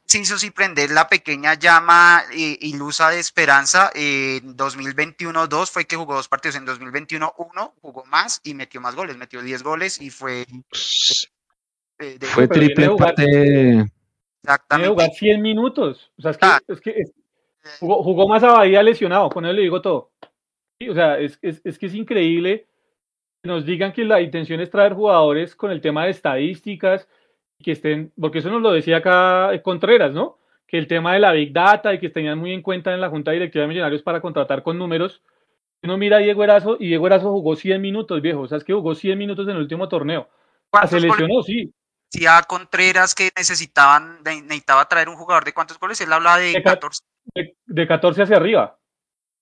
Cinso 0.07 0.37
y 0.45 0.51
prender 0.51 0.91
la 0.91 1.09
pequeña 1.09 1.55
llama 1.55 2.23
eh, 2.31 2.59
ilusa 2.61 3.09
de 3.09 3.19
esperanza. 3.19 3.91
Eh, 3.95 4.41
en 4.43 4.55
2021-2 4.55 5.71
fue 5.71 5.87
que 5.87 5.97
jugó 5.97 6.15
dos 6.15 6.29
partidos. 6.29 6.57
En 6.57 6.67
2021-1 6.67 7.73
jugó 7.81 8.05
más 8.05 8.41
y 8.45 8.53
metió 8.53 8.83
más 8.83 8.95
goles. 8.95 9.17
Metió 9.17 9.41
10 9.41 9.63
goles 9.63 10.01
y 10.01 10.11
fue. 10.11 10.47
Eh, 11.99 12.19
de, 12.19 12.27
fue 12.27 12.47
triple 12.49 12.91
parte. 12.97 13.87
Exactamente. 14.45 14.91
jugar 14.91 15.11
100 15.11 15.43
minutos. 15.43 16.11
O 16.19 16.23
sea, 16.23 16.31
es 16.33 16.37
que, 16.37 16.47
ah. 16.47 16.61
es 16.69 16.81
que 16.81 16.91
es, 16.91 17.13
jugó, 17.81 18.03
jugó, 18.03 18.29
más 18.29 18.43
a 18.43 18.53
Bahía 18.53 18.83
lesionado. 18.83 19.31
Con 19.31 19.47
él 19.47 19.57
le 19.57 19.63
digo 19.63 19.81
todo. 19.81 20.11
Sí, 20.79 20.89
o 20.89 20.95
sea, 20.95 21.19
es, 21.19 21.39
es, 21.41 21.63
es 21.65 21.79
que 21.79 21.87
es 21.87 21.95
increíble 21.95 22.67
que 23.43 23.49
nos 23.49 23.65
digan 23.65 23.93
que 23.93 24.05
la 24.05 24.21
intención 24.21 24.61
es 24.61 24.71
traer 24.71 24.93
jugadores 24.93 25.57
con 25.57 25.71
el 25.71 25.81
tema 25.81 26.05
de 26.05 26.11
estadísticas 26.11 27.09
que 27.63 27.73
estén, 27.73 28.13
porque 28.21 28.41
eso 28.41 28.51
nos 28.51 28.61
lo 28.61 28.73
decía 28.73 28.99
acá 28.99 29.51
Contreras, 29.63 30.13
¿no? 30.13 30.39
Que 30.67 30.77
el 30.77 30.87
tema 30.87 31.15
de 31.15 31.21
la 31.21 31.33
Big 31.33 31.53
Data 31.53 31.95
y 31.95 31.99
que 31.99 32.11
tenían 32.11 32.39
muy 32.39 32.53
en 32.53 32.63
cuenta 32.63 32.93
en 32.93 33.01
la 33.01 33.09
Junta 33.09 33.31
Directiva 33.31 33.63
de 33.63 33.69
Millonarios 33.69 34.03
para 34.03 34.21
contratar 34.21 34.63
con 34.63 34.79
números. 34.79 35.23
Uno 35.83 35.97
mira 35.97 36.17
a 36.19 36.21
Diego 36.21 36.45
Erazo 36.45 36.77
y 36.79 36.89
Diego 36.89 37.07
Erazo 37.07 37.31
jugó 37.31 37.57
100 37.57 37.81
minutos, 37.81 38.21
viejo. 38.21 38.41
O 38.41 38.49
sea, 38.49 38.59
es 38.59 38.65
que 38.65 38.75
jugó 38.75 38.95
100 38.95 39.19
minutos 39.19 39.47
en 39.47 39.55
el 39.55 39.63
último 39.63 39.89
torneo. 39.89 40.29
Se 40.89 41.01
lesionó, 41.01 41.43
sí. 41.43 41.73
Si 42.15 42.27
a 42.27 42.43
Contreras 42.43 43.13
que 43.13 43.31
necesitaban, 43.37 44.23
necesitaba 44.23 44.85
traer 44.87 45.09
un 45.09 45.17
jugador 45.17 45.45
de 45.45 45.53
cuántos 45.53 45.81
goles, 45.81 46.01
él 46.01 46.13
habla 46.13 46.37
de, 46.37 46.53
de 46.53 46.63
14. 46.63 47.03
De, 47.35 47.57
de, 47.67 47.87
14 47.89 48.23
hacia 48.23 48.37
arriba. 48.37 48.79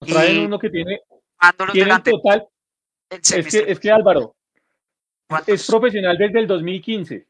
Traen 0.00 0.36
y 0.36 0.44
uno 0.46 0.58
que 0.58 0.70
tiene. 0.70 1.00
Tiene 1.38 1.72
delante, 1.74 2.12
total. 2.12 2.48
Es 3.10 3.46
que, 3.50 3.70
es 3.70 3.78
que 3.78 3.90
Álvaro 3.90 4.34
es 5.46 5.66
profesional 5.66 6.16
desde 6.16 6.38
el 6.38 6.46
2015. 6.46 7.26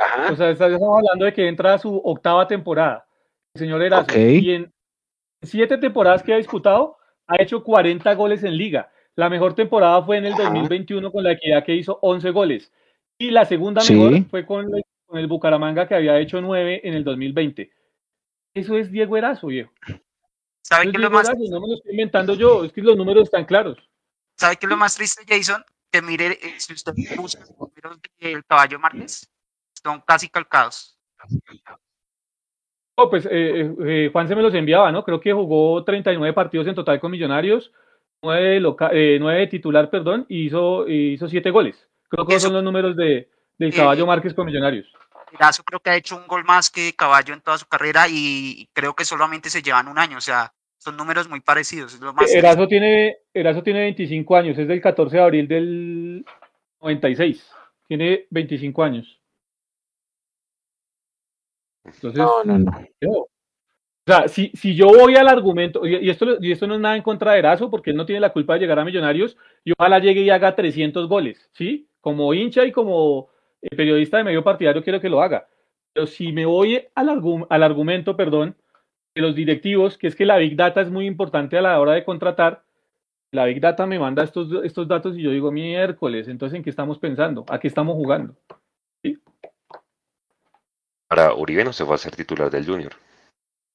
Ajá. 0.00 0.32
O 0.32 0.36
sea, 0.36 0.50
estamos 0.50 0.98
hablando 0.98 1.24
de 1.24 1.32
que 1.32 1.46
entra 1.46 1.74
a 1.74 1.78
su 1.78 1.96
octava 1.96 2.48
temporada, 2.48 3.06
el 3.54 3.60
señor 3.60 3.82
Erazo. 3.82 4.02
Okay. 4.02 4.38
Y 4.38 4.50
en 4.50 4.72
siete 5.42 5.78
temporadas 5.78 6.24
que 6.24 6.34
ha 6.34 6.38
disputado, 6.38 6.96
ha 7.28 7.40
hecho 7.40 7.62
40 7.62 8.12
goles 8.14 8.42
en 8.42 8.56
liga. 8.56 8.90
La 9.14 9.30
mejor 9.30 9.54
temporada 9.54 10.02
fue 10.02 10.16
en 10.16 10.26
el 10.26 10.32
Ajá. 10.32 10.42
2021 10.42 11.12
con 11.12 11.22
la 11.22 11.32
equidad 11.34 11.64
que 11.64 11.76
hizo 11.76 12.00
11 12.02 12.30
goles. 12.30 12.72
Y 13.22 13.30
la 13.30 13.44
segunda 13.44 13.82
sí. 13.82 13.94
mejor 13.94 14.28
fue 14.30 14.44
con, 14.44 14.68
con, 15.06 15.16
el 15.16 15.28
Bucaramanga 15.28 15.86
que 15.86 15.94
había 15.94 16.18
hecho 16.18 16.40
9 16.40 16.80
en 16.82 16.94
el 16.94 17.04
2020. 17.04 17.70
Eso 18.52 18.76
es 18.76 18.90
Diego 18.90 19.16
Erazo, 19.16 19.46
viejo. 19.46 19.72
¿Sabe 20.60 20.90
qué 20.90 20.96
es 20.96 21.00
lo 21.00 21.08
más... 21.08 21.28
Erazo, 21.28 21.44
no 21.48 21.60
me 21.60 21.68
lo 21.68 21.74
estoy 21.74 21.92
inventando 21.92 22.34
yo, 22.34 22.64
es 22.64 22.72
que 22.72 22.82
los 22.82 22.96
números 22.96 23.24
están 23.24 23.44
claros. 23.44 23.78
¿Sabe 24.36 24.56
qué 24.56 24.66
es 24.66 24.70
lo 24.70 24.76
más 24.76 24.96
triste, 24.96 25.22
Jason? 25.24 25.64
Que 25.92 26.02
mire, 26.02 26.32
eh, 26.32 26.54
si 26.58 26.72
usted 26.72 26.92
busca 27.16 27.42
los 27.42 27.56
números 27.56 28.00
del 28.18 28.44
caballo 28.44 28.80
Márquez, 28.80 29.30
son 29.80 30.00
casi 30.00 30.28
calcados. 30.28 30.98
Oh, 32.96 33.08
pues 33.08 33.24
eh, 33.30 33.72
eh, 33.86 34.10
Juan 34.12 34.26
se 34.26 34.34
me 34.34 34.42
los 34.42 34.52
enviaba, 34.54 34.90
¿no? 34.90 35.04
Creo 35.04 35.20
que 35.20 35.32
jugó 35.32 35.84
39 35.84 36.34
partidos 36.34 36.66
en 36.66 36.74
total 36.74 36.98
con 36.98 37.12
Millonarios, 37.12 37.72
9, 38.20 38.58
loca, 38.58 38.90
eh, 38.92 39.18
9 39.20 39.46
titular, 39.46 39.90
perdón, 39.90 40.26
y 40.28 40.46
hizo, 40.46 40.88
hizo 40.88 41.28
7 41.28 41.52
goles. 41.52 41.88
Creo 42.12 42.26
que 42.26 42.38
son 42.38 42.52
los 42.52 42.62
números 42.62 42.94
de, 42.94 43.30
del 43.56 43.74
Caballo 43.74 44.06
Márquez 44.06 44.34
con 44.34 44.44
Millonarios. 44.44 44.86
Erazo 45.32 45.64
creo 45.64 45.80
que 45.80 45.88
ha 45.88 45.96
hecho 45.96 46.14
un 46.14 46.26
gol 46.26 46.44
más 46.44 46.68
que 46.68 46.92
Caballo 46.92 47.32
en 47.32 47.40
toda 47.40 47.56
su 47.56 47.66
carrera 47.66 48.04
y 48.06 48.68
creo 48.74 48.94
que 48.94 49.06
solamente 49.06 49.48
se 49.48 49.62
llevan 49.62 49.88
un 49.88 49.98
año, 49.98 50.18
o 50.18 50.20
sea, 50.20 50.52
son 50.76 50.98
números 50.98 51.26
muy 51.30 51.40
parecidos. 51.40 51.94
Es 51.94 52.00
lo 52.00 52.12
más 52.12 52.30
Erazo, 52.30 52.68
tiene, 52.68 53.16
Erazo 53.32 53.62
tiene 53.62 53.80
25 53.80 54.36
años, 54.36 54.58
es 54.58 54.68
del 54.68 54.82
14 54.82 55.16
de 55.16 55.22
abril 55.22 55.48
del 55.48 56.26
96, 56.82 57.50
tiene 57.88 58.26
25 58.28 58.82
años. 58.82 59.18
Entonces, 61.84 62.18
no, 62.18 62.44
no, 62.44 62.58
no. 62.58 63.10
o 63.10 63.28
sea, 64.06 64.28
si, 64.28 64.50
si 64.54 64.74
yo 64.74 64.88
voy 64.88 65.16
al 65.16 65.28
argumento, 65.28 65.86
y, 65.86 66.10
esto, 66.10 66.36
y 66.42 66.52
esto 66.52 66.66
no 66.66 66.74
es 66.74 66.80
nada 66.80 66.94
en 66.94 67.02
contra 67.02 67.32
de 67.32 67.38
Erazo, 67.38 67.70
porque 67.70 67.88
él 67.88 67.96
no 67.96 68.04
tiene 68.04 68.20
la 68.20 68.34
culpa 68.34 68.52
de 68.52 68.60
llegar 68.60 68.78
a 68.78 68.84
Millonarios, 68.84 69.38
y 69.64 69.72
ojalá 69.72 69.98
llegue 69.98 70.20
y 70.20 70.28
haga 70.28 70.54
300 70.54 71.08
goles, 71.08 71.48
¿sí? 71.54 71.88
Como 72.02 72.34
hincha 72.34 72.66
y 72.66 72.72
como 72.72 73.30
eh, 73.62 73.74
periodista 73.74 74.18
de 74.18 74.24
medio 74.24 74.44
partidario 74.44 74.82
quiero 74.82 75.00
que 75.00 75.08
lo 75.08 75.22
haga. 75.22 75.48
Pero 75.94 76.06
si 76.06 76.32
me 76.32 76.44
voy 76.44 76.86
al, 76.94 77.08
al 77.48 77.62
argumento, 77.62 78.14
perdón, 78.14 78.56
de 79.14 79.22
los 79.22 79.34
directivos, 79.34 79.96
que 79.96 80.08
es 80.08 80.14
que 80.14 80.26
la 80.26 80.36
Big 80.36 80.56
Data 80.56 80.82
es 80.82 80.90
muy 80.90 81.06
importante 81.06 81.56
a 81.56 81.62
la 81.62 81.80
hora 81.80 81.92
de 81.92 82.04
contratar, 82.04 82.64
la 83.32 83.46
Big 83.46 83.60
Data 83.60 83.86
me 83.86 83.98
manda 83.98 84.24
estos, 84.24 84.48
estos 84.62 84.86
datos 84.86 85.16
y 85.16 85.22
yo 85.22 85.30
digo, 85.30 85.50
miércoles, 85.50 86.28
entonces 86.28 86.56
¿en 86.56 86.62
qué 86.62 86.70
estamos 86.70 86.98
pensando? 86.98 87.46
¿A 87.48 87.58
qué 87.58 87.68
estamos 87.68 87.94
jugando? 87.94 88.36
¿Sí? 89.02 89.18
Ahora, 91.08 91.34
Uribe 91.34 91.64
no 91.64 91.72
se 91.72 91.84
fue 91.84 91.94
a 91.94 91.98
ser 91.98 92.16
titular 92.16 92.50
del 92.50 92.66
Junior. 92.66 92.92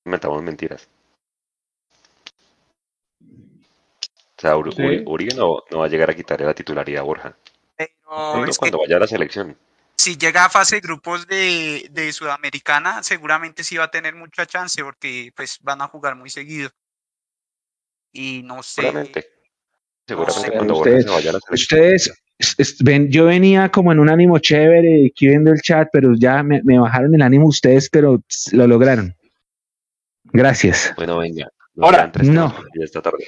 Inventamos 0.06 0.42
mentiras. 0.44 0.90
O 3.20 4.42
sea, 4.42 4.56
Uribe 4.58 5.36
no, 5.36 5.64
va 5.76 5.86
a 5.86 5.90
llegar 5.90 6.12
a 6.12 6.16
quitarle 6.16 6.46
la 6.46 6.54
titularidad 6.54 7.02
a 7.02 7.06
Borja. 7.06 7.38
Pero 7.78 7.98
cuando 8.58 8.80
vaya 8.80 8.98
a 8.98 9.00
la 9.00 9.08
selección 9.08 9.56
si 9.98 10.16
llega 10.16 10.46
a 10.46 10.50
fase 10.50 10.76
de 10.76 10.82
grupos 10.82 11.28
de, 11.28 11.88
de, 11.92 12.14
Sudamericana, 12.14 13.02
seguramente 13.02 13.64
sí 13.64 13.78
va 13.78 13.86
a 13.86 13.92
tener 13.92 14.14
mucha 14.14 14.46
chance 14.46 14.84
porque 14.84 15.32
pues 15.36 15.58
van 15.62 15.82
a 15.82 15.88
jugar 15.88 16.16
muy 16.16 16.30
seguido. 16.30 16.70
Y 18.14 18.44
no 18.44 18.62
sé. 18.62 18.84
Seguramente. 18.84 19.26
Seguramente 20.08 20.52
cuando 20.52 20.78
ustedes, 20.78 21.04
se 21.04 21.10
vaya 21.10 21.30
a 21.32 21.34
la 21.34 21.40
ustedes 21.50 22.14
ven, 22.82 23.12
yo 23.12 23.26
venía 23.26 23.70
como 23.70 23.92
en 23.92 24.00
un 24.00 24.10
ánimo 24.10 24.38
chévere 24.40 25.08
aquí 25.08 25.28
viendo 25.28 25.52
el 25.52 25.62
chat, 25.62 25.90
pero 25.92 26.14
ya 26.16 26.44
me, 26.44 26.62
me 26.64 26.80
bajaron 26.80 27.14
el 27.14 27.22
ánimo 27.22 27.48
ustedes, 27.48 27.90
pero 27.90 28.22
lo 28.52 28.68
lograron. 28.68 29.16
Gracias. 30.26 30.94
Bueno, 30.96 31.18
venga. 31.18 31.50
Ahora, 31.82 32.12
no. 32.24 32.56
Esta 32.76 33.02
tarde. 33.02 33.26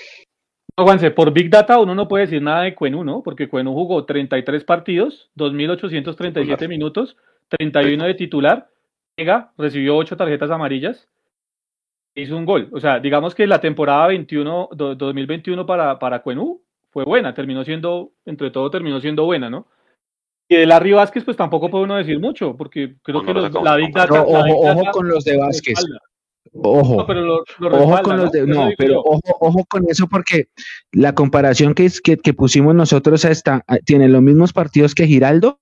Juanse, 0.84 1.12
por 1.12 1.32
Big 1.32 1.50
Data 1.50 1.80
uno 1.80 1.96
no 1.96 2.08
puede 2.08 2.26
decir 2.26 2.42
nada 2.42 2.64
de 2.64 2.76
Cuenú, 2.76 3.04
¿no? 3.04 3.22
Porque 3.24 3.48
Cuenú 3.48 3.74
jugó 3.74 4.06
33 4.06 4.64
partidos, 4.64 5.30
2.837 5.38 6.68
minutos, 6.68 7.18
31 7.50 8.06
de 8.06 8.14
titular, 8.14 8.70
llega, 9.18 9.52
recibió 9.58 9.98
8 9.98 10.18
tarjetas 10.18 10.52
amarillas, 10.52 11.08
hizo 12.16 12.38
un 12.38 12.46
gol. 12.46 12.70
O 12.72 12.80
sea, 12.80 13.00
digamos 13.00 13.36
que 13.36 13.48
la 13.48 13.62
temporada 13.62 14.08
21, 14.08 14.70
2021 14.76 15.66
para, 15.66 16.00
para 16.00 16.22
Cuenú 16.22 16.62
fue 16.92 17.04
buena, 17.04 17.34
terminó 17.34 17.64
siendo, 17.64 18.12
entre 18.26 18.52
todo 18.52 18.70
terminó 18.70 19.00
siendo 19.00 19.26
buena, 19.26 19.50
¿no? 19.50 19.68
Y 20.48 20.56
de 20.56 20.66
Larry 20.66 20.94
Vázquez, 20.94 21.24
pues 21.24 21.38
tampoco 21.38 21.70
puede 21.70 21.84
uno 21.84 21.96
decir 21.96 22.20
mucho, 22.20 22.58
porque 22.58 22.96
creo 23.04 23.22
que 23.24 23.34
la 23.34 23.76
Big 23.76 23.94
Data... 23.94 24.24
ojo, 24.24 24.92
con 24.92 25.08
los 25.08 25.24
de 25.24 25.38
Vázquez. 25.38 25.86
Ojo, 26.54 26.96
ojo 26.98 28.02
con 28.04 28.18
los 28.18 28.34
no, 28.48 28.70
pero 28.78 29.02
ojo, 29.02 29.22
ojo 29.40 29.66
con 29.66 29.86
eso 29.88 30.08
porque 30.08 30.48
la 30.92 31.14
comparación 31.14 31.74
que, 31.74 31.90
que, 32.04 32.18
que 32.18 32.34
pusimos 32.34 32.74
nosotros 32.74 33.24
esta, 33.26 33.64
tiene 33.86 34.08
los 34.08 34.22
mismos 34.22 34.54
partidos 34.54 34.96
que 34.96 35.08
Giraldo. 35.08 35.60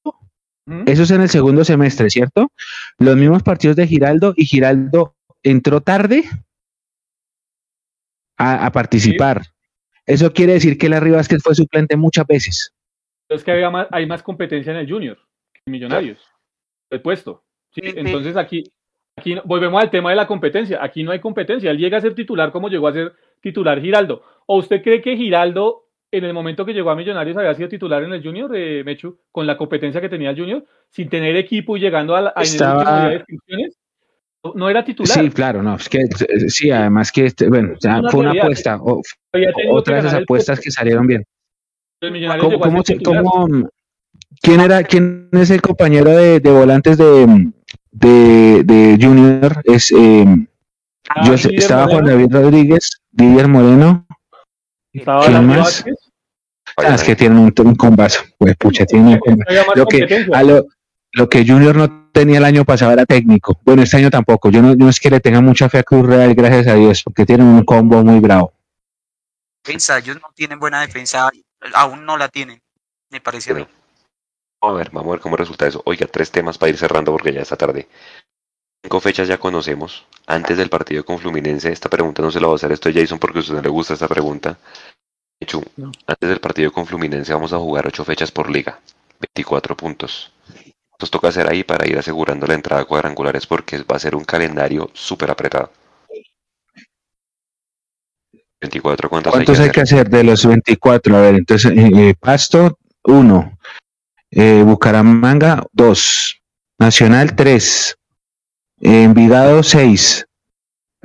Eso 0.86 1.04
es 1.04 1.12
en 1.12 1.22
el 1.22 1.30
segundo 1.30 1.64
semestre, 1.64 2.10
¿cierto? 2.10 2.52
Los 2.98 3.16
mismos 3.16 3.42
partidos 3.42 3.78
de 3.78 3.88
Giraldo 3.88 4.34
y 4.36 4.46
Giraldo 4.46 5.16
entró 5.42 5.80
tarde 5.80 6.26
a, 8.38 8.70
participar. 8.72 9.44
Eso 10.06 10.34
quiere 10.34 10.54
decir 10.54 10.78
que 10.78 10.90
Larry 10.90 11.12
Vázquez 11.12 11.42
fue 11.42 11.56
suplente 11.56 11.96
muchas 11.96 12.28
veces. 12.28 12.74
Es 13.30 13.44
que 13.44 13.52
había 13.52 13.70
más, 13.70 13.88
hay 13.92 14.06
más 14.06 14.24
competencia 14.24 14.72
en 14.72 14.80
el 14.80 14.92
Junior, 14.92 15.18
en 15.66 15.72
Millonarios, 15.72 16.20
el 16.90 17.02
puesto. 17.02 17.44
Sí, 17.72 17.82
entonces 17.84 18.36
aquí, 18.38 18.64
Aquí 19.18 19.36
volvemos 19.46 19.82
al 19.82 19.90
tema 19.90 20.12
de 20.12 20.16
la 20.16 20.28
competencia. 20.28 20.80
Aquí 20.82 21.04
no 21.04 21.12
hay 21.12 21.20
competencia. 21.20 21.72
Él 21.72 21.78
llega 21.80 21.98
a 21.98 22.02
ser 22.02 22.14
titular 22.14 22.52
como 22.52 22.70
llegó 22.70 22.88
a 22.88 22.94
ser 22.94 23.14
titular 23.42 23.82
Giraldo. 23.82 24.22
¿O 24.46 24.58
usted 24.60 24.84
cree 24.84 25.02
que 25.02 25.18
Giraldo, 25.18 25.88
en 26.12 26.24
el 26.24 26.34
momento 26.34 26.64
que 26.66 26.74
llegó 26.74 26.92
a 26.92 26.96
Millonarios, 26.96 27.36
había 27.36 27.56
sido 27.56 27.68
titular 27.68 28.04
en 28.04 28.14
el 28.14 28.24
Junior, 28.24 28.50
de 28.50 28.84
Mechu, 28.86 29.18
con 29.32 29.48
la 29.48 29.58
competencia 29.58 30.00
que 30.00 30.10
tenía 30.10 30.30
el 30.30 30.40
Junior, 30.40 30.64
sin 30.92 31.10
tener 31.10 31.36
equipo 31.36 31.76
y 31.76 31.80
llegando 31.80 32.16
a, 32.16 32.32
a 32.36 32.42
Estaba... 32.44 33.10
de 33.10 33.24
No 34.54 34.70
era 34.70 34.86
titular. 34.86 35.18
Sí, 35.18 35.32
claro, 35.32 35.64
no. 35.64 35.78
Es 35.78 35.90
que, 35.90 36.06
sí, 36.48 36.70
además 36.70 37.12
que, 37.12 37.26
este, 37.26 37.50
bueno, 37.50 37.74
fue 38.12 38.20
una 38.20 38.32
apuesta. 38.40 38.78
O, 38.80 39.02
otra 39.72 39.96
de 39.96 40.00
esas 40.02 40.14
apuestas 40.14 40.60
que 40.60 40.70
salieron 40.70 41.08
bien. 41.08 41.24
¿Cómo, 42.40 42.60
cómo, 42.60 42.84
cómo, 43.04 43.70
¿quién, 44.40 44.60
era, 44.60 44.84
¿Quién 44.84 45.30
es 45.32 45.50
el 45.50 45.64
compañero 45.64 46.12
de, 46.12 46.40
de 46.40 46.52
volantes 46.52 47.00
de, 47.00 47.52
de, 48.00 48.64
de 48.64 48.98
Junior 49.02 49.62
es 49.64 49.92
eh, 49.92 50.26
ah, 51.10 51.26
yo 51.26 51.34
estaba 51.34 51.88
Juan 51.88 52.06
David 52.06 52.32
Rodríguez, 52.32 53.02
Didier 53.12 53.48
Moreno. 53.48 54.06
¿Quién 54.92 55.48
más? 55.48 55.86
Ah, 56.78 56.94
es 56.94 57.04
que 57.04 57.16
tienen 57.16 57.40
un, 57.40 57.54
un 57.58 57.76
combazo, 57.76 58.22
pues 58.38 58.56
pucha, 58.56 58.86
tienen 58.86 59.20
un 59.26 59.44
Lo 59.76 59.86
que, 59.88 60.28
a 60.32 60.44
lo, 60.44 60.68
lo, 61.14 61.28
que 61.28 61.46
Junior 61.46 61.76
no 61.76 62.12
tenía 62.12 62.38
el 62.38 62.46
año 62.46 62.66
pasado 62.66 62.92
era 62.92 63.06
técnico. 63.06 63.60
Bueno, 63.64 63.82
este 63.82 63.98
año 63.98 64.12
tampoco. 64.12 64.52
Yo 64.52 64.62
no, 64.62 64.76
no 64.76 64.90
es 64.90 65.00
que 65.00 65.10
le 65.10 65.20
tenga 65.20 65.42
mucha 65.42 65.70
fe 65.70 65.80
a 65.80 65.84
Cruz 65.84 66.06
Real, 66.06 66.36
gracias 66.36 66.68
a 66.68 66.76
Dios, 66.76 67.02
porque 67.04 67.26
tienen 67.26 67.48
un 67.48 67.64
combo 67.64 68.04
muy 68.04 68.20
bravo. 68.20 68.54
Defensa, 69.64 69.98
ellos 69.98 70.18
no 70.22 70.30
tienen 70.36 70.60
buena 70.60 70.82
defensa, 70.82 71.30
aún 71.74 72.06
no 72.06 72.16
la 72.16 72.30
tienen, 72.30 72.62
me 73.10 73.22
parece 73.22 73.52
a 73.52 73.56
mí. 73.56 73.68
A 74.68 74.74
ver, 74.74 74.90
vamos 74.92 75.10
a 75.10 75.12
ver 75.14 75.22
cómo 75.22 75.38
resulta 75.38 75.66
eso. 75.66 75.82
Oiga, 75.86 76.08
tres 76.08 76.30
temas 76.30 76.58
para 76.58 76.70
ir 76.70 76.78
cerrando 76.78 77.12
porque 77.12 77.32
ya 77.32 77.42
esta 77.42 77.56
tarde. 77.56 77.88
Cinco 78.84 79.00
fechas 79.00 79.28
ya 79.28 79.38
conocemos. 79.38 80.06
Antes 80.26 80.58
del 80.58 80.70
partido 80.70 81.06
con 81.06 81.20
Fluminense, 81.20 81.72
esta 81.72 81.90
pregunta 81.90 82.22
no 82.22 82.32
se 82.32 82.40
la 82.40 82.48
va 82.48 82.54
a 82.54 82.56
hacer 82.58 82.72
esto 82.72 82.90
Jason 82.94 83.18
porque 83.18 83.40
a 83.40 83.42
usted 83.42 83.54
no 83.56 83.62
le 83.62 83.70
gusta 83.70 83.94
esta 83.94 84.08
pregunta. 84.08 84.58
Hecho, 85.40 85.62
antes 86.06 86.30
del 86.30 86.40
partido 86.40 86.72
con 86.72 86.86
Fluminense 86.86 87.34
vamos 87.34 87.54
a 87.54 87.58
jugar 87.58 87.88
ocho 87.88 88.04
fechas 88.04 88.32
por 88.32 88.50
liga. 88.50 88.80
24 89.20 89.76
puntos. 89.76 90.32
Nos 91.00 91.12
toca 91.12 91.30
hacer 91.30 91.50
ahí 91.50 91.64
para 91.64 91.88
ir 91.88 91.98
asegurando 91.98 92.48
la 92.48 92.56
entrada 92.56 92.82
a 92.82 92.86
cuadrangulares 92.86 93.46
porque 93.46 93.84
va 93.84 93.96
a 93.96 94.00
ser 94.00 94.16
un 94.16 94.26
calendario 94.26 94.90
súper 94.94 95.32
apretado. 95.32 95.72
24, 98.60 99.10
¿cuántos, 99.10 99.34
¿Cuántos 99.34 99.60
hay, 99.60 99.70
que, 99.70 99.82
hacer? 99.82 100.10
de 100.10 100.24
los 100.24 100.44
24? 100.46 101.16
A 101.16 101.22
ver, 101.22 101.36
entonces, 101.36 101.72
eh, 101.72 101.92
eh, 101.96 102.16
Pasto, 102.20 102.80
uno. 103.04 103.58
Eh, 104.40 104.62
Bucaramanga 104.64 105.66
2, 105.72 106.42
Nacional 106.78 107.36
3, 107.36 107.98
Envigado 108.82 109.64
6, 109.64 110.28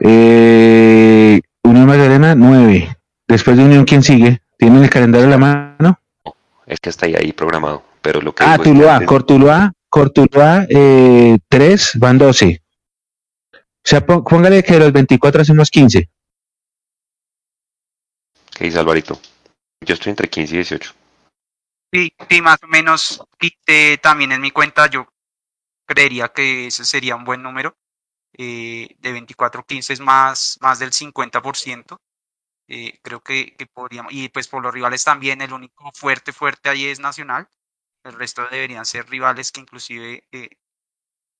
eh, 0.00 1.40
Unión 1.62 1.86
Magdalena 1.86 2.34
9. 2.34 2.94
Después 3.26 3.56
de 3.56 3.64
Unión, 3.64 3.86
¿quién 3.86 4.02
sigue? 4.02 4.42
¿Tienen 4.58 4.84
el 4.84 4.90
calendario 4.90 5.24
en 5.24 5.30
la 5.30 5.38
mano? 5.38 5.98
Es 6.66 6.78
que 6.78 6.90
está 6.90 7.06
ahí, 7.06 7.32
programado. 7.32 7.82
Pero 8.02 8.20
lo 8.20 8.34
que 8.34 8.44
ah, 8.44 8.58
Tuluá, 8.58 9.02
Cortuluá, 9.06 9.72
Cortuluá 9.88 10.66
eh, 10.68 11.38
3, 11.48 11.92
van 11.94 12.18
12. 12.18 12.62
O 13.54 13.58
sea, 13.82 14.04
póngale 14.04 14.62
que 14.62 14.74
de 14.74 14.78
los 14.78 14.92
24 14.92 15.40
hacemos 15.40 15.70
15. 15.70 16.06
¿Qué 18.58 18.64
dice 18.66 18.78
Alvarito? 18.78 19.18
Yo 19.80 19.94
estoy 19.94 20.10
entre 20.10 20.28
15 20.28 20.52
y 20.52 20.56
18. 20.58 20.92
Sí, 21.92 22.14
sí, 22.28 22.40
más 22.40 22.58
o 22.62 22.66
menos. 22.68 23.22
Y 23.40 23.50
también 23.98 24.32
en 24.32 24.40
mi 24.40 24.50
cuenta 24.50 24.86
yo 24.88 25.06
creería 25.86 26.30
que 26.32 26.68
ese 26.68 26.84
sería 26.84 27.16
un 27.16 27.24
buen 27.24 27.42
número. 27.42 27.76
Eh, 28.38 28.96
de 29.00 29.12
24-15 29.12 29.94
es 29.94 30.00
más, 30.00 30.58
más 30.62 30.78
del 30.80 30.92
50%. 30.92 32.00
Eh, 32.68 33.00
creo 33.02 33.22
que, 33.22 33.56
que, 33.56 33.66
podríamos, 33.66 34.12
y 34.14 34.28
pues 34.30 34.48
por 34.48 34.62
los 34.62 34.74
rivales 34.74 35.04
también, 35.04 35.42
el 35.42 35.52
único 35.54 35.90
fuerte, 35.94 36.32
fuerte 36.32 36.70
ahí 36.70 36.86
es 36.86 37.00
Nacional. 37.00 37.48
El 38.04 38.14
resto 38.14 38.46
deberían 38.50 38.86
ser 38.86 39.08
rivales 39.10 39.52
que 39.52 39.60
inclusive 39.62 40.26
eh, 40.32 40.50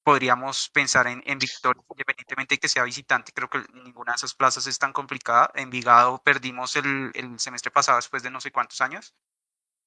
podríamos 0.05 0.69
pensar 0.71 1.07
en, 1.09 1.23
en 1.27 1.39
victoria, 1.39 1.83
independientemente 1.91 2.55
de 2.57 2.59
que 2.61 2.69
sea 2.69 2.85
visitante. 2.85 3.33
Creo 3.33 3.49
que 3.51 3.65
ninguna 3.75 4.13
de 4.13 4.17
esas 4.17 4.35
plazas 4.35 4.67
es 4.67 4.79
tan 4.79 4.93
complicada. 4.93 5.51
En 5.55 5.71
Vigado 5.71 6.23
perdimos 6.25 6.77
el, 6.77 7.11
el 7.15 7.39
semestre 7.41 7.71
pasado 7.71 7.99
después 7.99 8.23
de 8.23 8.31
no 8.31 8.41
sé 8.41 8.51
cuántos 8.53 8.81
años. 8.81 9.15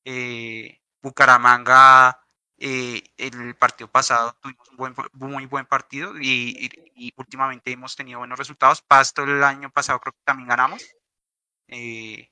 Eh, 0.06 0.80
Bucaramanga 1.02 2.22
Eh, 2.58 3.04
el 3.18 3.54
partido 3.56 3.92
pasado 3.92 4.38
tuvimos 4.40 4.70
un 4.70 4.78
buen, 4.78 4.96
muy 5.12 5.46
buen 5.46 5.66
partido 5.66 6.14
y, 6.18 6.70
últimamente 7.18 7.74
hemos 7.74 7.98
tenido 7.98 8.20
buenos 8.20 8.40
resultados. 8.40 8.82
Pasto 8.82 9.24
el 9.24 9.44
año 9.44 9.70
pasado 9.70 10.00
creo 10.00 10.14
que 10.14 10.22
también 10.24 10.48
ganamos. 10.48 10.82
Eh, 11.68 12.32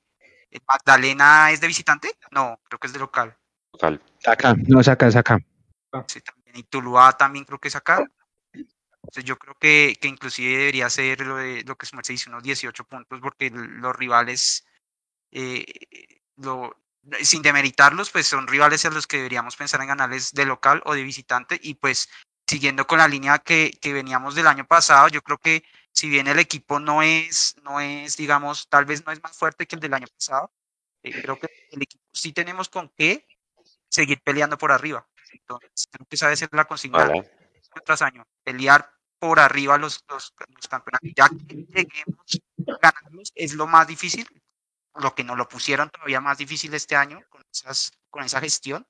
¿Magdalena 0.65 1.51
es 1.51 1.59
de 1.59 1.67
visitante? 1.67 2.11
No, 2.31 2.57
creo 2.63 2.79
que 2.79 2.87
es 2.87 2.93
de 2.93 2.99
local. 2.99 3.37
Local. 3.73 4.01
Acá, 4.25 4.55
no 4.67 4.79
es 4.79 4.87
acá, 4.87 5.07
es 5.07 5.15
acá. 5.17 5.37
Sí, 6.07 6.21
también. 6.21 6.55
Y 6.55 6.63
Tuluá 6.63 7.11
también 7.17 7.43
creo 7.43 7.59
que 7.59 7.67
es 7.67 7.75
acá. 7.75 8.05
Entonces 8.53 9.25
yo 9.25 9.37
creo 9.37 9.55
que, 9.55 9.97
que 9.99 10.07
inclusive 10.07 10.57
debería 10.57 10.89
ser 10.89 11.19
lo, 11.21 11.35
de, 11.35 11.63
lo 11.63 11.75
que 11.75 11.85
se 11.85 12.13
dice, 12.13 12.29
unos 12.29 12.43
18 12.43 12.85
puntos, 12.85 13.19
porque 13.19 13.49
los 13.49 13.93
rivales, 13.95 14.65
eh, 15.31 15.65
lo, 16.37 16.82
sin 17.21 17.41
demeritarlos, 17.41 18.11
pues 18.11 18.27
son 18.27 18.47
rivales 18.47 18.85
a 18.85 18.89
los 18.89 19.07
que 19.07 19.17
deberíamos 19.17 19.55
pensar 19.55 19.81
en 19.81 19.88
ganarles 19.88 20.31
de 20.31 20.45
local 20.45 20.81
o 20.85 20.93
de 20.93 21.03
visitante. 21.03 21.59
Y 21.61 21.75
pues 21.75 22.09
siguiendo 22.47 22.88
con 22.88 22.99
la 22.99 23.07
línea 23.07 23.39
que, 23.39 23.71
que 23.81 23.93
veníamos 23.93 24.35
del 24.35 24.47
año 24.47 24.65
pasado, 24.65 25.07
yo 25.07 25.21
creo 25.21 25.38
que 25.38 25.63
si 25.91 26.09
bien 26.09 26.27
el 26.27 26.39
equipo 26.39 26.80
no 26.80 27.03
es, 27.03 27.55
no 27.63 27.80
es, 27.80 28.17
digamos, 28.17 28.67
tal 28.67 28.85
vez 28.85 29.05
no 29.05 29.11
es 29.11 29.21
más 29.21 29.38
fuerte 29.38 29.67
que 29.67 29.75
el 29.75 29.81
del 29.81 29.93
año 29.93 30.07
pasado, 30.07 30.51
eh, 31.03 31.21
creo 31.21 31.38
que 31.39 31.47
el 31.71 31.81
equipo 31.81 32.03
sí 32.11 32.34
tenemos 32.34 32.69
con 32.69 32.89
qué 32.89 33.27
seguir 33.89 34.21
peleando 34.21 34.57
por 34.57 34.71
arriba. 34.71 35.07
Entonces, 35.31 35.88
creo 35.91 36.05
que 36.07 36.15
esa 36.15 36.27
debe 36.27 36.38
ser 36.38 36.49
la 36.51 36.65
consigna 36.65 37.11
tras 37.85 38.01
año, 38.01 38.25
pelear 38.43 38.91
por 39.19 39.39
arriba 39.39 39.77
los, 39.77 40.03
los, 40.09 40.34
campeonatos. 40.69 41.11
Ya 41.15 41.30
que 41.30 41.55
lleguemos 41.55 42.41
a 42.67 42.91
ganarlos 42.91 43.31
es 43.35 43.53
lo 43.53 43.67
más 43.67 43.88
difícil, 43.88 44.27
lo 45.02 45.15
que 45.15 45.24
nos 45.24 45.38
lo 45.38 45.48
pusieron 45.48 45.90
todavía 45.90 46.22
más 46.22 46.38
difícil 46.38 46.74
este 46.74 46.95
año 46.95 47.22
con, 47.30 47.41
esas, 47.52 47.91
con 48.10 48.24
esa 48.24 48.40
gestión, 48.40 48.86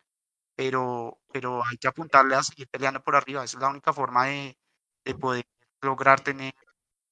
pero, 0.56 1.20
pero 1.32 1.64
hay 1.66 1.78
que 1.78 1.88
apuntarle 1.88 2.36
a 2.36 2.44
seguir 2.44 2.68
peleando 2.68 3.02
por 3.02 3.16
arriba. 3.16 3.44
Esa 3.44 3.58
es 3.58 3.62
la 3.62 3.70
única 3.70 3.94
forma 3.94 4.26
de, 4.26 4.58
de 5.06 5.16
poder 5.16 5.46
lograr 5.82 6.22
tener 6.22 6.54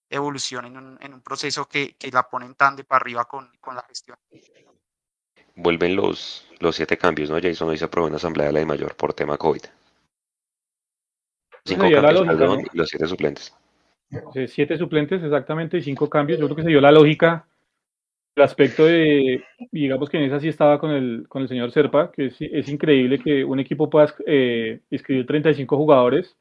evolución 0.10 0.66
en 0.66 0.78
un, 0.78 0.98
en 1.02 1.14
un 1.14 1.22
proceso 1.22 1.66
que, 1.66 1.96
que, 1.96 2.12
la 2.12 2.24
ponen 2.24 2.56
tan 2.56 2.76
de 2.76 2.84
para 2.84 3.02
arriba 3.02 3.26
con, 3.26 3.50
con 3.60 3.76
la 3.76 3.84
gestión. 3.84 4.18
Vuelven 5.56 5.96
los, 5.96 6.48
los 6.60 6.76
siete 6.76 6.98
cambios, 6.98 7.30
¿no? 7.30 7.40
Jason 7.42 7.70
hoy 7.70 7.78
se 7.78 7.86
aprobó 7.86 8.08
en 8.08 8.16
Asamblea 8.16 8.48
de 8.48 8.54
la 8.54 8.60
de 8.60 8.66
Mayor 8.66 8.96
por 8.96 9.14
tema 9.14 9.38
COVID. 9.38 9.62
Cinco 11.64 11.90
cambios, 11.90 12.68
y 12.74 12.78
los 12.78 12.90
siete 12.90 13.08
suplentes. 13.08 13.56
siete 14.48 14.78
suplentes 14.78 15.24
exactamente 15.24 15.78
y 15.78 15.84
cinco 15.84 16.10
cambios. 16.10 16.40
Yo 16.40 16.48
creo 16.48 16.56
que 16.56 16.64
se 16.64 16.70
dio 16.70 16.82
la 16.82 16.92
lógica, 16.92 17.48
el 18.36 18.44
aspecto 18.44 18.86
de, 18.86 19.44
digamos 19.72 20.10
que 20.10 20.18
en 20.18 20.24
esa 20.24 20.40
sí 20.40 20.48
estaba 20.48 20.80
con 20.80 20.92
el, 20.92 21.26
con 21.28 21.42
el 21.42 21.48
señor 21.48 21.72
Serpa, 21.72 22.12
que 22.12 22.28
es, 22.28 22.38
es 22.40 22.70
increíble 22.70 23.20
que 23.20 23.44
un 23.44 23.60
equipo 23.60 23.90
pueda 23.90 24.14
eh, 24.26 24.82
inscribir 24.90 25.26
35 25.26 25.78
jugadores, 25.78 26.38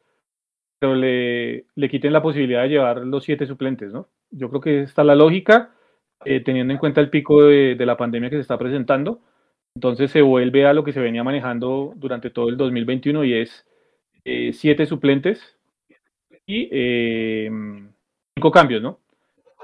pero 0.78 0.94
le, 0.94 1.66
le, 1.74 1.90
quiten 1.90 2.12
la 2.12 2.22
posibilidad 2.22 2.62
de 2.62 2.68
llevar 2.70 2.98
los 2.98 3.24
siete 3.24 3.46
suplentes, 3.46 3.92
¿no? 3.92 4.08
Yo 4.30 4.48
creo 4.48 4.60
que 4.60 4.82
está 4.82 5.04
la 5.04 5.14
lógica, 5.14 5.72
eh, 6.24 6.40
teniendo 6.40 6.72
en 6.72 6.78
cuenta 6.78 7.00
el 7.00 7.10
pico 7.10 7.42
de, 7.44 7.74
de 7.74 7.86
la 7.86 7.96
pandemia 7.96 8.30
que 8.30 8.36
se 8.36 8.42
está 8.42 8.58
presentando. 8.58 9.20
Entonces 9.74 10.10
se 10.10 10.22
vuelve 10.22 10.66
a 10.66 10.72
lo 10.72 10.84
que 10.84 10.92
se 10.92 11.00
venía 11.00 11.24
manejando 11.24 11.92
durante 11.96 12.30
todo 12.30 12.48
el 12.48 12.56
2021 12.56 13.24
y 13.24 13.34
es 13.34 13.66
eh, 14.24 14.52
siete 14.52 14.86
suplentes 14.86 15.58
y 16.46 16.68
eh, 16.70 17.50
cinco 18.36 18.50
cambios, 18.50 18.82
¿no? 18.82 18.98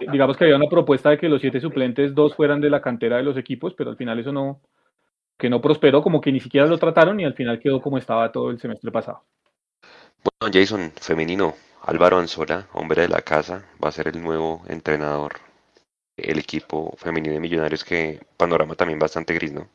Digamos 0.00 0.36
que 0.36 0.44
había 0.44 0.56
una 0.56 0.68
propuesta 0.68 1.10
de 1.10 1.18
que 1.18 1.28
los 1.28 1.40
siete 1.40 1.60
suplentes, 1.60 2.14
dos 2.14 2.34
fueran 2.34 2.60
de 2.60 2.70
la 2.70 2.82
cantera 2.82 3.16
de 3.16 3.22
los 3.22 3.36
equipos, 3.36 3.74
pero 3.74 3.90
al 3.90 3.96
final 3.96 4.18
eso 4.18 4.32
no, 4.32 4.60
que 5.38 5.48
no 5.48 5.60
prosperó, 5.60 6.02
como 6.02 6.20
que 6.20 6.32
ni 6.32 6.40
siquiera 6.40 6.66
lo 6.66 6.78
trataron 6.78 7.18
y 7.20 7.24
al 7.24 7.34
final 7.34 7.60
quedó 7.60 7.80
como 7.80 7.98
estaba 7.98 8.30
todo 8.30 8.50
el 8.50 8.58
semestre 8.58 8.90
pasado. 8.90 9.22
Bueno, 10.22 10.52
Jason, 10.52 10.92
femenino, 11.00 11.54
Álvaro 11.82 12.18
Anzola, 12.18 12.66
hombre 12.74 13.02
de 13.02 13.08
la 13.08 13.22
casa, 13.22 13.64
va 13.82 13.88
a 13.88 13.92
ser 13.92 14.08
el 14.08 14.22
nuevo 14.22 14.62
entrenador. 14.68 15.34
El 16.16 16.38
equipo 16.38 16.94
femenino 16.96 17.34
de 17.34 17.40
Millonarios, 17.40 17.84
que 17.84 18.20
panorama 18.36 18.74
también 18.74 18.98
bastante 18.98 19.34
gris, 19.34 19.52
¿no? 19.52 19.68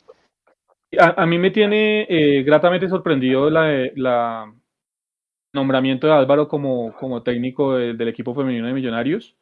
A, 0.99 1.25
mí 1.25 1.37
me 1.37 1.51
tiene 1.51 2.05
eh, 2.09 2.43
gratamente 2.43 2.89
sorprendido 2.89 3.49
la, 3.49 3.89
la, 3.95 4.53
nombramiento 5.53 6.07
de 6.07 6.13
Álvaro 6.13 6.47
como, 6.47 6.93
como 6.93 7.23
técnico 7.23 7.75
del 7.75 8.07
equipo 8.07 8.33
femenino 8.33 8.67
de 8.67 8.73
Millonarios, 8.73 9.35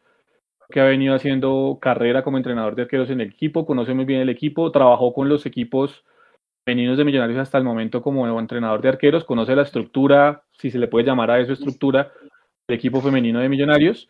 que 0.69 0.79
ha 0.79 0.85
venido 0.85 1.15
haciendo 1.15 1.79
carrera 1.81 2.23
como 2.23 2.37
entrenador 2.37 2.75
de 2.75 2.83
arqueros 2.83 3.09
en 3.09 3.21
el 3.21 3.29
equipo, 3.29 3.65
conoce 3.65 3.93
muy 3.93 4.05
bien 4.05 4.21
el 4.21 4.29
equipo, 4.29 4.71
trabajó 4.71 5.13
con 5.13 5.27
los 5.27 5.45
equipos 5.45 6.03
femeninos 6.65 6.97
de 6.97 7.05
Millonarios 7.05 7.39
hasta 7.39 7.57
el 7.57 7.63
momento 7.63 8.01
como 8.01 8.39
entrenador 8.39 8.81
de 8.81 8.89
arqueros, 8.89 9.25
conoce 9.25 9.55
la 9.55 9.63
estructura, 9.63 10.43
si 10.51 10.69
se 10.69 10.77
le 10.77 10.87
puede 10.87 11.05
llamar 11.05 11.31
a 11.31 11.39
eso 11.39 11.53
estructura, 11.53 12.11
del 12.67 12.77
equipo 12.77 13.01
femenino 13.01 13.39
de 13.39 13.49
Millonarios. 13.49 14.09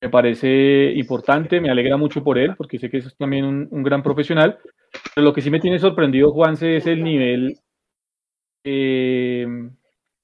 Me 0.00 0.08
parece 0.08 0.92
importante, 0.96 1.60
me 1.60 1.70
alegra 1.70 1.98
mucho 1.98 2.24
por 2.24 2.38
él, 2.38 2.54
porque 2.56 2.78
sé 2.78 2.88
que 2.88 2.98
es 2.98 3.16
también 3.18 3.44
un, 3.44 3.82
gran 3.82 4.02
profesional. 4.02 4.58
Pero 5.14 5.26
lo 5.26 5.34
que 5.34 5.42
sí 5.42 5.50
me 5.50 5.60
tiene 5.60 5.78
sorprendido, 5.78 6.32
Juanse, 6.32 6.76
es 6.76 6.86
el 6.86 7.04
nivel 7.04 7.58
eh, 8.64 9.46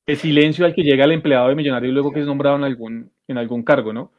el 0.06 0.16
silencio 0.16 0.64
al 0.64 0.74
que 0.74 0.82
llega 0.82 1.04
el 1.04 1.12
empleado 1.12 1.48
de 1.48 1.54
millonario 1.54 1.92
luego 1.92 2.12
que 2.12 2.20
es 2.20 2.26
nombrado 2.26 2.56
en 2.56 2.64
algún, 2.64 3.10
en 3.28 3.38
algún 3.38 3.62
cargo, 3.62 3.92
¿no? 3.92 4.12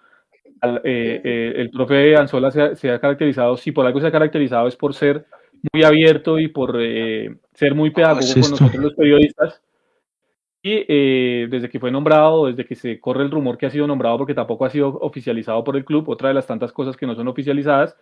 Eh, 0.62 1.22
eh, 1.24 1.54
el 1.58 1.70
profe 1.70 2.16
Anzola 2.16 2.52
se 2.52 2.92
ha, 2.92 3.00
caracterizado, 3.00 3.58
si 3.58 3.72
por 3.72 3.86
algo 3.86 4.00
se 4.00 4.08
ha 4.08 4.12
caracterizado 4.12 4.68
es 4.68 4.76
por 4.76 4.94
ser 4.94 5.26
muy 5.74 5.84
abierto 5.84 6.40
y 6.40 6.48
por 6.48 6.78
eh, 6.80 7.36
ser 7.54 7.76
muy 7.76 7.92
pedagógico 7.92 8.42
con 8.42 8.52
nosotros 8.52 8.84
los 8.84 8.94
periodistas. 8.94 9.62
Y 10.64 10.84
desde 11.48 11.70
que 11.70 11.80
fue 11.80 11.92
nombrado, 11.92 12.48
desde 12.48 12.66
que 12.66 12.76
se 12.76 13.00
corre 13.00 13.24
el 13.24 13.32
rumor 13.32 13.58
que 13.58 13.68
ha 13.68 13.70
sido 13.70 13.88
nombrado, 13.88 14.18
porque 14.18 14.34
tampoco 14.34 14.66
ha 14.66 14.70
sido 14.70 14.90
oficializado 15.00 15.64
por 15.64 15.78
el 15.78 15.86
club, 15.86 16.10
otra 16.10 16.28
de 16.28 16.34
las 16.34 16.48
tantas 16.48 16.74
cosas 16.74 16.98
que 16.98 17.08
no 17.08 17.16
son 17.16 17.30
oficializadas, 17.30 17.96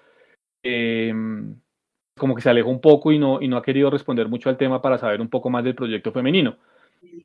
como 2.17 2.33
que 2.33 2.41
se 2.41 2.49
alejó 2.49 2.69
un 2.69 2.81
poco 2.81 3.11
y 3.11 3.19
no, 3.19 3.39
y 3.39 3.47
no 3.47 3.57
ha 3.57 3.61
querido 3.61 3.91
responder 3.91 4.29
mucho 4.29 4.49
al 4.49 4.57
tema 4.57 4.81
para 4.81 4.97
saber 4.97 5.21
un 5.21 5.29
poco 5.29 5.51
más 5.51 5.63
del 5.63 5.75
proyecto 5.75 6.11
femenino 6.11 6.57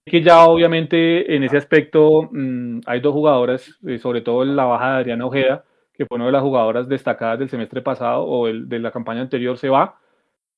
que 0.04 0.22
ya 0.22 0.44
obviamente 0.46 1.34
en 1.34 1.42
ese 1.42 1.56
aspecto 1.56 2.28
mm, 2.30 2.80
hay 2.86 3.00
dos 3.00 3.12
jugadoras, 3.12 3.78
eh, 3.86 3.98
sobre 3.98 4.20
todo 4.20 4.44
la 4.44 4.64
baja 4.64 4.92
de 4.92 5.00
Adriana 5.00 5.26
Ojeda, 5.26 5.64
que 5.94 6.06
fue 6.06 6.16
una 6.16 6.26
de 6.26 6.32
las 6.32 6.42
jugadoras 6.42 6.88
destacadas 6.88 7.38
del 7.38 7.50
semestre 7.50 7.82
pasado 7.82 8.24
o 8.24 8.48
el, 8.48 8.68
de 8.68 8.78
la 8.78 8.90
campaña 8.90 9.20
anterior, 9.20 9.58
se 9.58 9.68
va, 9.68 9.98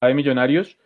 a 0.01 0.09
de 0.09 0.15
Millonarios. 0.15 0.79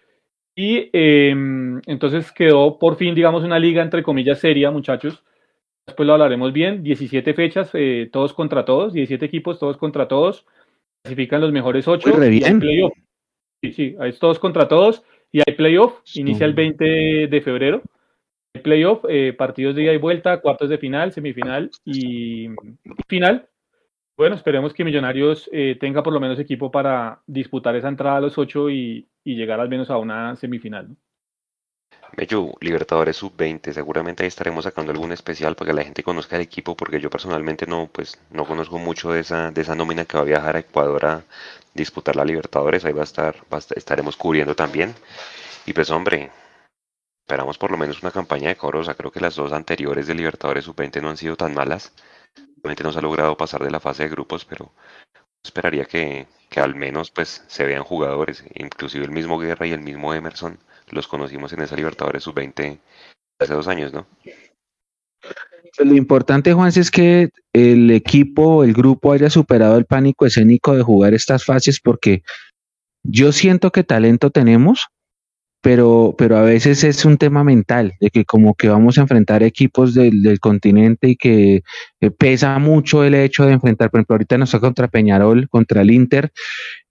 Y 0.54 0.88
em, 0.92 1.80
entonces 1.86 2.32
quedó 2.32 2.78
por 2.78 2.96
fin, 2.96 3.14
digamos, 3.14 3.44
una 3.44 3.58
liga 3.58 3.82
entre 3.82 4.02
comillas 4.02 4.38
seria, 4.38 4.70
muchachos. 4.70 5.22
Después 5.86 6.06
lo 6.06 6.14
hablaremos 6.14 6.52
bien. 6.52 6.82
17 6.82 7.34
fechas, 7.34 7.70
eh, 7.74 8.08
todos 8.10 8.32
contra 8.32 8.64
todos, 8.64 8.94
17 8.94 9.26
equipos, 9.26 9.58
todos 9.58 9.76
contra 9.76 10.08
todos. 10.08 10.46
Clasifican 11.02 11.42
los 11.42 11.52
mejores 11.52 11.86
8. 11.86 12.10
Sí, 13.62 13.72
sí, 13.72 13.96
es 14.00 14.18
todos 14.18 14.38
contra 14.38 14.66
todos. 14.66 15.02
Y 15.30 15.40
hay 15.46 15.54
playoff, 15.54 16.00
inicia 16.14 16.46
el 16.46 16.54
20 16.54 17.28
de 17.28 17.40
febrero 17.42 17.82
playoff, 18.62 19.04
eh, 19.08 19.32
partidos 19.32 19.74
de 19.74 19.82
ida 19.82 19.92
y 19.92 19.98
vuelta, 19.98 20.40
cuartos 20.40 20.68
de 20.68 20.78
final, 20.78 21.12
semifinal 21.12 21.70
y 21.84 22.48
final. 23.08 23.48
Bueno, 24.16 24.34
esperemos 24.34 24.72
que 24.72 24.84
Millonarios 24.84 25.48
eh, 25.52 25.76
tenga 25.78 26.02
por 26.02 26.12
lo 26.12 26.20
menos 26.20 26.38
equipo 26.38 26.70
para 26.70 27.20
disputar 27.26 27.76
esa 27.76 27.88
entrada 27.88 28.16
a 28.16 28.20
los 28.20 28.38
ocho 28.38 28.70
y, 28.70 29.06
llegar 29.24 29.60
al 29.60 29.68
menos 29.68 29.90
a 29.90 29.98
una 29.98 30.36
semifinal. 30.36 30.96
Bello, 32.16 32.54
Libertadores 32.60 33.16
Sub-20, 33.16 33.72
seguramente 33.72 34.22
ahí 34.22 34.28
estaremos 34.28 34.64
sacando 34.64 34.92
algún 34.92 35.12
especial 35.12 35.54
para 35.54 35.70
que 35.70 35.76
la 35.76 35.84
gente 35.84 36.02
conozca 36.02 36.36
el 36.36 36.42
equipo, 36.42 36.76
porque 36.76 37.00
yo 37.00 37.10
personalmente 37.10 37.66
no, 37.66 37.90
pues, 37.92 38.18
no 38.30 38.46
conozco 38.46 38.78
mucho 38.78 39.12
de 39.12 39.20
esa, 39.20 39.50
de 39.50 39.60
esa 39.60 39.74
nómina 39.74 40.04
que 40.06 40.16
va 40.16 40.22
a 40.22 40.26
viajar 40.26 40.56
a 40.56 40.60
Ecuador 40.60 41.04
a 41.04 41.24
disputar 41.74 42.16
la 42.16 42.24
Libertadores, 42.24 42.84
ahí 42.84 42.92
va 42.92 43.02
a 43.02 43.04
estar, 43.04 43.36
va 43.52 43.58
estaremos 43.58 44.16
cubriendo 44.16 44.54
también. 44.54 44.94
Y 45.66 45.72
pues 45.72 45.90
hombre, 45.90 46.30
esperamos 47.26 47.58
por 47.58 47.72
lo 47.72 47.76
menos 47.76 48.04
una 48.04 48.12
campaña 48.12 48.50
de 48.50 48.56
Corosa. 48.56 48.94
Creo 48.94 49.10
que 49.10 49.18
las 49.18 49.34
dos 49.34 49.52
anteriores 49.52 50.06
de 50.06 50.14
Libertadores 50.14 50.64
Sub-20 50.64 51.02
no 51.02 51.10
han 51.10 51.16
sido 51.16 51.34
tan 51.34 51.54
malas. 51.54 51.92
Obviamente 52.60 52.84
no 52.84 52.92
se 52.92 53.00
ha 53.00 53.02
logrado 53.02 53.36
pasar 53.36 53.64
de 53.64 53.70
la 53.72 53.80
fase 53.80 54.04
de 54.04 54.10
grupos, 54.10 54.44
pero 54.44 54.70
esperaría 55.42 55.86
que, 55.86 56.28
que, 56.48 56.60
al 56.60 56.76
menos 56.76 57.10
pues 57.10 57.42
se 57.48 57.64
vean 57.64 57.82
jugadores, 57.82 58.44
inclusive 58.54 59.04
el 59.04 59.10
mismo 59.10 59.40
Guerra 59.40 59.66
y 59.66 59.72
el 59.72 59.80
mismo 59.80 60.14
Emerson, 60.14 60.60
los 60.90 61.08
conocimos 61.08 61.52
en 61.52 61.62
esa 61.62 61.74
Libertadores 61.74 62.22
Sub-20 62.22 62.78
hace 63.40 63.54
dos 63.54 63.66
años, 63.66 63.92
¿no? 63.92 64.06
Lo 65.78 65.96
importante, 65.96 66.52
Juan, 66.52 66.68
es 66.76 66.92
que 66.92 67.30
el 67.52 67.90
equipo, 67.90 68.62
el 68.62 68.72
grupo 68.72 69.12
haya 69.12 69.30
superado 69.30 69.78
el 69.78 69.84
pánico 69.84 70.26
escénico 70.26 70.76
de 70.76 70.84
jugar 70.84 71.12
estas 71.12 71.44
fases, 71.44 71.80
porque 71.80 72.22
yo 73.02 73.32
siento 73.32 73.72
que 73.72 73.82
talento 73.82 74.30
tenemos, 74.30 74.86
pero, 75.66 76.14
pero 76.16 76.36
a 76.36 76.42
veces 76.42 76.84
es 76.84 77.04
un 77.04 77.18
tema 77.18 77.42
mental, 77.42 77.94
de 78.00 78.10
que 78.10 78.24
como 78.24 78.54
que 78.54 78.68
vamos 78.68 78.98
a 78.98 79.00
enfrentar 79.00 79.42
equipos 79.42 79.94
del, 79.94 80.22
del 80.22 80.38
continente 80.38 81.08
y 81.08 81.16
que 81.16 81.62
pesa 82.18 82.56
mucho 82.60 83.02
el 83.02 83.16
hecho 83.16 83.44
de 83.44 83.54
enfrentar, 83.54 83.90
por 83.90 83.98
ejemplo, 83.98 84.14
ahorita 84.14 84.38
nos 84.38 84.50
está 84.50 84.60
contra 84.60 84.86
Peñarol, 84.86 85.48
contra 85.48 85.82
el 85.82 85.90
Inter, 85.90 86.30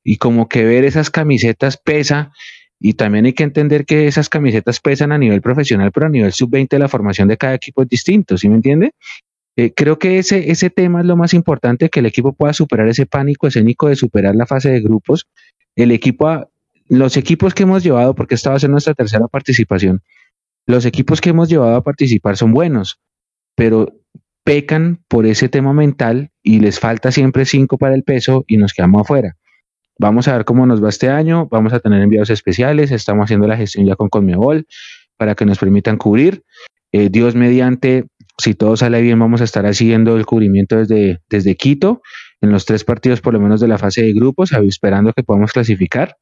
y 0.04 0.18
como 0.18 0.50
que 0.50 0.66
ver 0.66 0.84
esas 0.84 1.10
camisetas 1.10 1.78
pesa, 1.78 2.34
Y 2.78 2.96
también 2.96 3.26
hay 3.26 3.32
que 3.32 3.44
entender 3.44 3.86
que 3.86 4.08
esas 4.08 4.28
camisetas 4.28 4.82
pesan 4.82 5.14
a 5.14 5.18
nivel 5.18 5.42
profesional, 5.42 5.94
pero 5.94 6.08
a 6.08 6.10
nivel 6.10 6.34
sub-20 6.34 6.78
la 6.78 6.90
formación 6.90 7.30
de 7.30 7.38
cada 7.38 7.54
equipo 7.54 7.84
es 7.84 7.88
distinto, 7.88 8.38
¿sí 8.38 8.50
me 8.50 8.56
entiende? 8.56 8.92
Eh, 9.56 9.72
creo 9.74 9.98
que 10.00 10.18
ese, 10.18 10.52
ese 10.52 10.70
tema 10.70 11.00
es 11.00 11.06
lo 11.06 11.16
más 11.16 11.34
importante, 11.34 11.90
que 11.90 12.02
el 12.02 12.08
equipo 12.08 12.34
pueda 12.34 12.52
superar 12.52 12.90
ese 12.90 13.06
pánico 13.06 13.48
escénico 13.48 13.88
de 13.88 13.96
superar 13.96 14.36
la 14.36 14.46
fase 14.46 14.70
de 14.70 14.82
grupos. 14.82 15.28
El 15.78 15.92
equipo, 15.92 16.50
los 16.88 17.18
equipos 17.18 17.54
que 17.54 17.64
hemos 17.64 17.84
llevado, 17.84 18.16
porque 18.16 18.36
esta 18.36 18.52
va 18.52 18.58
a 18.58 18.60
ser 18.60 18.70
nuestra 18.70 18.94
tercera 18.94 19.28
participación, 19.28 20.02
los 20.68 20.86
equipos 20.86 21.22
que 21.22 21.30
hemos 21.30 21.50
llevado 21.50 21.76
a 21.76 21.84
participar 21.84 22.38
son 22.38 22.52
buenos, 22.52 23.00
pero 23.56 23.94
pecan 24.44 25.04
por 25.08 25.26
ese 25.26 25.50
tema 25.50 25.74
mental 25.74 26.32
y 26.44 26.60
les 26.60 26.80
falta 26.80 27.12
siempre 27.12 27.46
cinco 27.46 27.78
para 27.78 27.96
el 27.96 28.04
peso 28.04 28.44
y 28.48 28.58
nos 28.58 28.74
quedamos 28.74 29.02
afuera. 29.02 29.36
Vamos 29.98 30.28
a 30.28 30.36
ver 30.36 30.46
cómo 30.46 30.66
nos 30.66 30.84
va 30.84 30.90
este 30.90 31.10
año, 31.10 31.48
vamos 31.50 31.74
a 31.74 31.80
tener 31.80 32.02
enviados 32.02 32.30
especiales, 32.30 32.92
estamos 32.92 33.26
haciendo 33.26 33.48
la 33.48 33.58
gestión 33.58 33.86
ya 33.86 33.96
con 33.96 34.10
Conmebol 34.10 34.68
para 35.18 35.36
que 35.36 35.46
nos 35.46 35.58
permitan 35.58 35.98
cubrir. 35.98 36.44
Eh, 36.92 37.10
Dios 37.10 37.36
mediante, 37.36 38.06
si 38.38 38.54
todo 38.54 38.76
sale 38.76 39.02
bien, 39.02 39.18
vamos 39.20 39.42
a 39.42 39.46
estar 39.46 39.66
haciendo 39.66 40.18
el 40.18 40.26
cubrimiento 40.26 40.78
desde, 40.78 41.22
desde 41.30 41.56
Quito, 41.56 42.02
en 42.42 42.52
los 42.52 42.66
tres 42.66 42.84
partidos 42.84 43.22
por 43.22 43.34
lo 43.34 43.40
menos 43.40 43.62
de 43.62 43.68
la 43.68 43.78
fase 43.78 44.02
de 44.02 44.14
grupos, 44.14 44.52
esperando 44.52 45.14
que 45.14 45.24
podamos 45.24 45.54
clasificar 45.54 46.18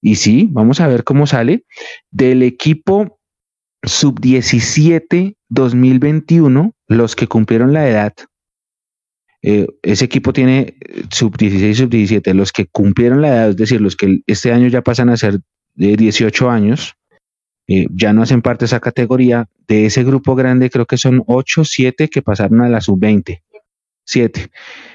y 0.00 0.16
sí, 0.16 0.48
vamos 0.50 0.80
a 0.80 0.86
ver 0.86 1.04
cómo 1.04 1.26
sale, 1.26 1.64
del 2.10 2.42
equipo 2.42 3.18
sub-17 3.82 5.36
2021, 5.48 6.72
los 6.86 7.16
que 7.16 7.26
cumplieron 7.26 7.72
la 7.72 7.88
edad. 7.88 8.14
Eh, 9.42 9.66
ese 9.82 10.04
equipo 10.04 10.32
tiene 10.32 10.76
eh, 10.80 11.04
sub-16 11.10 11.74
sub-17, 11.74 12.34
los 12.34 12.52
que 12.52 12.66
cumplieron 12.66 13.22
la 13.22 13.28
edad, 13.28 13.50
es 13.50 13.56
decir, 13.56 13.80
los 13.80 13.96
que 13.96 14.20
este 14.26 14.52
año 14.52 14.68
ya 14.68 14.82
pasan 14.82 15.10
a 15.10 15.16
ser 15.16 15.40
de 15.74 15.96
18 15.96 16.50
años, 16.50 16.94
eh, 17.68 17.86
ya 17.90 18.12
no 18.12 18.22
hacen 18.22 18.42
parte 18.42 18.60
de 18.60 18.66
esa 18.66 18.80
categoría. 18.80 19.46
De 19.68 19.86
ese 19.86 20.02
grupo 20.02 20.34
grande 20.34 20.70
creo 20.70 20.86
que 20.86 20.96
son 20.96 21.22
8 21.26 21.64
7 21.64 22.08
que 22.08 22.22
pasaron 22.22 22.62
a 22.62 22.68
la 22.68 22.80
sub-20 22.80 23.42
siete 24.08 24.50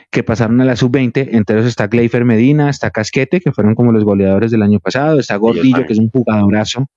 que 0.09 0.23
pasaron 0.23 0.61
a 0.61 0.65
la 0.65 0.75
sub-20. 0.75 1.29
Entre 1.31 1.55
ellos 1.55 1.67
está 1.67 1.87
Gleifer 1.87 2.23
Medina, 2.23 2.69
está 2.69 2.91
Casquete, 2.91 3.41
que 3.41 3.51
fueron 3.51 3.73
como 3.73 3.91
los 3.91 4.03
goleadores 4.03 4.51
del 4.51 4.61
año 4.61 4.79
pasado, 4.79 5.19
está 5.19 5.35
Gordillo, 5.37 5.85
que 5.85 5.93
es 5.93 5.99
un 5.99 6.09
jugadorazo. 6.09 6.87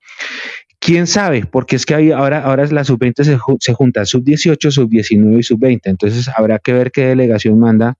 ¿Quién 0.79 1.07
sabe? 1.07 1.45
Porque 1.45 1.75
es 1.75 1.85
que 1.85 1.95
hay, 1.95 2.11
ahora, 2.11 2.43
ahora 2.43 2.65
la 2.67 2.83
sub-20 2.83 3.23
se, 3.23 3.37
se, 3.59 3.73
junta 3.73 4.05
sub-18, 4.05 4.69
sub-19 4.69 5.39
y 5.39 5.43
sub-20. 5.43 5.81
Entonces 5.85 6.29
habrá 6.29 6.59
que 6.59 6.73
ver 6.73 6.91
qué 6.91 7.07
delegación 7.07 7.59
manda 7.59 7.95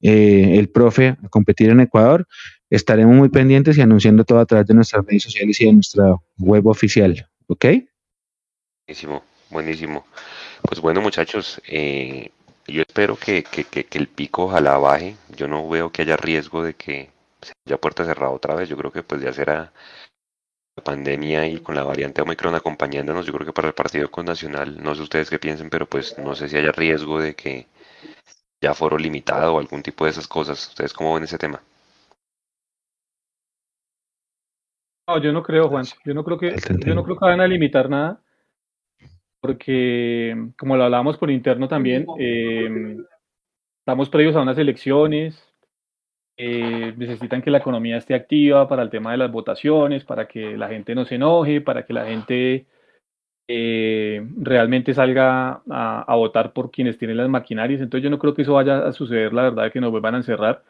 eh, 0.00 0.56
el 0.58 0.70
profe 0.70 1.08
a 1.08 1.28
competir 1.28 1.68
en 1.68 1.80
Ecuador. 1.80 2.26
Estaremos 2.70 3.14
muy 3.14 3.28
pendientes 3.28 3.76
y 3.76 3.82
anunciando 3.82 4.24
todo 4.24 4.40
a 4.40 4.46
través 4.46 4.66
de 4.66 4.74
nuestras 4.74 5.04
redes 5.04 5.24
sociales 5.24 5.60
y 5.60 5.66
de 5.66 5.72
nuestra 5.74 6.14
web 6.38 6.66
oficial. 6.66 7.28
¿Ok? 7.46 7.66
Buenísimo, 8.86 9.22
buenísimo. 9.50 10.06
Pues 10.62 10.80
bueno, 10.80 11.02
muchachos, 11.02 11.60
eh, 11.68 12.30
yo 12.68 12.82
espero 12.82 13.16
que, 13.16 13.42
que, 13.44 13.64
que, 13.64 13.84
que, 13.84 13.98
el 13.98 14.08
pico 14.08 14.44
ojalá 14.44 14.78
baje. 14.78 15.16
Yo 15.36 15.48
no 15.48 15.68
veo 15.68 15.90
que 15.90 16.02
haya 16.02 16.16
riesgo 16.16 16.62
de 16.62 16.74
que 16.74 17.10
se 17.42 17.52
haya 17.66 17.78
puerta 17.78 18.04
cerrada 18.04 18.32
otra 18.32 18.54
vez. 18.54 18.68
Yo 18.68 18.76
creo 18.76 18.92
que 18.92 19.02
pues 19.02 19.20
ya 19.22 19.32
será 19.32 19.72
pandemia 20.80 21.46
y 21.46 21.58
con 21.58 21.74
la 21.74 21.84
variante 21.84 22.22
Omicron 22.22 22.54
acompañándonos, 22.54 23.26
yo 23.26 23.32
creo 23.32 23.46
que 23.46 23.52
para 23.52 23.68
el 23.68 23.74
partido 23.74 24.10
con 24.10 24.26
Nacional, 24.26 24.82
no 24.82 24.94
sé 24.94 25.02
ustedes 25.02 25.30
qué 25.30 25.38
piensen, 25.38 25.70
pero 25.70 25.86
pues 25.86 26.18
no 26.18 26.34
sé 26.34 26.48
si 26.48 26.56
haya 26.56 26.72
riesgo 26.72 27.20
de 27.20 27.34
que 27.34 27.66
ya 28.60 28.74
foro 28.74 28.98
limitado 28.98 29.54
o 29.54 29.58
algún 29.58 29.82
tipo 29.82 30.04
de 30.04 30.10
esas 30.10 30.26
cosas. 30.26 30.68
¿Ustedes 30.68 30.92
cómo 30.92 31.14
ven 31.14 31.24
ese 31.24 31.38
tema? 31.38 31.60
No, 35.08 35.22
yo 35.22 35.32
no 35.32 35.42
creo, 35.42 35.68
Juan. 35.68 35.84
Yo 36.04 36.12
no 36.12 36.24
creo 36.24 36.38
que, 36.38 36.56
yo 36.84 36.94
no 36.94 37.02
creo 37.02 37.16
que 37.16 37.24
vayan 37.24 37.40
a 37.40 37.46
limitar 37.46 37.88
nada, 37.88 38.20
porque 39.40 40.50
como 40.58 40.76
lo 40.76 40.84
hablábamos 40.84 41.16
por 41.16 41.30
interno 41.30 41.68
también, 41.68 42.06
eh, 42.18 42.96
estamos 43.80 44.08
previos 44.08 44.36
a 44.36 44.42
unas 44.42 44.58
elecciones, 44.58 45.48
eh, 46.36 46.94
necesitan 46.96 47.42
que 47.42 47.50
la 47.50 47.58
economía 47.58 47.96
esté 47.96 48.14
activa 48.14 48.68
para 48.68 48.82
el 48.82 48.90
tema 48.90 49.10
de 49.10 49.18
las 49.18 49.32
votaciones, 49.32 50.04
para 50.04 50.28
que 50.28 50.56
la 50.56 50.68
gente 50.68 50.94
no 50.94 51.04
se 51.04 51.16
enoje, 51.16 51.60
para 51.60 51.84
que 51.84 51.92
la 51.92 52.06
gente 52.06 52.66
eh, 53.48 54.24
realmente 54.36 54.94
salga 54.94 55.62
a, 55.68 56.14
votar 56.14 56.52
por 56.52 56.70
quienes 56.70 56.96
tienen 56.96 57.16
las 57.16 57.28
maquinarias. 57.28 57.80
Entonces 57.80 58.04
yo 58.04 58.10
no 58.10 58.18
creo 58.20 58.34
que 58.34 58.42
eso 58.42 58.54
vaya 58.54 58.86
a 58.86 58.92
suceder, 58.92 59.32
la 59.32 59.42
verdad, 59.42 59.72
que 59.72 59.80
nos 59.80 59.90
vuelvan 59.90 60.14
a 60.14 60.18
encerrar. 60.18 60.62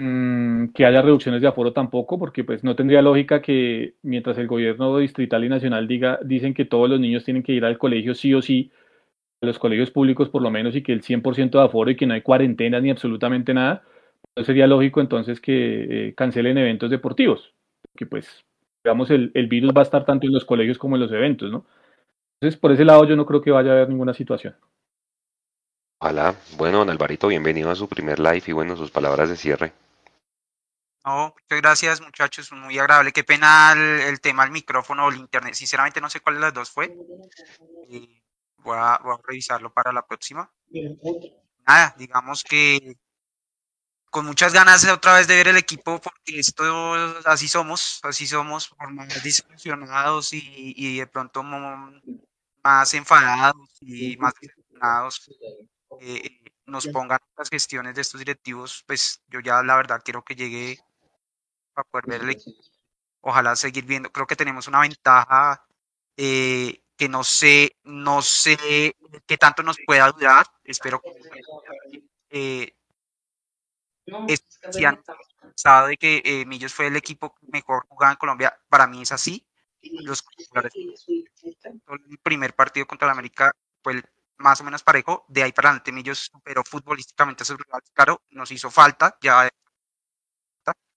Mm, 0.00 0.68
que 0.74 0.86
haya 0.86 1.02
reducciones 1.02 1.42
de 1.42 1.48
aforo 1.48 1.72
tampoco, 1.72 2.20
porque 2.20 2.44
pues 2.44 2.62
no 2.62 2.76
tendría 2.76 3.02
lógica 3.02 3.42
que 3.42 3.94
mientras 4.02 4.38
el 4.38 4.46
gobierno 4.46 4.96
distrital 4.98 5.44
y 5.44 5.48
nacional 5.48 5.88
diga, 5.88 6.20
dicen 6.24 6.54
que 6.54 6.64
todos 6.64 6.88
los 6.88 7.00
niños 7.00 7.24
tienen 7.24 7.42
que 7.42 7.52
ir 7.52 7.64
al 7.64 7.78
colegio 7.78 8.14
sí 8.14 8.32
o 8.32 8.40
sí, 8.40 8.70
a 9.42 9.46
los 9.46 9.58
colegios 9.58 9.90
públicos 9.90 10.28
por 10.30 10.42
lo 10.42 10.50
menos, 10.50 10.76
y 10.76 10.82
que 10.82 10.92
el 10.92 11.02
100% 11.02 11.58
de 11.58 11.64
aforo 11.64 11.90
y 11.90 11.96
que 11.96 12.06
no 12.06 12.14
hay 12.14 12.22
cuarentenas 12.22 12.82
ni 12.82 12.90
absolutamente 12.90 13.52
nada, 13.54 13.82
sería 14.44 14.68
lógico 14.68 15.00
entonces 15.00 15.40
que 15.40 16.08
eh, 16.08 16.14
cancelen 16.14 16.58
eventos 16.58 16.90
deportivos, 16.90 17.54
que 17.96 18.06
pues, 18.06 18.44
digamos, 18.84 19.10
el, 19.10 19.32
el, 19.34 19.48
virus 19.48 19.72
va 19.76 19.80
a 19.80 19.84
estar 19.84 20.04
tanto 20.04 20.26
en 20.28 20.32
los 20.32 20.44
colegios 20.44 20.78
como 20.78 20.96
en 20.96 21.02
los 21.02 21.12
eventos, 21.12 21.50
¿no? 21.50 21.66
Entonces, 22.40 22.60
por 22.60 22.70
ese 22.72 22.84
lado 22.84 23.04
yo 23.04 23.16
no 23.16 23.26
creo 23.26 23.42
que 23.42 23.50
vaya 23.50 23.72
a 23.72 23.74
haber 23.74 23.88
ninguna 23.88 24.14
situación. 24.14 24.54
Ojalá. 26.00 26.36
Bueno, 26.56 26.78
don 26.78 26.90
Alvarito, 26.90 27.26
bienvenido 27.26 27.70
a 27.70 27.74
su 27.74 27.88
primer 27.88 28.20
live 28.20 28.44
y 28.46 28.52
bueno, 28.52 28.76
sus 28.76 28.92
palabras 28.92 29.28
de 29.28 29.36
cierre. 29.36 29.72
No, 31.04 31.34
muchas 31.34 31.60
gracias 31.62 32.00
muchachos, 32.00 32.52
muy 32.52 32.78
agradable. 32.78 33.12
Qué 33.12 33.24
pena 33.24 33.72
el, 33.72 34.20
tema 34.20 34.42
del 34.44 34.52
micrófono 34.52 35.06
o 35.06 35.10
el 35.10 35.16
internet. 35.16 35.54
Sinceramente 35.54 36.00
no 36.00 36.10
sé 36.10 36.20
cuál 36.20 36.36
de 36.36 36.40
las 36.42 36.54
dos 36.54 36.70
fue. 36.70 36.94
Eh, 37.90 38.22
voy, 38.58 38.76
a, 38.76 39.00
revisarlo 39.24 39.72
para 39.72 39.92
la 39.92 40.06
próxima. 40.06 40.50
Nada, 41.66 41.94
digamos 41.98 42.42
que 42.44 42.96
con 44.10 44.24
muchas 44.24 44.52
ganas 44.52 44.88
otra 44.88 45.14
vez 45.14 45.26
de 45.28 45.36
ver 45.36 45.48
el 45.48 45.56
equipo, 45.56 46.00
porque 46.00 46.38
esto 46.38 46.64
así 47.26 47.46
somos, 47.46 48.00
así 48.02 48.26
somos, 48.26 48.68
por 48.68 48.90
más 48.90 49.22
desilusionados 49.22 50.30
y, 50.32 50.98
de 50.98 51.06
pronto 51.06 51.42
más 51.42 52.94
enfadados 52.94 53.68
y 53.80 54.16
más 54.16 54.32
decepcionados, 54.40 55.30
eh, 56.00 56.40
nos 56.66 56.86
pongan 56.88 57.18
las 57.36 57.48
gestiones 57.48 57.94
de 57.94 58.02
estos 58.02 58.18
directivos, 58.18 58.84
pues 58.86 59.22
yo 59.28 59.40
ya 59.40 59.62
la 59.62 59.76
verdad 59.76 60.02
quiero 60.04 60.22
que 60.22 60.36
llegue 60.36 60.78
a 61.80 61.84
poder 61.84 62.06
ver 62.06 62.22
el 62.22 62.30
equipo. 62.30 62.60
Ojalá 63.20 63.56
seguir 63.56 63.84
viendo, 63.84 64.10
creo 64.10 64.26
que 64.26 64.36
tenemos 64.36 64.68
una 64.68 64.80
ventaja 64.80 65.64
eh, 66.16 66.82
que 66.96 67.08
no 67.08 67.24
sé, 67.24 67.76
no 67.84 68.22
sé 68.22 68.96
qué 69.26 69.38
tanto 69.38 69.62
nos 69.62 69.78
pueda 69.86 70.10
durar, 70.10 70.46
espero 70.64 71.00
que 71.00 71.10
eh, 72.30 72.74
es, 74.26 74.44
si 74.70 74.84
han 74.84 75.02
pensado 75.40 75.88
de 75.88 75.96
que 75.96 76.22
eh, 76.24 76.44
Millos 76.46 76.74
fue 76.74 76.86
el 76.86 76.96
equipo 76.96 77.36
mejor 77.52 77.86
jugado 77.88 78.12
en 78.12 78.18
Colombia, 78.18 78.58
para 78.68 78.86
mí 78.86 79.02
es 79.02 79.12
así. 79.12 79.44
Los 79.80 80.24
el 80.42 82.18
primer 82.22 82.54
partido 82.54 82.86
contra 82.86 83.06
el 83.06 83.12
América 83.12 83.52
fue 83.82 83.94
el 83.94 84.04
más 84.38 84.60
o 84.60 84.64
menos 84.64 84.82
parejo, 84.82 85.24
de 85.28 85.42
ahí 85.42 85.52
para 85.52 85.68
adelante 85.70 85.92
Millos 85.92 86.30
superó 86.32 86.62
futbolísticamente 86.64 87.42
a 87.42 87.46
sus 87.46 87.58
rivales, 87.58 87.90
claro, 87.92 88.22
nos 88.30 88.50
hizo 88.50 88.70
falta, 88.70 89.16
ya 89.20 89.48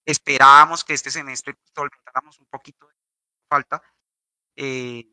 esperábamos 0.06 0.84
que 0.84 0.94
este 0.94 1.12
semestre 1.12 1.56
solventáramos 1.76 2.40
un 2.40 2.46
poquito 2.48 2.88
de 2.88 2.94
falta, 3.50 3.82
eh, 4.56 5.08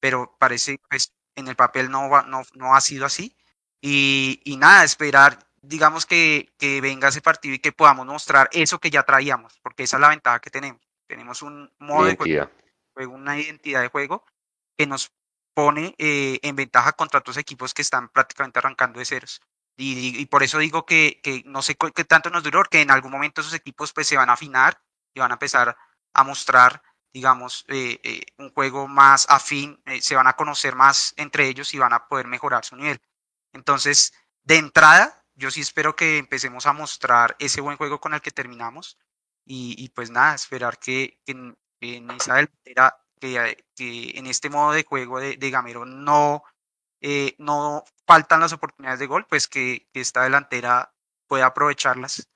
pero 0.00 0.36
parece 0.38 0.78
pues 0.88 1.12
en 1.34 1.48
el 1.48 1.56
papel 1.56 1.90
no, 1.90 2.08
va, 2.08 2.22
no, 2.22 2.42
no 2.54 2.74
ha 2.74 2.80
sido 2.80 3.06
así. 3.06 3.36
Y, 3.80 4.40
y 4.44 4.56
nada, 4.56 4.84
esperar 4.84 5.38
digamos 5.68 6.06
que, 6.06 6.52
que 6.58 6.80
venga 6.80 7.08
ese 7.08 7.20
partido 7.20 7.54
y 7.54 7.58
que 7.58 7.72
podamos 7.72 8.06
mostrar 8.06 8.48
eso 8.52 8.78
que 8.78 8.90
ya 8.90 9.02
traíamos, 9.02 9.58
porque 9.62 9.84
esa 9.84 9.96
es 9.96 10.00
la 10.00 10.08
ventaja 10.08 10.40
que 10.40 10.50
tenemos. 10.50 10.80
Tenemos 11.06 11.42
un 11.42 11.72
modo 11.78 12.06
identidad. 12.06 12.48
de 12.48 12.64
juego, 12.94 13.14
una 13.14 13.38
identidad 13.38 13.82
de 13.82 13.88
juego 13.88 14.24
que 14.76 14.86
nos 14.86 15.12
pone 15.54 15.94
eh, 15.98 16.38
en 16.42 16.56
ventaja 16.56 16.92
contra 16.92 17.20
otros 17.20 17.36
equipos 17.36 17.74
que 17.74 17.82
están 17.82 18.08
prácticamente 18.08 18.58
arrancando 18.58 18.98
de 18.98 19.04
ceros. 19.04 19.40
Y, 19.76 20.26
por 20.26 20.42
eso 20.42 20.58
digo 20.58 20.86
que, 20.86 21.20
que 21.22 21.42
no 21.46 21.60
sé 21.60 21.76
qué 21.76 22.04
tanto 22.04 22.30
nos 22.30 22.44
duró, 22.44 22.62
que 22.64 22.80
en 22.80 22.90
algún 22.90 23.10
momento 23.10 23.40
esos 23.40 23.54
equipos 23.54 23.92
pues 23.92 24.06
se 24.06 24.16
van 24.16 24.30
a 24.30 24.34
afinar 24.34 24.80
y 25.14 25.20
van 25.20 25.32
a 25.32 25.34
empezar 25.34 25.76
a 26.12 26.24
mostrar, 26.24 26.82
digamos, 27.12 27.64
eh, 27.68 28.00
eh, 28.04 28.22
un 28.38 28.52
juego 28.52 28.86
más 28.86 29.26
afín, 29.28 29.82
eh, 29.86 30.00
se 30.00 30.14
van 30.14 30.28
a 30.28 30.34
conocer 30.34 30.76
más 30.76 31.12
entre 31.16 31.48
ellos 31.48 31.74
y 31.74 31.78
van 31.78 31.92
a 31.92 32.06
poder 32.06 32.26
mejorar 32.28 32.64
su 32.64 32.76
nivel. 32.76 33.00
Entonces, 33.52 34.12
de 34.44 34.56
entrada, 34.58 35.24
yo 35.34 35.50
sí 35.50 35.60
espero 35.60 35.96
que 35.96 36.18
empecemos 36.18 36.66
a 36.66 36.72
mostrar 36.72 37.36
ese 37.40 37.60
buen 37.60 37.76
juego 37.76 38.00
con 38.00 38.14
el 38.14 38.20
que 38.20 38.30
terminamos 38.30 38.98
y, 39.44 39.74
y 39.78 39.88
pues 39.90 40.10
nada, 40.10 40.34
esperar 40.34 40.78
que, 40.78 41.20
en, 41.26 41.56
delantera, 41.80 42.96
que, 43.20 43.64
que, 43.74 44.18
en 44.18 44.26
este 44.26 44.50
modo 44.50 44.72
de 44.72 44.84
juego 44.84 45.20
de, 45.20 45.36
de 45.36 45.50
Gamero 45.50 45.84
no, 45.84 46.44
eh, 47.00 47.34
no 47.38 47.84
faltan 48.06 48.40
las 48.40 48.52
oportunidades 48.52 49.00
de 49.00 49.06
gol, 49.06 49.26
pues 49.28 49.48
que, 49.48 49.88
que 49.92 50.00
esta 50.00 50.22
delantera 50.22 50.94
pueda 51.26 51.46
aprovecharlas, 51.46 52.28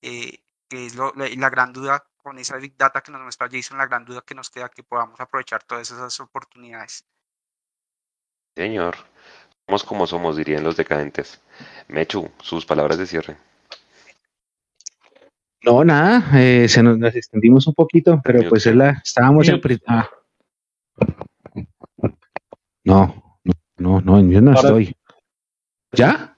eh, 0.00 0.42
que 0.68 0.86
es 0.86 0.94
lo, 0.94 1.12
la, 1.14 1.28
la, 1.28 1.50
gran 1.50 1.72
duda 1.72 2.04
con 2.22 2.38
esa 2.38 2.56
Big 2.56 2.76
Data 2.76 3.02
que 3.02 3.12
nos 3.12 3.20
muestra 3.20 3.48
Jason, 3.50 3.78
la 3.78 3.86
gran 3.86 4.04
duda 4.04 4.22
que 4.22 4.34
nos 4.34 4.50
queda, 4.50 4.68
que 4.68 4.82
podamos 4.82 5.20
aprovechar 5.20 5.62
todas 5.64 5.90
esas 5.90 6.18
oportunidades. 6.20 7.04
Señor, 8.56 8.96
somos 9.66 9.84
como 9.84 10.06
somos, 10.06 10.36
dirían 10.36 10.64
los 10.64 10.76
decadentes. 10.76 11.40
Mechu, 11.88 12.30
sus 12.40 12.66
palabras 12.66 12.98
de 12.98 13.06
cierre. 13.06 13.36
No, 15.64 15.84
nada, 15.84 16.22
eh, 16.40 16.68
se 16.68 16.82
nos, 16.82 17.14
extendimos 17.14 17.66
un 17.68 17.74
poquito, 17.74 18.20
pero 18.22 18.48
pues 18.48 18.66
es 18.66 18.74
la, 18.74 19.00
estábamos 19.04 19.48
en... 19.48 19.60
Ah. 19.86 20.10
No, 22.84 23.31
no, 23.78 24.00
no, 24.00 24.20
yo 24.30 24.40
no 24.40 24.52
estoy. 24.52 24.96
¿Ya? 25.92 26.36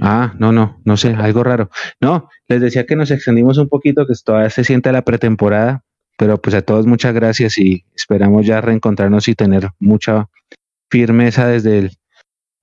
Ah, 0.00 0.34
no, 0.38 0.52
no, 0.52 0.80
no 0.84 0.96
sé, 0.96 1.14
algo 1.14 1.44
raro. 1.44 1.70
No, 2.00 2.28
les 2.48 2.60
decía 2.60 2.86
que 2.86 2.96
nos 2.96 3.10
extendimos 3.10 3.58
un 3.58 3.68
poquito, 3.68 4.06
que 4.06 4.14
todavía 4.24 4.50
se 4.50 4.64
siente 4.64 4.90
la 4.90 5.02
pretemporada, 5.02 5.84
pero 6.16 6.40
pues 6.40 6.54
a 6.54 6.62
todos 6.62 6.86
muchas 6.86 7.14
gracias 7.14 7.58
y 7.58 7.84
esperamos 7.94 8.46
ya 8.46 8.60
reencontrarnos 8.60 9.28
y 9.28 9.34
tener 9.34 9.68
mucha 9.78 10.28
firmeza 10.90 11.46
desde 11.46 11.90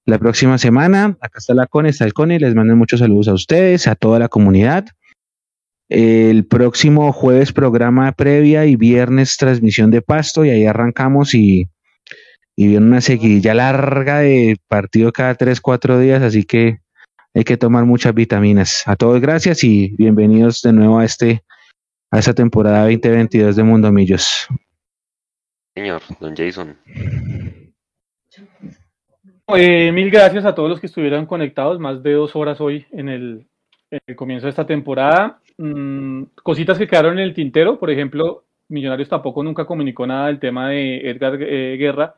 la 0.06 0.18
próxima 0.18 0.58
semana. 0.58 1.18
Acá 1.22 1.38
está 1.38 1.54
la 1.54 1.68
CONE, 1.68 1.90
está 1.90 2.06
el 2.06 2.14
CONE, 2.14 2.40
les 2.40 2.56
mando 2.56 2.76
muchos 2.76 3.00
saludos 3.00 3.28
a 3.28 3.34
ustedes, 3.34 3.88
a 3.88 3.96
toda 3.96 4.18
la 4.18 4.28
comunidad. 4.28 4.88
El 5.88 6.46
próximo 6.46 7.12
jueves 7.12 7.54
programa 7.54 8.12
previa 8.12 8.66
y 8.66 8.76
viernes 8.76 9.38
transmisión 9.38 9.92
de 9.92 10.02
pasto 10.02 10.46
y 10.46 10.50
ahí 10.50 10.66
arrancamos 10.66 11.34
y, 11.34 11.68
y 12.60 12.68
viene 12.68 12.86
una 12.86 13.00
seguidilla 13.00 13.54
larga 13.54 14.20
de 14.20 14.58
partido 14.68 15.14
cada 15.14 15.34
tres, 15.36 15.62
cuatro 15.62 15.98
días, 15.98 16.22
así 16.22 16.44
que 16.44 16.80
hay 17.34 17.46
que 17.46 17.56
tomar 17.56 17.86
muchas 17.86 18.14
vitaminas. 18.14 18.84
A 18.86 18.98
todos 18.98 19.22
gracias 19.22 19.64
y 19.64 19.96
bienvenidos 19.96 20.62
de 20.62 20.74
nuevo 20.74 21.00
a 21.00 21.06
este 21.06 21.42
a 22.12 22.20
esta 22.20 22.34
temporada 22.34 22.82
2022 22.82 23.56
de 23.56 23.64
Mundo 23.64 23.94
Millos. 23.94 24.50
Señor, 25.74 26.02
don 26.20 26.36
Jason. 26.36 26.76
Eh, 29.56 29.94
mil 29.94 30.12
gracias 30.12 30.44
a 30.44 30.54
todos 30.54 30.70
los 30.70 30.82
que 30.82 30.88
estuvieron 30.88 31.28
conectados, 31.28 31.80
más 31.80 32.04
de 32.04 32.12
dos 32.12 32.36
horas 32.36 32.60
hoy 32.60 32.86
en 32.92 33.08
el, 33.08 33.48
comienzo 34.18 34.48
de 34.48 34.50
esta 34.50 34.68
temporada. 34.68 35.40
Mm, 35.58 36.24
cositas 36.44 36.78
que 36.78 36.90
quedaron 36.90 37.20
en 37.20 37.24
el 37.24 37.34
tintero, 37.34 37.80
por 37.80 37.90
ejemplo, 37.90 38.44
Millonarios 38.68 39.08
tampoco 39.08 39.44
nunca 39.44 39.64
comunicó 39.64 40.06
nada 40.06 40.28
del 40.28 40.40
tema 40.40 40.72
de 40.72 41.10
Edgar 41.10 41.42
eh, 41.42 41.78
Guerra. 41.78 42.16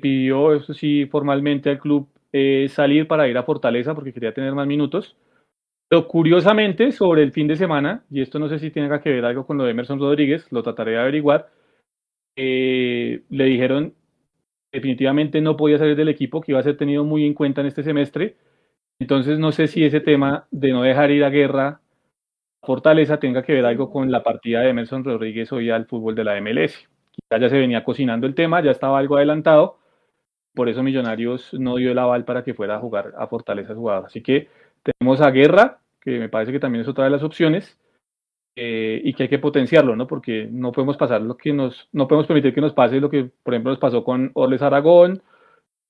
Pidió, 0.00 0.54
eso 0.54 0.74
sí, 0.74 1.06
formalmente 1.06 1.70
al 1.70 1.78
club 1.78 2.08
eh, 2.32 2.68
salir 2.70 3.06
para 3.06 3.28
ir 3.28 3.36
a 3.36 3.42
Fortaleza 3.42 3.94
porque 3.94 4.12
quería 4.12 4.32
tener 4.32 4.54
más 4.54 4.66
minutos. 4.66 5.16
Pero 5.88 6.08
curiosamente, 6.08 6.92
sobre 6.92 7.22
el 7.22 7.32
fin 7.32 7.46
de 7.46 7.56
semana, 7.56 8.04
y 8.10 8.22
esto 8.22 8.38
no 8.38 8.48
sé 8.48 8.58
si 8.58 8.70
tiene 8.70 8.88
que 9.00 9.10
ver 9.10 9.24
algo 9.24 9.46
con 9.46 9.58
lo 9.58 9.64
de 9.64 9.72
Emerson 9.72 9.98
Rodríguez, 9.98 10.50
lo 10.50 10.62
trataré 10.62 10.92
de 10.92 10.98
averiguar, 10.98 11.50
le 12.36 13.44
dijeron 13.44 13.94
definitivamente 14.72 15.40
no 15.40 15.56
podía 15.56 15.78
salir 15.78 15.96
del 15.96 16.08
equipo, 16.08 16.40
que 16.40 16.52
iba 16.52 16.60
a 16.60 16.62
ser 16.62 16.76
tenido 16.76 17.04
muy 17.04 17.26
en 17.26 17.34
cuenta 17.34 17.60
en 17.60 17.66
este 17.66 17.82
semestre. 17.82 18.36
Entonces 18.98 19.38
no 19.38 19.52
sé 19.52 19.66
si 19.66 19.84
ese 19.84 20.00
tema 20.00 20.46
de 20.50 20.72
no 20.72 20.82
dejar 20.82 21.10
ir 21.10 21.24
a 21.24 21.30
guerra 21.30 21.80
Fortaleza 22.64 23.18
tenga 23.18 23.42
que 23.42 23.52
ver 23.52 23.66
algo 23.66 23.90
con 23.90 24.10
la 24.10 24.22
partida 24.22 24.60
de 24.60 24.70
Emerson 24.70 25.04
Rodríguez 25.04 25.52
hoy 25.52 25.70
al 25.70 25.86
fútbol 25.86 26.14
de 26.14 26.24
la 26.24 26.40
MLS. 26.40 26.88
Quizá 27.10 27.40
ya 27.40 27.48
se 27.48 27.58
venía 27.58 27.84
cocinando 27.84 28.26
el 28.26 28.34
tema, 28.34 28.62
ya 28.62 28.70
estaba 28.70 28.98
algo 28.98 29.16
adelantado, 29.16 29.78
por 30.54 30.68
eso 30.68 30.82
Millonarios 30.82 31.52
no 31.54 31.76
dio 31.76 31.92
el 31.92 31.98
aval 31.98 32.24
para 32.24 32.44
que 32.44 32.54
fuera 32.54 32.76
a 32.76 32.80
jugar 32.80 33.14
a 33.16 33.26
Fortaleza 33.26 33.74
jugador. 33.74 34.06
Así 34.06 34.22
que 34.22 34.48
tenemos 34.82 35.20
a 35.20 35.30
Guerra, 35.30 35.78
que 36.00 36.18
me 36.18 36.28
parece 36.28 36.52
que 36.52 36.60
también 36.60 36.82
es 36.82 36.88
otra 36.88 37.04
de 37.04 37.10
las 37.10 37.22
opciones, 37.22 37.78
eh, 38.54 39.00
y 39.02 39.14
que 39.14 39.24
hay 39.24 39.28
que 39.30 39.38
potenciarlo, 39.38 39.96
¿no? 39.96 40.06
Porque 40.06 40.46
no 40.50 40.72
podemos 40.72 40.98
pasar 40.98 41.22
lo 41.22 41.36
que 41.36 41.54
nos, 41.54 41.88
no 41.92 42.06
podemos 42.06 42.26
permitir 42.26 42.52
que 42.52 42.60
nos 42.60 42.74
pase 42.74 43.00
lo 43.00 43.08
que, 43.08 43.30
por 43.42 43.54
ejemplo, 43.54 43.70
nos 43.70 43.80
pasó 43.80 44.04
con 44.04 44.30
Orles 44.34 44.60
Aragón, 44.60 45.22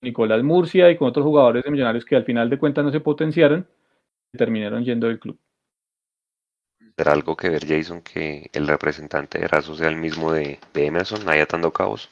Nicolás 0.01 0.43
Murcia 0.43 0.91
y 0.91 0.97
con 0.97 1.09
otros 1.09 1.25
jugadores 1.25 1.65
de 1.65 1.71
Millonarios 1.71 2.05
que 2.05 2.17
al 2.17 2.25
final 2.25 2.51
de 2.51 2.59
cuentas 2.59 2.85
no 2.85 2.93
se 2.93 3.01
potenciaron 3.01 3.67
y 4.33 4.39
terminaron 4.39 4.85
yendo 4.85 5.09
del 5.09 5.19
club. 5.19 5.39
¿Será 6.97 7.13
algo 7.13 7.37
que 7.37 7.49
ver, 7.49 7.67
Jason, 7.67 8.03
que 8.03 8.51
el 8.53 8.69
representante 8.69 9.39
de 9.39 9.49
Razo 9.49 9.75
sea 9.75 9.89
el 9.89 9.97
mismo 9.97 10.33
de, 10.33 10.59
Emerson, 10.75 11.29
ahí 11.29 11.41
atando 11.41 11.73
cabos? 11.73 12.11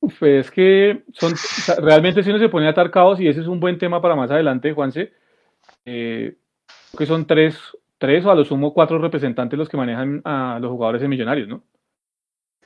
Uf, 0.00 0.22
es 0.22 0.50
que 0.50 1.04
son, 1.12 1.34
realmente 1.82 2.22
si 2.22 2.30
uno 2.30 2.38
se 2.38 2.48
pone 2.48 2.66
a 2.66 2.70
atar 2.70 2.90
cabos, 2.90 3.20
y 3.20 3.28
ese 3.28 3.40
es 3.40 3.46
un 3.46 3.60
buen 3.60 3.78
tema 3.78 4.00
para 4.00 4.16
más 4.16 4.30
adelante, 4.30 4.72
Juanse, 4.72 5.12
eh, 5.84 6.36
que 6.96 7.06
son 7.06 7.26
tres 7.26 7.58
tres 7.98 8.24
o 8.24 8.30
a 8.30 8.34
lo 8.34 8.44
sumo 8.44 8.72
cuatro 8.74 8.98
representantes 8.98 9.58
los 9.58 9.68
que 9.68 9.76
manejan 9.76 10.20
a 10.24 10.58
los 10.60 10.70
jugadores 10.70 11.02
de 11.02 11.08
Millonarios, 11.08 11.48
¿no? 11.48 11.62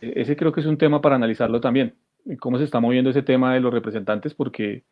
E, 0.01 0.21
ese 0.21 0.37
creo 0.37 0.53
que 0.53 0.61
es 0.61 0.67
un 0.67 0.79
tema 0.79 1.01
para 1.01 1.17
analizarlo 1.17 1.61
también. 1.61 1.97
Cómo 2.39 2.59
se 2.59 2.65
está 2.65 2.81
moviendo 2.81 3.11
ese 3.11 3.23
tema 3.23 3.55
de 3.55 3.61
los 3.61 3.73
representantes, 3.73 4.35
porque 4.35 4.85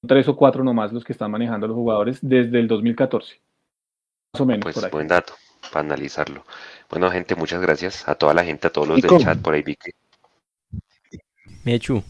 son 0.00 0.08
tres 0.08 0.28
o 0.28 0.36
cuatro 0.36 0.64
nomás 0.64 0.92
los 0.92 1.04
que 1.04 1.12
están 1.12 1.30
manejando 1.30 1.66
a 1.66 1.68
los 1.68 1.76
jugadores 1.76 2.18
desde 2.20 2.58
el 2.58 2.66
2014. 2.66 3.40
Más 4.32 4.40
o 4.40 4.46
menos. 4.46 4.62
Pues 4.62 4.90
buen 4.90 5.08
dato 5.08 5.34
para 5.72 5.84
analizarlo. 5.84 6.44
Bueno, 6.90 7.10
gente, 7.10 7.34
muchas 7.34 7.60
gracias 7.60 8.08
a 8.08 8.14
toda 8.14 8.34
la 8.34 8.44
gente, 8.44 8.66
a 8.66 8.70
todos 8.70 8.88
los 8.88 9.00
del 9.00 9.18
chat 9.18 9.38
por 9.38 9.54
ahí, 9.54 9.62
Vicky. 9.62 9.90
Mechu, 11.64 12.02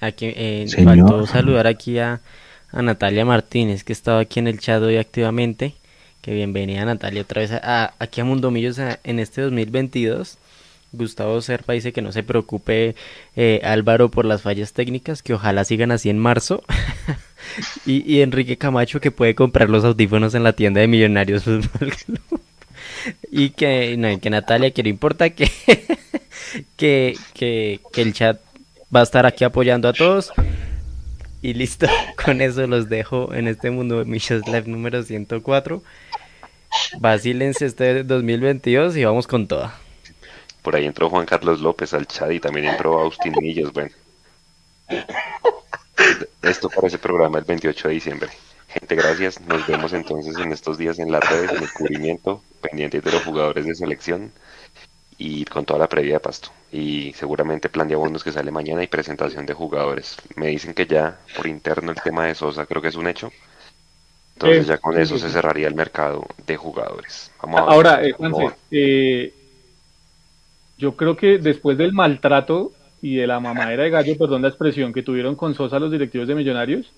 aquí, 0.00 0.32
eh, 0.34 0.66
faltó 0.84 1.26
saludar 1.26 1.66
aquí 1.66 1.98
a, 1.98 2.20
a 2.70 2.82
Natalia 2.82 3.24
Martínez, 3.24 3.84
que 3.84 3.92
estaba 3.92 4.20
aquí 4.20 4.40
en 4.40 4.48
el 4.48 4.58
chat 4.58 4.82
hoy 4.82 4.96
activamente 4.96 5.74
bienvenida 6.34 6.84
Natalia 6.84 7.22
otra 7.22 7.42
vez 7.42 7.52
a, 7.52 7.94
aquí 7.98 8.20
a 8.20 8.24
Mundo 8.24 8.50
Millos 8.50 8.78
en 8.78 9.18
este 9.18 9.42
2022. 9.42 10.38
Gustavo 10.90 11.40
Serpa 11.42 11.74
dice 11.74 11.92
que 11.92 12.00
no 12.00 12.12
se 12.12 12.22
preocupe 12.22 12.94
eh, 13.36 13.60
Álvaro 13.62 14.10
por 14.10 14.24
las 14.24 14.40
fallas 14.40 14.72
técnicas, 14.72 15.22
que 15.22 15.34
ojalá 15.34 15.64
sigan 15.64 15.90
así 15.90 16.08
en 16.08 16.18
marzo. 16.18 16.62
y, 17.86 18.20
Enrique 18.20 18.56
Camacho 18.56 19.00
que 19.00 19.10
puede 19.10 19.34
comprar 19.34 19.68
los 19.68 19.84
audífonos 19.84 20.34
en 20.34 20.44
la 20.44 20.54
tienda 20.54 20.80
de 20.80 20.88
Millonarios 20.88 21.44
y 23.30 23.50
que, 23.50 24.18
que 24.20 24.30
Natalia, 24.30 24.70
que 24.70 24.82
no 24.82 24.88
importa 24.88 25.30
que, 25.30 25.50
que, 26.76 27.16
que, 27.34 27.80
que 27.92 28.02
el 28.02 28.14
chat 28.14 28.40
va 28.94 29.00
a 29.00 29.02
estar 29.02 29.26
aquí 29.26 29.44
apoyando 29.44 29.88
a 29.88 29.92
todos. 29.92 30.32
Y 31.40 31.54
listo, 31.54 31.86
con 32.24 32.40
eso 32.40 32.66
los 32.66 32.88
dejo 32.88 33.32
en 33.32 33.48
este 33.48 33.70
mundo 33.70 33.98
de 33.98 34.04
Millos 34.04 34.46
Live 34.46 34.64
número 34.66 35.02
104. 35.02 35.82
Vacílense 37.00 37.66
este 37.66 38.04
2022 38.04 38.96
y 38.96 39.04
vamos 39.04 39.26
con 39.26 39.46
toda. 39.46 39.74
Por 40.62 40.76
ahí 40.76 40.84
entró 40.84 41.08
Juan 41.08 41.24
Carlos 41.24 41.60
López 41.60 41.94
al 41.94 42.06
chat 42.06 42.30
y 42.32 42.40
también 42.40 42.66
entró 42.66 42.98
Austin 43.00 43.34
Millos, 43.40 43.72
bueno. 43.72 43.90
Esto 46.42 46.68
para 46.68 46.88
ese 46.88 46.98
programa 46.98 47.38
el 47.38 47.44
28 47.44 47.88
de 47.88 47.94
diciembre. 47.94 48.28
Gente, 48.68 48.96
gracias. 48.96 49.40
Nos 49.40 49.66
vemos 49.66 49.92
entonces 49.92 50.36
en 50.36 50.52
estos 50.52 50.76
días 50.76 50.98
en 50.98 51.10
las 51.10 51.28
redes, 51.28 51.52
en 51.52 51.62
el 51.62 51.72
cubrimiento, 51.72 52.42
pendientes 52.60 53.02
de 53.02 53.12
los 53.12 53.22
jugadores 53.22 53.64
de 53.66 53.74
selección 53.74 54.32
y 55.18 55.44
con 55.44 55.64
toda 55.64 55.80
la 55.80 55.88
previa 55.88 56.14
de 56.14 56.20
pasto. 56.20 56.50
Y 56.70 57.12
seguramente 57.14 57.68
plan 57.68 57.88
de 57.88 57.94
abonos 57.94 58.22
que 58.22 58.30
sale 58.30 58.52
mañana 58.52 58.84
y 58.84 58.86
presentación 58.86 59.44
de 59.44 59.52
jugadores. 59.52 60.16
Me 60.36 60.46
dicen 60.46 60.74
que 60.74 60.86
ya 60.86 61.18
por 61.36 61.48
interno 61.48 61.90
el 61.90 62.00
tema 62.00 62.26
de 62.26 62.36
Sosa 62.36 62.66
creo 62.66 62.80
que 62.80 62.88
es 62.88 62.94
un 62.94 63.08
hecho. 63.08 63.30
Entonces 64.34 64.68
ya 64.68 64.78
con 64.78 64.96
eso 64.96 65.18
se 65.18 65.30
cerraría 65.30 65.66
el 65.66 65.74
mercado 65.74 66.24
de 66.46 66.56
jugadores. 66.56 67.32
Ahora, 67.40 68.00
eh, 68.04 68.14
eh, 68.70 69.34
yo 70.78 70.92
creo 70.94 71.16
que 71.16 71.38
después 71.38 71.76
del 71.76 71.92
maltrato 71.92 72.70
y 73.02 73.16
de 73.16 73.26
la 73.26 73.40
mamadera 73.40 73.82
de 73.82 73.90
gallo, 73.90 74.16
perdón 74.16 74.42
la 74.42 74.48
expresión, 74.48 74.92
que 74.92 75.02
tuvieron 75.02 75.34
con 75.34 75.54
Sosa 75.54 75.80
los 75.80 75.90
directivos 75.90 76.28
de 76.28 76.36
Millonarios, 76.36 76.92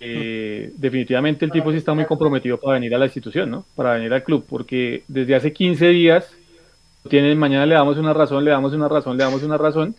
eh, 0.00 0.72
definitivamente 0.76 1.44
el 1.44 1.52
tipo 1.52 1.70
sí 1.70 1.76
está 1.76 1.94
muy 1.94 2.06
comprometido 2.06 2.58
para 2.58 2.74
venir 2.74 2.92
a 2.96 2.98
la 2.98 3.04
institución, 3.04 3.48
¿no? 3.48 3.64
Para 3.76 3.92
venir 3.92 4.12
al 4.12 4.24
club, 4.24 4.44
porque 4.48 5.04
desde 5.06 5.36
hace 5.36 5.52
15 5.52 5.88
días 5.90 6.34
tienen, 7.08 7.38
mañana 7.38 7.66
le 7.66 7.74
damos 7.74 7.98
una 7.98 8.12
razón, 8.12 8.44
le 8.44 8.50
damos 8.50 8.72
una 8.72 8.88
razón, 8.88 9.16
le 9.16 9.24
damos 9.24 9.42
una 9.42 9.58
razón, 9.58 9.94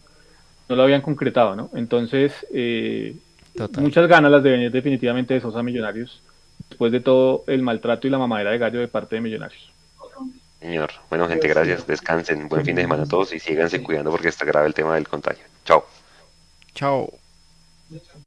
no 0.70 0.76
lo 0.76 0.84
habían 0.84 1.02
concretado, 1.02 1.56
¿no? 1.56 1.70
Entonces, 1.74 2.46
muchas 3.78 4.08
ganas 4.08 4.32
las 4.32 4.44
de 4.44 4.52
venir 4.52 4.72
definitivamente 4.72 5.34
de 5.34 5.42
Sosa 5.42 5.64
Millonarios 5.64 6.22
después 6.70 6.92
de 6.92 7.02
todo 7.02 7.44
el 7.48 7.62
maltrato 7.62 8.08
y 8.08 8.10
la 8.10 8.18
mamadera 8.18 8.52
de 8.52 8.58
gallo 8.58 8.80
de 8.80 8.88
parte 8.88 9.16
de 9.16 9.22
Millonarios. 9.22 9.72
Señor, 10.60 10.92
bueno 11.10 11.28
gente, 11.28 11.48
gracias, 11.48 11.86
descansen, 11.86 12.48
buen 12.48 12.64
fin 12.64 12.76
de 12.76 12.84
semana 12.84 13.04
a 13.04 13.06
todos 13.06 13.34
y 13.34 13.40
síganse 13.40 13.84
cuidando 13.84 14.12
porque 14.12 14.30
está 14.30 14.46
grave 14.46 14.68
el 14.68 14.74
tema 14.74 14.96
del 14.96 15.08
contagio. 15.08 15.44
Chao. 15.66 15.86
Chao. 16.74 17.23